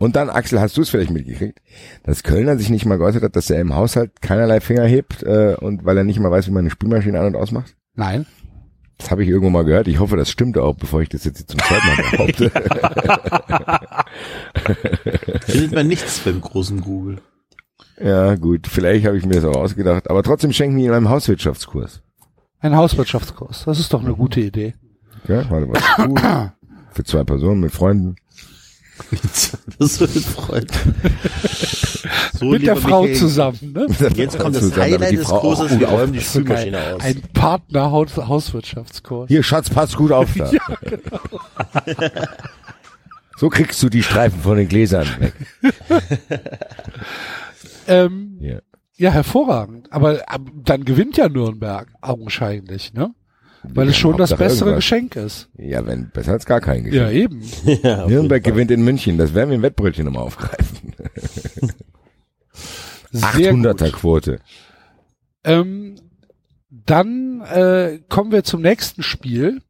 Und 0.00 0.16
dann, 0.16 0.30
Axel, 0.30 0.60
hast 0.62 0.78
du 0.78 0.80
es 0.80 0.88
vielleicht 0.88 1.10
mitgekriegt, 1.10 1.60
dass 2.04 2.22
Kölner 2.22 2.56
sich 2.56 2.70
nicht 2.70 2.86
mal 2.86 2.96
geäußert 2.96 3.22
hat, 3.22 3.36
dass 3.36 3.50
er 3.50 3.60
im 3.60 3.76
Haushalt 3.76 4.22
keinerlei 4.22 4.62
Finger 4.62 4.86
hebt 4.86 5.22
äh, 5.22 5.56
und 5.60 5.84
weil 5.84 5.98
er 5.98 6.04
nicht 6.04 6.18
mal 6.18 6.30
weiß, 6.30 6.46
wie 6.46 6.52
man 6.52 6.60
eine 6.60 6.70
Spülmaschine 6.70 7.20
an- 7.20 7.26
und 7.26 7.36
ausmacht? 7.36 7.76
Nein. 7.96 8.24
Das 8.96 9.10
habe 9.10 9.22
ich 9.22 9.28
irgendwo 9.28 9.50
mal 9.50 9.64
gehört. 9.64 9.88
Ich 9.88 9.98
hoffe, 9.98 10.16
das 10.16 10.30
stimmt 10.30 10.56
auch, 10.56 10.74
bevor 10.74 11.02
ich 11.02 11.10
das 11.10 11.24
jetzt 11.24 11.50
zum 11.50 11.60
zweiten 11.60 11.86
Mal 11.86 11.96
behaupte. 12.12 12.50
Findet 15.42 15.72
man 15.72 15.86
nichts 15.86 16.20
beim 16.20 16.40
großen 16.40 16.80
Google. 16.80 17.18
ja, 18.02 18.36
gut. 18.36 18.68
Vielleicht 18.68 19.06
habe 19.06 19.18
ich 19.18 19.26
mir 19.26 19.34
das 19.34 19.44
auch 19.44 19.56
ausgedacht. 19.56 20.08
Aber 20.08 20.22
trotzdem 20.22 20.54
schenken 20.54 20.78
die 20.78 20.86
in 20.86 20.92
einem 20.92 21.10
Hauswirtschaftskurs. 21.10 22.00
Ein 22.60 22.74
Hauswirtschaftskurs. 22.74 23.64
Das 23.66 23.78
ist 23.78 23.92
doch 23.92 24.02
eine 24.02 24.14
gute 24.14 24.40
Idee. 24.40 24.76
Ja, 25.28 25.44
warte, 25.50 25.66
gut. 26.06 26.22
Für 26.92 27.04
zwei 27.04 27.24
Personen 27.24 27.60
mit 27.60 27.72
Freunden. 27.72 28.16
Das 29.78 29.98
wird 30.00 30.10
Freund. 30.10 30.70
So, 32.38 32.46
Mit 32.46 32.66
der 32.66 32.76
Frau 32.76 33.02
Michael, 33.02 33.18
zusammen, 33.18 33.58
ne? 33.72 33.86
Jetzt 34.14 34.38
kommt 34.38 34.54
das 34.56 34.62
Zusammen, 34.62 34.82
Highlight 34.82 35.12
die 35.12 35.16
des 35.16 35.26
Frau 35.26 35.40
Kurses, 35.40 35.78
wir 35.78 35.88
räumen 35.88 36.12
die. 36.12 36.20
Spülmaschine 36.20 36.94
aus. 36.94 37.02
Ein 37.02 37.22
Partner 37.32 37.90
Haus 37.90 38.16
Hauswirtschaftskurs. 38.16 39.28
Hier, 39.28 39.42
Schatz, 39.42 39.70
pass 39.70 39.96
gut 39.96 40.12
auf 40.12 40.28
da. 40.36 40.50
So 43.38 43.48
kriegst 43.48 43.82
du 43.82 43.88
die 43.88 44.02
Streifen 44.02 44.38
von 44.42 44.58
den 44.58 44.68
Gläsern 44.68 45.06
weg. 45.18 45.32
Ähm, 47.86 48.36
Ja. 48.40 48.58
ja, 48.98 49.10
hervorragend. 49.10 49.90
Aber 49.90 50.18
ähm, 50.34 50.50
dann 50.62 50.84
gewinnt 50.84 51.16
ja 51.16 51.28
Nürnberg 51.30 51.88
augenscheinlich, 52.02 52.92
ne? 52.92 53.14
Weil 53.62 53.88
es 53.88 53.98
schon 53.98 54.16
das 54.16 54.30
bessere 54.30 54.70
irgendwas. 54.70 54.76
Geschenk 54.76 55.16
ist. 55.16 55.48
Ja, 55.58 55.84
wenn, 55.86 56.10
besser 56.10 56.32
als 56.32 56.46
gar 56.46 56.60
kein 56.60 56.84
Geschenk. 56.84 57.02
Ja, 57.02 57.10
eben. 57.10 57.42
Ja, 57.82 58.06
Nürnberg 58.06 58.42
gewinnt 58.42 58.70
in 58.70 58.82
München. 58.82 59.18
Das 59.18 59.34
werden 59.34 59.50
wir 59.50 59.56
im 59.56 59.62
Wettbrötchen 59.62 60.04
nochmal 60.06 60.22
aufgreifen. 60.22 60.94
Sehr 63.12 63.52
800er 63.52 63.84
gut. 63.84 63.92
Quote. 63.92 64.40
Ähm, 65.44 65.96
dann 66.70 67.40
äh, 67.42 68.00
kommen 68.08 68.32
wir 68.32 68.44
zum 68.44 68.62
nächsten 68.62 69.02
Spiel. 69.02 69.60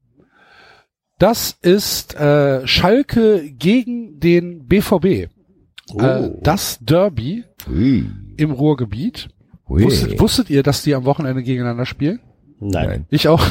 Das 1.19 1.57
ist 1.61 2.15
äh, 2.15 2.67
Schalke 2.67 3.51
gegen 3.51 4.21
den 4.21 4.67
BVB. 4.67 5.31
Oh. 5.93 6.01
Äh, 6.01 6.31
das 6.43 6.79
Derby 6.81 7.45
Ui. 7.69 8.07
im 8.37 8.51
Ruhrgebiet. 8.53 9.29
Wusstet, 9.67 10.19
wusstet 10.19 10.51
ihr, 10.51 10.63
dass 10.63 10.83
die 10.83 10.95
am 10.95 11.05
Wochenende 11.05 11.43
gegeneinander 11.43 11.87
spielen? 11.87 12.21
Nein. 12.61 13.07
Ich 13.11 13.27
auch. 13.29 13.43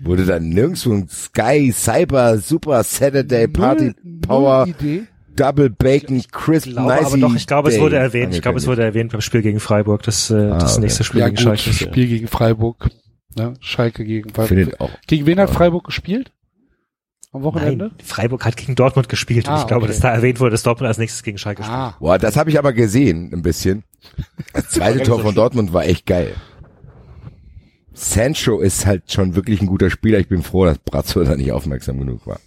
Wurde 0.00 0.24
dann 0.26 0.48
nirgendwo 0.50 0.92
ein 0.92 1.08
Sky 1.08 1.72
Cyber 1.72 2.38
Super 2.38 2.84
Saturday 2.84 3.48
Party 3.48 3.92
Null- 4.02 4.20
Power 4.26 4.66
null 4.66 4.74
Idee. 4.78 5.02
Double 5.34 5.70
Bacon 5.70 6.22
Crisp 6.32 6.66
Ich 6.66 6.72
glaube 6.72 6.92
aber 6.94 7.02
Nicey 7.04 7.20
doch, 7.20 7.34
ich 7.34 7.46
glaube, 7.46 7.68
es 7.70 7.78
wurde 7.78 7.96
erwähnt. 7.96 8.34
Ich 8.34 8.42
glaube, 8.42 8.58
es 8.58 8.66
wurde 8.66 8.82
erwähnt 8.82 9.12
beim 9.12 9.20
Spiel 9.20 9.42
gegen 9.42 9.60
Freiburg, 9.60 10.02
das, 10.02 10.30
äh, 10.30 10.48
das 10.50 10.72
okay. 10.74 10.80
nächste 10.82 11.04
Spiel 11.04 11.20
Ja 11.20 11.28
gegen 11.28 11.36
gut, 11.36 11.58
Schalke. 11.60 11.72
Spiel 11.72 12.06
gegen 12.08 12.26
Freiburg. 12.28 12.90
Ne? 13.36 13.54
Schalke 13.60 14.04
gegen 14.04 14.30
Freiburg. 14.30 14.76
Gegen 15.06 15.26
wen 15.26 15.38
hat 15.38 15.50
Freiburg 15.50 15.84
gespielt? 15.84 16.32
Am 17.32 17.42
Wochenende? 17.42 17.88
Nein, 17.88 17.94
Freiburg 18.04 18.44
hat 18.44 18.56
gegen 18.56 18.74
Dortmund 18.74 19.08
gespielt 19.08 19.46
und 19.46 19.54
Ah, 19.54 19.60
ich 19.60 19.66
glaube, 19.68 19.84
okay. 19.84 19.92
dass 19.92 20.00
da 20.00 20.12
erwähnt 20.12 20.40
wurde, 20.40 20.52
dass 20.52 20.62
Dortmund 20.64 20.88
als 20.88 20.98
nächstes 20.98 21.22
gegen 21.22 21.38
Schalke 21.38 21.62
spielt. 21.62 21.76
Ah, 21.76 21.94
Boah, 22.00 22.18
das 22.18 22.36
habe 22.36 22.50
ich 22.50 22.58
aber 22.58 22.72
gesehen, 22.72 23.30
ein 23.32 23.42
bisschen. 23.42 23.84
Das 24.52 24.68
zweite 24.70 25.02
Tor 25.02 25.20
von 25.20 25.34
Dortmund 25.34 25.72
war 25.72 25.84
echt 25.84 26.06
geil. 26.06 26.34
Sancho 27.92 28.60
ist 28.60 28.86
halt 28.86 29.10
schon 29.10 29.34
wirklich 29.34 29.60
ein 29.60 29.66
guter 29.66 29.90
Spieler. 29.90 30.18
Ich 30.18 30.28
bin 30.28 30.42
froh, 30.42 30.64
dass 30.64 30.78
Brazzo 30.78 31.22
da 31.24 31.36
nicht 31.36 31.52
aufmerksam 31.52 31.98
genug 31.98 32.26
war. 32.26 32.38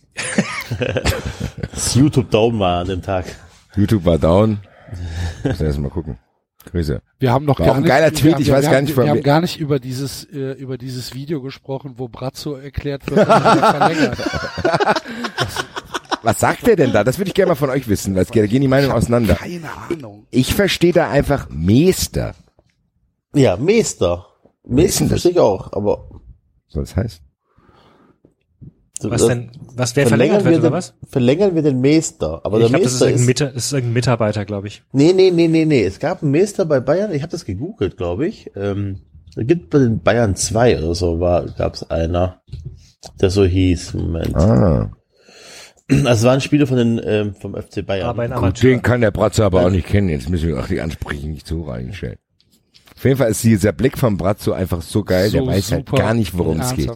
Das 1.71 1.95
YouTube 1.95 2.29
Daumen 2.31 2.59
war 2.59 2.79
an 2.81 2.87
dem 2.87 3.01
Tag. 3.01 3.25
YouTube 3.75 4.05
war 4.05 4.17
down. 4.17 4.59
Muss 5.43 5.59
erst 5.59 5.79
mal 5.79 5.89
gucken. 5.89 6.17
Grüße. 6.69 7.01
wir 7.19 7.31
haben 7.31 7.45
noch 7.45 7.59
War 7.59 7.67
gar 7.67 7.77
nicht, 7.79 7.87
geiler 7.87 8.11
wir 8.11 8.13
Tweet, 8.13 8.33
haben, 8.35 8.41
ich 8.43 8.51
weiß 8.51 8.69
gar 8.69 8.81
nicht, 8.81 8.95
wir 8.95 9.09
haben 9.09 9.23
gar 9.23 9.41
nicht 9.41 9.59
über 9.59 9.79
dieses 9.79 10.25
äh, 10.25 10.51
über 10.53 10.77
dieses 10.77 11.15
Video 11.15 11.41
gesprochen, 11.41 11.95
wo 11.97 12.07
Brazzo 12.07 12.55
erklärt 12.55 13.09
wird, 13.09 13.27
dass 13.27 13.57
er 13.57 13.73
verlängert. 13.73 14.17
Was 16.23 16.39
sagt 16.39 16.67
er 16.67 16.75
denn 16.75 16.91
da? 16.91 17.03
Das 17.03 17.17
würde 17.17 17.29
ich 17.29 17.33
gerne 17.33 17.49
mal 17.49 17.55
von 17.55 17.69
euch 17.69 17.87
wissen, 17.87 18.15
weil 18.15 18.23
es 18.23 18.29
da 18.29 18.45
gehen 18.45 18.61
die 18.61 18.67
Meinungen 18.67 18.93
auseinander. 18.93 19.35
Keine 19.35 19.69
Ahnung. 19.89 20.27
Ich 20.29 20.53
verstehe 20.53 20.93
da 20.93 21.09
einfach 21.09 21.49
Meester. 21.49 22.35
Ja, 23.33 23.57
Meister 23.57 24.27
das? 24.63 25.07
verstehe 25.07 25.31
ich 25.31 25.39
auch, 25.39 25.71
aber 25.73 26.09
So 26.67 26.79
das 26.79 26.95
heißt. 26.95 27.21
Was 29.03 29.25
denn, 29.25 29.51
was 29.73 29.95
wer 29.95 30.05
verlängert 30.05 30.43
wird, 30.43 30.53
wir 30.53 30.59
oder 30.59 30.69
den, 30.69 30.73
was? 30.73 30.93
Verlängern 31.09 31.55
wir 31.55 31.63
den 31.63 31.81
Meister. 31.81 32.41
Aber 32.43 32.59
ich 32.59 32.65
der 32.65 32.69
glaube, 32.69 32.83
das 32.83 32.93
ist 32.93 32.99
Meister 32.99 33.05
irgendein, 33.07 33.21
ist, 33.21 33.27
Mita, 33.27 33.45
das 33.53 33.65
ist 33.65 33.73
irgendein 33.73 33.93
Mitarbeiter, 33.93 34.45
glaube 34.45 34.67
ich. 34.67 34.83
nee, 34.91 35.13
nee, 35.13 35.31
nee, 35.31 35.47
nee, 35.47 35.65
nee. 35.65 35.83
Es 35.83 35.99
gab 35.99 36.21
einen 36.21 36.31
Meister 36.31 36.65
bei 36.65 36.79
Bayern. 36.79 37.11
Ich 37.11 37.23
habe 37.23 37.31
das 37.31 37.45
gegoogelt, 37.45 37.97
glaube 37.97 38.27
ich. 38.27 38.51
Ähm, 38.55 39.01
da 39.35 39.41
gibt 39.41 39.71
bei 39.71 39.79
den 39.79 40.01
Bayern 40.01 40.35
zwei 40.35 40.77
oder 40.77 40.93
so 40.93 41.19
war, 41.19 41.45
gab 41.47 41.73
es 41.73 41.89
einer, 41.89 42.41
der 43.19 43.31
so 43.31 43.43
hieß. 43.43 43.95
Moment. 43.95 44.35
Ah. 44.35 44.91
Also 46.05 46.09
es 46.09 46.23
war 46.23 46.33
ein 46.33 46.41
Spieler 46.41 46.67
von 46.67 46.77
den, 46.77 47.01
ähm, 47.03 47.35
vom 47.35 47.55
FC 47.55 47.85
Bayern. 47.85 48.07
Aber 48.07 48.23
ein 48.23 48.31
Gut, 48.31 48.63
den 48.63 48.81
kann 48.81 49.01
der 49.01 49.11
Bratzo 49.11 49.43
aber 49.43 49.65
auch 49.65 49.69
nicht 49.69 49.87
kennen. 49.87 50.09
Jetzt 50.09 50.29
müssen 50.29 50.47
wir 50.47 50.59
auch 50.59 50.67
die 50.67 50.79
Ansprüche 50.81 51.27
nicht 51.27 51.45
so 51.45 51.63
reinstellen. 51.63 52.17
Auf 52.95 53.03
jeden 53.03 53.17
Fall 53.17 53.31
ist 53.31 53.43
dieser 53.43 53.71
Blick 53.73 53.97
vom 53.97 54.15
Bratzo 54.17 54.53
einfach 54.53 54.81
so 54.81 55.03
geil, 55.03 55.31
der 55.31 55.41
So 55.41 55.47
weiß 55.47 55.71
halt 55.71 55.91
gar 55.91 56.13
nicht, 56.13 56.37
worum 56.37 56.59
es 56.59 56.73
geht. 56.75 56.91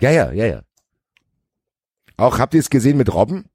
Ja, 0.00 0.10
ja, 0.10 0.32
ja, 0.32 0.46
ja. 0.46 0.62
Auch 2.16 2.38
habt 2.38 2.54
ihr 2.54 2.60
es 2.60 2.70
gesehen 2.70 2.96
mit 2.96 3.12
Robben? 3.12 3.46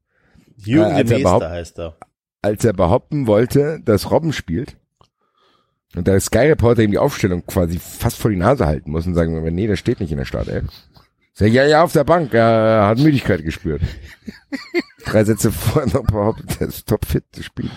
Jürgen 0.56 0.94
äh, 0.94 0.94
de 0.94 0.96
als 1.04 1.10
er 1.10 1.16
Meister 1.16 1.20
überhaupt- 1.20 1.44
heißt 1.48 1.78
er. 1.78 1.96
als 2.42 2.64
er 2.64 2.72
behaupten 2.72 3.26
wollte, 3.26 3.80
dass 3.84 4.10
Robben 4.10 4.32
spielt 4.32 4.76
und 5.96 6.06
der 6.06 6.20
Sky 6.20 6.38
Reporter 6.46 6.82
ihm 6.82 6.90
die 6.90 6.98
Aufstellung 6.98 7.44
quasi 7.46 7.78
fast 7.78 8.18
vor 8.18 8.30
die 8.30 8.36
Nase 8.36 8.66
halten 8.66 8.90
muss 8.90 9.06
und 9.06 9.14
sagen, 9.14 9.42
nee, 9.54 9.66
der 9.66 9.76
steht 9.76 10.00
nicht 10.00 10.12
in 10.12 10.18
der 10.18 10.24
Startelf. 10.26 10.66
Sag 11.40 11.52
ja, 11.52 11.64
ja, 11.64 11.82
auf 11.82 11.94
der 11.94 12.04
Bank, 12.04 12.34
er 12.34 12.86
hat 12.86 12.98
Müdigkeit 12.98 13.42
gespürt. 13.42 13.80
Drei 15.06 15.24
Sätze 15.24 15.50
vorher 15.50 15.90
noch 15.90 16.04
behauptet, 16.06 16.60
er 16.60 16.68
ist 16.68 16.86
topfit 16.86 17.24
zu 17.32 17.42
spielen. 17.42 17.70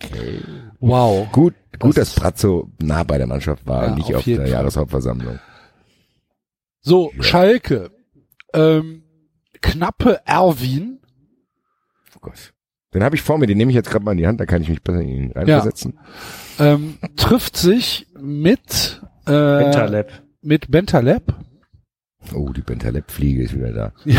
Okay. 0.00 0.40
Wow. 0.78 1.26
Gut, 1.32 1.54
gut, 1.80 1.96
Das- 1.98 2.14
dass 2.14 2.20
Bratzo 2.20 2.70
nah 2.80 3.02
bei 3.02 3.18
der 3.18 3.26
Mannschaft 3.26 3.66
war 3.66 3.82
Ja, 3.82 3.88
und 3.90 3.96
nicht 3.98 4.10
auf 4.10 4.18
auf, 4.18 4.24
der 4.24 4.36
Fall. 4.36 4.48
Jahreshauptversammlung. 4.48 5.40
So, 6.82 7.10
Ja. 7.16 7.22
Schalke. 7.24 7.90
Ähm, 8.54 9.02
knappe 9.60 10.20
Erwin. 10.24 11.00
Oh 12.14 12.20
Gott. 12.20 12.52
Den 12.94 13.02
habe 13.02 13.16
ich 13.16 13.22
vor 13.22 13.38
mir, 13.38 13.48
den 13.48 13.58
nehme 13.58 13.72
ich 13.72 13.76
jetzt 13.76 13.90
gerade 13.90 14.04
mal 14.04 14.12
in 14.12 14.18
die 14.18 14.26
Hand, 14.28 14.38
da 14.38 14.46
kann 14.46 14.62
ich 14.62 14.68
mich 14.68 14.82
besser 14.84 15.00
in 15.00 15.08
ihn 15.08 15.32
reinversetzen. 15.32 15.98
Ähm, 16.60 16.98
trifft 17.16 17.56
sich 17.56 18.06
mit, 18.16 19.02
äh, 19.26 19.30
Bentaleb. 19.32 20.12
mit 20.42 20.70
Bentaleb. 20.70 21.34
Oh, 22.34 22.50
die 22.50 22.62
Bentaleb-Fliege 22.62 23.42
ist 23.42 23.54
wieder 23.54 23.72
da. 23.72 23.92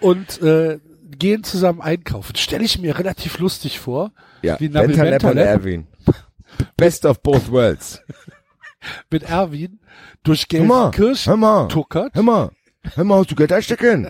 und 0.00 0.42
äh, 0.42 0.78
gehen 1.18 1.44
zusammen 1.44 1.80
einkaufen. 1.80 2.36
Stelle 2.36 2.64
ich 2.64 2.78
mir 2.78 2.98
relativ 2.98 3.38
lustig 3.38 3.80
vor. 3.80 4.12
Ja, 4.42 4.58
Wie 4.60 4.68
Nabil 4.68 4.88
Bentaleb 4.88 5.12
und 5.24 5.34
Bentaleb? 5.34 5.46
Erwin. 5.46 5.86
Best 6.76 7.04
of 7.04 7.22
both 7.22 7.50
worlds. 7.50 8.02
Mit 9.10 9.22
Erwin 9.22 9.80
durch 10.24 10.46
Gelsenkirchen 10.46 11.30
hör 11.30 11.36
mal, 11.38 11.68
tuckert 11.68 12.14
hör 12.14 12.22
mal, 12.22 12.50
hör 12.94 13.04
mal, 13.04 13.20
hast 13.20 13.30
du 13.30 13.34
Geld 13.34 13.50
einstecken? 13.50 14.08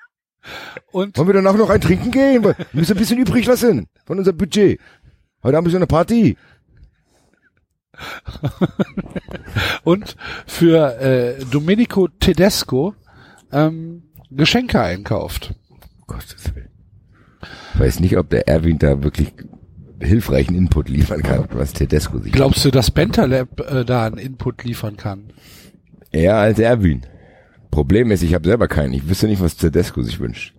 und 0.92 1.16
Wollen 1.16 1.28
wir 1.28 1.34
danach 1.34 1.56
noch 1.56 1.70
ein 1.70 1.80
Trinken 1.80 2.10
gehen? 2.10 2.44
Wir 2.44 2.54
müssen 2.72 2.92
ein 2.92 2.98
bisschen 2.98 3.18
übrig 3.18 3.46
lassen 3.46 3.88
von 4.04 4.18
unserem 4.18 4.36
Budget. 4.36 4.78
Heute 5.42 5.56
haben 5.56 5.64
wir 5.64 5.70
so 5.70 5.78
eine 5.78 5.86
Party. 5.86 6.36
und 9.84 10.16
für 10.46 11.00
äh, 11.00 11.44
Domenico 11.50 12.08
Tedesco 12.08 12.94
ähm, 13.52 14.02
Geschenke 14.30 14.80
einkauft. 14.80 15.54
Gottes 16.06 16.54
Willen. 16.54 16.68
Ich 17.74 17.80
weiß 17.80 18.00
nicht, 18.00 18.16
ob 18.16 18.30
der 18.30 18.48
Erwin 18.48 18.78
da 18.78 19.02
wirklich 19.02 19.32
hilfreichen 20.00 20.54
Input 20.54 20.88
liefern 20.88 21.22
kann, 21.22 21.46
was 21.52 21.72
Tedesco 21.72 22.18
sich 22.18 22.32
Glaubst 22.32 22.64
du, 22.64 22.70
dass 22.70 22.90
Bentaleb 22.90 23.60
äh, 23.60 23.84
da 23.84 24.06
einen 24.06 24.18
Input 24.18 24.64
liefern 24.64 24.96
kann? 24.96 25.32
Eher 26.10 26.36
als 26.36 26.58
Erwin. 26.58 27.02
Problem 27.70 28.10
ist, 28.10 28.22
ich 28.22 28.34
habe 28.34 28.48
selber 28.48 28.66
keinen. 28.66 28.92
Ich 28.94 29.08
wüsste 29.08 29.26
nicht, 29.26 29.40
was 29.40 29.56
Tedesco 29.56 30.02
sich 30.02 30.18
wünscht. 30.18 30.54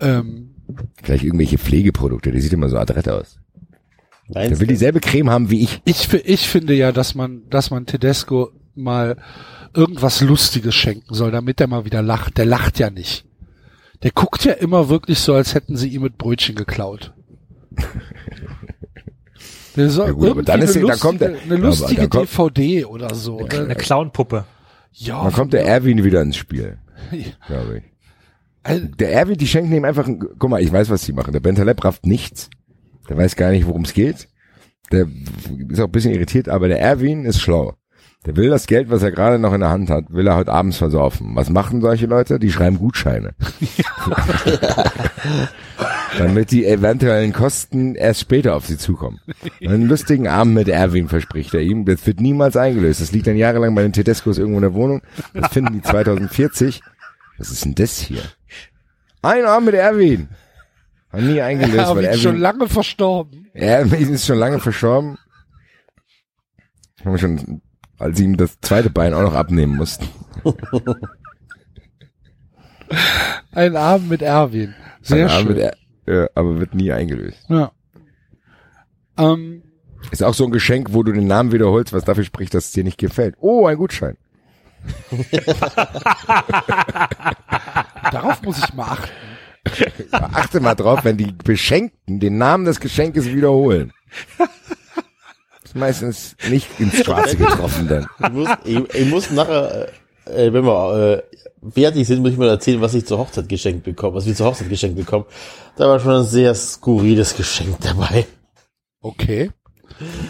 Ähm, 0.00 0.54
Vielleicht 1.02 1.24
irgendwelche 1.24 1.58
Pflegeprodukte. 1.58 2.32
Der 2.32 2.40
sieht 2.40 2.52
immer 2.52 2.68
so 2.68 2.78
adrett 2.78 3.08
aus. 3.08 3.38
Der 4.28 4.42
Meinst 4.42 4.60
will 4.60 4.66
dieselbe 4.68 5.00
Creme 5.00 5.30
haben 5.30 5.50
wie 5.50 5.62
ich. 5.64 5.80
ich, 5.84 6.12
ich 6.12 6.48
finde 6.48 6.74
ja, 6.74 6.92
dass 6.92 7.14
man, 7.14 7.42
dass 7.50 7.70
man 7.70 7.84
Tedesco 7.86 8.50
mal 8.74 9.16
irgendwas 9.74 10.20
Lustiges 10.22 10.74
schenken 10.74 11.14
soll, 11.14 11.30
damit 11.30 11.60
er 11.60 11.66
mal 11.66 11.84
wieder 11.84 12.00
lacht. 12.02 12.38
Der 12.38 12.46
lacht 12.46 12.78
ja 12.78 12.90
nicht. 12.90 13.24
Der 14.02 14.10
guckt 14.12 14.44
ja 14.44 14.52
immer 14.52 14.88
wirklich 14.88 15.18
so, 15.18 15.34
als 15.34 15.54
hätten 15.54 15.76
sie 15.76 15.88
ihm 15.88 16.02
mit 16.02 16.16
Brötchen 16.18 16.54
geklaut. 16.54 17.12
Der 19.76 19.90
soll 19.90 20.06
Ja 20.06 20.12
gut, 20.12 20.30
aber 20.30 20.42
dann 20.42 20.62
ist- 20.62 20.76
eine 20.76 20.86
dann 20.86 20.98
kommt 21.00 21.20
lustige, 21.20 21.38
er- 21.38 21.42
eine 21.52 21.56
lustige 21.56 22.00
dann 22.02 22.10
kommt- 22.10 22.30
DVD 22.56 22.84
oder 22.84 23.14
so. 23.14 23.38
Eine 23.38 23.66
Ne? 23.68 23.74
Clownpuppe. 23.74 24.44
Ja, 24.92 25.24
Dann 25.24 25.32
kommt 25.32 25.52
der 25.52 25.66
Erwin 25.66 26.04
wieder 26.04 26.22
ins 26.22 26.36
Spiel, 26.36 26.78
Ja. 27.10 27.24
glaube 27.48 27.78
ich. 27.78 27.82
Also, 28.62 28.86
Der 28.86 29.12
Erwin, 29.12 29.36
die 29.36 29.46
schenken 29.48 29.74
ihm 29.74 29.84
einfach, 29.84 30.06
ein, 30.06 30.20
guck 30.38 30.48
mal, 30.48 30.62
ich 30.62 30.70
weiß, 30.72 30.88
was 30.90 31.02
die 31.04 31.12
machen. 31.12 31.32
Der 31.32 31.40
Bentaleb 31.40 31.82
rafft 31.84 32.06
nichts. 32.06 32.48
Der 33.08 33.16
weiß 33.16 33.36
gar 33.36 33.50
nicht, 33.50 33.66
worum 33.66 33.82
es 33.82 33.92
geht. 33.92 34.28
Der 34.92 35.06
ist 35.68 35.80
auch 35.80 35.86
ein 35.86 35.92
bisschen 35.92 36.14
irritiert, 36.14 36.48
aber 36.48 36.68
der 36.68 36.80
Erwin 36.80 37.24
ist 37.24 37.40
schlau. 37.40 37.74
Der 38.26 38.36
will 38.36 38.48
das 38.48 38.66
Geld, 38.66 38.90
was 38.90 39.02
er 39.02 39.10
gerade 39.10 39.38
noch 39.38 39.52
in 39.52 39.60
der 39.60 39.68
Hand 39.70 39.90
hat, 39.90 40.06
will 40.08 40.26
er 40.26 40.36
heute 40.36 40.52
abends 40.52 40.78
versaufen. 40.78 41.36
Was 41.36 41.50
machen 41.50 41.82
solche 41.82 42.06
Leute? 42.06 42.38
Die 42.38 42.50
schreiben 42.50 42.78
Gutscheine. 42.78 43.34
Damit 46.18 46.50
die 46.50 46.64
eventuellen 46.64 47.32
Kosten 47.34 47.94
erst 47.96 48.20
später 48.20 48.54
auf 48.54 48.66
sie 48.66 48.78
zukommen. 48.78 49.20
Einen 49.60 49.88
lustigen 49.88 50.26
Abend 50.28 50.54
mit 50.54 50.68
Erwin 50.68 51.08
verspricht 51.08 51.52
er 51.52 51.60
ihm. 51.60 51.84
Das 51.84 52.06
wird 52.06 52.20
niemals 52.20 52.56
eingelöst. 52.56 53.02
Das 53.02 53.12
liegt 53.12 53.26
dann 53.26 53.36
jahrelang 53.36 53.74
bei 53.74 53.82
den 53.82 53.92
Tedescos 53.92 54.38
irgendwo 54.38 54.58
in 54.58 54.62
der 54.62 54.74
Wohnung. 54.74 55.02
Das 55.34 55.52
finden 55.52 55.74
die 55.74 55.82
2040. 55.88 56.80
Was 57.36 57.50
ist 57.50 57.64
denn 57.64 57.74
das 57.74 57.98
hier? 57.98 58.22
Ein 59.20 59.44
Abend 59.44 59.66
mit 59.66 59.74
Erwin. 59.74 60.28
Hat 61.14 61.22
nie 61.22 61.40
eingelöst, 61.40 61.76
weil 61.76 61.84
Erwin 61.88 62.04
Erwin 62.06 62.18
schon 62.20 62.36
lange 62.38 62.68
verstorben. 62.68 63.48
Erwin 63.52 64.12
ist 64.12 64.26
schon 64.26 64.38
lange 64.38 64.58
verstorben. 64.60 65.16
Haben 67.04 67.18
schon, 67.18 67.62
als 67.98 68.18
sie 68.18 68.24
ihm 68.24 68.36
das 68.36 68.58
zweite 68.60 68.90
Bein 68.90 69.14
auch 69.14 69.22
noch 69.22 69.34
abnehmen 69.34 69.76
mussten. 69.76 70.08
Ein 73.52 73.76
Abend 73.76 74.08
mit 74.10 74.22
Erwin. 74.22 74.74
Sehr 75.02 75.26
Ein 75.26 75.30
Abend 75.30 75.46
schön. 75.46 75.56
mit 75.56 75.58
Er- 75.58 75.76
ja, 76.06 76.28
aber 76.34 76.60
wird 76.60 76.74
nie 76.74 76.92
eingelöst. 76.92 77.44
Ja. 77.48 77.72
Ähm, 79.16 79.62
Ist 80.10 80.22
auch 80.22 80.34
so 80.34 80.44
ein 80.44 80.50
Geschenk, 80.50 80.88
wo 80.92 81.02
du 81.02 81.12
den 81.12 81.26
Namen 81.26 81.50
wiederholst, 81.52 81.92
was 81.94 82.04
dafür 82.04 82.24
spricht, 82.24 82.52
dass 82.52 82.66
es 82.66 82.72
dir 82.72 82.84
nicht 82.84 82.98
gefällt. 82.98 83.36
Oh, 83.38 83.66
ein 83.66 83.76
Gutschein. 83.78 84.16
darauf 88.12 88.42
muss 88.42 88.58
ich 88.58 88.74
mal 88.74 88.84
achten. 88.88 89.10
Achte 90.10 90.60
mal 90.60 90.74
drauf, 90.74 91.04
wenn 91.04 91.16
die 91.16 91.32
Beschenkten 91.32 92.20
den 92.20 92.38
Namen 92.38 92.64
des 92.64 92.80
Geschenkes 92.80 93.26
wiederholen. 93.26 93.92
Ist 95.64 95.74
meistens 95.74 96.36
nicht 96.50 96.68
ins 96.78 97.04
Schwarze 97.04 97.36
getroffen 97.36 97.88
dann. 97.88 98.06
Ich 98.22 98.32
muss, 98.32 98.48
ich, 98.64 98.94
ich 98.94 99.10
muss 99.10 99.30
nachher, 99.30 99.88
äh, 100.26 100.52
wenn 100.52 100.64
wir 100.64 101.22
äh, 101.24 101.70
fertig 101.70 102.06
sind, 102.06 102.22
muss 102.22 102.32
ich 102.32 102.38
mal 102.38 102.48
erzählen, 102.48 102.80
was 102.80 102.94
ich 102.94 103.06
zur 103.06 103.18
Hochzeit 103.18 103.48
geschenkt 103.48 103.84
bekomme, 103.84 104.16
was 104.16 104.26
wir 104.26 104.34
zur 104.34 104.46
Hochzeit 104.46 104.68
geschenkt 104.68 104.96
bekommen. 104.96 105.24
Da 105.76 105.88
war 105.88 105.98
schon 105.98 106.12
ein 106.12 106.24
sehr 106.24 106.54
skurriles 106.54 107.36
Geschenk 107.36 107.80
dabei. 107.80 108.26
Okay. 109.00 109.50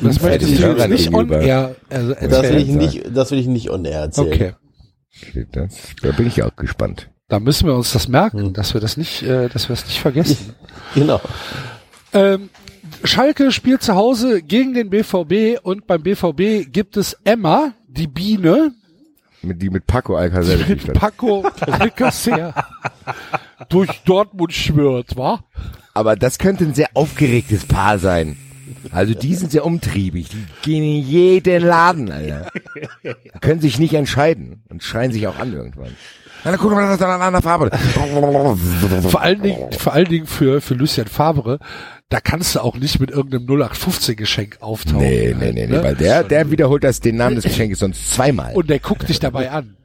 Das 0.03 0.19
die 0.19 0.23
du 0.23 0.29
jetzt 0.29 0.63
Hörern 0.63 0.91
nicht 0.91 1.15
on 1.15 1.31
air 1.31 1.75
äh, 1.89 2.29
Das 2.29 2.43
will 2.43 2.59
ich 2.59 2.69
nicht, 2.69 3.03
das 3.15 3.31
will 3.31 3.39
ich 3.39 3.47
nicht 3.47 3.71
on 3.71 3.85
air 3.85 4.01
erzählen. 4.01 4.33
Okay. 4.33 4.55
Das, 5.53 5.75
da 6.03 6.11
bin 6.13 6.27
ich 6.27 6.43
auch 6.43 6.55
gespannt. 6.57 7.09
Da 7.28 7.41
müssen 7.41 7.67
wir 7.67 7.75
uns 7.75 7.93
das 7.93 8.07
merken, 8.09 8.53
dass 8.53 8.75
wir 8.75 8.81
das 8.81 8.97
nicht, 8.97 9.23
äh, 9.23 9.49
dass 9.49 9.69
wir 9.69 9.75
es 9.75 9.86
nicht 9.86 10.01
vergessen. 10.01 10.55
Genau. 10.94 11.20
ähm, 12.12 12.51
Schalke 13.03 13.51
spielt 13.51 13.83
zu 13.83 13.94
Hause 13.97 14.43
gegen 14.43 14.75
den 14.75 14.91
BVB 14.91 15.59
und 15.61 15.89
beim 15.89 16.03
BVB 16.03 16.70
gibt 16.70 16.97
es 16.97 17.17
Emma, 17.25 17.73
die 17.89 18.07
Biene, 18.07 18.73
Mit, 19.43 19.61
die 19.61 19.70
mit 19.70 19.86
Paco 19.89 20.15
Alcacer 20.15 20.57
mit. 20.69 20.93
Paco 20.93 21.44
Alcacer 21.62 22.55
durch 23.70 23.91
Dortmund 24.05 24.53
schwört, 24.53 25.17
wa? 25.17 25.43
Aber 25.94 26.15
das 26.15 26.39
könnte 26.39 26.65
ein 26.65 26.75
sehr 26.75 26.91
aufgeregtes 26.94 27.65
Paar 27.65 27.99
sein. 27.99 28.36
Also 28.93 29.15
die 29.15 29.35
sind 29.35 29.51
sehr 29.51 29.65
umtriebig. 29.65 30.28
Die 30.28 30.44
gehen 30.62 30.85
in 30.85 31.03
jeden 31.09 31.62
Laden, 31.65 32.12
Alter. 32.12 32.51
Können 33.41 33.61
sich 33.61 33.78
nicht 33.81 33.94
entscheiden 33.94 34.62
und 34.69 34.83
schreien 34.83 35.11
sich 35.12 35.27
auch 35.27 35.39
an 35.39 35.53
irgendwann. 35.53 35.97
Dann 36.44 36.56
guck 36.58 36.70
mal, 36.73 36.82
das 36.82 36.97
ist 36.97 37.02
eine 37.02 37.24
andere 37.24 37.42
Farbe. 37.42 37.70
Vor 39.08 39.20
allen 39.20 39.42
Dingen, 39.42 39.73
vor 39.73 39.92
allen 39.94 40.08
Dingen 40.08 40.26
für, 40.26 40.60
für 40.60 40.74
Lucien 40.74 41.06
Favre, 41.06 41.58
da 42.10 42.20
kannst 42.20 42.55
du 42.55 42.60
auch 42.60 42.76
nicht 42.76 43.00
mit 43.00 43.10
irgendeinem 43.10 43.44
0815 43.44 44.16
Geschenk 44.16 44.58
auftauchen. 44.60 44.98
Nee, 44.98 45.34
nee, 45.39 45.52
nee, 45.52 45.66
nee, 45.66 45.73
ne? 45.73 45.82
weil 45.82 45.94
der, 45.94 46.23
der 46.23 46.50
wiederholt 46.50 46.84
das, 46.84 47.00
den 47.00 47.16
Namen 47.16 47.36
des 47.36 47.44
Geschenkes 47.44 47.78
sonst 47.78 48.12
zweimal. 48.12 48.55
Und 48.55 48.68
der 48.68 48.78
guckt 48.78 49.08
dich 49.08 49.18
dabei 49.18 49.50
an. 49.50 49.76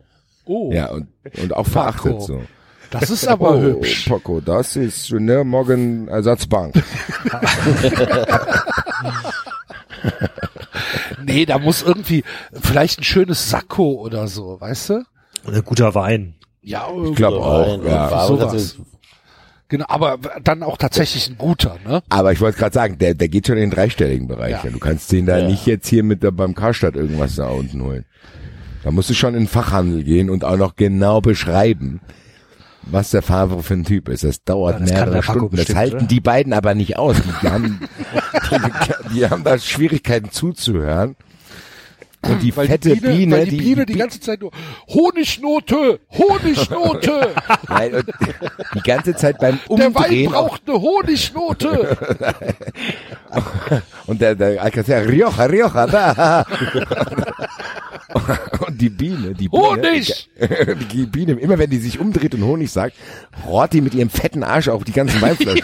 Oh, 0.46 0.72
ja, 0.74 0.88
und, 0.90 1.08
und 1.42 1.56
auch 1.56 1.68
verachtet 1.68 2.22
so. 2.22 2.42
das 2.90 3.10
ist 3.10 3.28
aber 3.28 3.56
oh, 3.56 3.62
hübsch. 3.62 4.10
Paco, 4.10 4.42
das 4.42 4.76
ist 4.76 5.12
ne, 5.12 5.44
morgen 5.44 6.08
Ersatzbank. 6.08 6.76
Nee, 11.22 11.46
da 11.46 11.60
muss 11.60 11.82
irgendwie 11.82 12.24
vielleicht 12.54 13.00
ein 13.00 13.04
schönes 13.04 13.50
Sakko 13.50 14.02
oder 14.02 14.28
so, 14.28 14.60
weißt 14.60 14.90
du? 14.90 15.04
Und 15.46 15.54
ein 15.54 15.64
guter 15.64 15.94
Wein. 15.94 16.36
Ja, 16.70 16.88
Ich 17.10 17.16
glaube 17.16 17.38
auch, 17.38 17.84
ja. 17.84 18.28
sowas. 18.28 18.78
Genau, 19.70 19.86
aber 19.88 20.18
dann 20.44 20.64
auch 20.64 20.78
tatsächlich 20.78 21.30
ein 21.30 21.38
guter, 21.38 21.78
ne? 21.86 22.02
Aber 22.10 22.32
ich 22.32 22.42
wollte 22.42 22.58
gerade 22.58 22.74
sagen, 22.74 22.98
der, 22.98 23.14
der 23.14 23.28
geht 23.28 23.46
schon 23.48 23.58
in 23.58 23.70
den 23.70 23.72
dreistelligen 23.72 24.28
Bereich. 24.28 24.52
Ja. 24.52 24.62
Ja. 24.64 24.70
Du 24.72 24.80
kannst 24.80 25.12
den 25.12 25.26
da 25.26 25.38
Ja. 25.40 25.48
nicht 25.48 25.66
jetzt 25.68 25.88
hier 25.88 26.04
mit 26.04 26.24
der, 26.24 26.32
beim 26.32 26.56
Karstadt 26.56 26.96
irgendwas 26.96 27.36
da 27.36 27.48
unten 27.50 27.84
holen. 27.84 28.06
Da 28.84 28.92
musst 28.92 29.10
du 29.10 29.14
schon 29.14 29.34
in 29.36 29.42
den 29.42 29.48
Fachhandel 29.48 30.04
gehen 30.04 30.30
und 30.30 30.44
auch 30.44 30.58
noch 30.58 30.76
genau 30.76 31.22
beschreiben, 31.22 32.02
was 32.84 33.12
der 33.12 33.22
Favre 33.22 33.62
für 33.62 33.74
ein 33.76 33.84
Typ 33.84 34.10
ist. 34.10 34.24
Das 34.24 34.44
dauert 34.44 34.80
Ja, 34.80 34.86
das 34.86 34.90
kann 34.92 35.10
mehrere 35.10 35.24
Stunden. 35.24 35.50
Das 35.52 35.58
bestimmt, 35.58 35.78
halten 35.80 35.96
oder? 35.98 36.06
die 36.06 36.20
beiden 36.22 36.54
aber 36.54 36.74
nicht 36.76 36.98
aus. 36.98 37.18
Die 37.44 37.48
haben, 37.50 37.80
die, 38.52 39.14
die 39.16 39.30
haben 39.30 39.44
da 39.44 39.58
Schwierigkeiten 39.60 40.32
zuzuhören. 40.32 41.16
Und 42.22 42.42
die 42.44 42.56
Weil 42.56 42.68
fette 42.68 42.90
die 42.96 43.00
Biene, 43.00 43.14
Biene, 43.16 43.36
weil 43.38 43.46
die, 43.48 43.58
Biene 43.58 43.86
die 43.86 43.94
Bi- 43.94 44.00
ganze 44.00 44.20
Zeit 44.20 44.42
nur 44.42 44.52
Honignote, 44.90 46.00
Honignote, 46.12 47.34
Nein, 47.70 47.96
und 47.96 48.06
die 48.76 48.82
ganze 48.82 49.16
Zeit 49.16 49.38
beim 49.40 49.58
der 49.70 49.78
Wein 49.78 49.88
Umdrehen 49.88 50.32
braucht 50.32 50.62
eine 50.68 50.82
Honignote. 50.82 51.98
Und 54.08 54.20
der, 54.22 54.34
der 54.36 54.62
Alcacer, 54.62 55.08
Rioja, 55.08 55.46
Rioja, 55.46 55.86
da. 55.88 56.46
Und 58.66 58.82
die 58.82 58.90
Biene, 58.90 59.36
die 59.36 59.48
Biene, 59.48 59.64
Honig! 59.64 60.30
die 60.92 61.06
Biene, 61.06 61.34
immer 61.34 61.60
wenn 61.60 61.70
die 61.70 61.78
sich 61.78 62.00
umdreht 62.00 62.34
und 62.34 62.44
Honig 62.44 62.72
sagt, 62.72 62.96
rohrt 63.46 63.72
die 63.74 63.82
mit 63.82 63.94
ihrem 63.94 64.10
fetten 64.10 64.44
Arsch 64.44 64.68
auf 64.68 64.84
die 64.84 64.92
ganzen 64.94 65.22
Weinflaschen. 65.22 65.62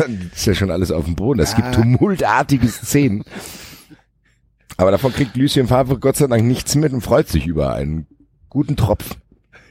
Dann 0.00 0.30
ist 0.34 0.46
ja 0.46 0.54
schon 0.54 0.70
alles 0.70 0.90
auf 0.90 1.04
dem 1.04 1.16
Boden. 1.16 1.38
Das 1.38 1.54
gibt 1.54 1.74
tumultartige 1.74 2.68
Szenen. 2.68 3.24
Aber 4.76 4.90
davon 4.90 5.12
kriegt 5.12 5.36
Lucien 5.36 5.68
Favre 5.68 5.98
Gott 5.98 6.16
sei 6.16 6.26
Dank 6.26 6.44
nichts 6.44 6.74
mit 6.74 6.92
und 6.92 7.02
freut 7.02 7.28
sich 7.28 7.46
über 7.46 7.74
einen 7.74 8.06
guten 8.48 8.76
Tropf. 8.76 9.16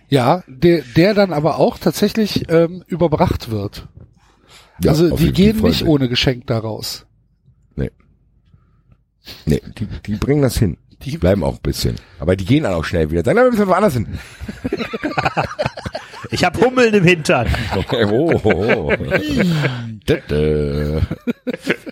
Ja, 0.08 0.44
der, 0.48 0.82
der 0.96 1.14
dann 1.14 1.34
aber 1.34 1.58
auch 1.58 1.78
tatsächlich 1.78 2.50
ähm, 2.50 2.84
überbracht 2.88 3.52
wird. 3.52 3.88
Ja, 4.84 4.92
also 4.92 5.16
die 5.16 5.32
gehen 5.32 5.60
Fall 5.60 5.70
nicht 5.70 5.86
ohne 5.86 6.10
Geschenk 6.10 6.48
da 6.48 6.60
raus. 6.60 7.06
Nee. 7.76 7.92
Nee, 9.46 9.62
die, 9.78 9.88
die 10.06 10.16
bringen 10.16 10.42
das 10.42 10.58
hin. 10.58 10.78
Die 11.04 11.18
bleiben 11.18 11.44
auch 11.44 11.56
ein 11.56 11.62
bisschen. 11.62 11.96
Aber 12.20 12.36
die 12.36 12.46
gehen 12.46 12.64
dann 12.64 12.74
auch 12.74 12.86
schnell 12.86 13.10
wieder. 13.10 13.24
Sagen, 13.24 13.38
na, 13.38 13.44
wir 13.46 13.52
müssen 13.52 13.68
woanders 13.68 13.94
hin. 13.94 14.20
Ich 16.32 16.44
hab 16.44 16.60
Hummeln 16.60 16.94
im 16.94 17.04
Hintern. 17.04 17.48
oh, 17.76 17.84
oh, 17.92 18.42
oh. 18.44 18.94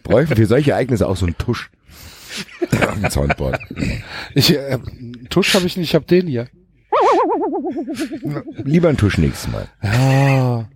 Bräuchten 0.03 0.35
für 0.35 0.45
solche 0.45 0.71
Ereignisse 0.71 1.07
auch 1.07 1.17
so 1.17 1.25
einen 1.25 1.37
Tusch. 1.37 1.69
Am 2.87 3.09
Soundboard. 3.09 3.59
Ich, 4.35 4.55
äh, 4.55 4.77
Tusch 5.29 5.53
habe 5.55 5.65
ich 5.65 5.77
nicht, 5.77 5.89
ich 5.89 5.95
habe 5.95 6.05
den 6.05 6.27
hier. 6.27 6.47
Lieber 8.63 8.89
einen 8.89 8.97
Tusch 8.97 9.17
nächstes 9.17 9.51
Mal. 9.51 9.67
Ja. 9.81 10.67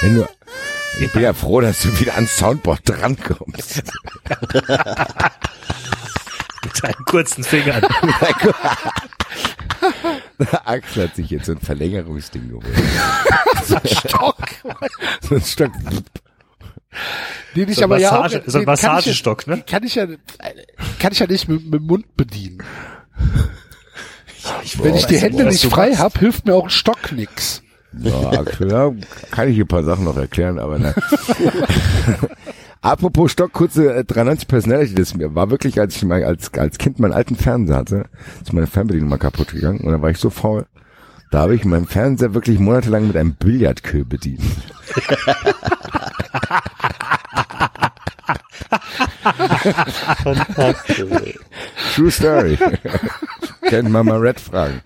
Wenn 0.00 0.14
du, 0.14 0.26
ich 1.00 1.12
bin 1.12 1.22
ja 1.22 1.32
froh, 1.34 1.60
dass 1.60 1.82
du 1.82 2.00
wieder 2.00 2.14
ans 2.14 2.36
Soundboard 2.36 2.80
drankommst. 2.84 3.82
Mit 6.64 6.76
seinen 6.76 7.04
kurzen 7.06 7.44
Fingern. 7.44 7.82
Axel 10.64 11.04
hat 11.04 11.16
sich 11.16 11.30
jetzt 11.30 11.46
so 11.46 11.52
ein 11.52 11.60
Verlängerungsding 11.60 12.48
geholt. 12.48 12.66
Stock. 13.86 14.36
So 15.22 15.34
ein 15.36 15.42
Stock. 15.42 15.72
Den 17.56 17.68
ich 17.68 17.76
So 17.76 17.82
ein 17.82 17.84
aber 17.84 17.98
ja 17.98 18.10
auch, 18.12 18.24
Massage- 18.24 18.42
so 18.46 18.58
ein 18.58 18.62
ich 18.62 18.66
Massagestock, 18.66 19.46
ne? 19.46 19.62
Kann 19.66 19.84
ich 19.84 19.94
ja, 19.94 20.06
kann 20.98 21.12
ich 21.12 21.18
ja 21.20 21.26
nicht 21.26 21.48
mit, 21.48 21.64
mit 21.64 21.74
dem 21.80 21.86
Mund 21.86 22.16
bedienen. 22.16 22.62
Wenn 24.78 24.94
ich 24.94 25.06
die 25.06 25.18
Hände 25.18 25.44
nicht 25.44 25.64
frei 25.66 25.94
hab, 25.96 26.18
hilft 26.18 26.46
mir 26.46 26.54
auch 26.54 26.64
ein 26.64 26.70
Stock 26.70 27.12
nix. 27.12 27.62
Ja, 27.98 28.30
Axel, 28.40 28.70
ja, 28.70 28.92
kann 29.30 29.48
ich 29.48 29.58
ein 29.58 29.66
paar 29.66 29.84
Sachen 29.84 30.04
noch 30.04 30.16
erklären, 30.16 30.58
aber 30.58 30.78
ne. 30.78 30.94
Apropos 32.82 33.30
Stock, 33.32 33.52
kurze 33.52 33.94
äh, 33.94 34.04
93 34.04 34.48
Personality, 34.48 34.94
das 34.94 35.14
mir 35.14 35.34
war 35.34 35.50
wirklich, 35.50 35.78
als 35.78 35.96
ich 35.96 36.04
mal 36.04 36.24
als, 36.24 36.52
als 36.54 36.78
Kind 36.78 36.98
meinen 36.98 37.12
alten 37.12 37.36
Fernseher 37.36 37.76
hatte, 37.76 38.04
ist 38.40 38.54
meine 38.54 38.66
Fernbedienung 38.66 39.10
mal 39.10 39.18
kaputt 39.18 39.52
gegangen 39.52 39.80
und 39.80 39.92
dann 39.92 40.00
war 40.00 40.08
ich 40.10 40.18
so 40.18 40.30
faul. 40.30 40.66
Da 41.30 41.40
habe 41.40 41.54
ich 41.54 41.64
meinen 41.64 41.86
Fernseher 41.86 42.32
wirklich 42.34 42.58
monatelang 42.58 43.06
mit 43.06 43.16
einem 43.16 43.34
Billardkö 43.34 44.04
bedient. 44.04 44.42
Fantastisch. 50.22 51.38
True 51.94 52.10
Story. 52.10 52.58
Kennt 53.62 53.90
Mama 53.90 54.16
Red 54.16 54.40
fragen. 54.40 54.80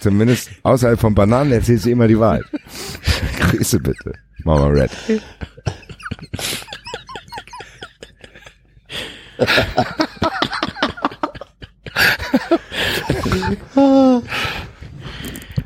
Zumindest 0.00 0.50
außerhalb 0.62 0.98
von 0.98 1.14
Bananen 1.14 1.52
erzählt 1.52 1.82
sie 1.82 1.92
immer 1.92 2.08
die 2.08 2.18
Wahrheit. 2.18 2.44
Grüße 3.38 3.78
bitte, 3.78 4.12
Mama 4.44 4.66
Red. 4.66 4.90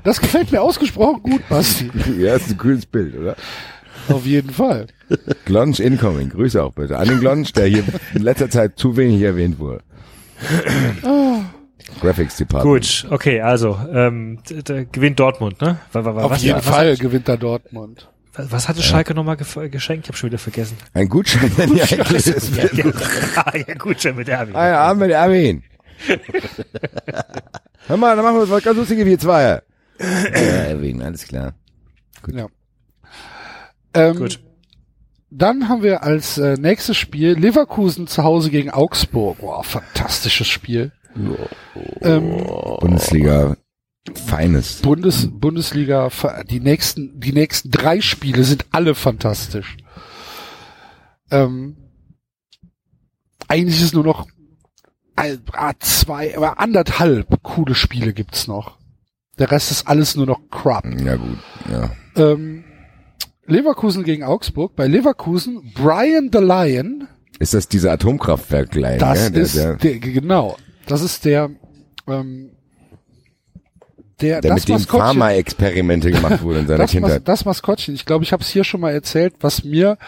Das 0.04 0.20
gefällt 0.20 0.52
mir 0.52 0.60
ausgesprochen 0.60 1.22
gut, 1.22 1.48
Basti. 1.48 1.90
Ja, 2.18 2.36
ist 2.36 2.50
ein 2.50 2.58
cooles 2.58 2.84
Bild, 2.84 3.16
oder? 3.16 3.36
Auf 4.08 4.26
jeden 4.26 4.50
Fall. 4.50 4.86
Glonch 5.46 5.80
Incoming, 5.80 6.28
Grüße 6.28 6.62
auch 6.62 6.74
bitte. 6.74 6.98
An 6.98 7.08
den 7.08 7.20
Glonch, 7.20 7.52
der 7.54 7.66
hier 7.66 7.84
in 8.14 8.22
letzter 8.22 8.50
Zeit 8.50 8.78
zu 8.78 8.98
wenig 8.98 9.22
erwähnt 9.22 9.58
wurde. 9.58 9.82
Graphics 12.00 12.36
Department. 12.36 13.02
Gut, 13.02 13.06
okay, 13.10 13.40
also 13.40 13.78
ähm, 13.92 14.40
gewinnt 14.92 15.18
Dortmund, 15.18 15.62
ne? 15.62 15.78
Auf 15.94 16.36
jeden 16.36 16.60
Fall 16.60 16.96
gewinnt 16.98 17.28
da 17.28 17.38
Dortmund. 17.38 18.10
Was, 18.36 18.68
hatte 18.68 18.82
Schalke 18.82 19.14
nochmal 19.14 19.36
gef- 19.36 19.68
geschenkt? 19.68 20.06
Ich 20.06 20.08
habe 20.08 20.16
schon 20.18 20.28
wieder 20.30 20.38
vergessen. 20.38 20.76
Ein 20.92 21.08
Gutschein, 21.08 21.50
wenn 21.56 21.76
ihr 21.76 21.84
ist. 21.84 22.56
ja, 22.56 22.64
ja, 23.68 23.74
gut, 23.74 24.02
schon 24.02 24.16
mit 24.16 24.28
Erwin. 24.28 24.56
Ah 24.56 24.66
ja, 24.68 24.80
Abend 24.80 25.02
mit 25.02 25.10
Erwin. 25.12 25.62
Hör 27.86 27.96
mal, 27.96 28.16
dann 28.16 28.24
machen 28.24 28.38
wir 28.38 28.48
was 28.50 28.62
ganz 28.64 28.76
Lustiges 28.76 29.06
wie 29.06 29.18
zwei. 29.18 29.60
Ja, 30.00 30.38
Erwin, 30.38 31.02
alles 31.02 31.26
klar. 31.26 31.54
Ja. 32.32 32.46
Ähm, 33.94 34.16
Gut. 34.16 34.40
Dann 35.30 35.68
haben 35.68 35.82
wir 35.82 36.02
als 36.02 36.38
äh, 36.38 36.56
nächstes 36.56 36.96
Spiel 36.96 37.32
Leverkusen 37.32 38.06
zu 38.06 38.22
Hause 38.24 38.50
gegen 38.50 38.70
Augsburg. 38.70 39.38
Boah, 39.38 39.62
fantastisches 39.64 40.46
Spiel. 40.48 40.92
Ähm, 42.00 42.44
Bundesliga, 42.80 43.56
feines. 44.12 44.82
Bundes, 44.82 45.28
Bundesliga, 45.30 46.10
die 46.50 46.60
nächsten, 46.60 47.18
die 47.20 47.32
nächsten 47.32 47.70
drei 47.70 48.00
Spiele 48.00 48.44
sind 48.44 48.66
alle 48.70 48.94
fantastisch. 48.94 49.76
Ähm, 51.30 51.76
eigentlich 53.48 53.82
ist 53.82 53.94
nur 53.94 54.04
noch 54.04 54.26
ein, 55.16 55.40
ah, 55.52 55.72
zwei, 55.78 56.36
aber 56.36 56.60
anderthalb 56.60 57.42
coole 57.42 57.74
Spiele 57.74 58.12
gibt's 58.12 58.46
noch. 58.46 58.78
Der 59.38 59.50
Rest 59.50 59.70
ist 59.70 59.88
alles 59.88 60.16
nur 60.16 60.26
noch 60.26 60.48
Crap. 60.50 60.84
Ja 61.00 61.16
gut, 61.16 61.38
ja. 61.70 61.90
Ähm, 62.16 62.64
Leverkusen 63.46 64.04
gegen 64.04 64.22
Augsburg. 64.22 64.76
Bei 64.76 64.86
Leverkusen 64.86 65.72
Brian 65.74 66.30
the 66.32 66.38
Lion. 66.38 67.08
Ist 67.38 67.54
das 67.54 67.68
dieser 67.68 67.92
Atomkraftwerk-Line? 67.92 68.98
Das 68.98 69.24
ja, 69.24 69.30
der, 69.30 69.42
ist 69.42 69.56
der, 69.56 69.76
der, 69.76 69.98
genau. 69.98 70.56
Das 70.86 71.02
ist 71.02 71.24
der 71.24 71.50
ähm, 72.06 72.50
der, 74.24 74.40
der 74.40 74.54
das 74.54 74.68
mit 74.68 74.78
dem 74.78 74.86
Pharma-Experimente 74.86 76.10
gemacht 76.10 76.42
wurde 76.42 76.60
in 76.60 76.66
seiner 76.66 76.78
das, 76.78 76.94
Mas 76.94 77.02
Kindheit. 77.02 77.28
das 77.28 77.44
Maskottchen, 77.44 77.94
ich 77.94 78.06
glaube, 78.06 78.24
ich 78.24 78.32
habe 78.32 78.42
es 78.42 78.48
hier 78.48 78.64
schon 78.64 78.80
mal 78.80 78.92
erzählt, 78.92 79.34
was 79.40 79.64
mir 79.64 79.98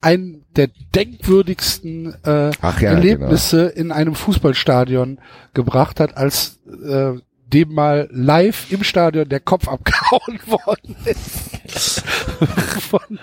ein 0.00 0.44
der 0.56 0.68
denkwürdigsten 0.94 2.14
äh, 2.24 2.50
ja, 2.50 2.80
Erlebnisse 2.80 3.66
in 3.66 3.92
einem 3.92 4.14
Fußballstadion 4.14 5.18
gebracht 5.52 6.00
hat, 6.00 6.16
als 6.16 6.58
äh, 6.86 7.12
dem 7.52 7.74
mal 7.74 8.08
live 8.10 8.72
im 8.72 8.82
Stadion 8.82 9.28
der 9.28 9.40
Kopf 9.40 9.68
abgehauen 9.68 10.40
worden 10.46 10.96
ist. 11.04 12.02
von, 12.90 13.18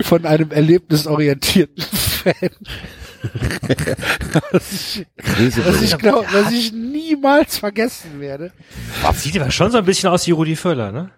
von 0.00 0.26
einem 0.26 0.50
erlebnisorientierten 0.50 1.82
Fan. 1.82 2.50
Was 4.52 5.04
was 5.22 5.82
ich 5.82 5.98
glaube, 5.98 6.26
was 6.32 6.52
ich 6.52 6.72
niemals 6.72 7.58
vergessen 7.58 8.20
werde. 8.20 8.52
Sieht 9.14 9.38
aber 9.38 9.50
schon 9.50 9.70
so 9.70 9.78
ein 9.78 9.84
bisschen 9.84 10.10
aus 10.10 10.26
wie 10.26 10.32
Rudi 10.32 10.56
Völler, 10.56 10.92
ne? 10.92 11.10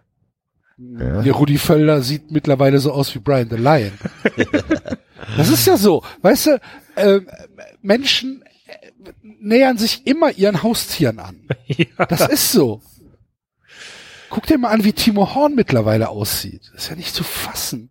Ja. 0.78 1.22
Der 1.22 1.32
Rudi 1.32 1.58
Völler 1.58 2.02
sieht 2.02 2.30
mittlerweile 2.30 2.78
so 2.78 2.92
aus 2.92 3.14
wie 3.14 3.18
Brian 3.18 3.48
the 3.48 3.56
Lion. 3.56 3.92
das 5.36 5.48
ist 5.48 5.66
ja 5.66 5.76
so, 5.76 6.02
weißt 6.22 6.46
du, 6.46 6.60
äh, 6.96 7.20
Menschen 7.82 8.42
äh, 8.66 8.90
nähern 9.22 9.78
sich 9.78 10.06
immer 10.06 10.32
ihren 10.32 10.62
Haustieren 10.62 11.18
an. 11.18 11.48
ja. 11.66 12.06
Das 12.06 12.28
ist 12.28 12.52
so. 12.52 12.82
Guck 14.30 14.46
dir 14.46 14.58
mal 14.58 14.70
an, 14.70 14.82
wie 14.82 14.92
Timo 14.92 15.34
Horn 15.34 15.54
mittlerweile 15.54 16.08
aussieht. 16.08 16.70
Das 16.72 16.84
ist 16.84 16.90
ja 16.90 16.96
nicht 16.96 17.14
zu 17.14 17.22
fassen. 17.22 17.90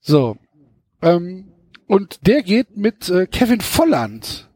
So. 0.00 0.36
Ähm, 1.02 1.49
Und 1.90 2.24
der 2.28 2.42
geht 2.44 2.76
mit 2.76 3.08
äh, 3.08 3.26
Kevin 3.26 3.60
Volland 3.60 4.48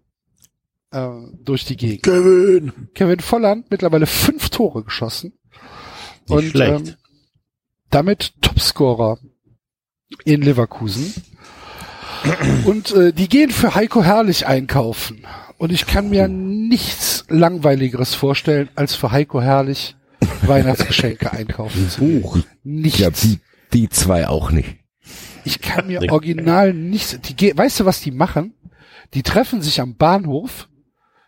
äh, 0.93 1.09
durch 1.43 1.65
die 1.65 1.77
Gegend. 1.77 2.05
Kevin! 2.05 2.73
Kevin 2.95 3.19
Volland 3.19 3.73
mittlerweile 3.73 4.07
fünf 4.07 4.51
Tore 4.51 4.85
geschossen. 4.85 5.33
Nicht 6.29 6.31
und 6.31 6.45
schlecht. 6.45 6.89
Ähm, 6.89 6.95
damit 7.91 8.41
Topscorer 8.41 9.19
in 10.25 10.43
Leverkusen. 10.43 11.13
Und 12.67 12.93
äh, 12.93 13.13
die 13.13 13.29
gehen 13.29 13.51
für 13.51 13.75
Heiko 13.75 14.05
Herrlich 14.05 14.47
einkaufen. 14.47 15.27
Und 15.59 15.73
ich 15.73 15.87
kann 15.87 16.11
mir 16.11 16.29
nichts 16.29 17.25
langweiligeres 17.29 18.15
vorstellen, 18.15 18.69
als 18.77 18.95
für 18.95 19.11
Heiko 19.11 19.41
Herrlich 19.43 19.97
Weihnachtsgeschenke 20.43 21.33
einkaufen 21.33 21.91
zu 21.91 22.01
gehen. 22.01 22.25
Ich 22.25 22.45
Nichts. 22.63 22.99
glaube, 22.99 23.17
die, 23.23 23.41
die 23.73 23.89
zwei 23.89 24.29
auch 24.29 24.53
nicht. 24.53 24.84
Ich 25.45 25.61
kann 25.61 25.87
mir 25.87 26.01
original 26.11 26.73
nichts. 26.75 27.19
Die, 27.21 27.37
ge- 27.37 27.57
weißt 27.57 27.81
du, 27.81 27.85
was 27.85 28.01
die 28.01 28.11
machen? 28.11 28.55
Die 29.15 29.23
treffen 29.23 29.63
sich 29.63 29.81
am 29.81 29.97
Bahnhof. 29.97 30.69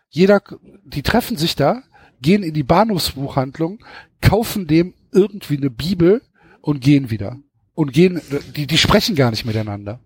Jeder, 0.09 0.41
die 0.85 1.03
treffen 1.03 1.37
sich 1.37 1.55
da, 1.55 1.83
gehen 2.21 2.43
in 2.43 2.53
die 2.53 2.63
Bahnhofsbuchhandlung, 2.63 3.79
kaufen 4.21 4.67
dem 4.67 4.93
irgendwie 5.11 5.57
eine 5.57 5.69
Bibel 5.69 6.21
und 6.61 6.81
gehen 6.81 7.09
wieder. 7.11 7.37
Und 7.73 7.93
gehen, 7.93 8.19
die, 8.55 8.65
die 8.67 8.77
sprechen 8.77 9.15
gar 9.15 9.29
nicht 9.29 9.45
miteinander. 9.45 9.99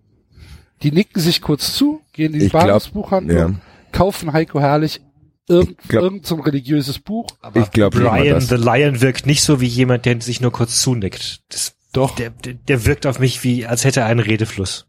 Die 0.82 0.92
nicken 0.92 1.20
sich 1.22 1.40
kurz 1.40 1.74
zu, 1.74 2.00
gehen 2.12 2.34
in 2.34 2.40
die 2.40 2.46
Ich 2.46 2.50
glaub, 2.50 2.64
Bahnhofsbuchhandlung, 2.64 3.36
ja. 3.38 3.54
kaufen 3.92 4.32
Heiko 4.32 4.60
Herrlich 4.60 5.00
irgend, 5.48 5.78
Ich 5.82 5.88
glaub- 5.88 6.02
irgend 6.02 6.26
so 6.26 6.34
ein 6.36 6.40
religiöses 6.42 6.98
Buch. 6.98 7.28
Ich 7.54 7.70
glaube 7.70 7.96
nicht 7.98 8.04
mal 8.06 8.18
Brian 8.20 8.40
the 8.40 8.56
Lion 8.56 9.00
wirkt 9.00 9.26
nicht 9.26 9.42
so 9.42 9.60
wie 9.60 9.66
jemand, 9.66 10.04
der 10.04 10.20
sich 10.20 10.40
nur 10.40 10.52
kurz 10.52 10.82
zunickt. 10.82 11.40
Das, 11.48 11.74
Doch. 11.92 12.14
der, 12.14 12.30
der, 12.30 12.54
der 12.54 12.86
wirkt 12.86 13.06
auf 13.06 13.18
mich 13.18 13.44
wie, 13.44 13.66
als 13.66 13.84
hätte 13.84 14.00
er 14.00 14.06
einen 14.06 14.20
Redefluss. 14.20 14.86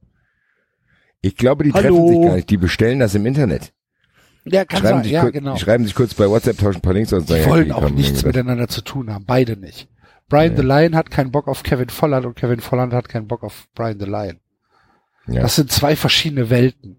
Ich 1.22 1.36
glaube, 1.36 1.64
die 1.64 1.74
Hallo. 1.74 1.96
treffen 1.96 2.08
sich 2.08 2.28
gar 2.28 2.36
nicht. 2.36 2.50
Die 2.50 2.58
bestellen 2.58 3.00
das 3.00 3.16
im 3.16 3.26
Internet. 3.26 3.74
Ja, 4.46 4.66
kann 4.66 4.82
schreiben, 4.82 4.98
sein, 4.98 5.04
sich 5.04 5.14
ja, 5.14 5.22
kurz, 5.22 5.34
genau. 5.34 5.54
die 5.54 5.60
schreiben 5.60 5.86
sich 5.86 5.96
kurz 5.96 6.14
bei 6.14 6.30
WhatsApp, 6.30 6.58
tauschen 6.58 6.80
ein 6.80 6.82
paar 6.82 6.94
Links 6.94 7.14
aus 7.14 7.22
und 7.22 7.30
Die 7.30 7.34
sagen, 7.34 7.44
ja, 7.44 7.50
wollen 7.50 7.66
die 7.66 7.74
auch 7.74 7.90
nichts 7.90 8.26
miteinander 8.26 8.68
zu 8.68 8.82
tun 8.82 9.12
haben, 9.12 9.26
beide 9.26 9.56
nicht. 9.56 9.88
Brian 10.28 10.56
the 10.56 10.64
Lion 10.64 10.96
hat 10.96 11.12
keinen 11.12 11.32
Bock 11.32 11.48
auf 11.48 11.64
Kevin 11.64 11.90
Volland 11.90 12.26
und 12.26 12.36
Kevin 12.36 12.60
Volland 12.60 12.94
hat 12.94 13.08
keinen 13.08 13.28
Bock 13.28 13.44
auf 13.44 13.68
Brian 13.74 14.00
the 14.00 14.06
Lion. 14.06 14.40
Ja. 15.28 15.42
Das 15.42 15.56
sind 15.56 15.72
zwei 15.72 15.96
verschiedene 15.96 16.50
Welten. 16.50 16.98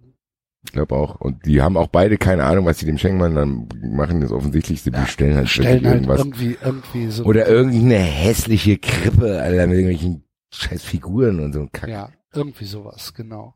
Ich 0.64 0.72
glaube 0.72 0.94
auch. 0.96 1.16
Und 1.20 1.44
die 1.46 1.60
haben 1.62 1.76
auch 1.76 1.88
beide 1.88 2.16
keine 2.16 2.44
Ahnung, 2.44 2.64
was 2.64 2.78
sie 2.78 2.86
dem 2.86 2.98
schenken 2.98 3.20
wollen. 3.20 3.34
Dann 3.34 3.68
machen 3.94 4.20
das 4.20 4.32
Offensichtlichste, 4.32 4.90
die 4.90 5.00
bestellen 5.00 5.36
halt 5.36 5.48
Stellen 5.48 5.84
halt 5.84 5.94
irgendwas. 5.96 6.18
irgendwie, 6.20 6.56
irgendwie 6.62 7.10
so. 7.10 7.24
Oder 7.24 7.46
irgendeine 7.48 7.96
hässliche 7.98 8.78
Krippe, 8.78 9.40
Alter, 9.40 9.66
mit 9.66 9.78
irgendwelchen 9.78 10.24
scheiß 10.52 10.82
Figuren 10.82 11.40
und 11.40 11.52
so 11.52 11.60
ein 11.60 11.72
Kack. 11.72 11.88
ja, 11.90 12.08
irgendwie 12.32 12.64
sowas, 12.64 13.12
genau. 13.14 13.54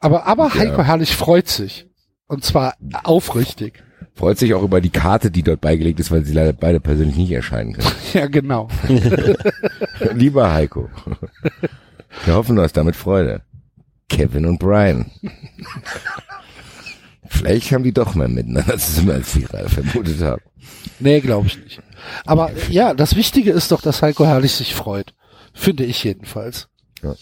Aber, 0.00 0.26
aber 0.26 0.48
Ja. 0.48 0.54
Heiko 0.54 0.82
Herrlich 0.82 1.16
freut 1.16 1.48
sich. 1.48 1.86
Und 2.26 2.44
zwar 2.44 2.74
aufrichtig. 3.04 3.82
Freut 4.14 4.38
sich 4.38 4.54
auch 4.54 4.62
über 4.62 4.80
die 4.80 4.90
Karte, 4.90 5.30
die 5.30 5.42
dort 5.42 5.60
beigelegt 5.60 5.98
ist, 5.98 6.10
weil 6.10 6.24
sie 6.24 6.34
leider 6.34 6.52
beide 6.52 6.78
persönlich 6.80 7.16
nicht 7.16 7.32
erscheinen 7.32 7.72
können. 7.72 7.88
Ja, 8.12 8.26
genau. 8.26 8.68
Lieber 10.14 10.52
Heiko, 10.52 10.88
wir 12.24 12.34
hoffen, 12.34 12.56
du 12.56 12.62
hast 12.62 12.76
damit 12.76 12.96
Freude. 12.96 13.42
Kevin 14.10 14.44
und 14.44 14.58
Brian. 14.58 15.10
Vielleicht 17.26 17.72
haben 17.72 17.84
die 17.84 17.92
doch 17.92 18.14
mehr 18.14 18.28
miteinander 18.28 18.76
zusammen, 18.76 19.12
als 19.12 19.32
gerade 19.32 19.68
vermutet 19.68 20.20
haben. 20.20 20.42
Nee, 20.98 21.20
glaube 21.20 21.46
ich 21.46 21.58
nicht. 21.58 21.80
Aber 22.26 22.50
ja, 22.68 22.92
das 22.92 23.16
Wichtige 23.16 23.52
ist 23.52 23.72
doch, 23.72 23.80
dass 23.80 24.02
Heiko 24.02 24.26
Herrlich 24.26 24.52
sich 24.52 24.74
freut. 24.74 25.14
Finde 25.54 25.84
ich 25.84 26.02
jedenfalls. 26.04 26.68
Ja. 27.02 27.14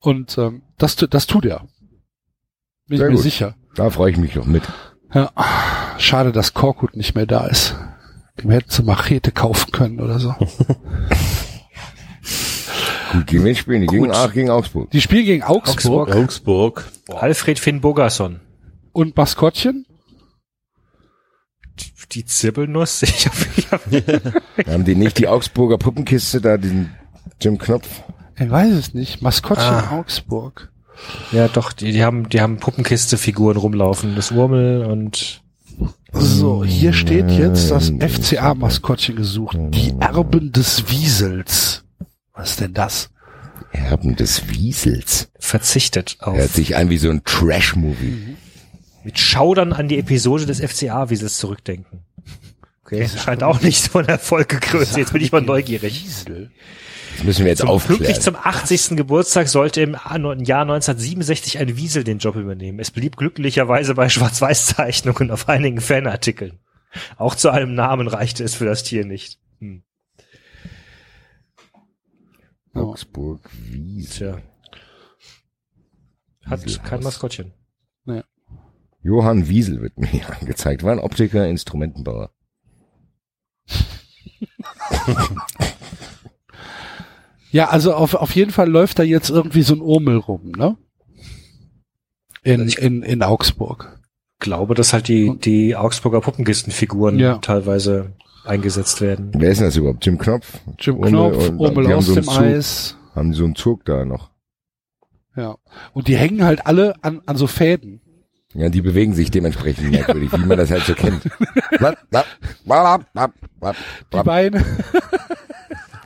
Und 0.00 0.36
ähm, 0.38 0.62
das, 0.76 0.96
das 0.96 1.26
tut 1.26 1.46
er. 1.46 1.66
Bin 2.88 2.98
Sehr 2.98 3.06
ich 3.06 3.10
mir 3.12 3.16
gut. 3.16 3.22
sicher. 3.22 3.54
Da 3.74 3.88
freue 3.90 4.10
ich 4.10 4.18
mich 4.18 4.34
noch 4.34 4.46
mit. 4.46 4.64
Ja, 5.14 5.30
schade, 5.98 6.32
dass 6.32 6.52
Korkut 6.54 6.96
nicht 6.96 7.14
mehr 7.14 7.26
da 7.26 7.46
ist. 7.46 7.76
Dem 8.42 8.50
hätten 8.50 8.70
sie 8.70 8.82
Machete 8.82 9.30
kaufen 9.30 9.70
können 9.72 10.00
oder 10.00 10.18
so. 10.18 10.34
Gut, 13.12 13.26
gegen 13.26 13.44
wen 13.44 13.54
spielen 13.56 13.80
die? 13.82 13.86
Gegen. 13.86 14.10
Ach, 14.10 14.32
gegen 14.32 14.50
Augsburg. 14.50 14.90
Die 14.90 15.00
spielen 15.00 15.24
gegen 15.24 15.42
Augsburg, 15.42 16.14
Augsburg. 16.14 16.90
Alfred 17.08 17.58
Finn 17.58 17.80
Bogerson. 17.80 18.40
und 18.92 19.16
Maskottchen. 19.16 19.86
Die 22.12 22.24
Zirbelnuss. 22.26 23.02
Ich 23.06 23.26
hab, 23.26 23.34
ich 23.56 23.70
hab, 23.72 23.82
Haben 24.66 24.84
die 24.84 24.94
nicht 24.94 25.18
die 25.18 25.28
Augsburger 25.28 25.78
Puppenkiste 25.78 26.40
da, 26.40 26.56
diesen 26.58 26.90
Jim 27.40 27.58
Knopf? 27.58 27.88
Ich 28.38 28.50
weiß 28.50 28.72
es 28.72 28.94
nicht. 28.94 29.22
Maskottchen 29.22 29.64
Ah. 29.74 29.92
Augsburg. 29.98 30.70
ja, 31.32 31.48
doch, 31.48 31.72
die, 31.72 31.92
die 31.92 32.04
haben, 32.04 32.28
die 32.28 32.40
haben 32.40 32.58
Puppenkiste-Figuren 32.58 33.56
rumlaufen. 33.56 34.14
Das 34.14 34.30
Urmel 34.30 34.84
und 34.84 35.42
So, 36.12 36.64
hier 36.64 36.92
steht 36.92 37.30
jetzt 37.30 37.70
das 37.70 37.90
FCA-Maskottchen 37.98 39.16
gesucht. 39.16 39.56
Die 39.58 39.94
Erben 39.98 40.52
des 40.52 40.90
Wiesels. 40.90 41.81
Was 42.42 42.50
ist 42.50 42.60
denn 42.60 42.74
das? 42.74 43.10
Erben 43.70 44.16
des 44.16 44.48
Wiesels. 44.48 45.30
verzichtet 45.38 46.16
auf. 46.18 46.36
Hört 46.36 46.50
sich 46.50 46.74
an 46.74 46.90
wie 46.90 46.98
so 46.98 47.08
ein 47.08 47.22
Trash-Movie. 47.22 48.36
Mit 49.04 49.16
Schaudern 49.16 49.72
an 49.72 49.86
die 49.86 49.96
Episode 49.96 50.44
des 50.46 50.58
FCA, 50.60 51.08
wie 51.08 51.14
sie 51.14 51.26
es 51.26 51.36
zurückdenken. 51.36 52.00
Okay, 52.84 53.08
scheint 53.08 53.44
auch 53.44 53.60
nicht 53.60 53.80
so 53.80 54.00
ein 54.00 54.06
Erfolg 54.06 54.48
gekrönt. 54.48 54.96
Jetzt 54.96 55.12
bin 55.12 55.22
ich 55.22 55.30
mal 55.30 55.40
neugierig. 55.40 56.04
Wiesel. 56.04 56.50
Das 57.14 57.24
müssen 57.24 57.44
wir 57.44 57.50
jetzt 57.52 57.60
Zum, 57.60 57.68
aufklären. 57.68 57.98
pünktlich 57.98 58.20
zum 58.20 58.34
80. 58.34 58.96
Geburtstag 58.96 59.46
sollte 59.46 59.80
im 59.82 59.92
Jahr 59.92 60.62
1967 60.62 61.60
ein 61.60 61.76
Wiesel 61.76 62.02
den 62.02 62.18
Job 62.18 62.34
übernehmen. 62.34 62.80
Es 62.80 62.90
blieb 62.90 63.16
glücklicherweise 63.16 63.94
bei 63.94 64.08
Schwarz-Weiß-Zeichnungen 64.08 65.30
auf 65.30 65.48
einigen 65.48 65.80
Fanartikeln. 65.80 66.58
Auch 67.18 67.36
zu 67.36 67.50
einem 67.50 67.76
Namen 67.76 68.08
reichte 68.08 68.42
es 68.42 68.56
für 68.56 68.64
das 68.64 68.82
Tier 68.82 69.04
nicht. 69.04 69.38
Hm. 69.60 69.84
Augsburg 72.74 73.48
Wiesel. 73.52 74.34
Tja. 74.34 74.42
Hat 76.50 76.64
Wieselhaus. 76.64 76.88
kein 76.88 77.02
Maskottchen. 77.02 77.52
Johann 79.04 79.48
Wiesel 79.48 79.82
wird 79.82 79.98
mir 79.98 80.06
hier 80.06 80.30
angezeigt. 80.40 80.84
War 80.84 80.92
ein 80.92 81.00
Optiker, 81.00 81.48
Instrumentenbauer. 81.48 82.30
Ja, 87.50 87.68
also 87.68 87.94
auf, 87.94 88.14
auf 88.14 88.34
jeden 88.34 88.50
Fall 88.50 88.68
läuft 88.70 88.98
da 88.98 89.02
jetzt 89.02 89.28
irgendwie 89.28 89.62
so 89.62 89.74
ein 89.74 89.80
Urmel 89.80 90.16
rum, 90.16 90.52
ne? 90.56 90.76
In, 92.42 92.68
in, 92.68 93.02
in 93.02 93.22
Augsburg. 93.22 94.00
Glaube, 94.38 94.74
dass 94.74 94.92
halt 94.92 95.06
die, 95.08 95.36
die 95.38 95.76
Augsburger 95.76 96.20
Puppenkistenfiguren 96.20 97.18
Ja. 97.18 97.38
teilweise 97.38 98.14
eingesetzt 98.44 99.00
werden. 99.00 99.30
Wer 99.34 99.50
ist 99.50 99.58
denn 99.58 99.66
das 99.68 99.76
überhaupt? 99.76 100.04
Jim 100.04 100.18
Knopf? 100.18 100.60
Jim 100.78 101.00
Knopf, 101.00 101.48
haben 101.48 101.60
aus 101.60 102.06
so 102.06 102.12
einen 102.12 102.22
dem 102.22 102.24
Zug. 102.24 102.42
Eis. 102.42 102.96
Haben 103.14 103.32
die 103.32 103.38
so 103.38 103.44
einen 103.44 103.54
Zug 103.54 103.84
da 103.84 104.04
noch? 104.04 104.30
Ja. 105.36 105.56
Und 105.92 106.08
die 106.08 106.16
hängen 106.16 106.44
halt 106.44 106.66
alle 106.66 106.94
an, 107.02 107.22
an 107.26 107.36
so 107.36 107.46
Fäden. 107.46 108.00
Ja, 108.54 108.68
die 108.68 108.82
bewegen 108.82 109.14
sich 109.14 109.30
dementsprechend 109.30 109.90
merkwürdig, 109.90 110.30
wie 110.32 110.44
man 110.44 110.58
das 110.58 110.70
halt 110.70 110.84
so 110.84 110.94
kennt. 110.94 111.22
Die 114.12 114.22
Beine, 114.22 114.64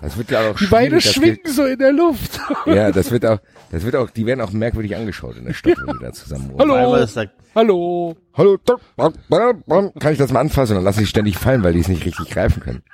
Das 0.07 0.17
wird 0.17 0.31
ja 0.31 0.53
auch 0.53 0.57
die 0.57 0.67
Beine 0.67 1.01
schwingen 1.01 1.41
so 1.47 1.65
in 1.65 1.81
der 1.81 1.93
Luft. 1.93 2.39
Ja, 2.67 2.93
das 2.93 3.11
wird 3.11 3.27
auch, 3.27 3.41
das 3.73 3.83
wird 3.83 3.97
auch, 3.97 4.09
die 4.09 4.25
werden 4.25 4.41
auch 4.41 4.53
merkwürdig 4.53 4.95
angeschaut 4.95 5.37
in 5.37 5.47
der 5.47 5.53
Stadt, 5.53 5.79
wenn 5.85 5.99
die 5.99 6.05
da 6.05 6.13
zusammen 6.13 6.53
wohnen. 6.53 6.71
Hallo. 7.57 8.15
Hallo. 8.37 8.55
Hallo, 8.97 9.93
kann 9.99 10.13
ich 10.13 10.19
das 10.19 10.31
mal 10.33 10.39
anfassen? 10.39 10.73
Und 10.73 10.77
dann 10.77 10.85
lassen 10.85 11.01
die 11.01 11.07
ständig 11.07 11.37
fallen, 11.39 11.65
weil 11.65 11.73
die 11.73 11.81
es 11.81 11.89
nicht 11.89 12.05
richtig 12.05 12.31
greifen 12.31 12.63
können. 12.63 12.85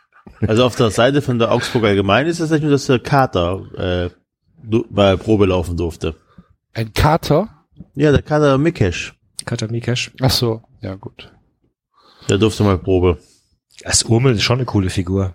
also 0.40 0.64
auf 0.64 0.74
der 0.74 0.88
Seite 0.88 1.20
von 1.20 1.38
der 1.38 1.52
Augsburger 1.52 1.88
Allgemeine 1.88 2.30
ist 2.30 2.40
es 2.40 2.50
nicht 2.50 2.62
nur, 2.62 2.70
dass 2.70 2.86
der 2.86 2.98
Kater 2.98 3.60
äh, 3.76 4.10
bei 4.88 5.16
Probe 5.16 5.44
laufen 5.44 5.76
durfte. 5.76 6.14
Ein 6.72 6.94
Kater? 6.94 7.66
Ja, 7.94 8.10
der 8.10 8.22
Kater 8.22 8.56
Mikesh, 8.56 9.12
Katamikesh. 9.44 10.12
Ach 10.22 10.30
so, 10.30 10.62
ja 10.80 10.94
gut. 10.94 11.30
der 12.30 12.38
durfte 12.38 12.62
mal 12.62 12.78
Probe. 12.78 13.18
Das 13.82 14.02
Urmel 14.04 14.34
ist 14.34 14.44
schon 14.44 14.56
eine 14.56 14.64
coole 14.64 14.88
Figur. 14.88 15.34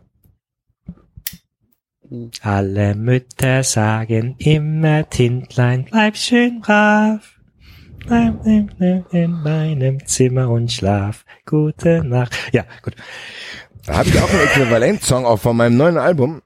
Alle 2.41 2.95
Mütter 2.95 3.63
sagen 3.63 4.35
immer, 4.37 5.09
Tintlein, 5.09 5.85
bleib 5.89 6.15
schön 6.15 6.61
brav. 6.61 7.19
Bleib 8.05 8.45
in 8.45 9.31
meinem 9.43 10.05
Zimmer 10.05 10.49
und 10.49 10.71
schlaf. 10.71 11.25
Gute 11.45 12.03
Nacht. 12.05 12.33
Ja, 12.53 12.63
gut. 12.81 12.95
Da 13.85 13.97
habe 13.97 14.09
ich 14.09 14.21
auch 14.21 14.29
einen 14.29 14.41
Äquivalent-Song 14.41 15.25
auch 15.25 15.39
von 15.39 15.57
meinem 15.57 15.75
neuen 15.75 15.97
Album. 15.97 16.41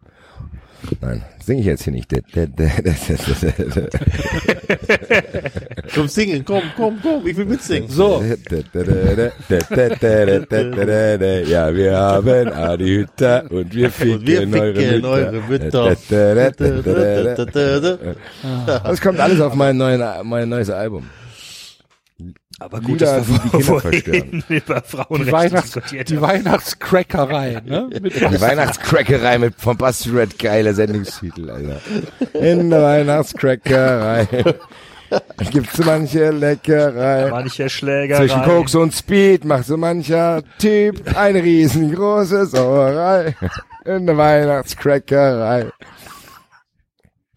Nein, 1.01 1.23
singe 1.43 1.59
ich 1.61 1.65
jetzt 1.67 1.83
hier 1.83 1.93
nicht. 1.93 2.09
Komm, 5.93 6.07
singen, 6.07 6.45
komm, 6.45 6.63
komm, 6.75 6.99
komm, 7.01 7.27
ich 7.27 7.35
will 7.37 7.45
mitsingen. 7.45 7.89
So, 7.89 8.23
Ja, 11.47 11.75
wir 11.75 11.97
haben 11.97 12.47
Adi 12.53 12.87
Hütter 12.87 13.43
und 13.49 13.73
wir 13.73 13.89
ficken, 13.91 14.15
Und 14.19 14.27
wir 14.27 14.39
ficken 14.47 15.05
eure. 15.05 15.41
Mütter. 15.47 15.95
Das 18.83 19.01
kommt 19.01 19.19
alles 19.19 19.41
auf 19.41 19.53
mein, 19.55 19.77
neuen, 19.77 20.01
mein 20.23 20.49
neues 20.49 20.69
Album. 20.69 21.09
Aber 22.61 22.79
gut, 22.79 22.99
Lieder, 22.99 23.17
dass 23.17 23.27
wir 23.27 23.39
die 23.39 23.49
die 23.49 23.63
Kinder 23.63 23.81
verstören. 23.81 24.43
über 25.09 25.25
die, 25.25 25.31
Weihnachts 25.31 25.71
diskutiert 25.71 26.09
die. 26.09 26.21
Weihnachtscrackerei, 26.21 27.61
ne? 27.65 27.89
Mit 27.99 28.15
Die 28.15 28.21
Weihnachtscrackerei 28.41 29.39
mit 29.39 29.55
vom 29.57 29.77
Basti 29.77 30.11
Red, 30.11 30.37
geiler 30.37 30.75
Sendungstitel, 30.75 31.49
Alter. 31.49 31.81
In 32.33 32.69
der 32.69 32.83
Weihnachtscrackerei 32.83 34.27
gibt's 35.49 35.75
so 35.75 35.83
manche 35.83 36.29
Leckerei. 36.29 37.31
Manche 37.31 37.67
Schlägerei. 37.67 38.27
Zwischen 38.27 38.43
Koks 38.43 38.75
und 38.75 38.93
Speed 38.93 39.43
macht 39.43 39.65
so 39.65 39.75
mancher 39.75 40.43
Typ 40.59 41.17
eine 41.17 41.41
riesengroße 41.41 42.45
Sauerei. 42.45 43.35
In 43.85 44.05
der 44.05 44.17
Weihnachtscrackerei 44.17 45.71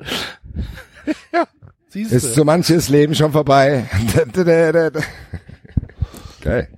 Siehst 1.94 2.12
ist 2.12 2.34
so 2.34 2.44
manches 2.44 2.88
Leben 2.88 3.14
schon 3.14 3.30
vorbei. 3.30 3.88
Geil. 6.42 6.68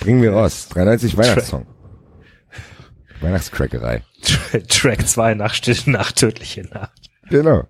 Bringen 0.00 0.20
wir 0.20 0.32
raus. 0.32 0.66
93 0.70 1.16
Weihnachtssong. 1.16 1.64
Weihnachtscrackerei. 3.20 4.02
Track 4.68 5.06
2 5.06 5.34
nach 5.34 5.54
Stille 5.54 5.78
Nacht, 5.86 6.16
tödliche 6.16 6.62
Nacht. 6.62 7.08
Genau. 7.30 7.62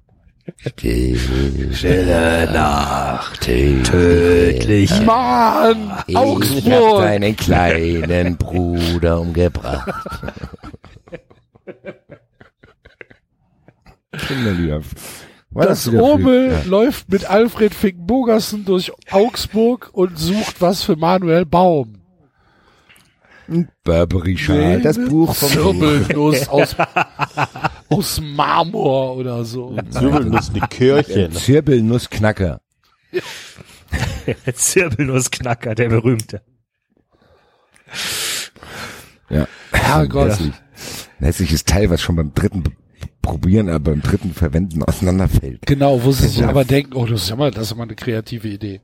Stille 1.72 2.50
Nacht, 2.50 3.42
tödlich. 3.42 4.90
Mann! 5.02 5.92
Ich 6.06 6.16
hab 6.16 6.22
Augsburg! 6.24 7.02
deinen 7.02 7.36
kleinen 7.36 8.38
Bruder 8.38 9.20
umgebracht. 9.20 9.92
Kinderlieder. 14.26 14.80
War 15.54 15.66
Das 15.66 15.90
wieder 15.90 16.02
Obel 16.02 16.50
früh? 16.50 16.68
läuft 16.68 17.08
mit 17.08 17.30
Alfred 17.30 17.74
Fink-Bogersen 17.74 18.64
durch 18.64 18.92
Augsburg 19.10 19.90
und 19.92 20.18
sucht 20.18 20.60
was 20.60 20.82
für 20.82 20.96
Manuel 20.96 21.46
Baum. 21.46 21.94
Ja. 23.46 23.64
Burberry 23.84 24.36
Schal, 24.38 24.80
das 24.80 24.96
Buch 24.96 25.34
vom 25.34 25.48
Zirbelnuss 25.50 26.48
aus, 26.48 26.74
aus 27.90 28.20
Marmor 28.20 29.16
oder 29.16 29.44
so. 29.44 29.76
Zwirbelnuss, 29.90 30.50
Likörchen. 30.54 31.32
Zirbelnussknacker. 31.32 32.60
Der 34.26 34.54
Zirbelnussknacker, 34.54 35.74
der 35.74 35.88
berühmte. 35.90 36.42
Ja. 39.28 39.46
Herrgott. 39.72 40.30
Hässlich. 40.30 40.54
Ein 41.20 41.26
hässliches 41.26 41.64
Teil, 41.64 41.90
was 41.90 42.00
schon 42.02 42.16
beim 42.16 42.32
dritten 42.34 42.64
Probieren, 43.24 43.68
aber 43.68 43.92
beim 43.92 44.02
dritten 44.02 44.32
Verwenden 44.32 44.82
auseinanderfällt. 44.82 45.66
Genau, 45.66 46.02
wo 46.04 46.12
sie 46.12 46.28
sich 46.28 46.44
aber 46.44 46.64
denken, 46.64 46.94
oh, 46.94 47.06
das 47.06 47.22
ist 47.22 47.30
ja 47.30 47.36
mal, 47.36 47.50
das 47.50 47.64
ist 47.64 47.70
ja 47.70 47.76
mal 47.76 47.84
eine 47.84 47.94
kreative 47.94 48.48
Idee. 48.48 48.80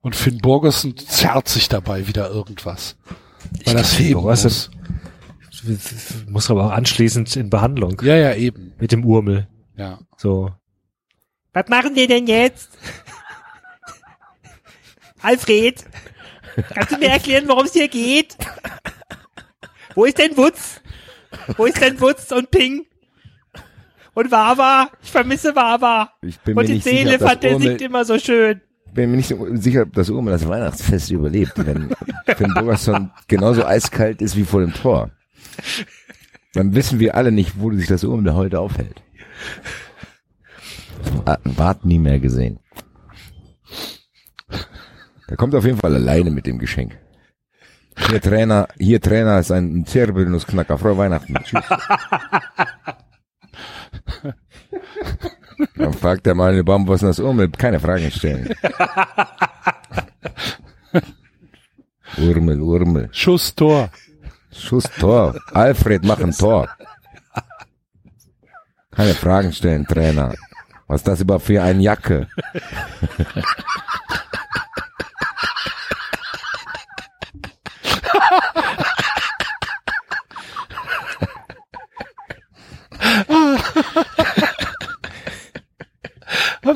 Und 0.00 0.14
Finn 0.14 0.38
Borgersen 0.38 0.96
zerrt 0.96 1.48
sich 1.48 1.68
dabei 1.68 2.06
wieder 2.06 2.30
irgendwas. 2.30 2.96
Weil 3.64 3.74
das 3.74 3.96
glaub, 3.96 4.06
heben 4.06 4.22
muss. 4.22 4.70
Muss 6.28 6.50
aber 6.50 6.66
auch 6.66 6.70
anschließend 6.70 7.34
in 7.36 7.50
Behandlung. 7.50 8.00
Ja, 8.02 8.16
ja, 8.16 8.34
eben. 8.34 8.74
Mit 8.78 8.92
dem 8.92 9.04
Urmel. 9.04 9.48
Ja. 9.76 9.98
So. 10.16 10.52
Was 11.52 11.68
machen 11.68 11.96
wir 11.96 12.06
denn 12.06 12.26
jetzt? 12.26 12.70
Alfred, 15.22 15.84
kannst 16.74 16.92
du 16.92 16.98
mir 16.98 17.08
erklären, 17.08 17.48
worum 17.48 17.66
es 17.66 17.72
hier 17.72 17.88
geht? 17.88 18.36
Wo 19.94 20.04
ist 20.04 20.18
denn 20.18 20.36
Wutz? 20.36 20.80
Wo 21.56 21.64
ist 21.64 21.80
denn 21.80 22.00
Wutz 22.00 22.30
und 22.30 22.50
Ping? 22.50 22.86
Und 24.18 24.32
Wawa? 24.32 24.90
Ich 25.00 25.12
vermisse 25.12 25.54
Wawa. 25.54 26.10
Ich 26.22 26.40
bin 26.40 26.56
Und 26.58 26.64
mir 26.64 26.66
die 26.66 26.72
nicht 26.74 26.82
sicher, 26.82 26.96
ob 26.96 27.06
Seelefant, 27.06 27.42
der 27.44 27.60
singt 27.60 27.82
immer 27.82 28.04
so 28.04 28.18
schön. 28.18 28.60
bin 28.92 29.12
mir 29.12 29.18
nicht 29.18 29.32
sicher, 29.62 29.82
ob 29.82 29.92
das 29.92 30.10
Urmel 30.10 30.32
das 30.32 30.48
Weihnachtsfest 30.48 31.12
überlebt, 31.12 31.52
wenn 31.64 31.94
Finn 32.36 32.52
Bogerson 32.52 33.12
genauso 33.28 33.64
eiskalt 33.64 34.20
ist 34.20 34.34
wie 34.34 34.42
vor 34.42 34.60
dem 34.60 34.74
Tor. 34.74 35.12
Dann 36.52 36.74
wissen 36.74 36.98
wir 36.98 37.14
alle 37.14 37.30
nicht, 37.30 37.60
wo 37.60 37.70
sich 37.70 37.86
das 37.86 38.02
Urmel 38.02 38.34
heute 38.34 38.58
aufhält. 38.58 39.00
Wart 41.44 41.84
nie 41.84 42.00
mehr 42.00 42.18
gesehen. 42.18 42.58
Der 45.28 45.36
kommt 45.36 45.54
auf 45.54 45.64
jeden 45.64 45.78
Fall 45.78 45.94
alleine 45.94 46.32
mit 46.32 46.44
dem 46.44 46.58
Geschenk. 46.58 46.98
Hier 48.10 48.20
Trainer, 48.20 48.66
hier 48.78 49.00
Trainer 49.00 49.38
ist 49.38 49.52
ein 49.52 49.86
Zirbelnussknacker. 49.86 50.76
Frohe 50.76 50.98
Weihnachten. 50.98 51.34
Tschüss. 51.44 51.62
Dann 55.76 55.92
fragt 55.92 56.26
der 56.26 56.34
mal 56.34 56.52
eine 56.52 56.64
Baum, 56.64 56.86
was 56.86 57.00
das 57.00 57.18
Urmel? 57.18 57.50
Keine 57.50 57.80
Fragen 57.80 58.10
stellen. 58.10 58.54
Urmel, 62.16 62.60
Urmel. 62.60 63.08
Schuss, 63.12 63.54
Tor. 63.54 63.90
Schuss, 64.52 64.84
Tor. 64.98 65.34
Alfred, 65.52 66.04
mach 66.04 66.20
ein 66.20 66.32
Tor. 66.32 66.68
Keine 68.90 69.14
Fragen 69.14 69.52
stellen, 69.52 69.86
Trainer. 69.86 70.34
Was 70.88 71.00
ist 71.00 71.08
das 71.08 71.20
überhaupt 71.20 71.44
für 71.44 71.62
eine 71.62 71.82
Jacke? 71.82 72.28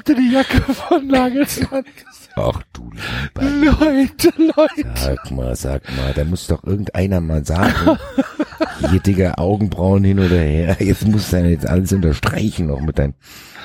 Ihr 0.09 0.17
die 0.17 0.33
Jacke 0.33 0.61
von 0.73 1.07
Nagelsmann 1.07 1.85
gesehen? 1.85 2.33
Ach 2.37 2.63
du 2.73 2.91
lieber. 2.91 3.77
Leute, 3.83 4.33
Leute. 4.39 4.91
Sag 4.95 5.31
mal, 5.31 5.55
sag 5.55 5.83
mal, 5.97 6.13
da 6.15 6.25
muss 6.25 6.47
doch 6.47 6.65
irgendeiner 6.65 7.21
mal 7.21 7.45
sagen. 7.45 7.99
Hier, 8.91 9.01
Digga, 9.01 9.35
Augenbrauen 9.37 10.05
hin 10.05 10.19
oder 10.19 10.39
her. 10.39 10.77
Jetzt 10.81 11.07
musst 11.07 11.33
du 11.33 11.39
jetzt 11.39 11.67
alles 11.67 11.93
unterstreichen 11.93 12.67
noch 12.67 12.81
mit 12.81 12.99
deinen 12.99 13.15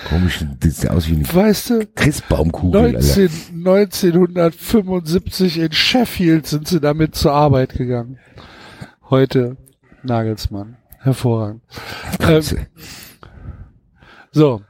komischen, 0.07 0.57
das 0.59 0.77
sieht 0.77 0.89
aus 0.89 1.07
wie 1.07 1.15
eine 1.15 1.33
Weißt 1.33 1.69
du, 1.71 1.87
Christbaumkugel, 1.95 2.97
Alter. 2.97 2.97
19, 2.97 3.29
1975 3.53 5.59
in 5.59 5.71
Sheffield 5.71 6.47
sind 6.47 6.67
sie 6.67 6.79
damit 6.79 7.15
zur 7.15 7.33
Arbeit 7.33 7.73
gegangen. 7.73 8.19
Heute 9.09 9.57
Nagelsmann. 10.03 10.77
Hervorragend. 10.99 11.61
Ähm, 12.19 12.43
so. 14.31 14.61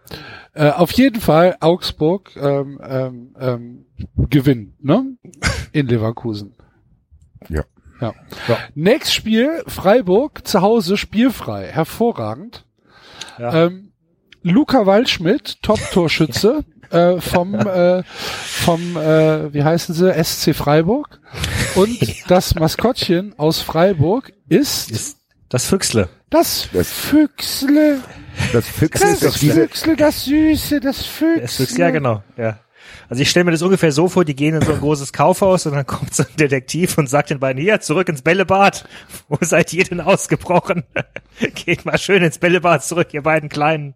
Äh, 0.58 0.72
auf 0.72 0.92
jeden 0.94 1.22
Fall 1.22 1.56
Augsburg 1.60 2.36
ähm, 2.36 2.80
ähm, 2.84 3.36
ähm, 3.40 3.86
gewinnt, 4.16 4.84
ne? 4.84 5.16
In 5.72 5.88
Leverkusen. 5.88 6.56
Ja. 7.48 7.64
Ja. 8.02 8.14
Nächstes 8.74 9.14
Spiel, 9.14 9.64
Freiburg, 9.68 10.48
zu 10.48 10.62
Hause, 10.62 10.98
spielfrei. 10.98 11.68
Hervorragend. 11.68 12.66
Ja. 13.38 13.66
Ähm, 13.66 13.92
Luca 14.42 14.88
Waldschmidt, 14.88 15.62
Top-Torschütze 15.62 16.64
äh, 16.90 17.22
vom, 17.22 17.54
äh, 17.54 18.02
vom 18.04 18.98
äh, 18.98 19.54
wie 19.54 19.64
heißen 19.64 19.94
sie, 19.94 20.24
SC 20.24 20.56
Freiburg. 20.56 21.20
Und 21.76 22.00
das 22.30 22.56
Maskottchen 22.56 23.38
aus 23.38 23.62
Freiburg 23.62 24.34
ist, 24.50 24.90
Ist 24.90 25.20
das 25.50 25.68
Füchsle. 25.68 26.10
Das, 26.30 26.70
Das- 26.74 26.92
Füchsle. 26.92 28.00
Das 28.54 28.68
Füchse 28.68 29.04
Das 29.04 29.14
ist 29.14 29.26
doch 29.26 29.38
diese, 29.38 29.62
Füchsle, 29.62 29.96
das 29.96 30.26
Süße, 30.26 30.80
das 30.80 31.04
Füchsle. 31.06 31.42
Das 31.42 31.56
Füchsle, 31.56 31.80
ja 31.80 31.90
genau. 31.90 32.24
Ja. 32.38 32.60
Also 33.10 33.22
ich 33.22 33.30
stelle 33.30 33.46
mir 33.46 33.52
das 33.52 33.62
ungefähr 33.62 33.92
so 33.92 34.10
vor, 34.10 34.26
die 34.26 34.36
gehen 34.36 34.54
in 34.54 34.62
so 34.62 34.74
ein 34.74 34.80
großes 34.80 35.12
Kaufhaus 35.14 35.66
und 35.66 35.74
dann 35.74 35.86
kommt 35.88 36.14
so 36.14 36.24
ein 36.24 36.36
Detektiv 36.38 36.98
und 36.98 37.10
sagt 37.10 37.30
den 37.32 37.40
beiden, 37.40 37.62
hier, 37.62 37.80
zurück 37.80 38.10
ins 38.10 38.22
Bällebad. 38.22 38.86
Wo 39.28 39.38
seid 39.42 39.74
ihr 39.74 39.84
denn 39.86 40.02
ausgebrochen? 40.02 40.84
Geht 41.56 41.86
mal 41.86 41.98
schön 41.98 42.22
ins 42.24 42.38
Bällebad 42.38 42.84
zurück, 42.84 43.08
ihr 43.14 43.24
beiden 43.24 43.50
Kleinen. 43.50 43.96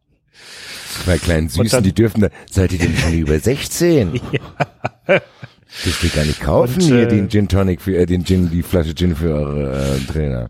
zwei 1.03 1.17
kleinen 1.17 1.49
Süßen, 1.49 1.67
dann- 1.69 1.83
die 1.83 1.93
dürfen 1.93 2.21
da, 2.21 2.29
seid 2.49 2.71
ihr 2.73 2.79
denn 2.79 2.95
schon 2.97 3.13
über 3.13 3.37
16? 3.39 4.13
Dürft 5.85 6.03
ihr 6.03 6.09
gar 6.09 6.25
nicht 6.25 6.41
kaufen 6.41 6.75
Und, 6.75 6.81
hier 6.81 7.03
äh, 7.03 7.07
den 7.07 7.29
Gin 7.29 7.47
Tonic 7.47 7.81
für, 7.81 7.95
äh, 7.95 8.05
den 8.05 8.25
Gin, 8.25 8.49
die 8.49 8.63
Flasche 8.63 8.93
Gin 8.95 9.15
für 9.15 9.33
eure 9.33 9.95
äh, 9.97 10.11
Trainer. 10.11 10.49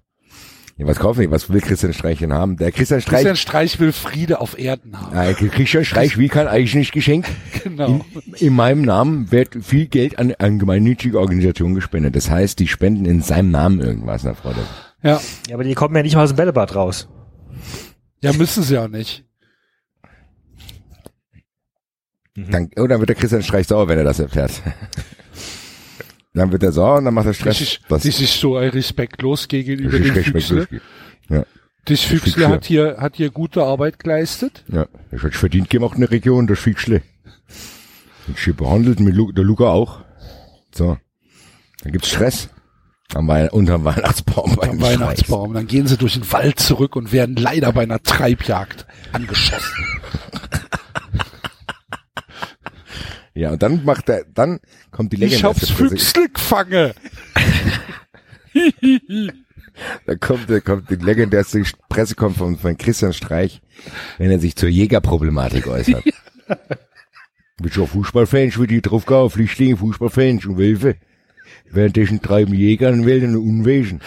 Ja, 0.81 0.87
was 0.87 0.97
kaufen 0.97 1.21
die? 1.21 1.29
Was 1.29 1.47
will 1.51 1.61
Christian 1.61 1.93
Streich 1.93 2.17
denn 2.17 2.33
haben? 2.33 2.57
Der 2.57 2.71
Christian 2.71 3.01
Streich, 3.01 3.17
Christian 3.17 3.35
Streich 3.35 3.79
will 3.79 3.91
Friede 3.91 4.41
auf 4.41 4.57
Erden 4.57 4.99
haben. 4.99 5.15
äh, 5.15 5.33
Christian 5.35 5.85
Streich 5.85 6.17
will 6.17 6.27
kein 6.27 6.47
eigenes 6.47 6.89
Geschenk. 6.91 7.27
Genau. 7.63 8.01
In, 8.25 8.47
in 8.47 8.55
meinem 8.55 8.81
Namen 8.81 9.31
wird 9.31 9.63
viel 9.63 9.85
Geld 9.85 10.17
an, 10.17 10.33
an 10.39 10.57
gemeinnützige 10.57 11.19
Organisationen 11.19 11.75
gespendet. 11.75 12.15
Das 12.15 12.31
heißt, 12.31 12.57
die 12.57 12.67
spenden 12.67 13.05
in 13.05 13.21
seinem 13.21 13.51
Namen 13.51 13.79
irgendwas, 13.79 14.23
na 14.23 14.33
Freunde. 14.33 14.61
Ja. 15.03 15.21
Ja, 15.47 15.53
aber 15.53 15.63
die 15.63 15.75
kommen 15.75 15.95
ja 15.95 16.01
nicht 16.01 16.15
mal 16.15 16.23
aus 16.23 16.31
dem 16.31 16.37
Bällebad 16.37 16.73
raus. 16.73 17.07
Ja, 18.23 18.33
müssen 18.33 18.63
sie 18.63 18.79
auch 18.79 18.87
nicht. 18.87 19.23
Dann, 22.35 22.71
oh, 22.77 22.87
dann 22.87 22.99
wird 22.99 23.09
der 23.09 23.15
Christian 23.15 23.43
Streich 23.43 23.67
sauer, 23.67 23.87
wenn 23.87 23.99
er 23.99 24.03
das 24.05 24.19
erfährt. 24.19 24.59
Dann 26.33 26.51
wird 26.51 26.63
er 26.63 26.71
sauer 26.71 26.97
und 26.99 27.05
dann 27.05 27.13
macht 27.13 27.27
er 27.27 27.33
Stress. 27.33 27.57
Das 27.59 27.61
ist, 27.61 27.79
Das- 27.89 28.03
das 28.03 28.21
ist 28.21 28.39
so 28.39 28.57
ein 28.57 28.69
respektlos 28.69 29.47
gegenüber 29.47 29.99
dem. 29.99 30.15
Füchsle. 30.23 30.67
Ja, 31.29 31.45
Das 31.85 31.99
Füchsle 32.01 32.19
Füchsle. 32.31 32.47
hat 32.49 32.65
hier, 32.65 32.97
hat 32.99 33.15
hier 33.17 33.31
gute 33.31 33.63
Arbeit 33.63 33.99
geleistet. 33.99 34.63
ja. 34.71 34.85
Das 35.11 35.23
hat 35.23 35.35
verdient 35.35 35.69
gemacht 35.69 35.95
in 35.95 36.01
der 36.01 36.11
Region, 36.11 36.47
das 36.47 36.59
Fischle. 36.59 37.01
Und 38.27 38.37
schön 38.37 38.55
behandelt, 38.55 38.99
mit 38.99 39.15
Lu 39.15 39.31
der 39.31 39.43
Luca 39.43 39.65
auch. 39.65 40.01
So. 40.73 40.97
Dann 41.83 41.91
gibt's 41.91 42.09
Stress. 42.09 42.49
Am 43.13 43.27
Wei 43.27 43.49
unterm 43.51 43.83
Weihnachtsbaum 43.83 44.55
beim 44.55 44.69
Am 44.69 44.81
Weihnachtsbaum. 44.81 45.53
Dann 45.53 45.67
gehen 45.67 45.85
sie 45.87 45.97
durch 45.97 46.13
den 46.13 46.31
Wald 46.31 46.59
zurück 46.59 46.95
und 46.95 47.11
werden 47.11 47.35
leider 47.35 47.73
bei 47.73 47.81
einer 47.83 48.01
Treibjagd 48.01 48.85
angeschossen. 49.11 49.85
Ja, 53.33 53.51
und 53.51 53.63
dann 53.63 53.85
macht 53.85 54.09
er, 54.09 54.25
dann 54.25 54.59
kommt 54.91 55.13
die 55.13 55.15
Ich 55.15 55.21
legendärste 55.21 55.67
hab's 55.67 55.69
Füchsle 55.69 56.29
gefangen. 56.29 56.93
Da 60.05 60.15
kommt, 60.15 60.49
da 60.49 60.59
kommt 60.59 60.89
die 60.89 60.95
legendärste 60.95 61.63
Pressekonferenz 61.89 62.61
von 62.61 62.77
Christian 62.77 63.13
Streich, 63.13 63.61
wenn 64.17 64.29
er 64.29 64.39
sich 64.39 64.55
zur 64.55 64.69
Jägerproblematik 64.69 65.65
äußert. 65.65 66.03
Mit 67.61 67.73
schon 67.73 67.87
Fußballfans, 67.87 68.59
wie 68.59 68.67
die 68.67 68.81
drauf 68.81 69.05
gehen, 69.05 69.29
Flüchtlinge, 69.29 69.77
Fußballfans 69.77 70.45
und 70.45 70.57
Wölfe. 70.57 70.97
Währenddessen 71.69 72.21
treiben 72.21 72.53
Jäger 72.53 72.89
in 72.89 73.01
den 73.01 73.05
Wäldern 73.05 73.31
ein 73.31 73.37
Unwesen. 73.37 74.01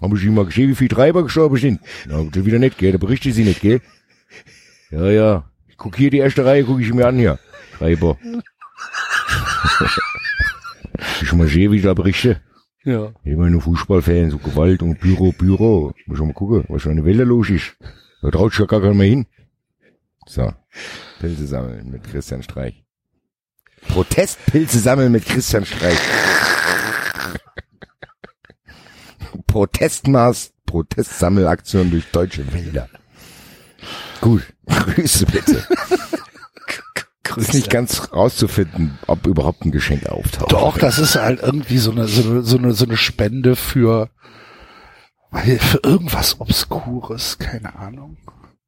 Haben 0.00 0.16
Sie 0.16 0.28
mal 0.28 0.44
gesehen, 0.46 0.70
wie 0.70 0.74
viele 0.74 0.94
Treiber 0.94 1.22
gestorben 1.22 1.56
sind? 1.56 1.80
Na, 2.06 2.22
das 2.22 2.44
wieder 2.44 2.58
nicht, 2.58 2.78
gell? 2.78 2.92
Da 2.92 2.98
berichten 2.98 3.32
Sie 3.32 3.44
nicht, 3.44 3.60
gell? 3.60 3.80
Ja, 4.90 5.10
ja. 5.10 5.50
Ich 5.68 5.76
guck 5.76 5.96
hier 5.96 6.10
die 6.10 6.18
erste 6.18 6.44
Reihe, 6.44 6.64
gucke 6.64 6.82
ich 6.82 6.92
mir 6.92 7.06
an 7.06 7.18
hier. 7.18 7.38
Treiber. 7.84 8.16
ich 11.20 11.32
mal 11.34 11.48
sehen, 11.48 11.70
wie 11.70 11.76
ich 11.76 11.82
da 11.82 11.92
berichte. 11.92 12.40
Ja. 12.84 13.12
Immer 13.24 13.50
nur 13.50 13.60
Fußballfans, 13.60 14.32
so 14.32 14.38
Gewalt 14.38 14.82
und 14.82 15.00
Büro, 15.00 15.32
Büro. 15.32 15.92
Muss 16.06 16.18
schon 16.18 16.28
mal 16.28 16.34
gucken, 16.34 16.64
was 16.68 16.82
für 16.82 16.90
eine 16.90 17.04
Welle 17.04 17.24
los 17.24 17.50
ist. 17.50 17.76
Da 18.22 18.30
traut 18.30 18.52
sich 18.52 18.60
ja 18.60 18.66
gar 18.66 18.80
keiner 18.80 18.94
mehr 18.94 19.08
hin. 19.08 19.26
So. 20.26 20.50
Pilze 21.20 21.46
sammeln 21.46 21.90
mit 21.90 22.04
Christian 22.04 22.42
Streich. 22.42 22.82
Protestpilze 23.88 24.78
sammeln 24.78 25.12
mit 25.12 25.26
Christian 25.26 25.66
Streich. 25.66 25.98
Protestmaß, 29.46 30.54
Protestsammelaktion 30.64 31.90
durch 31.90 32.10
deutsche 32.10 32.50
Wälder. 32.52 32.88
Gut. 34.22 34.42
Grüße 34.66 35.26
bitte. 35.26 35.62
Ist 37.36 37.54
nicht 37.54 37.70
ganz 37.70 38.12
rauszufinden, 38.12 38.98
ob 39.06 39.26
überhaupt 39.26 39.64
ein 39.64 39.70
Geschenk 39.72 40.06
auftaucht. 40.06 40.52
Doch, 40.52 40.78
das 40.78 40.98
ist 40.98 41.16
halt 41.16 41.40
irgendwie 41.42 41.78
so 41.78 41.90
eine, 41.90 42.06
so 42.06 42.28
eine, 42.28 42.42
so 42.42 42.58
eine, 42.58 42.72
so 42.72 42.84
eine 42.84 42.96
Spende 42.96 43.56
für, 43.56 44.10
für 45.32 45.80
irgendwas 45.82 46.40
Obskures, 46.40 47.38
keine 47.38 47.74
Ahnung. 47.76 48.18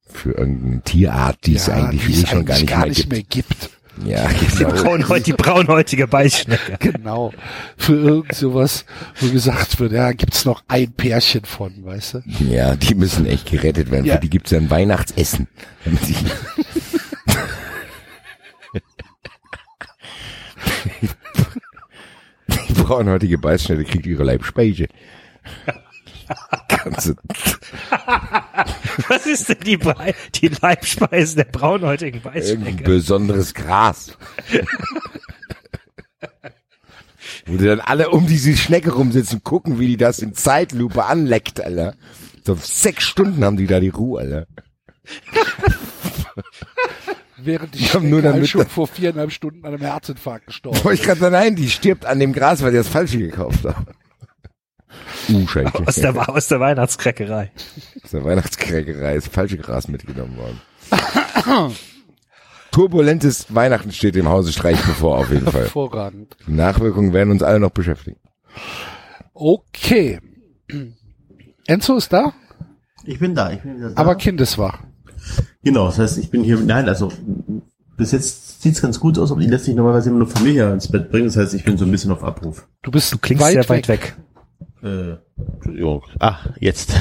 Für 0.08 0.32
irgendeine 0.32 0.82
Tierart, 0.82 1.38
die 1.44 1.56
es 1.56 1.68
eigentlich 1.68 2.06
die 2.06 2.12
eh 2.12 2.22
es 2.22 2.28
schon 2.30 2.44
gar 2.46 2.86
nicht 2.86 3.10
mehr 3.10 3.22
gibt. 3.22 3.30
gibt. 3.30 3.70
Ja, 4.04 4.28
Die, 4.28 4.46
genau. 4.56 4.82
braunhäut, 4.82 5.26
die 5.26 5.32
braunhäutige 5.32 6.06
Beißschnecke. 6.06 6.76
Genau. 6.80 7.32
Für 7.76 7.94
irgend 7.94 8.34
sowas, 8.34 8.84
wo 9.20 9.28
gesagt 9.30 9.80
wird, 9.80 9.92
ja, 9.92 10.12
gibt's 10.12 10.44
noch 10.44 10.62
ein 10.68 10.92
Pärchen 10.92 11.44
von, 11.44 11.84
weißt 11.84 12.14
du? 12.14 12.22
Ja, 12.44 12.76
die 12.76 12.94
müssen 12.94 13.26
echt 13.26 13.46
gerettet 13.50 13.90
werden. 13.90 14.04
Ja. 14.04 14.14
Für 14.14 14.20
die 14.20 14.30
gibt's 14.30 14.50
ja 14.50 14.58
ein 14.58 14.70
Weihnachtsessen. 14.70 15.48
Damit 15.84 16.06
die 16.08 16.14
die 22.68 22.75
braunhäutige 22.86 23.38
Beißschnitte 23.38 23.84
kriegt 23.84 24.06
ihre 24.06 24.22
Leibspeise. 24.22 24.86
Ganze, 26.68 27.16
Was 29.08 29.26
ist 29.26 29.48
denn 29.48 29.60
die, 29.60 29.76
Bei 29.76 30.14
die 30.34 30.48
Leibspeise 30.48 31.36
der 31.36 31.44
braunhäutigen 31.44 32.20
Beißschnecke? 32.20 32.84
besonderes 32.84 33.54
Gras. 33.54 34.16
Wo 37.46 37.56
die 37.56 37.64
dann 37.64 37.80
alle 37.80 38.10
um 38.10 38.26
diese 38.26 38.56
Schnecke 38.56 38.92
rumsitzen, 38.92 39.42
gucken, 39.42 39.78
wie 39.80 39.88
die 39.88 39.96
das 39.96 40.20
in 40.20 40.34
Zeitlupe 40.34 41.04
anleckt, 41.04 41.60
Alter. 41.60 41.94
So 42.44 42.54
sechs 42.54 43.04
Stunden 43.04 43.44
haben 43.44 43.56
die 43.56 43.66
da 43.66 43.80
die 43.80 43.88
Ruhe, 43.88 44.20
Alter. 44.20 44.46
Während 47.38 47.74
die 47.74 47.78
Die 47.78 47.84
haben 47.84 47.90
Schnecke 48.00 48.06
nur 48.08 48.22
damit- 48.22 48.48
schon 48.48 48.66
vor 48.66 48.86
viereinhalb 48.86 49.30
Stunden 49.32 49.64
an 49.66 49.74
einem 49.74 49.82
Herzinfarkt 49.82 50.46
gestorben 50.46 50.82
Wollte 50.84 51.00
ich 51.00 51.06
gerade 51.06 51.20
sagen, 51.20 51.32
nein, 51.34 51.54
die 51.56 51.68
stirbt 51.70 52.06
an 52.06 52.18
dem 52.18 52.32
Gras, 52.32 52.62
weil 52.62 52.70
die 52.70 52.78
das 52.78 52.88
Falsche 52.88 53.18
gekauft 53.18 53.64
haben. 53.64 53.86
Uh, 55.28 55.46
Scheiße. 55.46 55.86
Aus 55.86 55.94
der, 55.96 56.28
aus 56.28 56.48
der 56.48 56.60
Weihnachtskräckerei. 56.60 57.52
Aus 58.02 58.10
der 58.12 58.24
Weihnachtskrägerei 58.24 59.16
ist 59.16 59.28
falsche 59.28 59.58
Gras 59.58 59.88
mitgenommen 59.88 60.36
worden. 60.38 60.60
Turbulentes 62.70 63.46
Weihnachten 63.54 63.92
steht 63.92 64.14
dem 64.14 64.28
Hause 64.28 64.52
Streich 64.52 64.80
bevor, 64.84 65.18
auf 65.18 65.30
jeden 65.30 65.46
Fall. 65.50 65.62
Hervorragend. 65.62 66.36
Die 66.46 66.52
Nachwirkungen 66.52 67.12
werden 67.12 67.30
uns 67.30 67.42
alle 67.42 67.58
noch 67.60 67.70
beschäftigen. 67.70 68.18
Okay. 69.34 70.20
Enzo 71.66 71.96
ist 71.96 72.12
da, 72.12 72.32
Ich 73.04 73.18
bin 73.18 73.34
da, 73.34 73.50
ich 73.52 73.60
bin 73.60 73.76
wieder 73.76 73.90
da. 73.90 74.00
aber 74.00 74.14
kindeswach. 74.16 74.78
Genau, 75.62 75.86
das 75.86 75.98
heißt, 75.98 76.18
ich 76.18 76.30
bin 76.30 76.44
hier, 76.44 76.58
nein, 76.58 76.88
also 76.88 77.10
bis 77.96 78.12
jetzt 78.12 78.62
sieht's 78.62 78.82
ganz 78.82 79.00
gut 79.00 79.18
aus, 79.18 79.30
aber 79.32 79.40
die 79.40 79.46
lässt 79.46 79.64
sich 79.64 79.74
normalerweise 79.74 80.10
immer 80.10 80.18
nur 80.20 80.28
Familie 80.28 80.72
ins 80.72 80.88
Bett 80.88 81.10
bringen. 81.10 81.26
Das 81.26 81.36
heißt, 81.36 81.54
ich 81.54 81.64
bin 81.64 81.76
so 81.78 81.84
ein 81.84 81.90
bisschen 81.90 82.12
auf 82.12 82.22
Abruf. 82.22 82.66
Du 82.82 82.90
bist 82.90 83.12
Du 83.12 83.18
klingst 83.18 83.42
weit 83.44 83.52
sehr 83.54 83.62
weg. 83.62 83.70
weit 83.70 83.88
weg. 83.88 84.16
Äh, 84.82 85.16
Entschuldigung. 85.54 86.02
Ah, 86.20 86.36
jetzt. 86.60 86.92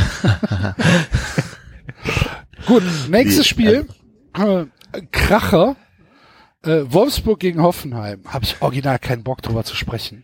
Gut, 2.67 2.83
nächstes 3.09 3.43
Die- 3.43 3.49
Spiel. 3.49 3.87
Äh, 4.33 4.65
Kracher. 5.11 5.75
Äh, 6.63 6.83
Wolfsburg 6.87 7.39
gegen 7.39 7.61
Hoffenheim. 7.61 8.21
Habe 8.25 8.45
ich 8.45 8.61
original 8.61 8.97
keinen 8.99 9.23
Bock 9.23 9.41
drüber 9.41 9.63
zu 9.63 9.75
sprechen. 9.75 10.23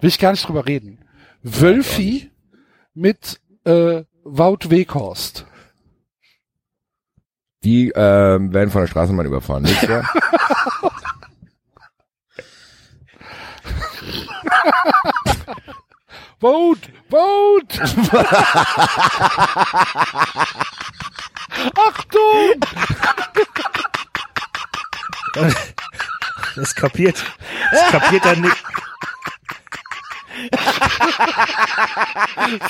Will 0.00 0.08
ich 0.08 0.18
gar 0.18 0.30
nicht 0.30 0.46
drüber 0.48 0.66
reden. 0.66 0.98
Wölfi 1.42 2.30
mit 2.94 3.40
äh, 3.64 4.04
Wout 4.24 4.70
Weghorst. 4.70 5.44
Die 7.64 7.90
ähm, 7.96 8.52
werden 8.52 8.70
von 8.70 8.82
der 8.82 8.88
Straßenbahn 8.88 9.24
überfahren. 9.26 9.62
Nächstes 9.62 9.88
Jahr. 9.88 10.04
Vote! 16.40 16.90
Vote! 17.08 17.82
Achtung! 21.74 22.60
Das 26.56 26.74
kapiert, 26.74 27.24
das 27.72 27.90
kapiert 27.90 28.24
dann 28.26 28.42
nicht. 28.42 28.62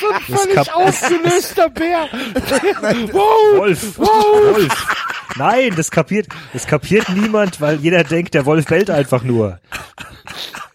So 0.01 0.10
ein 0.10 0.36
völlig 0.36 0.73
ausgelöster 0.73 1.68
Bär. 1.70 2.09
Vote! 3.10 3.59
Wolf, 3.59 3.99
Wolf. 3.99 4.86
Nein, 5.36 5.75
das 5.76 5.91
kapiert, 5.91 6.28
das 6.52 6.67
kapiert 6.67 7.09
niemand, 7.09 7.60
weil 7.60 7.81
jeder 7.81 8.05
denkt, 8.05 8.34
der 8.34 8.47
Wolf 8.47 8.67
bellt 8.67 8.91
einfach 8.91 9.23
nur. 9.23 9.59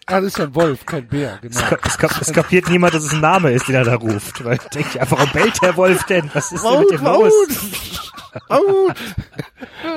Ah, 0.06 0.20
das 0.20 0.24
ist 0.24 0.38
ja 0.38 0.44
ein 0.44 0.54
Wolf, 0.54 0.84
kein 0.86 1.06
Bär, 1.06 1.38
genau. 1.40 1.60
Das 1.80 2.32
kapiert 2.32 2.68
niemand, 2.68 2.94
dass 2.94 3.04
es 3.04 3.12
ein 3.12 3.20
Name 3.20 3.52
ist, 3.52 3.68
den 3.68 3.76
er 3.76 3.84
da 3.84 3.94
ruft. 3.94 4.44
Weil 4.44 4.58
denkt 4.74 4.94
ja, 4.94 5.08
warum 5.08 5.30
bellt 5.30 5.62
der 5.62 5.76
Wolf 5.76 6.04
denn? 6.04 6.30
Was 6.34 6.52
ist 6.52 6.64
denn 6.64 6.80
mit 6.80 6.90
dem 6.90 7.04
los? 7.04 7.32
Out! 8.48 8.96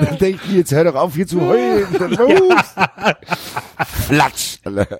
Dann 0.00 0.18
denkt 0.18 0.44
die, 0.46 0.56
jetzt 0.56 0.72
hör 0.72 0.84
doch 0.84 0.94
auf 0.94 1.14
hier 1.14 1.26
zu 1.26 1.40
heulen. 1.40 1.86
Dann 1.98 2.10
los. 2.16 2.74
Flatsch. 4.06 4.58
Alter. 4.64 4.98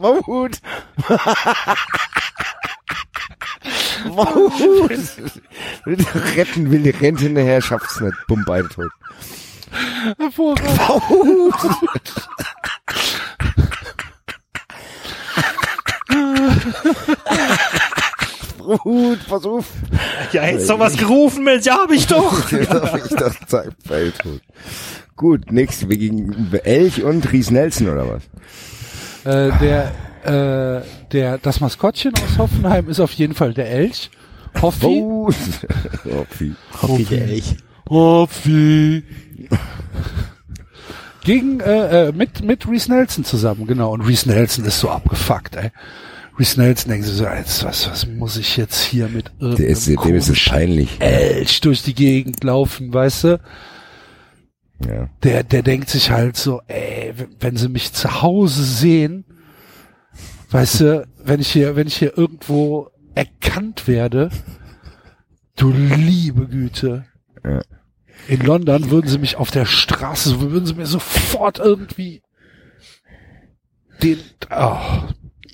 Maut. 0.00 0.60
Maut. 4.06 4.52
Retten 6.36 6.70
will, 6.70 6.94
rennt 7.00 7.20
hinterher, 7.20 7.60
schafft's 7.60 8.00
nicht. 8.00 8.16
Bumm, 8.26 8.44
beide 8.46 8.68
tot. 8.68 8.90
Hervorragend. 10.18 10.78
Maut. 10.78 11.54
Pass 19.28 19.44
auf. 19.44 19.66
Ja, 20.32 20.42
hättest 20.42 20.70
doch 20.70 20.78
was 20.78 20.96
gerufen, 20.96 21.44
Mensch, 21.44 21.66
ja, 21.66 21.78
hab 21.82 21.90
ich 21.90 22.06
doch. 22.08 22.52
ich 22.52 22.66
dachte, 22.68 23.46
zack, 23.46 23.68
tot. 24.22 24.40
Gut, 25.16 25.52
nächstes, 25.52 25.88
wir 25.88 25.98
gegen 25.98 26.50
Elch 26.64 27.02
und 27.02 27.30
Ries 27.32 27.50
Nelson 27.50 27.88
oder 27.88 28.06
was? 28.08 28.22
Äh, 29.24 29.52
der, 29.58 29.92
äh, 30.24 30.82
der, 31.12 31.38
das 31.38 31.60
Maskottchen 31.60 32.14
aus 32.14 32.38
Hoffenheim 32.38 32.88
ist 32.88 33.00
auf 33.00 33.12
jeden 33.12 33.34
Fall 33.34 33.52
der 33.52 33.70
Elch. 33.70 34.10
Hoffi. 34.60 34.86
Oh, 34.86 35.26
Hoffi. 36.04 36.54
Hoffi 36.82 37.04
der 37.04 37.28
Elch. 37.28 37.56
Hoffi. 37.88 39.04
Gegen, 41.22 41.60
äh, 41.60 42.08
äh, 42.08 42.12
mit, 42.12 42.42
mit 42.42 42.66
Reese 42.66 42.90
Nelson 42.90 43.24
zusammen, 43.24 43.66
genau. 43.66 43.92
Und 43.92 44.00
Reese 44.00 44.28
Nelson 44.28 44.64
ist 44.64 44.80
so 44.80 44.88
abgefuckt, 44.88 45.56
ey. 45.56 45.70
Reese 46.38 46.60
Nelson 46.60 46.90
denkt 46.90 47.06
so, 47.06 47.24
jetzt, 47.24 47.64
was, 47.64 47.88
was 47.90 48.06
muss 48.06 48.36
ich 48.36 48.56
jetzt 48.56 48.82
hier 48.82 49.08
mit 49.08 49.30
Der 49.40 49.66
ist, 49.66 49.86
dem 49.86 50.14
ist 50.14 50.28
es 50.28 50.44
peinlich. 50.44 51.00
Elch 51.00 51.60
durch 51.60 51.82
die 51.82 51.94
Gegend 51.94 52.42
laufen, 52.44 52.92
weißt 52.92 53.24
du? 53.24 53.40
Ja. 54.86 55.10
Der, 55.22 55.42
der 55.42 55.62
denkt 55.62 55.90
sich 55.90 56.10
halt 56.10 56.36
so, 56.36 56.62
ey, 56.66 57.12
wenn 57.38 57.56
sie 57.56 57.68
mich 57.68 57.92
zu 57.92 58.22
Hause 58.22 58.64
sehen, 58.64 59.24
weißt 60.50 60.80
du, 60.80 61.08
wenn 61.22 61.40
ich 61.40 61.50
hier, 61.52 61.76
wenn 61.76 61.86
ich 61.86 61.96
hier 61.96 62.16
irgendwo 62.16 62.88
erkannt 63.14 63.86
werde, 63.86 64.30
du 65.56 65.70
liebe 65.70 66.46
Güte. 66.46 67.04
Ja. 67.44 67.60
In 68.28 68.40
London 68.40 68.90
würden 68.90 69.08
sie 69.08 69.18
mich 69.18 69.36
auf 69.36 69.50
der 69.50 69.66
Straße, 69.66 70.40
würden 70.40 70.66
sie 70.66 70.74
mir 70.74 70.86
sofort 70.86 71.58
irgendwie 71.58 72.22
den, 74.02 74.18
oh, 74.50 74.78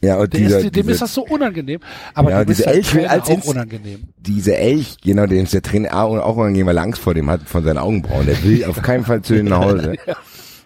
Ja, 0.02 0.16
und 0.18 0.32
dieser, 0.32 0.58
ist, 0.58 0.64
dem 0.66 0.72
dieser, 0.72 0.90
ist 0.90 1.02
das 1.02 1.14
so 1.14 1.24
unangenehm. 1.26 1.80
Aber 2.14 2.30
Ja, 2.30 2.36
halt 2.36 2.48
Elch 2.48 2.94
will 2.94 3.02
Trainer 3.02 3.10
als 3.10 3.30
auch 3.30 3.44
unangenehm. 3.44 4.04
dieser 4.18 4.56
Elch, 4.56 4.96
genau, 5.02 5.26
dem 5.26 5.44
ist 5.44 5.54
der 5.54 5.62
Trainer 5.62 5.94
auch 5.94 6.36
unangenehm, 6.36 6.66
weil 6.66 6.76
er 6.76 6.82
Angst 6.82 7.00
vor 7.00 7.14
dem 7.14 7.30
hat, 7.30 7.42
von 7.48 7.64
seinen 7.64 7.78
Augenbrauen. 7.78 8.26
Der 8.26 8.42
will 8.42 8.64
auf 8.66 8.82
keinen 8.82 9.04
Fall 9.04 9.22
zu 9.22 9.34
denen 9.34 9.48
nach 9.48 9.60
Hause. 9.60 9.94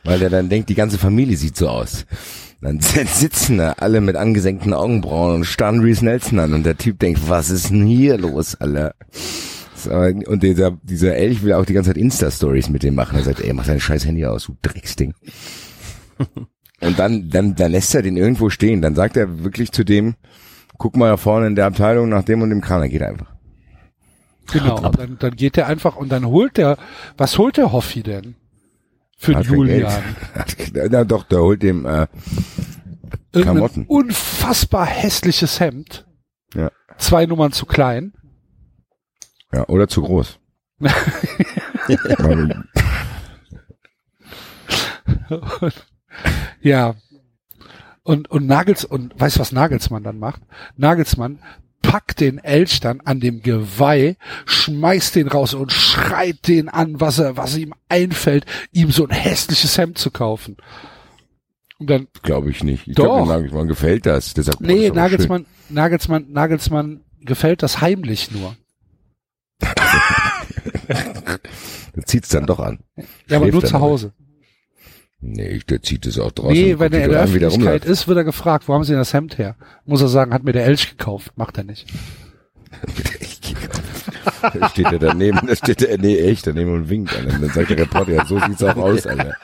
Weil 0.03 0.19
der 0.19 0.31
dann 0.31 0.49
denkt, 0.49 0.71
die 0.71 0.75
ganze 0.75 0.97
Familie 0.97 1.37
sieht 1.37 1.59
so 1.59 1.69
aus. 1.69 2.07
Dann 2.63 2.81
sitzen 2.81 3.59
da 3.59 3.73
alle 3.73 4.01
mit 4.01 4.17
angesenkten 4.17 4.73
Augenbrauen 4.73 5.35
und 5.37 5.45
starren 5.45 5.81
Reese 5.81 6.05
Nelson 6.05 6.39
an 6.39 6.55
und 6.55 6.65
der 6.65 6.79
Typ 6.79 6.99
denkt, 6.99 7.29
was 7.29 7.51
ist 7.51 7.69
denn 7.71 7.85
hier 7.85 8.17
los, 8.17 8.55
Alter? 8.55 8.95
So, 9.77 9.91
Und 9.91 10.43
dieser, 10.43 10.73
dieser 10.83 11.17
Elch 11.17 11.43
will 11.43 11.53
auch 11.55 11.65
die 11.65 11.73
ganze 11.73 11.91
Zeit 11.91 11.99
Insta-Stories 11.99 12.69
mit 12.69 12.83
dem 12.83 12.95
machen. 12.95 13.19
Er 13.19 13.25
sagt, 13.25 13.41
ey, 13.41 13.53
mach 13.53 13.67
dein 13.67 13.81
scheiß 13.81 14.05
Handy 14.07 14.25
aus, 14.27 14.45
du 14.47 14.57
Drecksding. 14.63 15.15
Und 16.81 16.99
dann, 16.99 17.29
dann, 17.31 17.55
dann 17.55 17.73
lässt 17.73 17.95
er 17.95 18.03
den 18.03 18.17
irgendwo 18.17 18.49
stehen. 18.51 18.81
Dann 18.83 18.95
sagt 18.95 19.17
er 19.17 19.45
wirklich 19.45 19.71
zu 19.73 19.85
dem, 19.85 20.15
guck 20.79 20.97
mal 20.97 21.09
da 21.11 21.17
vorne 21.17 21.47
in 21.47 21.55
der 21.55 21.67
Abteilung 21.67 22.09
nach 22.09 22.25
dem 22.25 22.43
und 22.43 22.51
dem 22.51 22.61
Kran. 22.63 22.83
Er 22.83 22.89
geht 22.89 23.03
einfach. 23.03 23.33
Genau. 24.53 24.81
Und 24.81 24.99
dann, 24.99 25.19
dann 25.19 25.37
geht 25.37 25.57
er 25.59 25.67
einfach 25.67 25.97
und 25.97 26.11
dann 26.11 26.25
holt 26.27 26.57
der, 26.57 26.77
was 27.17 27.39
holt 27.39 27.57
der 27.57 27.73
Hoffi 27.73 28.03
denn? 28.03 28.35
Für 29.17 29.37
Hat 29.37 29.47
er 29.47 29.53
Julian. 29.53 30.03
Na 30.91 31.05
doch, 31.05 31.25
der 31.25 31.41
holt 31.41 31.63
dem, 31.63 31.85
äh, 31.85 32.07
Klamotten. 33.33 33.85
unfassbar 33.87 34.87
hässliches 34.87 35.61
Hemd. 35.61 36.07
Ja. 36.55 36.71
Zwei 36.99 37.27
Nummern 37.27 37.53
zu 37.53 37.67
klein. 37.67 38.13
ja, 39.53 39.69
oder 39.69 39.87
zu 39.89 40.03
groß. 40.03 40.39
Weil- 40.81 42.65
Ja. 46.61 46.95
Und, 48.03 48.31
und 48.31 48.47
Nagels, 48.47 48.85
und 48.85 49.19
weißt 49.19 49.37
du, 49.37 49.41
was 49.41 49.53
Nagelsmann 49.53 50.03
dann 50.03 50.19
macht? 50.19 50.43
Nagelsmann 50.77 51.41
packt 51.83 52.21
den 52.21 52.39
Elch 52.39 52.81
dann 52.81 53.01
an 53.01 53.21
dem 53.21 53.43
Geweih, 53.43 54.17
schmeißt 54.47 55.17
den 55.17 55.29
raus 55.29 55.55
und 55.55 55.73
schreit 55.73 56.47
den 56.49 56.69
an, 56.69 57.01
was 57.01 57.19
er, 57.19 57.37
was 57.37 57.57
ihm 57.57 57.75
einfällt, 57.89 58.47
ihm 58.73 58.91
so 58.91 59.07
ein 59.07 59.15
hässliches 59.15 59.77
Hemd 59.79 59.99
zu 59.99 60.11
kaufen. 60.11 60.57
Und 61.79 61.89
dann, 61.89 62.09
Glaube 62.23 62.51
ich 62.51 62.63
nicht. 62.63 62.87
Ich 62.87 62.95
glaube, 62.95 63.27
Nagelsmann 63.27 63.69
gefällt 63.69 64.05
das. 64.07 64.35
Deshalb 64.35 64.61
nee, 64.61 64.85
ist 64.85 64.91
aber 64.91 65.01
Nagelsmann, 65.01 65.47
Nagelsmann, 65.71 66.27
Nagelsmann 66.31 67.01
gefällt 67.21 67.63
das 67.63 67.81
heimlich 67.81 68.31
nur. 68.31 68.55
schön. 69.63 69.71
Der 71.97 72.05
zieht's 72.07 72.29
dann 72.29 72.47
doch 72.47 72.61
an. 72.61 72.81
Ja, 73.29 73.39
aber 73.39 73.47
nur 73.49 73.61
dann 73.61 73.71
zu. 73.71 73.81
Hause. 73.81 74.13
Nee, 75.23 75.61
der 75.69 75.83
zieht 75.83 76.07
es 76.07 76.19
auch 76.19 76.33
draußen. 76.33 76.53
Nee, 76.53 76.79
wenn 76.79 76.93
er 76.93 77.05
in 77.05 77.11
der 77.11 77.27
der 77.27 77.29
Öffentlichkeit 77.29 77.85
ist, 77.85 78.09
wird 78.09 78.17
er 78.17 78.25
gefragt, 78.25 78.69
wo 78.69 78.75
haben 78.75 78.85
Sie 78.85 78.93
denn 78.93 79.01
das 79.01 79.13
Hemd 79.13 79.37
her? 79.37 79.57
Muss 79.85 80.01
er 80.01 80.09
sagen, 80.09 80.33
hat 80.33 80.45
mir 80.45 80.53
der 80.53 80.65
Elch 80.65 80.91
gekauft. 80.97 81.33
Macht 81.37 81.59
er 81.59 81.65
nicht. 81.65 81.87
Da 84.43 84.69
steht 84.71 84.91
er 84.91 84.99
daneben, 84.99 85.47
da 85.47 85.55
steht 85.55 85.83
er, 85.83 85.99
nee, 85.99 86.19
echt 86.19 86.47
daneben 86.47 86.73
und 86.73 86.89
winkt. 86.89 87.15
Alter. 87.15 87.35
Und 87.35 87.43
dann 87.43 87.51
sagt 87.51 87.71
der 87.71 87.79
Reporter, 87.79 88.13
ja, 88.13 88.25
so 88.25 88.41
sieht's 88.41 88.63
auch 88.63 88.77
aus, 88.77 89.07
Alter. 89.07 89.35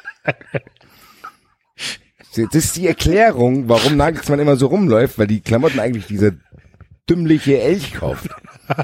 Das 2.35 2.55
ist 2.55 2.77
die 2.77 2.87
Erklärung, 2.87 3.69
warum 3.69 3.97
Nagelsmann 3.97 4.39
immer 4.39 4.57
so 4.57 4.67
rumläuft, 4.69 5.19
weil 5.19 5.27
die 5.27 5.41
Klamotten 5.41 5.81
eigentlich 5.81 6.07
dieser 6.07 6.33
dümmliche 7.09 7.61
Elch 7.61 7.95
kauft. 7.95 8.31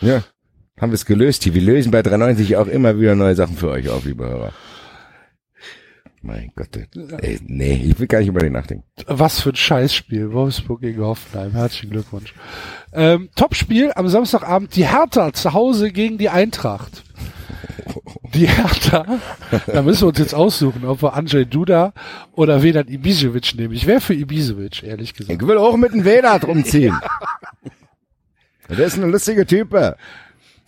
ja, 0.00 0.22
haben 0.82 0.90
wir 0.90 0.96
es 0.96 1.06
gelöst 1.06 1.44
hier. 1.44 1.54
Wir 1.54 1.62
lösen 1.62 1.92
bei 1.92 2.02
93 2.02 2.56
auch 2.56 2.66
immer 2.66 2.98
wieder 2.98 3.14
neue 3.14 3.36
Sachen 3.36 3.56
für 3.56 3.70
euch 3.70 3.88
auf, 3.88 4.04
liebe 4.04 4.28
Hörer. 4.28 4.52
Mein 6.22 6.52
Gott, 6.56 6.68
ey, 7.20 7.40
nee, 7.46 7.82
ich 7.84 7.98
will 7.98 8.08
gar 8.08 8.18
nicht 8.18 8.28
über 8.28 8.40
den 8.40 8.52
nachdenken. 8.52 8.84
Was 9.06 9.40
für 9.40 9.50
ein 9.50 9.56
Scheißspiel. 9.56 10.32
Wolfsburg 10.32 10.80
gegen 10.80 11.02
Hoffenheim. 11.02 11.52
Herzlichen 11.52 11.90
Glückwunsch. 11.90 12.34
Ähm, 12.92 13.28
Topspiel 13.36 13.92
am 13.94 14.08
Samstagabend. 14.08 14.74
Die 14.74 14.86
Hertha 14.86 15.32
zu 15.32 15.52
Hause 15.52 15.92
gegen 15.92 16.18
die 16.18 16.28
Eintracht. 16.28 17.04
Die 18.34 18.48
Hertha, 18.48 19.20
da 19.66 19.82
müssen 19.82 20.02
wir 20.02 20.08
uns 20.08 20.18
jetzt 20.18 20.34
aussuchen, 20.34 20.84
ob 20.84 21.02
wir 21.02 21.14
Andrzej 21.14 21.44
Duda 21.44 21.92
oder 22.32 22.62
Vedat 22.62 22.88
Ibisevic 22.88 23.54
nehmen. 23.54 23.74
Ich 23.74 23.86
wäre 23.86 24.00
für 24.00 24.14
Ibisevic, 24.14 24.82
ehrlich 24.82 25.14
gesagt. 25.14 25.40
Ich 25.40 25.46
will 25.46 25.58
auch 25.58 25.76
mit 25.76 25.92
dem 25.92 26.04
Vedat 26.04 26.44
rumziehen. 26.44 26.98
Der 28.68 28.86
ist 28.86 28.96
ein 28.96 29.10
lustiger 29.10 29.44
Typ. 29.44 29.74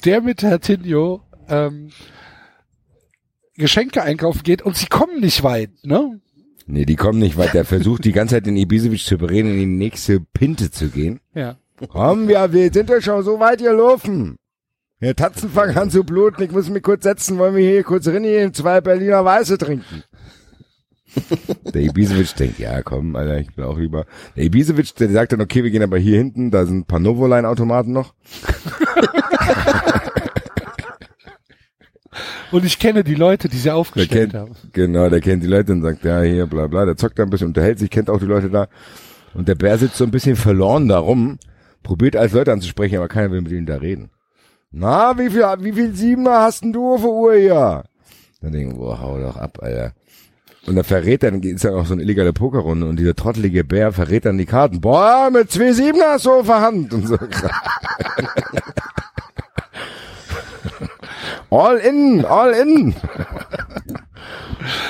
Der 0.04 0.20
mit 0.20 0.42
Herr 0.42 0.60
Tinio 0.60 1.22
ähm, 1.48 1.90
Geschenke 3.56 4.02
einkaufen 4.02 4.42
geht 4.42 4.62
und 4.62 4.76
sie 4.76 4.86
kommen 4.86 5.20
nicht 5.20 5.42
weit, 5.42 5.70
ne? 5.82 6.20
Nee, 6.66 6.86
die 6.86 6.96
kommen 6.96 7.18
nicht 7.18 7.36
weit. 7.36 7.54
Der 7.54 7.64
versucht 7.64 8.04
die 8.04 8.12
ganze 8.12 8.36
Zeit 8.36 8.46
den 8.46 8.56
Ibisevic 8.56 9.04
zu 9.04 9.18
bereden, 9.18 9.52
in 9.52 9.58
die 9.58 9.66
nächste 9.66 10.20
Pinte 10.20 10.70
zu 10.70 10.88
gehen. 10.88 11.20
Ja. 11.34 11.56
Komm, 11.88 12.30
ja, 12.30 12.52
wir 12.52 12.72
sind 12.72 12.88
ja 12.88 13.00
schon 13.00 13.22
so 13.22 13.38
weit 13.38 13.58
gelaufen. 13.58 14.36
Der 15.00 15.14
Tatzen 15.14 15.50
fangen 15.50 15.76
an 15.76 15.90
zu 15.90 16.04
bluten. 16.04 16.42
Ich 16.42 16.52
muss 16.52 16.70
mich 16.70 16.82
kurz 16.82 17.02
setzen. 17.02 17.36
Wollen 17.38 17.54
wir 17.54 17.68
hier 17.68 17.82
kurz 17.82 18.06
reingehen, 18.06 18.54
zwei 18.54 18.80
Berliner 18.80 19.24
Weiße 19.24 19.58
trinken. 19.58 20.04
Der 21.72 21.82
Ibisevic 21.82 22.34
denkt, 22.36 22.58
ja, 22.58 22.82
komm, 22.82 23.16
Alter, 23.16 23.38
ich 23.40 23.56
will 23.56 23.64
auch 23.64 23.78
lieber. 23.78 24.06
Der 24.36 24.44
Ibisevic, 24.44 24.94
der 24.96 25.10
sagt 25.10 25.32
dann, 25.32 25.40
okay, 25.40 25.64
wir 25.64 25.70
gehen 25.70 25.82
aber 25.82 25.98
hier 25.98 26.18
hinten, 26.18 26.50
da 26.50 26.66
sind 26.66 26.78
ein 26.78 26.84
paar 26.84 27.00
Novoline-Automaten 27.00 27.92
noch. 27.92 28.14
Und 32.52 32.64
ich 32.64 32.78
kenne 32.78 33.02
die 33.02 33.16
Leute, 33.16 33.48
die 33.48 33.56
sie 33.56 33.72
aufgestellt 33.72 34.30
kennt, 34.30 34.34
haben. 34.34 34.54
genau, 34.72 35.08
der 35.08 35.20
kennt 35.20 35.42
die 35.42 35.48
Leute 35.48 35.72
und 35.72 35.82
sagt, 35.82 36.04
ja, 36.04 36.20
hier, 36.22 36.46
bla, 36.46 36.68
bla, 36.68 36.84
der 36.84 36.96
zockt 36.96 37.18
da 37.18 37.24
ein 37.24 37.30
bisschen, 37.30 37.48
unterhält 37.48 37.80
sich, 37.80 37.90
kennt 37.90 38.08
auch 38.08 38.20
die 38.20 38.26
Leute 38.26 38.48
da. 38.48 38.68
Und 39.34 39.48
der 39.48 39.56
Bär 39.56 39.76
sitzt 39.76 39.96
so 39.96 40.04
ein 40.04 40.12
bisschen 40.12 40.36
verloren 40.36 40.86
da 40.86 40.98
rum, 40.98 41.38
probiert 41.82 42.14
als 42.14 42.32
Leute 42.32 42.52
anzusprechen, 42.52 42.96
aber 42.96 43.08
keiner 43.08 43.32
will 43.32 43.40
mit 43.40 43.50
ihm 43.50 43.66
da 43.66 43.76
reden. 43.76 44.10
Na, 44.70 45.18
wie 45.18 45.30
viel, 45.30 45.42
wie 45.42 45.72
viel 45.72 45.94
Siebener 45.94 46.42
hast 46.42 46.62
denn 46.62 46.72
du 46.72 46.94
auf 46.94 47.00
der 47.00 47.10
Uhr 47.10 47.34
hier? 47.34 47.84
Dann 48.40 48.52
denken, 48.52 48.76
boah, 48.76 49.00
hau 49.00 49.18
doch 49.18 49.36
ab, 49.36 49.58
Alter. 49.60 49.94
Und 50.66 50.76
der 50.76 50.84
verrät 50.84 51.22
dann, 51.22 51.42
ist 51.42 51.64
dann 51.64 51.74
auch 51.74 51.86
so 51.86 51.92
eine 51.92 52.02
illegale 52.02 52.32
Pokerrunde 52.32 52.86
und 52.86 52.98
dieser 52.98 53.14
trottelige 53.14 53.64
Bär 53.64 53.92
verrät 53.92 54.24
dann 54.24 54.38
die 54.38 54.46
Karten. 54.46 54.80
Boah, 54.80 55.28
mit 55.30 55.50
zwei 55.50 55.72
Siebener 55.72 56.12
hast 56.12 56.24
du 56.24 56.32
auf 56.32 56.46
der 56.46 56.62
Hand 56.62 56.94
und 56.94 57.06
so. 57.06 57.18
all 61.50 61.76
in, 61.78 62.24
all 62.24 62.52
in. 62.52 62.94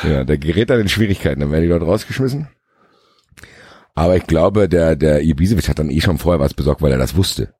Ja, 0.04 0.22
der 0.22 0.38
gerät 0.38 0.70
dann 0.70 0.80
in 0.80 0.88
Schwierigkeiten, 0.88 1.40
dann 1.40 1.50
werden 1.50 1.62
die 1.62 1.68
dort 1.68 1.82
rausgeschmissen. 1.82 2.48
Aber 3.94 4.16
ich 4.16 4.26
glaube, 4.26 4.68
der, 4.68 4.96
der 4.96 5.22
Ibisevic 5.22 5.68
hat 5.68 5.78
dann 5.78 5.90
eh 5.90 6.00
schon 6.00 6.18
vorher 6.18 6.40
was 6.40 6.54
besorgt, 6.54 6.82
weil 6.82 6.92
er 6.92 6.98
das 6.98 7.16
wusste. 7.16 7.54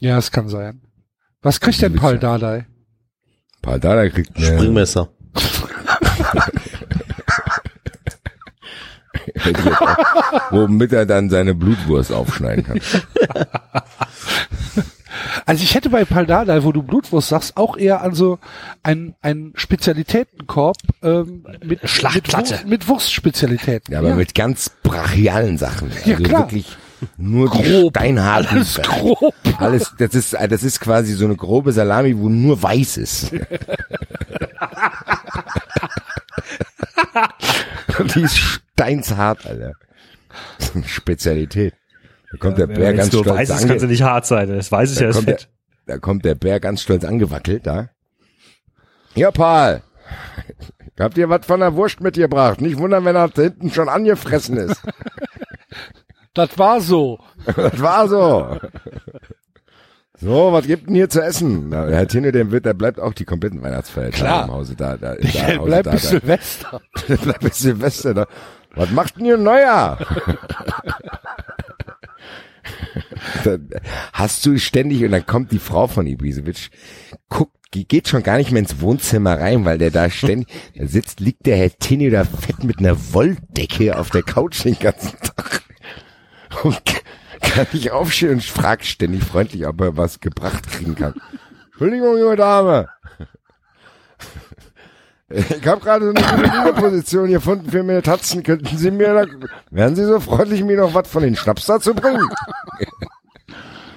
Ja, 0.00 0.18
es 0.18 0.30
kann 0.30 0.48
sein. 0.48 0.82
Was 1.42 1.60
kriegt 1.60 1.80
denn 1.80 1.94
Paul 1.94 2.18
Dardai? 2.18 2.66
Paul 3.62 3.80
Dada 3.80 4.08
kriegt 4.08 4.36
eine, 4.36 5.16
Womit 10.50 10.92
er 10.92 11.06
dann 11.06 11.30
seine 11.30 11.54
Blutwurst 11.54 12.12
aufschneiden 12.12 12.64
kann. 12.64 12.80
Also 15.44 15.62
ich 15.62 15.74
hätte 15.74 15.90
bei 15.90 16.04
Paul 16.04 16.26
Dardai, 16.26 16.64
wo 16.64 16.72
du 16.72 16.82
Blutwurst 16.82 17.28
sagst, 17.28 17.56
auch 17.56 17.76
eher 17.76 18.00
an 18.02 18.14
so 18.14 18.38
einen, 18.82 19.14
einen 19.22 19.52
Spezialitätenkorb 19.56 20.76
ähm, 21.02 21.44
mit, 21.62 21.80
Schlachtplatte. 21.88 22.54
mit, 22.62 22.68
mit 22.68 22.88
Wurstspezialitäten. 22.88 23.92
Ja, 23.92 24.00
aber 24.00 24.14
mit 24.14 24.34
ganz 24.34 24.70
brachialen 24.82 25.58
Sachen. 25.58 25.90
Ja, 26.04 26.14
Also 26.14 26.24
klar. 26.24 26.42
wirklich 26.42 26.76
nur 27.16 27.50
die 27.50 27.88
steinharten. 27.90 28.58
Alles 28.58 28.80
grob. 28.82 29.34
Alles, 29.58 29.92
das 29.98 30.14
ist, 30.14 30.34
das 30.34 30.62
ist 30.62 30.80
quasi 30.80 31.12
so 31.14 31.24
eine 31.24 31.36
grobe 31.36 31.72
Salami, 31.72 32.16
wo 32.16 32.28
nur 32.28 32.62
weiß 32.62 32.96
ist. 32.98 33.32
Und 37.98 38.14
die 38.14 38.22
ist 38.22 38.36
steinshart, 38.36 39.46
Alter. 39.46 39.72
Das 40.58 40.68
ist 40.68 40.76
eine 40.76 40.88
Spezialität. 40.88 41.74
Da 42.30 42.38
kommt 42.38 42.58
der 42.58 42.68
Wenn 42.68 42.76
Bär 42.76 42.94
ganz 42.94 43.08
stolz 43.08 43.26
weiß 43.26 43.50
ist, 43.50 43.56
ange 43.56 43.66
kann 43.68 43.78
sie 43.78 43.86
nicht 43.86 44.02
hart 44.02 44.26
sein. 44.26 44.48
Das 44.48 44.72
weiß 44.72 44.92
ich 44.92 44.98
Da 44.98 45.04
ja, 45.06 45.12
kommt, 45.12 45.28
der, 45.28 45.38
da 45.86 45.98
kommt 45.98 46.24
der 46.24 46.34
Bär 46.34 46.60
ganz 46.60 46.82
stolz 46.82 47.04
angewackelt 47.04 47.66
da. 47.66 47.90
Ja, 49.14 49.30
Paul. 49.30 49.82
Habt 50.98 51.18
ihr 51.18 51.28
was 51.28 51.44
von 51.46 51.60
der 51.60 51.74
Wurst 51.74 52.00
mitgebracht? 52.00 52.60
Nicht 52.60 52.78
wundern, 52.78 53.04
wenn 53.04 53.16
er 53.16 53.28
da 53.28 53.42
hinten 53.42 53.70
schon 53.70 53.88
angefressen 53.88 54.56
ist. 54.56 54.82
Das 56.34 56.58
war 56.58 56.80
so. 56.80 57.18
das 57.44 57.78
war 57.82 58.08
so. 58.08 58.58
So, 60.22 60.52
was 60.52 60.66
gibt 60.68 60.86
denn 60.86 60.94
hier 60.94 61.08
zu 61.10 61.20
essen? 61.20 61.70
Na, 61.70 61.88
Herr 61.88 62.06
Tine, 62.06 62.30
der 62.30 62.52
wird, 62.52 62.64
der 62.64 62.74
bleibt 62.74 63.00
auch 63.00 63.12
die 63.12 63.24
kompletten 63.24 63.60
Weihnachtsfeiertage 63.60 64.22
Klar. 64.22 64.44
im 64.44 64.52
Hause 64.52 64.76
da. 64.76 64.96
da, 64.96 65.16
da 65.16 65.20
Der 65.20 65.56
Hause 65.58 65.66
bleibt 65.66 65.86
da, 65.86 65.90
bis 65.90 66.02
da. 66.02 66.08
Silvester. 66.10 66.80
Der 67.08 67.16
bleibt 67.16 67.40
bis 67.40 67.58
Silvester 67.58 68.14
da. 68.14 68.26
Was 68.76 68.90
macht 68.92 69.16
denn 69.16 69.24
ihr 69.24 69.36
Neujahr? 69.36 69.98
Hast 74.12 74.46
du 74.46 74.58
ständig, 74.58 75.04
und 75.04 75.10
dann 75.10 75.26
kommt 75.26 75.50
die 75.50 75.58
Frau 75.58 75.88
von 75.88 76.06
Ibisevic, 76.06 76.70
guckt, 77.28 77.56
geht 77.72 78.06
schon 78.06 78.22
gar 78.22 78.36
nicht 78.36 78.52
mehr 78.52 78.60
ins 78.62 78.80
Wohnzimmer 78.80 79.40
rein, 79.40 79.64
weil 79.64 79.78
der 79.78 79.90
da 79.90 80.08
ständig, 80.08 80.48
da 80.76 80.86
sitzt, 80.86 81.18
liegt 81.18 81.46
der 81.46 81.56
Herr 81.56 81.70
Tini 81.70 82.10
da 82.10 82.24
fett 82.24 82.62
mit 82.62 82.78
einer 82.78 82.96
Wolldecke 83.12 83.98
auf 83.98 84.10
der 84.10 84.22
Couch 84.22 84.64
den 84.64 84.78
ganzen 84.78 85.18
Tag. 85.20 85.62
Und 86.62 86.80
kann 87.42 87.66
nicht 87.72 87.90
aufstehen 87.90 88.34
und 88.34 88.44
fragt 88.44 88.84
ständig 88.84 89.24
freundlich, 89.24 89.66
ob 89.66 89.80
er 89.80 89.96
was 89.96 90.20
gebracht 90.20 90.68
kriegen 90.70 90.94
kann. 90.94 91.14
Entschuldigung, 91.72 92.18
junge 92.18 92.36
Dame. 92.36 92.88
Ich 95.28 95.66
habe 95.66 95.80
gerade 95.80 96.10
eine 96.10 96.14
gute 96.14 96.42
Liegeposition 96.42 97.30
gefunden 97.30 97.70
für 97.70 97.82
meine 97.82 98.02
Tatzen. 98.02 98.42
Könnten 98.42 98.76
Sie 98.76 98.90
mir 98.90 99.14
da, 99.14 99.48
wären 99.70 99.96
Sie 99.96 100.04
so 100.04 100.20
freundlich, 100.20 100.62
mir 100.62 100.76
noch 100.76 100.92
was 100.94 101.08
von 101.08 101.22
den 101.22 101.36
Schnaps 101.36 101.66
dazu 101.66 101.94
bringen? 101.94 102.28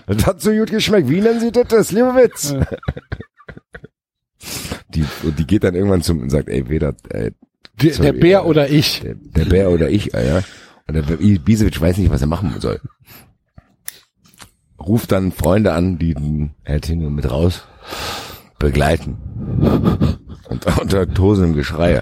Das 0.08 0.26
hat 0.26 0.42
so 0.42 0.52
gut 0.52 0.70
geschmeckt. 0.70 1.10
Wie 1.10 1.20
nennen 1.20 1.40
Sie 1.40 1.52
das? 1.52 1.68
Das 1.68 1.92
Liebewitz. 1.92 2.56
Die, 4.90 5.06
und 5.24 5.38
die 5.38 5.48
geht 5.48 5.64
dann 5.64 5.76
irgendwann 5.76 6.04
zum 6.04 6.22
und 6.22 6.30
sagt, 6.30 6.48
ey, 6.48 6.70
weder, 6.70 6.96
äh, 7.10 7.32
Der, 7.82 7.94
sorry, 7.94 8.12
der 8.12 8.20
Bär 8.20 8.40
äh, 8.40 8.44
oder 8.44 8.70
ich. 8.70 9.02
Der, 9.02 9.16
der 9.16 9.46
Bär 9.46 9.72
oder 9.72 9.90
ich, 9.90 10.14
äh, 10.14 10.28
ja. 10.28 10.44
Und 10.88 10.94
der 10.94 11.02
Bisewitsch 11.02 11.82
weiß 11.82 11.98
nicht, 11.98 12.12
was 12.12 12.22
er 12.22 12.28
machen 12.28 12.54
soll. 12.60 12.80
Ruft 14.86 15.12
dann 15.12 15.32
Freunde 15.32 15.74
an, 15.74 15.98
die 15.98 16.14
den 16.14 16.54
Herr 16.64 16.80
mit 16.96 17.30
raus 17.30 17.68
begleiten. 18.60 19.18
Und 20.48 20.66
unter 20.80 21.12
tosendem 21.12 21.56
Geschrei. 21.56 22.02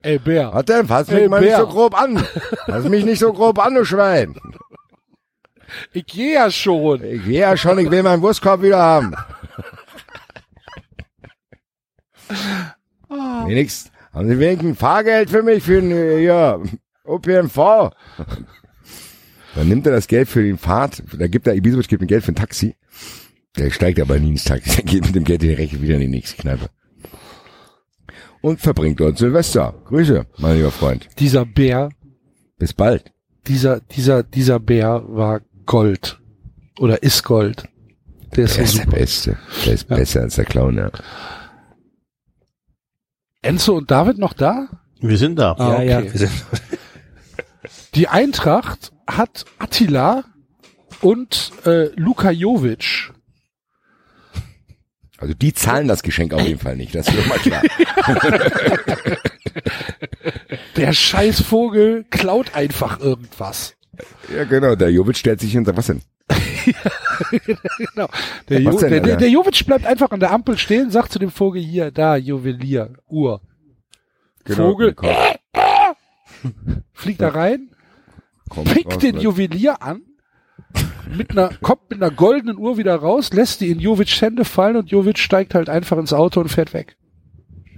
Ey, 0.00 0.18
Bär. 0.18 0.54
Was 0.54 0.64
denn? 0.66 0.86
Fass 0.86 1.08
mich 1.08 1.22
Ey, 1.22 1.28
mal 1.28 1.40
nicht 1.40 1.50
Bär. 1.50 1.58
so 1.58 1.66
grob 1.66 2.00
an. 2.00 2.24
Fass 2.66 2.84
mich 2.84 3.04
nicht 3.04 3.18
so 3.18 3.32
grob 3.32 3.58
an, 3.58 3.74
du 3.74 3.84
Schwein. 3.84 4.36
Ich 5.92 6.06
gehe 6.06 6.34
ja 6.34 6.50
schon. 6.50 7.02
Ich 7.02 7.24
gehe 7.24 7.40
ja 7.40 7.56
schon, 7.56 7.78
ich 7.78 7.90
will 7.90 8.02
meinen 8.02 8.22
Wurstkorb 8.22 8.62
wieder 8.62 8.78
haben. 8.78 9.14
Wenigstens, 13.08 13.92
haben 14.12 14.28
Sie 14.28 14.38
wenigstens 14.38 14.78
Fahrgeld 14.78 15.30
für 15.30 15.42
mich, 15.42 15.64
für 15.64 15.80
äh, 15.80 16.24
ja, 16.24 16.58
OPMV? 17.04 17.90
Dann 19.54 19.68
nimmt 19.68 19.86
er 19.86 19.92
das 19.92 20.06
Geld 20.08 20.28
für 20.28 20.42
den 20.42 20.58
Fahrt, 20.58 21.02
da 21.18 21.26
gibt 21.26 21.46
er, 21.46 21.54
Ibisevic 21.54 21.88
gibt 21.88 22.02
ihm 22.02 22.08
Geld 22.08 22.24
für 22.24 22.32
ein 22.32 22.36
Taxi. 22.36 22.76
Der 23.56 23.70
steigt 23.70 24.00
aber 24.00 24.18
nie 24.18 24.30
ins 24.30 24.44
Taxi, 24.44 24.70
der 24.76 24.84
geht 24.84 25.04
mit 25.06 25.14
dem 25.14 25.24
Geld 25.24 25.42
direkt 25.42 25.80
wieder 25.80 25.94
in 25.94 26.00
die 26.00 26.08
nächste 26.08 26.40
Kneipe. 26.40 26.68
Und 28.40 28.60
verbringt 28.60 29.00
dort 29.00 29.18
Silvester. 29.18 29.74
Grüße, 29.86 30.26
mein 30.38 30.56
lieber 30.56 30.70
Freund. 30.70 31.08
Dieser 31.18 31.44
Bär, 31.44 31.88
Bis 32.58 32.72
bald. 32.72 33.12
dieser, 33.48 33.80
dieser, 33.80 34.22
dieser 34.22 34.60
Bär 34.60 35.02
war 35.08 35.40
Gold. 35.66 36.20
Oder 36.78 37.02
ist 37.02 37.24
Gold. 37.24 37.64
Der 38.36 38.44
ist 38.44 38.56
Der 38.58 38.66
so 38.66 38.78
ist 38.78 38.78
der. 38.78 38.90
Beste. 38.96 39.38
Der 39.66 39.72
ist 39.74 39.88
besser 39.88 40.20
als 40.20 40.36
der 40.36 40.44
Clown, 40.44 40.76
ja. 40.76 40.90
Enzo 43.42 43.76
und 43.76 43.90
David 43.90 44.18
noch 44.18 44.32
da? 44.34 44.68
Wir 45.00 45.16
sind 45.16 45.36
da. 45.38 45.52
Ah, 45.52 45.82
ja, 45.82 45.98
okay. 45.98 46.06
ja. 46.06 46.12
Wir 46.12 46.18
sind, 46.20 46.30
Die 47.94 48.08
Eintracht 48.08 48.92
hat 49.08 49.44
Attila 49.58 50.24
und 51.00 51.52
äh, 51.64 51.88
Luka 51.96 52.30
Jovic. 52.30 53.12
Also 55.18 55.34
die 55.34 55.52
zahlen 55.52 55.88
das 55.88 56.02
Geschenk 56.04 56.32
auf 56.32 56.42
jeden 56.42 56.60
Fall 56.60 56.76
nicht, 56.76 56.94
das 56.94 57.08
ist 57.08 57.26
mal 57.28 57.38
klar. 57.38 57.62
Der 60.76 60.92
scheiß 60.92 61.42
Vogel 61.42 62.04
klaut 62.08 62.54
einfach 62.54 63.00
irgendwas. 63.00 63.74
ja, 64.32 64.44
genau, 64.44 64.76
der 64.76 64.92
Jovic 64.92 65.16
stellt 65.16 65.40
sich 65.40 65.50
hin 65.50 65.60
und 65.60 65.64
sagt, 65.64 65.78
was 65.78 65.86
denn? 65.86 66.02
Genau. 67.78 68.08
Der, 68.48 68.60
jo 68.60 68.78
denn, 68.78 68.90
der, 68.90 69.00
der, 69.00 69.16
der 69.16 69.30
Jovic 69.30 69.66
bleibt 69.66 69.86
einfach 69.86 70.10
an 70.12 70.20
der 70.20 70.30
Ampel 70.30 70.56
stehen, 70.58 70.90
sagt 70.90 71.10
zu 71.12 71.18
dem 71.18 71.30
Vogel 71.30 71.62
hier, 71.62 71.90
da, 71.90 72.16
Juwelier, 72.16 72.92
Uhr. 73.08 73.40
Genau, 74.44 74.70
Vogel 74.70 74.94
komm, 74.94 75.10
Fliegt 76.92 77.20
da 77.20 77.30
rein, 77.30 77.70
komm, 78.48 78.64
pickt 78.64 78.94
raus, 78.94 78.98
den. 78.98 79.18
Juwelier 79.18 79.82
an, 79.82 80.02
mit 81.16 81.30
einer, 81.30 81.50
kommt 81.60 81.90
mit 81.90 82.02
einer 82.02 82.10
goldenen 82.10 82.58
Uhr 82.58 82.76
wieder 82.78 82.96
raus, 82.96 83.32
lässt 83.32 83.60
die 83.60 83.70
in 83.70 83.80
Jovics 83.80 84.20
Hände 84.20 84.44
fallen 84.44 84.76
und 84.76 84.90
Jovic 84.90 85.18
steigt 85.18 85.54
halt 85.54 85.68
einfach 85.68 85.98
ins 85.98 86.12
Auto 86.12 86.40
und 86.40 86.48
fährt 86.48 86.74
weg. 86.74 86.96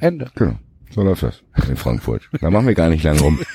Ende. 0.01 0.31
Genau, 0.35 0.57
so 0.91 1.03
läuft 1.03 1.23
das 1.23 1.43
in 1.69 1.77
Frankfurt. 1.77 2.29
Da 2.41 2.51
machen 2.51 2.67
wir 2.67 2.75
gar 2.75 2.89
nicht 2.89 3.05
lange 3.05 3.21
rum. 3.21 3.41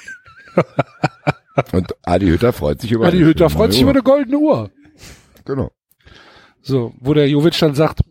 Und 1.72 1.96
Adi 2.04 2.28
Hütter 2.28 2.52
freut 2.52 2.82
sich 2.82 2.92
über 2.92 3.08
Adi 3.08 3.20
Hütter 3.20 3.50
freut 3.50 3.72
sich 3.72 3.82
neue 3.82 3.92
über 3.92 4.00
eine 4.00 4.04
goldene 4.04 4.38
Uhr. 4.38 4.64
Uhr. 4.64 4.72
Genau. 5.46 5.72
So, 6.62 6.94
wo 7.00 7.14
der 7.14 7.30
Jovic 7.30 7.58
dann 7.60 7.76
sagt, 7.76 8.02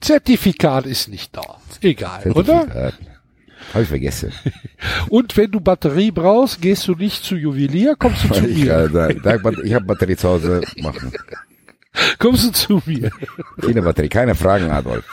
Zertifikat 0.00 0.86
ist 0.86 1.08
nicht 1.08 1.36
da. 1.36 1.60
Egal, 1.82 2.32
oder? 2.32 2.92
Zertifikat. 3.60 3.74
Hab 3.74 3.82
ich 3.82 3.88
vergessen. 3.88 4.32
Und 5.08 5.36
wenn 5.36 5.50
du 5.50 5.60
Batterie 5.60 6.10
brauchst, 6.10 6.60
gehst 6.60 6.86
du 6.88 6.94
nicht 6.94 7.22
zu 7.24 7.36
Juwelier, 7.36 7.96
kommst 7.96 8.24
du 8.24 8.28
zu 8.32 8.46
Ich, 8.46 8.64
mir. 8.64 8.88
da, 8.88 9.08
da, 9.08 9.34
ich 9.62 9.74
habe 9.74 9.84
Batterie 9.84 10.16
zu 10.16 10.28
Hause. 10.28 10.60
Machen. 10.78 11.12
Kommst 12.20 12.44
du 12.46 12.52
zu 12.52 12.82
mir. 12.86 13.10
Keine 13.60 13.82
Batterie, 13.82 14.08
keine 14.08 14.34
Fragen, 14.36 14.70
Adolf. 14.70 15.04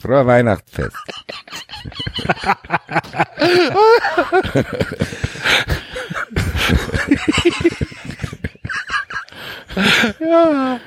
Frohe 0.00 0.26
Weihnachtsfest. 0.26 0.96
Ja, 10.20 10.80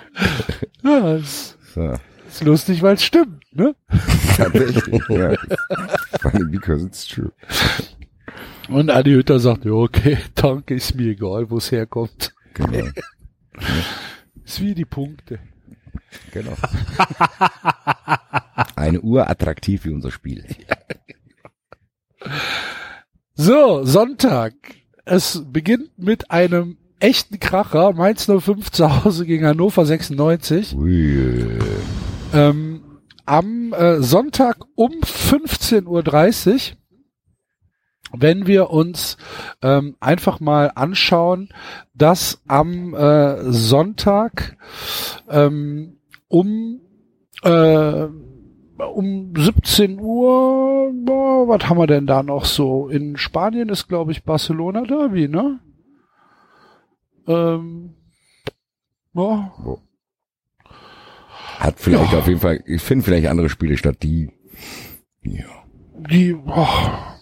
ja 0.83 1.19
So, 1.73 1.93
ist 2.27 2.43
lustig, 2.43 2.81
weil 2.81 2.95
es 2.95 3.03
stimmt, 3.03 3.43
ne? 3.53 3.75
Tatsächlich. 4.37 5.01
ja. 5.09 5.35
Funny 6.21 6.45
because 6.51 6.85
it's 6.85 7.07
true. 7.07 7.31
Und 8.69 8.89
Adi 8.89 9.11
Hütter 9.11 9.39
sagt, 9.39 9.65
ja, 9.65 9.71
okay, 9.73 10.17
danke, 10.35 10.75
ist 10.75 10.95
mir 10.95 11.11
egal, 11.11 11.49
wo 11.49 11.57
es 11.57 11.71
herkommt. 11.71 12.33
Genau. 12.55 12.87
Ist 14.45 14.61
wie 14.61 14.73
die 14.75 14.85
Punkte. 14.85 15.39
genau. 16.31 16.53
Eine 18.75 19.01
Uhr 19.01 19.29
attraktiv 19.29 19.85
wie 19.85 19.89
unser 19.89 20.11
Spiel. 20.11 20.45
So, 23.33 23.83
Sonntag. 23.83 24.53
Es 25.05 25.43
beginnt 25.47 25.97
mit 25.97 26.31
einem 26.31 26.77
echten 26.99 27.39
Kracher. 27.39 27.93
Mainz 27.93 28.25
05 28.25 28.71
zu 28.71 29.03
Hause 29.03 29.25
gegen 29.25 29.45
Hannover 29.45 29.85
96. 29.85 30.75
Ui, 30.75 31.59
Ähm, 32.33 32.74
am 33.25 33.73
äh, 33.73 34.01
Sonntag 34.01 34.57
um 34.75 34.91
15.30 35.01 36.71
Uhr, 36.71 36.77
wenn 38.17 38.47
wir 38.47 38.69
uns 38.69 39.17
ähm, 39.61 39.95
einfach 39.99 40.39
mal 40.39 40.71
anschauen, 40.75 41.49
dass 41.93 42.41
am 42.47 42.93
äh, 42.93 43.51
Sonntag 43.51 44.57
ähm, 45.29 45.97
um 46.27 46.81
äh, 47.43 48.07
um 48.77 49.33
17 49.35 49.99
Uhr, 49.99 50.91
boah, 50.93 51.47
was 51.47 51.69
haben 51.69 51.77
wir 51.77 51.87
denn 51.87 52.07
da 52.07 52.23
noch 52.23 52.45
so? 52.45 52.89
In 52.89 53.17
Spanien 53.17 53.69
ist, 53.69 53.87
glaube 53.87 54.11
ich, 54.11 54.23
Barcelona 54.23 54.81
Derby, 54.83 55.27
ne? 55.27 55.59
Ähm, 57.27 57.95
ja, 59.13 59.53
Hat 61.59 61.79
vielleicht 61.79 62.13
auf 62.13 62.27
jeden 62.27 62.39
Fall, 62.39 62.61
ich 62.65 62.81
finde 62.81 63.03
vielleicht 63.05 63.27
andere 63.27 63.49
Spiele 63.49 63.77
statt, 63.77 63.97
die, 64.03 64.29
ja, 65.23 65.45
die 66.09 66.33
boah, 66.33 67.17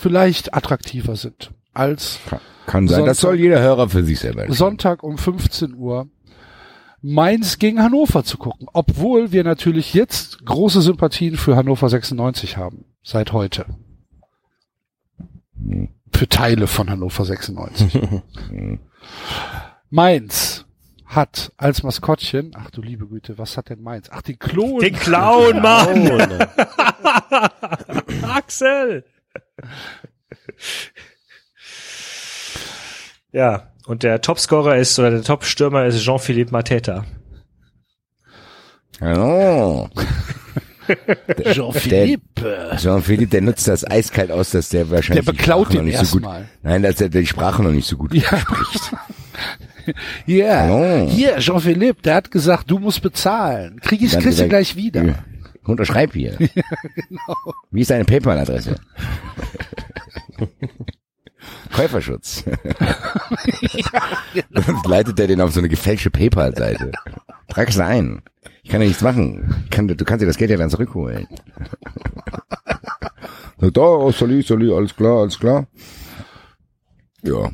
vielleicht 0.00 0.54
attraktiver 0.54 1.16
sind 1.16 1.50
als 1.74 2.18
kann, 2.28 2.40
kann 2.66 2.88
sein. 2.88 3.04
Das 3.04 3.20
Sonntag- 3.20 3.36
soll 3.36 3.40
jeder 3.40 3.60
Hörer 3.60 3.88
für 3.88 4.04
sich 4.04 4.18
selber 4.18 4.42
entscheiden. 4.42 4.56
Sonntag 4.56 5.02
um 5.02 5.18
15 5.18 5.74
Uhr. 5.74 6.08
Mainz 7.00 7.58
gegen 7.60 7.80
Hannover 7.80 8.24
zu 8.24 8.38
gucken, 8.38 8.66
obwohl 8.72 9.30
wir 9.30 9.44
natürlich 9.44 9.94
jetzt 9.94 10.44
große 10.44 10.82
Sympathien 10.82 11.36
für 11.36 11.54
Hannover 11.54 11.88
96 11.88 12.56
haben, 12.56 12.86
seit 13.04 13.32
heute. 13.32 13.66
Für 16.12 16.28
Teile 16.28 16.66
von 16.66 16.90
Hannover 16.90 17.24
96. 17.24 18.00
Mainz 19.90 20.64
hat 21.08 21.52
als 21.56 21.82
Maskottchen, 21.82 22.52
ach 22.54 22.70
du 22.70 22.82
liebe 22.82 23.06
Güte, 23.08 23.38
was 23.38 23.56
hat 23.56 23.70
denn 23.70 23.82
Mainz? 23.82 24.08
Ach, 24.12 24.22
den 24.22 24.38
Klon. 24.38 24.80
Den 24.80 24.94
Clown, 24.94 25.60
Mann! 25.60 26.46
Axel! 28.30 29.04
Ja, 33.32 33.70
und 33.86 34.02
der 34.02 34.20
Topscorer 34.20 34.76
ist, 34.76 34.98
oder 34.98 35.10
der 35.10 35.22
Topstürmer 35.22 35.86
ist 35.86 36.00
Jean-Philippe 36.02 36.52
Mateta. 36.52 37.04
Hallo. 39.00 39.88
Jean-Philippe. 41.52 42.76
Jean-Philippe, 42.78 43.30
der 43.30 43.40
nutzt 43.42 43.68
das 43.68 43.88
eiskalt 43.88 44.30
aus, 44.30 44.50
dass 44.50 44.70
der 44.70 44.90
wahrscheinlich 44.90 45.24
Der 45.24 45.32
beklaut 45.32 45.72
die 45.72 45.76
Sprache 45.76 45.78
noch 45.78 45.84
nicht 45.84 45.98
so 46.06 46.16
gut. 46.18 46.22
erstmal. 46.24 46.48
Nein, 46.62 46.82
dass 46.82 47.00
er 47.00 47.08
die 47.10 47.26
Sprache 47.26 47.62
noch 47.62 47.70
nicht 47.72 47.86
so 47.88 47.96
gut 47.96 48.14
Ja. 48.14 48.38
spricht. 48.38 48.92
Ja, 50.26 50.60
Hallo. 50.62 51.08
hier, 51.08 51.38
Jean-Philippe, 51.38 52.02
der 52.02 52.16
hat 52.16 52.30
gesagt, 52.30 52.70
du 52.70 52.78
musst 52.78 53.02
bezahlen. 53.02 53.80
Krieg 53.80 54.02
ich, 54.02 54.18
kriegst 54.18 54.40
du 54.40 54.48
gleich 54.48 54.76
wieder. 54.76 55.02
Ja. 55.04 55.14
Unterschreib 55.64 56.12
hier. 56.14 56.32
genau. 56.38 57.36
Wie 57.70 57.82
ist 57.82 57.90
deine 57.90 58.04
PayPal-Adresse? 58.04 58.76
Käuferschutz. 61.72 62.44
genau. 64.34 64.62
Sonst 64.66 64.86
leitet 64.86 65.20
er 65.20 65.26
den 65.26 65.40
auf 65.40 65.52
so 65.52 65.60
eine 65.60 65.68
gefälschte 65.68 66.10
PayPal-Seite. 66.10 66.92
Trag 67.48 67.68
es 67.68 67.78
ein. 67.78 68.22
Ich 68.62 68.70
kann 68.70 68.80
ja 68.80 68.88
nichts 68.88 69.02
machen. 69.02 69.66
Kann, 69.70 69.88
du 69.88 70.04
kannst 70.04 70.22
dir 70.22 70.26
das 70.26 70.38
Geld 70.38 70.50
ja 70.50 70.56
dann 70.56 70.70
zurückholen. 70.70 71.26
Sagt, 73.60 73.78
oh, 73.78 74.10
Soli, 74.12 74.42
Soli, 74.42 74.72
alles 74.72 74.94
klar, 74.94 75.20
alles 75.20 75.38
klar. 75.38 75.66
Ja. 77.22 77.50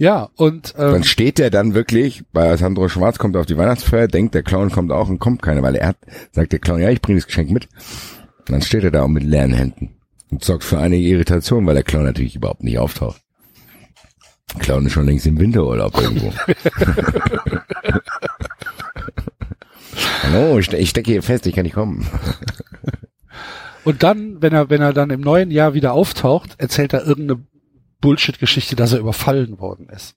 Ja, 0.00 0.30
und 0.36 0.74
ähm, 0.78 0.92
Dann 0.92 1.04
steht 1.04 1.36
der 1.38 1.50
dann 1.50 1.74
wirklich, 1.74 2.22
bei 2.32 2.56
Sandro 2.56 2.88
Schwarz 2.88 3.18
kommt 3.18 3.36
auf 3.36 3.44
die 3.44 3.58
Weihnachtsfeier, 3.58 4.08
denkt, 4.08 4.34
der 4.34 4.42
Clown 4.42 4.70
kommt 4.70 4.92
auch 4.92 5.10
und 5.10 5.18
kommt 5.18 5.42
keiner, 5.42 5.62
weil 5.62 5.76
er 5.76 5.88
hat, 5.88 5.98
sagt 6.32 6.52
der 6.52 6.58
Clown, 6.58 6.80
ja, 6.80 6.88
ich 6.88 7.02
bringe 7.02 7.18
das 7.18 7.26
Geschenk 7.26 7.50
mit. 7.50 7.68
Und 8.38 8.50
dann 8.50 8.62
steht 8.62 8.82
er 8.82 8.92
da 8.92 9.02
auch 9.02 9.08
mit 9.08 9.24
leeren 9.24 9.52
Händen 9.52 9.96
und 10.30 10.42
sorgt 10.42 10.64
für 10.64 10.78
einige 10.78 11.06
Irritation, 11.06 11.66
weil 11.66 11.74
der 11.74 11.82
Clown 11.82 12.04
natürlich 12.04 12.34
überhaupt 12.34 12.62
nicht 12.64 12.78
auftaucht. 12.78 13.20
Clown 14.58 14.86
ist 14.86 14.92
schon 14.92 15.04
längst 15.04 15.26
im 15.26 15.38
Winterurlaub 15.38 15.94
irgendwo. 16.00 16.32
Hallo, 20.22 20.58
ich, 20.58 20.72
ich 20.72 20.88
stecke 20.88 21.10
hier 21.10 21.22
fest, 21.22 21.46
ich 21.46 21.54
kann 21.54 21.64
nicht 21.64 21.74
kommen. 21.74 22.06
Und 23.84 24.02
dann, 24.02 24.40
wenn 24.40 24.54
er, 24.54 24.70
wenn 24.70 24.80
er 24.80 24.94
dann 24.94 25.10
im 25.10 25.20
neuen 25.20 25.50
Jahr 25.50 25.74
wieder 25.74 25.92
auftaucht, 25.92 26.54
erzählt 26.56 26.94
er 26.94 27.06
irgendeine 27.06 27.42
Bullshit-Geschichte, 28.00 28.76
dass 28.76 28.92
er 28.92 29.00
überfallen 29.00 29.58
worden 29.58 29.88
ist. 29.88 30.14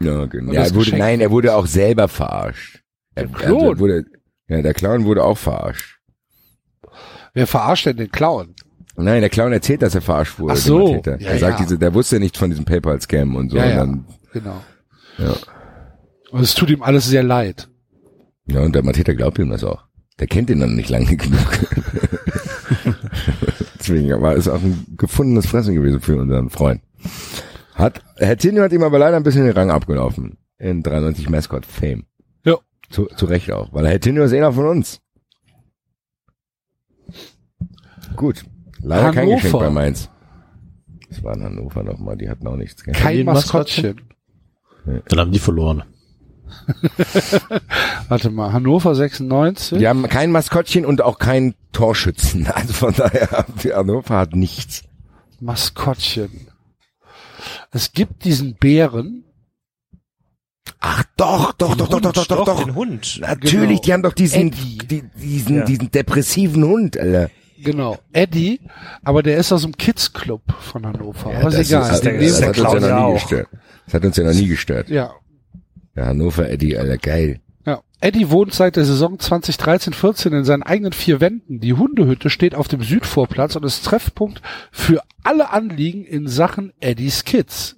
Ja, 0.00 0.26
genau. 0.26 0.52
Ja, 0.52 0.62
er 0.64 0.74
wurde, 0.74 0.96
nein, 0.96 1.20
er 1.20 1.30
wurde 1.30 1.54
auch 1.54 1.66
selber 1.66 2.08
verarscht. 2.08 2.80
Der 3.16 3.24
Er- 3.24 3.28
Clown? 3.30 3.62
Er 3.64 3.78
wurde, 3.78 4.04
ja, 4.48 4.62
der 4.62 4.74
Clown 4.74 5.04
wurde 5.04 5.24
auch 5.24 5.38
verarscht. 5.38 5.98
Wer 7.32 7.46
verarscht 7.46 7.86
denn 7.86 7.96
den 7.96 8.10
Clown? 8.10 8.54
Nein, 8.96 9.20
der 9.22 9.30
Clown 9.30 9.52
erzählt, 9.52 9.82
dass 9.82 9.94
er 9.94 10.02
verarscht 10.02 10.38
wurde. 10.38 10.52
Ach 10.52 10.56
so, 10.56 11.02
ja, 11.04 11.12
er 11.16 11.38
sagt 11.38 11.58
ja. 11.58 11.64
diese, 11.64 11.78
der 11.78 11.94
wusste 11.94 12.20
nicht 12.20 12.36
von 12.36 12.50
diesem 12.50 12.64
PayPal-Scam 12.64 13.34
und 13.34 13.50
so. 13.50 13.56
ja, 13.56 13.64
und 13.64 13.70
ja, 13.70 13.76
dann, 13.76 14.04
genau. 14.32 14.62
ja. 15.18 15.34
Und 16.30 16.42
es 16.42 16.54
tut 16.54 16.70
ihm 16.70 16.82
alles 16.82 17.06
sehr 17.06 17.22
leid. 17.24 17.68
Ja, 18.46 18.60
und 18.60 18.74
der 18.74 18.84
Mateta 18.84 19.12
glaubt 19.14 19.38
ihm 19.38 19.50
das 19.50 19.64
auch. 19.64 19.84
Der 20.20 20.26
kennt 20.28 20.50
ihn 20.50 20.60
dann 20.60 20.76
nicht 20.76 20.90
lange 20.90 21.16
genug. 21.16 21.48
Deswegen 23.86 24.22
war 24.22 24.34
es 24.34 24.48
auch 24.48 24.62
ein 24.62 24.86
gefundenes 24.96 25.46
Fressen 25.46 25.74
gewesen 25.74 26.00
für 26.00 26.16
unseren 26.16 26.48
Freund. 26.48 26.80
Hat, 27.74 28.02
Herr 28.16 28.38
Tinio 28.38 28.62
hat 28.62 28.72
ihm 28.72 28.82
aber 28.82 28.98
leider 28.98 29.16
ein 29.16 29.22
bisschen 29.22 29.44
den 29.44 29.52
Rang 29.52 29.70
abgelaufen. 29.70 30.38
In 30.58 30.82
93 30.82 31.28
Mascot 31.28 31.66
Fame. 31.66 32.06
Ja. 32.46 32.56
Zu, 32.88 33.06
zu 33.06 33.26
Recht 33.26 33.50
auch. 33.50 33.74
Weil 33.74 33.86
Herr 33.86 34.00
Tinio 34.00 34.24
ist 34.24 34.32
einer 34.32 34.52
von 34.52 34.66
uns. 34.66 35.02
Gut. 38.16 38.44
Leider 38.80 39.12
kein 39.12 39.26
Hannover. 39.26 39.34
Geschenk 39.36 39.58
bei 39.58 39.70
Mainz. 39.70 40.10
Das 41.10 41.22
war 41.22 41.36
in 41.36 41.42
Hannover 41.42 41.82
nochmal, 41.82 42.16
die 42.16 42.30
hatten 42.30 42.46
auch 42.46 42.56
nichts. 42.56 42.84
gell? 42.84 42.94
Kein 42.94 43.16
Jeden 43.18 43.26
Maskottchen. 43.26 44.00
Dann 45.08 45.20
haben 45.20 45.32
die 45.32 45.38
verloren. 45.38 45.84
Warte 48.08 48.30
mal, 48.30 48.52
Hannover 48.52 48.94
96. 48.94 49.78
Die 49.78 49.88
haben 49.88 50.08
kein 50.08 50.30
Maskottchen 50.30 50.84
und 50.86 51.02
auch 51.02 51.18
keinen 51.18 51.54
Torschützen. 51.72 52.46
Also 52.54 52.72
von 52.72 52.94
daher, 52.94 53.46
Hannover 53.74 54.16
hat 54.18 54.34
nichts. 54.36 54.82
Maskottchen. 55.40 56.48
Es 57.70 57.92
gibt 57.92 58.24
diesen 58.24 58.54
Bären. 58.56 59.24
Ach 60.80 61.02
doch, 61.16 61.52
doch, 61.52 61.74
doch, 61.74 61.88
doch, 61.88 62.00
doch, 62.00 62.12
doch, 62.12 62.26
doch, 62.26 62.44
doch. 62.44 62.64
Den 62.64 62.74
Hund. 62.74 63.18
Natürlich, 63.20 63.68
Genau. 63.68 63.80
die 63.82 63.92
haben 63.92 64.02
doch 64.02 64.12
diesen, 64.12 64.50
die, 64.50 65.02
diesen, 65.16 65.56
Ja. 65.56 65.64
diesen 65.64 65.90
depressiven 65.90 66.64
Hund, 66.64 66.98
Alter. 66.98 67.30
Genau, 67.62 67.98
Eddie, 68.12 68.60
aber 69.04 69.22
der 69.22 69.38
ist 69.38 69.50
aus 69.52 69.62
dem 69.62 69.76
Kids 69.76 70.12
Club 70.12 70.42
von 70.60 70.84
Hannover. 70.84 71.32
Ja, 71.32 71.38
aber 71.40 71.48
ist 71.48 71.58
das 71.58 71.68
egal. 71.68 71.92
Ist, 71.94 72.00
der- 72.04 72.18
das, 72.18 72.38
dem- 72.38 72.40
der 72.40 72.48
hat 72.48 72.56
uns 72.56 72.56
ja 72.56 72.68
Clown 72.68 72.80
noch 72.80 72.88
nie 72.88 72.92
auch. 73.02 73.14
gestört. 73.14 73.48
Das 73.86 73.94
hat 73.94 74.04
uns 74.04 74.16
ja 74.16 74.24
noch 74.24 74.32
nie 74.34 74.46
gestört. 74.48 74.88
ja, 74.90 75.14
Der 75.96 76.06
Hannover 76.06 76.48
Eddie, 76.50 76.76
Alter, 76.76 76.98
geil. 76.98 77.40
ja. 77.66 77.80
Eddie 78.00 78.30
wohnt 78.30 78.52
seit 78.52 78.76
der 78.76 78.84
Saison 78.84 79.16
2013-14 79.16 80.36
in 80.38 80.44
seinen 80.44 80.62
eigenen 80.62 80.92
vier 80.92 81.20
Wänden. 81.20 81.60
Die 81.60 81.72
Hundehütte 81.74 82.30
steht 82.30 82.54
auf 82.54 82.68
dem 82.68 82.82
Südvorplatz 82.82 83.56
und 83.56 83.64
ist 83.64 83.84
Treffpunkt 83.84 84.42
für 84.72 85.02
alle 85.22 85.50
Anliegen 85.50 86.04
in 86.04 86.28
Sachen 86.28 86.72
Eddies 86.80 87.24
Kids. 87.24 87.76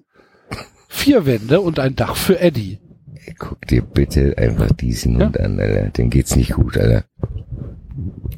Vier 0.88 1.26
Wände 1.26 1.60
und 1.60 1.78
ein 1.78 1.94
Dach 1.94 2.16
für 2.16 2.40
Eddie. 2.40 2.78
Ey, 3.26 3.34
Guck 3.38 3.66
dir 3.66 3.82
bitte 3.82 4.36
einfach 4.38 4.72
diesen 4.72 5.22
Hund 5.22 5.38
an, 5.38 5.60
Alter. 5.60 5.90
Dem 5.90 6.10
geht's 6.10 6.34
nicht 6.36 6.52
gut, 6.54 6.76
Alter. 6.78 7.04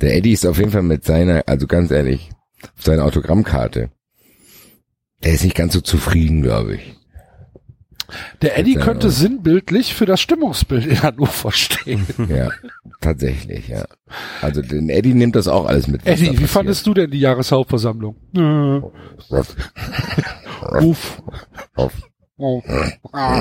Der 0.00 0.16
Eddie 0.16 0.32
ist 0.32 0.46
auf 0.46 0.58
jeden 0.58 0.70
Fall 0.70 0.82
mit 0.82 1.04
seiner, 1.04 1.42
also 1.46 1.66
ganz 1.66 1.90
ehrlich, 1.90 2.30
auf 2.76 2.84
seiner 2.84 3.04
Autogrammkarte. 3.04 3.90
Der 5.24 5.32
ist 5.32 5.44
nicht 5.44 5.56
ganz 5.56 5.72
so 5.72 5.80
zufrieden, 5.80 6.42
glaube 6.42 6.76
ich. 6.76 6.94
Der 8.42 8.56
Eddie 8.58 8.74
könnte 8.74 9.10
sinnbildlich 9.10 9.94
für 9.94 10.06
das 10.06 10.20
Stimmungsbild 10.20 10.86
in 10.86 11.02
Hannover 11.02 11.52
stehen. 11.52 12.06
Ja, 12.28 12.50
tatsächlich, 13.00 13.68
ja. 13.68 13.84
Also 14.42 14.60
den 14.62 14.88
Eddie 14.88 15.14
nimmt 15.14 15.36
das 15.36 15.48
auch 15.48 15.66
alles 15.66 15.86
mit. 15.88 16.06
Eddie, 16.06 16.38
wie 16.38 16.46
fandest 16.46 16.86
du 16.86 16.94
denn 16.94 17.10
die 17.10 17.20
Jahreshauptversammlung? 17.20 18.16
Äh, 18.34 18.40
Ruff, 18.40 19.56
Uff. 20.80 21.22
ruff. 21.76 22.62
Ah. 23.12 23.40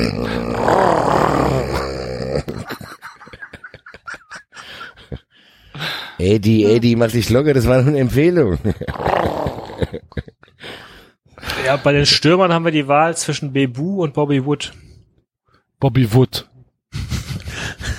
Eddie, 6.20 6.66
Eddie, 6.66 6.96
mach 6.96 7.12
dich 7.12 7.30
locker, 7.30 7.54
das 7.54 7.68
war 7.68 7.78
nur 7.82 7.90
eine 7.90 8.00
Empfehlung. 8.00 8.58
Ja, 11.66 11.78
bei 11.78 11.92
den 11.92 12.06
Stürmern 12.06 12.54
haben 12.54 12.66
wir 12.66 12.72
die 12.72 12.88
Wahl 12.88 13.18
zwischen 13.18 13.54
Bebu 13.54 14.04
und 14.04 14.14
Bobby 14.14 14.46
Wood. 14.46 14.74
Bobby 15.80 16.14
Wood. 16.14 16.50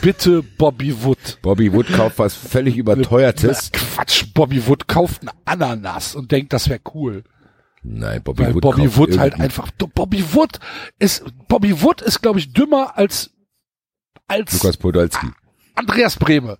Bitte 0.00 0.42
Bobby 0.42 1.02
Wood. 1.02 1.38
Bobby 1.42 1.72
Wood 1.72 1.92
kauft 1.92 2.18
was 2.18 2.34
völlig 2.34 2.76
überteuertes. 2.76 3.70
Quatsch, 3.72 4.26
Bobby 4.32 4.66
Wood 4.66 4.88
kauft 4.88 5.22
einen 5.22 5.32
Ananas 5.44 6.14
und 6.14 6.32
denkt, 6.32 6.52
das 6.52 6.68
wäre 6.68 6.80
cool. 6.94 7.24
Nein, 7.82 8.22
Bobby 8.22 8.44
Weil 8.44 8.54
Wood 8.54 8.62
Bobby 8.62 8.84
kauft 8.84 8.96
Wood 8.96 9.18
halt 9.18 9.40
einfach, 9.40 9.70
Bobby 9.72 10.24
Wood 10.32 10.60
ist, 10.98 11.24
Bobby 11.48 11.82
Wood 11.82 12.02
ist, 12.02 12.22
glaube 12.22 12.38
ich, 12.38 12.52
dümmer 12.52 12.96
als, 12.96 13.30
als 14.26 14.52
Lukas 14.52 14.76
Podolski. 14.76 15.26
Andreas 15.74 16.16
Brehme. 16.16 16.58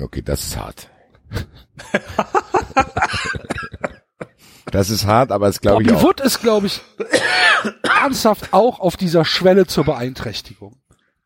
Okay, 0.00 0.22
das 0.22 0.44
ist 0.44 0.56
hart. 0.56 0.88
das 4.72 4.90
ist 4.90 5.06
hart, 5.06 5.30
aber 5.30 5.48
es 5.48 5.60
glaube 5.60 5.82
ich 5.82 5.88
Bobby 5.88 6.00
auch. 6.00 6.04
Wood 6.04 6.20
ist, 6.20 6.40
glaube 6.40 6.66
ich, 6.66 6.80
ernsthaft 8.02 8.52
auch 8.52 8.80
auf 8.80 8.96
dieser 8.96 9.24
Schwelle 9.24 9.66
zur 9.66 9.84
Beeinträchtigung. 9.84 10.76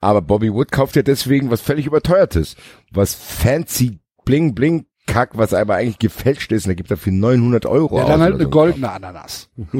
Aber 0.00 0.20
Bobby 0.20 0.52
Wood 0.52 0.70
kauft 0.70 0.96
ja 0.96 1.02
deswegen 1.02 1.50
was 1.50 1.62
völlig 1.62 1.86
überteuertes. 1.86 2.56
Was 2.92 3.14
fancy 3.14 4.00
bling 4.24 4.54
bling 4.54 4.86
Kack, 5.06 5.38
was 5.38 5.54
aber 5.54 5.76
eigentlich 5.76 6.00
gefälscht 6.00 6.50
ist. 6.52 6.66
Und 6.66 6.70
da 6.70 6.74
gibt 6.74 6.90
er 6.90 6.96
für 6.96 7.12
900 7.12 7.64
Euro 7.66 7.98
Ja, 7.98 8.06
dann 8.06 8.20
halt 8.20 8.34
eine 8.34 8.44
so. 8.44 8.50
goldene 8.50 8.90
Ananas. 8.90 9.48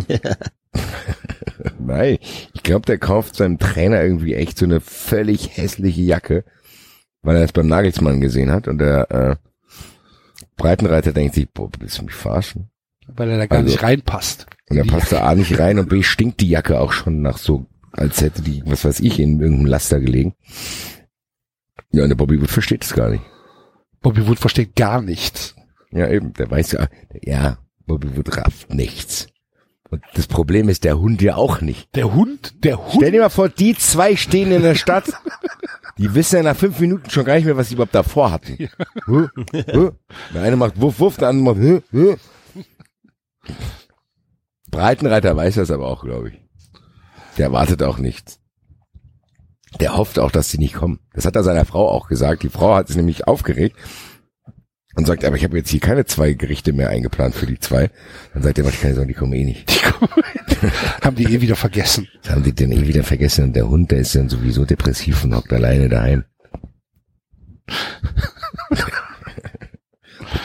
Nein, 1.79 2.19
ich 2.55 2.63
glaube, 2.63 2.87
der 2.87 2.99
kauft 2.99 3.37
seinem 3.37 3.59
Trainer 3.59 4.03
irgendwie 4.03 4.35
echt 4.35 4.59
so 4.59 4.65
eine 4.65 4.81
völlig 4.81 5.57
hässliche 5.57 6.03
Jacke, 6.03 6.45
weil 7.23 7.37
er 7.37 7.43
es 7.43 7.53
beim 7.53 7.67
Nagelsmann 7.67 8.21
gesehen 8.21 8.53
hat 8.53 8.69
und 8.69 8.79
der 8.79 9.11
äh, 9.11 9.37
Breitenreiter 10.57 11.13
denkt 11.13 11.35
sich, 11.35 11.51
boah, 11.51 11.71
willst 11.79 11.99
du 11.99 12.05
mich 12.05 12.15
verarschen? 12.15 12.71
Weil 13.09 13.31
er 13.31 13.39
da 13.39 13.47
gar 13.47 13.59
Also- 13.59 13.71
nicht 13.71 13.83
reinpasst. 13.83 14.47
Und 14.69 14.77
er 14.79 14.85
passt 14.85 15.13
da 15.13 15.23
A 15.23 15.35
nicht 15.35 15.59
rein 15.59 15.79
und 15.79 15.89
B 15.89 16.03
stinkt 16.03 16.41
die 16.41 16.49
Jacke 16.49 16.81
auch 16.81 16.93
schon 16.93 17.23
nach 17.23 17.39
so, 17.39 17.67
als 17.93 18.21
hätte 18.21 18.43
die, 18.43 18.63
was 18.67 18.85
weiß 18.85 19.01
ich, 19.01 19.21
in 19.21 19.41
irgendeinem 19.41 19.67
Laster 19.67 20.01
gelegen. 20.01 20.35
Ja, 21.93 22.03
und 22.03 22.09
der 22.09 22.17
Bobby 22.17 22.41
Wood 22.41 22.51
versteht 22.51 22.85
es 22.85 22.93
gar 22.93 23.11
nicht. 23.11 23.23
Bobby 24.03 24.27
Wood 24.27 24.39
versteht 24.41 24.75
gar 24.75 25.03
nichts. 25.03 25.55
Ja, 25.93 26.09
eben, 26.11 26.33
der 26.33 26.51
weiß 26.51 26.73
ja, 26.73 26.89
ja, 27.23 27.59
Bobby 27.87 28.17
Wood 28.17 28.37
rafft 28.37 28.75
nichts. 28.75 29.29
Und 29.89 30.03
das 30.15 30.27
Problem 30.27 30.69
ist, 30.69 30.83
der 30.83 30.99
Hund 30.99 31.23
ja 31.23 31.37
auch 31.37 31.61
nicht. 31.61 31.95
Der 31.95 32.13
Hund, 32.13 32.65
der 32.65 32.77
Hund. 32.79 32.95
Stell 32.97 33.13
dir 33.13 33.21
mal 33.21 33.29
vor, 33.29 33.49
die 33.49 33.77
zwei 33.77 34.17
stehen 34.17 34.51
in 34.51 34.63
der 34.63 34.75
Stadt. 34.75 35.05
Die 35.97 36.13
wissen 36.13 36.37
ja 36.37 36.43
nach 36.43 36.57
fünf 36.57 36.81
Minuten 36.81 37.09
schon 37.09 37.25
gar 37.25 37.37
nicht 37.37 37.45
mehr, 37.45 37.57
was 37.57 37.69
sie 37.69 37.75
überhaupt 37.75 37.95
davor 37.95 38.33
hatten. 38.33 38.57
Hä? 38.57 38.69
Hä? 39.53 39.91
Der 40.35 40.43
eine 40.43 40.57
macht 40.57 40.79
Wuff, 40.81 40.99
Wuff, 40.99 41.17
der 41.19 41.29
andere 41.29 41.55
macht 41.55 41.63
Hä? 41.65 41.83
Hä? 41.93 42.17
Breitenreiter 44.71 45.37
weiß 45.37 45.55
das 45.55 45.71
aber 45.71 45.87
auch, 45.87 46.05
glaube 46.05 46.31
ich. 46.31 46.41
Der 47.39 47.47
erwartet 47.47 47.83
auch 47.83 47.99
nichts. 47.99 48.41
Der 49.81 49.97
hofft 49.97 50.19
auch, 50.19 50.31
dass 50.31 50.51
sie 50.51 50.59
nicht 50.59 50.75
kommen. 50.75 51.01
Das 51.13 51.25
hat 51.25 51.37
er 51.37 51.45
seiner 51.45 51.65
Frau 51.65 51.89
auch 51.89 52.09
gesagt. 52.09 52.43
Die 52.43 52.49
Frau 52.49 52.75
hat 52.75 52.89
sich 52.89 52.97
nämlich 52.97 53.27
aufgeregt 53.27 53.77
und 54.95 55.07
sagt, 55.07 55.25
aber 55.25 55.37
ich 55.37 55.45
habe 55.45 55.59
jetzt 55.59 55.71
hier 55.71 55.81
keine 55.81 56.07
zwei 56.07 56.33
Gerichte 56.33 56.73
mehr 56.73 56.89
eingeplant 56.89 57.35
für 57.35 57.47
die 57.47 57.59
zwei. 57.59 57.91
Dann 58.33 58.43
sagt 58.43 58.59
er, 58.59 58.65
mach 58.65 58.73
keine 58.81 58.95
Sorgen, 58.95 59.09
die 59.09 59.15
kommen 59.15 59.35
eh 59.35 59.45
nicht. 59.45 59.71
Haben 61.03 61.17
die 61.17 61.25
eh 61.25 61.41
wieder 61.43 61.57
vergessen. 61.57 62.09
Das 62.23 62.33
haben 62.33 62.43
die 62.43 62.55
dann 62.55 62.73
eh 62.73 62.87
wieder 62.87 63.05
vergessen 63.05 63.45
und 63.45 63.53
der 63.55 63.69
Hund, 63.69 63.91
der 63.91 63.99
ist 63.99 64.15
dann 64.15 64.31
sowieso 64.31 64.65
depressiv 64.65 65.25
und 65.25 65.35
hockt 65.35 65.53
alleine 65.53 65.89
daheim. 65.91 66.25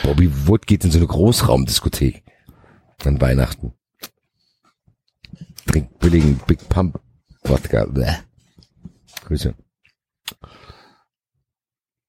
Bobby 0.04 0.30
Wood 0.48 0.68
geht 0.68 0.84
in 0.84 0.92
so 0.92 0.98
eine 0.98 1.08
Großraumdiskothek 1.08 2.24
an 3.06 3.22
Weihnachten. 3.22 3.74
Trinkt 5.68 6.00
billigen 6.00 6.40
Big 6.48 6.68
Pump 6.70 7.00
Wodka. 7.44 7.86
Bäh. 7.86 8.14
Grüße. 9.26 9.54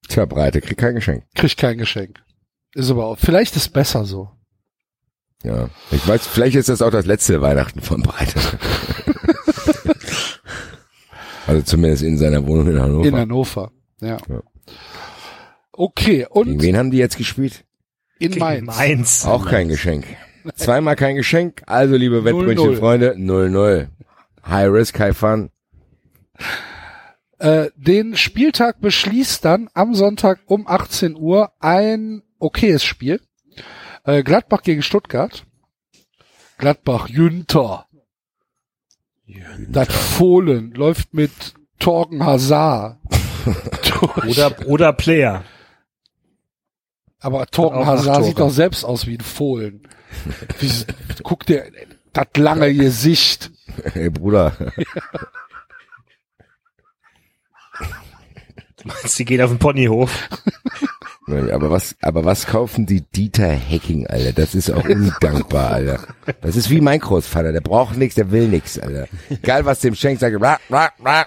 Tja, 0.07 0.25
Breite, 0.25 0.61
krieg 0.61 0.77
kein 0.77 0.95
Geschenk. 0.95 1.23
Kriegt 1.33 1.57
kein 1.57 1.77
Geschenk. 1.77 2.21
Ist 2.75 2.89
aber 2.91 3.05
auch, 3.05 3.17
vielleicht 3.17 3.55
ist 3.55 3.69
besser 3.69 4.05
so. 4.05 4.29
Ja. 5.43 5.69
Ich 5.91 6.07
weiß, 6.07 6.25
vielleicht 6.27 6.55
ist 6.55 6.69
das 6.69 6.81
auch 6.81 6.91
das 6.91 7.05
letzte 7.05 7.41
Weihnachten 7.41 7.81
von 7.81 8.01
Breite. 8.01 8.39
also 11.47 11.61
zumindest 11.63 12.03
in 12.03 12.17
seiner 12.17 12.45
Wohnung 12.45 12.67
in 12.67 12.81
Hannover. 12.81 13.07
In 13.07 13.15
Hannover. 13.15 13.71
Ja. 14.01 14.17
Ja. 14.29 14.41
Okay, 15.71 16.19
Gegen 16.19 16.27
und 16.31 16.61
wen 16.61 16.77
haben 16.77 16.91
die 16.91 16.97
jetzt 16.97 17.17
gespielt? 17.17 17.65
in 18.19 18.31
Gegen 18.31 18.39
Mainz. 18.39 18.67
Mainz. 18.67 19.25
Auch 19.25 19.45
kein 19.45 19.67
Geschenk. 19.67 20.05
Zweimal 20.55 20.95
kein 20.95 21.15
Geschenk. 21.15 21.63
Also, 21.65 21.95
liebe 21.95 22.19
0-0. 22.19 22.25
Wettbrötchen-Freunde, 22.25 23.15
0-0. 23.15 23.87
High 24.47 24.69
risk, 24.69 24.99
high 24.99 25.15
fun. 25.17 25.49
Äh, 27.39 27.71
den 27.75 28.15
Spieltag 28.15 28.79
beschließt 28.81 29.43
dann 29.43 29.69
am 29.73 29.95
Sonntag 29.95 30.39
um 30.45 30.67
18 30.67 31.15
Uhr 31.15 31.51
ein 31.59 32.23
okayes 32.39 32.83
Spiel. 32.83 33.21
Äh, 34.05 34.23
Gladbach 34.23 34.61
gegen 34.61 34.81
Stuttgart. 34.81 35.45
Gladbach 36.57 37.09
Jünter. 37.09 37.87
Das 39.67 39.87
Fohlen 39.87 40.71
läuft 40.73 41.13
mit 41.13 41.31
Torgen 41.79 42.25
Hazard. 42.25 42.97
durch. 43.99 44.37
Oder, 44.37 44.67
oder 44.67 44.93
Player. 44.93 45.43
Aber 47.23 47.41
acht 47.41 47.57
Hazard 47.57 48.25
sieht 48.25 48.39
doch 48.39 48.49
selbst 48.49 48.83
aus 48.83 49.07
wie 49.07 49.15
ein 49.15 49.21
Fohlen. 49.21 49.81
Wie, 50.59 50.69
guck 51.23 51.45
dir 51.45 51.65
das 52.11 52.27
lange 52.37 52.73
Gesicht. 52.73 53.49
Hey, 53.93 54.09
Bruder. 54.09 54.55
Sie 59.05 59.23
geht 59.23 59.41
auf 59.41 59.49
den 59.49 59.59
Ponyhof. 59.59 60.29
Aber 61.27 61.71
was, 61.71 61.95
aber 62.01 62.25
was 62.25 62.45
kaufen 62.45 62.85
die 62.85 63.01
Dieter 63.01 63.49
Hacking, 63.57 64.05
Alter? 64.07 64.33
Das 64.33 64.53
ist 64.53 64.69
auch 64.69 64.83
undankbar, 64.83 65.71
Alter. 65.71 65.99
Das 66.41 66.57
ist 66.57 66.69
wie 66.69 66.81
mein 66.81 66.99
Großvater. 66.99 67.53
Der 67.53 67.61
braucht 67.61 67.95
nichts, 67.95 68.15
der 68.15 68.31
will 68.31 68.49
nichts, 68.49 68.77
Alter. 68.77 69.07
Egal 69.29 69.63
was 69.63 69.79
dem 69.79 69.95
schenkt, 69.95 70.19
sagt 70.19 70.33
er, 70.33 70.41
rah, 70.41 70.59
rah, 70.69 70.91
rah. 71.03 71.25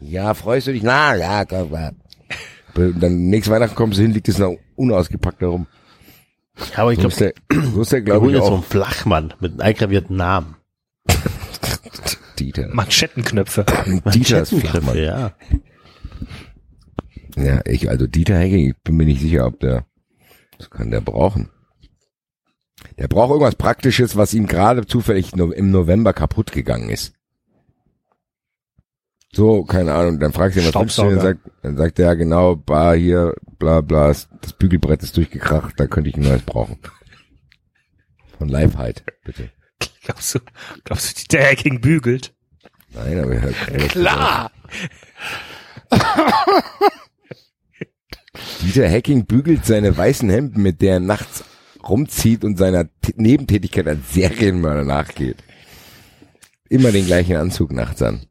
ja, 0.00 0.34
freust 0.34 0.66
du 0.66 0.72
dich? 0.72 0.82
Na, 0.82 1.14
ja, 1.14 1.44
komm, 1.44 1.72
rah. 1.72 1.92
Und 2.78 3.00
dann 3.00 3.26
nächstes 3.28 3.52
Weihnachten 3.52 3.74
kommst 3.74 3.98
du 3.98 4.02
hin, 4.02 4.12
liegt 4.12 4.28
es 4.28 4.38
noch 4.38 4.56
unausgepackt 4.76 5.42
darum. 5.42 5.66
Ja, 6.72 6.78
aber 6.82 6.92
ich 6.92 7.00
So 7.00 7.08
glaube, 7.08 7.12
ist 7.12 7.20
der, 7.20 7.34
so 7.74 7.82
ist 7.82 7.92
der 7.92 8.02
glaube 8.02 8.26
ich 8.28 8.32
jetzt 8.34 8.44
so 8.44 8.48
auch. 8.50 8.54
einen 8.54 8.62
Flachmann 8.62 9.34
mit 9.40 9.52
einem 9.52 9.60
eingravierten 9.60 10.16
Namen. 10.16 10.56
Dieter. 12.38 12.68
Manschettenknöpfe. 12.72 13.64
Dieters 13.64 14.04
Manschettenknöpfe, 14.04 14.60
Flachmann. 14.60 14.98
Ja. 14.98 15.32
Ja, 17.36 17.60
ich, 17.66 17.88
also 17.88 18.06
Dieter 18.06 18.36
Hacking, 18.38 18.70
ich 18.70 18.76
bin 18.82 18.96
mir 18.96 19.04
nicht 19.04 19.20
sicher, 19.20 19.46
ob 19.46 19.60
der, 19.60 19.86
das 20.58 20.70
kann 20.70 20.90
der 20.90 21.00
brauchen. 21.00 21.50
Der 22.96 23.08
braucht 23.08 23.30
irgendwas 23.30 23.54
Praktisches, 23.56 24.16
was 24.16 24.34
ihm 24.34 24.46
gerade 24.46 24.86
zufällig 24.86 25.32
im 25.34 25.70
November 25.70 26.12
kaputt 26.12 26.52
gegangen 26.52 26.90
ist. 26.90 27.12
So, 29.32 29.62
keine 29.64 29.94
Ahnung, 29.94 30.18
dann 30.18 30.32
fragst 30.32 30.56
du 30.56 30.60
ihn, 30.60 30.66
was 30.66 30.74
wünschst 30.74 30.98
du? 30.98 31.02
Dann 31.02 31.20
sagt, 31.20 31.40
dann 31.62 31.76
sagt 31.76 31.98
er, 31.98 32.16
genau, 32.16 32.56
bar 32.56 32.96
hier, 32.96 33.34
bla 33.58 33.82
bla, 33.82 34.08
das 34.08 34.52
Bügelbrett 34.58 35.02
ist 35.02 35.16
durchgekracht, 35.16 35.78
da 35.78 35.86
könnte 35.86 36.10
ich 36.10 36.16
ein 36.16 36.22
neues 36.22 36.42
brauchen. 36.42 36.78
Von 38.38 38.48
Leibheit, 38.48 39.04
bitte. 39.24 39.50
Glaubst 40.02 40.34
du, 40.34 40.38
glaubst 40.84 41.20
du, 41.20 41.36
der 41.36 41.50
Hacking 41.50 41.80
bügelt? 41.80 42.34
Nein, 42.94 43.18
aber 43.18 43.34
er 43.34 43.52
Klar! 43.88 44.50
Dieter 48.62 48.90
Hacking 48.90 49.26
bügelt 49.26 49.66
seine 49.66 49.96
weißen 49.96 50.30
Hemden, 50.30 50.62
mit 50.62 50.80
der 50.80 50.94
er 50.94 51.00
nachts 51.00 51.44
rumzieht 51.86 52.44
und 52.44 52.56
seiner 52.56 52.88
Nebentätigkeit 53.16 53.86
als 53.86 54.12
Serienmörder 54.14 54.84
nachgeht. 54.84 55.36
Immer 56.68 56.92
den 56.92 57.06
gleichen 57.06 57.36
Anzug 57.36 57.72
nachts 57.72 58.02
an. 58.02 58.27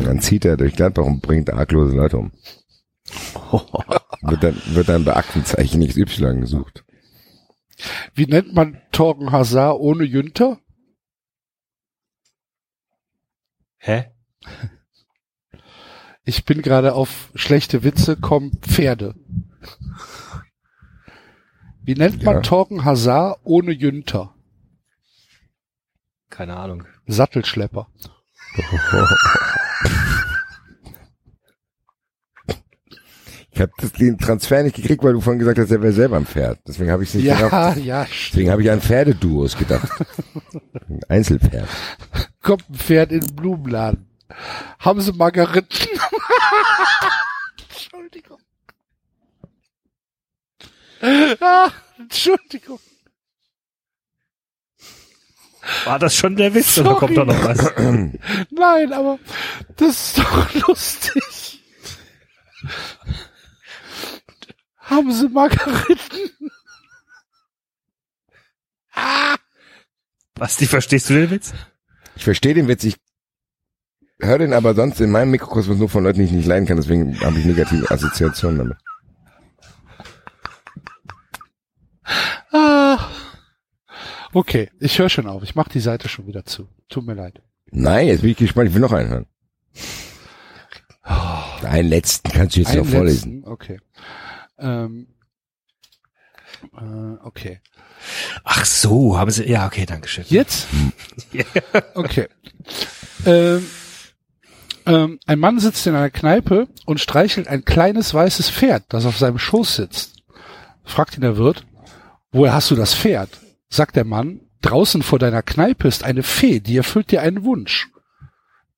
Und 0.00 0.06
dann 0.06 0.20
zieht 0.20 0.46
er 0.46 0.56
durch 0.56 0.74
Gladbach 0.74 1.04
und 1.04 1.20
bringt 1.20 1.52
arglose 1.52 1.94
Leute 1.94 2.16
um. 2.16 2.32
Wird 4.22 4.42
dann, 4.42 4.60
wird 4.66 4.88
dann 4.88 5.04
bei 5.04 5.16
Aktenzeichen 5.16 5.86
XY 5.86 6.40
gesucht. 6.40 6.84
Wie 8.14 8.26
nennt 8.26 8.54
man 8.54 8.80
Torgen 8.92 9.32
Hazard 9.32 9.78
ohne 9.80 10.04
Jünter? 10.04 10.58
Hä? 13.78 14.10
Ich 16.24 16.44
bin 16.44 16.60
gerade 16.60 16.92
auf 16.94 17.30
schlechte 17.34 17.82
Witze, 17.82 18.16
kommen 18.16 18.58
Pferde. 18.60 19.14
Wie 21.82 21.94
nennt 21.94 22.22
man 22.22 22.36
Ja. 22.36 22.40
Torgen 22.42 22.84
Hazard 22.84 23.40
ohne 23.42 23.72
Jünter? 23.72 24.34
Keine 26.28 26.56
Ahnung. 26.56 26.86
Sattelschlepper. 27.06 27.88
Ich 33.60 33.62
habe 33.62 33.88
den 33.98 34.16
Transfer 34.16 34.62
nicht 34.62 34.74
gekriegt, 34.76 35.04
weil 35.04 35.12
du 35.12 35.20
vorhin 35.20 35.38
gesagt 35.38 35.58
hast, 35.58 35.70
er 35.70 35.82
wäre 35.82 35.92
selber 35.92 36.16
ein 36.16 36.24
Pferd. 36.24 36.60
Deswegen 36.66 36.90
habe 36.90 37.02
ich 37.02 37.12
nicht 37.12 37.24
Ja, 37.24 37.34
gedacht. 37.36 37.76
ja, 37.76 38.06
stimmt. 38.06 38.32
Deswegen 38.32 38.50
habe 38.52 38.62
ich 38.62 38.70
an 38.70 38.80
Pferdeduos 38.80 39.58
gedacht. 39.58 39.86
Ein 40.88 41.00
Einzelpferd. 41.10 41.68
Kommt 42.40 42.70
ein 42.70 42.74
Pferd 42.76 43.12
in 43.12 43.20
den 43.20 43.36
Blumenladen. 43.36 44.08
Haben 44.78 45.02
sie 45.02 45.12
Margariten? 45.12 45.68
Entschuldigung. 47.68 48.38
Ah, 51.02 51.68
Entschuldigung. 51.98 52.80
War 55.84 55.98
das 55.98 56.14
schon 56.16 56.34
der 56.36 56.54
Witz 56.54 56.78
oder 56.78 56.90
Sorry. 56.98 56.98
kommt 57.14 57.16
da 57.18 57.24
noch 57.26 57.44
was? 57.44 57.58
Nein, 58.50 58.92
aber 58.94 59.18
das 59.76 60.16
ist 60.16 60.18
doch 60.18 60.54
lustig. 60.66 61.60
Haben 64.90 65.12
sie 65.12 65.28
Margariten? 65.28 66.50
Ah, 68.92 69.36
Basti, 70.34 70.66
verstehst 70.66 71.08
du 71.08 71.14
den 71.14 71.30
Witz? 71.30 71.52
Ich 72.16 72.24
verstehe 72.24 72.54
den 72.54 72.66
Witz, 72.68 72.84
ich 72.84 72.96
höre 74.20 74.38
den 74.38 74.52
aber 74.52 74.74
sonst 74.74 75.00
in 75.00 75.10
meinem 75.10 75.30
Mikrokosmos 75.30 75.78
nur 75.78 75.88
von 75.88 76.02
Leuten, 76.04 76.18
die 76.18 76.24
ich 76.24 76.32
nicht 76.32 76.46
leiden 76.46 76.66
kann, 76.66 76.76
deswegen 76.76 77.18
habe 77.20 77.38
ich 77.38 77.44
negative 77.44 77.90
Assoziationen 77.90 78.58
damit. 78.58 78.76
ah. 82.52 82.98
Okay, 84.32 84.70
ich 84.78 84.98
höre 84.98 85.08
schon 85.08 85.26
auf. 85.26 85.42
Ich 85.42 85.54
mache 85.54 85.70
die 85.70 85.80
Seite 85.80 86.08
schon 86.08 86.26
wieder 86.26 86.44
zu. 86.44 86.68
Tut 86.88 87.06
mir 87.06 87.14
leid. 87.14 87.42
Nein, 87.72 88.06
jetzt 88.08 88.20
bin 88.22 88.30
ich 88.30 88.36
gespannt, 88.36 88.68
ich 88.68 88.74
will 88.74 88.80
noch 88.80 88.92
einen 88.92 89.08
hören. 89.10 89.26
Einen 91.62 91.88
letzten 91.88 92.30
kannst 92.30 92.56
du 92.56 92.60
jetzt 92.60 92.74
noch 92.74 92.86
vorlesen. 92.86 93.36
letzten, 93.38 93.52
Okay. 93.52 93.80
Ähm, 94.60 95.08
äh, 96.76 97.24
okay. 97.24 97.60
Ach 98.44 98.64
so, 98.64 99.18
haben 99.18 99.30
sie, 99.30 99.48
ja, 99.48 99.66
okay, 99.66 99.86
danke 99.86 100.08
schön. 100.08 100.24
Jetzt? 100.28 100.66
Okay. 101.94 102.28
Ähm, 103.26 103.66
äh, 104.86 104.90
Ähm, 104.90 105.20
ein 105.26 105.38
Mann 105.38 105.60
sitzt 105.60 105.86
in 105.86 105.94
einer 105.94 106.10
Kneipe 106.10 106.66
und 106.86 107.00
streichelt 107.00 107.48
ein 107.48 107.64
kleines 107.66 108.14
weißes 108.14 108.48
Pferd, 108.50 108.84
das 108.88 109.04
auf 109.04 109.18
seinem 109.18 109.38
Schoß 109.38 109.76
sitzt. 109.76 110.22
Fragt 110.84 111.16
ihn 111.16 111.20
der 111.20 111.36
Wirt, 111.36 111.66
woher 112.32 112.54
hast 112.54 112.70
du 112.70 112.74
das 112.76 112.94
Pferd? 112.94 113.28
Sagt 113.68 113.94
der 113.96 114.06
Mann, 114.06 114.40
draußen 114.62 115.02
vor 115.02 115.18
deiner 115.18 115.42
Kneipe 115.42 115.86
ist 115.86 116.02
eine 116.02 116.22
Fee, 116.22 116.60
die 116.60 116.78
erfüllt 116.78 117.10
dir 117.10 117.20
einen 117.20 117.44
Wunsch. 117.44 117.88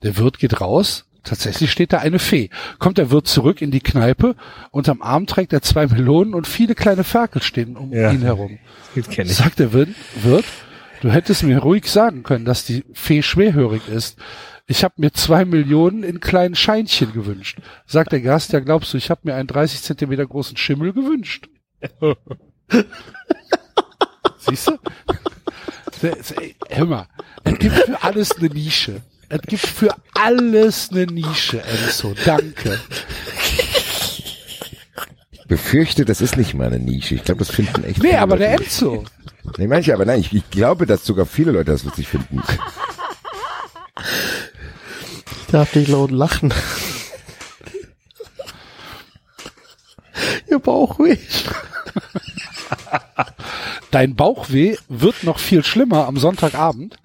Der 0.03 0.17
Wirt 0.17 0.39
geht 0.39 0.61
raus, 0.61 1.05
tatsächlich 1.25 1.71
steht 1.71 1.93
da 1.93 1.99
eine 1.99 2.19
Fee. 2.19 2.51
Kommt 2.79 2.99
der 2.99 3.11
Wirt 3.11 3.27
zurück 3.29 3.63
in 3.63 3.71
die 3.71 3.81
Kneipe, 3.81 4.35
unterm 4.71 5.03
Arm 5.03 5.27
trägt 5.27 5.53
er 5.53 5.63
zwei 5.63 5.87
Melonen 5.87 6.35
und 6.35 6.47
viele 6.47 6.75
kleine 6.75 7.05
Ferkel 7.05 7.43
stehen 7.43 7.77
um 7.77 7.93
Ja. 7.93 8.11
ihn 8.11 8.23
herum. 8.23 8.59
Sagt 9.25 9.59
der 9.59 9.73
Wirt, 9.73 9.89
Wirt, 10.23 10.45
du 11.01 11.11
hättest 11.11 11.43
mir 11.43 11.59
ruhig 11.59 11.87
sagen 11.91 12.23
können, 12.23 12.45
dass 12.45 12.65
die 12.65 12.85
Fee 12.93 13.23
schwerhörig 13.23 13.89
ist. 13.89 14.19
Ich 14.67 14.85
habe 14.85 14.95
mir 14.99 15.13
zwei 15.13 15.45
Millionen 15.45 16.03
in 16.05 16.21
kleinen 16.21 16.55
Scheinchen 16.55 17.13
gewünscht. 17.13 17.59
Sagt 17.87 18.13
der 18.13 18.21
Gast, 18.21 18.53
ja 18.53 18.61
glaubst 18.61 18.93
du, 18.95 18.99
ich 18.99 19.11
habe 19.11 19.23
mir 19.25 19.35
einen 19.35 19.49
30 19.49 19.83
Zentimeter 19.83 20.27
großen 20.27 20.57
Schimmel 20.57 20.93
gewünscht. 20.93 21.49
Siehst 24.39 24.69
du? 24.69 24.79
Hör 26.71 26.87
mal, 26.87 27.07
es 27.45 27.59
gibt 27.59 27.75
für 27.77 28.03
alles 28.03 28.33
eine 28.37 28.49
Nische. 28.49 29.03
Es 29.35 29.41
gibt 29.47 29.67
für 29.67 29.95
alles 30.15 30.91
eine 30.91 31.07
Nische, 31.07 31.63
Enzo. 31.63 32.15
Danke. 32.27 32.79
Ich 35.31 35.43
befürchte, 35.49 36.05
das 36.05 36.21
ist 36.21 36.37
nicht 36.37 36.53
meine 36.53 36.79
Nische. 36.79 37.15
Ich 37.15 37.25
glaube, 37.25 37.39
das 37.39 37.51
finden 37.51 37.83
echt 37.85 38.03
Nee, 38.03 38.09
viele 38.11 38.21
aber 38.21 38.37
Leute 38.37 38.49
der 38.51 38.59
nicht. 38.59 38.73
Enzo. 38.83 39.05
Nee, 39.57 39.67
manche, 39.69 39.95
aber 39.95 40.05
nein, 40.05 40.21
ich, 40.21 40.35
ich 40.35 40.51
glaube, 40.51 40.85
dass 40.85 41.07
sogar 41.07 41.25
viele 41.25 41.53
Leute 41.53 41.71
das 41.73 41.83
lustig 41.83 42.09
finden. 42.09 42.43
Ich 45.41 45.47
darf 45.51 45.75
nicht 45.75 45.89
laut 45.89 46.11
lachen. 46.11 46.53
Ihr 50.51 50.59
Bauch 50.59 50.99
weh. 50.99 51.17
Dein 53.91 54.15
Bauchweh 54.15 54.77
wird 54.89 55.23
noch 55.25 55.39
viel 55.39 55.65
schlimmer 55.65 56.07
am 56.07 56.17
Sonntagabend, 56.17 56.97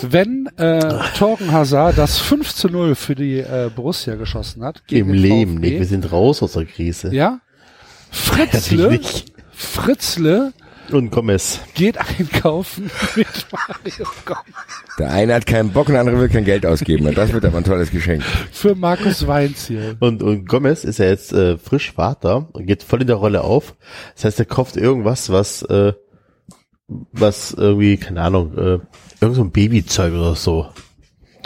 wenn 0.00 0.46
äh, 0.56 0.98
Torgen 1.16 1.52
Hazard 1.52 1.98
das 1.98 2.18
5 2.18 2.54
zu 2.54 2.68
0 2.68 2.94
für 2.94 3.14
die 3.14 3.38
äh, 3.38 3.70
Borussia 3.74 4.14
geschossen 4.14 4.64
hat. 4.64 4.82
Im 4.90 5.12
Leben 5.12 5.56
VfB. 5.56 5.66
nicht. 5.68 5.78
Wir 5.80 5.86
sind 5.86 6.10
raus 6.10 6.42
aus 6.42 6.52
der 6.52 6.64
Krise. 6.64 7.14
Ja? 7.14 7.40
Fritzle. 8.10 9.00
Fritzle 9.52 10.52
Und 10.92 11.10
Gomez. 11.10 11.60
geht 11.74 11.96
einkaufen 11.98 12.90
mit 13.16 13.26
Mario 13.50 14.06
Gomez 14.24 14.44
Der 14.98 15.10
eine 15.10 15.34
hat 15.34 15.46
keinen 15.46 15.70
Bock 15.70 15.86
und 15.86 15.92
der 15.92 16.00
andere 16.00 16.20
will 16.20 16.28
kein 16.28 16.44
Geld 16.44 16.66
ausgeben. 16.66 17.06
Und 17.06 17.16
das 17.16 17.32
wird 17.32 17.44
aber 17.44 17.58
ein 17.58 17.64
tolles 17.64 17.90
Geschenk. 17.90 18.22
für 18.52 18.74
Markus 18.74 19.26
Weinziel. 19.26 19.96
Und, 20.00 20.22
und 20.22 20.46
Gomez 20.48 20.84
ist 20.84 20.98
ja 20.98 21.06
jetzt 21.06 21.32
äh, 21.32 21.56
frisch 21.56 21.92
Vater 21.92 22.48
und 22.52 22.66
geht 22.66 22.82
voll 22.82 23.00
in 23.00 23.06
der 23.06 23.16
Rolle 23.16 23.42
auf. 23.42 23.74
Das 24.14 24.24
heißt, 24.24 24.38
er 24.38 24.44
kauft 24.44 24.76
irgendwas, 24.76 25.30
was, 25.30 25.62
äh, 25.62 25.92
was 26.88 27.52
irgendwie, 27.52 27.96
keine 27.96 28.22
Ahnung, 28.22 28.56
äh, 28.56 28.78
irgend 29.20 29.36
so 29.36 29.42
ein 29.42 29.50
Babyzeug 29.50 30.12
oder 30.12 30.34
so. 30.34 30.68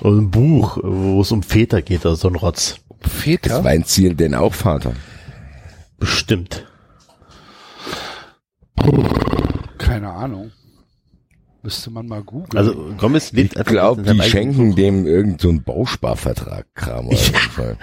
Oder 0.03 0.17
ein 0.17 0.31
Buch, 0.31 0.79
wo 0.83 1.21
es 1.21 1.33
um 1.33 1.43
Väter 1.43 1.83
geht 1.83 2.05
oder 2.05 2.17
so 2.17 2.29
ein 2.29 2.35
Rotz. 2.35 2.81
Väter? 3.01 3.59
Ist 3.59 3.65
Weinziel 3.65 4.15
denn 4.15 4.35
auch 4.35 4.55
Vater? 4.55 4.93
Bestimmt. 5.99 6.67
Keine 9.97 10.13
Ahnung. 10.13 10.53
Müsste 11.63 11.91
man 11.91 12.07
mal 12.07 12.23
googeln. 12.23 12.57
Also 12.59 12.75
Gomez 12.99 13.33
lebt 13.33 13.57
Ich 13.57 13.65
glaube, 13.65 14.03
die 14.03 14.23
schenken 14.23 14.69
Buch. 14.71 14.77
dem 14.77 15.07
irgend 15.07 15.41
so 15.41 15.49
einen 15.49 15.63
Bausparvertrag-Kram 15.63 17.07
oder 17.09 17.17
so. 17.17 17.77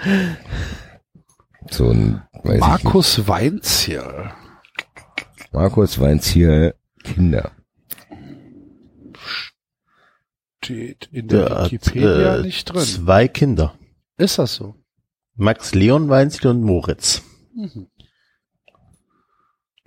So 1.70 1.90
ein, 1.90 2.22
weiß 2.32 2.44
ich 2.44 2.50
nicht. 2.52 2.60
Markus 2.60 3.26
Weinziel. 3.26 4.30
Markus 5.52 5.98
Weinziel 5.98 6.74
Kinder. 7.02 7.50
Steht 10.62 11.08
in 11.10 11.26
der, 11.28 11.46
Der 11.48 11.58
hat 11.58 11.72
Wikipedia 11.72 12.36
äh, 12.36 12.42
nicht 12.42 12.64
drin. 12.66 12.80
zwei 12.80 13.26
Kinder. 13.28 13.74
Ist 14.16 14.38
das 14.38 14.54
so? 14.54 14.76
Max 15.34 15.74
Leon 15.74 16.08
Weinziel 16.08 16.50
und 16.50 16.62
Moritz. 16.62 17.22
Mhm. 17.54 17.88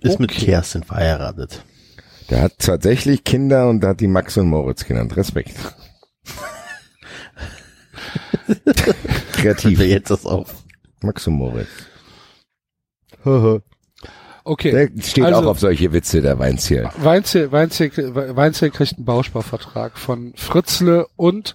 Ist 0.00 0.20
mit 0.20 0.30
Okay. 0.30 0.44
Kerstin 0.44 0.84
verheiratet. 0.84 1.64
Der 2.30 2.42
hat 2.42 2.58
tatsächlich 2.58 3.24
Kinder 3.24 3.68
und 3.68 3.84
hat 3.84 4.00
die 4.00 4.08
Max 4.08 4.36
und 4.36 4.48
Moritz 4.48 4.84
genannt. 4.84 5.16
Respekt. 5.16 5.54
Kreativ. 9.32 9.78
Wer 9.78 9.86
jetzt 9.88 10.10
das 10.10 10.26
auf? 10.26 10.54
Max 11.02 11.26
und 11.26 11.34
Moritz. 11.34 11.68
Okay. 14.44 14.70
Der 14.70 15.02
steht 15.02 15.24
Also- 15.24 15.40
auch 15.40 15.44
auf 15.46 15.60
solche 15.60 15.92
Witze, 15.92 16.22
der 16.22 16.38
Weinziel. 16.38 16.88
Weinziel, 16.96 17.52
Weinziel, 17.52 17.90
Weinziel 18.14 18.70
kriegt 18.70 18.94
einen 18.96 19.04
Bausparvertrag 19.04 19.98
von 19.98 20.32
Fritzle 20.36 21.06
und 21.16 21.54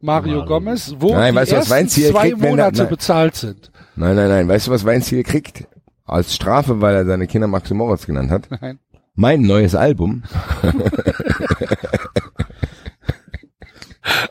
Mario 0.00 0.38
Mann. 0.38 0.46
Gomez, 0.46 0.94
wo 1.00 1.10
Nein, 1.12 1.32
die 1.34 1.40
weißt 1.40 1.52
ersten 1.54 1.70
Weinziel 1.72 2.10
zwei 2.12 2.28
kriegt, 2.28 2.38
wenn 2.40 2.44
er- 2.44 2.50
Monate 2.50 2.78
nein. 2.82 2.88
bezahlt 2.88 3.34
sind. 3.34 3.72
Nein, 3.96 4.14
nein, 4.14 4.28
nein. 4.28 4.46
Weißt 4.46 4.68
du, 4.68 4.70
was 4.70 4.84
Weinziel 4.84 5.24
kriegt? 5.24 5.64
Als 6.04 6.32
Strafe, 6.32 6.80
weil 6.80 6.94
er 6.94 7.04
seine 7.04 7.26
Kinder 7.26 7.48
Max 7.48 7.68
und 7.72 7.78
Moritz 7.78 8.06
genannt 8.06 8.30
hat? 8.30 8.48
Nein. 8.60 8.78
Mein 9.20 9.42
neues 9.42 9.74
Album. 9.74 10.22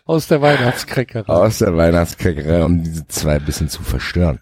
Aus 0.06 0.27
der 0.27 0.42
Weihnachtskreckerei. 0.42 1.32
Aus 1.32 1.59
der 1.59 1.77
Weihnachtskräckerei, 1.77 2.66
um 2.66 2.84
diese 2.84 3.06
zwei 3.06 3.35
ein 3.35 3.45
bisschen 3.45 3.69
zu 3.69 3.84
verstören. 3.84 4.40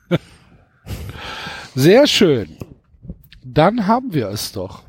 Sehr 1.76 2.08
schön. 2.08 2.56
Dann 3.44 3.88
haben 3.88 4.14
wir 4.14 4.30
es 4.30 4.54
doch. 4.54 4.84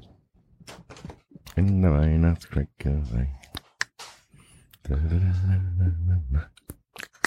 In 1.57 1.83
der 1.83 1.91
Weihnachtskräckerei. 1.91 3.35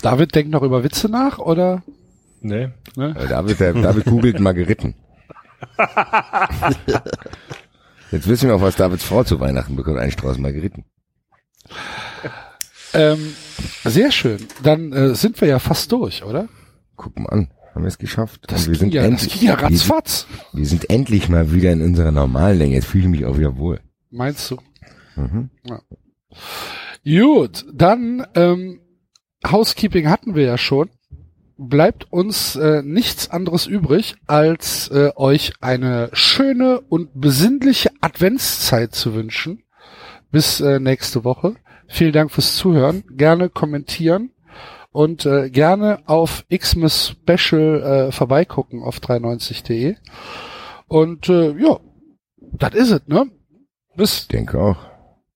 David 0.02 0.36
denkt 0.36 0.52
noch 0.52 0.64
über 0.64 0.86
Witze 0.86 1.10
nach, 1.10 1.38
oder? 1.38 1.84
Nee. 2.40 2.70
Ne? 2.96 3.14
Äh, 3.20 3.28
David, 3.28 3.60
der, 3.60 3.74
David 3.74 4.06
googelt 4.06 4.40
Margeriten. 4.40 4.96
Jetzt 8.12 8.28
wissen 8.28 8.50
wir 8.50 8.56
auch, 8.56 8.62
was 8.62 8.76
Davids 8.76 9.04
Frau 9.04 9.24
zu 9.24 9.40
Weihnachten 9.40 9.76
bekommt. 9.76 10.00
Ein 10.00 10.12
Strauß 10.12 10.38
Margeriten. 10.38 10.86
Ähm, 12.94 13.34
sehr 13.86 14.12
schön. 14.12 14.40
Dann 14.64 14.92
äh, 14.92 15.16
sind 15.16 15.40
wir 15.40 15.48
ja 15.48 15.60
fast 15.60 15.92
durch, 15.92 16.24
oder? 16.24 16.50
Guck 16.98 17.18
mal 17.18 17.30
an. 17.30 17.48
Haben 17.74 17.84
wir 17.84 17.88
es 17.88 17.98
geschafft? 17.98 18.44
Das, 18.48 18.68
wir 18.68 18.76
sind 18.76 18.94
ja, 18.94 19.04
das 19.04 19.12
endlich, 19.12 19.40
ging 19.40 19.48
ja 19.48 19.58
wir, 19.58 19.64
ratzfatz. 19.64 20.28
wir 20.52 20.66
sind 20.66 20.90
endlich 20.90 21.30
mal 21.30 21.54
wieder 21.54 21.72
in 21.72 21.82
unserer 21.82 22.12
normalen 22.12 22.58
Länge. 22.58 22.76
Jetzt 22.76 22.88
fühle 22.88 23.06
ich 23.06 23.10
mich 23.10 23.26
auch 23.26 23.38
wieder 23.38 23.58
wohl. 23.58 23.80
Meinst 24.10 24.52
du? 24.52 24.58
Mhm. 25.16 25.50
Gut, 27.06 27.66
dann 27.74 28.28
ähm, 28.36 28.82
Housekeeping 29.50 30.10
hatten 30.10 30.36
wir 30.36 30.44
ja 30.44 30.58
schon. 30.58 30.90
Bleibt 31.58 32.12
uns 32.12 32.56
äh, 32.56 32.82
nichts 32.84 33.30
anderes 33.30 33.68
übrig, 33.68 34.16
als 34.28 34.90
äh, 34.90 35.12
euch 35.16 35.54
eine 35.62 36.10
schöne 36.12 36.82
und 36.82 37.10
besinnliche 37.14 37.91
Adventszeit 38.02 38.94
zu 38.94 39.14
wünschen. 39.14 39.64
Bis 40.32 40.62
äh, 40.62 40.80
nächste 40.80 41.24
Woche. 41.24 41.56
Vielen 41.88 42.14
Dank 42.14 42.32
fürs 42.32 42.56
Zuhören. 42.56 43.04
Gerne 43.18 43.50
kommentieren 43.50 44.32
und 44.92 45.26
äh, 45.26 45.50
gerne 45.50 46.00
auf 46.06 46.46
Xmas 46.56 47.10
Special 47.22 48.08
äh, 48.08 48.12
vorbeigucken 48.12 48.82
auf 48.84 49.00
93.de. 49.00 49.96
Und 50.88 51.30
äh, 51.30 51.52
ja, 51.58 51.80
das 52.38 52.74
is 52.76 52.92
it, 52.92 53.08
ne? 53.08 53.30
Bis, 53.96 54.22
Ich 54.22 54.28
denke 54.30 54.60
auch. 54.60 54.78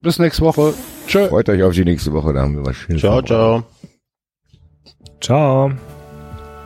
bis 0.01 0.17
nächste 0.19 0.43
Woche. 0.43 0.73
Tschö. 1.07 1.27
Freut 1.27 1.49
euch 1.49 1.61
auf 1.63 1.73
die 1.73 1.85
nächste 1.85 2.13
Woche, 2.13 2.33
da 2.33 2.41
haben 2.41 2.55
wir 2.55 2.65
was 2.65 2.75
Schönes. 2.75 3.01
Ciao, 3.01 3.21
ciao. 3.21 3.63
Ciao. 5.21 5.71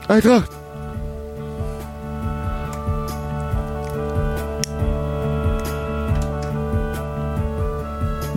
Eintracht! 0.08 0.59